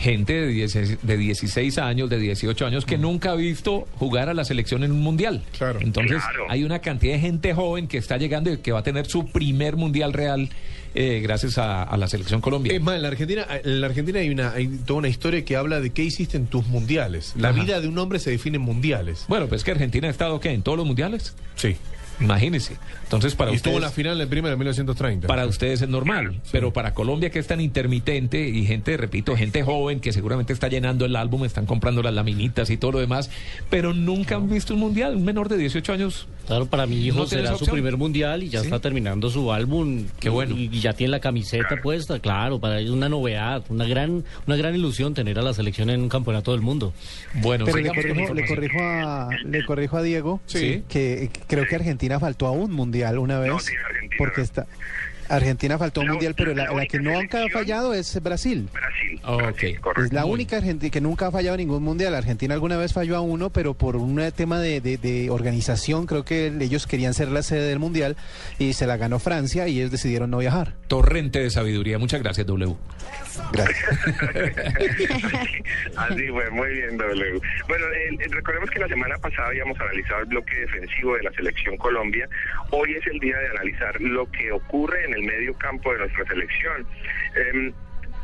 gente 0.00 0.32
de 0.32 0.46
16, 0.48 0.98
de 1.02 1.16
16 1.16 1.78
años, 1.78 2.08
de 2.10 2.18
18 2.18 2.66
años, 2.66 2.84
que 2.86 2.98
nunca 2.98 3.32
ha 3.32 3.34
visto 3.36 3.86
jugar 3.98 4.28
a 4.28 4.34
la 4.34 4.44
selección 4.44 4.82
en 4.82 4.92
un 4.92 5.00
mundial. 5.00 5.42
Entonces, 5.80 6.22
Claro. 6.22 6.46
hay 6.48 6.64
una 6.64 6.78
cantidad 6.80 7.12
de 7.14 7.20
gente 7.20 7.54
joven 7.54 7.86
que 7.86 7.98
está 7.98 8.16
llegando 8.16 8.52
y 8.52 8.56
que 8.58 8.72
va 8.72 8.80
a 8.80 8.82
tener 8.82 9.06
su 9.06 9.26
primer 9.26 9.76
mundial 9.76 10.12
real 10.12 10.48
eh, 10.94 11.20
gracias 11.22 11.56
a, 11.58 11.82
a 11.84 11.96
la 11.96 12.08
selección 12.08 12.40
Colombia. 12.40 12.72
Es 12.72 12.80
más, 12.82 12.96
en 12.96 13.02
la 13.02 13.08
Argentina, 13.08 13.46
en 13.62 13.80
la 13.80 13.86
Argentina 13.86 14.18
hay 14.18 14.30
una 14.30 14.52
hay 14.52 14.66
toda 14.66 14.98
una 14.98 15.08
historia 15.08 15.44
que 15.44 15.54
habla 15.54 15.80
de 15.80 15.90
qué 15.90 16.02
hiciste 16.02 16.36
en 16.36 16.46
tus 16.46 16.66
mundiales. 16.66 17.34
La 17.36 17.50
Ajá. 17.50 17.62
vida 17.62 17.80
de 17.80 17.86
un 17.86 17.96
hombre 17.98 18.18
se 18.18 18.30
define 18.30 18.56
en 18.56 18.62
mundiales. 18.62 19.24
Bueno, 19.28 19.46
pues 19.46 19.62
que 19.62 19.70
Argentina 19.70 20.08
ha 20.08 20.10
estado, 20.10 20.40
¿qué? 20.40 20.50
¿En 20.50 20.62
todos 20.62 20.76
los 20.78 20.86
mundiales? 20.86 21.36
Sí. 21.54 21.76
Imagínese. 22.20 22.76
Entonces, 23.04 23.34
para 23.34 23.50
y 23.50 23.54
estuvo 23.56 23.72
en 23.72 23.84
ustedes... 23.84 23.90
la 24.06 24.14
final 24.14 24.28
primero 24.28 24.50
de 24.50 24.56
1930. 24.58 25.26
Para 25.26 25.46
ustedes 25.46 25.82
es 25.82 25.88
normal, 25.88 26.40
pero 26.52 26.72
para 26.72 26.94
Colombia 26.94 27.30
que 27.30 27.38
es 27.38 27.46
tan 27.46 27.60
intermitente 27.60 28.48
y 28.48 28.64
gente, 28.66 28.96
repito, 28.96 29.36
gente 29.36 29.62
joven 29.62 30.00
que 30.00 30.12
seguramente 30.12 30.52
está 30.52 30.68
llenando 30.68 31.04
el 31.06 31.16
álbum, 31.16 31.44
están 31.44 31.66
comprando 31.66 32.02
las 32.02 32.14
laminitas 32.14 32.70
y 32.70 32.76
todo 32.76 32.92
lo 32.92 32.98
demás, 33.00 33.30
pero 33.70 33.94
nunca 33.94 34.36
han 34.36 34.48
visto 34.48 34.74
un 34.74 34.80
mundial, 34.80 35.16
un 35.16 35.24
menor 35.24 35.48
de 35.48 35.56
18 35.58 35.92
años. 35.92 36.28
Claro, 36.46 36.66
para 36.66 36.86
mi 36.86 36.96
hijo 36.96 37.18
¿No 37.18 37.26
tiene 37.26 37.44
será 37.44 37.56
su 37.56 37.66
primer 37.66 37.96
mundial 37.96 38.42
y 38.42 38.48
ya 38.48 38.60
Sí. 38.60 38.66
está 38.66 38.80
terminando 38.80 39.30
su 39.30 39.52
álbum. 39.52 40.04
Qué 40.18 40.28
bueno. 40.28 40.56
Y, 40.56 40.64
y 40.72 40.80
ya 40.80 40.92
tiene 40.92 41.12
la 41.12 41.20
camiseta 41.20 41.76
puesta, 41.82 42.18
claro, 42.18 42.58
para 42.60 42.80
ellos 42.80 42.92
una 42.92 43.08
novedad, 43.08 43.62
una 43.68 43.84
gran, 43.86 44.24
una 44.46 44.56
gran 44.56 44.74
ilusión 44.74 45.14
tener 45.14 45.38
a 45.38 45.42
la 45.42 45.54
selección 45.54 45.90
en 45.90 46.00
un 46.02 46.08
campeonato 46.08 46.50
del 46.52 46.60
mundo. 46.60 46.92
Bueno, 47.34 47.64
Pero 47.66 47.78
le 47.78 47.88
corrijo, 47.88 48.34
le, 48.34 48.46
corrijo 48.46 48.78
a, 48.80 49.28
le 49.44 49.64
corrijo 49.64 49.96
a 49.96 50.02
Diego 50.02 50.40
Sí. 50.46 50.82
que 50.88 51.30
creo 51.46 51.66
que 51.68 51.76
Argentina 51.76 52.09
faltó 52.18 52.46
a 52.46 52.50
un 52.50 52.72
mundial 52.72 53.18
una 53.18 53.38
vez. 53.38 53.66
porque 54.18 54.40
está. 54.40 54.66
Argentina 55.30 55.78
faltó 55.78 56.00
un 56.02 56.08
mundial, 56.08 56.34
pero 56.36 56.54
la, 56.54 56.72
la 56.72 56.86
que 56.86 56.98
nunca 56.98 57.44
ha 57.44 57.48
fallado 57.48 57.94
es 57.94 58.20
Brasil. 58.22 58.68
Brasil. 58.72 59.20
Es 60.04 60.12
la 60.12 60.24
única 60.24 60.56
Argentina 60.58 60.90
que 60.90 61.00
nunca 61.00 61.28
ha 61.28 61.30
fallado 61.30 61.54
en 61.54 61.60
ningún 61.66 61.82
mundial. 61.82 62.14
Argentina 62.14 62.52
alguna 62.54 62.76
vez 62.76 62.92
falló 62.92 63.16
a 63.16 63.20
uno, 63.20 63.50
pero 63.50 63.74
por 63.74 63.96
un 63.96 64.20
tema 64.32 64.58
de, 64.60 64.80
de- 64.80 64.98
de 64.98 65.30
organización, 65.30 66.06
creo 66.06 66.24
que 66.24 66.46
ellos 66.60 66.86
querían 66.86 67.14
ser 67.14 67.28
la 67.28 67.42
sede 67.42 67.68
del 67.68 67.78
mundial 67.78 68.16
y 68.58 68.72
se 68.74 68.86
la 68.86 68.96
ganó 68.96 69.18
Francia 69.18 69.68
y 69.68 69.78
ellos 69.78 69.90
decidieron 69.90 70.30
no 70.30 70.38
viajar. 70.38 70.74
Torrente 70.88 71.38
de 71.40 71.50
sabiduría. 71.50 71.98
Muchas 71.98 72.22
gracias, 72.22 72.46
W. 72.46 72.74
Así 75.96 76.26
fue, 76.28 76.50
muy 76.50 76.68
bien, 76.72 76.96
W. 76.96 77.40
Bueno, 77.68 77.86
eh, 77.86 78.16
eh, 78.18 78.26
recordemos 78.30 78.70
que 78.70 78.78
la 78.80 78.88
semana 78.88 79.16
pasada 79.18 79.48
habíamos 79.48 79.78
analizado 79.80 80.20
el 80.20 80.26
bloque 80.26 80.56
defensivo 80.60 81.14
de 81.16 81.22
la 81.24 81.32
selección 81.32 81.76
Colombia. 81.76 82.28
Hoy 82.70 82.92
es 82.94 83.06
el 83.06 83.18
día 83.20 83.38
de 83.38 83.48
analizar 83.48 84.00
lo 84.00 84.30
que 84.30 84.50
ocurre 84.52 85.04
en 85.06 85.14
el 85.14 85.19
medio 85.22 85.54
campo 85.54 85.92
de 85.92 86.00
nuestra 86.00 86.24
selección. 86.26 86.86
Em, 87.36 87.72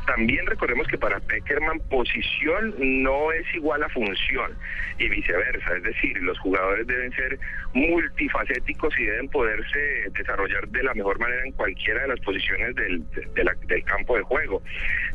también 0.06 0.46
recordemos 0.46 0.86
que 0.88 0.98
para 0.98 1.20
Peckerman 1.20 1.80
posición 1.90 2.74
no 2.78 3.32
es 3.32 3.44
igual 3.54 3.82
a 3.82 3.88
función 3.88 4.56
y 4.98 5.08
viceversa, 5.08 5.76
es 5.76 5.82
decir, 5.82 6.16
los 6.22 6.38
jugadores 6.38 6.86
deben 6.86 7.12
ser 7.12 7.38
multifacéticos 7.74 8.98
y 8.98 9.04
deben 9.04 9.28
poderse 9.28 10.10
desarrollar 10.12 10.66
de 10.68 10.82
la 10.82 10.94
mejor 10.94 11.18
manera 11.18 11.44
en 11.44 11.52
cualquiera 11.52 12.02
de 12.02 12.08
las 12.08 12.20
posiciones 12.20 12.74
del, 12.76 13.04
del 13.34 13.84
campo 13.84 14.16
de 14.16 14.22
juego. 14.22 14.62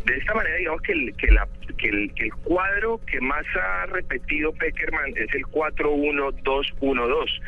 De 0.06 0.18
esta 0.18 0.34
manera, 0.34 0.56
digamos 0.58 0.82
que 0.82 0.92
el, 0.92 1.16
que, 1.16 1.32
la, 1.32 1.48
que, 1.78 1.88
el, 1.88 2.14
que 2.16 2.26
el 2.26 2.34
cuadro 2.34 3.00
que 3.06 3.22
más 3.22 3.46
ha 3.56 3.86
repetido 3.88 4.52
Peckerman 4.54 5.14
es 5.16 5.34
el 5.34 5.44
4-1-2-1-2, 5.44 7.42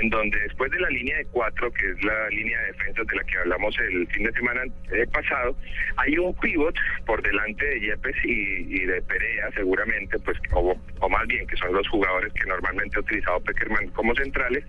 en 0.00 0.10
donde 0.10 0.38
después 0.40 0.70
de 0.70 0.80
la 0.80 0.90
línea 0.90 1.16
de 1.18 1.24
cuatro, 1.26 1.72
que 1.72 1.90
es 1.90 2.04
la 2.04 2.28
línea 2.30 2.60
de 2.60 2.66
defensas 2.72 3.06
de 3.06 3.16
la 3.16 3.24
que 3.24 3.38
hablamos 3.38 3.78
el 3.78 4.06
fin 4.08 4.24
de 4.24 4.32
semana 4.32 4.62
eh, 4.92 5.06
pasado, 5.12 5.56
hay 5.96 6.18
un 6.18 6.34
pivot 6.36 6.74
por 7.06 7.22
delante 7.22 7.64
de 7.64 7.80
Yepes 7.80 8.16
y, 8.24 8.84
de 8.86 9.02
Perea, 9.02 9.50
seguramente, 9.54 10.18
pues, 10.20 10.38
o, 10.52 10.76
o 11.00 11.08
más 11.08 11.26
bien 11.26 11.46
que 11.46 11.56
son 11.56 11.72
los 11.72 11.86
jugadores 11.88 12.32
que 12.34 12.48
normalmente 12.48 12.96
ha 12.96 13.00
utilizado 13.00 13.40
Peckerman 13.40 13.88
como 13.88 14.14
centrales, 14.14 14.64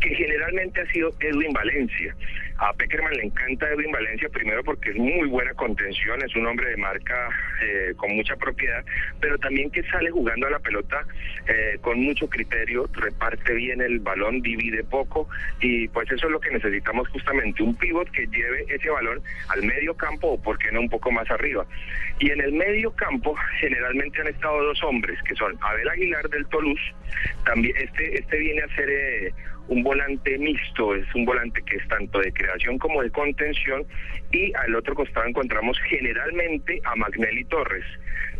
que 0.00 0.14
generalmente 0.14 0.80
ha 0.80 0.86
sido 0.92 1.10
Edwin 1.20 1.52
Valencia. 1.52 2.14
A 2.58 2.72
Peckerman 2.72 3.12
le 3.12 3.24
encanta 3.24 3.68
Edwin 3.68 3.92
Valencia, 3.92 4.30
primero 4.30 4.64
porque 4.64 4.90
es 4.90 4.96
muy 4.96 5.28
buena 5.28 5.52
contención, 5.54 6.22
es 6.24 6.34
un 6.36 6.46
hombre 6.46 6.70
de 6.70 6.76
marca 6.78 7.28
eh, 7.62 7.92
con 7.96 8.16
mucha 8.16 8.34
propiedad, 8.36 8.82
pero 9.20 9.36
también 9.38 9.70
que 9.70 9.82
sale 9.84 10.10
jugando 10.10 10.46
a 10.46 10.50
la 10.50 10.58
pelota 10.58 11.04
eh, 11.48 11.78
con 11.82 12.00
mucho 12.00 12.28
criterio, 12.28 12.88
reparte 12.94 13.52
bien 13.52 13.82
el 13.82 13.98
balón, 14.00 14.40
divide 14.40 14.82
poco, 14.84 15.28
y 15.60 15.86
pues 15.88 16.10
eso 16.10 16.26
es 16.26 16.32
lo 16.32 16.40
que 16.40 16.50
necesitamos 16.50 17.08
justamente, 17.08 17.62
un 17.62 17.76
pivot 17.76 18.10
que 18.10 18.26
lleve 18.26 18.64
ese 18.68 18.88
balón 18.88 19.20
al 19.48 19.62
medio 19.62 19.94
campo 19.94 20.28
o 20.28 20.42
por 20.42 20.58
qué 20.58 20.72
no 20.72 20.80
un 20.80 20.88
poco 20.88 21.10
más 21.10 21.30
arriba. 21.30 21.66
Y 22.18 22.30
en 22.30 22.40
el 22.40 22.52
medio 22.52 22.90
campo 22.92 23.34
generalmente 23.60 24.22
han 24.22 24.28
estado 24.28 24.62
dos 24.62 24.82
hombres, 24.82 25.22
que 25.24 25.34
son 25.34 25.58
Abel 25.60 25.88
Aguilar 25.90 26.26
del 26.30 26.46
Toulouse, 26.46 26.94
también 27.44 27.76
este, 27.76 28.18
este 28.18 28.38
viene 28.38 28.62
a 28.62 28.74
ser 28.74 28.88
eh, 28.88 29.34
un 29.68 29.82
volante 29.82 30.38
mixto, 30.38 30.94
es 30.94 31.06
un 31.14 31.24
volante 31.24 31.62
que 31.62 31.76
es 31.76 31.88
tanto 31.88 32.20
de 32.20 32.32
creación 32.32 32.78
como 32.78 33.02
de 33.02 33.10
contención, 33.10 33.84
y 34.32 34.52
al 34.54 34.74
otro 34.74 34.94
costado 34.94 35.26
encontramos 35.26 35.78
generalmente 35.88 36.80
a 36.84 36.94
Magnelli 36.96 37.44
Torres. 37.44 37.84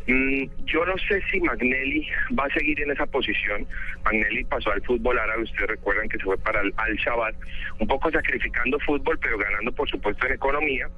Mm, 0.09 0.45
yo 0.67 0.87
no 0.87 0.97
sé 0.99 1.21
si 1.31 1.41
Magnelli 1.41 2.07
va 2.39 2.45
a 2.45 2.55
seguir 2.55 2.81
en 2.81 2.93
esa 2.93 3.07
posición. 3.07 3.67
Magnelli 4.05 4.45
pasó 4.45 4.71
al 4.71 4.83
fútbol 4.83 5.19
árabe, 5.19 5.43
ustedes 5.43 5.71
recuerdan 5.71 6.09
que 6.09 6.19
se 6.19 6.25
fue 6.25 6.39
para 6.39 6.61
el 6.61 6.73
Al-Shabaab, 6.77 7.35
un 7.81 7.89
poco 7.89 8.11
sacrificando 8.11 8.79
fútbol, 8.81 9.19
pero 9.21 9.37
ganando 9.39 9.73
por 9.73 9.89
supuesto 9.89 10.27
en 10.27 10.35
economía. 10.35 10.89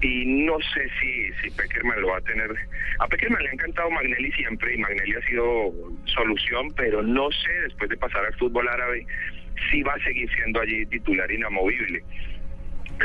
Y 0.00 0.24
no 0.26 0.58
sé 0.74 0.88
si, 1.00 1.32
si 1.40 1.50
Peckerman 1.56 2.00
lo 2.00 2.08
va 2.08 2.18
a 2.18 2.20
tener. 2.22 2.50
A 2.98 3.06
Peckerman 3.06 3.42
le 3.42 3.50
ha 3.50 3.52
encantado 3.52 3.90
Magnelli 3.90 4.32
siempre 4.32 4.74
y 4.74 4.78
Magnelli 4.78 5.14
ha 5.14 5.26
sido 5.26 5.72
solución, 6.06 6.72
pero 6.76 7.02
no 7.02 7.30
sé 7.30 7.52
después 7.64 7.90
de 7.90 7.96
pasar 7.96 8.24
al 8.24 8.34
fútbol 8.34 8.68
árabe 8.68 9.06
si 9.70 9.82
va 9.82 9.94
a 9.94 10.04
seguir 10.04 10.30
siendo 10.34 10.60
allí 10.60 10.86
titular 10.86 11.30
inamovible. 11.30 12.02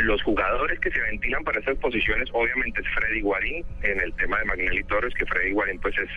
Los 0.04 0.22
jugadores 0.22 0.80
que 0.80 0.92
se 0.92 1.00
ventilan 1.00 1.44
para 1.44 1.60
esas 1.60 1.76
posiciones, 1.78 2.30
obviamente, 2.32 2.82
es 2.82 2.88
Freddy 2.94 3.22
Guarín, 3.22 3.66
en 3.82 4.00
el 4.00 4.14
tema 4.14 4.38
de 4.38 4.46
Magnelli 4.46 4.84
Torres, 4.84 5.14
que 5.16 5.26
Freddy 5.26 5.52
Guarín 5.52 5.80
pues 5.80 5.96
es 5.98 6.10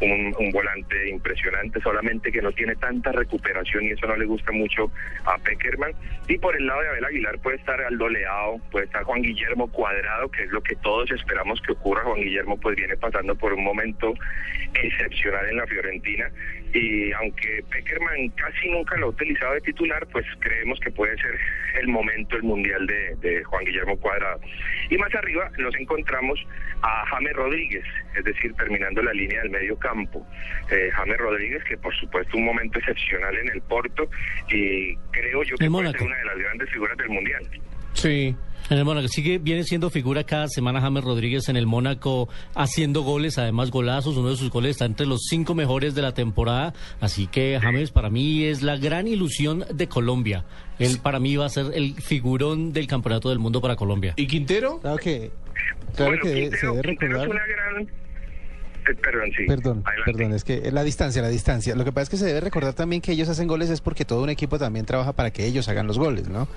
un, 0.00 0.34
un 0.38 0.50
volante 0.50 1.08
impresionante, 1.08 1.80
solamente 1.80 2.30
que 2.30 2.42
no 2.42 2.52
tiene 2.52 2.76
tanta 2.76 3.12
recuperación 3.12 3.84
y 3.84 3.92
eso 3.92 4.06
no 4.06 4.16
le 4.16 4.26
gusta 4.26 4.52
mucho 4.52 4.90
a 5.24 5.38
Peckerman. 5.38 5.92
Y 6.28 6.36
por 6.36 6.54
el 6.54 6.66
lado 6.66 6.82
de 6.82 6.88
Abel 6.88 7.04
Aguilar 7.04 7.38
puede 7.38 7.56
estar 7.56 7.80
Aldo 7.80 8.08
Leao, 8.10 8.58
puede 8.70 8.86
estar 8.86 9.04
Juan 9.04 9.22
Guillermo 9.22 9.70
Cuadrado, 9.70 10.30
que 10.30 10.42
es 10.42 10.50
lo 10.50 10.62
que 10.62 10.76
todos 10.76 11.10
esperamos 11.10 11.62
que 11.62 11.72
ocurra. 11.72 12.02
Juan 12.02 12.20
Guillermo 12.20 12.58
pues 12.60 12.76
viene 12.76 12.96
pasando 12.96 13.34
por 13.36 13.54
un 13.54 13.64
momento 13.64 14.12
excepcional 14.74 15.48
en 15.48 15.56
la 15.56 15.66
Fiorentina 15.66 16.30
y 16.74 17.12
aunque 17.12 17.64
Peckerman 17.70 18.28
casi 18.30 18.68
nunca 18.68 18.96
lo 18.96 19.06
ha 19.06 19.10
utilizado 19.10 19.54
de 19.54 19.60
titular, 19.60 20.04
pues 20.08 20.26
creemos 20.40 20.78
que 20.80 20.90
puede 20.90 21.16
ser 21.18 21.38
el 21.80 21.86
momento, 21.86 22.36
el 22.36 22.42
mundial 22.42 22.84
de, 22.86 23.14
de 23.20 23.44
Juan 23.44 23.64
Guillermo 23.64 23.96
Cuadrado. 23.98 24.40
Y 24.90 24.98
más 24.98 25.14
arriba 25.14 25.50
nos 25.56 25.74
encontramos 25.76 26.44
a 26.82 27.06
James 27.06 27.32
Rodríguez, 27.34 27.84
es 28.16 28.24
decir, 28.24 28.52
terminando 28.54 29.02
la 29.02 29.12
línea 29.12 29.40
del 29.42 29.50
medio 29.50 29.78
campo. 29.78 30.26
Eh, 30.68 30.90
James 30.92 31.16
Rodríguez, 31.18 31.62
que 31.62 31.76
por 31.76 31.94
supuesto 31.94 32.36
un 32.36 32.44
momento 32.44 32.80
excepcional 32.80 33.36
en 33.38 33.50
el 33.50 33.62
Porto 33.62 34.10
y 34.48 34.96
creo 35.12 35.44
yo 35.44 35.56
que 35.56 35.70
puede 35.70 35.92
ser 35.92 36.02
una 36.02 36.16
de 36.16 36.24
las 36.24 36.38
grandes 36.38 36.70
figuras 36.70 36.96
del 36.96 37.08
mundial. 37.08 37.48
Sí. 37.92 38.36
En 38.70 38.78
el 38.78 38.84
Mónaco 38.86 39.08
sigue 39.08 39.36
viene 39.38 39.62
siendo 39.64 39.90
figura 39.90 40.24
cada 40.24 40.48
semana 40.48 40.80
James 40.80 41.04
Rodríguez 41.04 41.50
en 41.50 41.56
el 41.56 41.66
Mónaco 41.66 42.30
haciendo 42.54 43.02
goles, 43.02 43.36
además 43.36 43.70
golazos. 43.70 44.16
Uno 44.16 44.30
de 44.30 44.36
sus 44.36 44.50
goles 44.50 44.70
está 44.72 44.86
entre 44.86 45.06
los 45.06 45.24
cinco 45.28 45.54
mejores 45.54 45.94
de 45.94 46.00
la 46.00 46.14
temporada. 46.14 46.72
Así 46.98 47.26
que 47.26 47.58
James 47.60 47.90
para 47.90 48.08
mí 48.08 48.44
es 48.44 48.62
la 48.62 48.78
gran 48.78 49.06
ilusión 49.06 49.66
de 49.70 49.86
Colombia. 49.86 50.46
Él 50.78 50.98
para 51.02 51.20
mí 51.20 51.36
va 51.36 51.44
a 51.44 51.50
ser 51.50 51.72
el 51.74 51.94
figurón 52.00 52.72
del 52.72 52.86
campeonato 52.86 53.28
del 53.28 53.38
mundo 53.38 53.60
para 53.60 53.76
Colombia. 53.76 54.14
¿Y 54.16 54.26
Quintero? 54.26 54.80
Claro 54.80 54.96
que, 54.96 55.30
claro 55.94 56.12
Bueno, 56.12 56.22
que 56.22 56.56
se 56.56 56.66
debe 56.66 56.82
recordar. 56.82 57.26
es 57.26 57.30
una 57.30 57.42
gran... 57.46 58.03
eh, 58.88 58.94
perdón, 58.94 59.30
sí. 59.36 59.44
Perdón, 59.46 59.82
Adelante. 59.84 60.12
perdón, 60.12 60.32
es 60.34 60.44
que 60.44 60.70
la 60.70 60.82
distancia, 60.82 61.22
la 61.22 61.28
distancia. 61.28 61.74
Lo 61.74 61.84
que 61.84 61.92
pasa 61.92 62.02
es 62.04 62.08
que 62.10 62.16
se 62.16 62.26
debe 62.26 62.40
recordar 62.40 62.74
también 62.74 63.00
que 63.00 63.12
ellos 63.12 63.28
hacen 63.28 63.46
goles 63.46 63.70
es 63.70 63.80
porque 63.80 64.04
todo 64.04 64.22
un 64.22 64.30
equipo 64.30 64.58
también 64.58 64.86
trabaja 64.86 65.12
para 65.12 65.30
que 65.30 65.46
ellos 65.46 65.68
hagan 65.68 65.86
los 65.86 65.98
goles, 65.98 66.28
¿no? 66.28 66.48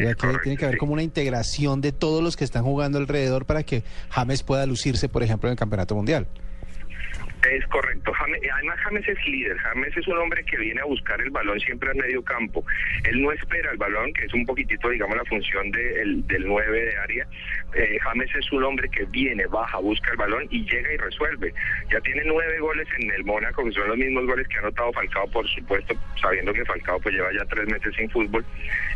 Y 0.00 0.06
aquí 0.06 0.26
tiene 0.42 0.56
que 0.56 0.64
haber 0.66 0.78
como 0.78 0.92
una 0.92 1.02
integración 1.02 1.80
de 1.80 1.92
todos 1.92 2.22
los 2.22 2.36
que 2.36 2.44
están 2.44 2.64
jugando 2.64 2.98
alrededor 2.98 3.44
para 3.46 3.62
que 3.62 3.82
James 4.10 4.42
pueda 4.42 4.66
lucirse, 4.66 5.08
por 5.08 5.22
ejemplo, 5.22 5.48
en 5.48 5.52
el 5.52 5.58
Campeonato 5.58 5.94
Mundial. 5.94 6.26
Es 7.50 7.66
correcto. 7.66 8.12
James- 8.12 8.40
además, 8.54 8.78
James 8.80 9.08
es 9.08 9.26
líder. 9.26 9.56
James 9.58 9.96
es 9.96 10.06
un 10.06 10.16
hombre 10.18 10.44
que 10.44 10.56
viene 10.58 10.80
a 10.80 10.84
buscar 10.84 11.20
el 11.20 11.30
balón 11.30 11.58
siempre 11.60 11.90
al 11.90 11.96
medio 11.96 12.22
campo. 12.22 12.64
Él 13.04 13.20
no 13.20 13.32
espera 13.32 13.70
el 13.72 13.78
balón, 13.78 14.12
que 14.12 14.26
es 14.26 14.32
un 14.34 14.46
poquitito, 14.46 14.88
digamos, 14.88 15.16
la 15.16 15.24
función 15.24 15.70
de- 15.72 16.02
el- 16.02 16.26
del 16.28 16.46
9 16.46 16.84
de 16.84 16.96
área. 16.98 17.26
Eh, 17.74 17.98
James 18.00 18.30
es 18.36 18.52
un 18.52 18.62
hombre 18.62 18.88
que 18.90 19.04
viene, 19.06 19.44
baja, 19.46 19.78
busca 19.78 20.12
el 20.12 20.18
balón 20.18 20.46
y 20.50 20.64
llega 20.70 20.92
y 20.92 20.96
resuelve. 20.98 21.52
Ya 21.90 22.00
tiene 22.02 22.22
nueve 22.26 22.58
goles 22.60 22.86
en 22.98 23.10
el 23.10 23.24
Mónaco, 23.24 23.64
que 23.64 23.72
son 23.72 23.88
los 23.88 23.96
mismos 23.96 24.24
goles 24.26 24.46
que 24.46 24.56
ha 24.56 24.60
anotado 24.60 24.92
Falcao, 24.92 25.28
por 25.30 25.48
supuesto, 25.48 25.94
sabiendo 26.20 26.52
que 26.52 26.64
Falcao 26.64 27.00
pues 27.00 27.14
lleva 27.14 27.32
ya 27.32 27.44
tres 27.46 27.66
meses 27.66 27.92
sin 27.96 28.08
fútbol. 28.10 28.44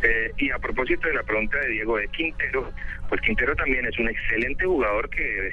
Eh, 0.02 0.30
y 0.36 0.50
a 0.50 0.58
propósito 0.58 1.08
de 1.08 1.14
la 1.14 1.22
pregunta 1.24 1.58
de 1.58 1.68
Diego 1.68 1.96
de 1.96 2.06
Quintero, 2.08 2.72
pues 3.08 3.20
Quintero 3.22 3.54
también 3.56 3.84
es 3.86 3.98
un 3.98 4.08
excelente 4.08 4.64
jugador 4.64 5.08
que 5.10 5.48
eh, 5.48 5.50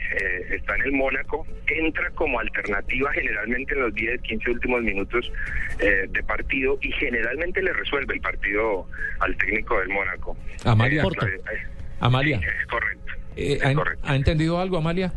está 0.52 0.76
en 0.76 0.82
el 0.84 0.92
Mónaco, 0.94 1.46
entra 1.68 2.10
como 2.12 2.40
alternativa 2.40 3.12
generalmente 3.14 3.74
en 3.74 3.82
los 3.82 3.94
10, 3.94 4.22
15 4.22 4.52
últimos 4.52 4.82
minutos 4.84 5.32
eh, 5.80 6.06
de 6.10 6.24
partido 6.24 6.78
y 6.82 6.92
generalmente 6.94 7.62
le 7.62 7.74
resuelve 7.74 8.14
el 8.16 8.22
partido 8.22 8.88
al 9.20 9.36
técnico 9.38 9.80
del 9.80 9.90
Mónaco. 9.90 10.38
Amalia. 10.66 11.02
Eh, 11.02 11.04
Porto. 11.04 11.28
eh, 11.28 11.42
Amalia, 12.00 12.38
es 12.38 12.68
correcto. 12.68 13.14
eh, 13.36 13.60
¿ha, 13.64 14.12
ha 14.12 14.16
entendido 14.16 14.60
algo, 14.60 14.78
Amalia? 14.78 15.12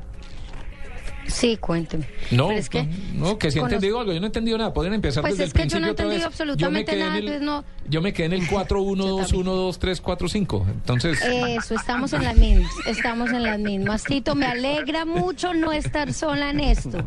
Sí, 1.28 1.56
cuénteme. 1.56 2.06
No, 2.30 2.48
Pero 2.48 2.58
es 2.60 2.68
que 2.68 2.88
no, 3.14 3.38
que 3.38 3.50
si 3.50 3.58
conozco- 3.58 3.74
entendido 3.74 4.00
algo. 4.00 4.12
Yo 4.12 4.20
no 4.20 4.26
he 4.26 4.28
entendido 4.28 4.58
nada. 4.58 4.72
Pueden 4.72 4.92
empezar 4.94 5.22
Pues 5.22 5.34
desde 5.34 5.44
es 5.44 5.48
el 5.50 5.52
que 5.52 5.58
yo 5.58 5.62
principio 5.62 5.80
no 5.80 5.86
he 5.86 5.90
entendido 5.90 6.26
absolutamente 6.26 6.96
nada, 6.96 7.18
el- 7.18 7.24
entonces 7.24 7.42
no- 7.42 7.64
Yo 7.88 8.02
me 8.02 8.12
quedé 8.12 8.26
en 8.26 8.32
el 8.32 8.48
4, 8.48 8.82
1, 8.82 9.06
2, 9.06 9.32
1, 9.32 9.52
2, 9.54 9.78
3, 9.78 10.00
4, 10.00 10.28
5. 10.28 10.66
Entonces... 10.68 11.20
Eso, 11.22 11.74
estamos 11.74 12.12
en 12.12 12.24
las 12.24 12.36
mismas, 12.36 12.70
estamos 12.86 13.30
en 13.30 13.42
las 13.44 13.58
mismas. 13.58 14.04
Tito, 14.04 14.34
me 14.34 14.46
alegra 14.46 15.04
mucho 15.04 15.54
no 15.54 15.72
estar 15.72 16.12
sola 16.12 16.50
en 16.50 16.60
esto. 16.60 16.98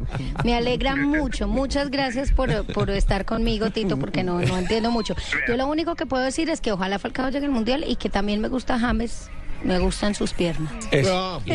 Me 0.43 0.55
alegra 0.55 0.95
mucho. 0.95 1.47
Muchas 1.47 1.89
gracias 1.91 2.31
por, 2.31 2.65
por 2.73 2.89
estar 2.91 3.25
conmigo, 3.25 3.69
Tito, 3.71 3.97
porque 3.97 4.23
no, 4.23 4.39
no 4.41 4.57
entiendo 4.57 4.89
mucho. 4.91 5.15
Yo 5.47 5.57
lo 5.57 5.67
único 5.67 5.95
que 5.95 6.05
puedo 6.05 6.23
decir 6.23 6.49
es 6.49 6.61
que 6.61 6.71
ojalá 6.71 6.97
Falcao 6.99 7.29
llegue 7.29 7.45
al 7.45 7.51
Mundial 7.51 7.83
y 7.87 7.95
que 7.97 8.09
también 8.09 8.39
me 8.41 8.47
gusta 8.47 8.79
James, 8.79 9.29
me 9.63 9.79
gustan 9.79 10.13
sus 10.15 10.33
piernas. 10.33 10.71
Eso. 10.91 11.41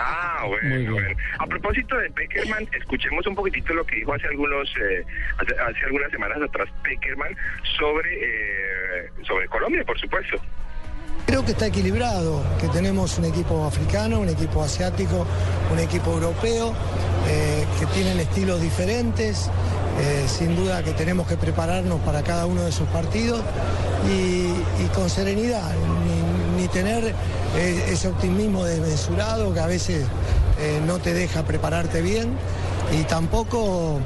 Ah, 0.00 0.44
bueno, 0.46 0.92
bueno. 0.92 1.08
A 1.40 1.46
propósito 1.46 1.96
de 1.96 2.08
Peckerman, 2.10 2.68
escuchemos 2.78 3.26
un 3.26 3.34
poquitito 3.34 3.74
lo 3.74 3.84
que 3.84 3.96
dijo 3.96 4.14
hace 4.14 4.28
algunos, 4.28 4.68
eh, 4.80 5.04
hace, 5.38 5.52
hace 5.58 5.84
algunas 5.86 6.08
semanas 6.12 6.38
atrás 6.40 6.68
Peckerman 6.84 7.34
sobre 7.76 8.14
eh, 8.14 9.10
sobre 9.26 9.48
Colombia, 9.48 9.82
por 9.84 9.98
supuesto. 9.98 10.36
Creo 11.26 11.44
que 11.44 11.50
está 11.50 11.66
equilibrado, 11.66 12.44
que 12.60 12.68
tenemos 12.68 13.18
un 13.18 13.24
equipo 13.24 13.64
africano, 13.66 14.20
un 14.20 14.28
equipo 14.28 14.62
asiático, 14.62 15.26
un 15.72 15.78
equipo 15.80 16.12
europeo, 16.12 16.72
eh, 17.28 17.66
que 17.80 17.86
tienen 17.86 18.20
estilos 18.20 18.62
diferentes. 18.62 19.50
eh, 20.00 20.26
sin 20.28 20.54
duda 20.54 20.82
que 20.84 20.92
tenemos 20.92 21.26
que 21.26 21.36
prepararnos 21.36 22.00
para 22.00 22.22
cada 22.22 22.46
uno 22.46 22.62
de 22.62 22.70
sus 22.70 22.86
partidos 22.88 23.42
y, 24.08 24.46
y 24.82 24.88
con 24.94 25.10
serenidad, 25.10 25.74
ni, 26.06 26.27
ni 26.58 26.66
tener 26.68 27.14
eh, 27.56 27.84
ese 27.90 28.08
optimismo 28.08 28.64
desmesurado 28.64 29.54
que 29.54 29.60
a 29.60 29.66
veces 29.66 30.04
eh, 30.60 30.80
no 30.86 30.98
te 30.98 31.14
deja 31.14 31.44
prepararte 31.44 32.02
bien 32.02 32.36
y 32.98 33.04
tampoco 33.04 34.00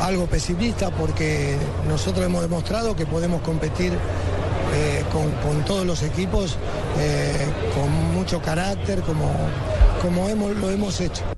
algo 0.00 0.26
pesimista 0.26 0.90
porque 0.90 1.56
nosotros 1.86 2.24
hemos 2.24 2.40
demostrado 2.42 2.96
que 2.96 3.04
podemos 3.04 3.42
competir 3.42 3.92
eh, 3.92 5.04
con, 5.12 5.30
con 5.42 5.64
todos 5.64 5.86
los 5.86 6.02
equipos 6.02 6.56
con 7.74 8.14
mucho 8.14 8.42
carácter 8.42 9.02
como, 9.02 9.30
como 10.02 10.28
hemos, 10.28 10.56
lo 10.56 10.70
hemos 10.70 11.00
hecho. 11.00 11.37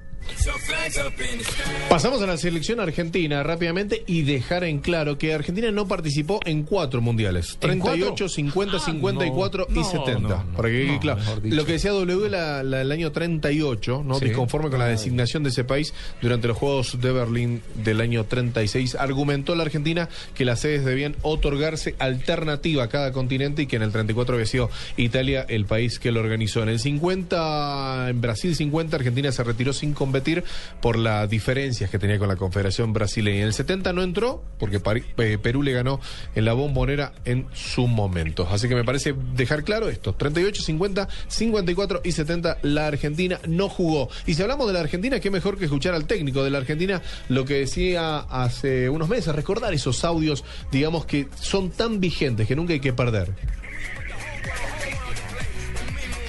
Pasamos 1.88 2.22
a 2.22 2.26
la 2.26 2.36
selección 2.36 2.80
argentina 2.80 3.42
rápidamente 3.42 4.02
y 4.06 4.22
dejar 4.22 4.64
en 4.64 4.78
claro 4.78 5.18
que 5.18 5.34
Argentina 5.34 5.70
no 5.70 5.86
participó 5.88 6.40
en 6.44 6.62
cuatro 6.62 7.00
mundiales: 7.00 7.54
¿En 7.54 7.80
38, 7.80 8.06
cuatro? 8.06 8.28
50, 8.28 8.76
Ah, 8.76 8.80
54 8.80 9.66
no, 9.68 9.74
y 9.74 9.78
no, 9.82 9.90
70. 9.90 10.20
no, 10.20 10.28
no, 10.28 10.44
para 10.56 10.68
que 10.68 10.98
claro. 11.00 11.20
Lo 11.44 11.64
que 11.64 11.72
decía 11.72 11.90
W 11.92 12.28
la, 12.28 12.62
la- 12.62 12.80
el 12.82 12.92
año 12.92 13.12
38, 13.12 14.02
¿no? 14.06 14.14
Sí. 14.18 14.26
disconforme 14.26 14.70
con 14.70 14.78
la 14.78 14.86
designación 14.86 15.42
de 15.42 15.50
ese 15.50 15.64
país 15.64 15.92
durante 16.22 16.48
los 16.48 16.56
Juegos 16.56 17.00
de 17.00 17.12
Berlín 17.12 17.62
del 17.84 18.00
año 18.00 18.24
36, 18.24 18.94
argumentó 18.94 19.54
la 19.54 19.62
Argentina 19.64 20.08
que 20.34 20.44
las 20.44 20.60
sedes 20.60 20.84
debían 20.84 21.16
otorgarse 21.22 21.94
alternativa 21.98 22.84
a 22.84 22.88
cada 22.88 23.12
continente 23.12 23.62
y 23.62 23.66
que 23.66 23.76
en 23.76 23.82
el 23.82 23.92
34 23.92 24.34
había 24.34 24.46
sido 24.46 24.70
Italia 24.96 25.44
el 25.48 25.64
país 25.66 25.98
que 25.98 26.12
lo 26.12 26.20
organizó. 26.20 26.62
En 26.62 26.68
el 26.68 26.78
50, 26.78 28.06
en 28.10 28.20
Brasil 28.20 28.54
50, 28.54 28.96
Argentina 28.96 29.32
se 29.32 29.42
retiró 29.44 29.72
sin 29.72 29.92
competir 29.92 30.44
por 30.80 30.98
las 30.98 31.28
diferencias 31.28 31.90
que 31.90 31.98
tenía 31.98 32.18
con 32.18 32.28
la 32.28 32.36
Confederación 32.36 32.92
Brasileña. 32.92 33.40
En 33.40 33.46
el 33.46 33.52
70 33.54 33.92
no 33.92 34.02
entró 34.02 34.42
porque 34.58 34.80
eh, 35.18 35.38
Perú 35.38 35.62
le 35.62 35.72
ganó 35.72 36.00
en 36.34 36.44
la 36.44 36.52
bombonera 36.52 37.12
en 37.24 37.46
su 37.52 37.86
momento. 37.86 38.48
Así 38.50 38.68
que 38.68 38.74
me 38.74 38.84
parece 38.84 39.14
dejar 39.34 39.64
claro 39.64 39.88
esto. 39.88 40.14
38, 40.14 40.62
50, 40.62 41.08
54 41.28 42.00
y 42.04 42.12
70 42.12 42.58
la 42.62 42.86
Argentina 42.86 43.40
no 43.46 43.68
jugó. 43.68 44.08
Y 44.26 44.34
si 44.34 44.42
hablamos 44.42 44.66
de 44.66 44.72
la 44.72 44.80
Argentina, 44.80 45.20
qué 45.20 45.30
mejor 45.30 45.58
que 45.58 45.64
escuchar 45.64 45.94
al 45.94 46.06
técnico 46.06 46.42
de 46.42 46.50
la 46.50 46.58
Argentina 46.58 47.02
lo 47.28 47.44
que 47.44 47.54
decía 47.54 48.18
hace 48.18 48.88
unos 48.88 49.08
meses, 49.08 49.34
recordar 49.34 49.74
esos 49.74 50.04
audios, 50.04 50.44
digamos 50.70 51.06
que 51.06 51.28
son 51.40 51.70
tan 51.70 52.00
vigentes 52.00 52.46
que 52.46 52.56
nunca 52.56 52.72
hay 52.72 52.80
que 52.80 52.92
perder. 52.92 53.59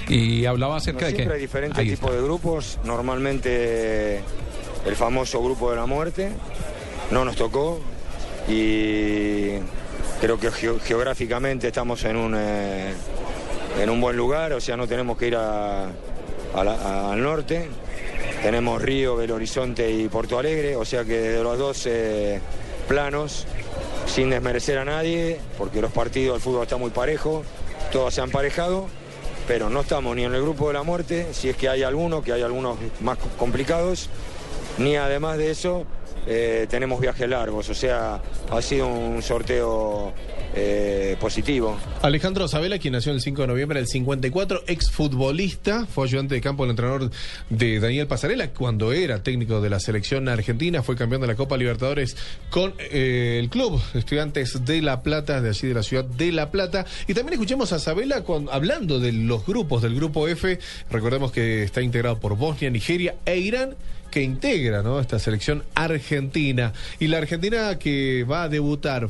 Y 0.07 0.45
hablaba 0.45 0.77
acerca 0.77 1.01
No, 1.01 1.07
de 1.07 1.13
que... 1.13 1.17
siempre 1.17 1.35
hay 1.35 1.41
diferentes 1.41 1.85
tipos 1.87 2.11
de 2.13 2.21
grupos. 2.21 2.79
Normalmente 2.83 4.21
el 4.85 4.95
famoso 4.95 5.41
grupo 5.43 5.69
de 5.69 5.77
la 5.77 5.85
muerte. 5.85 6.31
No 7.11 7.23
nos 7.25 7.35
tocó. 7.35 7.79
Y 8.47 9.51
creo 10.19 10.39
que 10.39 10.51
geo- 10.51 10.79
geográficamente 10.79 11.67
estamos 11.67 12.03
en 12.05 12.15
un, 12.17 12.35
eh, 12.37 12.93
en 13.79 13.89
un 13.89 14.01
buen 14.01 14.17
lugar, 14.17 14.53
o 14.53 14.59
sea, 14.61 14.75
no 14.77 14.87
tenemos 14.87 15.17
que 15.17 15.27
ir 15.27 15.35
a- 15.35 15.85
a 15.85 16.63
la- 16.63 17.11
al 17.11 17.21
norte. 17.21 17.67
Tenemos 18.41 18.81
Río, 18.81 19.15
Belo 19.15 19.35
Horizonte 19.35 19.89
y 19.91 20.07
Porto 20.09 20.39
Alegre, 20.39 20.75
o 20.75 20.83
sea 20.83 21.03
que 21.05 21.17
de 21.19 21.43
los 21.43 21.57
dos 21.57 21.83
eh, 21.85 22.39
planos, 22.87 23.45
sin 24.07 24.29
desmerecer 24.31 24.79
a 24.79 24.85
nadie, 24.85 25.39
porque 25.57 25.79
los 25.81 25.91
partidos 25.91 26.35
del 26.35 26.41
fútbol 26.41 26.63
están 26.63 26.79
muy 26.79 26.89
parejos, 26.89 27.45
todos 27.91 28.13
se 28.13 28.21
han 28.21 28.31
parejado, 28.31 28.87
pero 29.51 29.69
no 29.69 29.81
estamos 29.81 30.15
ni 30.15 30.23
en 30.23 30.33
el 30.33 30.41
grupo 30.41 30.67
de 30.67 30.75
la 30.75 30.83
muerte, 30.83 31.27
si 31.33 31.49
es 31.49 31.57
que 31.57 31.67
hay 31.67 31.83
alguno, 31.83 32.21
que 32.21 32.31
hay 32.31 32.41
algunos 32.41 32.77
más 33.01 33.17
co- 33.17 33.27
complicados, 33.37 34.07
ni 34.77 34.95
además 34.95 35.37
de 35.37 35.51
eso 35.51 35.83
eh, 36.25 36.67
tenemos 36.69 37.01
viajes 37.01 37.27
largos, 37.27 37.67
o 37.67 37.73
sea, 37.73 38.21
ha 38.49 38.61
sido 38.61 38.87
un 38.87 39.21
sorteo 39.21 40.13
eh, 40.53 41.15
positivo. 41.19 41.77
Alejandro 42.01 42.47
Sabela, 42.47 42.77
quien 42.79 42.93
nació 42.93 43.11
el 43.11 43.21
5 43.21 43.41
de 43.41 43.47
noviembre 43.47 43.79
del 43.79 43.87
54, 43.87 44.63
exfutbolista, 44.67 45.85
fue 45.85 46.05
ayudante 46.05 46.35
de 46.35 46.41
campo 46.41 46.63
del 46.63 46.71
entrenador 46.71 47.11
de 47.49 47.79
Daniel 47.79 48.07
Pasarela 48.07 48.49
cuando 48.49 48.91
era 48.91 49.23
técnico 49.23 49.61
de 49.61 49.69
la 49.69 49.79
selección 49.79 50.27
argentina, 50.27 50.83
fue 50.83 50.95
campeón 50.95 51.21
de 51.21 51.27
la 51.27 51.35
Copa 51.35 51.57
Libertadores 51.57 52.17
con 52.49 52.73
eh, 52.79 53.37
el 53.39 53.49
club 53.49 53.81
Estudiantes 53.93 54.65
de 54.65 54.81
La 54.81 55.03
Plata, 55.03 55.41
de 55.41 55.49
allí 55.49 55.67
de 55.67 55.73
la 55.73 55.83
ciudad 55.83 56.05
de 56.05 56.31
La 56.31 56.51
Plata. 56.51 56.85
Y 57.07 57.13
también 57.13 57.33
escuchemos 57.33 57.71
a 57.73 57.79
Sabela 57.79 58.23
hablando 58.51 58.99
de 58.99 59.11
los 59.13 59.45
grupos 59.45 59.81
del 59.81 59.95
grupo 59.95 60.27
F, 60.27 60.59
recordemos 60.89 61.31
que 61.31 61.63
está 61.63 61.81
integrado 61.81 62.19
por 62.19 62.35
Bosnia, 62.35 62.69
Nigeria 62.69 63.15
e 63.25 63.37
Irán 63.37 63.75
que 64.11 64.21
integra 64.21 64.83
esta 64.99 65.17
selección 65.17 65.63
argentina. 65.73 66.73
Y 66.99 67.07
la 67.07 67.17
Argentina 67.17 67.79
que 67.79 68.25
va 68.29 68.43
a 68.43 68.49
debutar 68.49 69.07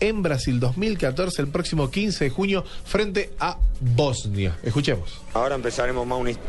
en 0.00 0.22
Brasil 0.22 0.60
2014 0.60 1.42
el 1.42 1.48
próximo 1.48 1.90
15 1.90 2.24
de 2.24 2.30
junio 2.30 2.64
frente 2.84 3.30
a 3.38 3.58
Bosnia. 3.80 4.56
Escuchemos. 4.62 5.20
Ahora 5.34 5.54
empezaremos 5.54 6.06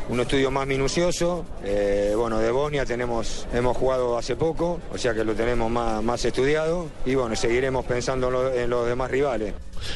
un, 0.10 0.20
estudio 0.20 0.52
más 0.52 0.68
minucioso. 0.68 1.46
Eh, 1.64 2.14
bueno, 2.16 2.40
de 2.40 2.52
Bosnia 2.52 2.86
tenemos, 2.86 3.48
hemos 3.54 3.76
jugado 3.76 4.18
hace 4.18 4.36
poco, 4.36 4.80
o 4.92 4.98
sea 4.98 5.14
que 5.14 5.24
lo 5.24 5.34
tenemos 5.34 5.70
más, 5.70 6.04
más 6.04 6.24
estudiado. 6.26 6.88
Y 7.06 7.16
bueno, 7.16 7.36
seguiremos 7.36 7.86
pensando 7.86 8.54
en 8.54 8.70
los 8.70 8.88
demás 8.88 9.12
rivales. 9.12 9.54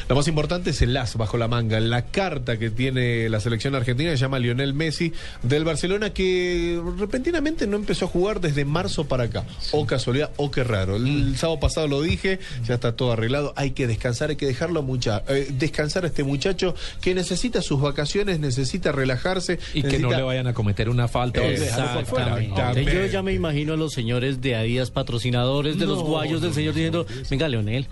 Lo 0.08 0.14
más 0.16 0.28
importante 0.28 0.70
es 0.70 0.82
el 0.82 0.96
as 0.96 1.16
bajo 1.16 1.36
la 1.36 1.48
manga, 1.48 1.80
la 1.80 2.06
carta 2.06 2.58
que 2.58 2.70
tiene 2.70 3.28
la 3.28 3.40
selección 3.40 3.74
argentina 3.74 4.10
se 4.10 4.16
llama 4.16 4.38
Lionel 4.38 4.74
Messi 4.74 5.12
del 5.42 5.64
Barcelona 5.64 6.10
que 6.10 6.80
repentinamente 6.98 7.66
no 7.66 7.76
empezó 7.76 8.06
a 8.06 8.08
jugar 8.08 8.40
desde 8.40 8.64
marzo 8.64 9.06
para 9.06 9.24
acá. 9.24 9.44
O 9.72 9.86
casualidad, 9.86 10.30
o 10.36 10.50
qué 10.50 10.64
raro. 10.64 10.96
El, 10.96 11.02
Mm. 11.32 11.34
sábado 11.36 11.60
pasado 11.60 11.88
lo 11.88 12.02
dije, 12.02 12.38
ya 12.66 12.74
está 12.74 12.94
todo 12.96 13.12
arreglado, 13.12 13.52
hay 13.56 13.72
que 13.72 13.86
descansar, 13.86 14.30
hay 14.30 14.36
que 14.36 14.46
dejarlo 14.46 14.82
mucha, 14.82 15.22
eh, 15.28 15.48
descansar 15.50 16.04
a 16.04 16.08
este 16.08 16.24
muchacho 16.24 16.74
que 17.00 17.14
necesita 17.14 17.62
sus 17.62 17.80
vacaciones, 17.80 18.38
necesita 18.40 18.92
relajarse. 18.92 19.58
Y 19.74 19.82
que 19.82 19.98
no 19.98 20.10
le 20.10 20.22
vayan 20.22 20.46
a 20.46 20.54
cometer 20.54 20.88
una 20.88 21.08
falta 21.08 21.40
fuera. 21.40 22.40
Exactamente. 22.40 22.84
Yo 22.84 23.06
ya 23.06 23.22
me 23.22 23.32
imagino 23.32 23.74
a 23.74 23.76
los 23.76 23.92
señores 23.92 24.40
de 24.40 24.54
Adidas 24.56 24.90
patrocinadores 24.90 25.78
de 25.78 25.86
los 25.86 26.02
guayos 26.02 26.40
del 26.42 26.54
señor 26.54 26.74
diciendo, 26.74 27.06
venga 27.30 27.48
Leonel, 27.48 27.86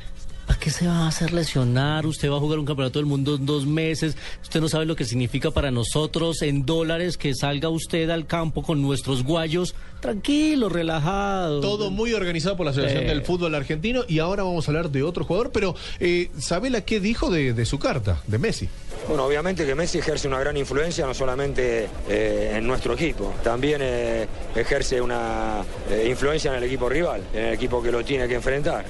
¿para 0.51 0.59
qué 0.59 0.71
se 0.71 0.89
va 0.89 1.05
a 1.05 1.07
hacer 1.09 1.33
lesionar? 1.33 2.07
Usted 2.07 2.29
va 2.29 2.37
a 2.37 2.41
jugar 2.41 2.59
un 2.59 2.67
campeonato 2.67 2.99
del 2.99 3.07
mundo 3.07 3.37
en 3.37 3.47
dos 3.47 3.67
meses, 3.67 4.17
usted 4.43 4.61
no 4.61 4.69
sabe 4.69 4.85
lo 4.85 4.97
que 4.97 5.05
significa 5.05 5.53
para 5.53 5.71
nosotros 5.71 6.43
en 6.43 6.67
dólares 6.67 7.17
que 7.17 7.37
salga 7.37 7.69
usted 7.69 8.11
al 8.11 8.27
campo 8.27 8.65
con 8.65 8.83
nuestros 8.83 9.23
guayos, 9.23 9.77
tranquilo, 10.01 10.69
relajado. 10.69 11.61
Todo 11.61 11.93
muy 11.93 12.15
organizado 12.15 12.57
por 12.57 12.67
la 12.67 12.73
Asociación 12.73 13.05
Eh. 13.05 13.07
del 13.07 13.23
Fútbol 13.23 13.55
Argentino 13.55 14.03
y 14.09 14.19
ahora 14.19 14.43
vamos 14.43 14.67
a 14.67 14.73
hablar 14.73 14.91
de 14.91 15.05
otro 15.05 15.25
jugador, 15.25 15.53
pero 15.53 15.77
eh, 16.01 16.33
¿Sabela 16.41 16.81
qué 16.81 16.99
dijo 16.99 17.31
de, 17.31 17.53
de 17.53 17.65
su 17.65 17.79
carta, 17.79 18.21
de 18.27 18.39
Messi? 18.39 18.69
Bueno, 19.09 19.25
obviamente 19.25 19.67
que 19.67 19.75
Messi 19.75 19.99
ejerce 19.99 20.29
una 20.29 20.39
gran 20.39 20.57
influencia 20.57 21.05
no 21.05 21.15
solamente 21.15 21.89
eh, 22.09 22.53
en 22.55 22.67
nuestro 22.67 22.95
equipo, 22.95 23.33
también 23.43 23.81
eh, 23.83 24.27
ejerce 24.55 25.01
una 25.01 25.65
eh, 25.91 26.07
influencia 26.09 26.53
en 26.53 26.59
el 26.59 26.65
equipo 26.65 26.89
rival, 26.89 27.23
en 27.33 27.47
el 27.47 27.55
equipo 27.55 27.83
que 27.83 27.91
lo 27.91 28.05
tiene 28.05 28.29
que 28.29 28.35
enfrentar. 28.35 28.85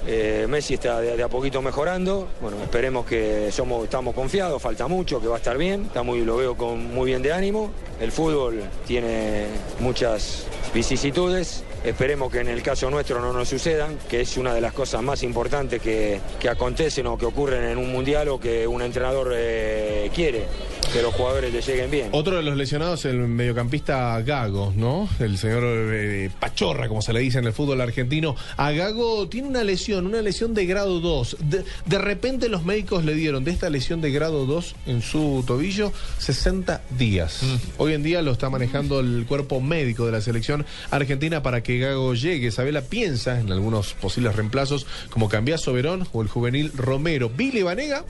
Messi 0.49 0.75
está 0.75 1.01
de, 1.01 1.17
de 1.17 1.23
a 1.23 1.29
poquito 1.29 1.63
mejorando, 1.63 2.29
bueno, 2.41 2.63
esperemos 2.63 3.07
que 3.07 3.51
somos, 3.51 3.85
estamos 3.85 4.15
confiados, 4.15 4.61
falta 4.61 4.89
mucho, 4.89 5.21
que 5.21 5.29
va 5.29 5.37
a 5.37 5.39
estar 5.39 5.57
bien, 5.57 5.85
está 5.87 6.03
muy, 6.03 6.23
lo 6.25 6.37
veo 6.37 6.57
con 6.57 6.93
muy 6.93 7.07
bien 7.07 7.23
de 7.23 7.33
ánimo. 7.33 7.71
El 8.01 8.13
fútbol 8.13 8.63
tiene 8.87 9.47
muchas 9.79 10.45
vicisitudes, 10.75 11.65
Esperemos 11.85 12.31
que 12.31 12.41
en 12.41 12.49
el 12.49 12.63
caso 12.63 12.91
nuestro 12.91 13.21
no 13.21 13.33
nos 13.33 13.49
sucedan, 13.49 13.97
que 14.09 14.21
es 14.21 14.37
una 14.37 14.53
de 14.53 14.61
las 14.61 14.75
cosas 14.75 15.03
más 15.03 15.23
importantes 15.23 15.81
que, 15.81 16.21
que 16.39 16.49
acontecen 16.49 17.07
o 17.07 17.17
que 17.17 17.25
ocurren 17.25 17.65
en 17.65 17.79
un 17.79 17.91
mundial 17.91 18.29
o 18.29 18.39
que 18.39 18.67
un 18.67 18.83
entrenador 18.83 19.33
eh, 19.35 20.11
quiere, 20.15 20.45
que 20.93 21.01
los 21.01 21.15
jugadores 21.15 21.53
le 21.53 21.63
lleguen 21.63 21.91
bien. 21.91 22.09
Otro 22.13 22.37
de 22.37 22.43
los 22.43 22.55
lesionados, 22.57 23.07
el 23.07 23.17
mediocampista 23.21 24.21
Gago, 24.21 24.75
¿no? 24.77 25.09
El 25.21 25.39
señor 25.39 25.63
eh, 25.65 26.31
Pachorra, 26.39 26.87
como 26.87 27.01
se 27.01 27.15
le 27.15 27.21
dice 27.21 27.39
en 27.39 27.47
el 27.47 27.55
fútbol 27.55 27.81
argentino. 27.81 28.37
A 28.59 28.73
Gago 28.73 29.29
tiene 29.29 29.49
una 29.49 29.65
lesión, 29.65 30.07
una 30.07 30.21
lesión 30.21 30.53
de 30.53 30.67
grado 30.67 31.01
2. 31.01 31.37
De, 31.41 31.65
de 31.87 31.99
repente 31.99 32.51
los 32.51 32.65
médicos 32.65 33.07
le 33.07 33.15
dieron 33.15 33.43
de 33.45 33.53
esta 33.53 33.71
lesión 33.71 34.03
de 34.03 34.11
grado 34.11 34.45
2 34.45 34.75
en 34.87 35.01
su 35.01 35.45
tobillo 35.47 35.95
60 36.19 36.83
días. 36.99 37.41
Hoy 37.79 37.95
en 37.95 38.03
día 38.03 38.21
lo 38.21 38.33
está 38.33 38.51
manejando 38.51 39.01
el 39.01 39.25
cuerpo 39.27 39.63
médico 39.63 40.05
de 40.05 40.13
la 40.13 40.21
selección 40.21 40.67
argentina 40.91 41.43
para 41.43 41.63
que 41.63 41.70
Gago 41.79 42.15
llegue. 42.15 42.51
Sabela 42.51 42.83
piensa 42.83 43.41
en 43.41 43.53
algunos 43.53 43.95
posibles 43.95 44.35
reemplazos 44.35 44.87
como 45.11 45.29
Cambiaso 45.29 45.73
Verón 45.73 46.07
o 46.13 46.23
el 46.23 46.29
juvenil 46.29 46.73
Romero. 46.75 47.31
Billy 47.31 47.63
Vanega 47.63 48.05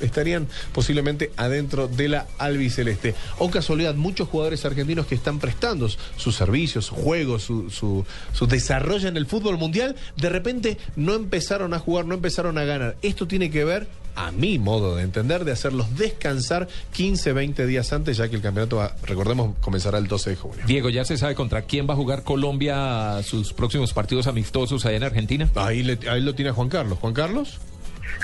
estarían 0.00 0.46
posiblemente 0.72 1.32
adentro 1.36 1.88
de 1.88 2.08
la 2.08 2.26
albiceleste. 2.38 3.14
O 3.38 3.50
casualidad, 3.50 3.94
muchos 3.94 4.28
jugadores 4.28 4.64
argentinos 4.64 5.06
que 5.06 5.14
están 5.14 5.38
prestando 5.38 5.88
sus 6.16 6.36
servicios, 6.36 6.86
su 6.86 6.94
juego, 6.94 7.38
su, 7.38 7.70
su, 7.70 8.04
su 8.32 8.46
desarrollo 8.46 9.08
en 9.08 9.16
el 9.16 9.26
fútbol 9.26 9.58
mundial, 9.58 9.96
de 10.16 10.28
repente 10.28 10.78
no 10.96 11.14
empezaron 11.14 11.74
a 11.74 11.78
jugar, 11.78 12.06
no 12.06 12.14
empezaron 12.14 12.58
a 12.58 12.64
ganar. 12.64 12.96
Esto 13.02 13.26
tiene 13.26 13.50
que 13.50 13.64
ver, 13.64 13.88
a 14.16 14.32
mi 14.32 14.58
modo 14.58 14.96
de 14.96 15.02
entender, 15.02 15.44
de 15.44 15.52
hacerlos 15.52 15.96
descansar 15.96 16.66
15, 16.92 17.32
20 17.32 17.66
días 17.66 17.92
antes, 17.92 18.16
ya 18.16 18.28
que 18.28 18.36
el 18.36 18.42
campeonato, 18.42 18.76
va- 18.76 18.96
recordemos, 19.02 19.54
comenzará 19.60 19.98
el 19.98 20.06
12 20.08 20.30
de 20.30 20.36
junio. 20.36 20.64
Diego, 20.66 20.88
¿ya 20.88 21.04
se 21.04 21.16
sabe 21.18 21.34
contra 21.34 21.62
quién 21.62 21.86
va 21.88 21.92
a 21.94 21.96
jugar 21.96 22.22
Colombia 22.22 23.22
sus 23.22 23.52
próximos 23.52 23.92
partidos 23.92 24.26
amistosos 24.26 24.84
allá 24.86 24.96
en 24.96 25.04
Argentina? 25.04 25.48
Ahí, 25.54 25.82
le- 25.82 25.98
ahí 26.10 26.20
lo 26.22 26.34
tiene 26.34 26.50
Juan 26.50 26.68
Carlos. 26.68 26.98
Juan 26.98 27.12
Carlos. 27.14 27.58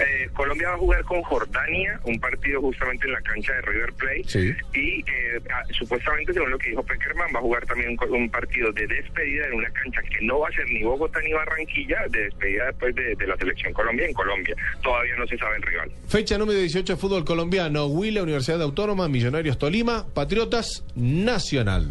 Eh, 0.00 0.28
Colombia 0.32 0.68
va 0.70 0.74
a 0.74 0.78
jugar 0.78 1.04
con 1.04 1.22
Jordania, 1.22 2.00
un 2.04 2.18
partido 2.18 2.60
justamente 2.60 3.06
en 3.06 3.12
la 3.12 3.20
cancha 3.20 3.52
de 3.52 3.62
River 3.62 3.92
Plate. 3.94 4.24
Sí. 4.26 4.54
Y 4.74 5.00
eh, 5.00 5.40
ah, 5.50 5.62
supuestamente, 5.70 6.32
según 6.32 6.50
lo 6.50 6.58
que 6.58 6.70
dijo 6.70 6.82
Peckerman, 6.82 7.28
va 7.34 7.38
a 7.38 7.42
jugar 7.42 7.66
también 7.66 7.96
un, 8.08 8.30
partido 8.30 8.72
de 8.72 8.86
despedida 8.86 9.46
en 9.46 9.54
una 9.54 9.70
cancha 9.70 10.00
que 10.02 10.24
no 10.24 10.40
va 10.40 10.48
a 10.48 10.52
ser 10.52 10.66
ni 10.66 10.82
Bogotá 10.82 11.20
ni 11.20 11.32
Barranquilla, 11.32 11.98
de 12.10 12.24
despedida 12.24 12.66
después 12.66 12.94
de, 12.94 13.14
de 13.14 13.26
la 13.26 13.36
selección 13.36 13.72
Colombia 13.72 14.06
en 14.06 14.14
Colombia. 14.14 14.56
Todavía 14.82 15.16
no 15.16 15.26
se 15.26 15.36
sabe 15.36 15.56
el 15.56 15.62
rival. 15.62 15.90
Fecha 16.08 16.38
número 16.38 16.58
18 16.58 16.94
de 16.94 16.98
fútbol 16.98 17.24
colombiano. 17.24 17.86
Huila, 17.86 18.22
Universidad 18.22 18.62
Autónoma, 18.62 19.08
Millonarios 19.08 19.58
Tolima, 19.58 20.06
Patriotas 20.14 20.84
Nacional. 20.94 21.90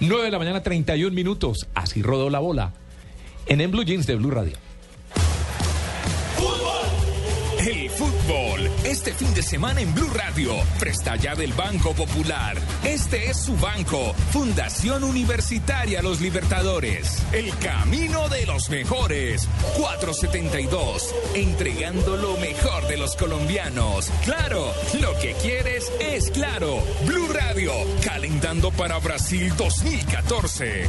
9 0.00 0.24
de 0.24 0.30
la 0.30 0.38
mañana, 0.38 0.62
31 0.62 1.14
minutos. 1.14 1.68
Así 1.74 2.02
rodó 2.02 2.30
la 2.30 2.38
bola. 2.38 2.72
En 3.46 3.60
En 3.60 3.70
Blue 3.70 3.84
Jeans 3.84 4.06
de 4.06 4.16
Blue 4.16 4.30
Radio. 4.30 4.69
El 7.60 7.90
fútbol, 7.90 8.70
este 8.84 9.12
fin 9.12 9.34
de 9.34 9.42
semana 9.42 9.82
en 9.82 9.94
Blue 9.94 10.08
Radio, 10.14 10.54
presta 10.78 11.16
ya 11.16 11.34
del 11.34 11.52
Banco 11.52 11.92
Popular. 11.92 12.56
Este 12.84 13.28
es 13.28 13.36
su 13.36 13.54
banco, 13.54 14.14
Fundación 14.30 15.04
Universitaria 15.04 16.00
Los 16.00 16.22
Libertadores. 16.22 17.22
El 17.32 17.54
camino 17.58 18.30
de 18.30 18.46
los 18.46 18.70
mejores. 18.70 19.46
472, 19.76 21.14
entregando 21.34 22.16
lo 22.16 22.38
mejor 22.38 22.88
de 22.88 22.96
los 22.96 23.14
colombianos. 23.14 24.10
Claro, 24.24 24.72
lo 24.98 25.18
que 25.18 25.34
quieres 25.34 25.92
es 26.00 26.30
claro. 26.30 26.82
Blue 27.04 27.28
Radio, 27.30 27.74
calentando 28.02 28.70
para 28.70 28.98
Brasil 29.00 29.52
2014. 29.58 30.88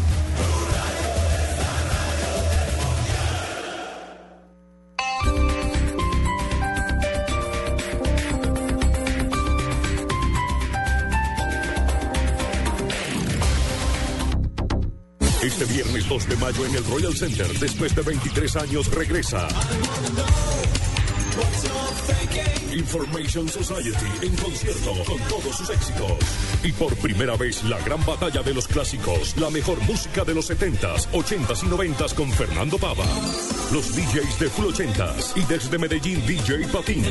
2 16.11 16.27
de 16.27 16.35
mayo 16.35 16.65
en 16.65 16.75
el 16.75 16.83
Royal 16.87 17.15
Center, 17.15 17.47
después 17.57 17.95
de 17.95 18.01
23 18.01 18.55
años, 18.57 18.91
regresa. 18.91 19.47
Information 22.73 23.47
Society 23.47 24.05
en 24.21 24.35
concierto 24.35 24.91
con 25.05 25.17
todos 25.29 25.55
sus 25.55 25.69
éxitos. 25.69 26.17
Y 26.63 26.73
por 26.73 26.93
primera 26.97 27.37
vez 27.37 27.63
la 27.63 27.79
gran 27.79 28.05
batalla 28.05 28.43
de 28.43 28.53
los 28.53 28.67
clásicos, 28.67 29.37
la 29.37 29.49
mejor 29.49 29.79
música 29.83 30.25
de 30.25 30.33
los 30.33 30.51
70s, 30.51 31.07
80s 31.13 31.63
y 31.63 31.67
90s 31.67 32.13
con 32.13 32.29
Fernando 32.33 32.77
Pava. 32.77 33.05
Los 33.71 33.95
DJs 33.95 34.37
de 34.37 34.49
Full 34.49 34.65
80s 34.65 35.37
y 35.37 35.45
desde 35.45 35.77
Medellín 35.77 36.25
DJ 36.25 36.67
Patín. 36.67 37.05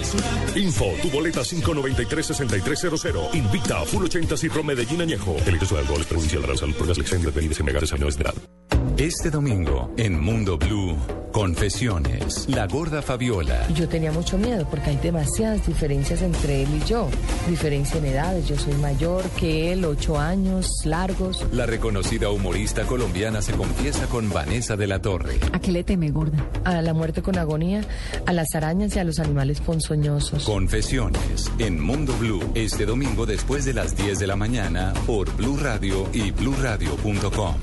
Info, 0.56 0.92
tu 1.00 1.08
boleta 1.08 1.40
593-6300. 1.40 3.34
Invita 3.34 3.80
a 3.80 3.86
Full 3.86 4.04
80s 4.04 4.44
y 4.44 4.50
Pro 4.50 4.62
Medellín 4.62 5.00
Añejo. 5.00 5.36
El 5.46 5.54
ingreso 5.54 5.76
de 5.76 5.80
alcohol 5.80 6.04
para 6.06 6.52
la 6.52 6.58
salud 6.58 6.74
por 6.74 6.86
las 6.86 6.98
lecciones 6.98 7.24
de 7.24 7.32
bebidas 7.32 7.58
embriagantes 7.60 7.92
a 7.92 7.94
menores 7.94 8.18
de 8.18 8.24
edad. 8.24 8.59
Este 9.00 9.30
domingo, 9.30 9.90
en 9.96 10.20
Mundo 10.20 10.58
Blue, 10.58 10.94
Confesiones, 11.32 12.46
La 12.50 12.66
Gorda 12.66 13.00
Fabiola. 13.00 13.66
Yo 13.68 13.88
tenía 13.88 14.12
mucho 14.12 14.36
miedo 14.36 14.68
porque 14.68 14.90
hay 14.90 14.96
demasiadas 14.98 15.66
diferencias 15.66 16.20
entre 16.20 16.64
él 16.64 16.68
y 16.82 16.86
yo. 16.86 17.08
Diferencia 17.48 17.96
en 17.96 18.04
edades, 18.04 18.46
yo 18.46 18.58
soy 18.58 18.74
mayor 18.74 19.24
que 19.38 19.72
él, 19.72 19.86
ocho 19.86 20.18
años 20.18 20.68
largos. 20.84 21.46
La 21.50 21.64
reconocida 21.64 22.28
humorista 22.28 22.84
colombiana 22.84 23.40
se 23.40 23.54
confiesa 23.54 24.04
con 24.04 24.28
Vanessa 24.28 24.76
de 24.76 24.86
la 24.86 25.00
Torre. 25.00 25.38
¿A 25.50 25.60
qué 25.60 25.72
le 25.72 25.82
teme, 25.82 26.10
gorda? 26.10 26.36
A 26.64 26.82
la 26.82 26.92
muerte 26.92 27.22
con 27.22 27.38
agonía, 27.38 27.82
a 28.26 28.34
las 28.34 28.54
arañas 28.54 28.94
y 28.96 28.98
a 28.98 29.04
los 29.04 29.18
animales 29.18 29.62
ponzoñosos. 29.62 30.44
Confesiones, 30.44 31.50
en 31.58 31.80
Mundo 31.80 32.14
Blue, 32.18 32.52
este 32.54 32.84
domingo 32.84 33.24
después 33.24 33.64
de 33.64 33.72
las 33.72 33.96
10 33.96 34.18
de 34.18 34.26
la 34.26 34.36
mañana 34.36 34.92
por 35.06 35.34
Blue 35.36 35.56
Radio 35.56 36.06
y 36.12 36.32
bluradio.com. 36.32 37.54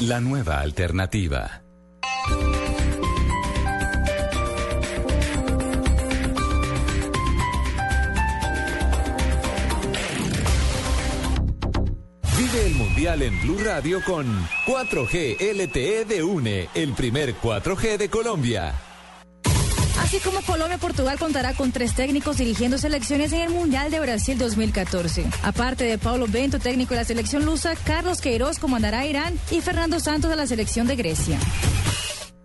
La 0.00 0.18
nueva 0.18 0.60
alternativa. 0.60 1.62
Vive 12.38 12.66
el 12.66 12.74
Mundial 12.76 13.20
en 13.20 13.40
Blue 13.42 13.58
Radio 13.62 14.02
con 14.02 14.26
4G 14.64 15.36
LTE 15.38 16.06
de 16.06 16.22
UNE, 16.22 16.68
el 16.74 16.94
primer 16.94 17.34
4G 17.34 17.98
de 17.98 18.08
Colombia. 18.08 18.89
Así 20.10 20.18
como 20.18 20.42
Colombia, 20.42 20.76
Portugal 20.76 21.20
contará 21.20 21.54
con 21.54 21.70
tres 21.70 21.94
técnicos 21.94 22.36
dirigiendo 22.36 22.78
selecciones 22.78 23.32
en 23.32 23.42
el 23.42 23.50
Mundial 23.50 23.92
de 23.92 24.00
Brasil 24.00 24.36
2014. 24.36 25.24
Aparte 25.44 25.84
de 25.84 25.98
Paulo 25.98 26.26
Bento, 26.28 26.58
técnico 26.58 26.94
de 26.94 26.96
la 27.02 27.04
selección 27.04 27.44
lusa, 27.44 27.76
Carlos 27.84 28.20
Queiroz 28.20 28.58
comandará 28.58 28.98
a 28.98 29.06
Irán 29.06 29.38
y 29.52 29.60
Fernando 29.60 30.00
Santos 30.00 30.28
de 30.28 30.34
la 30.34 30.48
selección 30.48 30.88
de 30.88 30.96
Grecia. 30.96 31.38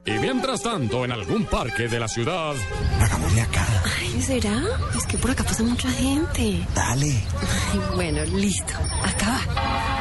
Y 0.06 0.12
mientras 0.12 0.62
tanto, 0.62 1.06
en 1.06 1.12
algún 1.12 1.46
parque 1.46 1.88
de 1.88 2.00
la 2.00 2.08
ciudad. 2.08 2.54
Hagámosle 3.02 3.42
acá. 3.42 3.66
Ay, 4.00 4.22
¿será? 4.22 4.62
Es 4.96 5.08
que 5.08 5.18
por 5.18 5.32
acá 5.32 5.44
pasa 5.44 5.64
mucha 5.64 5.90
gente. 5.90 6.64
Dale. 6.76 7.10
Ay, 7.10 7.82
bueno, 7.96 8.24
listo. 8.26 8.74
Acá 9.02 9.42
va. 9.58 9.95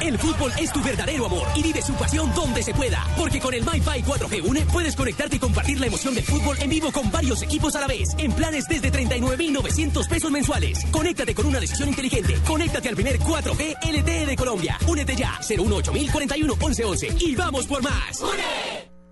El 0.00 0.18
fútbol 0.18 0.52
es 0.58 0.72
tu 0.72 0.82
verdadero 0.82 1.26
amor 1.26 1.46
y 1.54 1.62
vive 1.62 1.82
su 1.82 1.94
pasión 1.94 2.32
donde 2.34 2.62
se 2.62 2.74
pueda. 2.74 3.06
Porque 3.16 3.38
con 3.38 3.54
el 3.54 3.62
MyFi 3.64 4.02
4G 4.02 4.42
Une 4.42 4.60
puedes 4.62 4.96
conectarte 4.96 5.36
y 5.36 5.38
compartir 5.38 5.78
la 5.78 5.86
emoción 5.86 6.14
del 6.14 6.24
fútbol 6.24 6.56
en 6.60 6.70
vivo 6.70 6.90
con 6.90 7.10
varios 7.10 7.42
equipos 7.42 7.76
a 7.76 7.80
la 7.80 7.86
vez. 7.86 8.08
En 8.18 8.32
planes 8.32 8.66
desde 8.66 8.90
39,900 8.90 10.08
pesos 10.08 10.30
mensuales. 10.30 10.84
Conéctate 10.90 11.34
con 11.34 11.46
una 11.46 11.60
decisión 11.60 11.88
inteligente. 11.88 12.38
Conéctate 12.46 12.88
al 12.88 12.94
primer 12.94 13.20
4G 13.20 13.76
LTE 13.82 14.26
de 14.26 14.36
Colombia. 14.36 14.78
Únete 14.86 15.14
ya. 15.14 15.38
018041 15.40 16.56
1111 16.56 17.16
y 17.20 17.36
vamos 17.36 17.66
por 17.66 17.82
más. 17.82 18.22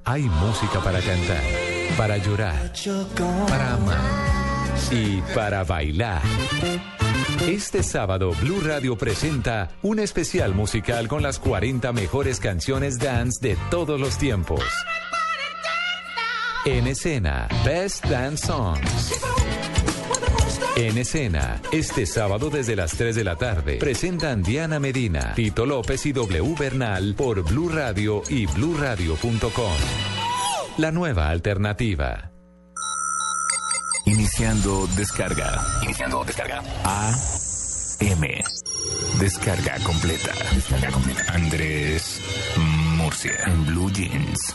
Hay 0.05 0.23
música 0.23 0.81
para 0.83 1.01
cantar, 1.01 1.43
para 1.99 2.17
llorar, 2.17 2.73
para 3.47 3.75
amar 3.75 4.01
y 4.91 5.21
para 5.35 5.65
bailar. 5.65 6.23
Este 7.47 7.83
sábado, 7.83 8.33
Blue 8.43 8.61
Radio 8.61 8.99
presenta 8.99 9.71
un 9.83 10.01
especial 10.01 10.55
musical 10.55 11.09
con 11.09 11.23
las 11.23 11.39
40 11.39 11.93
mejores 11.93 12.41
canciones 12.41 12.99
dance 12.99 13.39
de 13.41 13.57
todos 13.71 13.99
los 13.99 14.19
tiempos. 14.19 14.61
En 16.67 16.87
escena, 16.89 17.49
Best 17.65 18.05
Dance 18.07 18.47
Songs. 18.47 19.15
En 20.77 20.99
escena, 20.99 21.63
este 21.73 22.07
sábado 22.07 22.51
desde 22.51 22.77
las 22.77 22.93
3 22.93 23.15
de 23.17 23.25
la 23.25 23.37
tarde, 23.37 23.77
presentan 23.79 24.43
Diana 24.43 24.79
Medina, 24.79 25.33
Tito 25.35 25.65
López 25.65 26.05
y 26.07 26.13
W 26.13 26.55
Bernal 26.59 27.15
por 27.17 27.43
Blue 27.43 27.69
Radio 27.69 28.23
y 28.29 28.47
bluradio.com. 28.47 29.77
La 30.77 30.93
nueva 30.93 31.31
alternativa. 31.31 32.33
Iniciando 34.39 34.87
descarga. 34.95 35.67
Iniciando 35.83 36.23
descarga. 36.25 36.63
A 36.85 37.13
M. 37.99 38.45
Descarga 39.19 39.81
completa. 39.83 40.33
Descarga 40.55 40.93
completa. 40.93 41.25
Andrés 41.35 42.21
Murcia. 42.97 43.33
En 43.47 43.67
Blue 43.67 43.91
Jeans. 43.91 44.55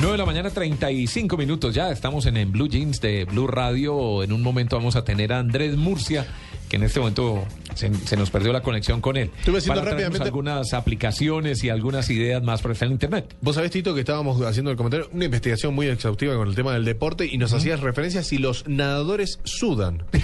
9 0.00 0.10
de 0.10 0.18
la 0.18 0.26
mañana, 0.26 0.50
35 0.50 1.36
minutos 1.36 1.72
ya. 1.72 1.92
Estamos 1.92 2.26
en, 2.26 2.36
en 2.36 2.50
Blue 2.50 2.66
Jeans 2.66 3.00
de 3.00 3.26
Blue 3.26 3.46
Radio. 3.46 4.24
En 4.24 4.32
un 4.32 4.42
momento 4.42 4.74
vamos 4.74 4.96
a 4.96 5.04
tener 5.04 5.32
a 5.32 5.38
Andrés 5.38 5.76
Murcia, 5.76 6.26
que 6.68 6.74
en 6.74 6.82
este 6.82 6.98
momento 6.98 7.46
se, 7.74 7.92
se 7.94 8.16
nos 8.16 8.30
perdió 8.30 8.52
la 8.52 8.62
conexión 8.62 9.00
con 9.00 9.16
él. 9.16 9.30
Estuve 9.38 9.58
haciendo 9.58 9.80
para 9.80 9.92
rápidamente- 9.92 10.24
algunas 10.24 10.72
aplicaciones 10.74 11.62
y 11.64 11.68
algunas 11.70 12.08
ideas 12.10 12.42
más 12.42 12.64
estar 12.64 12.86
en 12.86 12.92
Internet. 12.92 13.34
Vos 13.40 13.54
sabés, 13.56 13.70
Tito, 13.70 13.94
que 13.94 14.00
estábamos 14.00 14.40
haciendo 14.42 14.70
el 14.70 14.76
comentario, 14.76 15.08
una 15.12 15.26
investigación 15.26 15.74
muy 15.74 15.86
exhaustiva 15.88 16.34
con 16.34 16.48
el 16.48 16.54
tema 16.54 16.72
del 16.72 16.84
deporte 16.84 17.26
y 17.30 17.38
nos 17.38 17.52
hacías 17.52 17.80
referencia 17.80 18.22
si 18.22 18.38
los 18.38 18.66
nadadores 18.68 19.38
sudan. 19.44 20.02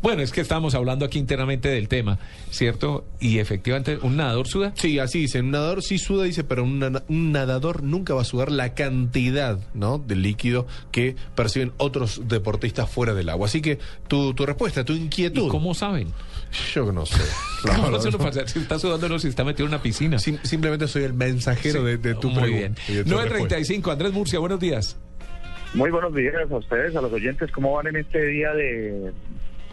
Bueno, 0.00 0.22
es 0.22 0.32
que 0.32 0.40
estábamos 0.40 0.74
hablando 0.74 1.04
aquí 1.04 1.18
internamente 1.18 1.68
del 1.68 1.88
tema, 1.88 2.18
¿cierto? 2.50 3.04
Y 3.20 3.38
efectivamente, 3.38 3.98
¿un 4.00 4.16
nadador 4.16 4.48
suda? 4.48 4.72
Sí, 4.76 4.98
así 4.98 5.20
dice. 5.20 5.40
Un 5.40 5.50
nadador 5.50 5.82
sí 5.82 5.98
suda, 5.98 6.24
dice, 6.24 6.42
pero 6.42 6.64
un, 6.64 6.78
nada- 6.78 7.04
un 7.08 7.32
nadador 7.32 7.82
nunca 7.82 8.14
va 8.14 8.22
a 8.22 8.24
sudar 8.24 8.50
la 8.50 8.72
cantidad 8.72 9.58
¿no? 9.74 9.98
de 9.98 10.16
líquido 10.16 10.66
que 10.90 11.16
perciben 11.34 11.72
otros 11.76 12.22
deportistas 12.28 12.88
fuera 12.88 13.12
del 13.12 13.28
agua. 13.28 13.46
Así 13.46 13.60
que 13.60 13.78
tu, 14.08 14.32
tu 14.32 14.46
respuesta, 14.46 14.86
tu 14.86 14.94
inquietud. 14.94 15.48
¿Y 15.48 15.48
cómo 15.48 15.74
saben? 15.74 16.14
Yo 16.74 16.92
no 16.92 17.04
sé. 17.06 17.22
La 17.64 17.74
¿Cómo 17.74 17.84
verdad, 17.90 18.00
se 18.00 18.10
lo 18.10 18.18
no. 18.18 18.24
pasa? 18.24 18.46
Si 18.46 18.58
está 18.60 18.78
sudando, 18.78 19.08
no, 19.08 19.18
si 19.18 19.28
está 19.28 19.44
metido 19.44 19.66
en 19.66 19.74
una 19.74 19.82
piscina. 19.82 20.18
Sim- 20.18 20.38
simplemente 20.44 20.86
soy 20.88 21.02
el 21.04 21.12
mensajero 21.12 21.82
de, 21.84 21.98
de 21.98 22.14
tu 22.14 22.30
Muy 22.30 22.50
bien. 22.50 22.74
pregunta 22.74 22.82
y 22.88 22.94
de 22.94 23.04
tu 23.04 23.18
respuesta. 23.18 23.58
9.35, 23.58 23.92
Andrés 23.92 24.12
Murcia, 24.12 24.38
buenos 24.38 24.60
días. 24.60 24.96
Muy 25.74 25.90
buenos 25.90 26.14
días 26.14 26.34
a 26.50 26.56
ustedes, 26.56 26.94
a 26.96 27.00
los 27.02 27.12
oyentes. 27.12 27.50
¿Cómo 27.50 27.72
van 27.74 27.88
en 27.88 27.96
este 27.96 28.24
día 28.26 28.52
de 28.54 29.12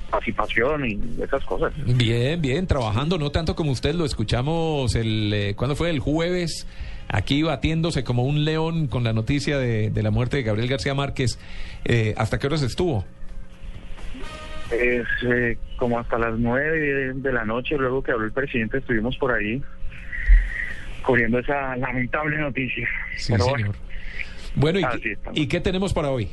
participación 0.09 0.85
y 0.85 0.99
esas 1.23 1.43
cosas? 1.45 1.73
Bien, 1.85 2.41
bien, 2.41 2.67
trabajando, 2.67 3.17
no 3.17 3.31
tanto 3.31 3.55
como 3.55 3.71
usted, 3.71 3.95
lo 3.95 4.05
escuchamos 4.05 4.95
el, 4.95 5.31
eh, 5.33 5.53
¿cuándo 5.55 5.75
fue? 5.75 5.89
El 5.89 5.99
jueves, 5.99 6.67
aquí 7.07 7.43
batiéndose 7.43 8.03
como 8.03 8.23
un 8.23 8.45
león 8.45 8.87
con 8.87 9.03
la 9.03 9.13
noticia 9.13 9.57
de, 9.57 9.89
de 9.89 10.03
la 10.03 10.11
muerte 10.11 10.37
de 10.37 10.43
Gabriel 10.43 10.69
García 10.69 10.93
Márquez. 10.93 11.39
Eh, 11.85 12.13
¿Hasta 12.17 12.39
qué 12.39 12.47
horas 12.47 12.61
estuvo? 12.61 13.05
Es 14.71 15.05
eh, 15.23 15.57
como 15.77 15.99
hasta 15.99 16.17
las 16.17 16.37
nueve 16.39 17.13
de, 17.13 17.31
la 17.33 17.45
noche, 17.45 17.77
luego 17.77 18.01
que 18.01 18.11
habló 18.11 18.25
el 18.25 18.31
presidente, 18.31 18.79
estuvimos 18.79 19.15
por 19.17 19.31
ahí 19.31 19.61
cubriendo 21.05 21.37
esa 21.39 21.75
lamentable 21.77 22.37
noticia. 22.37 22.87
Sí, 23.17 23.33
Pero 23.33 23.45
señor. 23.45 23.75
Bueno, 24.55 24.79
¿y. 24.79 25.41
¿y 25.43 25.47
qué 25.47 25.59
tenemos 25.61 25.93
para 25.93 26.09
hoy? 26.09 26.29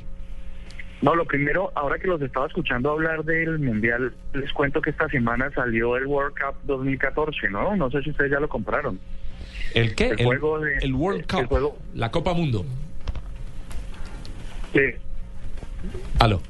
No, 1.02 1.16
lo 1.16 1.24
primero, 1.24 1.72
ahora 1.74 1.98
que 1.98 2.06
los 2.06 2.22
estaba 2.22 2.46
escuchando 2.46 2.90
hablar 2.92 3.24
del 3.24 3.58
Mundial, 3.58 4.14
les 4.32 4.52
cuento 4.52 4.80
que 4.80 4.90
esta 4.90 5.08
semana 5.08 5.50
salió 5.52 5.96
el 5.96 6.06
World 6.06 6.34
Cup 6.38 6.54
2014, 6.64 7.50
¿no? 7.50 7.74
No 7.76 7.90
sé 7.90 8.02
si 8.02 8.10
ustedes 8.10 8.30
ya 8.30 8.38
lo 8.40 8.48
compraron. 8.48 9.00
¿El 9.74 9.94
qué? 9.96 10.10
El 10.16 10.24
juego 10.24 10.60
de- 10.60 10.76
el 10.78 10.94
World 10.94 11.20
el 11.22 11.26
Cup, 11.26 11.46
juego- 11.48 11.78
la 11.94 12.10
Copa 12.12 12.32
Mundo. 12.34 12.64
Sí. 14.72 14.80
Aló. 16.20 16.40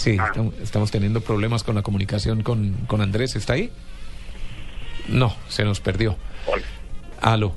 Sí, 0.00 0.16
Ah. 0.18 0.26
estamos, 0.28 0.54
estamos 0.62 0.90
teniendo 0.90 1.20
problemas 1.20 1.62
con 1.62 1.74
la 1.74 1.82
comunicación 1.82 2.42
con, 2.42 2.72
con 2.86 3.02
Andrés. 3.02 3.36
¿Está 3.36 3.52
ahí? 3.52 3.70
No, 5.08 5.34
se 5.48 5.64
nos 5.64 5.80
perdió. 5.80 6.16
Aló. 7.20 7.52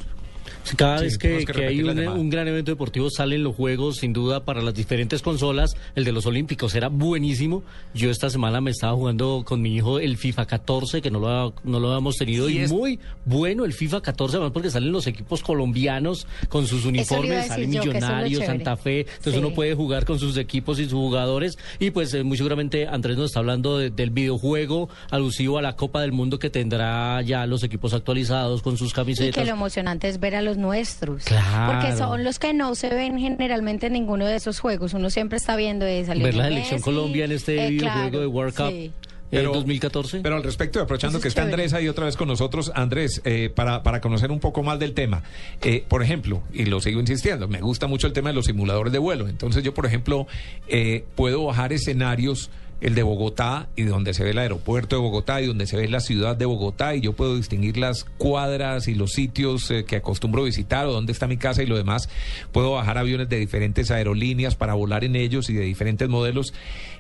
Cada 0.77 0.99
Sí, 0.99 1.03
vez 1.05 1.17
que, 1.17 1.45
que 1.45 1.53
que 1.53 1.65
hay 1.67 1.81
un, 1.83 2.29
gran 2.29 2.47
evento 2.47 2.71
deportivo 2.71 3.09
salen 3.09 3.43
los 3.43 3.55
juegos, 3.55 3.97
sin 3.97 4.13
duda, 4.13 4.45
para 4.45 4.61
las 4.61 4.73
diferentes 4.73 5.21
consolas. 5.21 5.75
El 5.95 6.03
de 6.05 6.11
los 6.13 6.25
Olímpicos 6.25 6.73
era 6.75 6.87
buenísimo. 6.89 7.63
Yo 7.93 8.09
esta 8.09 8.29
semana 8.29 8.61
me 8.61 8.71
estaba 8.71 8.93
jugando 8.93 9.43
con 9.45 9.61
mi 9.61 9.75
hijo 9.75 9.99
el 9.99 10.17
FIFA 10.17 10.45
14, 10.45 11.01
que 11.01 11.11
no 11.11 11.19
lo, 11.19 11.27
ha- 11.29 11.53
no 11.63 11.79
lo 11.79 11.89
habíamos 11.89 12.15
tenido. 12.15 12.49
Y 12.49 12.57
Y, 12.57 12.59
es- 12.59 12.71
muy 12.71 12.99
bueno 13.25 13.65
el 13.65 13.73
FIFA 13.73 14.01
14, 14.01 14.37
además 14.37 14.51
porque 14.53 14.69
salen 14.69 14.91
los 14.91 15.05
equipos 15.07 15.41
colombianos 15.43 16.27
con 16.49 16.65
sus 16.67 16.85
uniformes, 16.85 17.29
decir 17.29 17.49
sale 17.49 17.63
yo, 17.65 17.69
que 17.69 17.77
eso 17.77 17.79
es 17.79 17.83
lo 17.83 18.07
Millonarios. 18.07 18.45
Santa 18.45 18.77
Fe. 18.77 18.99
Entonces 19.01 19.33
Sí. 19.33 19.39
uno 19.39 19.53
puede 19.53 19.73
jugar 19.75 20.05
con 20.05 20.19
sus 20.19 20.37
equipos 20.37 20.79
y 20.79 20.83
sus 20.83 20.93
jugadores. 20.93 21.57
Y 21.79 21.91
pues 21.91 22.13
eh, 22.13 22.23
muy 22.23 22.37
seguramente 22.37 22.87
Andrés 22.87 23.17
nos 23.17 23.27
está 23.27 23.39
hablando 23.39 23.77
de- 23.77 23.89
del 23.89 24.11
videojuego 24.11 24.89
alusivo 25.11 25.57
a 25.57 25.61
la 25.61 25.75
Copa 25.75 26.01
del 26.01 26.11
Mundo 26.13 26.39
que 26.39 26.49
tendrá 26.49 27.21
ya 27.21 27.45
los 27.45 27.63
equipos 27.63 27.93
actualizados 27.93 28.61
con 28.61 28.77
sus 28.77 28.91
Y 28.91 28.93
camisetas. 28.93 29.35
que 29.35 29.45
lo 29.45 29.55
emocionante 29.55 30.07
es 30.07 30.19
ver 30.19 30.35
a 30.35 30.41
los 30.41 30.52
nuestros. 30.57 31.23
Claro. 31.23 31.73
Porque 31.73 31.95
son 31.95 32.23
los 32.23 32.39
que 32.39 32.53
no 32.53 32.75
se 32.75 32.89
ven 32.89 33.17
generalmente 33.19 33.87
en 33.87 33.93
ninguno 33.93 34.25
de 34.25 34.35
esos 34.35 34.59
juegos. 34.59 34.93
Uno 34.93 35.09
siempre 35.09 35.37
está 35.37 35.55
viendo 35.55 35.85
de 35.85 36.05
salir. 36.05 36.23
ver 36.23 36.35
la 36.35 36.45
selección 36.45 36.81
Colombia 36.81 37.25
en 37.25 37.31
este 37.31 37.65
eh, 37.65 37.69
videojuego 37.69 38.09
claro, 38.09 38.19
de 38.19 38.27
World 38.27 38.55
Cup 38.55 38.69
sí. 38.69 38.91
en 39.31 39.45
2014. 39.45 40.19
Pero 40.21 40.35
al 40.35 40.43
respecto, 40.43 40.79
y 40.79 40.81
aprovechando 40.81 41.17
Eso 41.17 41.21
que 41.23 41.27
es 41.27 41.31
está. 41.31 41.43
Andrés 41.43 41.73
ahí 41.73 41.87
otra 41.87 42.05
vez 42.05 42.17
con 42.17 42.27
nosotros, 42.27 42.71
Andrés, 42.75 43.21
eh, 43.25 43.51
para, 43.53 43.83
para 43.83 44.01
conocer 44.01 44.31
un 44.31 44.39
poco 44.39 44.63
más 44.63 44.79
del 44.79 44.93
tema, 44.93 45.23
eh, 45.61 45.83
por 45.87 46.03
ejemplo, 46.03 46.43
y 46.53 46.65
lo 46.65 46.81
sigo 46.81 46.99
insistiendo, 46.99 47.47
me 47.47 47.61
gusta 47.61 47.87
mucho 47.87 48.07
el 48.07 48.13
tema 48.13 48.29
de 48.29 48.35
los 48.35 48.45
simuladores 48.45 48.93
de 48.93 48.99
vuelo. 48.99 49.27
Entonces 49.27 49.63
yo, 49.63 49.73
por 49.73 49.85
ejemplo, 49.85 50.27
eh, 50.67 51.05
puedo 51.15 51.45
bajar 51.45 51.73
escenarios, 51.73 52.49
el 52.81 52.95
de 52.95 53.03
Bogotá, 53.03 53.69
y 53.75 53.83
donde 53.83 54.13
se 54.13 54.23
ve 54.23 54.31
el 54.31 54.37
aeropuerto 54.37 54.95
de 54.95 55.01
Bogotá, 55.01 55.41
y 55.41 55.47
donde 55.47 55.67
se 55.67 55.77
ve 55.77 55.87
la 55.87 55.99
ciudad 55.99 56.35
de 56.35 56.45
Bogotá, 56.45 56.95
y 56.95 57.01
yo 57.01 57.13
puedo 57.13 57.35
distinguir 57.35 57.77
las 57.77 58.03
cuadras 58.17 58.87
y 58.87 58.95
los 58.95 59.11
sitios 59.11 59.71
eh, 59.71 59.85
que 59.85 59.97
acostumbro 59.97 60.43
visitar, 60.43 60.85
o 60.85 60.91
dónde 60.91 61.13
está 61.13 61.27
mi 61.27 61.37
casa 61.37 61.63
y 61.63 61.65
lo 61.65 61.77
demás. 61.77 62.09
Puedo 62.51 62.71
bajar 62.73 62.97
aviones 62.97 63.29
de 63.29 63.39
diferentes 63.39 63.91
aerolíneas 63.91 64.55
para 64.55 64.73
volar 64.73 65.03
en 65.03 65.15
ellos 65.15 65.49
y 65.49 65.53
de 65.53 65.63
diferentes 65.63 66.09
modelos. 66.09 66.53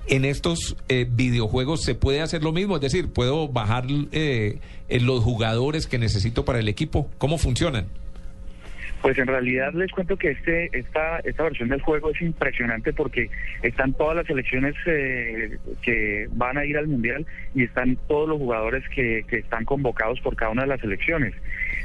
En 0.07 0.25
estos 0.25 0.75
eh, 0.89 1.07
videojuegos 1.09 1.81
se 1.83 1.95
puede 1.95 2.21
hacer 2.21 2.43
lo 2.43 2.51
mismo, 2.51 2.75
es 2.75 2.81
decir, 2.81 3.09
puedo 3.09 3.47
bajar 3.47 3.85
eh, 4.11 4.59
los 4.89 5.23
jugadores 5.23 5.87
que 5.87 5.97
necesito 5.97 6.45
para 6.45 6.59
el 6.59 6.67
equipo. 6.67 7.09
¿Cómo 7.17 7.37
funcionan? 7.37 7.87
Pues 9.03 9.17
en 9.17 9.27
realidad 9.27 9.73
les 9.73 9.91
cuento 9.91 10.15
que 10.15 10.31
este 10.31 10.69
esta 10.71 11.19
esta 11.19 11.43
versión 11.43 11.67
del 11.67 11.81
juego 11.81 12.11
es 12.11 12.21
impresionante 12.21 12.93
porque 12.93 13.29
están 13.61 13.91
todas 13.91 14.15
las 14.15 14.25
selecciones 14.25 14.75
eh, 14.85 15.57
que 15.81 16.29
van 16.31 16.57
a 16.57 16.63
ir 16.63 16.77
al 16.77 16.87
mundial 16.87 17.25
y 17.53 17.65
están 17.65 17.97
todos 18.07 18.29
los 18.29 18.37
jugadores 18.37 18.87
que, 18.87 19.25
que 19.27 19.39
están 19.39 19.65
convocados 19.65 20.21
por 20.21 20.37
cada 20.37 20.51
una 20.51 20.61
de 20.61 20.69
las 20.69 20.79
selecciones. 20.79 21.33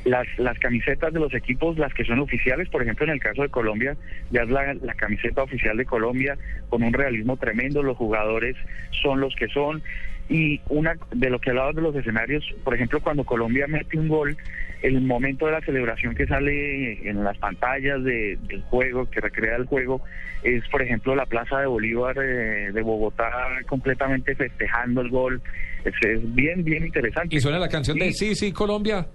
las, 0.04 0.26
las 0.38 0.58
camisetas 0.60 1.12
de 1.12 1.18
los 1.18 1.34
equipos, 1.34 1.76
las 1.76 1.92
que 1.92 2.04
son 2.04 2.20
oficiales, 2.20 2.68
por 2.68 2.82
ejemplo, 2.82 3.04
en 3.06 3.12
el 3.12 3.20
caso 3.20 3.42
de 3.42 3.48
Colombia, 3.48 3.96
ya 4.30 4.42
es 4.42 4.48
la, 4.48 4.74
la 4.74 4.94
camiseta 4.94 5.42
oficial 5.42 5.76
de 5.76 5.84
Colombia 5.84 6.38
con 6.68 6.84
un 6.84 6.92
realismo 6.92 7.36
tremendo, 7.36 7.82
los 7.82 7.96
jugadores 7.96 8.56
son 9.02 9.20
los 9.20 9.34
que 9.34 9.48
son. 9.48 9.82
Y 10.28 10.60
una 10.68 10.94
de 11.10 11.30
lo 11.30 11.38
que 11.38 11.50
hablabas 11.50 11.74
de 11.74 11.82
los 11.82 11.96
escenarios, 11.96 12.44
por 12.62 12.74
ejemplo, 12.74 13.00
cuando 13.00 13.24
Colombia 13.24 13.66
mete 13.66 13.98
un 13.98 14.08
gol, 14.08 14.36
el 14.82 15.00
momento 15.00 15.46
de 15.46 15.52
la 15.52 15.60
celebración 15.60 16.14
que 16.14 16.26
sale 16.26 17.08
en 17.08 17.24
las 17.24 17.36
pantallas 17.38 18.02
de- 18.04 18.38
del 18.48 18.62
juego, 18.62 19.06
que 19.10 19.20
recrea 19.20 19.56
el 19.56 19.66
juego, 19.66 20.00
es, 20.42 20.62
por 20.68 20.82
ejemplo, 20.82 21.14
la 21.16 21.26
Plaza 21.26 21.58
de 21.60 21.66
Bolívar 21.66 22.16
eh, 22.18 22.70
de 22.72 22.82
Bogotá 22.82 23.30
completamente 23.68 24.34
festejando 24.34 25.00
el 25.00 25.10
gol. 25.10 25.40
Es, 25.84 25.94
es 26.06 26.34
bien, 26.34 26.62
bien 26.64 26.86
interesante. 26.86 27.34
Y 27.36 27.40
suena 27.40 27.58
la 27.58 27.68
canción 27.68 27.98
de 27.98 28.12
Sí, 28.12 28.34
sí, 28.34 28.52
Colombia. 28.52 29.06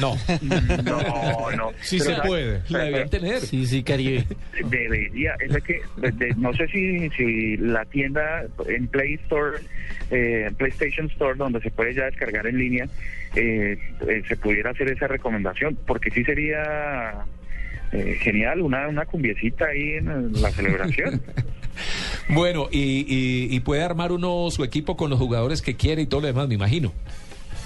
No. 0.00 0.16
No, 0.84 1.50
no. 1.56 1.70
Sí 1.82 1.98
Pero, 1.98 2.14
se 2.22 2.28
puede. 2.28 2.62
La 2.68 2.84
debían 2.84 3.10
tener. 3.10 3.40
Sí, 3.40 3.66
sí, 3.66 3.82
Caribe. 3.82 4.24
Debería, 4.70 5.34
es 5.40 5.52
de 5.52 5.60
que, 5.60 5.80
de- 5.96 6.12
de- 6.12 6.34
no 6.36 6.52
sé 6.54 6.66
si, 6.68 7.10
si 7.10 7.56
la 7.56 7.84
tienda 7.86 8.44
en 8.68 8.86
Play 8.88 9.14
Store, 9.14 9.58
eh, 10.10 10.50
PlayStation 10.56 11.06
Store, 11.08 11.34
donde 11.36 11.60
se 11.60 11.70
puede 11.70 11.94
ya 11.94 12.04
descargar 12.04 12.46
en 12.46 12.58
línea, 12.58 12.86
eh, 13.34 13.76
eh, 14.08 14.22
se 14.28 14.36
pudiera 14.36 14.70
hacer 14.70 14.88
esa 14.88 15.08
recomendación, 15.08 15.76
porque 15.86 16.10
sí 16.10 16.22
sería 16.24 17.24
eh, 17.92 18.16
genial 18.20 18.60
una, 18.60 18.86
una 18.88 19.04
cumbiecita 19.06 19.66
ahí 19.66 19.94
en 19.94 20.32
la 20.40 20.50
celebración. 20.50 21.20
Bueno, 22.28 22.68
y, 22.70 22.78
y- 23.08 23.48
y 23.56 23.60
puede 23.60 23.82
armar 23.82 24.12
uno 24.12 24.48
su 24.50 24.62
equipo 24.62 24.94
con 24.96 25.08
los 25.08 25.18
jugadores 25.18 25.62
que 25.62 25.74
quiere 25.74 26.02
y 26.02 26.06
todo 26.06 26.20
lo 26.20 26.26
demás, 26.26 26.46
me 26.46 26.54
imagino. 26.54 26.92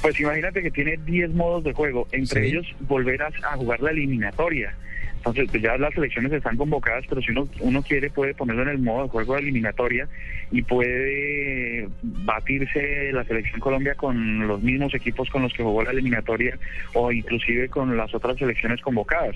Pues 0.07 0.21
imagínate 0.21 0.63
que 0.63 0.71
tiene 0.71 0.99
10 0.99 1.31
modos 1.31 1.65
de 1.65 1.73
juego, 1.73 2.07
entre 2.13 2.43
Sí. 2.43 2.47
ellos 2.47 2.77
volver 2.83 3.21
a, 3.23 3.27
a 3.43 3.57
jugar 3.57 3.81
la 3.81 3.91
eliminatoria. 3.91 4.73
Entonces, 5.27 5.51
pues 5.51 5.63
ya 5.65 5.77
las 5.77 5.93
selecciones 5.93 6.33
están 6.33 6.57
convocadas, 6.57 7.05
pero 7.09 7.21
si 7.21 7.33
uno, 7.33 7.49
uno 7.59 7.83
quiere 7.83 8.11
puede 8.11 8.33
ponerlo 8.33 8.63
en 8.63 8.69
el 8.69 8.79
modo 8.79 9.03
de 9.03 9.09
juego 9.09 9.35
de 9.35 9.41
eliminatoria 9.41 10.09
y 10.53 10.63
puede 10.63 11.89
batirse 12.01 13.11
la 13.13 13.25
selección 13.25 13.59
Colombia 13.59 13.97
con 13.97 14.47
los 14.47 14.63
mismos 14.63 14.95
equipos 14.95 15.29
con 15.31 15.43
los 15.43 15.53
que 15.53 15.65
jugó 15.65 15.83
la 15.83 15.91
eliminatoria 15.91 16.57
o 16.95 17.11
inclusive 17.11 17.69
con 17.69 17.97
las 17.97 18.15
otras 18.15 18.37
selecciones 18.39 18.81
convocadas. 18.81 19.35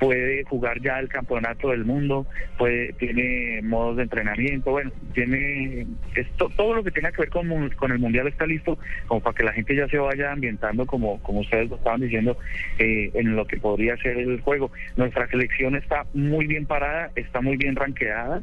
Puede 0.00 0.44
jugar 0.44 0.80
ya 0.80 0.98
el 0.98 1.08
campeonato 1.08 1.68
del 1.68 1.84
mundo, 1.84 2.26
puede 2.56 2.94
tiene 2.94 3.60
modos 3.62 3.98
de 3.98 4.04
entrenamiento, 4.04 4.70
bueno, 4.70 4.90
tiene 5.12 5.86
esto, 6.14 6.50
todo 6.56 6.72
lo 6.72 6.82
que 6.82 6.90
tenga 6.90 7.12
que 7.12 7.22
ver 7.22 7.30
con, 7.30 7.68
con 7.70 7.92
el 7.92 7.98
mundial 7.98 8.28
está 8.28 8.46
listo 8.46 8.78
como 9.06 9.20
para 9.20 9.36
que 9.36 9.44
la 9.44 9.52
gente 9.52 9.76
ya 9.76 9.86
se 9.88 9.98
vaya 9.98 10.32
ambientando 10.32 10.86
como 10.86 11.20
como 11.20 11.40
ustedes 11.40 11.68
lo 11.68 11.76
estaban 11.76 12.00
diciendo 12.00 12.38
eh, 12.78 13.10
en 13.12 13.36
lo 13.36 13.46
que 13.46 13.58
podría 13.58 13.94
ser 13.98 14.16
el 14.16 14.40
juego. 14.40 14.70
Nuestra 14.96 15.17
selección 15.26 15.74
está 15.74 16.06
muy 16.12 16.46
bien 16.46 16.66
parada, 16.66 17.10
está 17.16 17.40
muy 17.40 17.56
bien 17.56 17.74
ranqueada. 17.74 18.42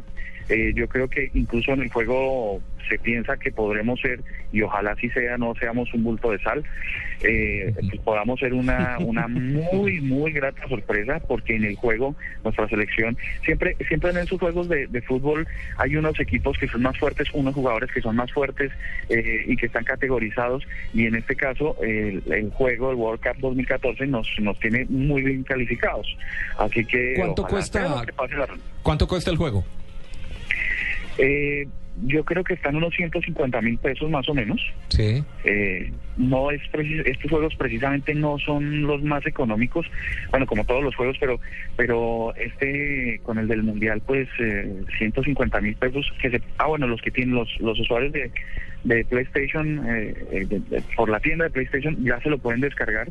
Eh, 0.50 0.74
yo 0.76 0.88
creo 0.88 1.08
que 1.08 1.32
incluso 1.34 1.72
en 1.72 1.82
el 1.82 1.90
juego 1.92 2.62
se 2.88 3.00
piensa 3.00 3.36
que 3.38 3.52
podremos 3.52 4.00
ser, 4.00 4.20
y 4.52 4.62
ojalá 4.62 4.92
así 4.92 5.10
sea, 5.10 5.40
no 5.40 5.56
seamos 5.56 5.92
un 5.96 6.04
bulto 6.04 6.30
de 6.32 6.38
sal, 6.40 6.64
eh, 7.24 7.74
que 7.92 7.98
podamos 8.00 8.40
ser 8.40 8.54
una, 8.54 8.98
una 9.00 9.28
muy, 9.28 10.02
muy 10.02 10.32
grata 10.32 10.68
sorpresa, 10.68 11.20
porque 11.28 11.56
en 11.56 11.64
el 11.64 11.76
juego 11.76 12.16
nuestra 12.44 12.68
selección, 12.70 13.18
siempre 13.44 13.76
siempre 13.88 14.12
en 14.12 14.18
esos 14.18 14.40
juegos 14.40 14.70
de, 14.70 14.86
de 14.86 15.02
fútbol 15.02 15.48
hay 15.78 15.96
unos 15.96 16.20
equipos 16.20 16.58
que 16.60 16.68
son 16.68 16.84
más 16.84 16.96
fuertes, 17.00 17.28
unos 17.34 17.56
jugadores 17.56 17.92
que 17.92 18.02
son 18.02 18.16
más 18.16 18.32
fuertes 18.32 18.72
eh, 19.10 19.46
y 19.48 19.56
que 19.58 19.66
están 19.66 19.84
categorizados, 19.84 20.64
y 20.94 21.08
en 21.08 21.16
este 21.16 21.36
caso 21.36 21.76
el, 21.82 22.22
el 22.32 22.52
juego, 22.52 22.92
el 22.92 22.98
World 22.98 23.22
Cup 23.24 23.38
2014, 23.42 24.06
nos, 24.06 24.28
nos 24.40 24.60
tiene 24.60 24.86
muy 24.90 25.24
bien 25.24 25.44
calificados. 25.44 26.16
Así 26.60 26.86
que... 26.86 27.16
¿Cuánto 27.18 27.48
cuesta? 27.48 28.04
que 28.06 28.14
pase 28.14 28.36
la- 28.36 28.48
¿Cuánto 28.84 29.08
cuesta 29.08 29.32
el 29.32 29.38
juego? 29.38 29.66
Eh, 31.18 31.68
yo 32.04 32.24
creo 32.26 32.44
que 32.44 32.54
están 32.56 32.76
unos 32.76 32.94
150 32.96 33.62
mil 33.62 33.78
pesos 33.78 34.10
más 34.10 34.28
o 34.28 34.34
menos. 34.34 34.60
Sí. 34.90 35.24
Eh, 35.44 35.92
no 36.18 36.52
es 36.52 36.62
estos 37.06 37.30
juegos 37.32 37.56
precisamente 37.56 38.14
no 38.16 38.38
son 38.40 38.84
los 38.84 39.02
más 39.04 39.26
económicos, 39.26 39.86
bueno 40.30 40.46
como 40.46 40.64
todos 40.66 40.84
los 40.84 40.96
juegos, 40.96 41.18
pero 41.20 41.40
pero 41.76 42.34
este 42.36 43.20
con 43.24 43.38
el 43.38 43.48
del 43.48 43.64
mundial 43.64 44.02
pues 44.06 44.28
eh, 44.40 44.82
150 44.98 45.60
mil 45.62 45.76
pesos 45.76 46.06
que 46.22 46.30
se 46.30 46.42
ah 46.58 46.68
bueno 46.68 46.88
los 46.88 47.02
que 47.02 47.12
tienen 47.12 47.36
los 47.36 47.50
los 47.60 47.80
usuarios 47.80 48.14
de 48.14 48.32
de 48.86 49.04
PlayStation 49.04 49.80
eh, 49.90 50.14
eh, 50.32 50.46
de- 50.46 50.60
de- 50.60 50.82
por 50.96 51.10
la 51.10 51.20
tienda 51.20 51.46
de 51.46 51.50
PlayStation 51.50 51.98
ya 52.04 52.22
se 52.22 52.30
lo 52.30 52.38
pueden 52.38 52.62
descargar 52.62 53.08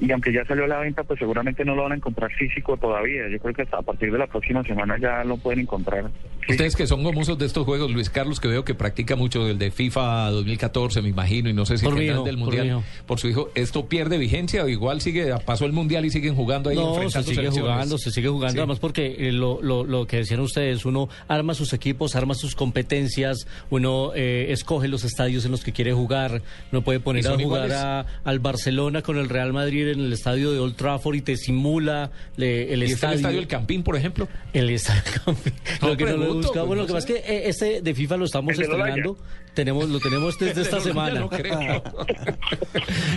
y 0.00 0.10
aunque 0.10 0.32
ya 0.32 0.44
salió 0.44 0.64
a 0.64 0.68
la 0.68 0.80
venta 0.80 1.04
pues 1.04 1.20
seguramente 1.20 1.64
no 1.64 1.76
lo 1.76 1.84
van 1.84 1.92
a 1.92 1.94
encontrar 1.94 2.32
físico 2.32 2.76
todavía. 2.76 3.28
Yo 3.28 3.38
creo 3.38 3.54
que 3.54 3.62
hasta 3.62 3.78
a 3.78 3.82
partir 3.82 4.10
de 4.10 4.18
la 4.18 4.26
próxima 4.26 4.62
semana 4.64 4.98
ya 4.98 5.22
lo 5.22 5.36
pueden 5.36 5.60
encontrar. 5.60 6.10
Ustedes 6.48 6.74
que 6.74 6.88
son 6.88 7.04
gomosos 7.04 7.38
de 7.38 7.46
estos 7.46 7.64
juegos, 7.64 7.88
Luis 7.92 8.10
Carlos, 8.10 8.21
que 8.40 8.48
veo 8.48 8.64
que 8.64 8.74
practica 8.74 9.16
mucho 9.16 9.46
el 9.48 9.58
de 9.58 9.70
FIFA 9.70 10.30
2014, 10.30 11.02
me 11.02 11.08
imagino, 11.08 11.48
y 11.50 11.52
no 11.52 11.66
sé 11.66 11.76
si 11.78 11.84
Por 11.84 11.98
el 11.98 12.10
hijo, 12.10 12.22
del 12.24 12.36
Mundial, 12.36 12.82
por 13.06 13.18
su 13.20 13.28
hijo, 13.28 13.50
¿esto 13.54 13.86
pierde 13.86 14.16
vigencia 14.18 14.64
o 14.64 14.68
igual 14.68 15.00
sigue, 15.00 15.32
pasó 15.44 15.64
el 15.66 15.72
Mundial 15.72 16.04
y 16.04 16.10
siguen 16.10 16.34
jugando 16.34 16.70
ahí 16.70 16.76
No, 16.76 16.94
se 17.10 17.22
sigue 17.22 17.50
jugando, 17.50 17.98
se 17.98 18.10
sigue 18.10 18.28
jugando, 18.28 18.52
Sí. 18.52 18.58
además 18.58 18.78
porque 18.78 19.16
eh, 19.18 19.32
lo, 19.32 19.60
lo, 19.62 19.84
lo 19.84 20.06
que 20.06 20.18
decían 20.18 20.40
ustedes, 20.40 20.84
uno 20.84 21.08
arma 21.28 21.54
sus 21.54 21.72
equipos, 21.72 22.14
arma 22.16 22.34
sus 22.34 22.54
competencias, 22.54 23.46
uno 23.70 24.12
eh, 24.14 24.46
escoge 24.50 24.88
los 24.88 25.04
estadios 25.04 25.44
en 25.44 25.50
los 25.50 25.62
que 25.64 25.72
quiere 25.72 25.92
jugar, 25.92 26.42
no 26.70 26.82
puede 26.82 26.98
¿Y 26.98 27.02
poner 27.02 27.26
a 27.26 27.36
jugar 27.36 27.72
a- 27.72 28.06
al 28.24 28.38
Barcelona 28.38 29.02
con 29.02 29.18
el 29.18 29.28
Real 29.28 29.52
Madrid 29.52 29.88
en 29.88 30.00
el 30.00 30.12
estadio 30.12 30.52
de 30.52 30.58
Old 30.58 30.76
Trafford 30.76 31.16
y 31.16 31.20
te 31.22 31.36
simula 31.36 32.10
le- 32.36 32.72
el 32.72 32.82
¿Y 32.82 32.86
está 32.86 32.94
estadio. 32.94 33.12
el 33.12 33.18
estadio 33.18 33.38
El 33.40 33.46
Campín, 33.48 33.82
por 33.82 33.96
ejemplo? 33.96 34.28
El 34.52 34.70
estadio 34.70 35.02
del 35.02 35.20
Campín. 35.24 35.52
No, 35.80 35.88
lo 35.88 35.96
que 35.96 36.04
no 36.04 36.10
lo 36.10 36.16
he 36.16 36.18
pregunto, 36.20 36.46
buscado. 36.48 36.66
pues, 36.66 36.78
lo 36.78 36.86
que 36.86 36.92
pasa 36.92 37.06
sé. 37.06 37.14
es 37.16 37.22
que 37.24 37.32
eh, 37.34 37.42
este 37.48 37.82
de 37.82 37.94
FIFA 37.94 38.11
lo 38.16 38.24
estamos 38.24 38.54
El 38.56 38.62
estrenando. 38.62 39.16
Tenemos, 39.54 39.88
lo 39.90 40.00
tenemos 40.00 40.38
desde 40.38 40.62
esta 40.62 40.76
El 40.78 40.82
semana. 40.82 41.20
no 41.20 41.28
creo. 41.28 41.82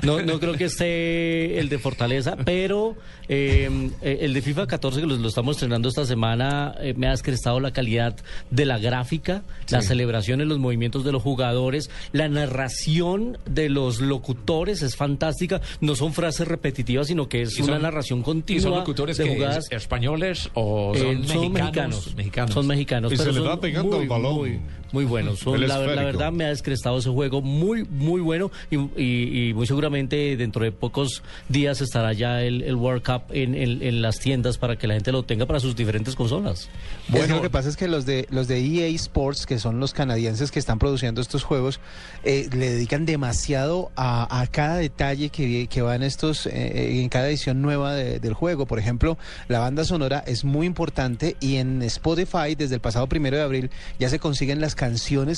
No, 0.03 0.21
no 0.21 0.39
creo 0.39 0.53
que 0.53 0.65
esté 0.65 1.59
el 1.59 1.69
de 1.69 1.79
Fortaleza, 1.79 2.35
pero 2.43 2.95
eh, 3.29 3.89
eh, 4.01 4.17
el 4.21 4.33
de 4.33 4.41
FIFA 4.41 4.67
14 4.67 5.01
que 5.01 5.07
lo, 5.07 5.15
lo 5.15 5.27
estamos 5.27 5.55
estrenando 5.57 5.87
esta 5.89 6.05
semana 6.05 6.75
eh, 6.79 6.93
me 6.95 7.07
ha 7.07 7.11
descrestado 7.11 7.59
la 7.59 7.71
calidad 7.71 8.15
de 8.51 8.65
la 8.65 8.77
gráfica, 8.77 9.43
las 9.69 9.85
celebraciones, 9.85 10.47
los 10.47 10.59
movimientos 10.59 11.03
de 11.05 11.11
los 11.11 11.23
jugadores, 11.23 11.89
la 12.11 12.27
narración 12.27 13.37
de 13.45 13.69
los 13.69 14.01
locutores 14.01 14.81
es 14.81 14.95
fantástica. 14.95 15.61
No 15.79 15.95
son 15.95 16.13
frases 16.13 16.47
repetitivas, 16.47 17.07
sino 17.07 17.29
que 17.29 17.43
es 17.43 17.57
¿Y 17.57 17.61
una 17.61 17.79
narración 17.79 18.19
¿Y 18.19 18.23
continua 18.23 18.61
son 18.63 18.71
locutores 18.75 19.17
de 19.17 19.23
que 19.23 19.33
jugadas. 19.35 19.71
españoles 19.71 20.49
o 20.53 20.93
Eh, 20.95 20.99
son, 20.99 21.27
son 21.27 21.53
mexicanos? 21.53 22.15
mexicanos, 22.15 22.53
Son 22.53 22.67
mexicanos. 22.67 23.13
Y 23.13 23.17
se 23.17 23.31
le 23.31 23.39
va 23.39 23.59
pegando 23.59 23.91
muy, 23.97 24.01
al 24.03 24.07
balón. 24.09 24.35
Muy, 24.35 24.59
muy 24.95 25.05
buenos. 25.05 25.39
Son- 25.39 25.59
la, 25.67 25.77
la 25.95 26.03
verdad 26.03 26.31
me 26.31 26.45
ha 26.45 26.49
descrestado 26.49 26.97
ese 26.97 27.09
juego 27.09 27.41
muy, 27.41 27.83
muy 27.83 28.21
bueno 28.21 28.49
y, 28.71 28.77
y- 29.01 29.49
y 29.49 29.53
muy 29.53 29.67
seguramente 29.67 30.37
dentro 30.37 30.63
de 30.63 30.71
pocos 30.71 31.21
días 31.49 31.81
estará 31.81 32.13
ya 32.13 32.41
el, 32.41 32.61
el 32.63 32.75
World 32.75 33.03
Cup 33.03 33.23
en, 33.31 33.53
en- 33.55 33.83
en 33.83 34.01
las 34.01 34.19
tiendas 34.19 34.57
para 34.57 34.77
que 34.77 34.87
la 34.87 34.93
gente 34.93 35.11
lo 35.11 35.23
tenga 35.23 35.45
para 35.45 35.59
sus 35.59 35.75
diferentes 35.75 36.15
consolas. 36.15 36.69
Es 37.13 37.25
que 37.27 37.33
lo 37.33 37.41
que 37.41 37.49
pasa 37.49 37.67
es 37.69 37.75
que 37.77 37.87
los 37.87 38.05
de 38.05 38.25
los 38.31 38.47
de 38.47 38.59
EA 38.59 38.87
Sports, 38.95 39.45
que 39.45 39.59
son 39.59 39.79
los 39.79 39.93
canadienses 39.93 40.49
que 40.49 40.59
están 40.59 40.79
produciendo 40.79 41.19
estos 41.21 41.43
juegos, 41.43 41.79
eh, 42.23 42.47
le 42.53 42.69
dedican 42.71 43.05
demasiado 43.05 43.91
a, 43.97 44.41
a 44.41 44.47
cada 44.47 44.77
detalle 44.77 45.29
que, 45.29 45.67
que 45.67 45.81
va 45.81 45.95
en 45.95 46.03
estos 46.03 46.45
eh, 46.47 47.01
en 47.01 47.09
cada 47.09 47.27
edición 47.27 47.61
nueva 47.61 47.93
de- 47.93 48.19
del 48.21 48.33
juego. 48.33 48.65
Por 48.65 48.79
ejemplo, 48.79 49.17
la 49.49 49.59
banda 49.59 49.83
sonora 49.83 50.23
es 50.25 50.45
muy 50.45 50.65
importante 50.65 51.35
y 51.41 51.57
en 51.57 51.81
Spotify 51.83 52.55
desde 52.57 52.75
el 52.75 52.81
pasado 52.81 53.07
primero 53.07 53.35
de 53.35 53.43
abril 53.43 53.69
ya 53.99 54.07
se 54.09 54.19
consiguen 54.19 54.61
las 54.61 54.73
canciones 54.73 54.84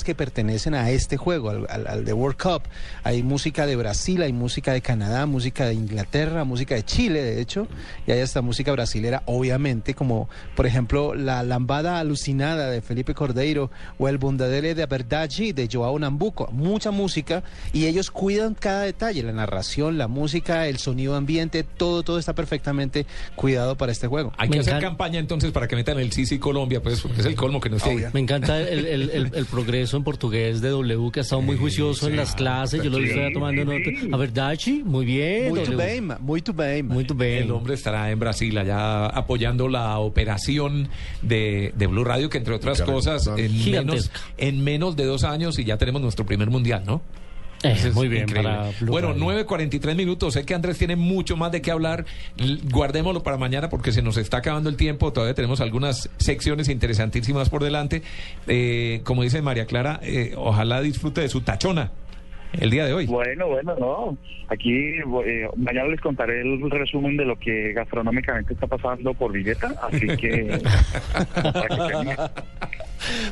que 0.04 0.14
pertenecen 0.14 0.74
a 0.74 0.90
este 0.90 1.16
juego, 1.16 1.50
al, 1.50 1.66
al, 1.68 1.86
al 1.86 2.04
de 2.04 2.12
World 2.12 2.36
Cup. 2.40 2.62
Hay 3.04 3.22
música 3.22 3.66
de 3.66 3.76
Brasil, 3.76 4.22
hay 4.22 4.32
música 4.32 4.72
de 4.72 4.80
Canadá, 4.80 5.26
música 5.26 5.66
de 5.66 5.74
Inglaterra, 5.74 6.44
música 6.44 6.74
de 6.74 6.84
Chile, 6.84 7.22
de 7.22 7.40
hecho, 7.40 7.66
y 8.06 8.12
hay 8.12 8.20
hasta 8.20 8.40
música 8.42 8.72
brasilera, 8.72 9.22
obviamente, 9.26 9.94
como 9.94 10.28
por 10.54 10.66
ejemplo 10.66 11.14
la 11.14 11.42
lambada 11.42 11.98
alucinada 11.98 12.70
de 12.70 12.80
Felipe 12.82 13.14
Cordeiro 13.14 13.70
o 13.98 14.08
el 14.08 14.18
Bundadele 14.18 14.74
de 14.74 14.86
Verdade 14.86 15.52
de 15.52 15.68
Joao 15.70 15.98
Nambuco. 15.98 16.48
Mucha 16.52 16.90
música 16.90 17.42
y 17.72 17.86
ellos 17.86 18.10
cuidan 18.10 18.54
cada 18.54 18.82
detalle, 18.82 19.22
la 19.22 19.32
narración, 19.32 19.98
la 19.98 20.08
música, 20.08 20.66
el 20.68 20.78
sonido 20.78 21.16
ambiente, 21.16 21.62
todo, 21.64 22.02
todo 22.02 22.18
está 22.18 22.34
perfectamente 22.34 23.06
cuidado 23.36 23.76
para 23.76 23.92
este 23.92 24.06
juego. 24.06 24.32
Hay 24.38 24.48
que 24.48 24.58
hacer 24.60 24.80
campaña 24.80 25.18
entonces 25.18 25.50
para 25.52 25.66
que 25.68 25.76
metan 25.76 25.98
el 25.98 26.12
Sisi 26.12 26.38
Colombia, 26.38 26.82
pues, 26.82 27.00
porque 27.00 27.20
es 27.20 27.26
el 27.26 27.34
colmo 27.34 27.60
que 27.60 27.70
no 27.70 27.76
esté. 27.76 28.10
Me 28.12 28.20
encanta 28.20 28.60
el, 28.60 28.86
el- 28.86 29.10
el- 29.10 29.27
el 29.32 29.46
progreso 29.46 29.96
en 29.96 30.04
portugués 30.04 30.60
de 30.60 30.70
W, 30.70 31.10
que 31.12 31.20
ha 31.20 31.22
estado 31.22 31.42
muy 31.42 31.56
juicioso 31.56 32.08
en 32.08 32.16
las 32.16 32.34
clases. 32.34 32.82
Yo 32.82 32.90
lo 32.90 32.98
sí, 32.98 33.04
estoy 33.04 33.32
tomando 33.32 33.64
nota. 33.64 33.90
A 34.12 34.16
verdad, 34.16 34.56
Chi, 34.56 34.82
muy 34.84 35.04
bien. 35.04 35.50
Muy 35.50 35.60
W. 35.60 35.76
bien, 35.76 36.06
muy 36.20 36.42
bien. 36.42 36.86
Muy 36.86 37.04
bien. 37.04 37.42
El 37.44 37.50
hombre 37.50 37.74
estará 37.74 38.10
en 38.10 38.18
Brasil 38.18 38.56
allá 38.56 39.06
apoyando 39.06 39.68
la 39.68 39.98
operación 39.98 40.88
de, 41.22 41.72
de 41.76 41.86
Blue 41.86 42.04
Radio, 42.04 42.28
que 42.28 42.38
entre 42.38 42.54
otras 42.54 42.82
cosas, 42.82 43.28
menos, 43.64 44.10
en 44.36 44.64
menos 44.64 44.96
de 44.96 45.04
dos 45.04 45.24
años 45.24 45.58
y 45.58 45.64
ya 45.64 45.76
tenemos 45.78 46.02
nuestro 46.02 46.26
primer 46.26 46.50
mundial, 46.50 46.82
¿no? 46.86 47.02
Eh, 47.62 47.72
Eso 47.72 47.88
es 47.88 47.94
muy 47.94 48.08
bien, 48.08 48.26
para 48.26 48.70
Bueno, 48.82 49.12
Radio. 49.12 49.44
9.43 49.46 49.96
minutos. 49.96 50.34
Sé 50.34 50.44
que 50.44 50.54
Andrés 50.54 50.78
tiene 50.78 50.96
mucho 50.96 51.36
más 51.36 51.50
de 51.52 51.60
qué 51.60 51.70
hablar. 51.70 52.04
Guardémoslo 52.70 53.22
para 53.22 53.36
mañana 53.36 53.68
porque 53.68 53.92
se 53.92 54.02
nos 54.02 54.16
está 54.16 54.38
acabando 54.38 54.70
el 54.70 54.76
tiempo. 54.76 55.12
Todavía 55.12 55.34
tenemos 55.34 55.60
algunas 55.60 56.08
secciones 56.18 56.68
interesantísimas 56.68 57.50
por 57.50 57.64
delante. 57.64 58.02
Eh, 58.46 59.00
como 59.04 59.22
dice 59.22 59.42
María 59.42 59.66
Clara, 59.66 60.00
eh, 60.02 60.34
ojalá 60.36 60.80
disfrute 60.80 61.20
de 61.20 61.28
su 61.28 61.40
tachona 61.40 61.90
el 62.52 62.70
día 62.70 62.86
de 62.86 62.92
hoy. 62.92 63.06
Bueno, 63.06 63.48
bueno, 63.48 63.74
no. 63.78 64.16
Aquí 64.48 64.72
eh, 64.72 65.48
mañana 65.56 65.88
les 65.88 66.00
contaré 66.00 66.40
el 66.40 66.70
resumen 66.70 67.16
de 67.16 67.24
lo 67.24 67.38
que 67.38 67.72
gastronómicamente 67.72 68.54
está 68.54 68.66
pasando 68.66 69.12
por 69.14 69.32
Villeta, 69.32 69.74
así 69.82 70.06
que... 70.06 70.16
que 71.76 72.16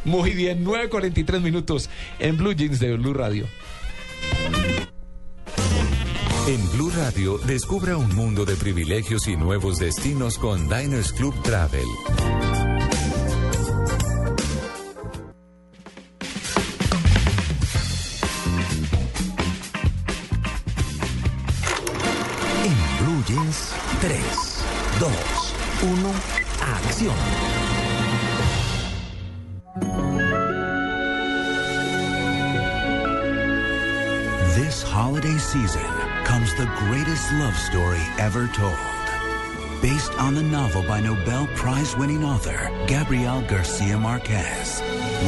Muy 0.05 0.31
bien, 0.33 0.65
9.43 0.65 1.41
minutos 1.41 1.91
en 2.19 2.37
Blue 2.37 2.53
Jeans 2.53 2.79
de 2.81 2.97
Blue 2.97 3.15
Radio. 3.15 3.47
En 6.49 6.71
Blue 6.71 6.93
Radio, 6.97 7.39
descubra 7.39 7.97
un 7.97 8.15
mundo 8.15 8.45
de 8.45 8.55
privilegios 8.55 9.27
y 9.27 9.37
nuevos 9.37 9.79
destinos 9.79 10.39
con 10.39 10.69
Diners 10.69 11.13
Club 11.13 11.35
Travel. 11.43 11.85
En 22.65 23.05
Blue 23.05 23.25
Jeans, 23.27 23.73
3, 24.01 24.21
2, 25.01 25.11
1, 25.83 26.13
acción. 26.61 27.66
This 34.57 34.83
holiday 34.83 35.37
season 35.37 35.85
comes 36.25 36.55
the 36.55 36.65
greatest 36.89 37.31
love 37.33 37.55
story 37.55 38.01
ever 38.17 38.47
told. 38.47 38.96
Based 39.87 40.19
on 40.19 40.35
the 40.35 40.43
novel 40.43 40.83
by 40.83 41.01
Nobel 41.01 41.47
Prize 41.55 41.97
winning 41.97 42.25
author 42.25 42.73
Gabriel 42.89 43.41
Garcia 43.47 43.97
Marquez. 43.97 44.83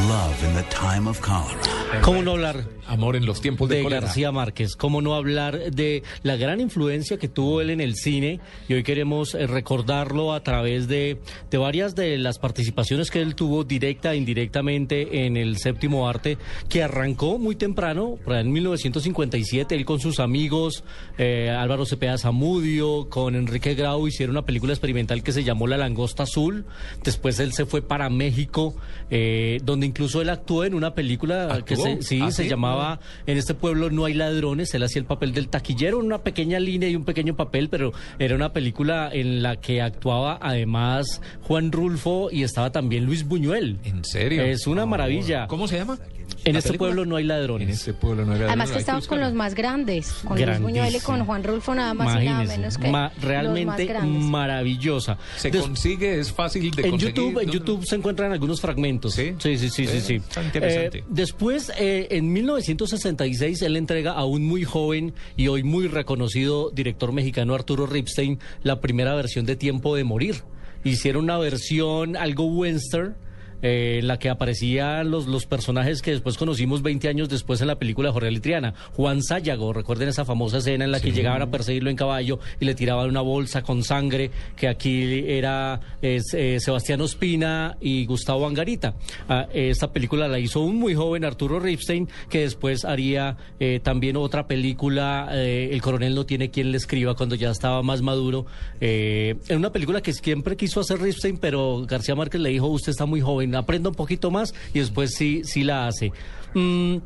Love 0.09 0.43
in 0.43 0.53
the 0.55 0.65
Time 0.65 1.07
of 1.07 1.21
Cholera. 1.21 1.79
¿Cómo 2.03 2.23
no 2.23 2.33
hablar? 2.33 2.65
Amor 2.87 3.17
en 3.17 3.27
los 3.27 3.41
tiempos 3.41 3.69
de, 3.69 3.77
de 3.77 3.83
cólera. 3.83 4.03
García 4.03 4.33
Márquez. 4.33 4.77
¿Cómo 4.77 5.03
no 5.03 5.15
hablar 5.15 5.71
de 5.71 6.03
la 6.23 6.37
gran 6.37 6.61
influencia 6.61 7.19
que 7.19 7.29
tuvo 7.29 7.61
él 7.61 7.71
en 7.71 7.81
el 7.81 7.97
cine? 7.97 8.41
Y 8.69 8.75
hoy 8.75 8.83
queremos 8.83 9.35
eh, 9.35 9.47
recordarlo 9.47 10.33
a 10.33 10.43
través 10.43 10.89
de, 10.89 11.19
de 11.51 11.59
varias 11.59 11.95
de 11.95 12.17
las 12.19 12.39
participaciones 12.39 13.11
que 13.11 13.21
él 13.21 13.35
tuvo 13.35 13.65
directa 13.65 14.13
e 14.13 14.17
indirectamente 14.17 15.27
en 15.27 15.37
el 15.37 15.59
séptimo 15.59 16.09
arte, 16.09 16.39
que 16.69 16.83
arrancó 16.83 17.39
muy 17.39 17.57
temprano, 17.57 18.19
en 18.27 18.53
1957, 18.53 19.75
él 19.75 19.85
con 19.85 20.01
sus 20.01 20.19
amigos, 20.19 20.85
eh, 21.19 21.51
Álvaro 21.51 21.85
Cepeda 21.85 22.17
Zamudio, 22.17 23.09
con 23.11 23.35
Enrique 23.35 23.75
Grau, 23.75 24.07
hicieron 24.09 24.37
una 24.37 24.47
película 24.49 24.73
experimental 24.73 25.23
que 25.23 25.31
se 25.33 25.45
llamó 25.45 25.67
La 25.67 25.77
Langosta 25.77 26.23
Azul. 26.23 26.65
Después 27.05 27.39
él 27.39 27.53
se 27.53 27.67
fue 27.67 27.83
para 27.83 28.09
México, 28.09 28.75
eh, 29.11 29.61
donde 29.63 29.85
incluso 29.85 30.23
él 30.23 30.31
actuó 30.31 30.65
en 30.65 30.73
una 30.73 30.95
película 30.95 31.63
que 31.67 31.77
se, 31.77 32.01
sí, 32.01 32.21
¿Ah, 32.23 32.31
se 32.31 32.45
sí? 32.45 32.49
llamaba 32.49 32.99
En 33.27 33.37
este 33.37 33.53
pueblo 33.53 33.91
no 33.91 34.07
hay 34.07 34.15
ladrones. 34.15 34.73
Él 34.73 34.83
hacía 34.85 35.01
el 35.01 35.07
papel 35.07 35.35
del 35.35 35.49
taquillero 35.51 35.99
una 35.99 36.23
pequeña 36.23 36.59
línea 36.61 36.89
y 36.89 36.97
un 36.97 37.05
pequeño 37.05 37.37
papel, 37.37 37.69
pero 37.69 37.93
era 38.19 38.35
una 38.35 38.55
película 38.55 39.11
en 39.13 39.43
la 39.43 39.57
que 39.57 39.83
actuaba 39.83 40.39
además 40.41 41.21
Juan 41.43 41.71
Rulfo 41.71 42.31
y 42.33 42.43
estaba 42.43 42.73
también 42.73 43.05
Luis 43.05 43.29
Buñuel. 43.29 43.77
¿En 43.85 44.03
serio? 44.03 44.43
Es 44.43 44.67
una 44.67 44.85
Oh, 44.85 44.87
maravilla. 44.87 45.47
¿Cómo 45.47 45.69
se 45.69 45.77
llama? 45.77 45.99
En 46.45 46.53
¿La 46.55 46.59
este 46.61 46.71
película? 46.71 46.89
pueblo 46.91 47.05
no 47.07 47.17
hay 47.17 47.25
ladrones. 47.25 47.69
En 47.69 47.75
este 47.75 47.93
pueblo 47.95 48.25
no 48.25 48.33
hay 48.33 48.39
Además 48.39 48.69
ladrones. 48.69 48.69
que 48.71 48.73
Hay 48.73 48.77
que 48.79 48.81
estamos 48.81 49.09
con 49.09 49.21
los 49.21 49.33
más 49.35 49.55
grandes, 49.55 50.13
con 50.25 50.41
Luis 50.43 50.61
Buñuel 50.61 50.97
y 50.97 51.01
con 51.01 51.25
Juan 51.25 51.45
Rulfo 51.45 51.75
nada 51.75 51.95
más 51.95 52.23
y 52.23 52.27
nada 52.27 52.45
menos 52.45 52.79
que 52.79 52.91
ma- 52.91 53.09
los 53.09 53.17
más 53.17 53.25
realmente 53.25 53.85
grandes. 53.87 54.23
maravillosa. 54.25 55.19
Se 55.37 55.51
Des- 55.51 55.61
consigue, 55.63 56.19
es 56.21 56.33
fácil 56.33 56.71
de 56.71 56.83
en 56.83 56.91
conseguir. 56.93 57.15
YouTube, 57.15 57.43
en. 57.43 57.51
YouTube 57.51 57.85
se 57.85 57.97
encuentran 57.97 58.33
algunos 58.33 58.61
fragmentos. 58.61 59.15
¿Sí? 59.15 59.35
sí, 59.39 59.59
sí, 59.59 59.69
sí, 59.69 59.87
sí. 59.87 59.97
Eh, 59.97 60.01
sí. 60.01 60.15
interesante. 60.45 60.99
Eh, 60.99 61.05
después, 61.09 61.73
eh, 61.79 62.09
en 62.11 62.33
1966, 62.33 63.63
él 63.63 63.77
entrega 63.77 64.13
a 64.13 64.25
un 64.25 64.45
muy 64.47 64.65
joven 64.65 65.15
y 65.37 65.49
hoy 65.49 65.63
muy 65.65 65.89
reconocido 65.89 66.71
director 66.71 67.13
mexicano 67.13 67.55
Arturo 67.55 67.87
Ripstein 67.87 68.39
la 68.63 68.81
primera 68.81 69.15
versión 69.15 69.45
de 69.47 69.57
Tiempo 69.57 69.95
de 69.97 70.05
Morir. 70.05 70.43
Hicieron 70.85 71.25
una 71.25 71.39
versión 71.39 72.17
algo 72.17 72.45
western. 72.47 73.17
Eh, 73.63 73.99
en 74.01 74.07
la 74.07 74.19
que 74.19 74.29
aparecían 74.29 75.11
los, 75.11 75.27
los 75.27 75.47
personajes 75.47 76.03
que 76.03 76.13
después 76.13 76.37
conocimos 76.37 76.83
20 76.83 77.09
años 77.09 77.29
después 77.29 77.61
en 77.61 77.67
la 77.67 77.79
película 77.79 78.13
Jorge 78.13 78.31
Litriana. 78.31 78.75
Juan 78.95 79.23
Sayago, 79.23 79.73
recuerden 79.73 80.09
esa 80.09 80.25
famosa 80.25 80.59
escena 80.59 80.85
en 80.85 80.93
la 80.93 81.01
que 81.01 81.13
llegaban 81.13 81.43
a 81.43 81.51
perseguirlo 81.51 81.91
en 81.91 81.97
caballo 81.97 82.39
y 82.61 82.65
le 82.65 82.75
tiraban 82.75 83.09
una 83.09 83.21
bolsa 83.21 83.63
con 83.63 83.83
sangre, 83.83 84.31
que 84.57 84.69
aquí 84.69 85.25
era 85.27 85.81
es, 86.03 86.35
eh, 86.35 86.59
Sebastián 86.61 87.01
Ospina 87.01 87.77
y 87.81 88.07
Gustavo 88.07 88.47
Angarita. 88.47 88.95
Ah, 89.29 89.47
esta 89.53 89.93
película 89.93 90.29
la 90.29 90.39
hizo 90.39 90.61
un 90.61 90.77
muy 90.77 90.95
joven 90.95 91.25
Arturo 91.25 91.61
Ripstein, 91.61 92.09
que 92.29 92.41
después 92.41 92.85
haría 92.85 93.37
eh, 93.61 93.81
también 93.83 94.17
otra 94.17 94.47
película, 94.47 95.29
eh, 95.33 95.71
El 95.73 95.83
coronel 95.83 96.15
no 96.15 96.27
tiene 96.27 96.51
quien 96.51 96.71
le 96.73 96.79
escriba, 96.79 97.15
cuando 97.15 97.35
ya 97.35 97.51
estaba 97.51 97.83
más 97.83 98.03
maduro. 98.03 98.47
Eh, 98.81 99.37
en 99.49 99.59
una 99.59 99.73
película 99.73 100.01
que 100.01 100.13
siempre 100.13 100.57
quiso 100.57 100.81
hacer 100.81 101.01
Ripstein, 101.01 101.39
pero 101.39 101.85
García 101.87 102.15
Márquez 102.15 102.41
le 102.41 102.51
dijo, 102.51 102.67
usted 102.67 102.91
está 102.91 103.07
muy 103.07 103.21
joven, 103.21 103.48
aprenda 103.55 103.89
un 103.89 103.95
poquito 103.95 104.31
más 104.31 104.55
y 104.75 104.81
después 104.81 105.15
sí, 105.15 105.43
sí 105.45 105.65
la 105.65 105.87
hace. 105.87 106.13
Mm, 106.55 106.99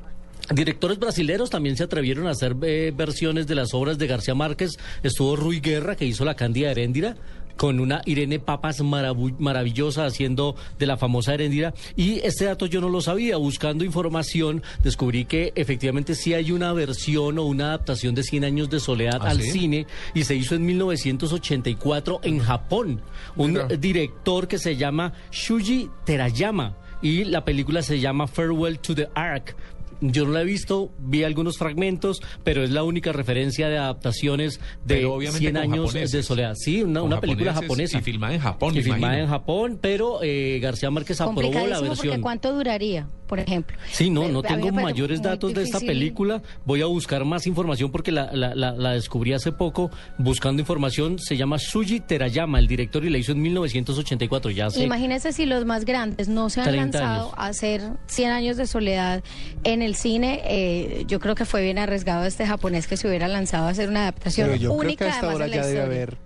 Directores 0.51 0.99
brasileños 0.99 1.51
también 1.51 1.77
se 1.77 1.85
atrevieron 1.85 2.27
a 2.27 2.31
hacer 2.31 2.57
eh, 2.63 2.93
versiones 2.95 3.47
de 3.47 3.55
las 3.55 3.73
obras 3.75 3.97
de 3.97 4.09
García 4.09 4.35
Márquez. 4.35 4.73
Estuvo 5.03 5.37
Rui 5.37 5.61
Guerra, 5.61 5.95
que 5.95 6.05
hizo 6.05 6.25
La 6.25 6.35
Cándida 6.35 6.71
Heréndira, 6.71 7.17
con 7.57 7.81
una 7.81 8.03
Irene 8.07 8.39
Papas 8.39 8.81
maravillosa 8.83 10.05
haciendo 10.05 10.57
de 10.79 10.87
la 10.87 10.97
famosa 10.97 11.35
Heréndira. 11.35 11.75
Y 11.97 12.21
este 12.21 12.47
dato 12.47 12.67
yo 12.67 12.81
no 12.81 12.89
lo 12.89 13.01
sabía. 13.01 13.37
Buscando 13.37 13.85
información, 13.85 14.63
descubrí 14.83 15.25
que 15.25 15.53
efectivamente 15.55 16.15
sí 16.15 16.35
hay 16.35 16.53
una 16.53 16.73
versión 16.73 17.39
o 17.39 17.45
una 17.45 17.67
adaptación 17.67 18.15
de 18.15 18.23
100 18.23 18.45
años 18.45 18.71
de 18.71 18.81
soledad 18.81 19.21
¿Ah, 19.23 19.31
al 19.31 19.41
sí? 19.41 19.51
cine 19.51 19.87
y 20.15 20.25
se 20.25 20.35
hizo 20.35 20.55
en 20.55 20.65
1984 20.67 22.21
en 22.23 22.39
Japón. 22.39 23.01
Un 23.37 23.53
Mira. 23.53 23.67
director 23.69 24.49
que 24.49 24.59
se 24.59 24.77
llama 24.77 25.13
Shuji 25.31 25.91
Terayama 26.05 26.77
y 27.03 27.25
la 27.25 27.45
película 27.45 27.83
se 27.83 27.99
llama 27.99 28.27
Farewell 28.27 28.79
to 28.79 28.95
the 28.95 29.09
Ark. 29.15 29.57
Yo 30.03 30.27
no 30.27 30.33
la 30.33 30.43
he 30.43 30.45
visto, 30.45 30.91
vi 30.99 31.23
algunos 31.23 31.57
fragmentos, 31.57 32.21
pero 32.45 32.63
es 32.63 32.71
la 32.71 32.83
única 32.83 33.13
referencia 33.13 33.69
de 33.69 33.79
adaptaciones 33.79 34.61
de 34.85 34.97
Pero 34.97 35.15
obviamente 35.15 35.39
100 35.39 35.55
con 35.55 35.63
años 35.63 35.87
japoneses. 35.87 36.13
de 36.13 36.23
soledad. 36.23 36.55
Sí, 36.57 36.83
una, 36.83 37.03
una 37.03 37.21
película 37.21 37.55
japonesa. 37.55 37.99
y 37.99 38.03
filmada 38.03 38.35
en 38.35 38.41
Japón, 38.41 38.77
Y 38.77 38.83
filmada 38.83 39.19
en 39.19 39.29
Japón, 39.29 39.79
pero 39.81 40.21
eh, 40.23 40.59
García 40.61 40.91
Márquez 40.91 41.21
aprobó 41.21 41.67
la 41.67 41.81
versión. 41.81 42.21
¿cuánto 42.21 42.53
duraría, 42.53 43.09
por 43.33 43.41
ejemplo? 43.41 43.79
Sí, 43.91 44.11
no, 44.11 44.25
Me- 44.25 44.29
no 44.29 44.43
tengo 44.43 44.71
mayores 44.73 45.23
datos 45.23 45.55
de 45.55 45.63
esta 45.63 45.81
película. 45.81 46.43
Voy 46.67 46.83
a 46.83 46.87
buscar 46.87 47.25
más 47.25 47.47
información 47.47 47.91
porque 47.91 48.13
la, 48.13 48.31
la, 48.35 48.55
la, 48.55 48.73
la 48.73 48.91
descubrí 48.93 49.33
hace 49.33 49.53
poco 49.53 49.91
buscando 50.19 50.61
información. 50.61 51.19
Se 51.19 51.39
llama 51.39 51.57
Shuji 51.59 52.01
Terayama, 52.01 52.59
el 52.59 52.67
director, 52.67 53.03
y 53.07 53.09
la 53.09 53.17
hizo 53.17 53.33
en 53.33 53.41
1984. 53.41 54.51
Ya 54.51 54.69
Imagínese 54.77 55.33
si 55.33 55.47
los 55.47 55.65
más 55.65 55.87
grandes 55.87 56.29
no 56.29 56.51
se 56.51 56.61
han 56.61 56.67
30 56.69 56.99
lanzado 57.01 57.23
años. 57.29 57.35
a 57.39 57.47
hacer 57.47 57.83
100 58.07 58.31
años 58.33 58.57
de 58.59 58.67
soledad 58.67 59.23
en 59.65 59.81
el 59.81 59.95
cine. 59.95 60.43
eh, 60.45 61.05
yo 61.09 61.19
creo 61.19 61.35
que 61.35 61.47
fue 61.47 61.63
bien 61.63 61.79
arriesgado 61.79 62.27
este 62.27 62.47
japonés 62.47 62.87
que 62.87 62.99
se 62.99 63.09
hubiera 63.09 63.29
lanzado 63.29 63.67
a 63.67 63.71
hacer 63.71 63.89
una 63.89 64.03
adaptación 64.03 64.49
Pero 64.51 64.61
yo 64.61 64.69
creo 64.77 64.81
única 64.81 65.07
que 65.07 65.11
a 65.11 65.15
esta 65.15 65.27
además 65.29 65.35
hora 65.37 65.45
en 65.47 65.51
la 65.53 65.57
ya 65.57 65.67
debe 65.67 65.81
haber, 65.81 66.19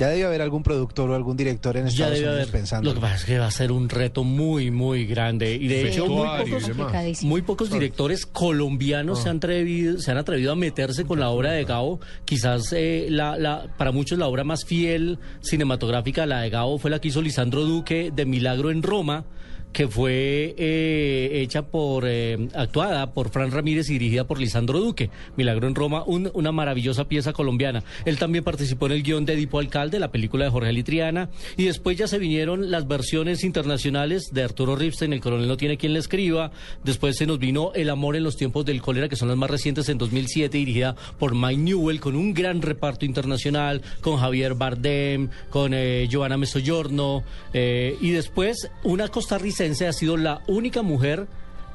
ya 0.00 0.08
debe 0.08 0.24
haber 0.24 0.40
algún 0.40 0.62
productor 0.62 1.10
o 1.10 1.14
algún 1.14 1.36
director 1.36 1.76
en 1.76 1.84
Ya 1.84 1.88
Estados 1.90 2.14
debe 2.14 2.26
Unidos 2.26 2.42
haber. 2.48 2.52
pensando. 2.52 2.88
Lo 2.88 2.94
que 2.94 3.00
pasa 3.02 3.16
es 3.16 3.24
que 3.26 3.38
va 3.38 3.46
a 3.46 3.50
ser 3.50 3.70
un 3.70 3.88
reto 3.90 4.24
muy, 4.24 4.70
muy 4.70 5.04
grande. 5.04 5.54
Y 5.54 5.68
de 5.68 5.88
hecho, 5.88 6.06
muy 6.06 6.26
pocos, 6.38 7.22
muy 7.22 7.42
pocos 7.42 7.70
directores 7.70 8.24
colombianos 8.26 9.18
Ah. 9.20 9.22
se, 9.24 9.28
han 9.28 9.36
atrevido, 9.36 9.98
se 9.98 10.10
han 10.10 10.16
atrevido 10.16 10.52
a 10.52 10.56
meterse 10.56 11.04
con 11.04 11.20
la 11.20 11.28
obra 11.28 11.52
de 11.52 11.64
Gao. 11.64 12.00
Quizás 12.24 12.72
eh, 12.72 13.08
la, 13.10 13.36
la, 13.36 13.66
para 13.76 13.92
muchos 13.92 14.18
la 14.18 14.26
obra 14.26 14.42
más 14.42 14.64
fiel 14.64 15.18
cinematográfica, 15.42 16.24
la 16.24 16.40
de 16.40 16.50
Gao, 16.50 16.78
fue 16.78 16.90
la 16.90 16.98
que 16.98 17.08
hizo 17.08 17.20
Lisandro 17.20 17.64
Duque 17.64 18.10
de 18.14 18.24
Milagro 18.24 18.70
en 18.70 18.82
Roma 18.82 19.26
que 19.72 19.86
fue 19.86 20.54
eh, 20.58 21.30
hecha 21.42 21.62
por, 21.62 22.04
eh, 22.06 22.48
actuada 22.54 23.12
por 23.12 23.30
Fran 23.30 23.50
Ramírez 23.52 23.88
y 23.90 23.94
dirigida 23.94 24.24
por 24.26 24.40
Lisandro 24.40 24.80
Duque. 24.80 25.10
Milagro 25.36 25.68
en 25.68 25.74
Roma, 25.76 26.02
un- 26.04 26.30
una 26.34 26.50
maravillosa 26.50 27.04
pieza 27.04 27.32
colombiana. 27.32 27.84
Él 28.04 28.18
también 28.18 28.42
participó 28.42 28.86
en 28.86 28.92
el 28.92 29.02
guion 29.04 29.24
de 29.24 29.34
Edipo 29.34 29.60
Alcalde, 29.60 30.00
la 30.00 30.10
película 30.10 30.44
de 30.44 30.50
Jorge 30.50 30.72
Litriana, 30.72 31.28
y 31.56 31.64
después 31.66 31.96
ya 31.96 32.08
se 32.08 32.18
vinieron 32.18 32.70
las 32.72 32.88
versiones 32.88 33.44
internacionales 33.44 34.30
de 34.32 34.42
Arturo 34.42 34.74
Ripstein, 34.74 35.12
El 35.12 35.20
coronel 35.20 35.46
no 35.46 35.56
tiene 35.56 35.76
quien 35.76 35.92
le 35.92 36.00
escriba, 36.00 36.50
después 36.82 37.16
se 37.16 37.26
nos 37.26 37.38
vino 37.38 37.70
El 37.74 37.90
amor 37.90 38.16
en 38.16 38.24
los 38.24 38.36
tiempos 38.36 38.64
del 38.64 38.82
cólera, 38.82 39.08
que 39.08 39.14
son 39.16 39.28
las 39.28 39.36
más 39.36 39.50
recientes 39.50 39.88
en 39.88 39.98
2007, 39.98 40.58
dirigida 40.58 40.96
por 41.18 41.34
Mike 41.36 41.60
Newell, 41.60 42.00
con 42.00 42.16
un 42.16 42.34
gran 42.34 42.60
reparto 42.60 43.04
internacional, 43.04 43.82
con 44.00 44.16
Javier 44.16 44.54
Bardem, 44.54 45.28
con 45.50 45.74
eh, 45.74 46.08
Giovanna 46.10 46.36
Mesoyorno, 46.36 47.22
eh, 47.52 47.96
y 48.00 48.10
después 48.10 48.68
una 48.82 49.06
costarricense 49.08 49.59
ha 49.64 49.92
sido 49.92 50.16
la 50.16 50.42
única 50.46 50.82
mujer 50.82 51.26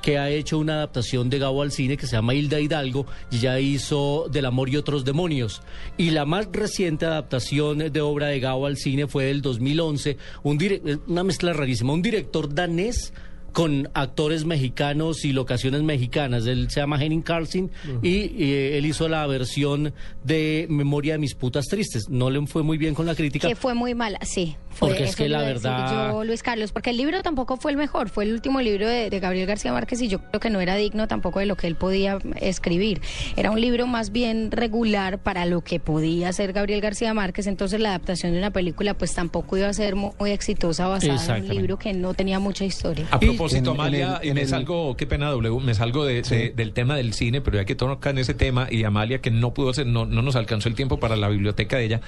que 0.02 0.18
ha 0.20 0.30
hecho 0.30 0.60
una 0.60 0.74
adaptación 0.76 1.30
de 1.30 1.40
Gabo 1.40 1.62
al 1.64 1.72
cine 1.72 1.98
que 1.98 2.06
se 2.06 2.16
llama 2.16 2.34
Hilda 2.36 2.60
Hidalgo 2.60 3.06
y 3.32 3.40
ya 3.40 3.60
hizo 3.60 4.28
Del 4.32 4.46
amor 4.46 4.70
y 4.70 4.78
otros 4.78 5.04
demonios. 5.06 5.62
Y 5.98 6.12
la 6.12 6.26
más 6.26 6.48
reciente 6.52 7.06
adaptación 7.08 7.78
de 7.80 8.02
obra 8.02 8.28
de 8.28 8.40
Gabo 8.40 8.66
al 8.68 8.78
cine 8.78 9.08
fue 9.08 9.26
del 9.26 9.42
2011, 9.42 10.18
un 10.44 10.58
dire- 10.60 11.00
una 11.08 11.24
mezcla 11.24 11.54
rarísima, 11.54 11.94
un 11.94 12.02
director 12.04 12.54
danés 12.54 13.14
con 13.56 13.90
actores 13.94 14.44
mexicanos 14.44 15.24
y 15.24 15.32
locaciones 15.32 15.82
mexicanas. 15.82 16.46
Él 16.46 16.70
se 16.70 16.82
llama 16.82 17.02
Henning 17.02 17.22
Carlsen 17.22 17.72
y 18.04 18.44
eh, 18.44 18.78
él 18.78 18.86
hizo 18.86 19.08
la 19.08 19.26
versión 19.28 19.94
de 20.26 20.68
Memoria 20.70 21.14
de 21.14 21.20
mis 21.20 21.36
putas 21.36 21.66
tristes. 21.68 22.10
No 22.10 22.30
le 22.30 22.46
fue 22.48 22.64
muy 22.64 22.78
bien 22.78 22.94
con 22.94 23.06
la 23.06 23.16
crítica. 23.16 23.48
Que 23.48 23.56
fue 23.56 23.74
muy 23.74 23.96
mala, 23.96 24.20
sí. 24.24 24.58
Fue, 24.72 24.90
Porque 24.90 25.06
es 25.06 25.16
que 25.16 25.30
la 25.30 25.40
verdad- 25.42 26.12
Yo, 26.12 26.26
Luis 26.26 26.44
Carlos, 26.44 26.74
porque 26.74 26.90
el 26.90 26.98
libro 26.98 27.22
tampoco 27.24 27.56
fue 27.56 27.72
el 27.72 27.78
mejor, 27.78 28.10
fue 28.10 28.26
el 28.26 28.34
último 28.34 28.60
libro 28.60 28.90
de, 28.90 29.10
de 29.10 29.20
Gabriel 29.22 29.48
García 29.48 29.72
Márquez 29.72 30.02
y 30.02 30.10
yo 30.10 30.20
creo 30.20 30.42
que 30.42 30.50
no 30.50 30.60
era 30.60 30.76
digno 30.76 31.08
tampoco 31.08 31.40
de 31.40 31.46
lo 31.46 31.56
que 31.56 31.68
él 31.68 31.78
podía 31.78 32.18
escribir. 32.42 33.00
Era 33.38 33.52
un 33.52 33.62
libro 33.62 33.88
más 33.88 34.12
bien 34.12 34.52
regular 34.52 35.20
para 35.20 35.46
lo 35.46 35.62
que 35.62 35.80
podía 35.80 36.28
hacer 36.28 36.52
Gabriel 36.52 36.82
García 36.82 37.14
Márquez, 37.14 37.48
entonces 37.48 37.80
la 37.80 37.90
adaptación 37.90 38.34
de 38.34 38.40
una 38.40 38.52
película 38.52 38.96
pues 38.96 39.14
tampoco 39.14 39.56
iba 39.56 39.70
a 39.70 39.74
ser 39.74 39.96
mu- 39.96 40.12
muy, 40.20 40.32
exitosa 40.32 40.88
basada 40.88 41.38
en 41.38 41.46
un 41.46 41.56
libro 41.56 41.80
que 41.80 41.94
no 41.94 42.14
tenía 42.14 42.40
mucha 42.40 42.66
historia. 42.66 43.08
A 43.12 43.18
propósito, 43.20 43.45
en- 43.54 43.60
en 43.60 43.72
Amalia, 43.72 44.20
el- 44.22 44.30
en 44.30 44.36
me 44.36 44.42
el- 44.42 44.48
salgo, 44.48 44.96
qué 44.98 45.06
pena, 45.08 45.30
W, 45.30 45.60
me 45.64 45.74
salgo 45.74 46.06
de, 46.06 46.22
de- 46.22 46.50
del 46.56 46.74
tema 46.74 46.96
del 46.96 47.14
cine, 47.14 47.42
pero 47.42 47.58
ya 47.58 47.66
que 47.66 47.76
tocan 47.76 48.18
ese 48.18 48.34
tema 48.34 48.68
y 48.70 48.84
Amalia, 48.84 49.20
que 49.22 49.32
no 49.32 49.54
pudo 49.54 49.74
ser, 49.74 49.88
no, 49.88 50.06
no 50.06 50.22
nos 50.22 50.36
alcanzó 50.36 50.70
el 50.70 50.76
tiempo 50.76 51.00
para 51.00 51.16
la 51.16 51.30
biblioteca 51.30 51.78
de 51.78 51.86
ella, 51.86 52.02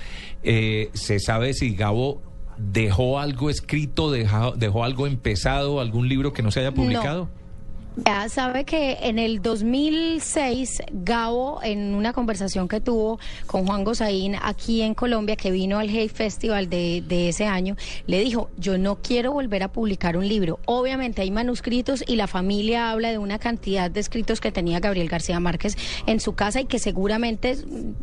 eh, 0.44 0.90
¿se 0.94 1.20
sabe 1.20 1.54
si 1.54 1.76
Gabo 1.76 2.22
dejó 2.58 3.20
algo 3.20 3.50
escrito, 3.50 4.10
dejó, 4.12 4.52
dejó 4.56 4.84
algo 4.84 5.06
empezado, 5.08 5.80
algún 5.80 6.10
libro 6.10 6.34
que 6.34 6.42
no 6.42 6.52
se 6.52 6.62
haya 6.62 6.72
publicado? 6.74 7.30
Ya 8.06 8.30
sabe 8.30 8.64
que 8.64 9.00
en 9.02 9.18
el 9.18 9.42
2006 9.42 10.84
Gabo 10.92 11.60
en 11.64 11.96
una 11.96 12.14
conversación 12.14 12.68
que 12.68 12.80
tuvo 12.80 13.20
con 13.48 13.66
Juan 13.66 13.84
Gozaín 13.84 14.36
aquí 14.40 14.84
en 14.84 14.94
Colombia 14.94 15.36
que 15.36 15.50
vino 15.50 15.80
al 15.80 15.90
Hey 15.90 16.08
Festival 16.08 16.70
de, 16.70 17.04
ese 17.28 17.46
año 17.46 17.76
le 18.06 18.20
dijo 18.20 18.52
yo 18.56 18.78
no 18.78 19.02
quiero 19.02 19.34
volver 19.34 19.64
a 19.64 19.72
publicar 19.72 20.16
un 20.16 20.28
libro 20.28 20.60
obviamente 20.66 21.24
hay 21.24 21.32
manuscritos 21.32 22.04
y 22.06 22.18
la 22.18 22.28
familia 22.28 22.92
habla 22.92 23.10
de 23.10 23.18
una 23.18 23.40
cantidad 23.40 23.90
de 23.90 24.00
escritos 24.00 24.42
que 24.42 24.52
tenía 24.52 24.80
Gabriel 24.80 25.10
García 25.10 25.40
Márquez 25.40 25.76
en 26.06 26.20
su 26.20 26.36
casa 26.36 26.62
y 26.62 26.66
que 26.66 26.78
seguramente 26.78 27.58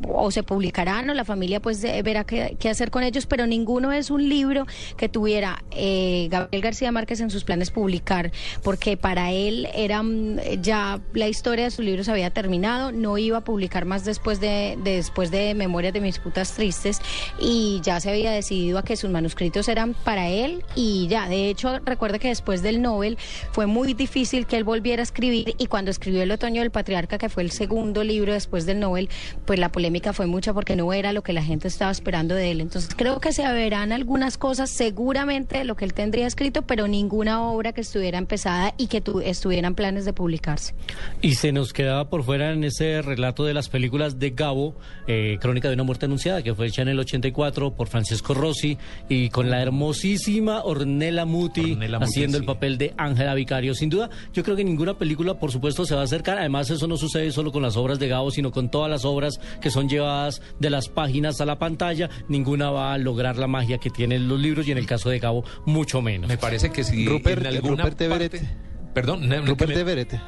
o 0.09 0.33
se 0.33 0.43
publicarán 0.43 1.09
o 1.09 1.15
la 1.15 1.25
familia 1.25 1.61
pues 1.61 1.85
eh, 1.85 2.03
verá 2.03 2.25
qué, 2.25 2.57
hacer 2.69 2.91
con 2.91 3.05
ellos 3.05 3.27
pero 3.27 3.47
ninguno 3.47 3.93
es 3.93 4.11
un 4.11 4.29
libro 4.29 4.67
que 4.97 5.09
tuviera 5.09 5.63
eh, 5.71 6.27
Gabriel 6.31 6.63
García 6.63 6.91
Márquez 6.91 7.21
en 7.21 7.31
sus 7.31 7.45
planes 7.45 7.71
publicar 7.71 8.33
porque 8.65 8.97
para 8.97 9.31
él 9.31 9.69
era 9.85 10.03
mm, 10.03 10.39
ya 10.63 11.01
la 11.13 11.29
historia 11.29 11.65
de 11.67 11.71
sus 11.71 11.85
libros 11.85 12.09
había 12.09 12.31
terminado, 12.31 12.93
no 12.93 13.19
iba 13.19 13.39
a 13.39 13.41
publicar 13.45 13.85
más 13.85 14.05
después 14.05 14.41
de, 14.41 14.77
de- 14.83 14.97
después 14.97 15.31
de 15.31 15.55
Memorias 15.55 15.93
de 15.93 16.01
mis 16.01 16.19
putas 16.19 16.53
tristes 16.53 17.01
y 17.39 17.81
ya 17.83 18.01
se 18.01 18.11
había 18.11 18.31
decidido 18.31 18.79
a 18.79 18.83
que 18.83 18.97
sus 18.97 19.11
manuscritos 19.11 19.69
eran 19.69 19.95
para 19.95 20.29
él 20.29 20.65
y 20.75 21.07
ya, 21.09 21.29
de 21.29 21.49
hecho 21.51 21.79
recuerda 21.85 22.19
que 22.19 22.29
después 22.29 22.63
del 22.63 22.81
Nobel 22.83 23.19
fue 23.53 23.67
muy 23.67 23.95
difícil 23.95 24.47
que 24.47 24.57
él 24.57 24.65
volviera 24.65 25.03
a 25.03 25.05
escribir 25.05 25.55
y 25.59 25.67
cuando 25.67 25.91
escribió 25.91 26.23
El 26.23 26.31
otoño 26.33 26.61
del 26.63 26.71
patriarca, 26.71 27.19
que 27.19 27.29
fue 27.29 27.43
el 27.43 27.51
segundo 27.51 28.05
libro 28.05 28.33
después 28.33 28.67
del 28.67 28.81
Nobel, 28.81 29.09
pues 29.45 29.59
la 29.59 29.71
polémica 29.71 30.13
fue 30.13 30.27
mucha 30.27 30.53
porque 30.55 30.77
no 30.77 30.93
era 30.93 31.13
lo 31.13 31.23
que 31.23 31.33
la 31.33 31.43
gente 31.43 31.69
estaba 31.69 31.91
esperando 31.91 32.35
de 32.35 32.51
él. 32.51 32.61
Entonces 32.61 32.91
creo 32.97 33.21
que 33.21 33.33
se 33.33 33.43
verán 33.53 33.93
algunas 33.93 34.39
cosas 34.39 34.71
seguramente 34.71 35.59
de 35.59 35.65
lo 35.65 35.77
que 35.77 35.85
él 35.85 35.93
tendría 35.95 36.27
escrito, 36.27 36.63
pero 36.63 36.89
ninguna 36.89 37.43
obra 37.43 37.73
que 37.73 37.81
estuviera 37.83 38.19
empezada 38.19 38.75
y 38.79 38.87
que 38.87 39.01
tu- 39.01 39.21
estuvieran 39.21 39.74
planes 39.75 40.05
de 40.05 40.13
publicarse. 40.13 40.75
Y 41.23 41.35
se 41.35 41.53
nos 41.53 41.73
quedaba 41.73 42.09
por 42.09 42.23
fuera 42.25 42.53
en 42.53 42.65
ese 42.65 43.03
relato 43.03 43.45
de 43.45 43.55
las 43.55 43.69
películas 43.69 44.19
de 44.19 44.31
Gabo, 44.31 44.77
eh, 45.07 45.37
Crónica 45.41 45.69
de 45.69 45.75
una 45.75 45.85
muerte 45.85 46.07
anunciada, 46.07 46.43
que 46.43 46.55
fue 46.55 46.67
hecha 46.67 46.83
en 46.83 46.89
el 46.89 46.99
84 46.99 47.75
por 47.75 47.89
Francesco 47.89 48.35
Rossi 48.35 48.79
y 49.09 49.29
con 49.31 49.51
la 49.51 49.61
hermosísima 49.63 50.63
Ornella 50.65 51.25
Muti 51.25 51.73
Ornella 51.73 51.99
Muti, 51.99 52.11
haciendo 52.11 52.37
el 52.39 52.43
sí. 52.45 52.47
papel 52.47 52.79
de 52.79 52.95
Ángela 52.97 53.35
Vicario. 53.35 53.75
Sin 53.75 53.91
duda, 53.91 54.11
yo 54.33 54.43
creo 54.43 54.57
que 54.57 54.65
ninguna 54.65 54.99
película, 54.99 55.39
por 55.39 55.51
supuesto, 55.53 55.85
se 55.85 55.95
va 55.95 56.01
a 56.03 56.05
acercar. 56.05 56.39
Además, 56.39 56.71
eso 56.71 56.87
no 56.87 56.97
sucede 56.97 57.31
solo 57.33 57.53
con 57.53 57.63
las 57.63 57.77
obras 57.77 57.99
de 57.99 58.09
Gabo, 58.09 58.31
sino 58.31 58.51
con 58.51 58.71
todas 58.71 58.91
las 58.91 59.05
obras 59.05 59.39
que 59.61 59.71
son 59.71 59.89
llevadas 59.89 60.43
de 60.59 60.71
las 60.71 60.89
páginas 60.89 61.41
a 61.41 61.47
la 61.47 61.59
pantalla. 61.59 62.09
Ninguna 62.29 62.71
va 62.71 62.93
a 62.95 62.99
lograr 62.99 63.37
la 63.37 63.47
magia 63.47 63.79
que 63.79 63.91
tienen 63.91 64.29
los 64.29 64.41
libros 64.41 64.67
y 64.69 64.73
en 64.73 64.79
el 64.79 64.87
caso 64.87 65.11
de 65.11 65.19
Gabo, 65.19 65.45
mucho 65.67 66.01
menos. 66.03 66.29
Me 66.29 66.39
parece 66.39 66.71
que 66.71 66.85
si 66.85 67.07
Rupert- 67.07 67.41
en 67.41 67.47
alguna 67.47 67.85
Rupert 67.85 68.01
Everett. 68.01 68.33
parte- 68.33 68.49
Perdón, 68.95 69.29
no, 69.29 69.43
Rupert 69.45 69.73
me- 69.75 69.81
Everett. 69.81 70.21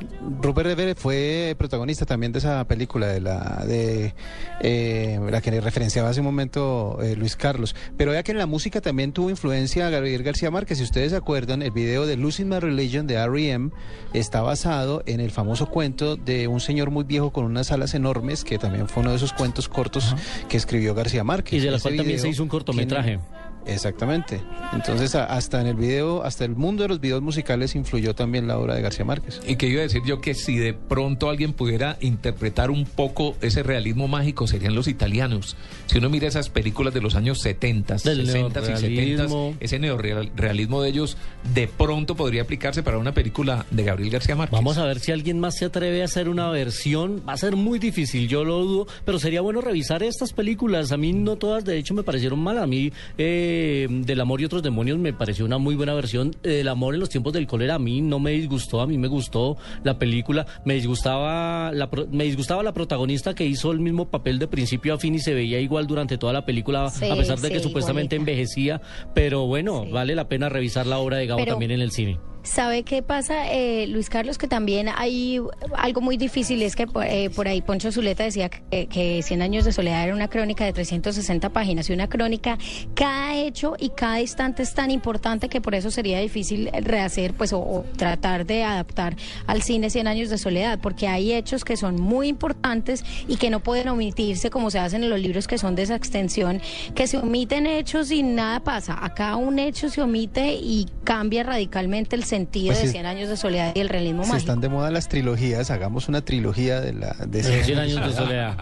Rupert 0.43 0.69
Everett 0.71 0.99
fue 0.99 1.55
protagonista 1.57 2.05
también 2.05 2.33
de 2.33 2.41
esa 2.41 2.65
película 2.67 3.07
de 3.07 3.21
la 3.21 3.65
de 3.65 4.13
eh, 4.61 5.21
la 5.31 5.41
que 5.41 5.51
le 5.53 5.61
referenciaba 5.61 6.09
hace 6.09 6.19
un 6.21 6.27
momento 6.27 6.99
eh, 7.01 7.15
Luis 7.17 7.37
Carlos. 7.37 7.77
Pero 7.97 8.11
vea 8.11 8.23
que 8.25 8.33
en 8.33 8.39
la 8.39 8.47
música 8.47 8.81
también 8.81 9.13
tuvo 9.13 9.31
influencia 9.31 9.89
Gabriel 9.89 10.23
García 10.25 10.51
Márquez. 10.51 10.79
Si 10.79 10.85
ustedes 10.85 11.13
se 11.13 11.17
acuerdan, 11.17 11.63
el 11.63 11.71
video 11.71 12.07
de 12.07 12.17
Losing 12.17 12.49
My 12.49 12.59
Religion 12.59 13.07
de 13.07 13.15
R.E.M. 13.15 13.71
está 14.13 14.43
basado 14.43 15.03
en 15.07 15.21
el 15.21 15.31
famoso 15.31 15.67
cuento 15.67 16.17
de 16.17 16.49
un 16.49 16.59
señor 16.61 16.91
muy 16.91 17.05
viejo 17.05 17.31
con 17.33 17.45
unas 17.45 17.71
alas 17.71 17.95
enormes, 17.95 18.43
que 18.43 18.59
también 18.59 18.89
fue 18.89 19.03
uno 19.03 19.11
de 19.11 19.17
esos 19.17 19.33
cuentos 19.33 19.69
cortos 19.69 20.17
que 20.49 20.57
escribió 20.57 20.93
García 20.95 21.23
Márquez. 21.23 21.63
Y 21.63 21.65
de 21.65 21.71
la 21.71 21.79
cual 21.79 21.97
también 21.97 22.19
se 22.19 22.29
hizo 22.29 22.43
un 22.43 22.49
cortometraje. 22.49 23.19
tiene- 23.19 23.46
Exactamente. 23.67 24.41
Entonces, 24.73 25.15
hasta 25.15 25.61
en 25.61 25.67
el 25.67 25.77
video, 25.77 26.23
hasta 26.25 26.45
el 26.45 26.55
mundo 26.57 26.83
de 26.83 26.89
los 26.89 27.01
videos 27.01 27.23
musicales 27.23 27.75
influyó 27.75 28.15
también 28.15 28.47
la 28.47 28.59
obra 28.59 28.75
de 28.75 28.83
García 28.83 29.05
Márquez. 29.05 29.41
Y 29.47 29.57
que 29.57 29.67
iba 29.67 29.81
a 29.81 29.83
decir 29.83 30.03
yo 30.07 30.21
que 30.21 30.35
si 30.35 30.57
de 30.57 30.75
pronto 30.75 31.29
alguien 31.29 31.53
pudiera 31.53 31.97
interpretar 32.01 32.71
un 32.71 32.85
poco 32.85 33.37
ese 33.41 33.63
realismo 33.63 34.09
mágico 34.09 34.47
serían 34.47 34.75
los 34.75 34.89
italianos. 34.89 35.57
Si 35.87 35.99
uno 35.99 36.11
mira 36.11 36.29
esas 36.29 36.49
películas 36.49 36.95
de 36.95 37.01
los 37.01 37.15
años 37.15 37.41
70, 37.41 37.97
Del 38.05 38.27
60 38.27 38.61
y 38.61 38.65
70, 38.65 38.81
neorrealismo. 38.81 39.55
ese 39.61 39.79
neorrealismo 39.79 40.83
de 40.83 40.89
ellos 40.89 41.17
de 41.55 41.69
pronto 41.69 42.15
podría 42.17 42.43
aplicarse 42.43 42.83
para 42.83 42.99
una 42.99 43.13
película 43.15 43.67
de 43.71 43.85
Gabriel 43.85 44.11
García 44.11 44.37
Márquez. 44.37 44.53
Vamos 44.57 44.79
a 44.79 44.85
ver 44.85 45.01
si 45.01 45.13
alguien 45.13 45.41
más 45.41 45.57
se 45.57 45.65
atreve 45.65 46.03
a 46.03 46.05
hacer 46.07 46.29
una 46.29 46.51
versión. 46.51 47.23
Va 47.29 47.33
a 47.33 47.37
ser 47.37 47.57
muy 47.57 47.79
difícil, 47.79 48.29
yo 48.29 48.45
lo 48.45 48.59
dudo, 48.65 48.87
pero 49.05 49.19
sería 49.19 49.41
bueno 49.41 49.61
revisar 49.61 50.03
estas 50.03 50.33
películas. 50.33 50.93
A 50.93 50.97
mí 50.97 51.13
no 51.13 51.37
todas, 51.37 51.65
de 51.65 51.79
hecho, 51.79 51.95
me 51.95 52.03
parecieron 52.03 52.39
mal. 52.39 52.59
A 52.59 52.67
mí, 52.67 52.93
eh, 53.19 53.56
Del 53.89 54.21
Amor 54.21 54.41
y 54.41 54.45
otros 54.45 54.63
demonios, 54.63 54.99
me 54.99 55.13
pareció 55.13 55.45
una 55.45 55.59
muy 55.59 55.75
buena 55.75 55.95
versión. 55.95 56.35
El 56.43 56.69
Amor 56.69 56.95
en 56.95 57.01
los 57.01 57.09
tiempos 57.09 57.33
del 57.33 57.47
cólera, 57.47 57.77
a 57.77 57.79
mí 57.79 58.01
no 58.01 58.19
me 58.19 58.33
disgustó, 58.33 58.81
a 58.81 58.87
mí 58.87 58.99
me 58.99 59.09
gustó 59.09 59.57
la 59.85 59.99
película. 59.99 60.47
Me 60.65 60.75
disgustaba 60.75 61.73
la, 61.73 61.89
me 62.11 62.25
disgustaba 62.25 62.63
la 62.63 62.73
protagonista 62.73 63.35
que 63.35 63.45
hizo 63.47 63.73
el 63.73 63.81
mismo 63.81 64.09
papel 64.11 64.39
de 64.39 64.47
principio 64.49 64.95
a 64.95 64.99
fin 64.99 65.15
y 65.15 65.19
se 65.19 65.35
veía 65.35 65.61
igual 65.61 65.87
durante 65.87 66.19
toda 66.19 66.33
la 66.33 66.45
película, 66.45 66.91
Sí, 66.91 67.09
a 67.11 67.17
pesar 67.17 67.39
de 67.41 67.51
que 67.51 67.61
supuestamente 67.61 68.17
igualita. 68.17 68.33
envejecía. 68.33 68.81
Pero 69.15 69.47
bueno, 69.47 69.85
vale 69.91 70.15
la 70.15 70.29
pena 70.29 70.49
revisar 70.49 70.87
la 70.87 70.99
obra 70.99 71.17
de 71.19 71.27
Gabo 71.27 71.39
Pero- 71.41 71.53
también 71.53 71.71
en 71.73 71.81
el 71.81 71.91
cine. 71.91 72.19
¿Sabe 72.47 72.85
qué 72.85 73.03
pasa, 73.03 73.53
eh, 73.53 73.89
Luis 73.89 74.09
Carlos? 74.09 74.39
Que 74.39 74.47
también 74.47 74.89
hay 74.97 75.41
algo 75.77 76.01
muy 76.01 76.17
difícil, 76.17 76.63
es 76.63 76.77
que 76.77 76.87
por, 76.87 77.05
eh, 77.05 77.29
por 77.29 77.49
ahí 77.49 77.61
Poncho 77.61 77.91
Zuleta 77.91 78.23
decía 78.23 78.49
que, 78.49 78.87
que 78.87 79.21
100 79.21 79.43
años 79.43 79.65
de 79.65 79.73
soledad 79.73 80.05
era 80.05 80.15
una 80.15 80.29
crónica 80.29 80.65
de 80.65 80.73
360 80.73 81.51
páginas 81.51 81.91
y 81.91 81.93
una 81.93 82.09
crónica, 82.09 82.57
cada 82.95 83.35
hecho 83.35 83.75
y 83.81 83.91
cada 83.91 84.21
instante 84.21 84.63
es 84.63 84.73
tan 84.75 84.93
importante 84.93 85.49
que 85.49 85.61
por 85.61 85.75
eso 85.75 85.91
sería 85.91 86.21
difícil 86.21 86.71
rehacer, 86.83 87.35
pues, 87.35 87.53
o, 87.53 87.59
o 87.59 87.85
tratar 87.97 88.47
de 88.47 88.63
adaptar 88.63 89.17
al 89.49 89.63
cine 89.63 89.91
100 89.91 90.07
años 90.07 90.31
de 90.31 90.39
soledad, 90.39 90.79
porque 90.81 91.09
hay 91.09 91.33
hechos 91.33 91.65
que 91.65 91.77
son 91.77 92.01
muy 92.01 92.29
importantes 92.29 93.05
y 93.27 93.39
que 93.39 93.51
no 93.51 93.59
pueden 93.59 93.89
omitirse 93.89 94.51
como 94.51 94.71
se 94.71 94.79
hacen 94.79 95.03
en 95.03 95.11
los 95.11 95.19
libros 95.19 95.49
que 95.49 95.59
son 95.59 95.75
de 95.75 95.83
esa 95.83 95.97
extensión, 95.97 96.61
que 96.95 97.09
se 97.09 97.19
omiten 97.19 97.67
hechos 97.67 98.13
y 98.13 98.23
nada 98.23 98.61
pasa. 98.61 99.05
Acá 99.05 99.35
un 99.35 99.59
hecho 99.59 99.91
se 99.91 100.01
omite 100.01 100.55
y 100.55 100.87
cambia 101.03 101.43
radicalmente 101.43 102.15
el 102.15 102.23
sentido 102.37 102.67
Pues 102.69 102.81
de 102.81 102.87
si- 102.87 102.93
100 102.93 103.07
años 103.07 103.29
de 103.29 103.37
soledad 103.37 103.73
y 103.75 103.81
el 103.81 103.89
realismo 103.89 104.25
Si 104.25 104.29
mágico. 104.31 104.39
están 104.51 104.61
de 104.61 104.69
moda 104.69 104.91
las 104.91 105.09
trilogías, 105.09 105.71
hagamos 105.71 106.09
una 106.09 106.21
trilogía 106.23 106.81
de 106.81 106.93
la 106.93 107.15
de 107.27 107.43
De 107.43 107.65
100 107.65 107.79
años 107.79 108.07
de 108.07 108.13
soledad. 108.13 108.57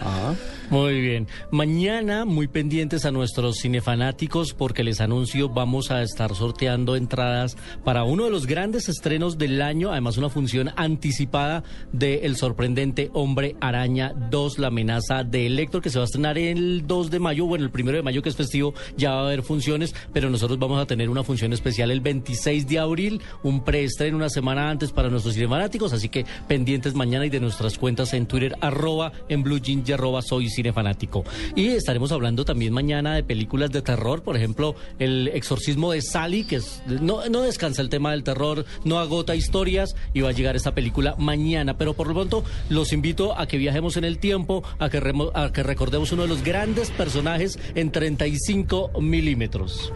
Ah. 0.00 0.34
Muy 0.70 1.00
bien. 1.00 1.28
Mañana, 1.50 2.24
muy 2.24 2.48
pendientes 2.48 3.04
a 3.04 3.10
nuestros 3.10 3.58
cinefanáticos, 3.60 4.54
porque 4.54 4.82
les 4.82 5.00
anuncio, 5.00 5.48
vamos 5.50 5.90
a 5.90 6.02
estar 6.02 6.34
sorteando 6.34 6.96
entradas 6.96 7.56
para 7.84 8.04
uno 8.04 8.24
de 8.24 8.30
los 8.30 8.46
grandes 8.46 8.88
estrenos 8.88 9.36
del 9.36 9.60
año, 9.60 9.92
además 9.92 10.16
una 10.16 10.30
función 10.30 10.70
anticipada 10.76 11.64
de 11.92 12.24
El 12.24 12.36
sorprendente 12.36 13.10
Hombre 13.12 13.56
Araña 13.60 14.14
2, 14.30 14.58
la 14.58 14.68
amenaza 14.68 15.22
de 15.22 15.46
Elector, 15.46 15.82
que 15.82 15.90
se 15.90 15.98
va 15.98 16.04
a 16.04 16.06
estrenar 16.06 16.38
el 16.38 16.86
2 16.86 17.10
de 17.10 17.18
mayo, 17.18 17.44
bueno, 17.44 17.64
el 17.64 17.70
primero 17.70 17.98
de 17.98 18.02
mayo 18.02 18.22
que 18.22 18.30
es 18.30 18.36
festivo, 18.36 18.72
ya 18.96 19.10
va 19.10 19.20
a 19.20 19.26
haber 19.26 19.42
funciones, 19.42 19.94
pero 20.14 20.30
nosotros 20.30 20.58
vamos 20.58 20.80
a 20.80 20.86
tener 20.86 21.10
una 21.10 21.24
función 21.24 21.52
especial 21.52 21.90
el 21.90 22.00
26 22.00 22.66
de 22.66 22.78
abril, 22.78 23.20
un 23.42 23.64
preestreno 23.64 24.16
una 24.16 24.30
semana 24.30 24.70
antes 24.70 24.92
para 24.92 25.10
nuestros 25.10 25.34
cinefanáticos, 25.34 25.92
así 25.92 26.08
que 26.08 26.24
pendientes 26.48 26.94
mañana 26.94 27.26
y 27.26 27.30
de 27.30 27.40
nuestras 27.40 27.78
cuentas 27.78 28.14
en 28.14 28.26
Twitter, 28.26 28.54
arroba 28.62 29.12
en 29.28 29.42
Blue 29.42 29.60
y 29.64 29.92
arroba 29.92 30.22
soy 30.22 30.53
Cine 30.54 30.72
fanático. 30.72 31.24
Y 31.54 31.68
estaremos 31.68 32.12
hablando 32.12 32.44
también 32.44 32.72
mañana 32.72 33.14
de 33.14 33.24
películas 33.24 33.70
de 33.70 33.82
terror, 33.82 34.22
por 34.22 34.36
ejemplo, 34.36 34.74
El 34.98 35.28
exorcismo 35.28 35.92
de 35.92 36.02
Sally, 36.02 36.44
que 36.44 36.60
no, 37.00 37.28
no 37.28 37.42
descansa 37.42 37.82
el 37.82 37.88
tema 37.88 38.12
del 38.12 38.22
terror, 38.22 38.64
no 38.84 38.98
agota 38.98 39.34
historias 39.34 39.96
y 40.12 40.20
va 40.20 40.30
a 40.30 40.32
llegar 40.32 40.56
esta 40.56 40.74
película 40.74 41.16
mañana. 41.18 41.76
Pero 41.76 41.94
por 41.94 42.06
lo 42.06 42.14
pronto 42.14 42.44
los 42.68 42.92
invito 42.92 43.38
a 43.38 43.46
que 43.46 43.58
viajemos 43.58 43.96
en 43.96 44.04
el 44.04 44.18
tiempo, 44.18 44.62
a 44.78 44.88
que, 44.88 45.02
a 45.34 45.52
que 45.52 45.62
recordemos 45.62 46.12
uno 46.12 46.22
de 46.22 46.28
los 46.28 46.42
grandes 46.42 46.90
personajes 46.90 47.58
en 47.74 47.90
35 47.90 48.92
milímetros. 49.00 49.92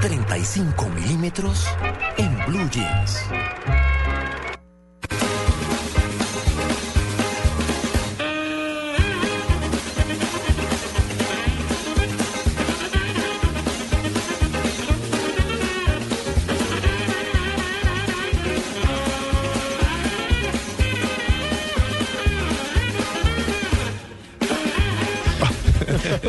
35 0.00 0.88
milímetros 0.90 1.66
en 2.16 2.36
Blue 2.46 2.68
Jeans. 2.70 3.85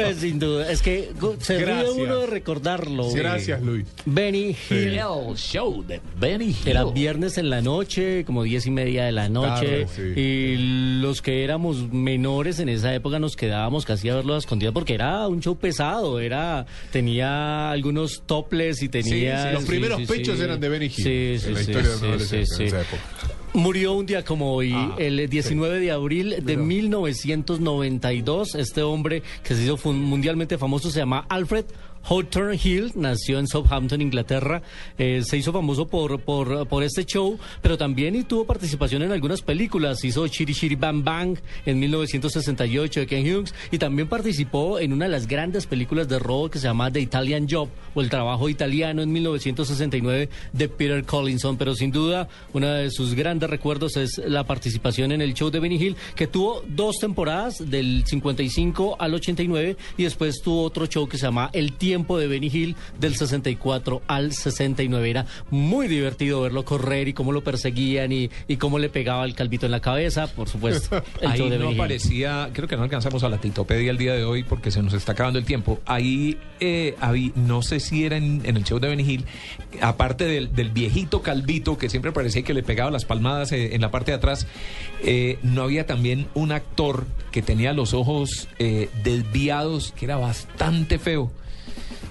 Pues 0.03 0.17
sin 0.17 0.39
duda, 0.39 0.71
es 0.71 0.81
que 0.81 1.11
se 1.39 1.65
ríe 1.65 1.89
uno 1.89 2.19
de 2.19 2.27
recordarlo. 2.27 3.11
Gracias, 3.11 3.61
Luis. 3.61 3.85
Benny 4.05 4.55
Hill. 4.69 4.97
El 4.97 5.35
show 5.35 5.83
de 5.83 6.01
Benny 6.19 6.47
Hill. 6.49 6.67
Era 6.67 6.83
viernes 6.85 7.37
en 7.37 7.49
la 7.49 7.61
noche, 7.61 8.23
como 8.25 8.43
diez 8.43 8.65
y 8.65 8.71
media 8.71 9.05
de 9.05 9.11
la 9.11 9.29
noche, 9.29 9.85
Tarde, 9.85 9.87
sí. 9.95 10.19
y 10.19 10.57
los 11.01 11.21
que 11.21 11.43
éramos 11.43 11.91
menores 11.91 12.59
en 12.59 12.69
esa 12.69 12.93
época 12.93 13.19
nos 13.19 13.35
quedábamos 13.35 13.85
casi 13.85 14.09
a 14.09 14.15
verlo 14.15 14.35
a 14.35 14.37
escondidas 14.37 14.73
porque 14.73 14.93
era 14.93 15.27
un 15.27 15.41
show 15.41 15.57
pesado, 15.57 16.19
era 16.19 16.65
tenía 16.91 17.71
algunos 17.71 18.23
toples 18.25 18.81
y 18.83 18.89
tenía... 18.89 19.41
Sí, 19.43 19.47
sí, 19.49 19.53
los 19.53 19.63
primeros 19.65 20.01
pechos 20.03 20.39
eran 20.39 20.59
de 20.59 20.69
Benny 20.69 20.85
Hill, 20.85 20.93
Sí, 20.93 21.39
sí, 21.39 21.47
en 21.47 21.53
la 21.53 21.59
sí, 21.63 21.71
historia 21.71 21.89
de 21.89 21.95
la 21.95 22.07
adolescencia 22.07 22.39
en 22.39 22.57
sí. 22.57 22.63
esa 22.63 22.81
época. 22.81 23.36
Murió 23.57 23.93
un 23.93 24.05
día 24.05 24.23
como 24.23 24.53
hoy, 24.53 24.71
Ah, 24.71 24.93
el 24.99 25.27
19 25.27 25.79
de 25.79 25.89
abril 25.91 26.29
de 26.43 26.57
Mira. 26.57 26.61
1992. 26.61 28.53
Este 28.53 28.83
hombre 28.83 29.23
que 29.43 29.55
se 29.55 29.63
hizo 29.63 29.77
mundialmente 29.93 30.59
famoso 30.59 30.91
se 30.91 30.99
llama 30.99 31.25
Alfred 31.27 31.65
Hawthorne 32.09 32.59
Hill, 32.63 32.91
nació 32.95 33.39
en 33.39 33.47
Southampton, 33.47 34.01
Inglaterra. 34.01 34.61
Eh, 34.97 35.21
se 35.25 35.37
hizo 35.37 35.51
famoso 35.51 35.87
por, 35.87 36.21
por, 36.21 36.67
por 36.67 36.83
este 36.83 37.05
show, 37.05 37.37
pero 37.61 37.77
también 37.77 38.23
tuvo 38.23 38.45
participación 38.45 39.01
en 39.03 39.11
algunas 39.11 39.41
películas. 39.41 40.03
Hizo 40.03 40.27
Chiri 40.27 40.53
Chiri 40.53 40.75
Bang 40.75 41.03
Bang 41.03 41.37
en 41.65 41.79
1968 41.79 43.01
de 43.01 43.07
Ken 43.07 43.25
Hughes 43.25 43.53
y 43.71 43.77
también 43.77 44.07
participó 44.07 44.79
en 44.79 44.93
una 44.93 45.05
de 45.05 45.11
las 45.11 45.27
grandes 45.27 45.65
películas 45.65 46.07
de 46.07 46.19
robo 46.19 46.49
que 46.49 46.59
se 46.59 46.67
llama 46.67 46.91
The 46.91 47.01
Italian 47.01 47.47
Job 47.49 47.67
o 47.93 48.01
El 48.01 48.09
Trabajo 48.09 48.47
Italiano 48.47 49.01
en 49.01 49.11
1969 49.11 50.29
de 50.53 50.69
Peter 50.69 51.03
Collinson. 51.03 51.57
Pero 51.57 51.75
sin 51.75 51.91
duda, 51.91 52.29
uno 52.53 52.67
de 52.67 52.89
sus 52.89 53.15
grandes 53.15 53.49
recuerdos 53.49 53.97
es 53.97 54.17
la 54.25 54.45
participación 54.45 55.11
en 55.11 55.21
el 55.21 55.33
show 55.33 55.49
de 55.49 55.59
Benny 55.59 55.75
Hill, 55.75 55.97
que 56.15 56.27
tuvo 56.27 56.63
dos 56.67 56.97
temporadas, 56.99 57.69
del 57.69 58.03
55 58.05 58.95
al 58.99 59.13
89, 59.13 59.75
y 59.97 60.03
después 60.03 60.41
tuvo 60.41 60.63
otro 60.63 60.85
show 60.85 61.07
que 61.07 61.17
se 61.17 61.25
llama 61.25 61.49
El 61.51 61.73
Tiempo 61.73 61.96
de 61.97 62.27
Benny 62.27 62.47
Hill, 62.53 62.75
del 62.99 63.15
64 63.15 64.01
al 64.07 64.33
69. 64.33 65.09
Era 65.09 65.25
muy 65.49 65.87
divertido 65.87 66.41
verlo 66.41 66.63
correr 66.65 67.07
y 67.07 67.13
cómo 67.13 67.31
lo 67.31 67.43
perseguían 67.43 68.11
y, 68.11 68.29
y 68.47 68.57
cómo 68.57 68.79
le 68.79 68.89
pegaba 68.89 69.25
el 69.25 69.33
calvito 69.35 69.65
en 69.65 69.71
la 69.71 69.79
cabeza, 69.79 70.27
por 70.27 70.47
supuesto. 70.49 71.03
El 71.21 71.31
Ahí 71.31 71.49
de 71.49 71.57
no 71.57 71.69
aparecía, 71.69 72.49
creo 72.53 72.67
que 72.67 72.77
no 72.77 72.83
alcanzamos 72.83 73.23
a 73.23 73.29
la 73.29 73.37
titopedia 73.39 73.91
el 73.91 73.97
día 73.97 74.13
de 74.13 74.23
hoy 74.23 74.43
porque 74.43 74.71
se 74.71 74.81
nos 74.81 74.93
está 74.93 75.13
acabando 75.13 75.39
el 75.39 75.45
tiempo. 75.45 75.79
Ahí, 75.85 76.37
eh, 76.59 76.95
habí- 76.99 77.31
no 77.35 77.61
sé 77.61 77.79
si 77.79 78.05
era 78.05 78.17
en, 78.17 78.41
en 78.45 78.57
el 78.57 78.63
show 78.63 78.79
de 78.79 78.87
Benny 78.89 79.03
Hill, 79.03 79.25
aparte 79.81 80.25
del, 80.25 80.53
del 80.55 80.69
viejito 80.69 81.21
calvito 81.21 81.77
que 81.77 81.89
siempre 81.89 82.11
parecía 82.11 82.43
que 82.43 82.53
le 82.53 82.63
pegaba 82.63 82.91
las 82.91 83.05
palmadas 83.05 83.51
eh, 83.51 83.75
en 83.75 83.81
la 83.81 83.91
parte 83.91 84.11
de 84.11 84.17
atrás, 84.17 84.47
eh, 85.03 85.39
no 85.43 85.63
había 85.63 85.85
también 85.85 86.27
un 86.33 86.51
actor 86.51 87.05
que 87.31 87.41
tenía 87.41 87.73
los 87.73 87.93
ojos 87.93 88.47
eh, 88.59 88.89
desviados, 89.03 89.91
que 89.97 90.05
era 90.05 90.17
bastante 90.17 90.99
feo. 90.99 91.31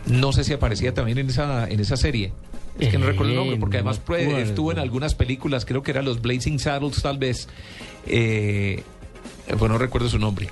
No 0.06 0.32
sé 0.32 0.44
si 0.44 0.52
aparecía 0.52 0.94
también 0.94 1.18
en 1.18 1.28
esa, 1.30 1.68
en 1.68 1.80
esa 1.80 1.96
serie. 1.96 2.32
Es 2.78 2.88
que 2.90 2.98
no 2.98 3.06
Eh, 3.06 3.10
recuerdo 3.10 3.32
el 3.32 3.38
nombre, 3.38 3.56
porque 3.56 3.78
además 3.78 3.98
acuerdo. 3.98 4.36
estuvo 4.38 4.70
en 4.72 4.78
algunas 4.78 5.14
películas, 5.14 5.64
creo 5.64 5.82
que 5.82 5.90
eran 5.92 6.04
los 6.04 6.20
Blazing 6.20 6.58
Saddles, 6.58 7.00
tal 7.02 7.18
vez. 7.18 7.48
Eh, 8.06 8.82
pues 9.58 9.70
no 9.70 9.78
recuerdo 9.78 10.08
su 10.08 10.18
nombre. 10.18 10.48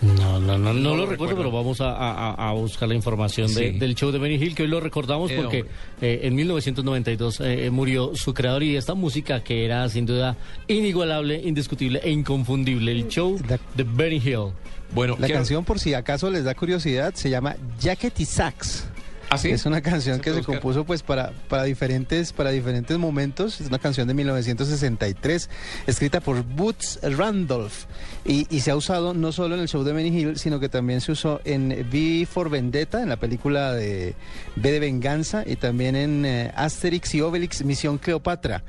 No, 0.00 0.38
no, 0.38 0.56
no, 0.58 0.58
no, 0.58 0.72
No 0.74 0.90
lo 0.90 0.96
lo 0.96 1.06
recuerdo, 1.06 1.32
recuerdo. 1.34 1.36
pero 1.36 1.50
vamos 1.50 1.80
a, 1.80 1.90
a- 1.92 2.48
a 2.50 2.52
buscar 2.52 2.88
la 2.88 2.94
información 2.94 3.52
de- 3.52 3.72
del 3.72 3.94
show 3.96 4.10
de 4.12 4.18
Benny 4.18 4.36
Hill, 4.36 4.54
que 4.54 4.62
hoy 4.62 4.68
lo 4.68 4.80
recordamos 4.80 5.30
Eh, 5.30 5.36
porque 5.42 5.64
eh, 6.00 6.20
en 6.22 6.34
1992 6.36 7.40
eh, 7.40 7.68
murió 7.70 8.12
su 8.14 8.32
creador 8.32 8.62
y 8.62 8.76
esta 8.76 8.94
música 8.94 9.42
que 9.42 9.64
era 9.64 9.88
sin 9.88 10.06
duda 10.06 10.36
inigualable, 10.68 11.40
indiscutible 11.44 12.00
e 12.04 12.10
inconfundible, 12.10 12.92
el 12.92 13.08
show 13.08 13.38
de 13.74 13.82
Benny 13.84 14.16
Hill. 14.16 14.52
Bueno, 14.92 15.16
La 15.18 15.28
canción, 15.28 15.64
por 15.64 15.78
si 15.80 15.94
acaso 15.94 16.30
les 16.30 16.44
da 16.44 16.54
curiosidad, 16.54 17.12
se 17.14 17.28
llama 17.30 17.56
Jacket 17.80 18.18
y 18.20 18.24
Sax. 18.24 18.86
¿Ah, 19.30 19.36
sí? 19.36 19.50
Es 19.50 19.66
una 19.66 19.82
canción 19.82 20.16
Se 20.16 20.22
que 20.22 20.30
se 20.30 20.36
buscar. 20.36 20.54
compuso 20.54 20.84
pues 20.84 21.02
para, 21.02 21.32
para 21.48 21.64
diferentes 21.64 22.32
para 22.32 22.50
diferentes 22.50 22.96
momentos. 22.96 23.60
Es 23.60 23.66
una 23.68 23.78
canción 23.78 24.08
de 24.08 24.14
1963 24.14 25.50
escrita 25.86 26.20
por 26.20 26.42
Boots 26.44 26.98
Randolph 27.02 27.84
y, 28.24 28.46
y 28.54 28.60
se 28.60 28.70
ha 28.70 28.76
usado 28.76 29.12
no 29.12 29.32
solo 29.32 29.54
en 29.54 29.60
el 29.60 29.68
show 29.68 29.84
de 29.84 29.92
Benny 29.92 30.18
Hill, 30.18 30.38
sino 30.38 30.60
que 30.60 30.68
también 30.68 31.00
se 31.02 31.12
usó 31.12 31.40
en 31.44 31.72
V 31.90 32.26
for 32.30 32.48
Vendetta, 32.48 33.02
en 33.02 33.10
la 33.10 33.16
película 33.16 33.72
de 33.72 34.14
B 34.56 34.72
de 34.72 34.80
Venganza 34.80 35.42
y 35.46 35.56
también 35.56 35.94
en 35.94 36.24
eh, 36.24 36.52
Asterix 36.56 37.14
y 37.14 37.20
Obelix 37.20 37.62
Misión 37.64 37.98
Cleopatra. 37.98 38.62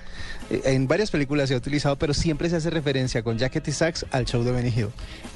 Eh, 0.49 0.61
En 0.65 0.87
varias 0.87 1.11
películas 1.11 1.49
se 1.49 1.55
ha 1.55 1.57
utilizado, 1.57 1.95
pero 1.97 2.13
siempre 2.13 2.49
se 2.49 2.55
hace 2.57 2.69
referencia 2.69 3.23
con 3.23 3.37
Jacket 3.37 3.67
y 3.67 3.71
Sax 3.71 4.05
al 4.11 4.25
show 4.25 4.43
de 4.43 4.51
Benny 4.51 4.69
Hill. 4.75 4.87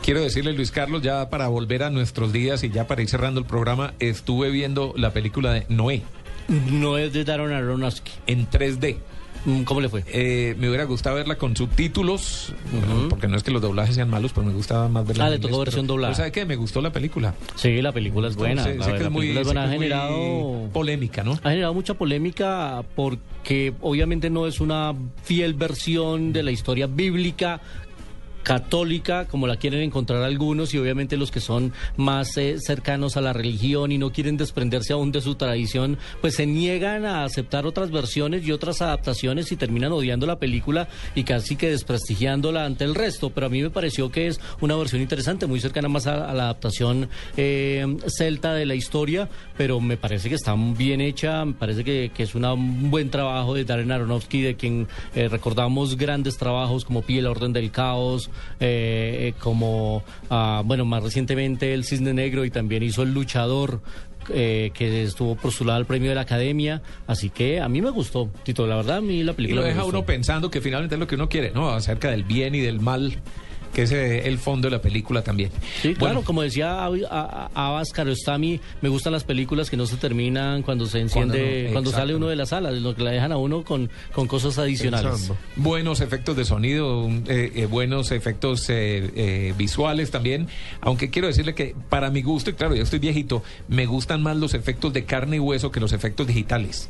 Quiero 0.04 0.22
decirle, 0.22 0.54
Luis 0.54 0.72
Carlos, 0.72 1.02
ya 1.02 1.30
para 1.30 1.48
volver 1.48 1.84
a 1.84 1.90
nuestros 1.90 2.34
días 2.34 2.64
y 2.64 2.70
ya 2.70 2.88
para 2.88 3.02
ir 3.02 3.10
cerrando 3.10 3.40
el 3.40 3.46
programa, 3.46 3.94
estuve 4.00 4.50
viendo 4.50 4.94
la 4.98 5.12
película 5.14 5.54
de 5.54 5.66
Noé 5.70 6.02
No 6.48 6.98
es 6.98 7.14
de 7.14 7.24
Darren 7.24 7.52
Aronofsky. 7.54 8.12
en 8.28 8.50
3D. 8.50 8.98
Mm, 9.46 9.64
¿Cómo 9.64 9.82
le 9.82 9.90
fue? 9.90 10.04
Eh, 10.08 10.56
me 10.58 10.68
hubiera 10.70 10.86
gustado 10.86 11.18
verla 11.18 11.36
con 11.36 11.56
subtítulos, 11.58 12.54
porque 13.10 13.28
no 13.28 13.36
es 13.36 13.44
que 13.44 13.52
los 13.52 13.62
doblajes 13.62 13.96
sean 13.96 14.10
malos, 14.10 14.32
pero 14.34 14.48
me 14.48 14.54
gustaba 14.54 14.88
más 14.88 15.06
verla 15.06 15.26
Ah, 15.26 15.30
le 15.30 15.40
tocó 15.40 15.60
versión 15.60 15.86
pero- 15.86 15.94
doblada. 15.96 16.12
pero 16.14 16.18
¿Sabe 16.18 16.32
qué? 16.32 16.46
Me 16.46 16.56
gustó 16.56 16.82
la 16.82 16.92
película. 16.94 17.34
Sí, 17.56 17.82
la 17.82 17.92
película 17.92 18.30
es 18.30 18.36
buena. 18.38 18.62
Entonces, 18.62 18.78
la, 18.80 18.86
sé 18.86 18.92
que 18.94 19.00
la 19.00 19.06
es 19.06 19.12
muy, 19.12 19.22
película 19.28 19.42
es 19.42 19.48
sé 19.48 19.54
buena. 19.54 19.62
que 19.64 19.68
Ha 19.68 19.74
generado 19.80 20.70
polémica, 20.72 21.24
¿no? 21.24 21.34
ha 21.44 21.50
generado 21.50 21.74
mucha 21.74 21.94
polémica 21.94 22.84
porque 22.96 23.74
obviamente 23.82 24.30
no 24.30 24.48
es 24.48 24.62
una 24.62 24.94
fiel 25.24 25.54
versión 25.56 26.32
de 26.32 26.44
la 26.44 26.52
historia 26.52 26.88
bíblica 26.88 27.60
católica 28.44 29.26
como 29.26 29.48
la 29.48 29.56
quieren 29.58 29.82
encontrar 29.82 30.22
algunos 30.24 30.74
y 30.74 30.78
obviamente 30.78 31.18
los 31.18 31.32
que 31.32 31.40
son 31.40 31.74
más 31.98 32.38
eh, 32.38 32.58
cercanos 32.60 33.18
a 33.18 33.22
la 33.22 33.34
religión 33.34 33.92
y 33.92 33.98
no 33.98 34.12
quieren 34.12 34.38
desprenderse 34.38 34.94
aún 34.94 35.12
de 35.12 35.22
su 35.22 35.36
tradición 35.36 35.98
pues 36.22 36.36
se 36.36 36.46
niegan 36.46 37.06
a 37.06 37.24
aceptar 37.24 37.66
otras 37.66 37.90
versiones 37.92 38.46
y 38.46 38.52
otras 38.52 38.82
adaptaciones 38.82 39.52
y 39.52 39.56
terminan 39.56 39.92
odiando 39.92 40.26
la 40.26 40.38
película 40.40 40.88
y 41.16 41.24
casi 41.24 41.56
que 41.56 41.70
desprestigiándola 41.72 42.66
ante 42.66 42.84
el 42.84 42.96
resto. 42.96 43.30
Pero 43.30 43.48
a 43.48 43.50
mí 43.50 43.62
me 43.62 43.70
pareció 43.70 44.12
que 44.12 44.28
es 44.28 44.40
una 44.62 44.76
versión 44.76 45.02
interesante 45.02 45.46
muy 45.48 45.60
cercana 45.60 45.88
más 45.90 46.08
a, 46.08 46.34
la 46.34 46.44
adaptación 46.44 47.10
eh, 47.38 47.86
celta 48.08 48.54
de 48.54 48.66
la 48.66 48.76
historia 48.76 49.30
pero 49.58 49.80
me 49.80 49.98
parece 49.98 50.30
que 50.30 50.36
está 50.36 50.56
bien 50.58 51.02
hecha 51.02 51.46
me 51.46 51.54
parece 51.54 51.84
que, 51.84 52.12
es 52.18 52.36
una- 52.36 52.54
un 52.54 52.90
buen 52.92 53.10
trabajo 53.10 53.54
de 53.54 53.66
Darren 53.66 53.92
Aronofsky 53.92 54.42
de 54.42 54.56
quien 54.56 54.88
eh, 55.16 55.28
recordamos 55.28 55.98
grandes 55.98 56.38
trabajos 56.38 56.86
como 56.86 57.02
Pie 57.02 57.20
el 57.20 57.28
Orden 57.28 57.54
del 57.54 57.72
Caos 57.72 58.30
eh, 58.60 59.30
eh, 59.30 59.34
como 59.40 60.04
ah, 60.30 60.62
bueno 60.66 60.86
más 60.86 61.04
recientemente 61.04 61.74
El 61.74 61.84
Cisne 61.84 62.14
Negro 62.14 62.46
y 62.46 62.52
también 62.52 62.84
hizo 62.84 63.04
El 63.04 63.14
Luchador 63.14 63.82
eh, 64.30 64.72
que 64.74 65.04
estuvo 65.04 65.36
postulado 65.36 65.78
al 65.78 65.86
premio 65.86 66.10
de 66.10 66.16
la 66.16 66.22
Academia 66.22 66.82
así 67.08 67.30
que 67.30 67.60
a 67.60 67.68
mí 67.68 67.82
me 67.82 67.90
gustó 67.90 68.30
Tito 68.44 68.66
la 68.68 68.78
verdad 68.78 68.98
a 68.98 69.02
mí 69.02 69.22
la 69.24 69.34
Y 69.34 69.36
película 69.36 69.62
lo 69.62 69.68
me 69.68 69.74
deja 69.74 69.82
gustó. 69.84 69.98
uno 70.00 70.06
pensando 70.06 70.50
que 70.50 70.62
finalmente 70.62 70.96
es 70.96 71.00
lo 71.00 71.08
que 71.08 71.16
uno 71.16 71.28
quiere, 71.28 71.52
¿no? 71.52 71.70
Acerca 71.70 72.10
del 72.10 72.24
bien 72.24 72.56
y 72.56 72.62
del 72.62 72.80
mal, 72.80 73.18
que 73.74 73.84
es 73.84 73.92
eh, 73.92 74.28
el 74.28 74.38
fondo 74.38 74.68
de 74.68 74.76
la 74.76 74.82
película 74.82 75.24
también. 75.24 75.50
Sí, 75.82 75.96
claro, 75.96 76.00
Bueno, 76.00 76.22
como 76.24 76.42
decía 76.42 76.86
Abbas 76.86 77.92
Kiarostami, 77.92 78.60
me 78.82 78.90
gustan 78.90 79.14
las 79.14 79.24
películas 79.24 79.70
que 79.70 79.78
no 79.78 79.86
se 79.86 79.98
terminan 79.98 80.62
cuando 80.62 80.86
se 80.86 81.00
enciende, 81.00 81.70
Cuando 81.72 81.92
sale 81.92 82.16
uno 82.16 82.28
de 82.28 82.36
las 82.36 82.50
salas, 82.50 82.74
lo 82.74 82.96
que 82.96 83.04
la 83.04 83.12
dejan 83.12 83.32
a 83.32 83.38
uno 83.38 83.64
con, 83.64 83.90
con 84.14 84.28
cosas 84.28 84.58
adicionales. 84.58 85.12
Pensando. 85.12 85.38
buenos 85.56 86.02
efectos 86.02 86.36
de 86.38 86.46
sonido, 86.46 87.10
eh, 87.28 87.52
eh, 87.56 87.66
buenos 87.66 88.12
efectos 88.12 88.70
eh, 88.70 89.12
eh, 89.16 89.54
visuales 89.58 90.12
también. 90.12 90.48
Aunque 90.82 91.10
quiero 91.10 91.28
decirle 91.28 91.56
que 91.56 91.76
para 91.90 92.10
mi 92.10 92.22
gusto, 92.22 92.50
y 92.50 92.54
claro, 92.54 92.76
yo 92.76 92.84
estoy 92.84 93.00
viejito, 93.00 93.44
me 93.68 93.86
gustan 93.86 94.22
más 94.22 94.38
los 94.38 94.54
efectos 94.54 94.94
de 94.94 95.06
carne 95.06 95.38
y 95.38 95.40
hueso 95.40 95.72
que 95.72 95.80
los 95.80 95.94
efectos 95.94 96.28
digitales. 96.28 96.90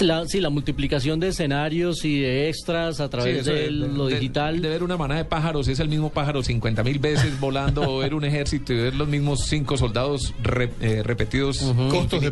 La, 0.00 0.24
sí, 0.28 0.40
la 0.40 0.48
multiplicación 0.50 1.18
de 1.18 1.28
escenarios 1.28 2.04
y 2.04 2.20
de 2.20 2.48
extras 2.48 3.00
a 3.00 3.08
través 3.08 3.44
de, 3.44 3.52
de- 3.62 3.70
lo 3.72 4.06
de- 4.06 4.14
digital. 4.14 4.60
De 4.62 4.68
ver 4.68 4.84
una 4.84 4.96
manada 4.96 5.18
de 5.18 5.24
pájaros, 5.24 5.66
es 5.66 5.80
el 5.80 5.88
mismo 5.88 6.10
pájaro 6.10 6.42
50 6.42 6.84
mil 6.84 6.98
veces 7.00 7.38
volando, 7.40 7.82
o 7.82 7.98
ver 8.00 8.14
un 8.14 8.24
ejército 8.24 8.72
y 8.72 8.76
ver 8.76 8.94
los 8.94 9.08
mismos 9.08 9.46
cinco 9.46 9.76
soldados 9.76 10.34
re- 10.42 10.70
eh, 10.80 11.02
repetidos. 11.02 11.58
Costos 11.90 12.20
de 12.20 12.30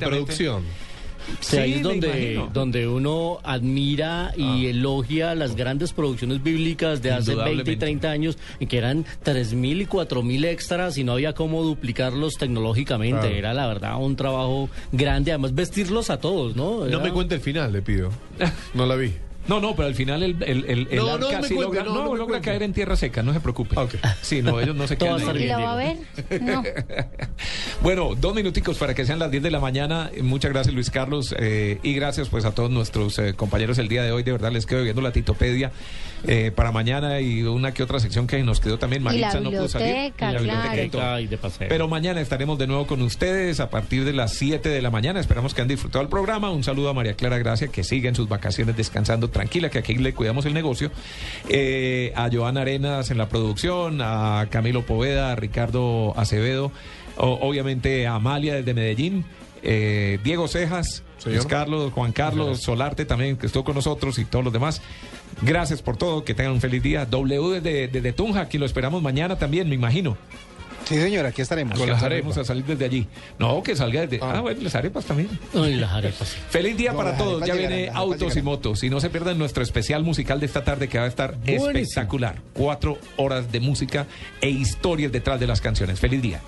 Sí, 1.41 1.57
ahí 1.57 1.75
es 1.75 1.83
donde, 1.83 2.43
donde 2.53 2.89
uno 2.89 3.39
admira 3.43 4.33
y 4.37 4.67
elogia 4.67 5.35
las 5.35 5.57
grandes 5.57 5.93
producciones 5.93 6.43
bíblicas 6.43 7.03
de 7.03 7.11
hace 7.11 7.31
20 7.31 7.31
y 7.31 7.33
Indudablemente. 7.33 7.77
30 7.77 8.11
años, 8.11 8.39
que 8.69 8.79
eran 8.79 9.05
3.000 9.25 9.83
y 9.83 9.87
4.000 9.87 10.45
extras 10.47 10.99
y 10.99 11.05
no 11.05 11.13
había 11.13 11.35
cómo 11.35 11.63
duplicarlos 11.63 12.35
tecnológicamente. 12.35 13.21
Claro. 13.21 13.37
Era, 13.37 13.55
la 13.55 13.67
verdad, 13.67 13.97
un 14.01 14.17
trabajo 14.17 14.69
grande. 14.93 15.33
Además, 15.33 15.55
vestirlos 15.55 16.11
a 16.11 16.19
todos, 16.19 16.57
¿no? 16.57 16.85
No 16.87 17.01
me 17.01 17.13
cuente 17.13 17.35
el 17.37 17.41
final, 17.41 17.73
le 17.73 17.83
pido. 17.83 18.11
No 18.75 18.87
la 18.87 18.97
vi. 18.97 19.13
No, 19.49 19.61
no, 19.61 19.77
pero 19.77 19.89
al 19.89 19.95
final 19.95 20.23
el, 20.23 20.43
el, 20.43 20.65
el, 20.65 20.89
el 20.91 20.97
No, 20.99 21.15
arca 21.15 21.41
no 21.41 21.45
sí 21.47 21.55
logra, 21.55 21.83
no, 21.85 21.95
no, 21.95 22.05
no 22.05 22.13
me 22.13 22.19
logra 22.19 22.41
caer 22.41 22.63
en 22.63 22.73
tierra 22.73 22.97
seca, 22.97 23.23
no 23.23 23.33
se 23.33 23.41
preocupe. 23.41 23.77
Sí, 24.23 24.43
no, 24.43 24.61
ellos 24.61 24.75
no 24.77 24.87
se 24.89 24.97
quedan 24.99 25.17
estar 25.21 25.37
ahí. 25.37 25.45
¿Y 25.45 25.49
lo 25.49 25.61
va 25.61 25.73
a 25.73 25.77
ver? 25.77 25.97
No. 26.41 26.63
Bueno, 27.83 28.15
dos 28.19 28.35
minuticos 28.35 28.79
para 28.79 28.95
que 28.95 29.05
sean 29.05 29.19
las 29.19 29.31
10 29.31 29.43
de 29.43 29.51
la 29.51 29.61
mañana. 29.61 30.11
Muchas 30.23 30.51
gracias, 30.51 30.75
Luis 30.75 30.91
Carlos. 30.91 31.35
eh, 31.39 31.79
y 31.83 31.95
gracias 31.95 32.29
pues 32.29 32.45
a 32.45 32.53
todos 32.53 32.71
nuestros 32.71 33.19
eh, 33.19 33.35
compañeros 33.35 33.79
el 33.79 33.89
día 33.89 34.03
de 34.03 34.13
hoy. 34.13 34.23
De 34.23 34.33
verdad 34.33 34.51
les 34.51 34.67
quedo 34.67 34.83
viendo 34.83 35.03
la 35.03 35.13
titopedia 35.13 35.71
eh, 36.25 36.51
para 36.55 36.73
mañana 36.73 37.21
y 37.21 37.43
una 37.43 37.73
que 37.73 37.83
otra 37.83 38.01
sección 38.01 38.27
que 38.27 38.43
nos 38.43 38.61
quedó 38.61 38.79
también. 38.79 39.03
Maritza 39.03 39.41
no 39.41 39.51
pudo 39.51 39.69
salir. 39.69 40.13
Y 40.31 40.33
la 40.33 40.39
biblioteca 40.41 41.21
y 41.21 41.27
de 41.27 41.39
paseo. 41.39 41.69
Pero 41.69 41.89
mañana 41.89 42.21
estaremos 42.21 42.59
de 42.59 42.67
nuevo 42.67 42.87
con 42.87 43.03
ustedes 43.03 43.61
a 43.61 43.71
partir 43.71 44.05
de 44.05 44.13
las 44.13 44.33
7 44.35 44.69
de 44.69 44.83
la 44.83 44.91
mañana. 44.91 45.21
Esperamos 45.21 45.55
que 45.55 45.63
han 45.63 45.69
disfrutado 45.69 46.03
el 46.03 46.09
programa. 46.09 46.51
Un 46.51 46.65
saludo 46.65 46.89
a 46.91 46.95
María 46.95 47.15
Clara 47.15 47.39
Gracia, 47.39 47.69
que 47.69 47.85
sigue 47.85 48.09
en 48.09 48.15
sus 48.15 48.29
vacaciones 48.29 48.77
descansando 48.77 49.31
tranquila, 49.31 49.71
que 49.71 49.79
aquí 49.79 49.95
le 49.97 50.15
cuidamos 50.15 50.47
el 50.47 50.55
negocio. 50.55 50.91
Eh, 51.49 52.13
a 52.17 52.29
Joana 52.33 52.63
Arenas 52.63 53.11
en 53.11 53.19
la 53.19 53.29
producción, 53.29 54.01
a 54.03 54.47
Camilo 54.51 54.85
Poveda, 54.85 55.33
a 55.33 55.37
Ricardo 55.37 56.13
Acevedo, 56.19 56.73
o- 57.17 57.39
obviamente 57.43 58.07
a 58.07 58.15
Amalia 58.15 58.55
desde 58.55 58.75
Medellín. 58.75 59.25
eh, 59.63 60.19
Diego 60.23 60.47
Cejas. 60.49 61.03
Luis 61.25 61.47
Carlos, 61.47 61.93
Juan 61.93 62.13
Carlos, 62.13 62.61
Solarte 62.61 63.05
también, 63.05 63.37
que 63.37 63.47
estuvo 63.47 63.65
con 63.65 63.75
nosotros 63.75 64.17
y 64.21 64.25
todos 64.27 64.45
los 64.45 64.53
demás. 64.53 64.81
Gracias 65.43 65.83
por 65.83 65.97
todo, 65.97 66.25
que 66.25 66.35
tengan 66.35 66.53
un 66.53 66.61
feliz 66.61 66.83
día. 66.83 67.05
W 67.07 67.61
desde, 67.61 67.89
desde 67.89 68.13
Tunja, 68.13 68.41
aquí 68.43 68.59
lo 68.59 68.67
esperamos 68.67 69.03
mañana 69.03 69.37
también, 69.37 69.69
me 69.69 69.75
imagino. 69.75 70.17
Sí, 70.89 70.95
señor, 71.01 71.27
aquí 71.27 71.43
estaremos. 71.43 71.77
Con 71.77 71.89
las 71.91 72.01
arepas 72.05 72.39
a 72.39 72.45
salir 72.45 72.65
desde 72.65 72.85
allí. 72.85 73.09
No, 73.41 73.61
que 73.61 73.75
salga 73.75 74.03
desde. 74.07 74.21
Ah, 74.25 74.41
bueno, 74.41 74.61
las 74.63 74.75
arepas 74.77 75.05
también. 75.05 75.29
Ay, 75.53 75.75
las 75.75 75.91
arepas. 75.91 76.37
Feliz 76.49 76.77
día 76.77 76.93
No, 76.93 76.99
para 76.99 77.17
todos. 77.17 77.41
Ya 77.41 77.55
llegarán, 77.55 77.77
viene 77.77 77.91
autos 77.93 78.37
y 78.37 78.43
motos. 78.43 78.85
Y 78.85 78.89
no 78.89 79.01
se 79.01 79.11
pierdan 79.11 79.37
nuestro 79.37 79.65
especial 79.65 80.05
musical 80.05 80.39
de 80.39 80.47
esta 80.47 80.63
tarde 80.63 80.89
que 80.89 80.99
va 80.99 81.05
a 81.07 81.09
estar 81.09 81.37
Buenísimo. 81.39 81.71
espectacular. 81.71 82.37
Cuatro 82.53 82.99
horas 83.17 83.51
de 83.51 83.59
música 83.59 84.07
e 84.41 84.49
historias 84.49 85.11
detrás 85.11 85.41
de 85.41 85.49
las 85.49 85.61
canciones. 85.61 85.99
Feliz 85.99 86.23
día. 86.23 86.41